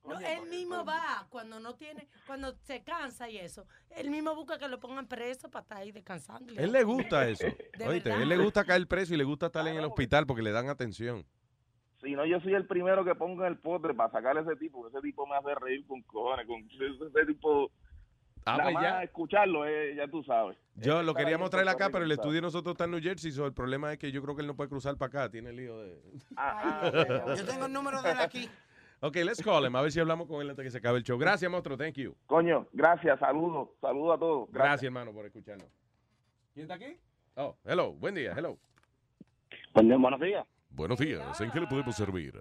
No, 0.05 0.19
él 0.19 0.49
mismo 0.49 0.85
va 0.85 1.27
cuando 1.31 1.61
no 1.61 1.75
tiene, 1.75 2.09
cuando 2.27 2.55
se 2.65 2.83
cansa 2.83 3.29
y 3.31 3.39
eso. 3.39 3.67
Él 3.91 4.11
mismo 4.11 4.35
busca 4.35 4.59
que 4.59 4.69
lo 4.69 4.81
pongan 4.81 5.07
preso 5.07 5.51
para 5.51 5.63
estar 5.63 5.79
ahí 5.79 5.93
descansando. 5.93 6.53
Él 6.57 6.73
le 6.73 6.83
gusta 6.83 7.29
eso. 7.29 7.47
Oíste, 7.87 8.13
él 8.13 8.29
le 8.29 8.37
gusta 8.37 8.65
caer 8.65 8.87
preso 8.89 9.15
y 9.15 9.17
le 9.17 9.25
gusta 9.25 9.47
estar 9.47 9.67
en 9.69 9.77
el 9.77 9.85
hospital 9.85 10.27
porque 10.27 10.43
le 10.43 10.51
dan 10.51 10.69
atención. 10.69 11.25
si 12.03 12.13
no, 12.13 12.27
yo 12.27 12.41
soy 12.41 12.55
el 12.55 12.67
primero 12.67 13.05
que 13.05 13.15
pongo 13.15 13.43
en 13.45 13.53
el 13.53 13.59
pote 13.59 13.95
para 13.95 14.11
sacar 14.11 14.37
a 14.37 14.41
ese 14.41 14.57
tipo, 14.57 14.89
ese 14.89 15.01
tipo 15.01 15.25
me 15.27 15.37
hace 15.37 15.55
reír 15.55 15.87
con 15.87 16.03
cojones, 16.03 16.47
con 16.47 16.61
ese, 16.69 17.05
ese 17.07 17.27
tipo. 17.27 17.71
Ah, 18.45 18.57
nada 18.57 18.65
pues 18.65 18.75
más 18.75 18.83
ya. 18.83 19.03
escucable, 19.05 19.61
eh, 19.93 19.95
ya 19.95 20.09
tú 20.09 20.25
sabes. 20.25 20.59
Yo 20.75 21.01
lo 21.05 21.15
queríamos 21.15 21.49
traer 21.49 21.69
acá, 21.69 21.91
pero 21.91 22.05
el 22.05 22.11
estudio 22.11 22.37
de 22.37 22.43
nosotros 22.43 22.73
está 22.73 22.87
en 22.87 22.91
New 22.91 23.01
Jersey, 23.01 23.31
so 23.31 23.47
el 23.47 23.53
problema 23.53 23.93
es 23.93 23.99
que 24.01 24.11
yo 24.11 24.21
creo 24.21 24.35
que 24.35 24.41
él 24.41 24.49
no 24.49 24.57
puede 24.57 24.69
cruzar 24.69 24.97
para 24.97 25.07
acá, 25.07 25.31
tiene 25.31 25.51
el 25.51 25.57
lío 25.57 25.79
de... 25.81 26.03
Ah, 26.37 26.91
Yo 27.37 27.47
tengo 27.47 27.67
el 27.67 27.73
número 27.73 28.03
de 28.03 28.11
él 28.11 28.19
aquí. 28.19 28.51
Ok, 29.05 29.17
let's 29.17 29.43
call 29.43 29.67
him, 29.67 29.75
a 29.75 29.83
ver 29.83 29.91
si 29.91 29.99
hablamos 29.99 30.29
con 30.29 30.41
él 30.41 30.51
antes 30.51 30.65
que 30.65 30.71
se 30.71 30.79
acabe 30.79 30.99
el 30.99 31.03
show. 31.03 31.19
Gracias, 31.19 31.51
monstruo, 31.51 31.77
thank 31.77 31.95
you. 31.95 32.15
Coño, 32.25 32.69
gracias, 32.73 33.19
saludos, 33.19 33.71
saludos 33.81 34.15
a 34.15 34.19
todos. 34.21 34.49
Gracias, 34.53 34.85
hermano, 34.85 35.13
por 35.13 35.27
escucharnos. 35.27 35.67
¿Quién 36.55 36.71
está 36.71 36.75
aquí? 36.75 36.97
Oh, 37.35 37.57
hello, 37.65 37.95
buen 37.95 38.15
día, 38.15 38.33
hello. 38.37 38.57
Buenos 39.75 40.21
días. 40.21 40.47
Buenos 40.71 41.01
días, 41.01 41.41
¿en 41.41 41.51
qué 41.51 41.59
le 41.59 41.67
podemos 41.67 41.97
servir? 41.97 42.41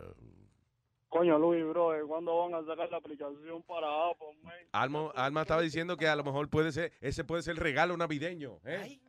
Coño, 1.10 1.40
Luis, 1.40 1.66
bro, 1.66 2.08
¿cuándo 2.08 2.38
van 2.38 2.54
a 2.54 2.64
sacar 2.64 2.92
la 2.92 2.98
aplicación 2.98 3.64
para 3.64 4.12
Apple, 4.12 4.38
man? 4.44 4.54
Alma, 4.72 5.12
Alma 5.16 5.42
estaba 5.42 5.64
diciendo 5.64 5.98
que 5.98 6.08
a 6.08 6.16
lo 6.16 6.24
mejor 6.24 6.48
puede 6.48 6.72
ser, 6.72 6.94
ese 7.02 7.24
puede 7.24 7.42
ser 7.42 7.54
el 7.54 7.58
regalo 7.58 7.98
navideño, 7.98 8.60
¿eh? 8.66 9.00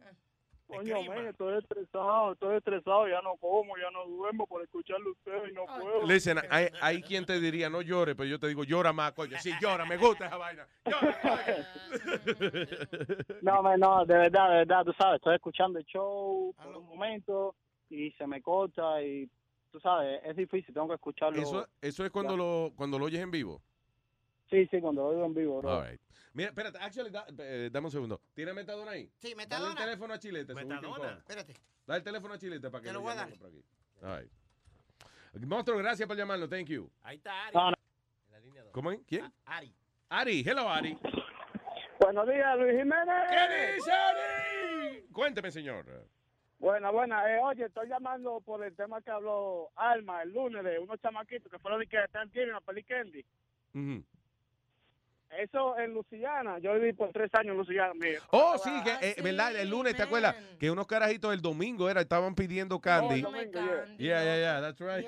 Coño, 0.76 1.02
man, 1.04 1.26
estoy 1.26 1.58
estresado, 1.58 2.32
estoy 2.32 2.56
estresado, 2.56 3.06
ya 3.06 3.20
no 3.20 3.36
como, 3.36 3.76
ya 3.76 3.90
no 3.90 4.06
duermo 4.06 4.46
por 4.46 4.62
escucharle 4.62 5.08
a 5.08 5.12
ustedes 5.12 5.50
y 5.50 5.54
no 5.54 5.66
puedo. 5.66 6.06
Listen, 6.06 6.38
hay, 6.48 6.68
hay 6.80 7.02
quien 7.02 7.26
te 7.26 7.38
diría 7.38 7.68
no 7.68 7.82
llore, 7.82 8.14
pero 8.14 8.28
yo 8.28 8.38
te 8.38 8.48
digo 8.48 8.64
llora 8.64 8.92
más, 8.92 9.12
coño. 9.12 9.36
Sí, 9.38 9.52
llora, 9.60 9.84
me 9.84 9.98
gusta 9.98 10.26
esa 10.26 10.36
vaina. 10.36 10.66
No, 13.42 13.62
man, 13.62 13.80
no, 13.80 14.04
de 14.06 14.14
verdad, 14.14 14.48
de 14.48 14.56
verdad, 14.58 14.84
tú 14.84 14.92
sabes, 14.92 15.16
estoy 15.16 15.34
escuchando 15.34 15.78
el 15.78 15.84
show 15.84 16.54
por 16.62 16.76
un 16.76 16.86
momento 16.86 17.54
y 17.90 18.10
se 18.12 18.26
me 18.26 18.40
corta 18.40 19.02
y, 19.02 19.28
tú 19.70 19.80
sabes, 19.80 20.20
es 20.24 20.36
difícil, 20.36 20.72
tengo 20.72 20.88
que 20.88 20.94
escucharlo. 20.94 21.40
Eso, 21.40 21.66
eso 21.80 22.04
es 22.04 22.10
cuando 22.10 22.36
lo, 22.36 22.72
cuando 22.76 22.98
lo 22.98 23.06
oyes 23.06 23.20
en 23.20 23.30
vivo. 23.30 23.60
Sí, 24.52 24.66
sí, 24.70 24.80
cuando 24.80 25.00
lo 25.02 25.08
oigo 25.08 25.24
en 25.24 25.34
vivo, 25.34 25.60
bro. 25.62 25.78
All 25.78 25.90
right. 25.90 26.00
Mira, 26.34 26.50
espérate, 26.50 26.78
actually, 26.78 27.10
da- 27.10 27.26
eh, 27.38 27.70
dame 27.72 27.86
un 27.86 27.90
segundo. 27.90 28.20
¿Tiene 28.34 28.52
metadona 28.52 28.90
ahí? 28.92 29.06
Sí, 29.18 29.28
Dale 29.30 29.36
metadona. 29.36 29.70
el 29.72 29.76
teléfono 29.78 30.14
a 30.14 30.18
Chilete. 30.18 30.54
Metadona. 30.54 31.12
Espérate. 31.18 31.54
Dale 31.86 31.98
el 31.98 32.04
teléfono 32.04 32.34
a 32.34 32.38
Chilete 32.38 32.70
para 32.70 32.82
que 32.82 32.88
Te 32.88 32.92
lo 32.92 32.98
lo 33.00 33.02
voy 33.04 33.12
a 33.12 33.16
llamemos 33.16 33.38
por 33.38 33.48
aquí. 33.48 33.64
All 34.02 34.20
right. 34.20 34.32
Monstruo, 35.46 35.78
gracias 35.78 36.06
por 36.06 36.16
llamarlo. 36.16 36.48
Thank 36.48 36.66
you. 36.68 36.90
Ahí 37.02 37.16
está 37.16 37.46
Ari. 37.46 37.54
No, 37.56 37.70
no. 37.70 37.76
¿Cómo 38.72 38.92
es? 38.92 39.00
¿Quién? 39.06 39.32
Ari. 39.46 39.74
Ari, 40.10 40.40
hello, 40.46 40.68
Ari. 40.68 40.98
Buenos 42.00 42.28
días, 42.28 42.58
Luis 42.58 42.72
Jiménez. 42.78 43.14
¿Qué 43.30 43.74
dice 43.74 43.90
Ari? 43.92 45.02
Cuénteme, 45.12 45.50
señor. 45.50 45.86
Buena, 46.58 46.90
buena. 46.90 47.24
Eh, 47.34 47.40
oye, 47.42 47.64
estoy 47.64 47.88
llamando 47.88 48.40
por 48.40 48.62
el 48.64 48.74
tema 48.76 49.00
que 49.02 49.10
habló 49.10 49.70
Alma 49.74 50.22
el 50.22 50.32
lunes 50.32 50.62
de 50.64 50.78
unos 50.78 51.00
chamaquitos 51.00 51.50
que 51.50 51.58
fueron 51.58 51.80
de 51.80 51.86
que 51.86 52.02
están 52.04 52.30
tienen 52.30 52.54
a 52.54 52.60
peli 52.60 52.84
Candy. 52.84 53.24
Ujú. 53.74 54.04
Eso 55.38 55.78
en 55.78 55.94
Luciana, 55.94 56.58
yo 56.58 56.74
viví 56.74 56.92
por 56.92 57.10
tres 57.12 57.32
años 57.34 57.52
en 57.52 57.58
Luciana. 57.58 57.92
mire. 57.94 58.18
Oh, 58.30 58.58
sí, 58.58 58.70
que, 58.84 59.08
eh, 59.10 59.16
¿verdad? 59.22 59.56
El 59.56 59.70
lunes, 59.70 59.96
¿te 59.96 60.02
acuerdas? 60.02 60.36
Que 60.60 60.70
unos 60.70 60.86
carajitos 60.86 61.32
el 61.32 61.40
domingo 61.40 61.88
era, 61.88 62.00
estaban 62.02 62.34
pidiendo 62.34 62.78
candy. 62.80 63.06
Oh, 63.08 63.14
el 63.14 63.22
domingo, 63.22 63.52
yeah. 63.52 63.84
Yeah, 63.98 64.24
yeah, 64.24 64.36
yeah, 64.36 64.60
that's 64.60 64.80
right. 64.80 65.06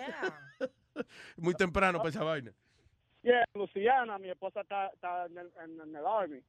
Muy 1.37 1.55
temprano 1.55 1.99
para 1.99 2.09
esa 2.11 2.23
vaina. 2.25 2.53
Yeah, 3.23 3.45
en 3.55 3.61
Luciana, 3.61 4.19
mi 4.19 4.31
esposa 4.31 4.61
está, 4.63 4.89
está 4.89 5.27
en, 5.27 5.39
el, 5.39 5.51
en- 5.63 5.81
en 5.81 5.97
el 5.97 6.07
Army. 6.07 6.41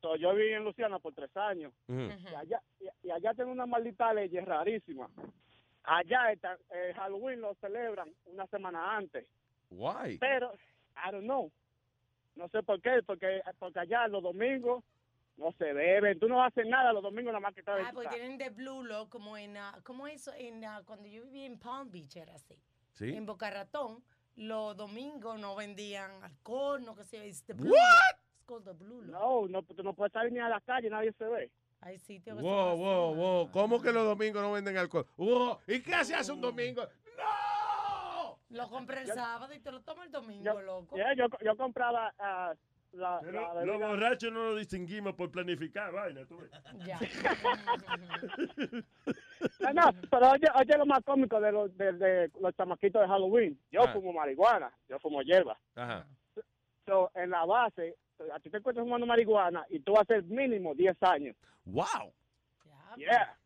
So, 0.00 0.16
yo 0.16 0.34
viví 0.34 0.52
en 0.52 0.64
Luciana 0.64 0.98
por 0.98 1.14
tres 1.14 1.34
años. 1.36 1.72
Y 1.88 2.34
allá, 2.34 2.60
y, 2.80 3.06
y 3.06 3.10
allá 3.10 3.34
tengo 3.34 3.50
una 3.52 3.66
maldita 3.66 4.12
ley 4.12 4.28
rarísima. 4.28 5.08
Allá 5.84 6.32
está, 6.32 6.56
eh, 6.70 6.92
Halloween 6.96 7.40
lo 7.40 7.54
celebran 7.60 8.12
una 8.26 8.46
semana 8.48 8.96
antes. 8.96 9.26
Why? 9.70 10.18
Pero, 10.18 10.52
I 10.96 11.10
don't 11.12 11.24
know. 11.24 11.50
No 12.34 12.48
sé 12.48 12.62
por 12.62 12.80
qué, 12.80 13.02
porque, 13.06 13.42
porque 13.58 13.80
allá 13.80 14.08
los 14.08 14.22
domingos 14.22 14.82
no 15.36 15.52
se 15.52 15.72
beben. 15.72 16.18
Tú 16.18 16.28
no 16.28 16.42
haces 16.42 16.66
nada 16.66 16.92
los 16.92 17.02
domingos 17.02 17.32
nada 17.32 17.40
más 17.40 17.54
que 17.54 17.60
estás 17.60 17.80
Ah, 17.84 17.90
porque 17.92 18.08
tienen 18.10 18.38
de 18.38 18.50
Blue 18.50 18.82
Lock 18.84 19.10
como 19.10 19.36
en, 19.36 19.56
ah, 19.56 19.78
¿cómo 19.84 20.06
eso? 20.06 20.32
En, 20.36 20.64
ah, 20.64 20.82
cuando 20.84 21.08
yo 21.08 21.22
vivía 21.24 21.46
en 21.46 21.58
Palm 21.58 21.90
Beach 21.90 22.16
era 22.16 22.34
así. 22.34 22.58
Sí. 22.92 23.14
En 23.14 23.26
Boca 23.26 23.50
Ratón, 23.50 24.02
los 24.36 24.76
domingos 24.76 25.38
no 25.38 25.54
vendían 25.56 26.22
alcohol, 26.22 26.82
no 26.84 26.94
que 26.94 27.04
sé, 27.04 27.26
it's 27.26 27.42
the 27.44 27.54
Blue 27.54 27.70
What? 27.70 27.78
Lock. 27.78 28.20
It's 28.34 28.44
called 28.46 28.64
the 28.64 28.72
Blue 28.72 29.02
Lock. 29.02 29.20
No, 29.20 29.48
no, 29.48 29.62
tú 29.62 29.82
no 29.82 29.94
puedes 29.94 30.12
salir 30.12 30.32
ni 30.32 30.38
a 30.38 30.48
la 30.48 30.60
calle, 30.60 30.88
nadie 30.90 31.12
se 31.12 31.24
ve. 31.24 31.50
Hay 31.80 31.98
sitios 31.98 32.36
que 32.36 32.42
Wow, 32.42 32.76
wow, 32.76 33.14
wow. 33.14 33.50
¿Cómo 33.50 33.82
que 33.82 33.92
los 33.92 34.04
domingos 34.04 34.40
no 34.40 34.52
venden 34.52 34.76
alcohol? 34.76 35.06
Wow. 35.16 35.58
¿Y 35.66 35.80
qué 35.82 36.04
se 36.04 36.14
hace 36.14 36.30
un 36.30 36.40
domingo? 36.40 36.86
Lo 38.52 38.68
compré 38.68 39.00
el 39.02 39.06
sábado 39.08 39.52
y 39.54 39.58
te 39.60 39.70
lo 39.72 39.80
tomo 39.82 40.02
el 40.04 40.10
domingo, 40.12 40.44
Yo, 40.44 40.60
loco. 40.62 40.94
yeah, 40.96 41.14
yo, 41.14 41.26
yo 41.44 41.56
compraba 41.56 42.12
ah, 42.18 42.52
la, 42.92 43.18
Pero 43.22 43.54
la 43.54 43.64
los 43.64 43.78
borrachos 43.80 44.30
no 44.32 44.44
lo 44.50 44.56
distinguimos 44.56 45.14
por 45.14 45.30
planificar, 45.30 45.90
vaina, 45.92 46.24
tú 46.26 46.38
ves. 46.38 46.50
Ya. 46.86 46.98
No, 49.60 49.72
no, 49.72 49.82
pero 50.10 50.30
oye, 50.30 50.46
oye 50.54 50.78
lo 50.78 50.86
más 50.86 51.00
cómico 51.04 51.40
de 51.40 51.50
los, 51.50 51.76
de, 51.76 51.92
de 51.94 52.30
los 52.40 52.54
chamaquitos 52.56 53.02
de 53.02 53.08
Halloween. 53.08 53.58
Yo 53.72 53.82
Ah. 53.82 53.92
fumo 53.92 54.12
marihuana, 54.12 54.72
yo 54.88 54.98
fumo 55.00 55.20
hierba. 55.22 55.58
Ajá. 55.74 56.06
So, 56.86 57.10
en 57.14 57.30
la 57.30 57.44
base, 57.44 57.96
a 58.32 58.38
ti 58.40 58.50
te 58.50 58.58
encuentras 58.58 58.84
fumando 58.84 59.06
marihuana 59.06 59.64
y 59.68 59.80
tú 59.80 59.92
vas 59.94 60.02
a 60.02 60.14
ser 60.14 60.22
mínimo 60.24 60.74
10 60.74 60.96
años. 61.02 61.36
Wow. 61.64 62.12
Yeah. 62.96 63.36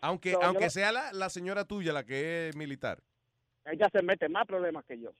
Aunque, 0.00 0.32
So, 0.32 0.40
yo 0.40 0.46
aunque 0.46 0.64
lo- 0.64 0.70
sea 0.70 0.90
la, 0.92 1.12
la 1.12 1.30
señora 1.30 1.64
tuya 1.64 1.92
la 1.92 2.04
que 2.04 2.48
es 2.48 2.56
militar. 2.56 2.98
Ella 3.66 3.88
se 3.90 4.02
mete 4.02 4.28
más 4.28 4.46
problemas 4.46 4.84
que 4.84 4.98
yo. 4.98 5.10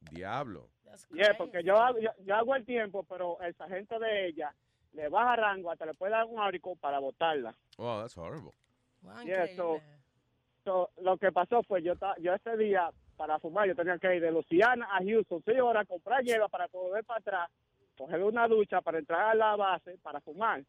Diablo. 0.00 0.68
Yeah, 1.10 1.34
porque 1.36 1.62
yo 1.62 1.76
hago, 1.76 1.98
yo, 1.98 2.10
yo 2.24 2.34
hago 2.34 2.54
el 2.54 2.64
tiempo, 2.64 3.04
pero 3.04 3.40
el 3.40 3.54
sargento 3.54 3.98
de 3.98 4.26
ella 4.26 4.54
le 4.92 5.08
baja 5.08 5.36
rango, 5.36 5.70
hasta 5.70 5.86
le 5.86 5.94
puede 5.94 6.12
dar 6.12 6.24
un 6.26 6.38
áurico 6.38 6.76
para 6.76 6.98
botarla. 6.98 7.54
Oh, 7.78 8.00
that's 8.00 8.16
horrible. 8.16 8.52
Yeah, 9.26 9.46
so, 9.56 9.80
so, 10.64 10.90
lo 11.02 11.16
que 11.18 11.32
pasó 11.32 11.62
fue, 11.62 11.82
yo 11.82 11.96
ta- 11.96 12.14
yo 12.20 12.32
ese 12.34 12.56
día, 12.56 12.90
para 13.16 13.38
fumar, 13.38 13.66
yo 13.66 13.74
tenía 13.74 13.98
que 13.98 14.16
ir 14.16 14.22
de 14.22 14.30
Luciana 14.30 14.86
a 14.90 15.02
Houston, 15.02 15.42
seis 15.44 15.60
horas, 15.60 15.86
comprar 15.86 16.22
hierba 16.22 16.48
para 16.48 16.66
volver 16.68 17.04
para 17.04 17.18
atrás, 17.20 17.50
coger 17.96 18.22
una 18.22 18.46
ducha 18.48 18.80
para 18.80 18.98
entrar 18.98 19.30
a 19.30 19.34
la 19.34 19.56
base 19.56 19.98
para 19.98 20.20
fumar. 20.20 20.62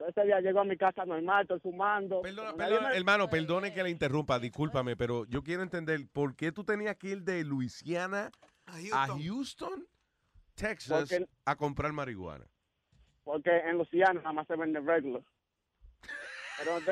Entonces 0.00 0.16
ese 0.16 0.26
día 0.28 0.40
llego 0.40 0.60
a 0.60 0.64
mi 0.64 0.78
casa 0.78 1.04
normal, 1.04 1.42
estoy 1.42 1.60
fumando. 1.60 2.22
Perdona, 2.22 2.54
me- 2.54 2.96
hermano, 2.96 3.28
perdone 3.28 3.74
que 3.74 3.82
le 3.82 3.90
interrumpa, 3.90 4.38
discúlpame, 4.38 4.96
pero 4.96 5.26
yo 5.26 5.42
quiero 5.42 5.62
entender 5.62 6.08
por 6.10 6.34
qué 6.34 6.52
tú 6.52 6.64
tenías 6.64 6.96
que 6.96 7.08
ir 7.08 7.22
de 7.22 7.44
Luisiana 7.44 8.30
a 8.66 9.06
Houston, 9.08 9.86
Texas, 10.54 11.06
Porque- 11.10 11.26
a 11.44 11.54
comprar 11.56 11.92
marihuana. 11.92 12.46
Porque 13.24 13.50
en 13.50 13.76
Luciana 13.76 14.14
nada 14.14 14.32
más 14.32 14.46
se 14.46 14.56
vende 14.56 14.80
regular. 14.80 15.22
Pero 16.58 16.78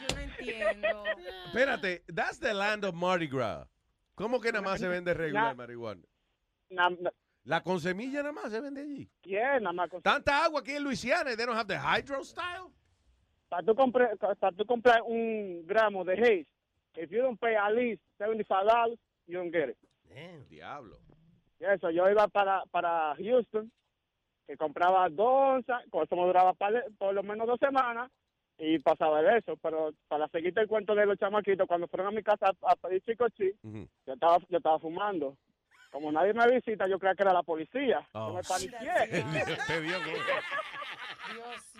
yo 0.00 0.14
no 0.14 0.20
entiendo. 0.20 1.04
Espérate, 1.46 2.04
that's 2.14 2.38
the 2.38 2.54
land 2.54 2.84
of 2.84 2.94
Mardi 2.94 3.26
Gras. 3.26 3.66
¿Cómo 4.14 4.40
que 4.40 4.52
nada 4.52 4.62
más 4.64 4.78
se 4.78 4.86
vende 4.86 5.12
regular 5.12 5.48
Na- 5.48 5.54
marihuana? 5.54 6.02
na- 6.70 6.88
na- 6.90 7.12
La 7.44 7.60
con 7.62 7.80
semilla 7.80 8.20
nada 8.22 8.32
más 8.32 8.52
se 8.52 8.60
vende 8.60 8.82
allí. 8.82 9.08
¿Quién? 9.20 9.62
Nada 9.64 9.72
más 9.72 9.90
con- 9.90 10.02
Tanta 10.02 10.44
agua 10.44 10.60
aquí 10.60 10.72
en 10.72 10.84
Luisiana 10.84 11.34
they 11.36 11.44
don't 11.46 11.58
have 11.58 11.66
the 11.66 11.78
hydro 11.78 12.22
style. 12.24 12.70
para 13.48 13.62
tú 13.64 13.74
comprar 13.74 14.16
para 14.16 14.56
tú 14.56 14.64
comprar 14.64 15.02
un 15.02 15.66
gramo 15.66 16.04
de 16.04 16.14
haze, 16.14 16.46
if 16.96 17.10
you 17.10 17.20
don't 17.20 17.38
pay 17.38 17.54
at 17.54 17.72
least 17.74 18.00
$75, 18.18 18.96
you 19.26 19.38
don't 19.38 19.52
get 19.52 19.70
it. 19.70 20.48
Diablo. 20.48 20.98
Y 21.60 21.64
eso, 21.64 21.90
yo 21.90 22.08
iba 22.10 22.26
para, 22.28 22.64
para 22.70 23.14
Houston, 23.16 23.70
que 24.46 24.56
compraba 24.56 25.08
dos 25.08 25.56
onzas, 25.56 25.82
con 25.90 26.02
eso 26.04 26.16
me 26.16 26.24
duraba 26.26 26.54
par- 26.54 26.86
por 26.98 27.12
lo 27.14 27.22
menos 27.22 27.46
dos 27.46 27.58
semanas, 27.60 28.10
y 28.58 28.78
pasaba 28.78 29.22
de 29.22 29.38
eso. 29.38 29.56
Pero 29.62 29.92
para 30.08 30.28
seguirte 30.28 30.60
el 30.60 30.68
cuento 30.68 30.94
de 30.94 31.06
los 31.06 31.18
chamaquitos, 31.18 31.66
cuando 31.68 31.86
fueron 31.88 32.08
a 32.08 32.10
mi 32.16 32.22
casa 32.22 32.46
a, 32.62 32.72
a 32.72 32.76
pedir 32.76 33.02
chico 33.02 33.28
chi, 33.30 33.52
yo 34.06 34.12
estaba, 34.14 34.38
yo 34.48 34.56
estaba 34.58 34.78
fumando. 34.78 35.36
Como 35.92 36.10
nadie 36.10 36.32
me 36.32 36.48
visita, 36.50 36.88
yo 36.88 36.98
creía 36.98 37.14
que 37.14 37.22
era 37.22 37.32
la 37.34 37.42
policía. 37.42 38.08
Oh. 38.12 38.28
Yo 38.28 38.34
me 38.34 38.42
paniqué. 38.42 38.76
Te 39.66 39.80
dio 39.82 40.00
Dios 40.00 40.18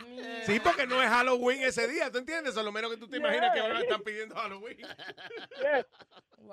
mío. 0.07 0.25
Sí, 0.45 0.61
porque 0.61 0.87
no 0.87 1.03
es 1.03 1.09
Halloween 1.09 1.63
ese 1.63 1.89
día, 1.89 2.11
¿tú 2.11 2.19
entiendes? 2.19 2.57
A 2.57 2.63
lo 2.63 2.71
menos 2.73 2.91
que 2.91 2.97
tú 2.99 3.09
te 3.09 3.17
imaginas 3.17 3.51
que 3.53 3.59
Yeah. 3.59 3.67
ahora 3.69 3.81
están 3.81 4.03
pidiendo 4.03 4.35
Halloween. 4.37 4.77
Yeah. 4.79 5.87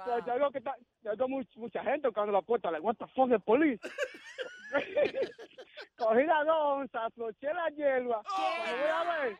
So, 0.06 0.26
yo 0.26 0.34
digo 0.34 0.52
que 0.52 0.58
está, 0.60 0.76
yo 1.02 1.12
digo 1.12 1.28
much- 1.28 1.56
mucha 1.58 1.84
gente 1.84 2.08
tocando 2.08 2.32
la 2.32 2.42
puerta, 2.42 2.72
like, 2.72 2.84
what 2.86 2.96
the 2.96 3.08
fuck, 3.08 3.30
the 3.30 3.40
police? 3.40 3.80
Cogí 5.98 6.24
las 6.24 6.46
dos 6.46 6.56
onzas, 6.78 7.14
floché 7.14 7.54
la 7.54 7.70
hierba. 7.70 8.22
Cuando 8.24 8.78
voy 8.78 8.90
a 8.90 9.20
ver, 9.20 9.38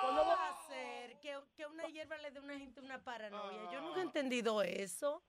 ¿Cómo 0.00 0.26
va 0.26 0.48
a 0.48 0.66
ser 0.66 1.18
que, 1.20 1.36
que 1.56 1.66
una 1.66 1.84
hierba 1.86 2.16
le 2.18 2.30
dé 2.30 2.38
a 2.38 2.42
una 2.42 2.58
gente 2.58 2.80
una 2.80 3.02
paranoia? 3.02 3.70
Yo 3.72 3.80
nunca 3.80 4.00
he 4.00 4.02
entendido 4.02 4.62
eso. 4.62 5.22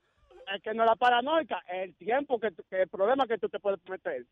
Es 0.54 0.62
que 0.62 0.74
no 0.74 0.82
es 0.84 0.88
la 0.90 0.96
paranoica, 0.96 1.62
es 1.68 1.84
el 1.84 1.94
tiempo 1.96 2.38
que, 2.38 2.48
el 2.70 2.88
problema 2.88 3.26
que 3.26 3.38
tú 3.38 3.48
te 3.48 3.58
puedes 3.60 3.80
meter. 3.88 4.26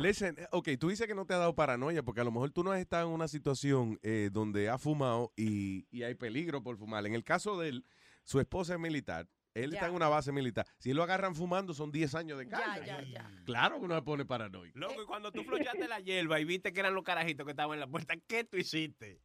Listen, 0.00 0.34
eh, 0.38 0.46
ok, 0.50 0.68
tú 0.78 0.88
dices 0.88 1.06
que 1.06 1.14
no 1.14 1.26
te 1.26 1.34
ha 1.34 1.38
dado 1.38 1.54
paranoia 1.54 2.02
porque 2.02 2.20
a 2.20 2.24
lo 2.24 2.32
mejor 2.32 2.50
tú 2.50 2.64
no 2.64 2.72
has 2.72 2.80
estado 2.80 3.08
en 3.08 3.14
una 3.14 3.28
situación 3.28 3.98
eh, 4.02 4.30
donde 4.32 4.68
has 4.68 4.82
fumado 4.82 5.32
y, 5.36 5.86
y 5.90 6.02
hay 6.02 6.14
peligro 6.14 6.62
por 6.62 6.76
fumar. 6.76 7.06
En 7.06 7.14
el 7.14 7.24
caso 7.24 7.58
de 7.58 7.68
él, 7.68 7.84
su 8.24 8.40
esposa 8.40 8.74
es 8.74 8.80
militar, 8.80 9.28
él 9.54 9.72
está 9.72 9.86
en 9.86 9.94
una 9.94 10.08
base 10.08 10.32
militar. 10.32 10.66
Si 10.78 10.92
lo 10.92 11.02
agarran 11.02 11.34
fumando 11.34 11.72
son 11.74 11.90
10 11.90 12.14
años 12.14 12.38
de 12.38 12.44
Ya, 12.46 12.50
cárcel. 12.50 12.86
ya, 12.86 13.02
ya. 13.02 13.30
Claro 13.44 13.78
que 13.78 13.84
uno 13.86 13.94
se 13.94 14.02
pone 14.02 14.24
paranoico. 14.26 14.78
Loco, 14.78 15.02
y 15.02 15.06
cuando 15.06 15.32
tú 15.32 15.42
flochaste 15.44 15.88
la 15.88 16.00
hierba 16.00 16.40
y 16.40 16.44
viste 16.44 16.72
que 16.72 16.80
eran 16.80 16.94
los 16.94 17.04
carajitos 17.04 17.44
que 17.46 17.52
estaban 17.52 17.74
en 17.74 17.80
la 17.80 17.86
puerta, 17.86 18.14
¿qué 18.26 18.44
tú 18.44 18.56
hiciste? 18.58 19.20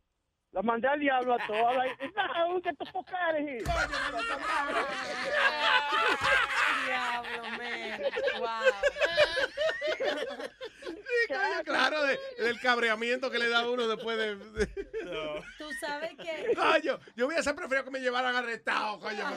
Los 0.53 0.65
mandé 0.65 0.87
al 0.87 0.99
diablo 0.99 1.35
a 1.35 1.47
todos. 1.47 1.75
like, 1.77 1.95
no, 2.15 2.59
get 2.61 2.77
the 2.77 2.85
fuck 2.85 3.07
out 3.13 3.39
of 3.39 3.47
here. 3.47 3.63
Diablo, 6.85 7.43
man. 7.57 8.01
Wow. 8.41 8.61
Claro, 11.65 12.03
de- 12.03 12.19
del 12.39 12.59
cabreamiento 12.59 13.29
que 13.31 13.39
le 13.39 13.49
da 13.49 13.69
uno 13.69 13.87
después 13.87 14.17
de... 14.17 14.35
de- 14.35 14.67
Tú 15.57 15.65
sabes 15.79 16.11
que... 16.17 16.53
Coño, 16.55 16.99
yo 17.15 17.27
hubiese 17.27 17.53
preferido 17.53 17.85
que 17.85 17.91
me 17.91 17.99
llevaran 17.99 18.35
arrestado, 18.35 18.99
coño. 18.99 19.23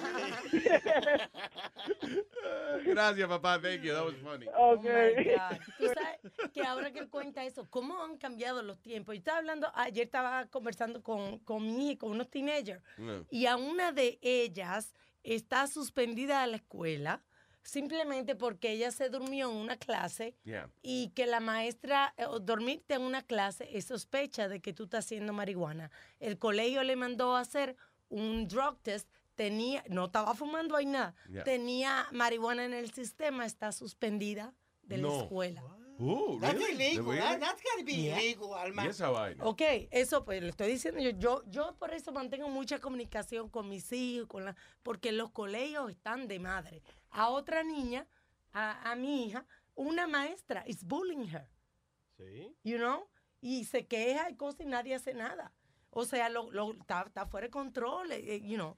Gracias, 2.84 3.28
papá. 3.28 3.60
Thank 3.60 3.82
you. 3.82 3.92
That 3.92 4.04
was 4.04 4.14
funny. 4.22 4.46
Oh 4.56 4.76
my 4.76 5.24
God. 5.24 5.58
Tú 5.78 5.86
sabes 5.86 6.50
que 6.52 6.62
ahora 6.62 6.92
que 6.92 6.98
él 7.00 7.08
cuenta 7.08 7.44
eso, 7.44 7.66
¿cómo 7.70 8.02
han 8.02 8.16
cambiado 8.18 8.62
los 8.62 8.80
tiempos? 8.80 9.14
Yo 9.14 9.18
estaba 9.18 9.38
hablando, 9.38 9.70
ayer 9.74 10.04
estaba 10.06 10.46
conversando 10.46 11.02
con, 11.02 11.38
con 11.40 11.62
mi 11.76 11.90
hija, 11.92 12.00
con 12.00 12.10
unos 12.12 12.30
teenagers, 12.30 12.82
No. 12.98 13.24
y 13.30 13.46
a 13.46 13.56
una 13.56 13.92
de 13.92 14.18
ellas 14.22 14.94
está 15.22 15.66
suspendida 15.66 16.42
de 16.42 16.48
la 16.48 16.56
escuela 16.56 17.22
simplemente 17.64 18.36
porque 18.36 18.70
ella 18.72 18.90
se 18.92 19.08
durmió 19.08 19.50
en 19.50 19.56
una 19.56 19.76
clase 19.76 20.34
Yeah. 20.44 20.70
y 20.82 21.08
que 21.10 21.26
la 21.26 21.40
maestra, 21.40 22.14
eh, 22.16 22.24
dormirte 22.42 22.94
en 22.94 23.02
una 23.02 23.22
clase 23.22 23.68
es 23.76 23.86
sospecha 23.86 24.48
de 24.48 24.60
que 24.60 24.72
tú 24.72 24.84
estás 24.84 25.06
haciendo 25.06 25.32
marihuana. 25.32 25.90
El 26.20 26.38
colegio 26.38 26.82
le 26.84 26.94
mandó 26.96 27.34
a 27.36 27.40
hacer 27.40 27.76
un 28.10 28.46
drug 28.46 28.78
test, 28.82 29.08
tenía, 29.34 29.82
no 29.88 30.04
estaba 30.06 30.34
fumando 30.34 30.76
ahí 30.76 30.86
nada, 30.86 31.14
Yeah. 31.28 31.42
tenía 31.44 32.06
marihuana 32.12 32.64
en 32.66 32.74
el 32.74 32.92
sistema, 32.92 33.46
está 33.46 33.72
suspendida 33.72 34.52
de 34.82 34.98
la 34.98 35.16
escuela. 35.22 35.64
Uh, 35.96 36.40
That's 36.40 36.58
really? 36.58 36.86
illegal. 36.86 37.14
¿De 37.14 37.20
That, 37.20 37.38
that's 37.40 37.62
gotta 37.62 37.84
be 37.84 37.92
Yeah. 37.94 38.20
illegal, 38.20 38.54
Alma. 38.58 38.84
¿Y 38.84 38.88
esa 38.88 39.10
vaina? 39.10 39.44
Ok, 39.44 39.62
eso 39.92 40.24
pues 40.24 40.42
le 40.42 40.48
estoy 40.48 40.72
diciendo 40.72 41.00
yo, 41.00 41.10
yo, 41.10 41.42
yo 41.46 41.76
por 41.78 41.94
eso 41.94 42.10
mantengo 42.10 42.48
mucha 42.48 42.80
comunicación 42.80 43.48
con 43.48 43.68
mis 43.68 43.92
hijos, 43.92 44.26
con 44.28 44.44
la, 44.44 44.56
porque 44.82 45.12
los 45.12 45.30
colegios 45.30 45.88
están 45.90 46.26
de 46.26 46.40
madre. 46.40 46.82
A 47.14 47.28
otra 47.28 47.62
niña, 47.62 48.06
a, 48.52 48.90
a 48.90 48.96
mi 48.96 49.26
hija, 49.26 49.46
una 49.76 50.06
maestra 50.06 50.64
is 50.66 50.82
bullying 50.84 51.28
her, 51.32 51.48
Sí. 52.18 52.54
you 52.64 52.76
know, 52.76 53.08
y 53.40 53.64
se 53.64 53.86
queja 53.86 54.30
y 54.30 54.36
cosas 54.36 54.60
y 54.62 54.64
nadie 54.66 54.94
hace 54.96 55.14
nada. 55.14 55.52
O 55.90 56.04
sea, 56.04 56.28
lo, 56.28 56.50
lo, 56.50 56.72
está, 56.72 57.02
está 57.06 57.24
fuera 57.26 57.46
de 57.46 57.50
control, 57.52 58.10
eh, 58.12 58.34
eh, 58.34 58.40
you 58.42 58.56
know. 58.56 58.76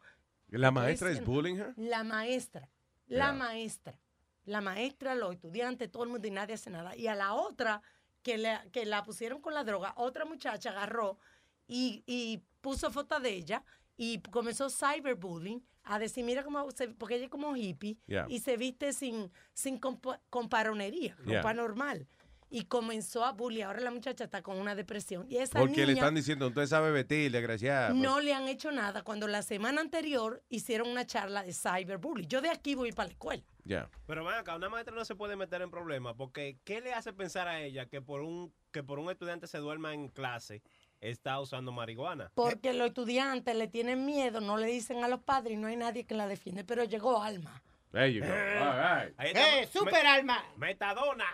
¿La 0.48 0.70
maestra 0.70 1.10
es 1.10 1.24
bullying 1.24 1.56
her? 1.56 1.72
La 1.76 2.04
maestra, 2.04 2.68
la 3.06 3.26
Yeah. 3.26 3.32
maestra, 3.32 3.98
la 4.44 4.60
maestra, 4.60 5.14
los 5.14 5.32
estudiantes, 5.34 5.90
todo 5.90 6.04
el 6.04 6.10
mundo 6.10 6.28
y 6.28 6.30
nadie 6.30 6.54
hace 6.54 6.68
nada. 6.70 6.94
Y 6.94 7.06
a 7.06 7.14
la 7.14 7.32
otra 7.34 7.80
que, 8.22 8.36
le- 8.38 8.70
que 8.70 8.84
la 8.84 9.02
pusieron 9.02 9.40
con 9.40 9.54
la 9.54 9.64
droga, 9.64 9.94
otra 9.96 10.24
muchacha 10.26 10.70
agarró 10.70 11.18
y, 11.66 12.02
y 12.06 12.42
puso 12.60 12.90
foto 12.90 13.18
de 13.18 13.30
ella 13.30 13.64
y 13.96 14.20
comenzó 14.30 14.68
cyberbullying 14.70 15.64
a 15.84 15.98
decir, 15.98 16.24
mira 16.24 16.42
cómo, 16.42 16.70
se- 16.72 16.88
porque 16.88 17.14
ella 17.16 17.24
es 17.26 17.30
como 17.30 17.56
hippie 17.56 17.96
Yeah. 18.06 18.26
y 18.28 18.40
se 18.40 18.56
viste 18.56 18.92
sin, 18.92 19.30
sin 19.54 19.80
compa- 19.80 20.20
comparonería, 20.30 21.16
Yeah. 21.24 21.36
ropa 21.38 21.54
normal. 21.54 22.06
Y 22.48 22.66
comenzó 22.66 23.24
a 23.24 23.32
bullying. 23.32 23.64
Ahora 23.64 23.80
la 23.80 23.90
muchacha 23.90 24.22
está 24.22 24.40
con 24.40 24.56
una 24.60 24.76
depresión. 24.76 25.26
Y 25.28 25.38
esa 25.38 25.58
Porque 25.58 25.80
le 25.80 25.86
niña- 25.94 26.02
están 26.02 26.14
diciendo, 26.14 26.46
usted 26.46 26.66
sabe 26.66 26.92
vestir, 26.92 27.32
desgraciada. 27.32 27.92
no 27.92 28.20
le 28.20 28.32
han 28.34 28.46
hecho 28.46 28.70
nada 28.70 29.02
cuando 29.02 29.26
la 29.26 29.42
semana 29.42 29.80
anterior 29.80 30.44
hicieron 30.48 30.88
una 30.88 31.04
charla 31.04 31.42
de 31.42 31.52
cyberbullying. 31.52 32.28
Yo 32.28 32.40
de 32.40 32.50
aquí 32.50 32.76
voy 32.76 32.92
para 32.92 33.08
la 33.08 33.12
escuela. 33.14 33.42
Ya. 33.64 33.90
Pero 34.06 34.24
ven 34.24 34.34
acá, 34.34 34.54
una 34.54 34.68
maestra 34.68 34.94
no 34.94 35.04
se 35.04 35.16
puede 35.16 35.34
meter 35.34 35.60
en 35.60 35.70
problemas 35.72 36.14
porque 36.16 36.56
¿qué 36.62 36.80
le 36.80 36.94
hace 36.94 37.12
pensar 37.12 37.48
a 37.48 37.60
ella 37.62 37.86
que 37.86 38.00
por 38.00 38.20
un 38.22 38.52
que 38.70 38.84
por 38.84 38.98
un 39.00 39.10
estudiante 39.10 39.46
se 39.48 39.58
duerma 39.58 39.92
en 39.94 40.08
clase 40.08 40.62
está 41.00 41.40
usando 41.40 41.72
marihuana? 41.72 42.30
Porque 42.34 42.72
los 42.72 42.88
estudiantes 42.88 43.54
le 43.54 43.68
tienen 43.68 44.04
miedo, 44.06 44.40
no 44.40 44.56
le 44.56 44.66
dicen 44.66 45.04
a 45.04 45.08
los 45.08 45.20
padres 45.20 45.54
y 45.54 45.56
no 45.56 45.66
hay 45.68 45.76
nadie 45.76 46.04
que 46.06 46.14
la 46.14 46.26
defiende. 46.26 46.64
Pero 46.64 46.84
llegó 46.84 47.22
Alma. 47.22 47.62
There 47.92 48.12
you 48.12 48.20
go. 48.22 48.28
All 48.30 49.04
right. 49.06 49.14
Ahí 49.18 49.28
está, 49.28 49.60
¡Eh, 49.60 49.66
super 49.68 50.06
Alma! 50.06 50.44
Metadona. 50.56 51.26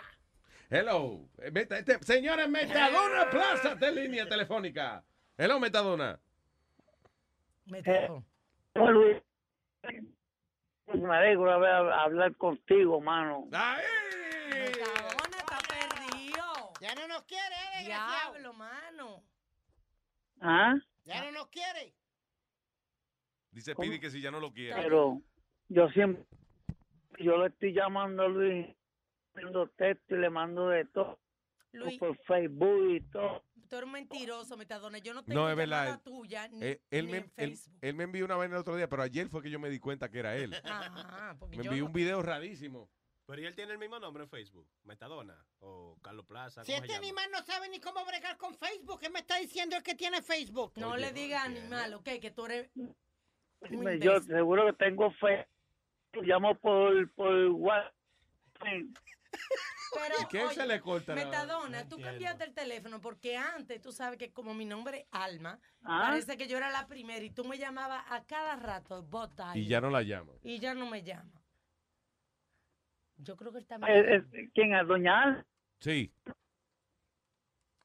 Hello. 0.69 1.27
Eh, 1.39 1.51
Meta- 1.51 1.77
este, 1.77 1.99
señores, 2.03 2.47
Metadona 2.49 3.29
Plaza 3.29 3.75
de 3.75 3.91
línea 3.91 4.27
telefónica. 4.27 5.03
Hello, 5.37 5.59
Metadona. 5.59 6.19
Oh, 8.75 8.89
Luis, 8.91 9.17
me 10.93 11.15
alegro 11.15 11.51
hablar 11.51 12.35
contigo, 12.37 12.99
mano. 13.01 13.45
Metadona 13.45 15.37
está 15.37 15.59
perdido. 15.67 16.73
Ya 16.81 16.95
no 16.95 17.07
nos 17.07 17.23
quiere, 17.23 17.55
eh, 17.79 17.85
Diablo, 17.85 18.53
mano. 18.53 19.23
¿Ah? 20.45 20.75
Ya 21.05 21.23
no 21.23 21.31
nos 21.31 21.47
quiere. 21.47 21.95
Dice 23.51 23.75
Pidi 23.75 23.99
que 23.99 24.09
si 24.09 24.19
ya 24.21 24.29
no 24.29 24.39
lo 24.39 24.51
quiere. 24.51 24.75
Pero 24.81 25.21
yo 25.69 25.89
siempre, 25.89 26.25
yo 27.19 27.37
le 27.37 27.47
estoy 27.47 27.73
llamando 27.73 28.23
a 28.23 28.27
Luis, 28.27 28.67
mando 29.35 29.67
texto 29.69 30.15
y 30.15 30.19
le 30.19 30.29
mando 30.29 30.67
de 30.69 30.85
todo, 30.85 31.19
Luis. 31.71 31.97
por 31.99 32.17
Facebook 32.25 32.89
y 32.95 33.01
todo. 33.09 33.43
Tú 33.69 33.77
eres 33.77 33.85
un 33.87 33.93
mentiroso, 33.93 34.57
Metadona. 34.57 34.97
Yo 34.97 35.13
no 35.13 35.23
tengo 35.23 35.39
No, 35.39 35.49
es 35.49 35.55
llamada 35.57 35.83
verdad. 35.85 36.01
tuya 36.03 36.47
ni, 36.49 36.61
Eh, 36.63 36.81
él, 36.91 37.05
ni 37.05 37.11
me, 37.13 37.17
en 37.19 37.31
él, 37.37 37.49
Facebook. 37.51 37.77
él 37.81 37.95
me 37.95 38.03
envió 38.03 38.25
una 38.25 38.35
vaina 38.35 38.55
el 38.55 38.61
otro 38.61 38.75
día, 38.75 38.89
pero 38.89 39.01
ayer 39.03 39.29
fue 39.29 39.41
que 39.41 39.49
yo 39.49 39.59
me 39.59 39.69
di 39.69 39.79
cuenta 39.79 40.09
que 40.09 40.19
era 40.19 40.35
él. 40.35 40.53
Ajá, 40.63 41.35
porque 41.39 41.57
Me 41.57 41.63
envió 41.63 41.81
no- 41.81 41.87
un 41.87 41.93
video 41.93 42.21
rarísimo. 42.21 42.89
Pero 43.25 43.41
¿y 43.41 43.45
él 43.45 43.55
tiene 43.55 43.71
el 43.71 43.77
mismo 43.77 43.99
nombre 43.99 44.23
en 44.23 44.29
Facebook? 44.29 44.67
Metadona 44.83 45.45
o 45.59 45.97
Carlos 46.01 46.25
Plaza. 46.25 46.63
Si 46.65 46.71
¿cómo 46.73 46.81
se 46.81 46.85
este 46.85 46.93
llama? 46.93 47.05
animal 47.07 47.29
no 47.31 47.43
sabe 47.45 47.69
ni 47.69 47.79
cómo 47.79 48.03
bregar 48.05 48.37
con 48.37 48.53
Facebook, 48.55 48.99
¿qué 48.99 49.09
me 49.09 49.19
está 49.19 49.37
diciendo 49.37 49.75
el 49.77 49.83
que 49.83 49.95
tiene 49.95 50.21
Facebook? 50.21 50.73
No 50.75 50.97
le 50.97 51.11
digas 51.13 51.45
animal, 51.45 51.93
ok, 51.93 52.09
que 52.21 52.31
tú 52.31 52.45
eres 52.45 52.69
Dime, 52.75 53.97
Yo 53.99 54.11
imbécil. 54.15 54.35
seguro 54.35 54.65
que 54.65 54.73
tengo 54.73 55.09
fe. 55.13 55.47
Llamo 56.21 56.53
por, 56.59 57.09
por 57.13 57.33
WhatsApp. 57.51 57.93
Pero, 59.95 60.15
¿Y 60.21 60.25
qué 60.27 60.49
se 60.53 60.65
le 60.67 60.79
corta 60.81 61.13
Metadona, 61.15 61.83
no 61.83 61.87
tú 61.89 61.99
cambiaste 62.01 62.43
el 62.43 62.53
teléfono 62.53 62.99
porque 62.99 63.37
antes 63.37 63.79
tú 63.81 63.91
sabes 63.91 64.17
que 64.19 64.31
como 64.33 64.53
mi 64.53 64.65
nombre 64.65 64.99
es 65.01 65.07
Alma, 65.11 65.59
Ah. 65.83 66.07
parece 66.09 66.37
que 66.37 66.47
yo 66.47 66.57
era 66.57 66.69
la 66.71 66.87
primera 66.87 67.23
y 67.23 67.29
tú 67.29 67.43
me 67.45 67.57
llamabas 67.57 68.03
a 68.09 68.23
cada 68.25 68.55
rato, 68.55 69.01
bot 69.03 69.33
Y 69.55 69.67
ya 69.67 69.81
no 69.81 69.89
la 69.89 70.01
llamo. 70.01 70.39
y 70.43 70.59
ya 70.59 70.73
no 70.73 70.87
me 70.89 71.03
llama. 71.03 71.42
Yo 73.17 73.35
creo 73.35 73.51
que 73.51 73.59
está 73.59 73.75
Eh, 73.87 74.15
eh, 74.33 74.49
¿Quién 74.53 74.73
es? 74.75 74.87
¿Doña? 74.87 75.45
Sí. 75.79 76.11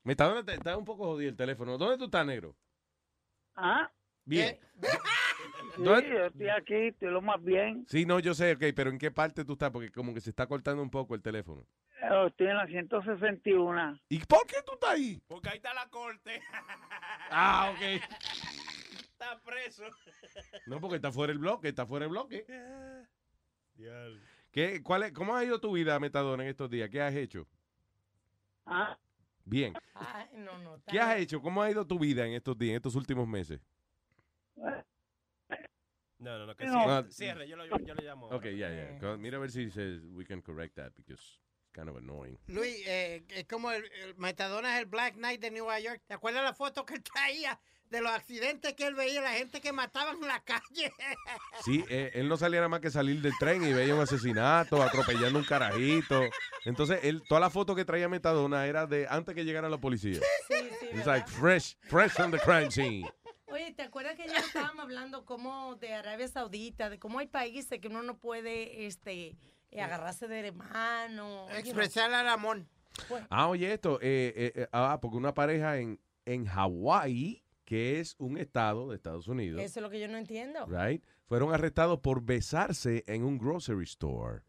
Metadona 0.05 0.45
te- 0.45 0.55
está 0.55 0.77
un 0.77 0.85
poco 0.85 1.05
jodido 1.05 1.31
el 1.31 1.37
teléfono. 1.37 1.77
¿Dónde 1.77 1.99
tú 1.99 2.05
estás, 2.05 2.25
negro? 2.27 2.57
¿Ah? 3.55 3.91
Bien. 4.25 4.59
Sí, 4.81 5.83
¿Dónde- 5.83 6.09
yo 6.09 6.27
estoy 6.27 6.49
aquí, 6.49 6.75
estoy 6.75 7.11
lo 7.11 7.21
más 7.21 7.43
bien. 7.43 7.85
Sí, 7.89 8.05
no, 8.07 8.19
yo 8.21 8.35
sé, 8.35 8.53
ok, 8.53 8.65
pero 8.75 8.91
¿en 8.91 8.99
qué 8.99 9.11
parte 9.11 9.45
tú 9.45 9.53
estás? 9.55 9.71
Porque 9.71 9.91
como 9.91 10.15
que 10.15 10.21
se 10.21 10.31
está 10.31 10.47
cortando 10.47 10.83
un 10.83 10.91
poco 10.91 11.15
el 11.15 11.23
teléfono. 11.23 11.67
Eh, 12.03 12.27
Estoy 12.29 12.47
en 12.47 12.57
la 12.57 12.67
161. 12.67 13.99
¿Y 14.09 14.19
por 14.21 14.47
qué 14.47 14.57
tú 14.65 14.73
estás 14.75 14.91
ahí? 14.91 15.21
Porque 15.27 15.49
ahí 15.51 15.57
está 15.57 15.75
la 15.75 15.89
corte. 15.89 16.41
Ah, 17.31 17.71
ok. 17.75 17.83
Está 19.03 19.39
preso. 19.45 19.85
No, 20.67 20.81
porque 20.81 20.97
está 20.97 21.13
fuera 21.13 21.31
el 21.33 21.39
bloque, 21.39 21.69
está 21.69 21.85
fuera 21.85 22.07
el 22.07 22.11
bloque. 22.11 22.47
¿Qué, 24.59 24.83
cuál 24.83 25.05
es, 25.05 25.13
¿Cómo 25.13 25.37
ha 25.37 25.45
ido 25.45 25.61
tu 25.61 25.71
vida, 25.71 26.01
Metadona, 26.01 26.43
en 26.43 26.49
estos 26.49 26.69
días? 26.69 26.91
¿Qué 26.91 27.01
has 27.01 27.15
hecho? 27.15 27.47
Ah, 28.67 28.99
Bien. 29.45 29.73
Ay, 29.95 30.27
no, 30.33 30.59
no. 30.59 30.75
está 30.75 30.91
¿Qué 30.91 30.99
has 30.99 31.17
hecho? 31.21 31.41
¿Cómo 31.41 31.63
ha 31.63 31.71
ido 31.71 31.87
tu 31.87 31.97
vida 31.97 32.27
en 32.27 32.33
estos 32.33 32.59
días, 32.59 32.71
en 32.71 32.77
estos 32.79 32.97
últimos 32.97 33.29
meses? 33.29 33.61
No, 34.57 34.73
no, 36.19 36.47
no, 36.47 36.57
que 36.57 36.65
No. 36.65 36.73
cierre, 36.73 37.13
cierre, 37.13 37.49
yo 37.49 37.55
lo, 37.55 37.67
yo 37.67 37.95
lo 37.95 38.03
llamo. 38.03 38.27
Ok, 38.31 38.47
ya, 38.47 38.99
ya. 39.01 39.17
Mira 39.17 39.37
a 39.37 39.41
ver 39.41 39.53
si 39.53 39.71
se- 39.71 40.01
we 40.11 40.25
can 40.25 40.43
correct 40.43 40.75
that 40.75 40.93
because 40.97 41.23
it's 41.23 41.39
kind 41.73 41.89
of 41.89 41.97
annoying. 41.97 42.37
Luis, 42.49 42.85
eh, 42.85 43.23
es 43.29 43.45
como 43.47 43.71
el, 43.71 43.85
el 44.03 44.17
Metadona 44.17 44.75
es 44.75 44.81
el 44.81 44.87
Black 44.87 45.15
Knight 45.15 45.41
de 45.41 45.53
Nueva 45.53 45.79
York. 45.79 46.03
¿Te 46.09 46.15
acuerdas 46.15 46.43
la 46.43 46.53
foto 46.53 46.85
que 46.85 46.95
él 46.95 47.03
traía 47.05 47.61
de 47.91 48.01
los 48.01 48.11
accidentes 48.13 48.75
que 48.75 48.87
él 48.87 48.95
veía, 48.95 49.21
la 49.21 49.33
gente 49.33 49.61
que 49.61 49.73
mataban 49.73 50.17
en 50.17 50.29
la 50.29 50.41
calle? 50.41 50.93
Sí, 51.65 51.85
eh, 51.89 52.13
él 52.15 52.29
no 52.29 52.37
salía 52.37 52.61
nada 52.61 52.69
más 52.69 52.81
que 52.81 52.91
salir 52.91 53.21
del 53.21 53.33
tren 53.39 53.65
y 53.65 53.73
veía 53.73 53.95
un 53.95 54.01
asesinato, 54.01 54.83
atropellando 54.83 55.39
un 55.39 55.45
carajito. 55.45 56.21
Entonces, 56.65 57.01
él, 57.03 57.23
toda 57.29 57.41
la 57.41 57.51
foto 57.51 57.75
que 57.75 57.85
traía 57.85 58.09
Metadona 58.09 58.67
era 58.67 58.87
de 58.87 59.07
antes 59.09 59.35
que 59.35 59.45
llegara 59.45 59.69
la 59.69 59.79
policía. 59.79 60.21
Sí, 60.47 60.55
sí, 60.81 60.87
like 61.05 61.29
fresh, 61.29 61.77
fresh 61.83 62.13
from 62.13 62.31
the 62.31 62.39
crime 62.39 62.71
scene. 62.71 63.11
Oye, 63.51 63.73
¿te 63.73 63.83
acuerdas 63.83 64.15
que 64.15 64.29
ya 64.29 64.39
estábamos 64.39 64.85
hablando 64.85 65.25
como 65.25 65.77
de 65.77 65.95
Arabia 65.95 66.29
Saudita, 66.29 66.91
de 66.91 66.99
cómo 66.99 67.19
hay 67.19 67.27
países 67.27 67.81
que 67.81 67.89
uno 67.89 68.03
no 68.03 68.19
puede 68.19 68.87
este, 68.87 69.37
eh, 69.71 69.81
agarrarse 69.81 70.29
de 70.29 70.53
mano? 70.53 71.47
you 71.47 71.49
know? 71.49 71.59
Expresar 71.59 72.11
el 72.11 72.29
amor. 72.29 72.65
Ah, 73.31 73.49
oye, 73.49 73.73
esto, 73.73 73.99
eh, 74.01 74.33
eh, 74.37 74.53
eh, 74.55 74.69
ah, 74.73 74.99
porque 75.01 75.17
una 75.17 75.35
pareja 75.35 75.79
en, 75.79 76.01
en 76.25 76.47
Hawái, 76.47 77.43
que 77.69 78.01
es 78.01 78.17
un 78.19 78.39
estado 78.39 78.89
de 78.89 78.97
Estados 78.97 79.29
Unidos, 79.29 79.61
Eso 79.61 79.81
es 79.81 79.83
lo 79.83 79.91
que 79.91 80.01
yo 80.01 80.09
no 80.09 80.17
entiendo. 80.17 80.65
right, 80.67 81.05
fueron 81.27 81.53
arrestados 81.53 81.99
por 82.01 82.23
besarse 82.23 83.05
en 83.07 83.25
un 83.25 83.37
grocery 83.37 83.85
store. 83.85 84.41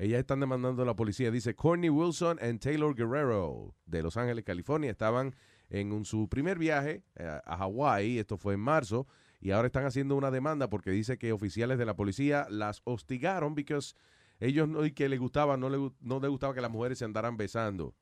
Ellas 0.00 0.18
están 0.18 0.40
demandando 0.40 0.82
a 0.82 0.86
la 0.86 0.96
policía. 0.96 1.30
Dice, 1.30 1.54
Courtney 1.54 1.88
Wilson 1.88 2.38
y 2.42 2.58
Taylor 2.58 2.92
Guerrero 2.96 3.76
de 3.86 4.02
Los 4.02 4.16
Ángeles, 4.16 4.44
California, 4.44 4.90
estaban 4.90 5.36
en 5.70 5.92
un- 5.92 6.04
su 6.04 6.28
primer 6.28 6.58
viaje 6.58 7.04
eh, 7.14 7.40
a 7.44 7.56
Hawái, 7.58 8.18
esto 8.18 8.36
fue 8.38 8.54
en 8.54 8.60
marzo, 8.60 9.06
y 9.40 9.52
ahora 9.52 9.66
están 9.66 9.84
haciendo 9.86 10.16
una 10.16 10.32
demanda 10.32 10.68
porque 10.68 10.90
dice 10.90 11.16
que 11.16 11.32
oficiales 11.32 11.78
de 11.78 11.84
la 11.86 11.94
policía 11.94 12.48
las 12.50 12.80
hostigaron 12.82 13.54
porque 13.54 13.94
ellos 14.40 14.66
no, 14.68 14.84
y 14.84 14.90
que 14.90 15.08
les 15.08 15.20
gustaba, 15.20 15.56
no 15.56 15.68
gu- 15.80 15.94
no 16.00 16.18
les 16.18 16.28
gustaba 16.30 16.54
que 16.54 16.60
las 16.60 16.72
mujeres 16.72 16.98
se 16.98 17.04
andaran 17.04 17.36
besando. 17.36 17.94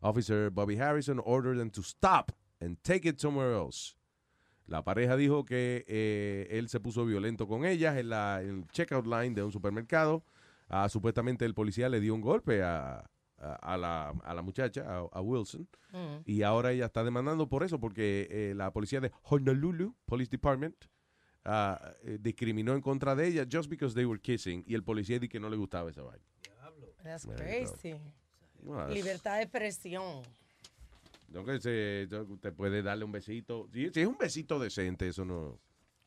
Officer 0.00 0.50
Bobby 0.50 0.78
Harrison 0.78 1.20
ordered 1.24 1.58
them 1.58 1.70
to 1.70 1.80
stop 1.82 2.30
and 2.60 2.78
take 2.82 3.08
it 3.08 3.18
somewhere 3.18 3.52
else. 3.52 3.96
La 4.66 4.82
pareja 4.84 5.16
dijo 5.16 5.44
que 5.44 5.84
eh, 5.88 6.46
él 6.50 6.68
se 6.68 6.80
puso 6.80 7.04
violento 7.04 7.46
con 7.48 7.64
ellas 7.64 7.96
en 7.96 8.08
la 8.10 8.40
en 8.42 8.48
el 8.60 8.66
checkout 8.68 9.06
line 9.06 9.34
de 9.34 9.42
un 9.42 9.52
supermercado. 9.52 10.24
Ah, 10.68 10.88
supuestamente 10.88 11.44
el 11.44 11.54
policía 11.54 11.88
le 11.88 12.00
dio 12.00 12.14
un 12.14 12.20
golpe 12.22 12.62
a, 12.62 13.04
a- 13.38 13.54
a 13.60 13.76
la, 13.76 14.08
a 14.24 14.34
la 14.34 14.40
muchacha, 14.42 14.84
a, 15.12 15.20
Wilson. 15.20 15.68
Mm. 15.92 16.16
Y 16.24 16.42
ahora 16.42 16.72
ella 16.72 16.86
está 16.86 17.04
demandando 17.04 17.48
por 17.48 17.62
eso, 17.64 17.78
porque 17.80 18.28
eh, 18.30 18.54
la 18.56 18.72
policía 18.72 19.00
de 19.00 19.10
Honolulu 19.24 19.94
Police 20.06 20.30
Department 20.30 20.86
ah, 21.44 21.92
eh, 22.04 22.16
discriminó 22.20 22.72
en 22.74 22.80
contra 22.80 23.14
de 23.14 23.26
ella 23.26 23.44
just 23.50 23.68
because 23.68 23.94
they 23.94 24.04
were 24.06 24.20
kissing. 24.20 24.62
Y 24.66 24.74
el 24.74 24.82
policía 24.84 25.18
dijo 25.18 25.32
que 25.32 25.40
no 25.40 25.50
le 25.50 25.56
gustaba 25.56 25.90
esa 25.90 26.02
vaina. 26.02 26.24
That's 27.02 27.26
crazy. 27.26 27.96
Libertad 28.94 29.36
de 29.38 29.42
expresión. 29.42 30.22
No, 31.32 31.44
que 31.44 31.60
se, 31.60 32.08
te 32.40 32.52
puede 32.52 32.82
darle 32.82 33.04
un 33.04 33.12
besito. 33.12 33.68
Si, 33.72 33.90
si 33.90 34.00
es 34.02 34.06
un 34.06 34.18
besito 34.18 34.58
decente, 34.58 35.08
eso 35.08 35.24
no. 35.24 35.58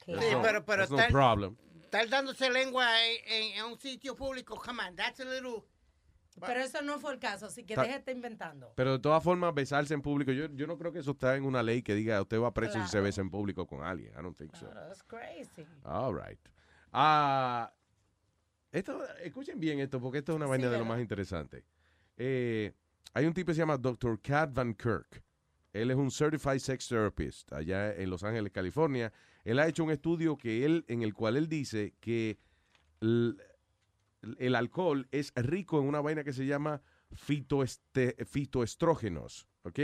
Sí, 0.05 0.11
that's 0.13 0.31
no- 0.31 0.41
pero, 0.41 0.65
pero 0.65 0.85
no 0.87 0.95
estar, 0.97 1.11
problem. 1.11 1.55
estar 1.83 2.07
dándose 2.09 2.49
lengua 2.51 2.87
en, 3.05 3.17
en- 3.25 3.57
en 3.59 3.65
un 3.65 3.79
sitio 3.79 4.15
público, 4.15 4.55
come 4.55 4.83
on, 4.87 4.95
that's 4.95 5.19
a 5.19 5.25
little... 5.25 5.63
Pero 6.37 6.59
eso 6.59 6.81
no 6.81 6.99
fue 6.99 7.13
el 7.13 7.19
caso, 7.19 7.45
así 7.45 7.63
que 7.63 7.77
déjate 7.77 8.11
inventando. 8.11 8.73
Pero 8.75 8.91
de 8.91 8.99
todas 8.99 9.23
formas, 9.23 9.53
besarse 9.53 9.93
en 9.93 10.01
público, 10.01 10.33
yo, 10.33 10.47
yo 10.53 10.67
no 10.67 10.77
creo 10.77 10.91
que 10.91 10.99
eso 10.99 11.11
está 11.11 11.37
en 11.37 11.45
una 11.45 11.63
ley 11.63 11.81
que 11.81 11.95
diga 11.95 12.21
usted 12.21 12.41
va 12.41 12.53
preso 12.53 12.73
si 12.73 12.83
se 12.87 12.91
Claro. 12.91 13.05
besa 13.05 13.21
en 13.21 13.29
público 13.29 13.65
con 13.65 13.83
alguien. 13.85 14.11
I 14.11 14.21
don't 14.21 14.37
think 14.37 14.53
so. 14.53 14.67
That's 14.67 15.01
crazy. 15.03 15.65
All 15.85 16.13
right. 16.13 16.37
Ah, 16.91 17.73
esto, 18.69 19.01
escuchen 19.23 19.61
bien 19.61 19.79
esto, 19.79 20.01
porque 20.01 20.17
esto 20.17 20.33
es 20.33 20.35
una 20.35 20.45
vaina 20.45 20.69
de 20.69 20.77
lo 20.77 20.83
más 20.83 20.99
interesante. 20.99 21.63
Eh, 22.17 22.73
hay 23.15 23.25
un 23.25 23.33
tipo 23.33 23.47
que 23.47 23.53
se 23.53 23.59
llama 23.59 23.77
Dr. 23.77 24.19
Cat 24.21 24.53
Van 24.53 24.73
Kirk. 24.73 25.23
Él 25.71 25.89
es 25.89 25.95
un 25.95 26.11
Certified 26.11 26.59
Sex 26.59 26.89
Therapist 26.89 27.53
allá 27.53 27.95
en 27.95 28.09
Los 28.09 28.25
Ángeles, 28.25 28.51
California. 28.51 29.13
Él 29.45 29.59
ha 29.59 29.67
hecho 29.67 29.85
un 29.85 29.91
estudio 29.91 30.37
que 30.37 30.65
él, 30.65 30.83
en 30.89 31.01
el 31.01 31.13
cual 31.13 31.37
él 31.37 31.47
dice 31.47 31.93
que 32.01 32.37
el 32.99 33.39
alcohol 34.53 35.07
es 35.11 35.31
rico 35.35 35.79
en 35.79 35.87
una 35.87 36.01
vaina 36.01 36.25
que 36.25 36.33
se 36.33 36.45
llama 36.45 36.81
fitoestrógenos. 37.13 39.47
¿Ok? 39.63 39.79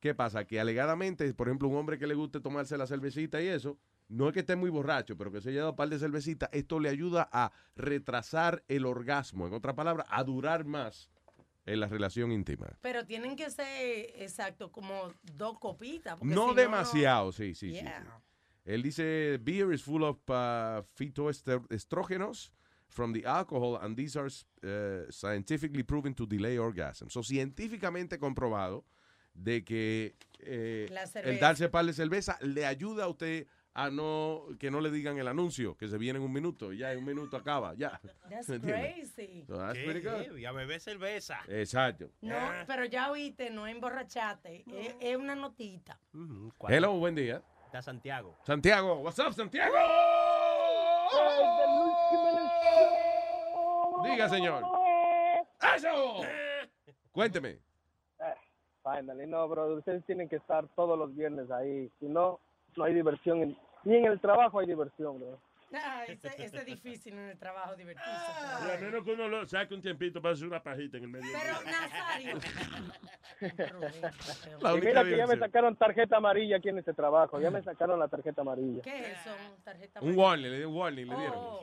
¿Qué 0.00 0.14
pasa? 0.16 0.44
Que 0.44 0.58
alegadamente, 0.58 1.32
por 1.34 1.46
ejemplo, 1.46 1.68
un 1.68 1.76
hombre 1.76 2.00
que 2.00 2.08
le 2.08 2.14
guste 2.14 2.40
tomarse 2.40 2.76
la 2.76 2.88
cervecita 2.88 3.40
y 3.40 3.46
eso, 3.46 3.78
no 4.08 4.26
es 4.26 4.34
que 4.34 4.40
esté 4.40 4.56
muy 4.56 4.70
borracho, 4.70 5.16
pero 5.16 5.30
que 5.30 5.40
se 5.40 5.50
haya 5.50 5.60
dado 5.60 5.70
un 5.70 5.76
par 5.76 5.88
de 5.88 6.00
cervecitas, 6.00 6.48
esto 6.52 6.80
le 6.80 6.88
ayuda 6.88 7.28
a 7.30 7.52
retrasar 7.76 8.64
el 8.66 8.86
orgasmo. 8.86 9.46
En 9.46 9.54
otras 9.54 9.76
palabras, 9.76 10.08
a 10.10 10.24
durar 10.24 10.64
más 10.64 11.08
en 11.66 11.80
la 11.80 11.86
relación 11.86 12.32
íntima. 12.32 12.66
Pero 12.80 13.04
tienen 13.06 13.36
que 13.36 13.50
ser, 13.50 13.66
exacto, 14.16 14.70
como 14.72 15.12
dos 15.34 15.58
copitas. 15.58 16.20
No 16.22 16.50
si 16.50 16.56
demasiado, 16.56 17.32
sí, 17.32 17.54
sí, 17.54 17.70
sí, 17.70 17.74
Yeah. 17.82 18.02
sí. 18.02 18.22
Él 18.64 18.82
dice, 18.82 19.38
beer 19.42 19.72
is 19.72 19.82
full 19.82 20.04
of 20.04 20.18
uh, 20.28 20.82
phytoestrógenos 20.94 22.52
from 22.88 23.12
the 23.12 23.24
alcohol 23.26 23.76
and 23.80 23.96
these 23.96 24.16
are 24.16 24.28
uh, 24.28 25.10
scientifically 25.10 25.82
proven 25.82 26.14
to 26.14 26.26
delay 26.26 26.58
orgasm. 26.58 27.08
So, 27.08 27.22
científicamente 27.22 28.18
comprobado 28.18 28.84
de 29.34 29.64
que 29.64 30.14
eh, 30.40 30.88
el 31.24 31.40
darse 31.40 31.68
par 31.70 31.86
de 31.86 31.92
cerveza 31.92 32.38
le 32.42 32.66
ayuda 32.66 33.04
a 33.04 33.08
usted 33.08 33.46
a 33.74 33.90
no, 33.90 34.44
que 34.58 34.70
no 34.70 34.80
le 34.80 34.90
digan 34.90 35.18
el 35.18 35.26
anuncio, 35.28 35.76
que 35.76 35.88
se 35.88 35.96
viene 35.96 36.18
en 36.18 36.24
un 36.24 36.32
minuto, 36.32 36.72
y 36.72 36.78
ya 36.78 36.92
en 36.92 36.98
un 36.98 37.04
minuto 37.06 37.36
acaba, 37.36 37.74
ya. 37.74 38.00
That's 38.28 38.46
crazy. 38.60 39.44
So 39.46 39.56
that's 39.56 39.78
Qué 39.78 39.84
pretty 39.84 40.00
good. 40.00 40.22
heavy, 40.24 40.44
a 40.44 40.52
beber 40.52 40.80
cerveza. 40.80 41.40
Exacto. 41.48 42.10
No, 42.20 42.36
pero 42.66 42.84
ya 42.84 43.10
oíste, 43.10 43.50
no 43.50 43.66
emborrachate. 43.66 44.64
Es, 44.66 44.94
es 45.00 45.16
una 45.16 45.34
notita. 45.34 45.98
Hello, 46.68 46.92
buen 46.94 47.14
día. 47.14 47.42
Está 47.66 47.80
Santiago. 47.82 48.36
Santiago, 48.44 48.96
what's 49.00 49.18
up, 49.18 49.32
Santiago? 49.32 49.74
Diga, 54.04 54.28
señor. 54.28 54.64
¡Eso! 55.76 56.20
Cuénteme. 57.12 57.58
Finally, 58.82 59.26
no, 59.28 59.48
bro, 59.48 59.76
ustedes 59.76 60.04
tienen 60.06 60.28
que 60.28 60.36
estar 60.36 60.66
todos 60.74 60.98
los 60.98 61.14
viernes 61.14 61.48
ahí. 61.52 61.88
Si 62.00 62.06
no, 62.06 62.40
no 62.76 62.84
hay 62.84 62.94
diversión. 62.94 63.42
en- 63.42 63.56
ni 63.84 63.96
en 63.96 64.04
el 64.06 64.20
trabajo 64.20 64.60
hay 64.60 64.66
diversión, 64.66 65.18
bro. 65.18 65.38
Ah, 65.74 66.04
es 66.06 66.66
difícil 66.66 67.14
en 67.14 67.30
el 67.30 67.38
trabajo 67.38 67.74
divertirse. 67.74 68.10
Por 68.60 68.74
lo 68.74 68.80
menos 68.86 69.04
que 69.04 69.12
uno 69.12 69.28
lo 69.28 69.48
saque 69.48 69.74
un 69.74 69.80
tiempito 69.80 70.20
para 70.20 70.34
hacer 70.34 70.46
una 70.46 70.62
pajita 70.62 70.98
en 70.98 71.04
el 71.04 71.08
medio. 71.08 71.26
Pero 71.32 71.54
Nazario. 71.64 72.38
Y 74.76 74.80
mira 74.80 75.02
que 75.02 75.16
ya 75.16 75.26
me 75.26 75.36
sacaron 75.36 75.74
tarjeta 75.76 76.18
amarilla 76.18 76.56
aquí 76.58 76.68
en 76.68 76.78
este 76.78 76.92
trabajo. 76.94 77.40
Ya 77.40 77.50
me 77.50 77.62
sacaron 77.62 77.98
la 77.98 78.06
tarjeta 78.08 78.42
amarilla. 78.42 78.82
¿Qué 78.82 78.98
es 79.00 79.08
eso? 79.20 79.30
Tarjeta 79.64 80.00
Un 80.00 80.16
warning, 80.16 80.50
le 80.50 80.56
dieron 80.58 80.72
un 80.72 80.78
warning, 80.78 81.08
le 81.08 81.16
dieron. 81.16 81.36
Oh. 81.38 81.60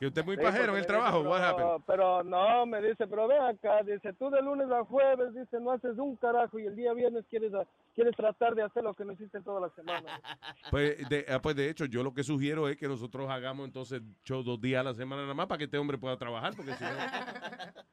Que 0.00 0.06
usted 0.06 0.20
es 0.20 0.26
muy 0.26 0.36
Sí, 0.36 0.42
pajero 0.42 0.72
en 0.72 0.78
el 0.78 0.86
trabajo, 0.86 1.18
dice, 1.18 1.28
what 1.28 1.80
pero, 1.86 2.22
no, 2.22 2.66
me 2.66 2.80
dice, 2.80 3.06
pero 3.08 3.26
ve 3.26 3.36
acá, 3.36 3.82
dice, 3.82 4.12
tú 4.12 4.30
de 4.30 4.40
lunes 4.40 4.70
a 4.70 4.84
jueves, 4.84 5.34
dice, 5.34 5.58
no 5.60 5.72
haces 5.72 5.98
un 5.98 6.14
carajo 6.16 6.56
y 6.58 6.66
el 6.66 6.76
día 6.76 6.92
viernes 6.92 7.24
quieres, 7.28 7.52
a- 7.52 7.66
quieres 7.98 8.14
tratar 8.16 8.54
de 8.54 8.62
hacer 8.62 8.84
lo 8.84 8.94
que 8.94 9.04
no 9.04 9.12
hiciste 9.12 9.40
toda 9.40 9.60
la 9.60 9.70
semana. 9.70 10.20
Pues 10.70 11.08
de, 11.08 11.26
ah, 11.28 11.40
pues 11.42 11.56
de 11.56 11.68
hecho, 11.68 11.84
yo 11.86 12.04
lo 12.04 12.14
que 12.14 12.22
sugiero 12.22 12.68
es 12.68 12.76
que 12.76 12.86
nosotros 12.86 13.28
hagamos 13.28 13.66
entonces 13.66 14.00
show 14.24 14.42
dos 14.44 14.60
días 14.60 14.80
a 14.80 14.84
la 14.84 14.94
semana 14.94 15.22
nada 15.22 15.34
más 15.34 15.46
para 15.46 15.58
que 15.58 15.64
este 15.64 15.78
hombre 15.78 15.98
pueda 15.98 16.16
trabajar, 16.16 16.54
porque 16.54 16.74
si 16.74 16.84
no... 16.84 16.90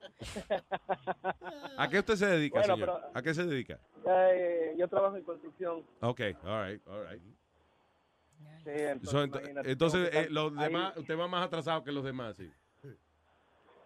¿A 1.78 1.90
qué 1.90 2.00
usted 2.00 2.16
se 2.16 2.26
dedica, 2.28 2.60
Bueno, 2.60 2.76
señor? 2.76 3.02
pero- 3.02 3.12
¿A 3.16 3.22
qué 3.22 3.34
se 3.34 3.46
dedica? 3.46 3.80
Eh, 4.06 4.76
yo 4.78 4.88
trabajo 4.88 5.16
en 5.18 5.24
construcción. 5.24 5.84
Ok, 6.02 6.22
all 6.44 6.68
right, 6.70 6.88
all 6.88 7.08
right. 7.10 7.22
Sí, 8.64 8.72
entonces, 8.72 9.10
So, 9.12 9.24
ent- 9.26 9.62
entonces, 9.66 10.10
eh, 10.14 10.28
los 10.30 10.52
ahí. 10.58 10.66
demás, 10.66 10.98
usted 10.98 11.18
va 11.18 11.28
más 11.28 11.46
atrasado 11.48 11.84
que 11.84 11.92
los 11.92 12.04
demás, 12.04 12.36
sí. 12.38 12.52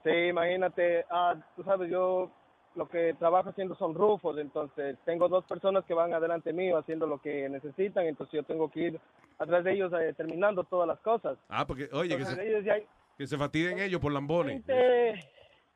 Sí, 0.03 0.09
imagínate, 0.09 1.05
ah, 1.09 1.35
tú 1.55 1.63
sabes, 1.63 1.89
yo 1.91 2.31
lo 2.75 2.87
que 2.87 3.13
trabajo 3.19 3.49
haciendo 3.49 3.75
son 3.75 3.93
rufos, 3.95 4.37
entonces 4.37 4.97
tengo 5.05 5.27
dos 5.27 5.43
personas 5.45 5.83
que 5.85 5.93
van 5.93 6.13
adelante 6.13 6.53
mío 6.53 6.77
haciendo 6.77 7.07
lo 7.07 7.19
que 7.19 7.49
necesitan, 7.49 8.05
entonces 8.05 8.33
yo 8.33 8.43
tengo 8.43 8.69
que 8.69 8.79
ir 8.81 8.99
atrás 9.39 9.63
de 9.63 9.73
ellos 9.73 9.91
eh, 9.99 10.13
terminando 10.15 10.63
todas 10.63 10.87
las 10.87 10.99
cosas. 10.99 11.37
Ah, 11.49 11.65
porque, 11.65 11.89
oye, 11.91 12.15
que 12.17 12.25
se, 12.25 12.47
ellos 12.47 12.63
ya, 12.63 12.75
que 13.17 13.27
se 13.27 13.37
fatiguen 13.37 13.79
ellos 13.79 13.99
por 13.99 14.11
lambones. 14.11 14.65
20, 14.65 15.19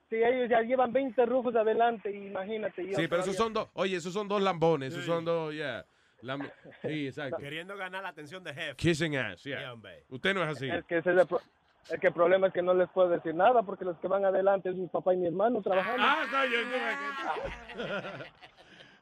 sí, 0.09 0.15
ellos 0.17 0.49
ya 0.49 0.61
llevan 0.61 0.93
20 0.93 1.25
rufos 1.25 1.55
adelante, 1.55 2.11
imagínate. 2.11 2.85
Yo 2.87 2.95
Sí, 2.95 3.07
pero 3.07 3.21
esos 3.21 3.35
son 3.35 3.53
dos, 3.53 3.67
oye, 3.73 3.97
esos 3.97 4.13
son 4.13 4.27
dos 4.27 4.41
lambones, 4.41 4.93
esos 4.93 5.05
son 5.05 5.25
dos, 5.25 5.53
yeah. 5.53 5.83
lam- 6.21 6.49
sí, 6.83 7.07
exacto. 7.07 7.37
Queriendo 7.37 7.75
ganar 7.75 8.03
la 8.03 8.09
atención 8.09 8.43
de 8.43 8.53
jefe. 8.53 8.75
Kissing 8.75 9.17
ass, 9.17 9.43
yeah. 9.43 9.59
Yeah. 9.59 9.91
Usted 10.09 10.33
no 10.33 10.43
es 10.43 10.49
así. 10.49 10.69
Es 10.69 10.85
que 10.85 10.97
ese 10.99 11.11
es 11.11 11.17
el, 11.17 11.27
pro- 11.27 11.41
es 11.89 11.99
que 11.99 12.07
el 12.07 12.13
problema 12.13 12.47
es 12.47 12.53
que 12.53 12.61
no 12.61 12.73
les 12.73 12.89
puedo 12.89 13.09
decir 13.09 13.35
nada 13.35 13.61
porque 13.63 13.85
los 13.85 13.97
que 13.99 14.07
van 14.07 14.25
adelante 14.25 14.69
es 14.69 14.75
mi 14.75 14.87
papá 14.87 15.13
y 15.13 15.17
mi 15.17 15.27
hermano 15.27 15.61
trabajando. 15.61 16.03
Ah, 16.05 16.23
coño, 16.29 17.83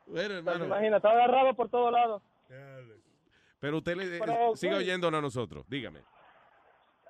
Bueno, 0.08 0.36
Entonces, 0.40 0.62
hermano. 0.62 0.66
imagínate, 0.66 0.98
está 0.98 1.10
agarrado 1.12 1.54
por 1.54 1.70
todos 1.70 1.92
lados. 1.92 2.22
Pero 3.60 3.78
usted 3.78 3.96
le, 3.96 4.20
Pero, 4.20 4.56
sigue 4.56 4.74
¿cuál? 4.74 4.82
oyéndonos 4.84 5.20
a 5.20 5.22
nosotros, 5.22 5.66
dígame. 5.70 6.02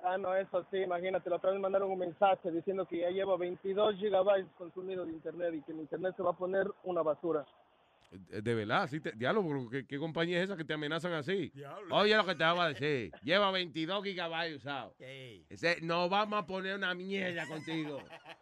Ah, 0.04 0.18
no, 0.18 0.34
eso 0.34 0.64
sí, 0.70 0.78
imagínate, 0.78 1.30
la 1.30 1.36
otra 1.36 1.50
vez 1.50 1.58
me 1.58 1.62
mandaron 1.62 1.90
un 1.90 1.98
mensaje 1.98 2.50
diciendo 2.50 2.84
que 2.86 2.98
ya 2.98 3.10
llevo 3.10 3.38
22 3.38 3.96
gigabytes 3.96 4.50
consumidos 4.58 5.06
de 5.06 5.12
internet 5.14 5.54
y 5.54 5.62
que 5.62 5.72
el 5.72 5.78
internet 5.78 6.14
se 6.16 6.22
va 6.22 6.30
a 6.30 6.36
poner 6.36 6.66
una 6.84 7.02
basura. 7.02 7.44
Eh, 8.30 8.42
De 8.42 8.54
verdad, 8.54 8.88
sí, 8.88 9.00
te, 9.00 9.12
diálogo, 9.12 9.70
¿qué, 9.70 9.86
qué 9.86 9.98
compañía 9.98 10.38
es 10.38 10.44
esa 10.44 10.56
que 10.56 10.64
te 10.64 10.74
amenazan 10.74 11.12
así? 11.12 11.52
Oye 11.90 12.16
lo 12.16 12.26
que 12.26 12.34
te 12.34 12.44
voy 12.44 12.60
a 12.60 12.68
decir, 12.68 13.10
lleva 13.22 13.50
22 13.50 14.04
gigabytes 14.04 14.56
usados. 14.58 14.94
No 15.82 16.08
vamos 16.08 16.38
a 16.38 16.46
poner 16.46 16.76
una 16.76 16.94
mierda 16.94 17.46
contigo. 17.46 18.02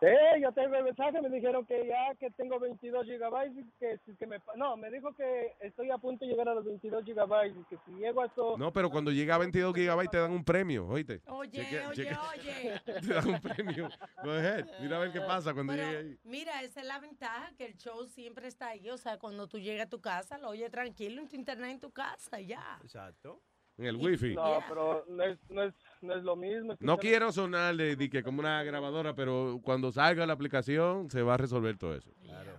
Sí, 0.00 0.06
yo 0.42 0.50
tengo 0.52 0.76
el 0.76 0.84
mensaje, 0.84 1.20
me 1.20 1.28
dijeron 1.28 1.66
que 1.66 1.86
ya 1.86 2.14
que 2.14 2.30
tengo 2.30 2.58
22 2.58 3.04
gigabytes, 3.04 3.66
que, 3.78 3.98
si- 4.06 4.16
que 4.16 4.26
me... 4.26 4.40
No, 4.56 4.74
me 4.76 4.90
dijo 4.90 5.12
que 5.14 5.52
estoy 5.60 5.90
a 5.90 5.98
punto 5.98 6.24
de 6.24 6.30
llegar 6.30 6.48
a 6.48 6.54
los 6.54 6.64
22 6.64 7.04
gigabytes 7.04 7.54
y 7.60 7.64
que 7.64 7.76
si 7.84 7.92
llego 7.98 8.22
a 8.22 8.26
eso... 8.26 8.56
No, 8.56 8.72
pero 8.72 8.90
cuando 8.90 9.10
llega 9.10 9.34
a 9.34 9.38
22 9.38 9.74
gigabytes 9.74 10.10
te 10.10 10.18
dan 10.18 10.32
un 10.32 10.42
premio, 10.42 10.86
oíste. 10.88 11.20
Oye, 11.26 11.86
oye, 11.86 12.16
oye. 12.16 12.80
Te 12.84 13.12
dan 13.14 13.28
un 13.28 13.40
premio. 13.40 13.90
Go 14.24 14.30
ahead, 14.30 14.64
mira 14.80 14.96
a 14.96 15.00
ver 15.00 15.12
qué 15.12 15.20
pasa 15.20 15.52
cuando 15.52 15.74
Pero, 15.74 15.84
llegue 15.84 15.98
ahí. 15.98 16.18
Mira, 16.24 16.62
esa 16.62 16.80
es 16.80 16.86
la 16.86 16.98
ventaja, 16.98 17.52
que 17.58 17.66
el 17.66 17.76
show 17.76 18.06
siempre 18.06 18.48
está 18.48 18.68
ahí. 18.68 18.88
O 18.88 18.96
sea, 18.96 19.18
cuando 19.18 19.48
tú 19.48 19.58
llegas 19.58 19.86
a 19.86 19.90
tu 19.90 20.00
casa, 20.00 20.38
lo 20.38 20.48
oyes 20.48 20.70
tranquilo 20.70 21.20
en 21.20 21.28
tu 21.28 21.36
internet 21.36 21.72
en 21.72 21.80
tu 21.80 21.90
casa, 21.90 22.40
ya. 22.40 22.78
Exacto. 22.82 23.42
En 23.76 23.84
el 23.86 23.96
wifi. 23.96 24.34
No, 24.34 24.60
pero 24.68 25.04
no 25.08 25.22
es, 25.24 25.38
no 25.50 25.62
es, 25.62 25.74
no 26.02 26.14
es 26.14 26.22
lo 26.22 26.36
mismo. 26.36 26.76
No 26.80 26.98
quiero 26.98 27.32
sonar 27.32 27.76
de, 27.76 27.96
de 27.96 28.10
que 28.10 28.22
como 28.22 28.40
una 28.40 28.62
grabadora, 28.62 29.14
pero 29.14 29.60
cuando 29.62 29.92
salga 29.92 30.26
la 30.26 30.32
aplicación 30.32 31.10
se 31.10 31.22
va 31.22 31.34
a 31.34 31.36
resolver 31.36 31.76
todo 31.76 31.94
eso. 31.94 32.10
Claro. 32.22 32.52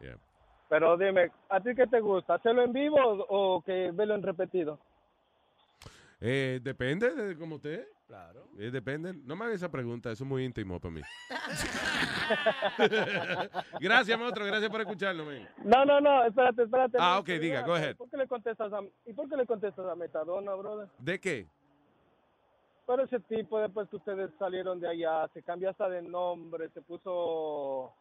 Yeah. 0.00 0.18
Pero 0.68 0.96
dime, 0.96 1.30
¿a 1.48 1.60
ti 1.60 1.70
qué 1.74 1.86
te 1.86 2.00
gusta? 2.00 2.34
¿Hacerlo 2.34 2.62
en 2.62 2.72
vivo 2.72 2.96
o, 2.96 3.56
o 3.56 3.62
que 3.62 3.90
verlo 3.92 4.14
en 4.14 4.22
repetido? 4.22 4.80
Eh, 6.20 6.60
depende 6.62 7.14
de 7.14 7.36
como 7.36 7.56
usted. 7.56 7.86
Claro. 8.06 8.48
Eh, 8.58 8.70
depende. 8.70 9.14
No 9.14 9.34
me 9.34 9.44
hagas 9.44 9.56
esa 9.56 9.70
pregunta, 9.70 10.10
eso 10.10 10.24
es 10.24 10.28
muy 10.28 10.44
íntimo 10.44 10.78
para 10.78 10.94
mí. 10.94 11.00
gracias, 13.80 14.18
monstruo, 14.18 14.46
gracias 14.46 14.70
por 14.70 14.80
escucharlo, 14.80 15.24
men. 15.24 15.48
No, 15.64 15.84
no, 15.84 16.00
no, 16.00 16.24
espérate, 16.24 16.62
espérate. 16.62 16.98
Ah, 17.00 17.18
ok, 17.18 17.26
diga, 17.26 17.62
go 17.62 17.74
ahead. 17.74 17.96
¿por 17.96 18.10
qué 18.10 18.16
le 18.16 18.26
contestas 18.26 18.72
a, 18.72 18.80
¿Y 19.06 19.14
por 19.14 19.28
qué 19.28 19.36
le 19.36 19.46
contestas 19.46 19.86
a 19.86 19.94
Metadona, 19.94 20.54
brother? 20.54 20.88
¿De 20.98 21.18
qué? 21.18 21.46
Pero 22.86 23.04
ese 23.04 23.18
tipo, 23.20 23.58
después 23.58 23.88
que 23.88 23.96
ustedes 23.96 24.30
salieron 24.38 24.78
de 24.78 24.88
allá, 24.88 25.28
se 25.32 25.42
cambió 25.42 25.70
hasta 25.70 25.88
de 25.88 26.02
nombre, 26.02 26.68
se 26.70 26.82
puso, 26.82 27.94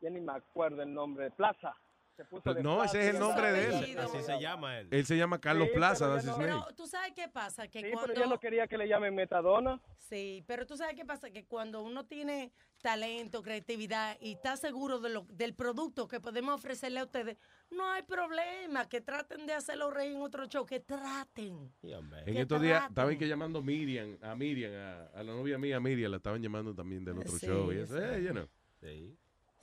ya 0.00 0.10
ni 0.10 0.20
me 0.20 0.32
acuerdo 0.32 0.82
el 0.82 0.92
nombre, 0.92 1.30
Plaza. 1.30 1.74
Se 2.16 2.24
puso 2.24 2.42
Pues 2.42 2.56
de 2.56 2.62
no, 2.62 2.82
ese 2.84 2.92
Plaza 2.92 3.00
es 3.08 3.14
el 3.14 3.20
nombre 3.20 3.52
de 3.52 3.64
él. 3.66 3.74
apellido. 3.76 4.02
Así 4.02 4.22
se 4.22 4.40
llama 4.40 4.78
él. 4.78 4.88
Él 4.90 5.04
se 5.06 5.16
llama 5.16 5.40
Carlos 5.40 5.68
Sí, 5.68 5.74
Plaza, 5.74 6.06
pero 6.16 6.22
no- 6.22 6.32
name. 6.38 6.44
Pero 6.44 6.74
tú 6.76 6.86
sabes 6.86 7.12
qué 7.12 7.28
pasa, 7.28 7.68
que 7.68 7.80
Sí, 7.80 7.90
cuando... 7.92 8.08
pero 8.12 8.20
yo 8.24 8.30
no 8.30 8.38
quería 8.40 8.66
que 8.66 8.78
le 8.78 8.88
llamen 8.88 9.14
Metadona. 9.14 9.80
Sí, 9.98 10.44
pero 10.46 10.66
tú 10.66 10.76
sabes 10.76 10.94
qué 10.96 11.04
pasa, 11.04 11.30
que 11.30 11.44
cuando 11.44 11.82
uno 11.82 12.04
tiene 12.04 12.52
talento, 12.84 13.42
creatividad 13.42 14.18
y 14.20 14.32
está 14.32 14.58
seguro 14.58 15.00
de 15.00 15.08
lo, 15.08 15.22
del 15.30 15.54
producto 15.54 16.06
que 16.06 16.20
podemos 16.20 16.54
ofrecerle 16.54 17.00
a 17.00 17.04
ustedes, 17.04 17.38
no 17.70 17.88
hay 17.90 18.02
problema, 18.02 18.86
que 18.90 19.00
traten 19.00 19.46
de 19.46 19.54
hacerlo 19.54 19.90
reír 19.90 20.12
en 20.16 20.20
otro 20.20 20.44
show, 20.44 20.66
que 20.66 20.80
traten. 20.80 21.72
En 21.82 22.36
estos 22.36 22.60
días 22.60 22.84
estaban 22.90 23.16
que 23.16 23.26
llamando 23.26 23.62
Miriam, 23.62 24.18
a 24.20 24.34
Miriam, 24.36 24.72
a, 24.74 25.06
a 25.18 25.22
la 25.22 25.32
novia 25.32 25.56
mía, 25.56 25.80
Miriam, 25.80 26.10
la 26.10 26.18
estaban 26.18 26.42
llamando 26.42 26.74
también 26.74 27.06
del 27.06 27.18
otro 27.18 27.38
Sí, 27.38 27.46
show. 27.46 27.72
Y 27.72 27.78
eso, 27.78 27.96
sí. 27.96 28.02
eh, 28.04 28.22
you 28.22 28.32
know. 28.32 28.46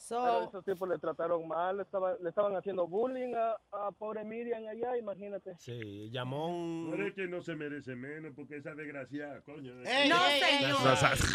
Pero 0.09 0.43
esos 0.49 0.65
tipos 0.65 0.89
le 0.89 0.97
trataron 0.99 1.47
mal, 1.47 1.77
le 1.77 1.83
estaban, 1.83 2.15
le 2.21 2.29
estaban 2.29 2.55
haciendo 2.55 2.87
bullying 2.87 3.33
a, 3.35 3.55
a 3.71 3.91
pobre 3.91 4.23
Miriam 4.23 4.63
allá, 4.67 4.97
imagínate. 4.97 5.55
Sí, 5.57 6.09
llamó 6.11 6.47
un... 6.47 6.87
Pero 6.91 7.07
es 7.07 7.13
que 7.13 7.27
no 7.27 7.41
se 7.41 7.55
merece 7.55 7.95
menos 7.95 8.33
porque 8.35 8.57
esa 8.57 8.73
desgraciada, 8.75 9.41
coño. 9.41 9.73
no, 9.75 9.85
señor. 9.85 10.71
No, 10.71 10.89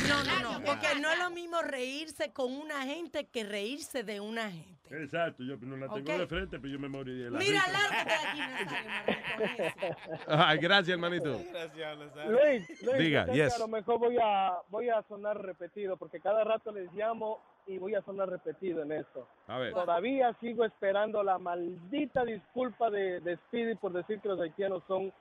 No, 0.09 0.25
no, 0.25 0.59
no, 0.59 0.65
porque 0.65 1.01
no 1.01 1.11
es 1.11 1.19
lo 1.19 1.31
mismo 1.31 1.63
reírse 1.63 2.33
con 2.33 2.53
una 2.53 2.83
gente 2.83 3.27
que 3.29 3.45
reírse 3.45 4.03
de 4.03 4.21
una 4.21 4.51
gente. 4.51 4.77
Exacto, 4.89 5.43
yo 5.43 5.57
no 5.63 5.77
la 5.77 5.89
tengo 5.93 6.13
Ok. 6.13 6.19
de 6.19 6.27
frente, 6.29 6.59
pero 6.61 6.73
yo 6.73 6.79
me 6.79 6.89
moriría 6.89 7.25
de 7.25 7.31
la 7.33 7.39
Mira, 7.39 7.61
lárgate 7.73 8.11
de 8.11 9.67
aquí. 9.67 9.97
Ay, 10.29 10.59
gracias, 10.59 10.89
hermanito. 10.91 11.41
Gracias, 11.51 11.99
Luis, 12.29 12.83
Luis, 12.83 12.99
Diga, 12.99 13.27
yes. 13.27 13.55
a 13.55 13.59
lo 13.59 13.69
mejor 13.69 13.99
voy 13.99 14.17
a, 14.23 14.59
voy 14.69 14.89
a 14.89 15.03
sonar 15.03 15.41
repetido, 15.43 15.97
porque 15.97 16.21
cada 16.21 16.45
rato 16.45 16.71
les 16.73 16.93
llamo 16.95 17.41
y 17.67 17.79
voy 17.79 17.95
a 17.95 18.03
sonar 18.03 18.29
repetido 18.29 18.83
en 18.83 18.93
esto. 18.93 19.29
A 19.47 19.59
ver. 19.59 19.73
Todavía 19.73 20.37
sigo 20.41 20.65
esperando 20.65 21.23
la 21.23 21.39
maldita 21.39 22.25
disculpa 22.25 22.91
de, 22.91 23.21
de 23.21 23.37
Speedy 23.49 23.75
por 23.77 23.93
decir 23.93 24.21
que 24.21 24.29
los 24.29 24.41
haitianos 24.41 24.83
son 24.87 25.13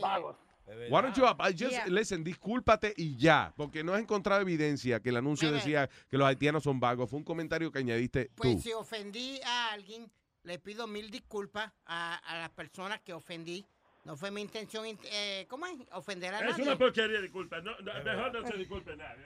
vagos. 0.00 0.36
Why 0.66 1.02
don't 1.02 1.14
you, 1.14 1.24
I 1.26 1.52
just, 1.52 1.72
Yeah. 1.72 1.86
listen, 1.88 2.24
discúlpate 2.24 2.94
y 2.96 3.16
ya, 3.18 3.52
porque 3.54 3.84
no 3.84 3.92
has 3.92 4.00
encontrado 4.00 4.40
evidencia 4.40 4.98
que 5.00 5.10
el 5.10 5.18
anuncio 5.18 5.48
Mire. 5.48 5.58
decía 5.58 5.90
que 6.10 6.16
los 6.16 6.26
haitianos 6.26 6.62
son 6.64 6.80
vagos. 6.80 7.10
Fue 7.10 7.18
un 7.18 7.24
comentario 7.24 7.70
que 7.70 7.80
añadiste 7.80 8.30
Pues 8.34 8.56
tú. 8.56 8.62
si 8.62 8.72
ofendí 8.72 9.38
a 9.44 9.72
alguien, 9.74 10.10
le 10.42 10.58
pido 10.58 10.86
mil 10.86 11.10
disculpas 11.10 11.70
a, 11.84 12.16
a 12.16 12.38
las 12.38 12.50
personas 12.50 13.00
que 13.02 13.12
ofendí. 13.12 13.64
No 14.06 14.16
fue 14.16 14.30
mi 14.30 14.40
intención, 14.40 14.86
in- 14.86 14.98
eh, 15.12 15.46
¿cómo 15.50 15.66
es? 15.66 15.74
Ofender 15.92 16.32
a 16.34 16.38
Es 16.40 16.50
nadie. 16.52 16.62
una 16.64 16.78
porquería, 16.78 17.20
disculpa. 17.20 17.60
No, 17.60 17.78
no, 17.80 17.92
mejor 18.02 18.32
no 18.32 18.46
se 18.46 18.56
disculpe 18.56 18.96
nada. 18.96 19.16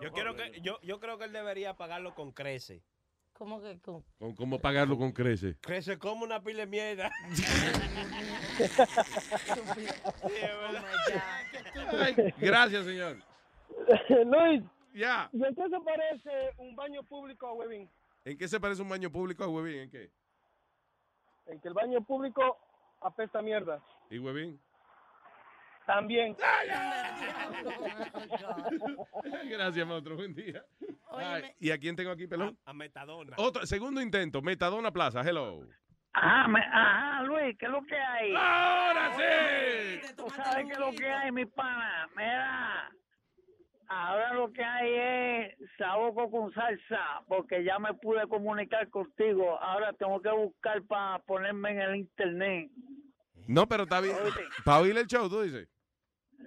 Yo, 0.00 0.12
quiero 0.12 0.36
que, 0.36 0.60
yo, 0.60 0.78
yo 0.82 1.00
creo 1.00 1.18
que 1.18 1.24
él 1.24 1.32
debería 1.32 1.76
pagarlo 1.76 2.14
con 2.14 2.32
crece. 2.32 2.82
¿Cómo 3.32 3.60
que 3.62 3.80
con? 3.80 4.02
Con 4.18 4.34
¿Cómo 4.34 4.58
pagarlo 4.58 4.98
con 4.98 5.12
crece? 5.12 5.56
Crece 5.60 5.98
como 5.98 6.24
una 6.24 6.42
pila 6.42 6.60
de 6.60 6.66
mierda. 6.66 7.10
Ay, 11.92 12.34
gracias, 12.38 12.84
señor. 12.84 13.16
Luis, 14.26 14.62
Ya. 14.94 15.28
¿y 15.32 15.44
en 15.44 15.54
qué 15.54 15.68
se 15.68 15.80
parece 15.80 16.30
un 16.58 16.76
baño 16.76 17.02
público 17.02 17.46
a 17.46 17.52
Webin? 17.54 17.88
¿En 18.24 18.36
qué 18.36 18.48
se 18.48 18.60
parece 18.60 18.82
un 18.82 18.88
baño 18.88 19.10
público 19.10 19.44
a 19.44 19.48
Huevín? 19.48 19.80
¿En 19.80 19.90
qué? 19.90 20.10
En 21.46 21.60
que 21.60 21.68
el 21.68 21.74
baño 21.74 22.02
público 22.02 22.58
apesta 23.00 23.40
mierda. 23.40 23.82
¿Y 24.10 24.18
Huevín? 24.18 24.60
También. 25.90 26.36
Gracias, 29.50 29.86
monstruo. 29.86 30.16
Buen 30.16 30.34
día. 30.34 30.62
Ay. 31.10 31.44
¿Y 31.58 31.70
a 31.72 31.78
quién 31.78 31.96
tengo 31.96 32.12
aquí, 32.12 32.26
pelón? 32.28 32.56
A 32.64 32.72
Metadona. 32.72 33.34
Otro, 33.38 33.66
segundo 33.66 34.00
intento, 34.00 34.40
Metadona 34.40 34.92
Plaza, 34.92 35.20
hello. 35.22 35.66
Ajá, 36.12 36.46
me- 36.48 36.60
ajá, 36.60 37.22
Luis, 37.24 37.56
¿qué 37.58 37.66
es 37.66 37.72
lo 37.72 37.82
que 37.84 37.96
hay? 37.96 38.34
¡Ahora 38.36 39.12
sí! 39.16 40.00
¿Tú 40.16 40.30
sabes 40.30 40.64
qué 40.66 40.72
es 40.72 40.78
lo 40.78 40.92
que 40.92 41.10
hay, 41.10 41.32
mi 41.32 41.44
pana? 41.46 42.08
Mira, 42.16 42.88
ahora 43.88 44.32
lo 44.34 44.52
que 44.52 44.62
hay 44.64 44.92
es 44.94 45.56
saboco 45.76 46.30
con 46.30 46.52
salsa, 46.52 47.22
porque 47.26 47.64
ya 47.64 47.78
me 47.80 47.94
pude 47.94 48.26
comunicar 48.28 48.88
contigo. 48.90 49.60
Ahora 49.60 49.92
tengo 49.94 50.20
que 50.22 50.30
buscar 50.30 50.82
para 50.84 51.18
ponerme 51.20 51.70
en 51.72 51.80
el 51.80 51.96
internet. 51.96 52.70
No, 53.48 53.66
pero 53.68 53.82
está 53.84 54.00
bien. 54.00 54.14
Para 54.64 54.78
oír 54.80 54.96
el 54.96 55.06
show, 55.08 55.28
tú 55.28 55.42
dices. 55.42 55.68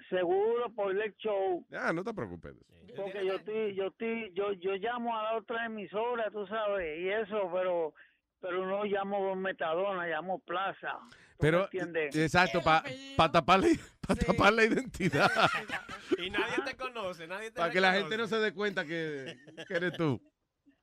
Seguro 0.09 0.69
por 0.73 0.91
el 0.91 1.15
show. 1.17 1.65
Ah, 1.71 1.93
no 1.93 2.03
te 2.03 2.13
preocupes. 2.13 2.53
Porque 2.95 3.25
yo 3.25 3.35
estoy, 3.35 3.75
yo 3.75 3.87
estoy, 3.87 4.31
yo, 4.33 4.53
yo 4.53 4.73
llamo 4.75 5.17
a 5.17 5.23
la 5.23 5.37
otra 5.37 5.65
emisora, 5.65 6.29
tú 6.31 6.45
sabes, 6.47 6.99
y 6.99 7.09
eso, 7.09 7.49
pero, 7.51 7.93
pero 8.39 8.65
no 8.67 8.83
llamo 8.83 9.35
Metadona, 9.35 10.05
llamo 10.05 10.39
Plaza. 10.39 10.99
¿Tú 11.09 11.37
Pero, 11.39 11.59
me 11.59 11.63
entiendes? 11.63 12.15
exacto, 12.15 12.61
para 12.61 13.31
taparle, 13.31 13.79
pa 14.05 14.15
tapar 14.15 14.53
la 14.53 14.65
identidad. 14.65 15.29
Y 16.17 16.29
nadie 16.29 16.63
te 16.63 16.77
conoce, 16.77 17.27
nadie 17.27 17.49
te 17.49 17.59
Para 17.59 17.73
que 17.73 17.81
la 17.81 17.93
gente 17.93 18.15
no 18.17 18.27
se 18.27 18.37
dé 18.37 18.53
cuenta 18.53 18.85
que, 18.85 19.35
que 19.67 19.73
eres 19.73 19.93
tú. 19.93 20.21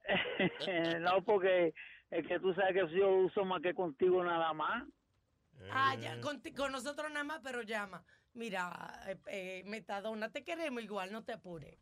no, 1.00 1.22
porque 1.24 1.72
es 2.10 2.26
que 2.26 2.40
tú 2.40 2.52
sabes 2.54 2.74
que 2.74 2.98
yo 2.98 3.10
uso 3.10 3.44
más 3.44 3.62
que 3.62 3.72
contigo 3.72 4.24
nada 4.24 4.52
más. 4.52 4.84
Ah, 5.70 5.94
ya, 5.94 6.20
con, 6.20 6.40
con 6.56 6.72
nosotros 6.72 7.10
nada 7.10 7.24
más, 7.24 7.40
pero 7.44 7.62
llama. 7.62 8.04
Mira, 8.34 8.70
eh, 9.08 9.16
eh, 9.26 9.62
Metadona, 9.66 10.30
te 10.30 10.44
queremos 10.44 10.82
igual, 10.82 11.10
no 11.12 11.22
te 11.24 11.32
apures. 11.32 11.76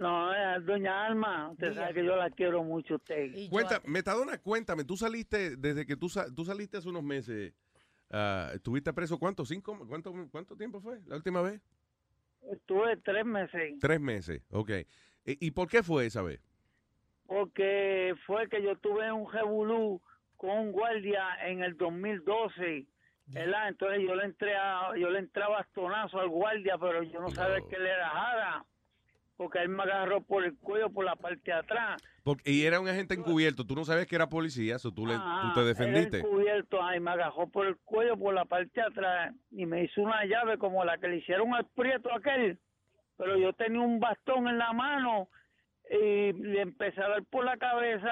No, 0.00 0.32
eh, 0.34 0.60
doña 0.62 1.06
Alma, 1.06 1.50
usted 1.50 1.74
sabe 1.74 1.94
que 1.94 2.04
yo 2.04 2.16
la 2.16 2.30
quiero 2.30 2.62
mucho 2.64 2.94
usted. 2.96 3.32
Cuenta, 3.50 3.82
Metadona, 3.84 4.38
cuéntame, 4.38 4.84
tú 4.84 4.96
saliste, 4.96 5.56
desde 5.56 5.84
que 5.84 5.96
tú, 5.96 6.08
sa- 6.08 6.32
tú 6.34 6.44
saliste 6.44 6.78
hace 6.78 6.88
unos 6.88 7.02
meses, 7.02 7.52
ah, 8.10 8.50
¿estuviste 8.54 8.92
preso 8.94 9.18
cuánto? 9.18 9.44
¿Cinco? 9.44 9.78
¿Cuánto, 9.86 10.12
¿Cuánto 10.30 10.56
tiempo 10.56 10.80
fue 10.80 11.00
la 11.06 11.16
última 11.16 11.42
vez? 11.42 11.60
Estuve 12.50 12.96
tres 12.98 13.26
meses, 13.26 13.74
Tres 13.80 14.00
meses, 14.00 14.42
ok. 14.50 14.70
¿Y, 15.26 15.46
y 15.46 15.50
por 15.50 15.68
qué 15.68 15.82
fue 15.82 16.06
esa 16.06 16.22
vez? 16.22 16.40
porque 17.26 18.12
fue 18.26 18.48
que 18.48 18.60
yo 18.60 18.76
tuve 18.78 19.12
un 19.12 19.30
revolú 19.30 20.02
con 20.36 20.50
un 20.50 20.72
guardia 20.72 21.22
en 21.46 21.62
el 21.62 21.76
2012. 21.76 22.86
¿Verdad? 23.32 23.68
Entonces 23.68 24.00
yo 24.06 24.14
le 24.14 24.24
entré 24.24 24.56
a, 24.56 24.96
yo 24.96 25.10
le 25.10 25.20
entré 25.20 25.42
a 25.42 25.48
bastonazo 25.48 26.20
al 26.20 26.28
guardia, 26.28 26.76
pero 26.78 27.02
yo 27.02 27.20
no 27.20 27.30
sabía 27.30 27.58
que 27.68 27.78
le 27.78 27.90
era 27.90 28.08
jara, 28.08 28.64
porque 29.36 29.58
él 29.60 29.68
me 29.68 29.82
agarró 29.82 30.20
por 30.20 30.44
el 30.44 30.56
cuello 30.58 30.90
por 30.90 31.04
la 31.04 31.16
parte 31.16 31.42
de 31.44 31.52
atrás. 31.52 32.02
Porque, 32.22 32.50
y 32.50 32.64
era 32.64 32.80
un 32.80 32.88
agente 32.88 33.14
encubierto, 33.14 33.66
tú 33.66 33.74
no 33.74 33.84
sabías 33.84 34.06
que 34.06 34.16
era 34.16 34.28
policía, 34.28 34.78
so 34.78 34.92
tú, 34.92 35.06
le, 35.06 35.14
Ajá, 35.14 35.42
tú 35.42 35.60
te 35.60 35.66
defendiste. 35.66 36.18
Era 36.18 36.28
encubierto, 36.28 36.82
ay, 36.82 37.00
me 37.00 37.10
agarró 37.10 37.48
por 37.48 37.66
el 37.66 37.76
cuello, 37.78 38.16
por 38.16 38.34
la 38.34 38.44
parte 38.44 38.72
de 38.74 38.86
atrás, 38.86 39.34
y 39.50 39.64
me 39.64 39.84
hizo 39.84 40.02
una 40.02 40.24
llave 40.24 40.58
como 40.58 40.84
la 40.84 40.98
que 40.98 41.08
le 41.08 41.16
hicieron 41.18 41.54
al 41.54 41.66
prieto 41.66 42.12
aquel. 42.12 42.58
Pero 43.16 43.36
yo 43.38 43.52
tenía 43.52 43.80
un 43.80 44.00
bastón 44.00 44.48
en 44.48 44.58
la 44.58 44.72
mano 44.72 45.28
y 45.90 46.32
le 46.32 46.60
empecé 46.60 47.02
a 47.02 47.08
dar 47.08 47.24
por 47.24 47.44
la 47.44 47.56
cabeza. 47.56 48.10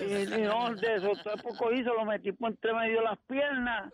Y, 0.00 0.34
y 0.34 0.42
no, 0.42 0.74
de 0.74 0.96
eso, 0.96 1.12
todo 1.22 1.36
poco 1.36 1.72
hizo, 1.72 1.94
lo 1.94 2.04
metí 2.04 2.32
por 2.32 2.50
entre 2.50 2.74
medio 2.74 2.98
de 2.98 3.04
las 3.04 3.18
piernas. 3.28 3.92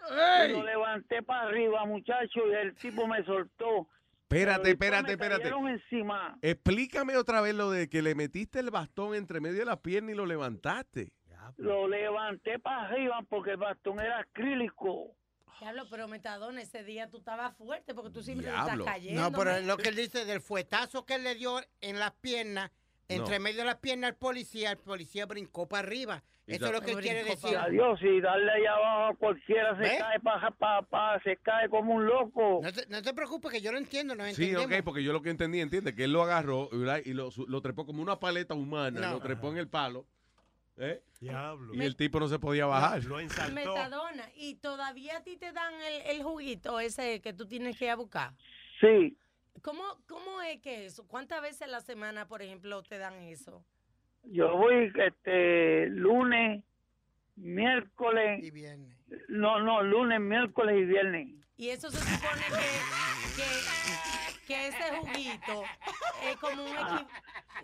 Y 0.49 0.53
lo 0.53 0.63
levanté 0.65 1.23
para 1.23 1.49
arriba, 1.49 1.85
muchacho, 1.85 2.41
y 2.51 2.55
el 2.55 2.75
tipo 2.75 3.07
me 3.07 3.23
soltó. 3.25 3.87
Espérate, 4.23 4.71
espérate, 4.71 5.09
me 5.09 5.13
espérate. 5.13 5.49
encima. 5.49 6.39
Explícame 6.41 7.19
otra 7.19 7.43
vez 7.43 7.55
lo 7.55 7.71
de 7.71 7.91
que 7.91 8.01
le 8.01 8.15
metiste 8.15 8.61
el 8.61 8.71
bastón 8.71 9.15
entre 9.15 9.41
medio 9.41 9.59
de 9.59 9.67
las 9.67 9.79
piernas 9.81 10.15
y 10.15 10.17
lo 10.17 10.25
levantaste. 10.25 11.13
Lo 11.59 11.87
levanté 11.87 12.59
para 12.59 12.85
arriba 12.85 13.21
porque 13.29 13.51
el 13.53 13.57
bastón 13.59 14.01
era 14.01 14.21
acrílico. 14.21 15.15
Diablo, 15.61 15.87
pero 15.91 16.09
Metadona, 16.09 16.63
ese 16.63 16.83
día 16.83 17.09
tú 17.11 17.19
estabas 17.19 17.55
fuerte 17.57 17.95
porque 17.95 18.11
tú 18.11 18.23
siempre 18.23 18.49
Diablo. 18.49 18.85
estás 18.85 18.95
cayendo. 18.95 19.21
No, 19.21 19.33
pero 19.33 19.61
lo 19.61 19.77
que 19.77 19.91
él 19.91 19.97
dice 19.97 20.25
del 20.25 20.41
fuetazo 20.41 21.05
que 21.05 21.17
él 21.17 21.25
le 21.25 21.35
dio 21.35 21.61
en 21.81 21.99
las 21.99 22.13
piernas, 22.13 22.71
entre 23.15 23.39
No. 23.39 23.45
medio 23.45 23.59
de 23.59 23.65
las 23.67 23.77
piernas 23.77 24.11
al 24.11 24.17
policía, 24.17 24.71
el 24.73 24.79
policía 24.79 25.27
brincó 25.27 25.69
para 25.69 25.87
arriba. 25.87 26.23
Y 26.45 26.55
Eso 26.57 26.67
es 26.67 26.73
lo 26.73 26.81
que 26.81 26.91
él 26.91 27.01
quiere 27.01 27.23
decir. 27.23 27.57
Adiós, 27.57 28.01
y 28.03 28.21
darle 28.21 28.51
allá 28.51 28.75
abajo 28.75 29.13
a 29.13 29.17
cualquiera 29.17 29.77
se 29.77 29.83
¿Ve? 29.83 29.97
cae 29.99 30.19
pa, 30.21 30.51
pa, 30.59 30.83
pa- 30.83 31.21
se 31.23 31.37
cae 31.37 31.69
como 31.69 31.95
un 31.95 32.05
loco. 32.05 32.59
No 32.63 32.73
te, 32.73 32.85
no 32.89 33.01
te 33.01 33.15
preocupes, 33.15 33.53
que 33.53 33.61
yo 33.61 33.71
lo 33.71 33.79
entiendo, 33.79 34.17
no 34.17 34.25
Sí, 34.25 34.31
entendemos. 34.51 34.67
ok, 34.79 34.85
porque 34.85 35.05
yo 35.05 35.13
lo 35.13 35.23
que 35.23 35.31
entendí, 35.31 35.61
entiende, 35.61 35.95
que 35.95 36.03
él 36.05 36.13
lo 36.13 36.21
agarró 36.23 36.69
¿verdad? 36.73 37.01
y 37.05 37.13
lo, 37.15 37.31
su- 37.31 37.47
lo 37.47 37.61
trepó 37.63 37.87
como 37.87 38.03
una 38.03 38.19
paleta 38.19 38.55
humana, 38.55 39.01
No. 39.01 39.11
lo 39.13 39.21
trepó 39.21 39.51
en 39.53 39.59
el 39.59 39.69
palo. 39.69 40.05
¿eh? 40.79 41.01
Diablo. 41.21 41.75
Y 41.75 41.83
el 41.83 41.95
tipo 41.95 42.19
no 42.19 42.27
se 42.27 42.41
podía 42.41 42.67
bajar. 42.67 43.05
Lo 43.05 43.19
Metadona, 43.53 44.29
y 44.35 44.57
todavía 44.57 45.19
a 45.19 45.23
ti 45.23 45.37
te 45.37 45.53
dan 45.53 45.75
el, 45.75 46.03
el 46.17 46.23
juguito 46.25 46.81
ese 46.81 47.21
que 47.21 47.33
tú 47.33 47.47
tienes 47.47 47.79
que 47.79 47.85
ir 47.85 47.91
a 47.93 47.97
buscar. 47.97 48.33
Sí. 48.81 49.17
¿Cómo, 49.61 49.83
¿Cómo 50.09 50.41
es 50.43 50.61
que 50.61 50.87
eso? 50.87 51.07
¿Cuántas 51.07 51.43
veces 51.43 51.63
a 51.63 51.67
la 51.67 51.81
semana, 51.81 52.27
por 52.27 52.43
ejemplo, 52.43 52.83
te 52.83 52.99
dan 52.99 53.15
eso? 53.23 53.65
Yo 54.25 54.57
voy 54.57 54.93
este 54.95 55.87
lunes, 55.89 56.65
miércoles. 57.37 58.43
Y 58.43 58.51
viernes. 58.51 58.97
No, 59.29 59.61
no, 59.61 59.83
lunes, 59.83 60.21
miércoles 60.21 60.77
y 60.81 60.85
viernes. 60.85 61.29
Y 61.57 61.69
eso 61.69 61.91
se 61.91 61.99
supone 61.99 62.43
que, 62.49 63.43
que, 63.43 64.47
que 64.47 64.69
ese 64.69 64.97
juguito 64.97 65.63
es 66.25 66.37
como 66.39 66.65
un 66.65 66.77
equi- 66.77 67.07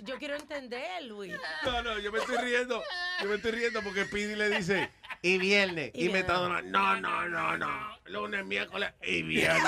Yo 0.02 0.18
quiero 0.18 0.36
entender, 0.36 1.02
Luis. 1.04 1.34
No, 1.64 1.82
no, 1.82 1.98
yo 1.98 2.12
me 2.12 2.18
estoy 2.18 2.36
riendo. 2.36 2.82
Yo 3.22 3.28
me 3.28 3.36
estoy 3.36 3.52
riendo 3.52 3.80
porque 3.82 4.04
Speedy 4.04 4.36
le 4.36 4.50
dice, 4.50 4.90
y 5.22 5.38
viernes. 5.38 5.90
Y 5.94 5.98
Y, 5.98 6.02
viernes. 6.08 6.22
Metadona, 6.22 6.62
no, 6.62 7.00
no, 7.00 7.28
no, 7.28 7.56
no. 7.56 7.98
Lunes, 8.06 8.44
miércoles 8.46 8.92
y 9.02 9.22
viernes. 9.22 9.62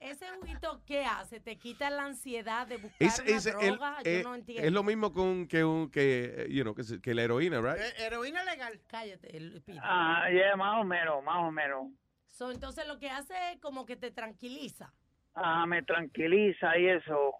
Ese 0.00 0.26
juguito, 0.38 0.82
¿qué 0.86 1.04
hace? 1.06 1.40
¿Te 1.40 1.56
quita 1.56 1.88
la 1.88 2.04
ansiedad 2.04 2.66
de 2.66 2.76
buscar 2.76 3.06
Es, 3.08 3.20
una 3.20 3.30
es, 3.30 3.46
el- 3.46 3.52
droga? 3.76 3.96
Yo 4.04 4.10
eh, 4.10 4.22
no 4.22 4.34
entiendo. 4.34 4.66
es 4.66 4.72
lo 4.72 4.82
mismo 4.82 5.12
con, 5.14 5.48
que, 5.48 5.64
un, 5.64 5.90
que, 5.90 6.34
eh, 6.40 6.46
you 6.50 6.62
know, 6.62 6.74
que, 6.74 7.14
la 7.14 7.22
heroína, 7.22 7.60
right? 7.62 7.80
heroína 7.98 8.44
legal. 8.44 8.78
Cállate, 8.86 9.34
el 9.34 9.62
Pito. 9.62 9.80
Ah, 9.82 10.26
ya, 10.30 10.56
más 10.56 10.82
o 10.82 10.84
menos, 10.84 11.22
más 11.24 11.36
o 11.38 11.50
menos. 11.50 11.86
So, 12.28 12.50
entonces 12.50 12.86
lo 12.86 12.98
que 12.98 13.08
hace 13.08 13.34
es 13.52 13.60
como 13.60 13.86
que 13.86 13.96
te 13.96 14.10
tranquiliza. 14.10 14.92
Ah, 15.34 15.64
me 15.66 15.82
tranquiliza 15.82 16.76
y 16.76 16.88
eso. 16.88 17.36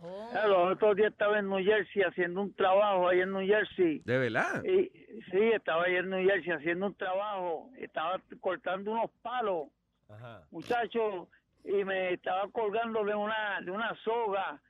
Oh. 0.00 0.30
Los 0.46 0.72
otros 0.72 0.96
días 0.96 1.12
estaba 1.12 1.38
en 1.38 1.48
New 1.48 1.64
Jersey 1.64 2.02
haciendo 2.02 2.42
un 2.42 2.54
trabajo 2.54 3.08
ahí 3.08 3.20
en 3.20 3.32
New 3.32 3.46
Jersey. 3.46 4.00
¿De 4.04 4.18
verdad? 4.18 4.62
Y, 4.64 4.90
sí, 5.30 5.40
estaba 5.52 5.84
ahí 5.84 5.96
en 5.96 6.10
New 6.10 6.28
Jersey 6.28 6.52
haciendo 6.52 6.86
un 6.86 6.94
trabajo. 6.94 7.70
Estaba 7.78 8.20
cortando 8.40 8.92
unos 8.92 9.10
palos, 9.22 9.68
muchacho, 10.50 11.28
y 11.64 11.84
me 11.84 12.12
estaba 12.12 12.48
colgando 12.48 13.04
de 13.04 13.14
una, 13.14 13.60
de 13.62 13.70
una 13.70 13.94
soga 14.04 14.60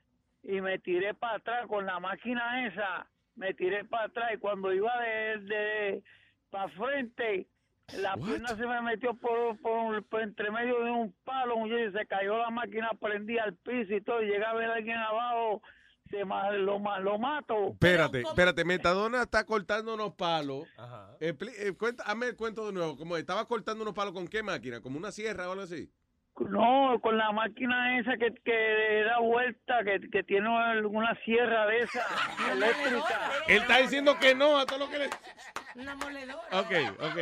y 0.43 0.61
me 0.61 0.79
tiré 0.79 1.13
para 1.13 1.37
atrás 1.37 1.67
con 1.67 1.85
la 1.85 1.99
máquina 1.99 2.67
esa. 2.67 3.07
Me 3.35 3.53
tiré 3.53 3.83
para 3.83 4.05
atrás 4.05 4.31
y 4.33 4.37
cuando 4.37 4.71
iba 4.71 4.91
de, 5.01 5.37
de 5.39 6.03
para 6.49 6.69
frente, 6.69 7.47
la 7.93 8.15
pierna 8.15 8.49
se 8.49 8.65
me 8.65 8.81
metió 8.81 9.13
por, 9.15 9.57
por, 9.61 10.03
por 10.05 10.21
entre 10.21 10.49
medio 10.51 10.83
de 10.83 10.91
un 10.91 11.13
palo, 11.23 11.55
y 11.67 11.91
se 11.91 12.05
cayó 12.07 12.37
la 12.37 12.49
máquina, 12.49 12.89
prendí 12.99 13.37
al 13.37 13.53
piso 13.55 13.93
y 13.93 14.01
todo. 14.01 14.21
Y 14.21 14.27
llega 14.27 14.49
a 14.49 14.53
ver 14.55 14.69
a 14.71 14.75
alguien 14.75 14.97
abajo, 14.97 15.61
se 16.09 16.25
ma- 16.25 16.51
lo, 16.51 16.79
lo 16.99 17.19
mato. 17.19 17.69
Espérate, 17.69 18.21
espérate. 18.21 18.65
Metadona 18.65 19.21
está 19.23 19.45
cortando 19.45 19.93
unos 19.93 20.13
palos. 20.15 20.67
Expli- 21.19 21.53
eh, 21.57 21.73
cuenta, 21.77 22.03
hazme 22.03 22.27
el 22.27 22.35
cuento 22.35 22.65
de 22.67 22.73
nuevo. 22.73 22.97
Como 22.97 23.17
estaba 23.17 23.47
cortando 23.47 23.83
unos 23.83 23.93
palos 23.93 24.13
con 24.13 24.27
qué 24.27 24.41
máquina? 24.43 24.81
¿Como 24.81 24.97
una 24.97 25.11
sierra 25.11 25.47
o 25.47 25.51
algo 25.51 25.63
así? 25.63 25.89
No, 26.37 26.99
con 27.01 27.17
la 27.17 27.31
máquina 27.31 27.97
esa 27.97 28.17
que, 28.17 28.33
que 28.43 29.03
da 29.05 29.19
vuelta, 29.19 29.85
que, 29.85 30.09
que 30.09 30.21
tiene 30.23 30.49
una 30.49 31.15
sierra 31.23 31.65
de 31.67 31.79
esa 31.79 32.05
eléctrica. 32.51 33.31
Él 33.47 33.61
está 33.61 33.77
diciendo 33.77 34.17
que 34.19 34.35
no 34.35 34.57
a 34.59 34.65
todo 34.65 34.79
lo 34.79 34.89
que 34.89 34.97
le... 34.99 35.09
Una 35.75 35.95
moledora. 35.95 36.41
Ok, 36.59 36.71
ok. 36.99 37.17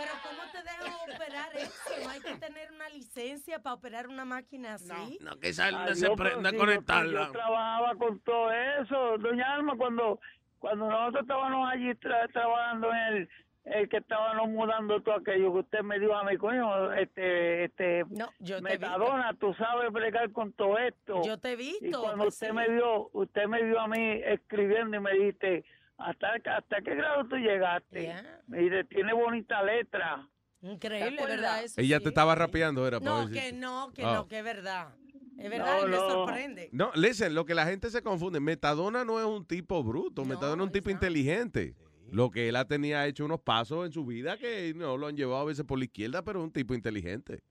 Pero 0.00 0.12
¿cómo 0.22 0.42
te 0.52 0.62
dejan 0.62 1.14
operar 1.14 1.56
eso? 1.56 2.04
¿No 2.04 2.10
hay 2.10 2.20
que 2.20 2.34
tener 2.36 2.72
una 2.72 2.88
licencia 2.88 3.58
para 3.58 3.74
operar 3.74 4.08
una 4.08 4.24
máquina 4.24 4.74
así? 4.74 5.18
No, 5.20 5.36
que 5.38 5.48
esa 5.48 5.70
no 5.70 5.78
Adiós, 5.78 5.98
se 5.98 6.04
pero 6.06 6.16
prende 6.16 6.48
a 6.48 6.52
yo- 6.52 6.58
conectarla. 6.58 7.26
Yo, 7.26 7.32
trabajaba 7.32 7.94
con 7.96 8.18
todo 8.20 8.50
eso, 8.52 9.18
doña 9.18 9.54
Alma, 9.54 9.74
cuando 9.76 10.18
cuando 10.58 10.88
nosotros 10.90 11.22
estábamos 11.22 11.70
allí 11.72 11.88
tra- 11.94 12.30
trabajando 12.32 12.90
en 12.92 12.98
el, 13.14 13.28
el 13.64 13.88
que 13.88 13.96
estábamos 13.96 14.48
mudando 14.50 15.00
todo 15.02 15.14
aquello 15.14 15.52
que 15.54 15.58
usted 15.60 15.80
me 15.80 15.98
dijo 15.98 16.14
a 16.14 16.24
mí, 16.24 16.36
coño, 16.36 16.92
este, 16.92 17.64
este, 17.64 18.04
yo 18.40 18.56
te 18.56 18.58
he 18.58 18.60
Metadona, 18.78 19.32
tú 19.34 19.54
sabes 19.54 19.90
bregar 19.90 20.30
con 20.32 20.52
todo 20.52 20.76
esto. 20.76 21.22
Yo 21.24 21.38
te 21.38 21.52
he 21.52 21.56
visto, 21.56 21.86
Y 21.86 21.92
cuando 21.92 22.24
pues 22.24 22.34
usted 22.34 22.48
sí. 22.48 22.52
me 22.52 22.68
vio, 22.68 23.08
usted 23.14 23.46
me 23.46 23.62
vio 23.62 23.80
a 23.80 23.88
mí 23.88 24.20
escribiendo 24.24 24.96
y 24.98 25.00
me 25.00 25.12
dijiste, 25.14 25.64
¿hasta, 26.00 26.34
hasta 26.56 26.80
qué 26.82 26.94
grado 26.94 27.24
tú 27.28 27.36
llegaste? 27.36 28.14
Me 28.46 28.58
dice, 28.58 28.84
tiene 28.84 29.12
bonita 29.12 29.62
letra. 29.62 30.28
Increíble. 30.62 31.24
¿verdad? 31.26 31.64
Eso 31.64 31.80
Ella 31.80 31.98
sí. 31.98 32.02
te 32.02 32.08
estaba 32.10 32.34
rapeando, 32.34 32.86
era 32.86 33.00
No, 33.00 33.28
que 33.30 33.52
no, 33.52 33.92
que 33.94 34.04
Oh. 34.04 34.12
no, 34.14 34.28
que 34.28 34.38
es 34.38 34.44
verdad. 34.44 34.94
Es 35.38 35.48
verdad, 35.48 35.78
No, 35.80 35.86
y 35.86 35.90
me 35.90 35.96
no. 35.96 36.08
sorprende. 36.10 36.68
No, 36.72 36.90
listen, 36.94 37.34
lo 37.34 37.46
que 37.46 37.54
la 37.54 37.64
gente 37.64 37.88
se 37.88 38.02
confunde, 38.02 38.40
Metadona 38.40 39.04
no 39.04 39.18
es 39.18 39.24
un 39.24 39.46
tipo 39.46 39.82
bruto, 39.82 40.24
Metadona 40.26 40.62
es 40.62 40.66
un 40.66 40.72
tipo 40.72 40.90
inteligente. 40.90 41.74
Lo 42.12 42.30
que 42.30 42.48
él 42.48 42.56
ha 42.56 42.66
tenía 42.66 43.06
hecho 43.06 43.24
unos 43.24 43.40
pasos 43.40 43.86
en 43.86 43.92
su 43.92 44.04
vida 44.04 44.36
que 44.36 44.74
no 44.74 44.96
lo 44.98 45.06
han 45.06 45.16
llevado 45.16 45.42
a 45.42 45.44
veces 45.44 45.64
por 45.64 45.78
la 45.78 45.84
izquierda, 45.84 46.22
pero 46.22 46.40
es 46.40 46.44
un 46.44 46.52
tipo 46.52 46.74
inteligente. 46.74 47.42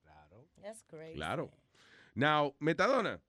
That's 0.61 0.83
crazy. 0.83 1.15
Claro. 1.15 1.49
Now, 2.13 2.53
Metadona. 2.59 3.19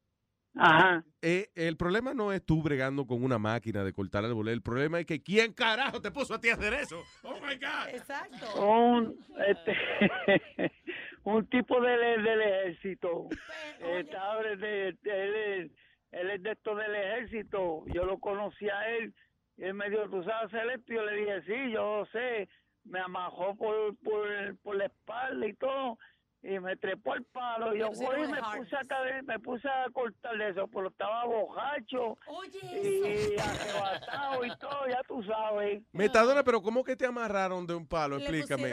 Ajá. 0.56 1.04
eh, 1.22 1.48
el 1.54 1.76
problema 1.76 2.12
no 2.12 2.32
es 2.32 2.44
tú 2.44 2.62
bregando 2.62 3.06
con 3.06 3.22
una 3.22 3.38
máquina 3.38 3.84
de 3.84 3.92
cortar 3.92 4.24
árboles. 4.24 4.52
El 4.52 4.62
problema 4.62 4.98
es 5.00 5.06
que 5.06 5.22
¿quién 5.22 5.52
carajo 5.52 6.00
te 6.00 6.10
puso 6.10 6.34
a 6.34 6.40
ti 6.40 6.48
a 6.50 6.54
hacer 6.54 6.74
eso? 6.74 7.02
Oh 7.22 7.34
my 7.34 7.54
God. 7.54 7.94
Exacto. 7.94 8.66
un 8.66 9.16
este 9.46 9.76
un 11.24 11.46
tipo 11.46 11.80
del, 11.80 12.22
del 12.24 12.40
ejército 12.40 13.28
Estaba 13.80 14.42
de- 14.42 14.56
de- 14.56 14.96
de- 15.02 15.24
él, 15.24 15.34
es- 15.34 15.72
él 16.12 16.30
es 16.30 16.42
de 16.42 16.50
esto 16.52 16.74
del 16.74 16.94
ejército 16.94 17.84
yo 17.94 18.04
lo 18.04 18.18
conocí 18.18 18.68
a 18.68 18.88
él 18.96 19.14
y 19.56 19.64
él 19.64 19.74
me 19.74 19.88
dijo 19.90 20.08
tú 20.10 20.22
sabes 20.24 20.52
hacer 20.52 20.68
esto 20.70 20.92
y 20.92 20.96
yo 20.96 21.04
le 21.04 21.16
dije 21.16 21.42
sí 21.46 21.72
yo 21.72 22.06
sé 22.12 22.48
me 22.84 22.98
amajó 22.98 23.54
por, 23.56 23.94
por, 23.98 24.26
por 24.62 24.74
la 24.76 24.86
espalda 24.86 25.46
y 25.46 25.52
todo 25.54 25.98
y 26.42 26.58
me 26.58 26.74
trepó 26.76 27.14
el 27.14 27.24
palo 27.24 27.74
y 27.74 27.80
yo 27.80 27.88
el 27.88 27.98
me 28.30 28.38
harness. 28.38 28.56
puse 28.64 28.76
a 28.76 28.80
caer- 28.84 29.22
me 29.24 29.38
puse 29.40 29.68
a 29.68 29.90
cortar 29.92 30.40
eso 30.40 30.66
pero 30.68 30.88
estaba 30.88 31.24
bojacho 31.26 32.16
Oye, 32.28 33.34
y 33.36 33.38
arrebatado 33.40 34.44
y 34.46 34.48
todo 34.56 34.86
ya 34.88 35.02
tú 35.06 35.22
sabes 35.24 35.82
Metadona, 35.92 36.42
pero 36.42 36.62
¿cómo 36.62 36.82
que 36.82 36.96
te 36.96 37.04
amarraron 37.06 37.66
de 37.66 37.74
un 37.74 37.86
palo? 37.86 38.16
Le 38.16 38.22
Explícame. 38.24 38.70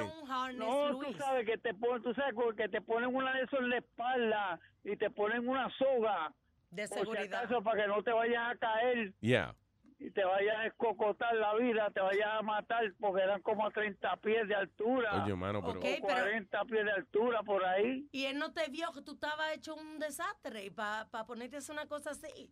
no, 0.55 0.99
tú 0.99 1.13
sabes 1.17 1.45
que 1.45 1.57
te 1.57 1.73
ponen, 1.73 2.01
tú 2.03 2.13
sabes 2.13 2.33
que 2.55 2.69
te 2.69 2.81
ponen 2.81 3.13
una 3.13 3.33
de 3.35 3.43
esos 3.43 3.59
en 3.59 3.69
la 3.69 3.77
espalda 3.77 4.59
y 4.83 4.95
te 4.95 5.09
ponen 5.09 5.47
una 5.47 5.69
soga. 5.77 6.31
De 6.69 6.87
por 6.87 6.97
si 6.99 7.03
seguridad. 7.05 7.43
acaso, 7.43 7.61
para 7.63 7.81
que 7.83 7.87
no 7.87 8.03
te 8.03 8.11
vayas 8.11 8.51
a 8.51 8.55
caer 8.57 9.13
Yeah. 9.21 9.55
Y 9.99 10.11
te 10.11 10.23
vayas 10.23 10.57
a 10.57 10.65
escocotar 10.67 11.35
la 11.35 11.55
vida, 11.55 11.89
te 11.91 11.99
vayas 12.01 12.29
a 12.31 12.41
matar 12.41 12.83
porque 12.99 13.23
eran 13.23 13.41
como 13.41 13.65
a 13.65 13.71
30 13.71 14.17
pies 14.17 14.47
de 14.47 14.55
altura. 14.55 15.23
Oye, 15.23 15.35
mano, 15.35 15.61
pero... 15.61 15.79
Ok, 15.79 15.85
o 16.03 16.07
40 16.07 16.65
pies 16.65 16.85
de 16.85 16.91
altura 16.91 17.43
por 17.43 17.65
ahí. 17.65 18.07
Y 18.11 18.25
él 18.25 18.37
no 18.37 18.53
te 18.53 18.69
vio 18.69 18.91
que 18.93 19.01
tú 19.01 19.13
estabas 19.13 19.53
hecho 19.53 19.75
un 19.75 19.97
desastre 19.99 20.69
para 20.71 21.07
ponerte 21.25 21.55
a 21.55 21.59
hacer 21.59 21.73
una 21.73 21.87
cosa 21.87 22.11
así. 22.11 22.51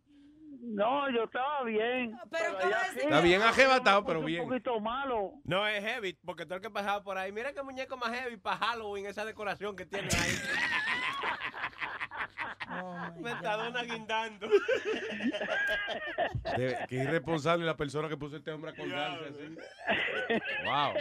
No, 0.58 1.08
yo 1.10 1.24
estaba 1.24 1.62
bien. 1.64 2.18
Pero 2.30 2.58
allá 2.58 2.82
¿cómo 2.88 3.00
Está 3.00 3.20
bien 3.20 3.42
ajebatado, 3.42 4.04
pero 4.04 4.20
Un 4.20 4.26
bien. 4.26 4.48
poquito 4.48 4.80
malo. 4.80 5.34
No 5.44 5.66
es 5.68 5.84
heavy, 5.84 6.14
porque 6.24 6.44
todo 6.44 6.56
el 6.56 6.62
que 6.62 6.70
pasaba 6.70 7.02
por 7.02 7.18
ahí, 7.18 7.30
mira 7.30 7.52
qué 7.52 7.62
muñeco 7.62 7.96
más 7.96 8.10
heavy 8.12 8.36
para 8.36 8.56
Halloween, 8.56 9.06
esa 9.06 9.24
decoración 9.24 9.76
que 9.76 9.86
tienen 9.86 10.10
ahí. 10.14 10.32
Metadona 13.20 13.82
guindando. 13.84 14.48
De- 16.56 16.76
qué 16.88 16.96
irresponsable 16.96 17.64
la 17.64 17.76
persona 17.76 18.08
que 18.08 18.16
puso 18.16 18.36
este 18.36 18.50
hombre 18.50 18.70
a 18.72 18.74
colgarse 18.74 19.24
así. 19.26 19.56
Wow. 20.64 20.94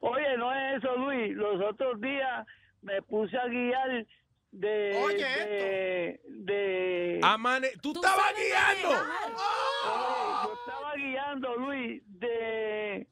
Oye, 0.00 0.36
no 0.38 0.52
es 0.54 0.78
eso, 0.82 0.96
Luis. 0.96 1.34
Los 1.36 1.60
otros 1.62 2.00
días 2.00 2.46
me 2.82 3.00
puse 3.02 3.36
a 3.38 3.46
guiar 3.46 4.06
de. 4.50 5.00
Oye, 5.04 5.24
de, 5.24 6.20
de- 6.26 7.20
Amane, 7.22 7.70
tú 7.80 7.92
estabas 7.94 8.34
guiando. 8.36 8.88
Oye, 8.88 10.44
yo 10.44 10.54
estaba 10.54 10.94
guiando, 10.96 11.56
Luis, 11.56 12.02
de. 12.06 13.06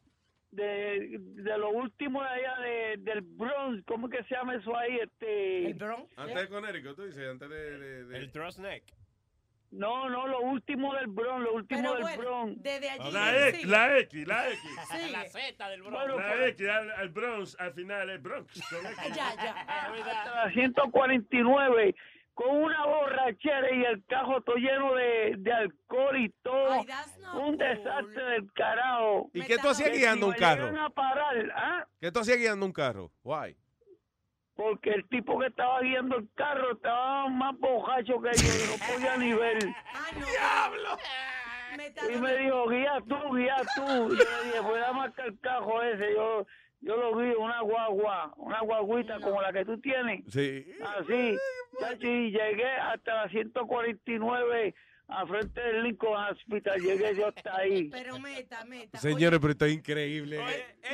De, 0.52 1.16
de 1.20 1.58
lo 1.58 1.70
último 1.70 2.22
de 2.24 2.28
allá 2.28 2.56
de, 2.60 2.96
del 2.98 3.20
Bronx, 3.20 3.84
¿cómo 3.86 4.08
que 4.08 4.22
se 4.24 4.34
llama 4.34 4.56
eso 4.56 4.76
ahí? 4.76 4.98
Este, 5.00 5.66
¿El 5.68 5.74
Bronx? 5.74 6.12
Antes 6.18 6.34
de 6.40 6.48
Conérico, 6.48 6.94
tú 6.96 7.04
dices, 7.04 7.28
antes 7.30 7.48
de... 7.48 7.78
de- 7.78 8.04
de- 8.06 8.18
El 8.18 8.32
Trust 8.32 8.58
Neck. 8.58 8.82
No, 9.70 10.08
no, 10.10 10.26
lo 10.26 10.40
último 10.40 10.92
del 10.96 11.06
Bronx, 11.06 11.44
lo 11.44 11.54
último 11.54 11.80
Pero 11.80 11.92
del 11.94 12.02
bueno, 12.02 12.22
Bronx. 12.22 12.62
desde 12.64 12.90
allí. 12.90 13.12
La 13.12 13.48
X, 13.50 13.64
la 13.68 13.98
X, 14.00 14.26
la 14.26 14.48
X. 14.50 15.12
La 15.12 15.24
Z 15.28 15.68
del 15.70 15.82
Bueno, 15.82 16.18
La 16.18 16.28
pues- 16.34 16.48
X, 16.50 16.68
al, 16.68 16.90
al 16.90 17.08
Bronx, 17.10 17.56
al 17.60 17.72
final, 17.74 18.10
el 18.10 18.18
Bronx. 18.18 18.52
Ya, 19.14 19.32
ya. 19.36 20.34
la 20.46 20.50
149 20.52 21.94
con 22.34 22.56
una 22.62 22.86
borrachera 22.86 23.70
y 23.72 23.84
el 23.84 24.04
cajo 24.06 24.40
todo 24.42 24.56
lleno 24.56 24.94
de, 24.94 25.34
de 25.38 25.52
alcohol 25.52 26.16
y 26.18 26.28
todo. 26.42 26.84
un 27.34 27.56
desastre 27.58 28.22
del 28.24 28.52
carajo. 28.54 29.30
¿Y 29.34 29.42
qué 29.42 29.58
tú 29.58 29.68
hacías 29.68 29.90
guiando 29.92 30.26
si 30.26 30.30
un 30.30 30.32
me 30.32 30.38
carro? 30.38 30.80
a 30.84 30.90
parar, 30.90 31.52
¿ah? 31.54 31.86
¿Qué 32.00 32.10
tú 32.10 32.20
hacías 32.20 32.38
guiando 32.38 32.64
un 32.66 32.72
carro? 32.72 33.10
Why? 33.22 33.56
Porque 34.54 34.90
el 34.90 35.08
tipo 35.08 35.38
que 35.38 35.46
estaba 35.46 35.80
guiando 35.80 36.16
el 36.16 36.28
carro 36.34 36.72
estaba 36.72 37.28
más 37.28 37.58
bojacho 37.58 38.20
que 38.20 38.30
yo 38.32 38.48
y 38.48 38.70
no 38.70 38.86
podía 38.94 39.16
ni 39.16 39.32
ver. 39.34 39.58
¡Diablo! 39.58 40.96
Y 42.12 42.18
me 42.20 42.36
dijo, 42.36 42.68
guía 42.68 42.98
tú, 43.08 43.34
guía 43.36 43.56
tú. 43.76 44.12
Y 44.12 44.18
yo 44.18 44.24
le 44.24 44.44
dije, 44.46 44.60
voy 44.60 44.80
a 44.80 44.92
marcar 44.92 45.26
el 45.26 45.40
cajo 45.40 45.82
ese. 45.82 46.12
Yo 46.14 46.46
yo 46.80 46.96
lo 46.96 47.14
vi, 47.16 47.30
una 47.34 47.60
guagua, 47.60 48.32
una 48.36 48.60
guaguita 48.60 49.20
como 49.20 49.40
la 49.42 49.52
que 49.52 49.64
tú 49.64 49.78
tienes. 49.80 50.24
Sí. 50.28 50.66
Así, 50.98 51.36
chacho, 51.78 52.06
y 52.06 52.30
llegué 52.30 52.70
hasta 52.70 53.24
la 53.24 53.28
149 53.28 54.74
a 55.10 55.26
frente 55.26 55.60
del 55.60 55.82
Lincoln 55.82 56.16
Hospital, 56.30 56.80
llegué 56.80 57.16
yo 57.16 57.28
hasta 57.28 57.56
ahí. 57.56 57.88
Pero 57.90 58.18
meta, 58.18 58.64
meta. 58.64 58.98
Señores, 58.98 59.40
pero 59.40 59.52
está 59.52 59.68
increíble. 59.68 60.40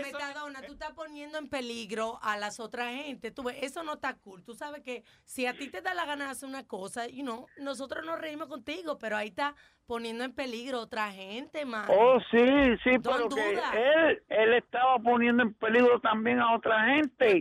Metadona, 0.02 0.62
tú 0.62 0.72
estás 0.72 0.92
poniendo 0.92 1.38
en 1.38 1.48
peligro 1.48 2.18
a 2.22 2.38
las 2.38 2.58
otras 2.58 2.94
gente. 2.94 3.30
Tú 3.30 3.42
ves, 3.42 3.58
eso 3.60 3.82
no 3.82 3.94
está 3.94 4.14
cool. 4.14 4.42
Tú 4.42 4.54
sabes 4.54 4.82
que 4.82 5.04
si 5.24 5.46
a 5.46 5.56
ti 5.56 5.68
te 5.68 5.82
da 5.82 5.92
la 5.94 6.06
gana 6.06 6.24
de 6.26 6.30
hacer 6.30 6.48
una 6.48 6.66
cosa, 6.66 7.06
you 7.08 7.22
know, 7.22 7.46
nosotros 7.58 8.04
nos 8.04 8.18
reímos 8.18 8.48
contigo, 8.48 8.98
pero 8.98 9.16
ahí 9.16 9.28
está 9.28 9.54
poniendo 9.86 10.24
en 10.24 10.32
peligro 10.32 10.78
a 10.78 10.82
otra 10.82 11.12
gente, 11.12 11.64
man. 11.64 11.86
Oh, 11.88 12.18
sí, 12.30 12.44
sí, 12.84 12.98
pero 13.02 13.28
que 13.28 13.52
él, 13.52 14.22
él 14.28 14.54
estaba 14.54 14.98
poniendo 14.98 15.42
en 15.42 15.54
peligro 15.54 16.00
también 16.00 16.40
a 16.40 16.54
otra 16.54 16.86
gente. 16.86 17.40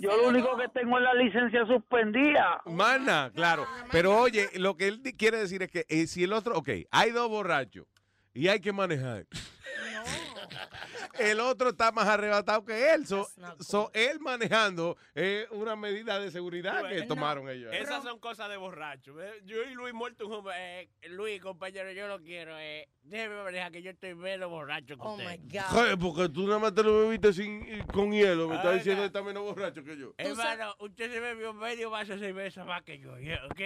Yo 0.00 0.16
lo 0.16 0.28
único 0.28 0.56
que 0.56 0.68
tengo 0.68 0.98
es 0.98 1.04
la 1.04 1.14
licencia 1.14 1.66
suspendida. 1.66 2.62
Mana, 2.66 3.30
claro. 3.34 3.66
Pero 3.90 4.18
oye, 4.18 4.48
lo 4.54 4.76
que 4.76 4.88
él 4.88 5.02
quiere 5.16 5.38
decir 5.38 5.62
es 5.62 5.70
que 5.70 5.84
eh, 5.88 6.06
si 6.06 6.24
el 6.24 6.32
otro, 6.32 6.56
ok, 6.56 6.68
hay 6.90 7.10
dos 7.10 7.28
borrachos 7.28 7.86
y 8.34 8.48
hay 8.48 8.60
que 8.60 8.72
manejar. 8.72 9.26
El 11.18 11.40
otro 11.40 11.70
está 11.70 11.92
más 11.92 12.06
arrebatado 12.08 12.64
que 12.64 12.92
él. 12.92 13.06
So, 13.06 13.28
so, 13.60 13.90
él 13.94 14.20
manejando 14.20 14.96
es 15.14 15.48
una 15.50 15.76
medida 15.76 16.18
de 16.18 16.30
seguridad 16.30 16.88
que 16.88 17.02
tomaron 17.02 17.48
ellos. 17.48 17.72
Esas 17.72 18.02
son 18.02 18.18
cosas 18.18 18.48
de 18.48 18.56
borracho. 18.56 19.14
Yo 19.44 19.62
y 19.62 19.74
Luis 19.74 19.94
muerto 19.94 20.26
un 20.26 20.32
joven. 20.32 20.54
Eh, 20.56 20.88
Luis, 21.08 21.40
compañero, 21.40 21.92
yo 21.92 22.08
lo 22.08 22.20
quiero. 22.20 22.58
Eh, 22.58 22.88
déjeme 23.02 23.42
manejar 23.42 23.72
que 23.72 23.82
yo 23.82 23.90
estoy 23.90 24.14
menos 24.14 24.50
borracho 24.50 24.96
que 24.96 25.06
usted. 25.06 25.60
Joder, 25.68 25.98
porque 25.98 26.28
tú 26.28 26.46
nada 26.46 26.58
más 26.58 26.74
te 26.74 26.82
lo 26.82 27.00
bebiste 27.00 27.32
sin, 27.32 27.82
con 27.86 28.12
hielo. 28.12 28.48
Me 28.48 28.56
estás 28.56 28.68
Oiga. 28.68 28.78
diciendo 28.78 29.02
que 29.02 29.06
está 29.06 29.22
menos 29.22 29.42
borracho 29.42 29.84
que 29.84 29.96
yo. 29.96 30.14
Hermano, 30.18 30.74
usted 30.80 31.10
se 31.12 31.20
bebió 31.20 31.52
medio 31.52 31.90
vaso 31.90 32.12
de 32.12 32.18
cerveza 32.18 32.64
más 32.64 32.82
que 32.82 32.98
yo. 32.98 33.12
¿ok? 33.12 33.60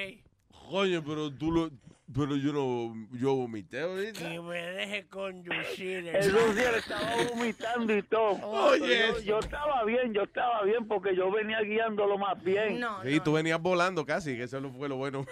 Coño, 0.71 1.03
pero 1.05 1.31
tú 1.33 1.51
lo. 1.53 1.71
Pero 2.15 2.37
yo 2.37 2.53
no. 2.53 2.95
Yo 3.19 3.35
vomité 3.35 3.81
ahorita. 3.81 4.21
Que 4.21 4.41
me 4.41 4.61
deje 4.63 5.09
conducir. 5.09 6.07
El 6.09 6.33
Lucier 6.33 6.75
estaba 6.77 7.17
vomitando 7.31 7.97
y 7.97 8.03
todo. 8.05 8.39
Oye. 8.47 9.09
Yo, 9.09 9.21
yo 9.21 9.39
estaba 9.41 9.85
bien, 9.85 10.15
yo 10.15 10.23
estaba 10.23 10.63
bien 10.63 10.87
porque 10.87 11.17
yo 11.17 11.31
venía 11.33 11.61
guiándolo 11.63 12.17
más 12.17 12.41
bien. 12.45 12.81
Sí, 13.05 13.19
tú 13.21 13.33
venías 13.33 13.61
volando 13.61 14.07
casi, 14.07 14.37
que 14.37 14.45
eso 14.45 14.61
lo- 14.61 14.71
fue 14.73 14.89
lo 14.89 14.97
bueno. 14.97 15.27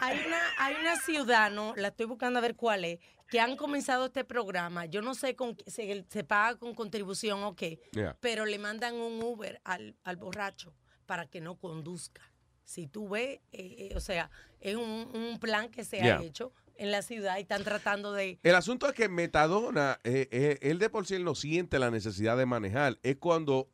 Hay 0.00 0.18
una, 0.26 0.38
hay 0.58 0.74
una 0.80 0.96
ciudad, 0.96 1.50
¿no? 1.50 1.74
La 1.76 1.88
estoy 1.88 2.06
buscando 2.06 2.38
a 2.38 2.42
ver 2.42 2.56
cuál 2.56 2.86
es, 2.86 2.98
que 3.28 3.38
han 3.38 3.56
comenzado 3.56 4.06
este 4.06 4.24
programa. 4.24 4.86
Yo 4.86 5.02
no 5.02 5.12
sé 5.14 5.36
con 5.36 5.54
se, 5.66 6.06
se 6.08 6.24
paga 6.24 6.58
con 6.58 6.74
contribución 6.74 7.42
o 7.44 7.54
qué, 7.54 7.78
Yeah. 7.92 8.16
pero 8.20 8.46
le 8.46 8.58
mandan 8.58 8.94
un 8.94 9.22
Uber 9.22 9.60
al, 9.64 9.96
al 10.02 10.16
borracho 10.16 10.72
para 11.04 11.26
que 11.26 11.40
no 11.42 11.56
conduzca. 11.56 12.22
Si 12.70 12.86
tú 12.86 13.08
ves, 13.08 13.40
eh, 13.50 13.90
eh, 13.90 13.92
o 13.96 14.00
sea, 14.00 14.30
es 14.60 14.76
un, 14.76 15.08
un 15.12 15.40
plan 15.40 15.70
que 15.70 15.82
se 15.82 15.96
Yeah. 15.98 16.18
ha 16.18 16.22
hecho 16.22 16.52
en 16.76 16.92
la 16.92 17.02
ciudad 17.02 17.36
y 17.38 17.40
están 17.40 17.64
tratando 17.64 18.12
de... 18.12 18.38
El 18.44 18.54
asunto 18.54 18.86
es 18.86 18.92
que 18.94 19.08
Metadona, 19.08 19.98
eh, 20.04 20.28
eh, 20.30 20.56
él 20.62 20.78
de 20.78 20.88
por 20.88 21.04
sí 21.04 21.16
él 21.16 21.24
no 21.24 21.34
siente 21.34 21.80
la 21.80 21.90
necesidad 21.90 22.38
de 22.38 22.46
manejar. 22.46 23.00
Es 23.02 23.16
cuando 23.16 23.68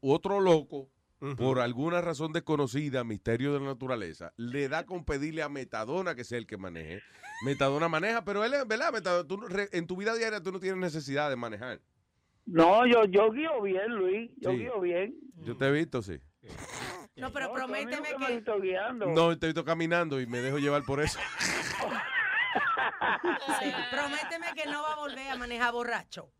otro 0.00 0.40
loco, 0.40 0.90
por 1.36 1.60
alguna 1.60 2.00
razón 2.00 2.32
desconocida, 2.32 3.04
misterio 3.04 3.52
de 3.52 3.60
la 3.60 3.66
naturaleza, 3.66 4.32
le 4.36 4.68
da 4.68 4.84
con 4.84 5.04
pedirle 5.04 5.42
a 5.42 5.48
Metadona 5.48 6.16
que 6.16 6.24
sea 6.24 6.38
el 6.38 6.46
que 6.48 6.56
maneje. 6.56 7.02
Metadona 7.44 7.88
maneja, 7.88 8.24
pero 8.24 8.44
él, 8.44 8.52
es 8.52 8.66
¿verdad? 8.66 8.92
Metadona, 8.92 9.28
tú 9.28 9.36
no- 9.38 9.46
re- 9.46 9.68
en 9.72 9.86
tu 9.86 9.96
vida 9.96 10.12
diaria 10.16 10.42
tú 10.42 10.50
no 10.50 10.58
tienes 10.58 10.80
necesidad 10.80 11.30
de 11.30 11.36
manejar. 11.36 11.80
No, 12.46 12.84
yo, 12.84 13.04
yo 13.04 13.30
guío 13.30 13.62
bien, 13.62 13.94
Luis. 13.94 14.28
Yo 14.38 14.50
Sí. 14.50 14.56
guío 14.58 14.80
bien. 14.80 15.14
Yo 15.44 15.56
te 15.56 15.66
he 15.66 15.70
visto, 15.70 16.02
sí. 16.02 16.18
No, 17.16 17.30
pero 17.32 17.48
No, 17.48 17.54
prométeme 17.54 18.08
que... 18.16 18.42
No, 19.06 19.38
te 19.38 19.46
he 19.46 19.48
visto 19.48 19.64
caminando 19.64 20.20
y 20.20 20.26
me 20.26 20.38
dejo 20.40 20.58
llevar 20.58 20.82
por 20.84 21.00
eso. 21.00 21.18
Sí, 23.60 23.72
prométeme 23.90 24.46
que 24.54 24.66
no 24.66 24.82
va 24.82 24.92
a 24.92 24.96
volver 24.96 25.28
a 25.28 25.36
manejar 25.36 25.72
borracho. 25.72 26.32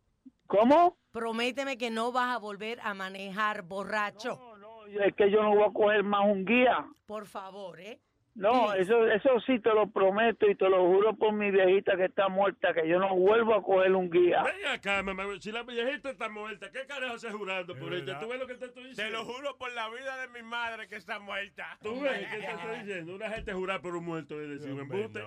¿Cómo? 0.47 0.99
Prométeme 1.13 1.79
que 1.79 1.91
no 1.91 2.11
vas 2.13 2.35
a 2.35 2.39
volver 2.39 2.81
a 2.81 2.95
manejar 2.95 3.63
borracho. 3.63 4.41
Es 4.89 5.15
que 5.15 5.31
yo 5.31 5.43
no 5.43 5.55
voy 5.55 5.65
a 5.65 5.73
coger 5.73 6.03
más 6.03 6.25
un 6.25 6.45
guía. 6.45 6.85
Por 7.07 7.27
favor, 7.27 7.81
¿eh? 7.81 8.01
No, 8.41 8.73
eso, 8.73 9.07
eso 9.07 9.39
sí 9.47 9.59
te 9.61 9.69
lo 9.69 9.87
prometo 9.89 10.49
y 10.49 10.55
te 10.55 10.67
lo 10.69 10.87
juro 10.87 11.15
por 11.15 11.33
mi 11.35 11.51
viejita 11.51 11.95
que 11.97 12.07
está 12.07 12.29
muerta, 12.29 12.73
que 12.73 12.89
yo 12.89 12.99
no 12.99 13.15
vuelvo 13.15 13.55
a 13.55 13.63
coger 13.63 13.95
un 13.95 14.11
guía. 14.11 14.43
Ven 14.43 14.67
acá, 14.67 15.03
mamá. 15.03 15.25
Si 15.41 15.53
la 15.53 15.63
viejita 15.63 16.09
está 16.11 16.31
muerta, 16.31 16.71
¿qué 16.73 16.87
carajo 16.87 17.19
se 17.19 17.31
jurando 17.31 17.77
por 17.77 17.93
ella? 17.93 18.19
¿Tú 18.19 18.29
ves 18.29 18.41
lo 18.41 18.47
que 18.47 18.55
te 18.55 18.65
estoy 18.65 18.83
Te 18.85 18.89
diciendo? 18.89 19.19
lo 19.19 19.25
juro 19.27 19.57
por 19.59 19.71
la 19.73 19.91
vida 19.91 20.17
de 20.23 20.29
mi 20.29 20.43
madre 20.43 20.89
que 20.89 20.97
está 20.97 21.19
muerta. 21.19 21.77
¿Tú 21.83 22.01
ves 22.01 22.27
qué 22.31 22.39
te 22.39 22.47
estoy 22.51 22.79
diciendo? 22.79 23.15
Una 23.15 23.29
gente 23.31 23.53
jurar 23.53 23.83
por 23.83 23.95
un 23.95 24.05
muerto 24.07 24.41
es 24.41 24.49
decir, 24.49 24.73
un 24.73 24.81
embuste. 24.81 25.21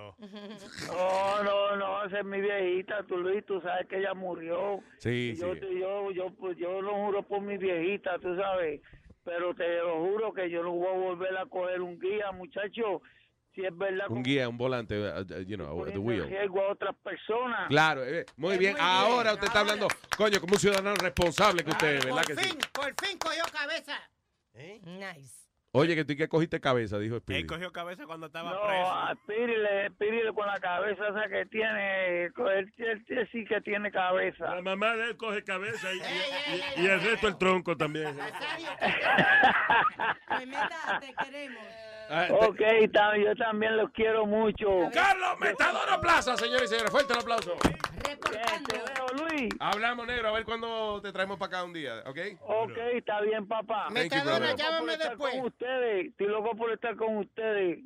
No, 0.87 1.43
no, 1.43 1.75
no, 1.75 2.05
esa 2.05 2.19
es 2.19 2.25
mi 2.25 2.41
viejita, 2.41 3.03
tú 3.03 3.17
Luis, 3.17 3.45
tú 3.45 3.61
sabes 3.61 3.87
que 3.87 3.99
ella 3.99 4.13
murió. 4.13 4.79
Sí, 4.97 5.33
Y 5.35 5.39
yo, 5.39 5.53
sí. 5.53 5.61
yo, 5.79 6.11
yo, 6.11 6.31
pues, 6.31 6.57
yo 6.57 6.81
lo 6.81 6.93
juro 6.95 7.21
por 7.23 7.41
mi 7.41 7.57
viejita, 7.57 8.17
tú 8.19 8.35
sabes, 8.35 8.81
pero 9.23 9.53
te 9.53 9.77
lo 9.77 9.99
juro 9.99 10.33
que 10.33 10.49
yo 10.49 10.63
no 10.63 10.71
voy 10.71 10.87
a 10.87 10.97
volver 10.97 11.37
a 11.37 11.45
coger 11.45 11.81
un 11.81 11.99
guía, 11.99 12.31
muchacho, 12.31 13.01
si 13.53 13.63
es 13.65 13.77
verdad 13.77 14.07
Un 14.09 14.23
guía, 14.23 14.49
un 14.49 14.57
volante, 14.57 14.97
uh, 14.99 15.21
uh, 15.21 15.41
you 15.41 15.55
know, 15.57 15.85
the 15.85 15.91
que 15.91 15.97
wheel. 15.99 16.27
riesgo 16.27 16.61
a 16.61 16.71
otras 16.71 16.95
personas. 17.03 17.67
Claro, 17.69 18.03
eh, 18.03 18.25
muy 18.37 18.57
bien. 18.57 18.75
Ahora 18.79 19.33
usted 19.33 19.47
está 19.47 19.59
hablando, 19.59 19.87
coño, 20.17 20.39
como 20.41 20.53
un 20.53 20.59
ciudadano 20.59 20.95
responsable 20.95 21.63
que 21.63 21.69
usted, 21.71 21.95
es, 21.97 22.05
¿verdad 22.05 22.23
que 22.25 22.35
sí? 22.35 22.57
Por 22.71 22.93
fin 23.05 23.17
cogió 23.17 23.43
cabeza. 23.51 23.99
Nice. 24.85 25.42
Oye, 25.75 25.95
que 25.95 26.05
tú 26.05 26.15
que 26.15 26.27
cogiste 26.27 26.59
cabeza, 26.61 26.99
dijo 26.99 27.15
Él 27.15 27.21
Speedy. 27.21 27.47
cogió 27.47 27.71
cabeza 27.71 28.05
cuando 28.05 28.27
estaba 28.27 28.51
No, 28.51 28.61
preso. 28.61 28.91
a 28.91 29.15
Pírile, 29.25 29.89
Pírile 29.97 30.31
con 30.31 30.45
la 30.45 30.59
cabeza 30.59 31.07
esa 31.07 31.27
que 31.27 31.47
tiene, 31.47 32.25
él, 32.25 32.31
él- 32.77 33.03
él 33.07 33.29
sí 33.31 33.43
que 33.43 33.59
tiene 33.61 33.91
cabeza. 33.91 34.53
La 34.53 34.61
mamá 34.61 34.95
de 34.95 35.05
él 35.09 35.17
coge 35.17 35.43
cabeza 35.43 35.91
y, 35.91 35.97
y- 35.97 36.81
y- 36.81 36.83
y 36.83 36.87
el 36.87 37.01
resto 37.01 37.27
el 37.27 37.39
tronco 37.39 37.75
también. 37.75 38.15
Meta, 40.47 40.99
te 40.99 41.13
queremos. 41.25 41.63
Ah, 42.09 42.27
Ok, 42.31 42.59
ta- 42.91 43.17
yo 43.17 43.35
también 43.35 43.77
los 43.77 43.89
quiero 43.91 44.25
mucho. 44.25 44.67
Carlos 44.93 45.39
Metadona 45.39 45.99
Plaza, 46.01 46.35
señores 46.37 46.63
y 46.65 46.67
señores. 46.67 46.91
Fuerte 46.91 47.13
el 47.13 47.19
aplauso. 47.19 47.55
Te 48.03 48.77
veo, 48.77 49.27
Luis. 49.29 49.49
Hablamos, 49.59 50.05
negro, 50.07 50.29
a 50.29 50.31
ver 50.31 50.45
cuándo 50.45 51.01
te 51.01 51.11
traemos 51.11 51.37
para 51.37 51.47
acá 51.57 51.63
un 51.63 51.73
día, 51.73 52.03
¿ok? 52.05 52.17
Ok, 52.41 52.77
está 52.93 53.21
bien, 53.21 53.47
papá. 53.47 53.87
Loco 53.89 54.57
por 54.79 54.89
estar 54.91 55.17
con 55.17 55.39
ustedes. 55.45 56.05
Estoy 56.07 56.27
loco 56.27 56.55
por 56.55 56.71
estar 56.71 56.95
con 56.95 57.17
ustedes. 57.17 57.79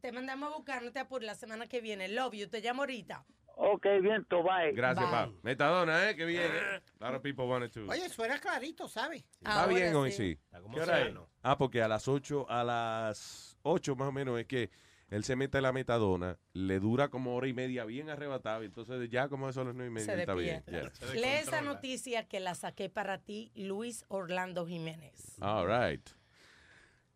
Te 0.00 0.12
mandamos 0.12 0.52
a 0.52 0.56
buscar, 0.56 0.82
no 0.82 0.92
te 0.92 0.98
apures, 1.00 1.26
la 1.26 1.34
semana 1.34 1.66
que 1.66 1.80
viene. 1.80 2.08
Love 2.08 2.34
you, 2.34 2.48
te 2.48 2.60
llamo 2.60 2.82
ahorita. 2.82 3.24
Ok, 3.58 3.86
bien, 4.02 4.24
to 4.26 4.42
bye. 4.42 4.72
Gracias, 4.72 5.06
pa. 5.10 5.30
Metadona, 5.42 6.10
¿eh? 6.10 6.16
Que 6.16 6.26
bien, 6.26 6.44
¿eh? 6.44 6.82
A 7.00 7.06
lot 7.06 7.16
of 7.16 7.22
people 7.22 7.46
wanted 7.46 7.70
to. 7.70 7.86
Oye, 7.90 8.08
suena 8.10 8.38
clarito, 8.38 8.86
¿sabes? 8.86 9.24
Está 9.38 9.66
bien 9.66 9.94
hoy, 9.94 10.12
sí. 10.12 10.38
como 10.62 10.74
¿Qué 10.74 10.82
hora 10.82 11.00
es? 11.02 11.14
Ah, 11.42 11.56
porque 11.56 11.82
a 11.82 11.88
las 11.88 12.06
8, 12.06 12.50
a 12.50 12.62
las 12.62 13.56
8 13.62 13.96
más 13.96 14.08
o 14.08 14.12
menos 14.12 14.38
es 14.38 14.46
que 14.46 14.70
él 15.08 15.24
se 15.24 15.36
mete 15.36 15.60
la 15.62 15.72
metadona, 15.72 16.38
le 16.52 16.80
dura 16.80 17.08
como 17.08 17.34
hora 17.34 17.48
y 17.48 17.54
media 17.54 17.86
bien 17.86 18.10
arrebatado, 18.10 18.62
y 18.62 18.66
entonces 18.66 19.08
ya 19.08 19.28
como 19.28 19.48
eso 19.48 19.62
a 19.62 19.64
las 19.64 19.74
9 19.74 19.88
y 19.90 19.94
media 19.94 20.14
Se 20.14 20.20
está 20.20 20.34
bien. 20.34 20.62
despierta. 20.66 21.14
Lee 21.14 21.40
esa 21.40 21.62
noticia 21.62 22.28
que 22.28 22.40
la 22.40 22.54
saqué 22.54 22.90
para 22.90 23.18
ti, 23.18 23.52
Luis 23.54 24.04
Orlando 24.08 24.66
Jiménez. 24.66 25.40
All 25.40 25.66
right. 25.66 26.06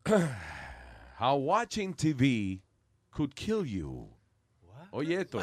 How 1.20 1.36
watching 1.36 1.92
TV 1.92 2.62
could 3.10 3.34
kill 3.34 3.64
you. 3.64 4.08
Oye 4.90 5.20
esto. 5.20 5.40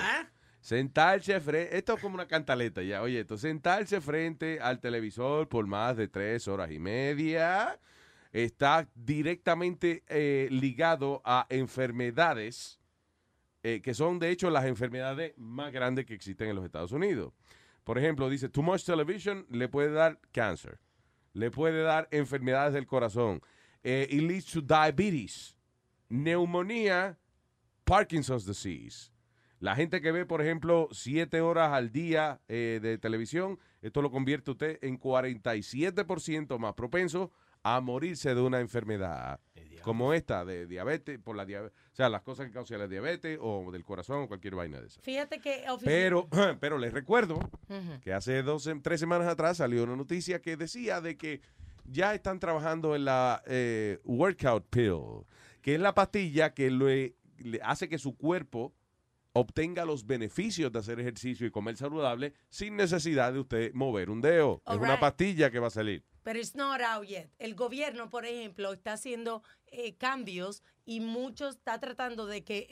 Sentarse 0.60 1.40
frente, 1.40 1.78
esto 1.78 1.94
es 1.94 2.02
como 2.02 2.16
una 2.16 2.28
cantaleta 2.28 2.82
ya, 2.82 3.02
oye 3.02 3.22
esto, 3.22 3.38
sentarse 3.38 4.02
frente 4.02 4.60
al 4.60 4.82
televisor 4.82 5.48
por 5.48 5.66
más 5.66 5.96
de 5.96 6.10
tres 6.10 6.48
horas 6.48 6.72
y 6.72 6.80
media 6.80 7.80
está 8.34 8.90
directamente 8.94 10.04
eh, 10.10 10.50
ligado 10.52 11.22
a 11.24 11.46
enfermedades 11.50 12.78
eh, 13.64 13.82
que 13.82 13.94
son 13.94 14.18
de 14.20 14.30
hecho 14.30 14.50
las 14.50 14.66
enfermedades 14.66 15.34
más 15.38 15.74
grandes 15.74 16.06
que 16.06 16.14
existen 16.14 16.50
en 16.50 16.56
los 16.56 16.64
Estados 16.64 16.92
Unidos. 16.94 17.34
Por 17.84 17.98
ejemplo, 17.98 18.30
dice, 18.30 18.50
too 18.50 18.62
much 18.62 18.84
television 18.84 19.46
le 19.50 19.68
puede 19.68 19.92
dar 19.92 20.20
cáncer, 20.32 20.80
le 21.34 21.52
puede 21.52 21.82
dar 21.82 22.08
enfermedades 22.12 22.74
del 22.74 22.86
corazón, 22.86 23.42
eh, 23.84 24.08
it 24.10 24.22
leads 24.22 24.46
to 24.46 24.62
diabetes, 24.62 25.56
neumonía, 26.08 27.18
Parkinson's 27.88 28.46
disease. 28.46 29.12
La 29.60 29.76
gente 29.76 30.02
que 30.02 30.12
ve, 30.12 30.26
por 30.26 30.42
ejemplo, 30.42 30.90
siete 30.92 31.42
horas 31.42 31.72
al 31.72 31.92
día 31.92 32.42
eh, 32.48 32.80
de 32.82 32.98
televisión, 32.98 33.58
esto 33.82 34.02
lo 34.02 34.12
convierte 34.12 34.52
usted 34.52 34.78
en 34.82 35.00
47% 35.00 36.60
más 36.60 36.74
propenso 36.74 37.32
a 37.64 37.82
morirse 37.82 38.36
de 38.36 38.42
una 38.42 38.60
enfermedad 38.60 39.40
como 39.82 40.14
esta, 40.14 40.44
de 40.44 40.68
diabetes, 40.68 41.18
por 41.18 41.38
la 41.38 41.46
diabetes, 41.46 41.78
o 41.94 41.96
sea, 41.96 42.10
las 42.10 42.22
cosas 42.22 42.48
que 42.48 42.52
causan 42.52 42.80
la 42.80 42.88
diabetes 42.88 43.40
o 43.42 43.72
del 43.72 43.86
corazón 43.86 44.24
o 44.24 44.28
cualquier 44.28 44.56
vaina 44.56 44.82
de 44.82 44.88
esa. 44.88 45.02
Fíjate 45.02 45.40
que 45.40 45.64
Pero, 45.86 46.28
pero 46.60 46.78
les 46.78 46.92
recuerdo 46.94 47.40
que 48.02 48.12
hace 48.12 48.44
dos, 48.44 48.70
tres 48.82 49.00
semanas 49.00 49.28
atrás 49.28 49.58
salió 49.58 49.84
una 49.84 49.96
noticia 49.96 50.42
que 50.42 50.58
decía 50.58 51.00
de 51.00 51.16
que 51.16 51.42
ya 51.86 52.14
están 52.14 52.40
trabajando 52.40 52.96
en 52.96 53.06
la 53.06 53.42
eh, 53.48 54.00
workout 54.04 54.68
pill, 54.70 55.26
que 55.62 55.76
es 55.76 55.80
la 55.80 55.94
pastilla 55.94 56.54
que 56.54 56.70
le, 56.70 57.16
le 57.40 57.60
hace 57.64 57.88
que 57.90 57.98
su 57.98 58.16
cuerpo 58.18 58.74
obtenga 59.34 59.86
los 59.86 60.06
beneficios 60.08 60.72
de 60.72 60.80
hacer 60.80 61.00
ejercicio 61.00 61.46
y 61.46 61.52
comer 61.52 61.78
saludable 61.78 62.34
sin 62.50 62.76
necesidad 62.76 63.34
de 63.34 63.40
usted 63.40 63.74
mover 63.74 64.10
un 64.10 64.20
dedo. 64.22 64.62
Es 64.66 64.78
una 64.78 65.00
pastilla 65.00 65.52
que 65.52 65.60
va 65.60 65.68
a 65.68 65.72
salir. 65.72 66.04
Pero 66.24 66.40
it's 66.40 66.56
not 66.56 66.82
out 66.82 67.06
yet. 67.08 67.30
El 67.38 67.54
gobierno, 67.56 68.10
por 68.10 68.26
ejemplo, 68.26 68.74
está 68.74 68.94
haciendo 68.94 69.44
eh, 69.68 69.96
cambios 69.96 70.64
y 70.86 71.00
mucho 71.00 71.48
está 71.50 71.80
tratando 71.80 72.26
de 72.26 72.44
que 72.44 72.68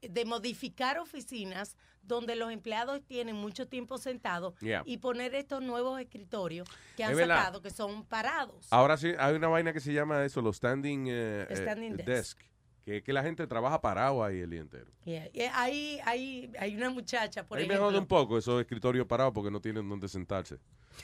eh, 0.00 0.08
de 0.08 0.24
modificar 0.24 0.98
oficinas 0.98 1.76
donde 2.02 2.36
los 2.36 2.50
empleados 2.52 3.02
tienen 3.04 3.36
mucho 3.36 3.68
tiempo 3.68 3.98
sentados 3.98 4.54
Yeah. 4.60 4.82
y 4.86 4.96
poner 4.98 5.34
estos 5.34 5.60
nuevos 5.62 6.00
escritorios 6.00 6.66
que 6.96 7.02
Es 7.02 7.10
han 7.10 7.16
verdad. 7.16 7.36
sacado 7.38 7.60
que 7.62 7.70
son 7.70 8.04
parados. 8.06 8.66
Ahora 8.70 8.96
sí, 8.96 9.12
hay 9.18 9.34
una 9.34 9.48
vaina 9.48 9.72
que 9.72 9.80
se 9.80 9.92
llama 9.92 10.24
eso, 10.24 10.40
los 10.40 10.56
standing, 10.56 11.06
eh, 11.08 11.46
eh, 11.50 11.56
Standing 11.56 11.96
desk. 11.96 12.08
desk. 12.08 12.40
Que, 12.88 13.02
que 13.02 13.12
la 13.12 13.22
gente 13.22 13.46
trabaja 13.46 13.82
parado 13.82 14.24
ahí 14.24 14.40
el 14.40 14.48
día 14.48 14.62
entero. 14.62 14.90
Yeah. 15.04 15.28
Y 15.34 15.42
Hay, 15.52 16.00
hay, 16.06 16.50
hay 16.58 16.74
una 16.74 16.88
muchacha, 16.88 17.46
por 17.46 17.58
Ahí 17.58 17.64
me 17.68 17.74
ejemplo. 17.74 17.90
jode 17.90 17.98
un 17.98 18.06
poco 18.06 18.38
esos 18.38 18.58
escritorios 18.62 19.06
parados 19.06 19.34
porque 19.34 19.50
no 19.50 19.60
tienen 19.60 19.86
donde 19.86 20.08
sentarse. 20.08 20.56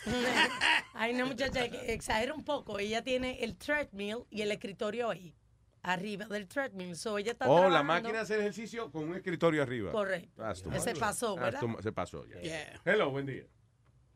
Hay 0.94 1.14
una 1.14 1.26
muchacha 1.26 1.68
que 1.68 1.92
exagera 1.92 2.32
un 2.32 2.42
poco. 2.42 2.78
Ella 2.78 3.02
tiene 3.04 3.44
el 3.44 3.58
treadmill 3.58 4.24
y 4.30 4.40
el 4.40 4.50
escritorio 4.52 5.10
ahí, 5.10 5.36
arriba 5.82 6.24
del 6.24 6.48
treadmill. 6.48 6.96
So 6.96 7.18
ella 7.18 7.32
está 7.32 7.50
Oh, 7.50 7.68
la 7.68 7.82
máquina 7.82 8.14
de 8.14 8.18
hacer 8.20 8.40
ejercicio 8.40 8.90
con 8.90 9.04
un 9.10 9.16
escritorio 9.16 9.62
arriba. 9.62 9.92
Correcto. 9.92 10.42
Ese 10.72 10.92
much. 10.92 10.98
pasó, 11.00 11.34
That's 11.34 11.60
¿verdad? 11.60 11.80
Se 11.82 11.92
pasó, 11.92 12.24
ya. 12.26 12.40
Yeah. 12.40 12.80
Hello, 12.86 13.10
buen 13.10 13.26
día. 13.26 13.44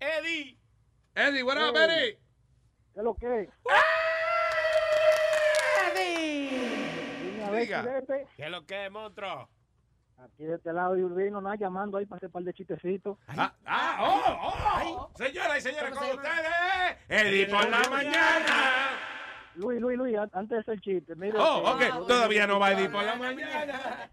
Eddie. 0.00 0.58
Eddie, 1.14 1.42
what 1.42 1.58
up. 1.58 1.76
Eddie? 1.76 2.18
¿Qué 2.94 3.00
es 3.00 3.04
lo 3.04 3.14
que? 3.14 3.50
Dime 5.94 7.28
a 7.48 7.52
ver, 7.52 7.60
Diga. 7.62 7.82
chilete. 7.82 8.26
¿Qué 8.36 8.44
es 8.44 8.50
lo 8.50 8.64
que 8.66 8.86
es, 8.86 8.90
monstruo? 8.92 9.48
Aquí 10.18 10.44
de 10.44 10.56
este 10.56 10.72
lado 10.72 10.94
de 10.94 11.04
Urbino, 11.04 11.40
nada, 11.40 11.54
llamando 11.56 11.96
ahí 11.98 12.06
para 12.06 12.16
hacer 12.16 12.26
un 12.28 12.32
par 12.32 12.42
de 12.42 12.52
chistecitos. 12.52 13.18
Ah, 13.28 13.52
ah, 13.66 13.98
oh, 14.00 14.48
oh. 15.06 15.10
Señoras 15.16 15.58
y 15.58 15.60
señores, 15.60 15.94
con 15.94 16.08
ustedes, 16.08 16.96
Eddie 17.08 17.46
por 17.46 17.68
la 17.68 17.88
mañana. 17.88 18.90
Luis, 19.54 19.80
Luis, 19.80 19.96
Luis, 19.98 20.16
an- 20.18 20.30
antes 20.32 20.50
de 20.50 20.58
hacer 20.60 20.80
chiste, 20.80 21.14
mira. 21.14 21.36
Oh, 21.40 21.72
ok, 21.74 22.06
todavía 22.08 22.46
no 22.48 22.58
va 22.58 22.72
Eddie 22.72 22.88
por 22.88 23.04
la 23.04 23.14
mañana. 23.14 24.10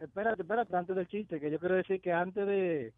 Espérate, 0.00 0.42
espérate, 0.42 0.76
antes 0.76 0.96
del 0.96 1.06
chiste, 1.08 1.40
que 1.40 1.50
yo 1.50 1.58
quiero 1.60 1.76
decir 1.76 2.00
que 2.00 2.12
antes 2.12 2.46
de... 2.46 2.92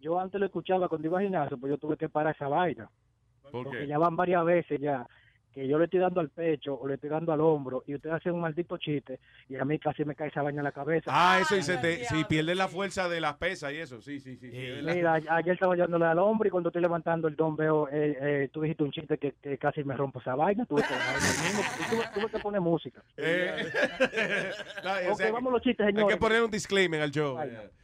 Yo 0.00 0.18
antes 0.18 0.38
lo 0.40 0.46
escuchaba 0.46 0.88
cuando 0.88 1.06
iba 1.08 1.18
al 1.18 1.24
gimnasio, 1.24 1.56
pues 1.58 1.70
yo 1.70 1.78
tuve 1.78 1.96
que 1.96 2.08
parar 2.08 2.34
esa 2.34 2.48
vaina. 2.48 2.90
¿Por 3.42 3.64
Porque 3.64 3.78
qué? 3.78 3.86
ya 3.86 3.98
van 3.98 4.16
varias 4.16 4.44
veces 4.44 4.80
ya 4.80 5.06
que 5.52 5.68
yo 5.68 5.78
le 5.78 5.84
estoy 5.84 6.00
dando 6.00 6.20
al 6.20 6.28
pecho 6.30 6.74
o 6.74 6.86
le 6.88 6.94
estoy 6.94 7.10
dando 7.10 7.32
al 7.32 7.40
hombro 7.40 7.84
y 7.86 7.94
usted 7.94 8.10
hace 8.10 8.30
un 8.30 8.40
maldito 8.40 8.76
chiste 8.78 9.18
y 9.48 9.56
a 9.56 9.64
mí 9.64 9.78
casi 9.78 10.04
me 10.04 10.14
cae 10.14 10.28
esa 10.28 10.42
vaina 10.42 10.60
en 10.60 10.64
la 10.64 10.72
cabeza. 10.72 11.10
Ah, 11.12 11.38
eso, 11.40 11.56
y 11.56 11.62
se 11.62 11.76
te, 11.78 12.04
si 12.06 12.24
pierdes 12.24 12.56
la 12.56 12.68
fuerza 12.68 13.08
de 13.08 13.20
las 13.20 13.34
pesas 13.34 13.72
y 13.72 13.76
eso, 13.76 14.00
sí, 14.00 14.18
sí, 14.20 14.36
sí. 14.36 14.50
Mira, 14.82 15.14
ayer 15.14 15.54
estaba 15.54 15.74
llevándole 15.74 16.06
al 16.06 16.18
hombro 16.18 16.48
y 16.48 16.50
cuando 16.50 16.70
estoy 16.70 16.82
levantando 16.82 17.28
el 17.28 17.36
don 17.36 17.54
veo, 17.56 17.88
eh, 17.88 18.16
eh, 18.20 18.48
tú 18.52 18.62
dijiste 18.62 18.82
un 18.82 18.92
chiste 18.92 19.18
que, 19.18 19.32
que 19.42 19.58
casi 19.58 19.84
me 19.84 19.96
rompo 19.96 20.20
esa 20.20 20.34
vaina, 20.34 20.64
tuve 20.64 20.82
que, 20.82 20.88
tuve, 21.90 22.04
tuve 22.14 22.30
que 22.30 22.38
poner 22.38 22.60
música. 22.60 23.02
Eh, 23.16 23.70
no, 24.84 24.90
o 25.10 25.12
Ok, 25.12 25.18
sea, 25.18 25.32
vamos 25.32 25.52
los 25.52 25.62
chistes, 25.62 25.86
Hay 25.86 25.92
señores. 25.92 26.14
que 26.14 26.20
poner 26.20 26.42
un 26.42 26.50
disclaimer 26.50 27.00
al 27.02 27.10
show. 27.10 27.38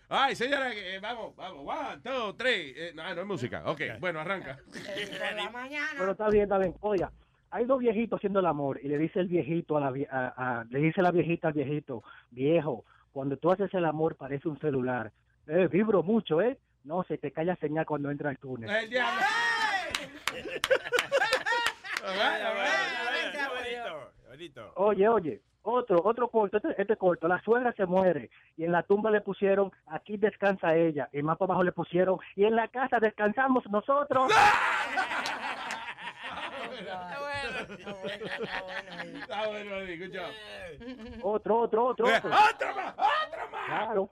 Ay, 0.08 0.34
señora, 0.34 0.70
eh, 0.74 0.98
vamos, 1.00 1.36
vamos, 1.36 1.66
one, 1.66 2.00
two, 2.02 2.34
three. 2.34 2.72
Eh, 2.74 2.92
no, 2.94 3.02
no 3.14 3.20
es 3.20 3.26
música. 3.26 3.62
Ok, 3.66 3.82
bueno, 4.00 4.20
arranca. 4.20 4.58
Pero 5.98 6.12
está 6.12 6.28
bien, 6.30 6.44
está 6.44 6.58
bien. 6.58 6.74
Oiga, 6.80 7.12
hay 7.51 7.65
dos 7.65 7.78
viejitos 7.78 8.18
haciendo 8.18 8.41
el 8.41 8.47
amor 8.47 8.78
y 8.83 8.89
le 8.89 8.99
dice 8.99 9.20
el 9.20 9.28
viejito 9.28 9.77
a 9.77 9.81
la 9.81 9.91
vie- 9.91 10.09
a- 10.10 10.33
a- 10.60 10.65
le 10.65 10.78
dice 10.81 11.02
la 11.02 11.10
viejita 11.10 11.49
al 11.49 11.55
viejito, 11.55 12.02
viejo, 12.31 12.85
cuando 13.12 13.36
tú 13.36 13.51
haces 13.51 13.73
el 13.75 13.85
amor 13.85 14.17
parece 14.17 14.49
un 14.49 14.59
celular. 14.60 15.10
Eh, 15.47 15.68
vibro 15.70 16.02
mucho, 16.02 16.41
¿eh? 16.43 16.59
No, 16.85 17.02
se 17.05 17.18
te 17.18 17.33
cae 17.33 17.44
la 17.47 17.57
señal 17.57 17.86
cuando 17.86 18.10
entra 18.10 18.31
al 18.31 18.39
túnel. 18.39 18.68
El 18.70 18.91
diablo. 18.91 19.20
Oye, 24.77 25.09
oye, 25.09 25.41
otro, 25.62 26.01
otro 26.05 26.28
corto, 26.28 26.57
este, 26.59 26.81
este 26.81 26.97
corto, 26.97 27.28
la 27.28 27.41
suegra 27.43 27.73
se 27.73 27.86
muere 27.86 28.31
y 28.57 28.65
en 28.65 28.73
la 28.73 28.83
tumba 28.83 29.10
le 29.10 29.20
pusieron, 29.20 29.70
aquí 29.86 30.17
descansa 30.17 30.75
ella, 30.77 31.09
y 31.12 31.23
más 31.23 31.36
para 31.36 31.49
abajo 31.52 31.65
le 31.65 31.73
pusieron, 31.73 32.18
y 32.36 32.44
en 32.44 32.55
la 32.57 32.68
casa 32.68 32.99
descansamos 33.01 33.68
nosotros. 33.70 34.31
Está 39.20 39.48
bueno, 39.48 39.76
Eddie, 39.76 39.98
good 39.98 40.16
job. 40.16 40.32
Otro, 41.23 41.58
otro, 41.60 41.86
otro, 41.86 42.07
otro. 42.07 42.31
¡Otro 42.31 42.74
más! 42.74 42.94
¡Otro 42.94 43.50
más! 43.50 43.66
Claro. 43.66 44.10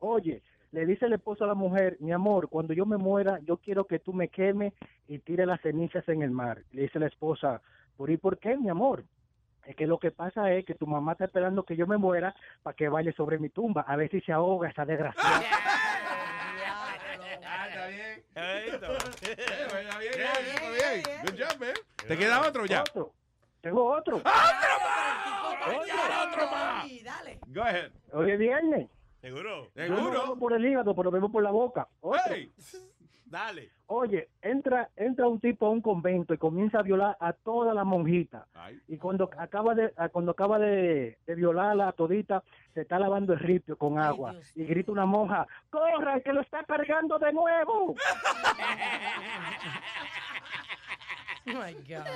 Oye, 0.00 0.42
le 0.72 0.86
dice 0.86 1.06
el 1.06 1.12
esposo 1.14 1.44
a 1.44 1.46
la 1.46 1.54
mujer, 1.54 1.96
mi 2.00 2.12
amor, 2.12 2.48
cuando 2.48 2.74
yo 2.74 2.84
me 2.84 2.96
muera, 2.96 3.38
yo 3.42 3.56
quiero 3.58 3.86
que 3.86 4.00
tú 4.00 4.12
me 4.12 4.28
quemes 4.28 4.74
y 5.08 5.18
tire 5.20 5.46
las 5.46 5.60
cenizas 5.60 6.08
en 6.08 6.22
el 6.22 6.30
mar. 6.30 6.62
Le 6.72 6.82
dice 6.82 6.98
la 6.98 7.06
esposa, 7.06 7.62
¿por 7.96 8.10
y 8.10 8.16
por 8.16 8.38
qué, 8.38 8.56
mi 8.56 8.68
amor? 8.68 9.04
Es 9.64 9.76
que 9.76 9.86
lo 9.86 9.98
que 9.98 10.10
pasa 10.10 10.52
es 10.52 10.64
que 10.66 10.74
tu 10.74 10.86
mamá 10.86 11.12
está 11.12 11.24
esperando 11.24 11.62
que 11.62 11.76
yo 11.76 11.86
me 11.86 11.96
muera 11.96 12.34
para 12.62 12.76
que 12.76 12.88
baile 12.88 13.12
sobre 13.12 13.38
mi 13.38 13.48
tumba, 13.48 13.82
a 13.82 13.96
ver 13.96 14.10
si 14.10 14.20
se 14.20 14.32
ahoga 14.32 14.68
esa 14.68 14.84
desgraciada. 14.84 15.40
Está 18.34 19.98
bien. 19.98 20.16
Bien. 20.74 21.02
Good 21.22 21.38
job, 21.38 21.60
man. 21.60 21.74
¿Te 22.08 22.18
queda 22.18 22.40
otro 22.40 22.66
ya? 22.66 22.80
Otro. 22.82 23.12
Tengo 23.60 23.84
otro. 23.84 24.16
¡Otro 24.16 24.24
más! 26.50 26.86
Go 27.46 27.62
ahead. 27.62 27.92
Hoy 28.12 28.32
es 28.32 28.38
viernes. 28.38 28.88
¿Seguro? 29.20 29.70
Yo 29.74 29.88
no 29.88 30.36
por 30.36 30.52
el 30.52 30.66
hígado, 30.66 30.94
pero 30.94 31.10
bebo 31.10 31.30
por 31.30 31.42
la 31.42 31.50
boca. 31.50 31.88
Otro. 32.00 32.34
Dale. 33.34 33.68
Oye, 33.86 34.28
entra, 34.42 34.90
entra 34.94 35.26
un 35.26 35.40
tipo 35.40 35.66
a 35.66 35.70
un 35.70 35.80
convento 35.80 36.34
y 36.34 36.38
comienza 36.38 36.78
a 36.78 36.82
violar 36.82 37.16
a 37.18 37.32
toda 37.32 37.74
la 37.74 37.82
monjita. 37.82 38.46
Y 38.86 38.96
cuando 38.96 39.28
acaba 39.36 39.74
de, 39.74 39.92
cuando 40.12 40.30
acaba 40.30 40.60
de, 40.60 41.18
de 41.26 41.34
violarla 41.34 41.88
a 41.88 41.92
todita, 41.92 42.44
se 42.74 42.82
está 42.82 42.96
lavando 43.00 43.32
el 43.32 43.40
ripio 43.40 43.76
con 43.76 43.98
agua. 43.98 44.36
Y 44.54 44.64
grita 44.64 44.92
una 44.92 45.04
monja, 45.04 45.48
¡corra, 45.68 46.20
que 46.20 46.32
lo 46.32 46.42
está 46.42 46.62
cargando 46.62 47.18
de 47.18 47.32
nuevo! 47.32 47.96
Oh 51.46 51.50
my 51.50 51.74
God. 51.74 52.06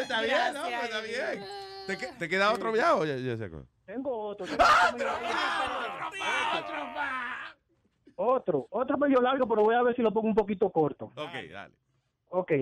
Está 0.00 0.22
bien, 0.22 0.54
¿no? 0.54 0.62
Pues 0.62 0.82
está 0.84 1.00
bien. 1.02 1.44
¿Te, 1.86 1.96
te 2.18 2.26
queda 2.26 2.52
otro 2.54 2.74
ya 2.74 2.94
o 2.96 3.04
ya, 3.04 3.16
ya 3.16 3.36
se 3.36 3.44
acabó? 3.44 3.66
Tengo 3.84 4.18
otro. 4.18 4.46
tengo 4.46 4.56
Otro, 4.56 5.12
otro 6.58 7.59
medio 8.98 9.20
largo, 9.20 9.48
pero 9.48 9.62
voy 9.62 9.74
a 9.74 9.82
ver 9.82 9.96
si 9.96 10.02
lo 10.02 10.12
pongo 10.12 10.28
un 10.28 10.34
poquito 10.34 10.70
corto. 10.70 11.06
Ok, 11.16 11.50
dale. 11.50 11.74
Ok, 12.30 12.52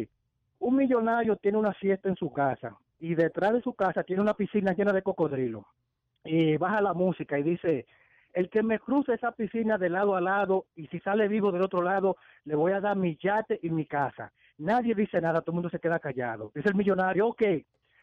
un 0.61 0.77
millonario 0.77 1.37
tiene 1.37 1.59
una 1.59 1.73
fiesta 1.75 2.09
en 2.09 2.17
su 2.17 2.33
casa 2.33 2.77
y 3.01 3.15
detrás 3.15 3.53
de 3.53 3.61
su 3.61 3.75
casa 3.75 4.03
tiene 4.03 4.23
una 4.23 4.35
piscina 4.35 4.73
llena 4.73 4.93
de 4.93 5.03
cocodrilos. 5.03 5.65
Y 6.25 6.57
baja 6.57 6.81
la 6.81 6.95
música 6.95 7.39
y 7.39 7.43
dice, 7.43 7.87
el 8.33 8.49
que 8.51 8.63
me 8.63 8.79
cruce 8.79 9.15
esa 9.15 9.33
piscina 9.33 9.79
de 9.79 9.89
lado 9.89 10.15
a 10.17 10.21
lado 10.21 10.67
y 10.75 10.87
si 10.89 11.01
sale 11.01 11.29
vivo 11.29 11.53
del 11.53 11.63
otro 11.63 11.83
lado, 11.83 12.17
le 12.45 12.55
voy 12.55 12.73
a 12.73 12.81
dar 12.81 12.97
mi 12.97 13.17
yate 13.17 13.59
y 13.63 13.71
mi 13.71 13.87
casa. 13.87 14.33
Nadie 14.59 14.95
dice 14.95 15.21
nada, 15.21 15.41
todo 15.41 15.53
el 15.53 15.57
mundo 15.57 15.71
se 15.71 15.79
queda 15.79 15.99
callado. 15.99 16.51
Dice 16.55 16.69
el 16.69 16.75
millonario, 16.75 17.29
ok, 17.29 17.43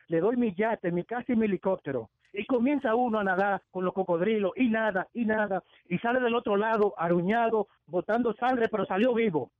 le 0.07 0.19
doy 0.19 0.37
mi 0.37 0.53
yate, 0.53 0.91
mi 0.91 1.03
casa 1.03 1.33
y 1.33 1.35
mi 1.35 1.45
helicóptero. 1.45 2.09
Y 2.37 2.45
comienza 2.45 2.95
uno 2.95 3.19
a 3.19 3.23
nadar 3.23 3.61
con 3.71 3.85
los 3.85 3.93
cocodrilos 3.93 4.51
y 4.57 4.67
nada, 4.67 5.07
y 5.13 5.23
nada, 5.23 5.63
y 5.87 5.97
sale 5.99 6.19
del 6.19 6.35
otro 6.35 6.57
lado 6.57 6.93
aruñado, 6.97 7.69
botando 7.87 8.33
sangre, 8.33 8.67
pero 8.67 8.85
salió 8.85 9.13
vivo. 9.13 9.51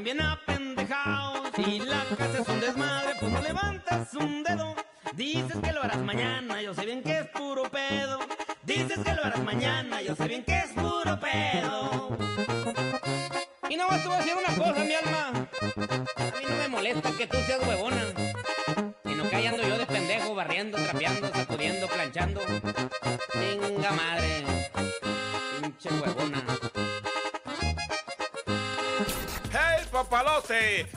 Bien 0.04 0.22
apendejados. 0.22 1.50
Y 1.58 1.80
la 1.80 2.04
casa 2.18 2.40
es 2.42 2.48
un 2.48 2.60
desmadre, 2.60 2.97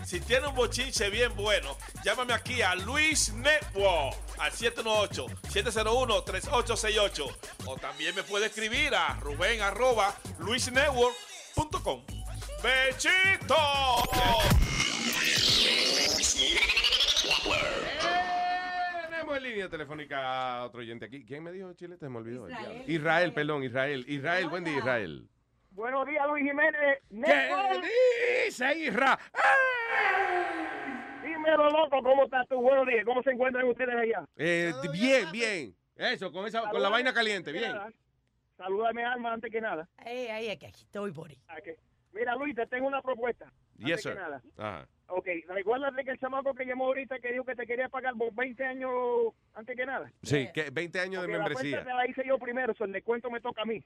si 0.05 0.21
tiene 0.21 0.47
un 0.49 0.55
bochinche 0.55 1.09
bien 1.11 1.35
bueno, 1.37 1.77
llámame 2.05 2.35
aquí 2.35 2.61
a 2.63 2.75
Luis 2.75 3.33
Network 3.33 4.17
al 4.39 4.53
718-701-3868 4.53 7.37
o 7.67 7.77
también 7.77 8.15
me 8.15 8.23
puede 8.23 8.47
escribir 8.47 8.95
a 8.95 9.19
Rubén 9.21 9.61
arroba 9.63 10.15
luisnetwork.com. 10.39 12.03
¡Bechito! 12.63 13.57
Tenemos 19.11 19.37
en 19.37 19.43
línea 19.43 19.69
telefónica 19.69 20.59
a 20.59 20.65
otro 20.65 20.81
oyente 20.81 21.05
aquí. 21.07 21.25
¿Quién 21.25 21.45
me 21.45 21.53
dijo 21.53 21.73
Chile? 21.75 21.97
Te 21.97 22.09
me 22.09 22.19
olvidó. 22.19 22.49
Israel, 22.49 22.85
Israel 22.87 23.33
perdón, 23.33 23.65
Israel. 23.65 24.05
Israel, 24.09 24.49
buen 24.49 24.65
día, 24.65 24.79
Israel. 24.79 25.29
Buenos 25.73 26.07
días, 26.07 26.27
Luis 26.29 26.45
Jiménez. 26.45 26.99
¿Qué 27.09 27.81
dice 28.47 28.75
Israel? 28.79 29.17
Dímelo, 31.23 31.71
loco, 31.71 32.03
¿cómo 32.03 32.25
estás 32.25 32.47
tú? 32.49 32.61
Buenos 32.61 32.87
días, 32.87 33.05
¿cómo 33.05 33.23
se 33.23 33.31
encuentran 33.31 33.65
ustedes 33.67 33.95
allá? 33.95 34.25
Eh, 34.37 34.73
bien, 34.93 35.31
bien. 35.31 35.75
Eso, 35.97 36.33
con, 36.33 36.47
esa, 36.47 36.69
con 36.71 36.83
la 36.83 36.89
vaina 36.89 37.13
caliente, 37.13 37.53
bien. 37.53 37.73
Salúdame, 38.57 39.05
Alma, 39.05 39.33
antes 39.33 39.51
que 39.51 39.61
nada. 39.61 39.89
Ey, 40.05 40.27
ay, 40.29 40.51
aquí 40.51 40.67
estoy, 40.67 41.11
Bori. 41.13 41.39
Ok. 41.57 41.69
Mira, 42.13 42.35
Luis, 42.35 42.55
te 42.55 42.67
tengo 42.67 42.87
una 42.89 43.01
propuesta. 43.01 43.47
Yes, 43.79 43.85
antes 43.85 44.03
que 44.05 44.09
sir. 44.11 44.15
nada. 44.17 44.43
Ajá. 44.59 44.89
Ok, 45.07 45.27
recuérdate 45.49 46.05
que 46.05 46.11
el 46.11 46.19
chamaco 46.19 46.55
que 46.55 46.65
llamó 46.65 46.87
ahorita 46.87 47.19
que 47.19 47.33
dijo 47.33 47.45
que 47.45 47.57
te 47.57 47.67
quería 47.67 47.89
pagar 47.89 48.15
por 48.15 48.33
20 48.35 48.65
años 48.65 48.91
antes 49.55 49.77
que 49.77 49.87
nada. 49.87 50.11
Sí, 50.23 50.49
que 50.53 50.71
20 50.71 51.01
años 51.01 51.23
de 51.23 51.29
Porque 51.29 51.33
La 51.33 51.45
membresía. 51.45 51.77
cuenta 51.79 51.91
te 51.91 51.97
la 51.97 52.07
hice 52.07 52.23
yo 52.27 52.39
primero, 52.39 52.75
so 52.75 52.85
el 52.85 52.93
descuento 52.93 53.31
me 53.31 53.41
toca 53.41 53.63
a 53.63 53.65
mí. 53.65 53.83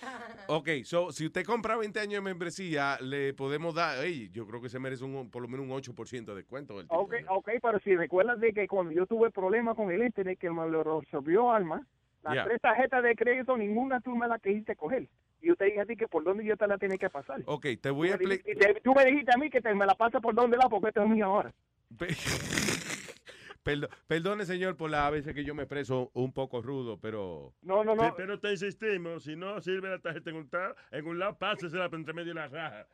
Ok, 0.48 0.68
so, 0.84 1.10
si 1.10 1.26
usted 1.26 1.44
compra 1.44 1.76
20 1.76 1.98
años 2.00 2.14
de 2.14 2.20
membresía, 2.20 2.98
le 3.00 3.32
podemos 3.32 3.74
dar, 3.74 4.04
ey, 4.04 4.28
yo 4.30 4.46
creo 4.46 4.60
que 4.60 4.68
se 4.68 4.78
merece 4.78 5.04
un, 5.04 5.30
por 5.30 5.42
lo 5.42 5.48
menos 5.48 5.66
un 5.66 5.72
8% 5.72 6.24
de 6.24 6.34
descuento. 6.34 6.76
del 6.76 6.86
tipo. 6.86 7.00
Ok, 7.00 7.14
ok, 7.28 7.50
pero 7.62 7.78
si 7.80 7.96
recuerdas 7.96 8.38
de 8.40 8.52
que 8.52 8.68
cuando 8.68 8.92
yo 8.92 9.06
tuve 9.06 9.30
problemas 9.30 9.74
con 9.74 9.90
el 9.90 10.02
internet, 10.02 10.38
que 10.38 10.50
me 10.50 10.68
lo 10.68 11.00
resolvió 11.00 11.50
Alma, 11.50 11.86
las 12.22 12.46
tres 12.46 12.60
tarjetas 12.60 13.02
de 13.02 13.14
crédito, 13.14 13.56
ninguna 13.56 14.00
tú 14.00 14.14
me 14.16 14.28
la 14.28 14.38
quisiste 14.38 14.76
coger. 14.76 15.08
Y 15.40 15.48
yo 15.48 15.56
te 15.56 15.66
dije 15.66 15.80
a 15.80 15.86
ti 15.86 15.96
que 15.96 16.08
por 16.08 16.24
dónde 16.24 16.44
yo 16.44 16.56
te 16.56 16.66
la 16.66 16.78
tenía 16.78 16.96
que 16.96 17.10
pasar. 17.10 17.42
Ok, 17.46 17.66
te 17.80 17.90
voy 17.90 18.10
a 18.10 18.14
explicar. 18.14 18.80
tú 18.82 18.94
me 18.94 19.04
dijiste 19.04 19.32
a 19.34 19.38
mí 19.38 19.50
que 19.50 19.60
te 19.60 19.74
me 19.74 19.86
la 19.86 19.94
pasa 19.94 20.20
por 20.20 20.34
dónde 20.34 20.56
la, 20.56 20.68
porque 20.68 20.88
esto 20.88 21.02
es 21.02 21.08
mío 21.08 21.26
ahora. 21.26 21.52
Perdo- 23.64 23.88
perdone, 24.06 24.44
señor, 24.44 24.76
por 24.76 24.90
las 24.90 25.10
veces 25.10 25.34
que 25.34 25.42
yo 25.42 25.54
me 25.54 25.62
expreso 25.62 26.10
un 26.12 26.32
poco 26.32 26.60
rudo, 26.60 26.98
pero... 27.00 27.54
No, 27.62 27.82
no, 27.82 27.94
Sí, 27.94 28.12
pero 28.16 28.38
te 28.38 28.50
insistimos, 28.50 29.24
si 29.24 29.36
no 29.36 29.60
sirve 29.62 29.88
la 29.88 29.98
tarjeta 29.98 30.28
en 30.30 30.36
un, 30.36 30.48
ta- 30.50 30.74
en 30.90 31.06
un 31.06 31.18
lado, 31.18 31.38
pásesela 31.38 31.86
entre 31.90 32.12
medio 32.12 32.34
de 32.34 32.40
la 32.40 32.48
raja. 32.48 32.86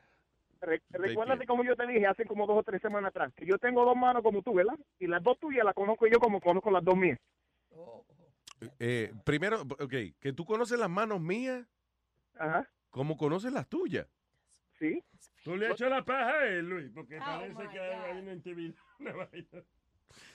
Re- 0.60 0.80
recuérdate 0.90 1.46
como 1.46 1.64
yo 1.64 1.74
te 1.74 1.86
dije 1.86 2.06
hace 2.06 2.24
como 2.24 2.46
dos 2.46 2.58
o 2.58 2.62
tres 2.62 2.80
semanas 2.80 3.08
atrás, 3.08 3.32
que 3.34 3.46
yo 3.46 3.58
tengo 3.58 3.84
dos 3.84 3.96
manos 3.96 4.22
como 4.22 4.42
tú, 4.42 4.54
¿verdad? 4.54 4.78
Y 4.98 5.06
las 5.08 5.22
dos 5.22 5.38
tuyas 5.40 5.64
las 5.64 5.74
conozco 5.74 6.06
yo 6.06 6.20
como 6.20 6.40
conozco 6.40 6.70
las 6.70 6.84
dos 6.84 6.96
mías. 6.96 7.18
Eh, 8.78 9.12
primero, 9.24 9.62
ok, 9.62 9.94
que 10.20 10.32
tú 10.34 10.44
conoces 10.44 10.78
las 10.78 10.90
manos 10.90 11.20
mías 11.20 11.66
Ajá. 12.38 12.68
como 12.90 13.16
conoces 13.16 13.52
las 13.52 13.66
tuyas. 13.68 14.06
Sí. 14.78 15.02
Tú 15.44 15.56
le 15.56 15.68
echas 15.70 15.90
la 15.90 16.04
paja 16.04 16.30
a 16.40 16.46
él, 16.46 16.68
Luis, 16.68 16.90
porque 16.94 17.18
parece 17.18 17.68
que 17.72 17.80
hay 17.80 18.18
una 18.20 18.32
intimidad. 18.34 18.74
una 18.98 19.12
vaina. 19.14 19.48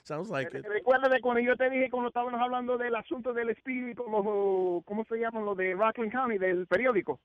Sounds 0.04 0.30
like 0.30 0.56
it. 0.58 0.66
Recuérdate 0.66 1.20
cuando 1.22 1.42
yo 1.42 1.56
te 1.56 1.70
dije 1.70 1.90
cuando 1.90 2.10
estábamos 2.10 2.40
hablando 2.40 2.78
del 2.78 2.96
asunto 2.96 3.34
del 3.34 3.50
espíritu, 3.50 4.04
los, 4.10 4.84
¿cómo 4.86 5.06
se 5.06 5.18
llaman? 5.18 5.46
Los 5.46 5.58
de 5.58 5.74
Rockland 5.74 6.12
County, 6.12 6.38
del 6.38 6.68
periódico. 6.68 7.20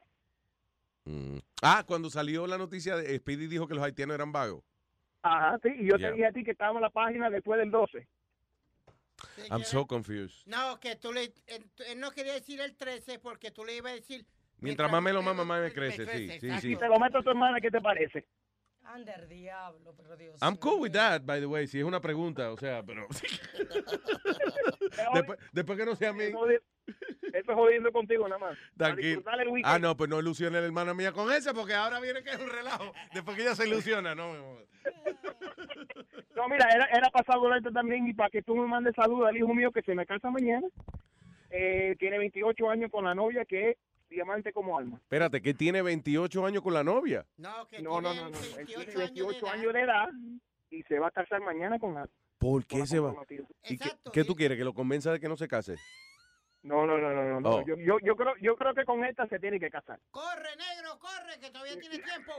Mm. 1.05 1.39
Ah, 1.63 1.85
cuando 1.87 2.11
salió 2.11 2.47
la 2.47 2.59
noticia, 2.59 2.97
de 2.97 3.17
Speedy 3.19 3.47
dijo 3.47 3.67
que 3.67 3.75
los 3.75 3.85
haitianos 3.85 4.15
eran 4.15 4.33
vagos. 4.33 4.63
Ajá, 5.23 5.59
sí. 5.63 5.69
Y 5.79 5.87
yo 5.87 5.97
Yeah. 5.97 6.09
te 6.09 6.15
dije 6.15 6.27
a 6.27 6.33
ti 6.33 6.45
que 6.45 6.53
estaba 6.53 6.75
en 6.75 6.81
la 6.83 6.91
página 6.91 7.29
después 7.31 7.59
del 7.59 7.71
12. 7.71 8.07
I'm 9.51 9.65
so 9.65 9.87
confused. 9.87 10.47
No, 10.47 10.81
que 10.81 10.97
tú 10.97 11.13
le. 11.13 11.33
Él, 11.47 11.65
no 11.99 12.11
quería 12.11 12.33
decir 12.33 12.61
el 12.61 12.75
13 12.75 13.19
porque 13.19 13.51
tú 13.51 13.65
le 13.65 13.77
ibas 13.77 13.93
a 13.93 13.95
decir. 13.97 14.25
Mientras 14.61 14.91
más 14.91 15.03
me 15.03 15.13
lo 15.13 15.23
mama, 15.23 15.45
más 15.45 15.63
me 15.63 15.73
crece, 15.73 16.05
sí, 16.05 16.11
crece, 16.11 16.41
sí, 16.41 16.61
sí. 16.61 16.73
Y 16.73 16.77
te 16.77 16.89
lo 16.89 16.99
meto 16.99 17.19
a 17.19 17.23
tu 17.23 17.31
hermana, 17.31 17.61
¿qué 17.61 17.71
te 17.71 17.81
parece? 17.81 18.27
Ander, 18.93 19.29
diablo, 19.29 19.95
pero 19.97 20.17
Dios. 20.17 20.43
I'm 20.43 20.57
cool 20.57 20.81
with 20.81 20.91
that, 20.93 21.25
by 21.25 21.39
the 21.39 21.47
way, 21.47 21.69
si 21.69 21.79
es 21.79 21.85
una 21.85 22.01
pregunta, 22.01 22.53
o 22.53 22.57
sea, 22.57 22.83
pero... 22.83 23.07
después, 25.15 25.39
después 25.53 25.79
que 25.79 25.85
no 25.85 25.95
sea 25.95 26.13
mí, 26.13 26.25
Eso 26.25 26.49
es 27.33 27.45
jodiendo 27.55 27.93
contigo 27.93 28.27
nada 28.27 28.41
más. 28.41 28.59
Tranquilo. 28.77 29.23
Ah, 29.63 29.79
no, 29.79 29.97
pues 29.97 30.11
no 30.11 30.19
ilusione 30.19 30.61
la 30.61 30.67
hermana 30.67 30.93
mía 30.93 31.13
con 31.13 31.33
esa, 31.33 31.55
porque 31.55 31.75
ahora 31.75 32.01
viene 32.01 32.25
que 32.25 32.31
es 32.31 32.41
un 32.41 32.51
relajo. 32.51 32.93
Después 33.15 33.37
que 33.37 33.45
ella 33.45 33.55
se 33.55 33.69
ilusiona, 33.69 34.15
no. 34.15 34.33
mi 34.33 34.39
amor. 34.39 34.67
No, 36.37 36.49
mira, 36.49 36.67
era, 36.75 36.87
era 36.87 37.11
para 37.11 37.27
saludarte 37.27 37.71
también 37.71 38.09
y 38.09 38.15
para 38.15 38.31
que 38.31 38.41
tú 38.41 38.57
me 38.57 38.67
mandes 38.67 38.95
saludos 38.95 39.29
al 39.29 39.37
hijo 39.37 39.53
mío 39.53 39.71
que 39.73 39.83
se 39.83 39.95
me 39.95 40.07
casa 40.07 40.31
mañana. 40.31 40.67
Eh, 41.51 41.97
tiene 41.99 42.17
28 42.17 42.71
años 42.71 42.91
con 42.91 43.05
la 43.05 43.15
novia 43.15 43.45
que 43.45 43.71
es 43.71 43.77
diamante 44.11 44.53
como 44.53 44.77
alma. 44.77 44.97
Espérate, 44.97 45.41
que 45.41 45.55
tiene 45.55 45.81
28 45.81 46.45
años 46.45 46.63
con 46.63 46.75
la 46.75 46.85
novia. 46.85 47.25
No, 47.39 47.67
que 47.67 47.81
No, 47.81 48.01
no, 48.01 48.13
no, 48.13 48.29
no. 48.29 48.39
Él 48.59 48.67
tiene 48.67 48.95
28 48.95 49.49
años 49.49 49.73
de 49.73 49.81
edad 49.81 50.09
y 50.71 50.83
se 50.83 50.99
va 50.99 51.09
a 51.09 51.11
casar 51.11 51.41
mañana 51.41 51.79
con 51.79 51.95
la... 51.95 52.09
¿Por 52.39 52.67
qué 52.67 52.87
se 52.87 52.99
va? 52.99 53.15
¿Y 53.65 53.79
qué, 53.79 53.91
qué 54.13 54.25
tú 54.25 54.35
quieres? 54.35 54.59
¿Que 54.59 54.65
lo 54.65 54.75
convenza 54.75 55.13
de 55.13 55.21
que 55.21 55.29
no 55.29 55.37
se 55.37 55.47
case? 55.47 55.77
No, 56.63 56.87
no, 56.87 56.99
no, 56.99 57.13
no, 57.15 57.25
no. 57.25 57.41
no. 57.41 57.49
Oh. 57.49 57.67
Yo, 57.67 57.77
yo, 57.77 57.99
yo, 58.01 58.17
creo, 58.17 58.35
yo 58.41 58.57
creo 58.57 58.75
que 58.75 58.85
con 58.85 59.05
esta 59.05 59.27
se 59.29 59.39
tiene 59.39 59.59
que 59.59 59.71
casar. 59.71 59.99
Corre, 60.11 60.57
negro, 60.57 60.99
corre, 60.99 61.39
que 61.41 61.51
todavía 61.51 61.79
tiene 61.79 61.99
tiempo. 61.99 62.33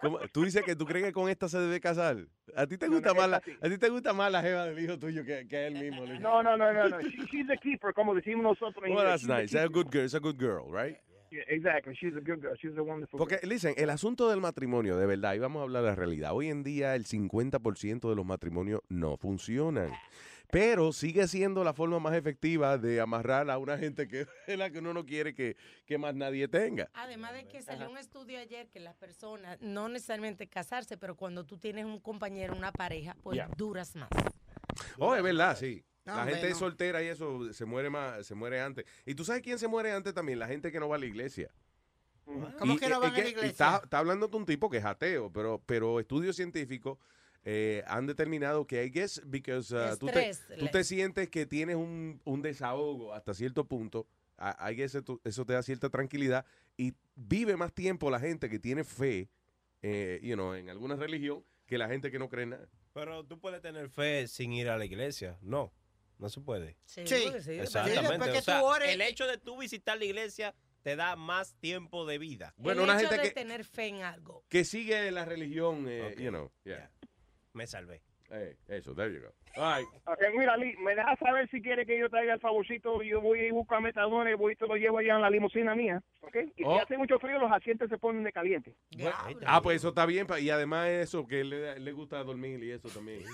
¿Cómo? 0.00 0.18
¿Tú 0.32 0.44
dices 0.44 0.62
que 0.62 0.74
tú 0.76 0.84
crees 0.86 1.06
que 1.06 1.12
con 1.12 1.28
esta 1.28 1.48
se 1.48 1.58
debe 1.58 1.80
casar? 1.80 2.16
¿A 2.56 2.66
ti 2.66 2.76
te 2.76 2.88
gusta 2.88 3.14
más 3.14 3.28
la, 3.28 3.36
a 3.36 3.68
ti 3.68 3.78
te 3.78 3.88
gusta 3.88 4.12
más 4.12 4.30
la 4.32 4.42
jeva 4.42 4.66
del 4.66 4.78
hijo 4.82 4.98
tuyo 4.98 5.24
que, 5.24 5.46
que 5.48 5.56
a 5.56 5.66
él 5.68 5.74
mismo? 5.74 6.04
No, 6.20 6.42
no, 6.42 6.56
no, 6.56 6.72
no, 6.72 6.88
no. 6.88 7.00
She- 7.00 7.26
she's 7.30 7.50
a 7.50 7.56
keeper, 7.56 7.92
como 7.94 8.14
decimos 8.14 8.42
nosotros 8.42 8.84
en 8.86 8.94
Well, 8.94 9.04
that's 9.06 9.22
She's 9.22 9.30
a 9.30 9.34
nice. 9.40 9.56
A 9.58 9.62
keeper. 9.62 9.70
good 9.84 9.90
girl. 9.92 10.04
It's 10.04 10.14
a 10.14 10.18
good 10.20 10.36
girl, 10.38 10.64
right? 10.72 10.96
Yeah, 11.30 11.42
exactly. 11.46 11.94
She's 11.94 12.16
a 12.16 12.20
good 12.20 12.40
girl. 12.42 12.56
She's 12.60 12.76
a 12.76 12.82
wonderful 12.82 13.16
Porque, 13.18 13.36
girl. 13.40 13.48
listen, 13.50 13.74
el 13.76 13.88
asunto 13.90 14.28
del 14.28 14.40
matrimonio, 14.40 14.96
de 14.96 15.06
verdad, 15.06 15.34
y 15.34 15.38
vamos 15.38 15.60
a 15.60 15.62
hablar 15.62 15.82
de 15.84 15.88
la 15.90 15.94
realidad. 15.94 16.32
Hoy 16.34 16.48
en 16.48 16.64
día 16.64 16.96
el 16.96 17.04
50% 17.06 18.08
de 18.10 18.16
los 18.16 18.26
matrimonios 18.26 18.80
no 18.88 19.16
funcionan. 19.16 19.90
Pero 20.50 20.92
sigue 20.92 21.26
siendo 21.28 21.64
la 21.64 21.72
forma 21.72 21.98
más 21.98 22.14
efectiva 22.14 22.78
de 22.78 23.00
amarrar 23.00 23.50
a 23.50 23.58
una 23.58 23.78
gente 23.78 24.08
que 24.08 24.26
es 24.46 24.58
la 24.58 24.70
que 24.70 24.78
uno 24.78 24.92
no 24.94 25.04
quiere 25.06 25.34
que, 25.34 25.56
que 25.86 25.98
más 25.98 26.14
nadie 26.14 26.48
tenga. 26.48 26.90
Además 26.94 27.32
de 27.34 27.46
que 27.46 27.62
salió 27.62 27.90
un 27.90 27.98
estudio 27.98 28.38
ayer 28.38 28.68
que 28.68 28.80
las 28.80 28.94
personas, 28.96 29.60
no 29.60 29.88
necesariamente 29.88 30.48
casarse, 30.48 30.96
pero 30.96 31.16
cuando 31.16 31.44
tú 31.44 31.58
tienes 31.58 31.84
un 31.84 32.00
compañero, 32.00 32.54
una 32.54 32.72
pareja, 32.72 33.16
pues 33.22 33.40
duras 33.56 33.94
más. 33.96 34.08
Oh, 34.98 35.14
es 35.14 35.22
verdad, 35.22 35.56
sí. 35.56 35.84
No, 36.04 36.16
la 36.16 36.26
gente 36.26 36.50
no. 36.50 36.56
soltera 36.56 37.02
y 37.02 37.08
eso 37.08 37.52
se 37.52 37.64
muere 37.64 37.90
más, 37.90 38.26
se 38.26 38.34
muere 38.34 38.60
antes. 38.60 38.86
Y 39.04 39.14
tú 39.14 39.24
sabes 39.24 39.42
quién 39.42 39.58
se 39.58 39.68
muere 39.68 39.92
antes 39.92 40.14
también, 40.14 40.38
la 40.38 40.46
gente 40.46 40.72
que 40.72 40.80
no 40.80 40.88
va 40.88 40.96
a 40.96 40.98
la 40.98 41.06
iglesia. 41.06 41.50
¿Cómo 42.24 42.74
Y, 42.74 42.78
que 42.78 42.88
no 42.88 43.00
van 43.00 43.12
es 43.12 43.18
a 43.18 43.22
la 43.22 43.28
y 43.28 43.30
iglesia? 43.30 43.50
Está, 43.50 43.80
está 43.84 43.98
hablando 43.98 44.28
de 44.28 44.36
un 44.36 44.46
tipo 44.46 44.70
que 44.70 44.78
es 44.78 44.84
ateo, 44.84 45.30
pero, 45.32 45.60
pero 45.66 46.00
estudios 46.00 46.36
científicos 46.36 46.98
eh, 47.44 47.82
han 47.86 48.06
determinado 48.06 48.66
que, 48.66 48.84
I 48.84 48.90
guess, 48.90 49.22
because 49.26 49.74
uh, 49.74 49.96
tú, 49.96 50.06
te, 50.06 50.30
tú 50.58 50.68
te 50.68 50.84
sientes 50.84 51.28
que 51.30 51.46
tienes 51.46 51.76
un, 51.76 52.20
un 52.24 52.42
desahogo 52.42 53.14
hasta 53.14 53.32
cierto 53.34 53.66
punto, 53.66 54.06
I 54.38 54.72
I 54.72 54.74
guess 54.76 54.94
eso, 54.94 55.20
eso 55.24 55.44
te 55.46 55.52
da 55.54 55.62
cierta 55.62 55.88
tranquilidad 55.90 56.44
y 56.76 56.94
vive 57.14 57.56
más 57.56 57.72
tiempo 57.72 58.10
la 58.10 58.20
gente 58.20 58.48
que 58.50 58.58
tiene 58.58 58.84
fe, 58.84 59.28
eh, 59.82 60.20
you 60.22 60.34
know, 60.34 60.54
en 60.54 60.68
alguna 60.70 60.96
religión 60.96 61.44
que 61.66 61.78
la 61.78 61.88
gente 61.88 62.10
que 62.10 62.18
no 62.18 62.28
cree 62.28 62.44
en 62.44 62.50
nada. 62.50 62.68
Pero 62.92 63.24
tú 63.24 63.38
puedes 63.38 63.60
tener 63.62 63.88
fe 63.88 64.26
sin 64.28 64.52
ir 64.52 64.68
a 64.68 64.76
la 64.76 64.84
iglesia. 64.84 65.38
No, 65.40 65.72
no 66.18 66.28
se 66.28 66.40
puede. 66.40 66.76
Sí, 66.84 67.06
Sí. 67.06 67.30
sí, 67.42 67.52
Exactamente. 67.52 68.32
que 68.32 68.38
o 68.38 68.42
sea, 68.42 68.60
tú 68.60 68.66
ores- 68.66 68.88
el 68.92 69.00
hecho 69.00 69.26
de 69.26 69.38
tú 69.38 69.56
visitar 69.58 69.96
la 69.98 70.04
iglesia 70.04 70.54
te 70.82 70.96
da 70.96 71.14
más 71.16 71.54
tiempo 71.60 72.04
de 72.06 72.18
vida. 72.18 72.52
Bueno, 72.56 72.82
el 72.82 72.90
una 72.90 72.98
hecho 72.98 73.08
gente 73.10 73.22
de 73.22 73.28
que, 73.28 73.34
tener 73.34 73.64
fe 73.64 73.86
en 73.88 74.02
algo. 74.02 74.44
que 74.48 74.64
sigue 74.64 75.10
la 75.10 75.24
religión, 75.24 75.86
eh, 75.88 76.12
Ok. 76.14 76.20
you 76.20 76.30
know, 76.30 76.50
yeah. 76.64 76.90
Me 77.52 77.66
salvé. 77.66 78.02
Eh, 78.32 78.56
eso, 78.68 78.94
there 78.94 79.12
you 79.12 79.20
go. 79.20 79.32
All 79.60 79.78
right. 79.80 79.88
Ok, 80.06 80.20
mira, 80.38 80.56
Lee, 80.56 80.76
me 80.78 80.94
dejas 80.94 81.18
saber 81.18 81.50
si 81.50 81.60
quiere 81.60 81.84
que 81.84 81.98
yo 81.98 82.08
traiga 82.08 82.34
el 82.34 82.38
favorcito. 82.40 83.02
Yo 83.02 83.20
voy 83.20 83.40
y 83.40 83.50
busco 83.50 83.74
a 83.74 83.80
Metadona 83.80 84.30
y 84.30 84.34
voy 84.34 84.52
y 84.52 84.56
te 84.56 84.68
lo 84.68 84.76
llevo 84.76 84.98
allá 84.98 85.16
en 85.16 85.22
la 85.22 85.30
limusina 85.30 85.74
mía. 85.74 86.00
¿Ok? 86.20 86.36
Y 86.56 86.62
Oh. 86.64 86.76
si 86.76 86.80
hace 86.82 86.96
mucho 86.96 87.18
frío, 87.18 87.40
los 87.40 87.50
asientos 87.50 87.88
se 87.90 87.98
ponen 87.98 88.22
de 88.22 88.30
caliente. 88.32 88.72
Ah, 89.44 89.60
pues 89.60 89.78
eso 89.78 89.88
está 89.88 90.06
bien. 90.06 90.28
Y 90.40 90.50
además 90.50 90.88
eso, 90.90 91.26
que 91.26 91.42
le, 91.42 91.80
le 91.80 91.92
gusta 91.92 92.22
dormir 92.22 92.62
y 92.62 92.70
eso 92.70 92.88
también. 92.88 93.24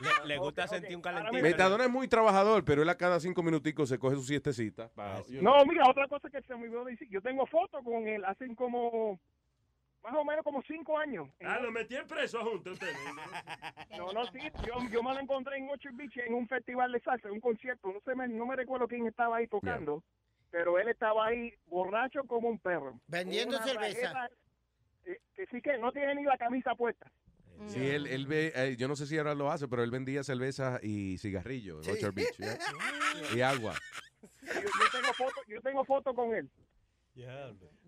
Le, 0.00 0.26
le 0.26 0.38
gusta 0.38 0.66
sentir 0.66 0.96
un 0.96 1.02
calentito. 1.02 1.40
Metadona 1.40 1.84
es 1.84 1.90
muy 1.90 2.08
trabajador, 2.08 2.64
pero 2.64 2.82
él 2.82 2.88
a 2.88 2.96
cada 2.96 3.20
cinco 3.20 3.44
minuticos 3.44 3.88
se 3.88 4.00
coge 4.00 4.16
su 4.16 4.22
siestecita. 4.24 4.90
know. 4.96 5.22
No, 5.40 5.64
mira, 5.64 5.88
otra 5.88 6.08
cosa 6.08 6.28
que 6.28 6.42
se 6.42 6.56
me 6.56 6.64
olvidó 6.64 6.84
decir. 6.84 7.08
Yo 7.08 7.22
tengo 7.22 7.46
fotos 7.46 7.84
con 7.84 8.08
él 8.08 8.24
hace 8.24 8.52
como, 8.56 9.20
más 10.04 10.14
o 10.14 10.24
menos 10.24 10.44
como 10.44 10.62
cinco 10.62 10.98
años. 10.98 11.28
Ah, 11.42 11.58
lo 11.60 11.72
metí 11.72 11.96
en 11.96 12.06
preso 12.06 12.44
juntos 12.44 12.74
ustedes. 12.74 12.94
No, 13.98 14.12
no, 14.12 14.24
sí. 14.26 14.38
Yo, 14.66 14.74
yo 14.90 15.02
me 15.02 15.14
lo 15.14 15.20
encontré 15.20 15.56
en 15.56 15.68
Ocho 15.70 15.88
Beach 15.92 16.16
en 16.18 16.34
un 16.34 16.46
festival 16.48 16.92
de 16.92 17.00
salsa, 17.00 17.28
en 17.28 17.34
un 17.34 17.40
concierto. 17.40 17.88
No, 17.92 18.00
sé, 18.04 18.14
me- 18.14 18.28
no 18.28 18.44
me 18.44 18.56
recuerdo 18.56 18.86
quién 18.88 19.06
estaba 19.06 19.36
ahí 19.38 19.46
tocando. 19.46 20.02
Pero 20.50 20.78
él 20.78 20.88
estaba 20.88 21.26
ahí 21.26 21.52
borracho 21.66 22.24
como 22.24 22.48
un 22.48 22.58
perro. 22.58 23.00
Vendiendo 23.06 23.56
cerveza. 23.62 24.12
rajeta, 24.12 24.30
eh, 25.06 25.18
que 25.34 25.46
sí 25.46 25.62
que 25.62 25.78
no 25.78 25.90
tiene 25.92 26.14
ni 26.16 26.24
la 26.24 26.36
camisa 26.36 26.74
puesta. 26.74 27.10
Sí, 27.66 27.78
él, 27.88 28.06
él 28.08 28.26
ve, 28.26 28.52
eh, 28.54 28.76
yo 28.76 28.88
no 28.88 28.96
sé 28.96 29.06
si 29.06 29.16
ahora 29.16 29.34
lo 29.34 29.50
hace, 29.50 29.68
pero 29.68 29.82
él 29.84 29.90
vendía 29.90 30.22
cerveza 30.24 30.80
y 30.82 31.16
en 31.82 31.90
Orchard 31.90 32.12
Beach. 32.14 32.36
¿ya? 32.36 32.58
Y 33.34 33.40
agua. 33.40 33.74
Yo, 34.42 34.60
yo 34.60 34.90
tengo 34.92 35.12
foto, 35.14 35.40
yo 35.46 35.60
tengo 35.62 35.84
foto 35.84 36.14
con 36.14 36.34
él. 36.34 36.50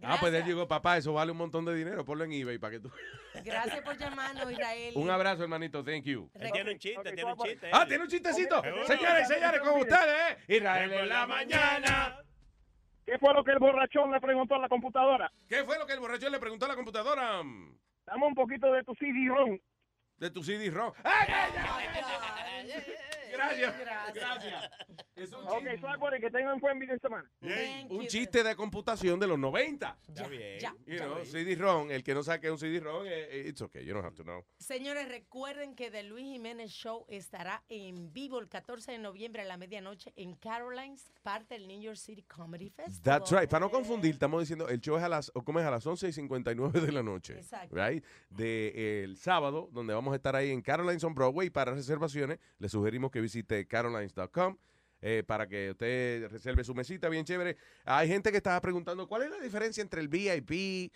Ah, 0.02 0.18
pues 0.20 0.32
él 0.34 0.44
llegó, 0.44 0.68
papá, 0.68 0.96
eso 0.98 1.12
vale 1.12 1.32
un 1.32 1.38
montón 1.38 1.64
de 1.64 1.74
dinero. 1.74 2.04
Ponlo 2.04 2.24
en 2.24 2.32
eBay 2.32 2.58
para 2.58 2.72
que 2.72 2.80
tú. 2.80 2.92
Gracias 3.44 3.80
por 3.82 3.98
llamarnos, 3.98 4.50
Israel. 4.50 4.92
Un 4.94 5.10
abrazo, 5.10 5.42
hermanito. 5.42 5.82
Thank 5.82 6.04
you. 6.04 6.30
Él 6.34 6.52
tiene 6.52 6.72
un 6.72 6.78
chiste, 6.78 7.12
tiene 7.12 7.32
un 7.32 7.38
chiste. 7.38 7.70
Ah, 7.72 7.84
tiene 7.86 8.04
un 8.04 8.10
chistecito. 8.10 8.62
Señores 8.86 9.28
y 9.28 9.34
señores, 9.34 9.60
con 9.60 9.80
ustedes, 9.80 10.38
¿eh? 10.48 10.56
Israel 10.56 10.92
en 10.92 11.08
la 11.08 11.26
mañana. 11.26 12.18
¿Qué 13.04 13.18
fue 13.18 13.32
lo 13.34 13.44
que 13.44 13.52
el 13.52 13.58
borrachón 13.58 14.10
le 14.10 14.20
preguntó 14.20 14.56
a 14.56 14.58
la 14.58 14.68
computadora? 14.68 15.30
¿Qué 15.48 15.64
fue 15.64 15.78
lo 15.78 15.86
que 15.86 15.92
el 15.92 16.00
borracho 16.00 16.28
le 16.28 16.40
preguntó 16.40 16.66
a 16.66 16.68
la 16.68 16.74
computadora? 16.74 17.42
Dame 18.06 18.26
un 18.26 18.34
poquito 18.34 18.72
de 18.72 18.82
tu 18.82 18.94
CD-ROM. 18.94 19.58
De 20.18 20.30
tu 20.30 20.42
CD-ROM. 20.42 20.92
¡Ay, 21.04 21.28
ay, 21.28 21.52
ay, 21.56 22.70
ay! 22.72 23.15
Gracias. 23.36 23.74
Gracias. 24.14 24.70
Es 25.14 25.32
un 25.32 25.46
Ok, 25.46 25.64
suave 25.80 26.20
que 26.20 26.30
tengan 26.30 26.54
un 26.54 26.60
buen 26.60 26.78
fin 26.78 26.88
de 26.88 26.98
semana. 26.98 27.30
Un 27.88 28.06
chiste 28.06 28.42
de 28.42 28.54
computación 28.54 29.18
de 29.18 29.26
los 29.26 29.38
90. 29.38 29.98
Está 30.08 30.28
bien. 30.28 30.60
Ya. 30.60 30.74
You 30.86 30.98
know, 30.98 31.24
CD-ROM. 31.24 31.90
El 31.90 32.02
que 32.04 32.14
no 32.14 32.22
sabe 32.22 32.40
que 32.40 32.46
es 32.48 32.52
un 32.52 32.58
CD-ROM, 32.58 33.04
eh, 33.06 33.44
it's 33.48 33.60
okay. 33.62 33.84
You 33.84 33.94
don't 33.94 34.04
have 34.04 34.14
to 34.16 34.24
know. 34.24 34.44
Señores, 34.58 35.08
recuerden 35.08 35.74
que 35.74 35.90
The 35.90 36.02
Luis 36.02 36.26
Jiménez 36.26 36.70
Show 36.70 37.06
estará 37.08 37.62
en 37.68 38.12
vivo 38.12 38.38
el 38.40 38.48
14 38.48 38.92
de 38.92 38.98
noviembre 38.98 39.42
a 39.42 39.44
la 39.44 39.56
medianoche 39.56 40.12
en 40.16 40.34
Carolines, 40.34 41.10
parte 41.22 41.54
del 41.54 41.66
New 41.66 41.80
York 41.80 41.96
City 41.96 42.22
Comedy 42.22 42.70
Festival. 42.70 43.02
That's 43.02 43.30
right. 43.32 43.48
Para 43.48 43.66
no 43.66 43.70
confundir, 43.70 44.12
estamos 44.12 44.40
diciendo, 44.40 44.68
el 44.68 44.80
show 44.80 44.96
es 44.96 45.02
a 45.02 45.08
las, 45.08 45.30
o 45.34 45.42
como 45.42 45.60
es 45.60 45.66
a 45.66 45.70
las 45.70 45.86
11 45.86 46.08
y 46.08 46.12
59 46.12 46.80
de 46.80 46.92
la 46.92 47.02
noche. 47.02 47.34
Exacto. 47.38 47.74
Right? 47.74 48.04
De 48.30 48.68
eh, 48.74 49.04
el 49.04 49.16
sábado, 49.16 49.68
donde 49.72 49.94
vamos 49.94 50.12
a 50.12 50.16
estar 50.16 50.36
ahí 50.36 50.50
en 50.50 50.60
Carolines 50.62 51.02
on 51.04 51.14
Broadway. 51.14 51.50
Para 51.50 51.72
reservaciones, 51.72 52.38
le 52.58 52.68
sugerimos 52.68 53.10
que 53.10 53.20
visite 53.26 53.66
carolines.com. 53.66 54.56
eh, 55.02 55.22
para 55.26 55.46
que 55.46 55.70
usted 55.72 56.28
reserve 56.30 56.64
su 56.64 56.74
mesita 56.74 57.08
bien 57.10 57.24
chévere. 57.24 57.56
Hay 57.84 58.08
gente 58.08 58.30
que 58.30 58.38
estaba 58.38 58.60
preguntando 58.60 59.06
cuál 59.06 59.22
es 59.24 59.30
la 59.30 59.38
diferencia 59.40 59.82
entre 59.82 60.00
el 60.00 60.08
VIP, 60.08 60.90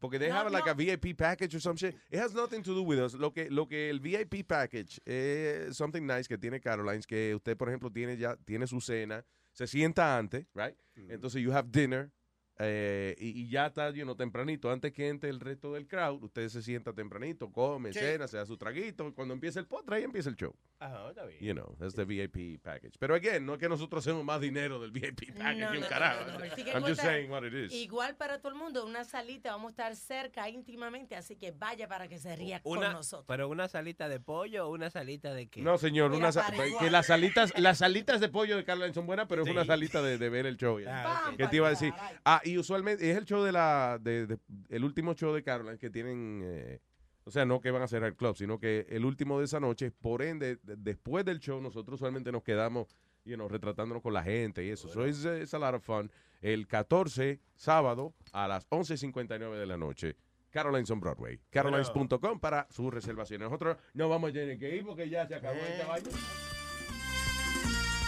porque 0.00 0.18
they 0.18 0.30
No, 0.30 0.36
have 0.36 0.50
like 0.50 0.68
a 0.68 0.74
VIP 0.74 1.14
package 1.16 1.54
or 1.54 1.60
some 1.60 1.76
shit. 1.76 1.94
It 2.10 2.18
has 2.18 2.32
nothing 2.34 2.62
to 2.62 2.74
do 2.74 2.82
with 2.82 2.98
us. 2.98 3.12
Lo 3.14 3.30
que, 3.32 3.50
lo 3.50 3.66
que 3.68 3.90
el 3.90 4.00
VIP 4.00 4.44
package 4.46 5.00
es 5.04 5.76
something 5.76 6.00
nice 6.06 6.26
que 6.26 6.38
tiene 6.38 6.60
Carolines, 6.60 7.06
que 7.06 7.34
usted, 7.34 7.56
por 7.56 7.68
ejemplo, 7.68 7.90
tiene 7.92 8.16
ya, 8.16 8.36
tiene 8.36 8.66
su 8.66 8.80
cena, 8.80 9.22
se 9.52 9.66
sienta 9.66 10.16
antes, 10.18 10.46
right? 10.54 10.74
Entonces 10.96 11.42
you 11.42 11.52
have 11.52 11.68
dinner, 11.70 12.10
eh, 12.58 13.16
y, 13.18 13.42
y 13.42 13.48
ya 13.48 13.66
está, 13.66 13.90
you 13.90 14.02
know, 14.04 14.14
tempranito, 14.14 14.70
antes 14.70 14.92
que 14.92 15.08
entre 15.08 15.30
el 15.30 15.40
resto 15.40 15.72
del 15.72 15.86
crowd, 15.88 16.22
usted 16.22 16.48
se 16.48 16.62
sienta 16.62 16.92
tempranito, 16.92 17.50
come, 17.50 17.92
Sí. 17.92 17.98
cena, 17.98 18.28
se 18.28 18.36
da 18.36 18.46
su 18.46 18.56
traguito, 18.56 19.08
y 19.08 19.12
cuando 19.12 19.34
empieza 19.34 19.58
el 19.60 19.66
postre, 19.66 19.96
ahí 19.96 20.04
empieza 20.04 20.28
el 20.28 20.36
show. 20.36 20.54
Ajá, 20.78 21.10
está 21.10 21.24
bien. 21.24 21.38
You 21.40 21.54
know, 21.54 21.76
that's 21.78 21.94
the 21.94 22.04
VIP 22.04 22.60
package. 22.62 22.96
Pero 22.98 23.14
again, 23.14 23.46
no 23.46 23.54
es 23.54 23.58
que 23.60 23.68
nosotros 23.68 24.04
hacemos 24.06 24.24
más 24.24 24.40
dinero 24.40 24.80
del 24.80 24.90
VIP 24.90 25.32
package 25.36 25.58
No, 25.60 25.70
que 25.70 25.76
un 25.76 25.82
no, 25.82 25.88
carajo. 25.88 26.26
no, 26.26 26.38
no, 26.38 26.44
el 26.44 26.52
ticket 26.54 26.74
I'm 26.74 26.82
just 26.84 27.00
saying 27.00 27.30
what 27.30 27.44
it 27.44 27.54
is. 27.54 27.72
Igual 27.72 28.16
para 28.16 28.38
todo 28.38 28.52
el 28.52 28.58
mundo, 28.58 28.84
una 28.84 29.04
salita, 29.04 29.52
vamos 29.52 29.68
a 29.68 29.70
estar 29.70 29.96
cerca 29.96 30.48
íntimamente, 30.48 31.14
así 31.16 31.36
que 31.36 31.52
vaya 31.52 31.88
para 31.88 32.08
que 32.08 32.18
se 32.18 32.34
ría 32.36 32.60
con 32.60 32.80
nosotros. 32.80 33.24
pero 33.28 33.48
una 33.48 33.68
salita 33.68 34.08
de 34.08 34.18
pollo 34.20 34.66
o 34.68 34.72
una 34.72 34.90
salita 34.90 35.32
de 35.32 35.48
qué? 35.48 35.62
No, 35.62 35.78
señor, 35.78 36.10
Mira, 36.10 36.18
una 36.18 36.32
sa- 36.32 36.46
para 36.48 36.66
igual. 36.66 36.84
que 36.84 36.90
las 36.90 37.06
salitas, 37.06 37.52
las 37.58 37.78
salitas 37.78 38.20
de 38.20 38.28
pollo 38.28 38.56
de 38.56 38.64
Carolina 38.64 38.92
son 38.92 39.06
buenas, 39.06 39.26
pero 39.28 39.44
es 39.44 39.50
una 39.50 39.64
salita 39.64 40.02
de, 40.02 40.18
de 40.18 40.28
ver 40.30 40.46
el 40.46 40.56
show. 40.56 40.78
Ah. 40.88 41.32
¿Qué 41.36 41.46
te 41.46 41.56
iba 41.56 41.68
a 41.68 41.70
decir? 41.70 41.92
Ah, 42.24 42.41
y 42.44 42.58
usualmente 42.58 43.10
es 43.10 43.16
el 43.16 43.24
show 43.24 43.42
de 43.42 43.52
la, 43.52 43.98
de, 44.00 44.26
de- 44.26 44.38
el 44.68 44.84
último 44.84 45.14
show 45.14 45.32
de 45.34 45.42
Caroline 45.42 45.78
que 45.78 45.90
tienen, 45.90 46.40
eh, 46.44 46.80
o 47.24 47.30
sea, 47.30 47.44
no 47.44 47.60
que 47.60 47.70
van 47.70 47.82
a 47.82 47.88
cerrar 47.88 48.08
el 48.10 48.16
club, 48.16 48.36
sino 48.36 48.58
que 48.58 48.86
el 48.88 49.04
último 49.04 49.38
de 49.38 49.44
esa 49.46 49.60
noche, 49.60 49.90
por 49.90 50.22
ende, 50.22 50.56
de- 50.62 50.76
después 50.76 51.24
del 51.24 51.38
show, 51.40 51.60
nosotros 51.60 51.96
usualmente 52.00 52.32
nos 52.32 52.42
quedamos, 52.42 52.88
you 53.24 53.34
know, 53.36 53.48
retratándonos 53.48 54.02
con 54.02 54.12
la 54.14 54.22
gente 54.22 54.64
y 54.64 54.70
eso. 54.70 54.88
So 54.88 55.06
it's, 55.06 55.24
it's 55.24 55.54
a 55.54 55.58
lot 55.58 55.74
of 55.74 55.84
fun. 55.84 56.10
El 56.40 56.66
14, 56.66 57.40
sábado, 57.54 58.14
a 58.32 58.48
las 58.48 58.68
11.59 58.70 59.58
de 59.58 59.66
la 59.66 59.76
noche. 59.76 60.16
Carolines 60.50 60.90
on 60.90 61.00
Broadway. 61.00 61.40
Carolines.com 61.50 62.38
para 62.40 62.66
sus 62.70 62.92
reservaciones. 62.92 63.46
Nosotros 63.48 63.76
no 63.94 64.08
vamos 64.08 64.30
a 64.30 64.32
tener 64.34 64.58
que 64.58 64.76
ir 64.76 64.84
porque 64.84 65.08
ya 65.08 65.26
se 65.26 65.36
acabó 65.36 65.54
esta 65.60 65.86
vaina. 65.86 66.08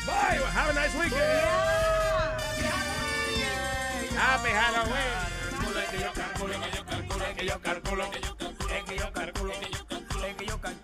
Bye. 0.07 0.39
well, 0.41 0.51
Have 0.53 0.71
a 0.71 0.75
nice 0.75 0.95
weekend. 0.99 1.94
Happy 4.17 4.51
Halloween. 4.51 5.35
Que 5.91 5.99
yo 6.01 6.13
calculo, 6.13 6.55
que 6.61 6.71
yo 6.77 6.85
calculo, 6.85 7.25
que 7.37 7.47
yo 7.47 7.61
calculo, 7.61 8.05
es 8.05 8.85
que 8.85 8.97
yo 8.97 9.13
calculo, 9.13 9.53
es 9.53 10.37
que 10.37 10.47
yo 10.47 10.61
calculo, 10.61 10.84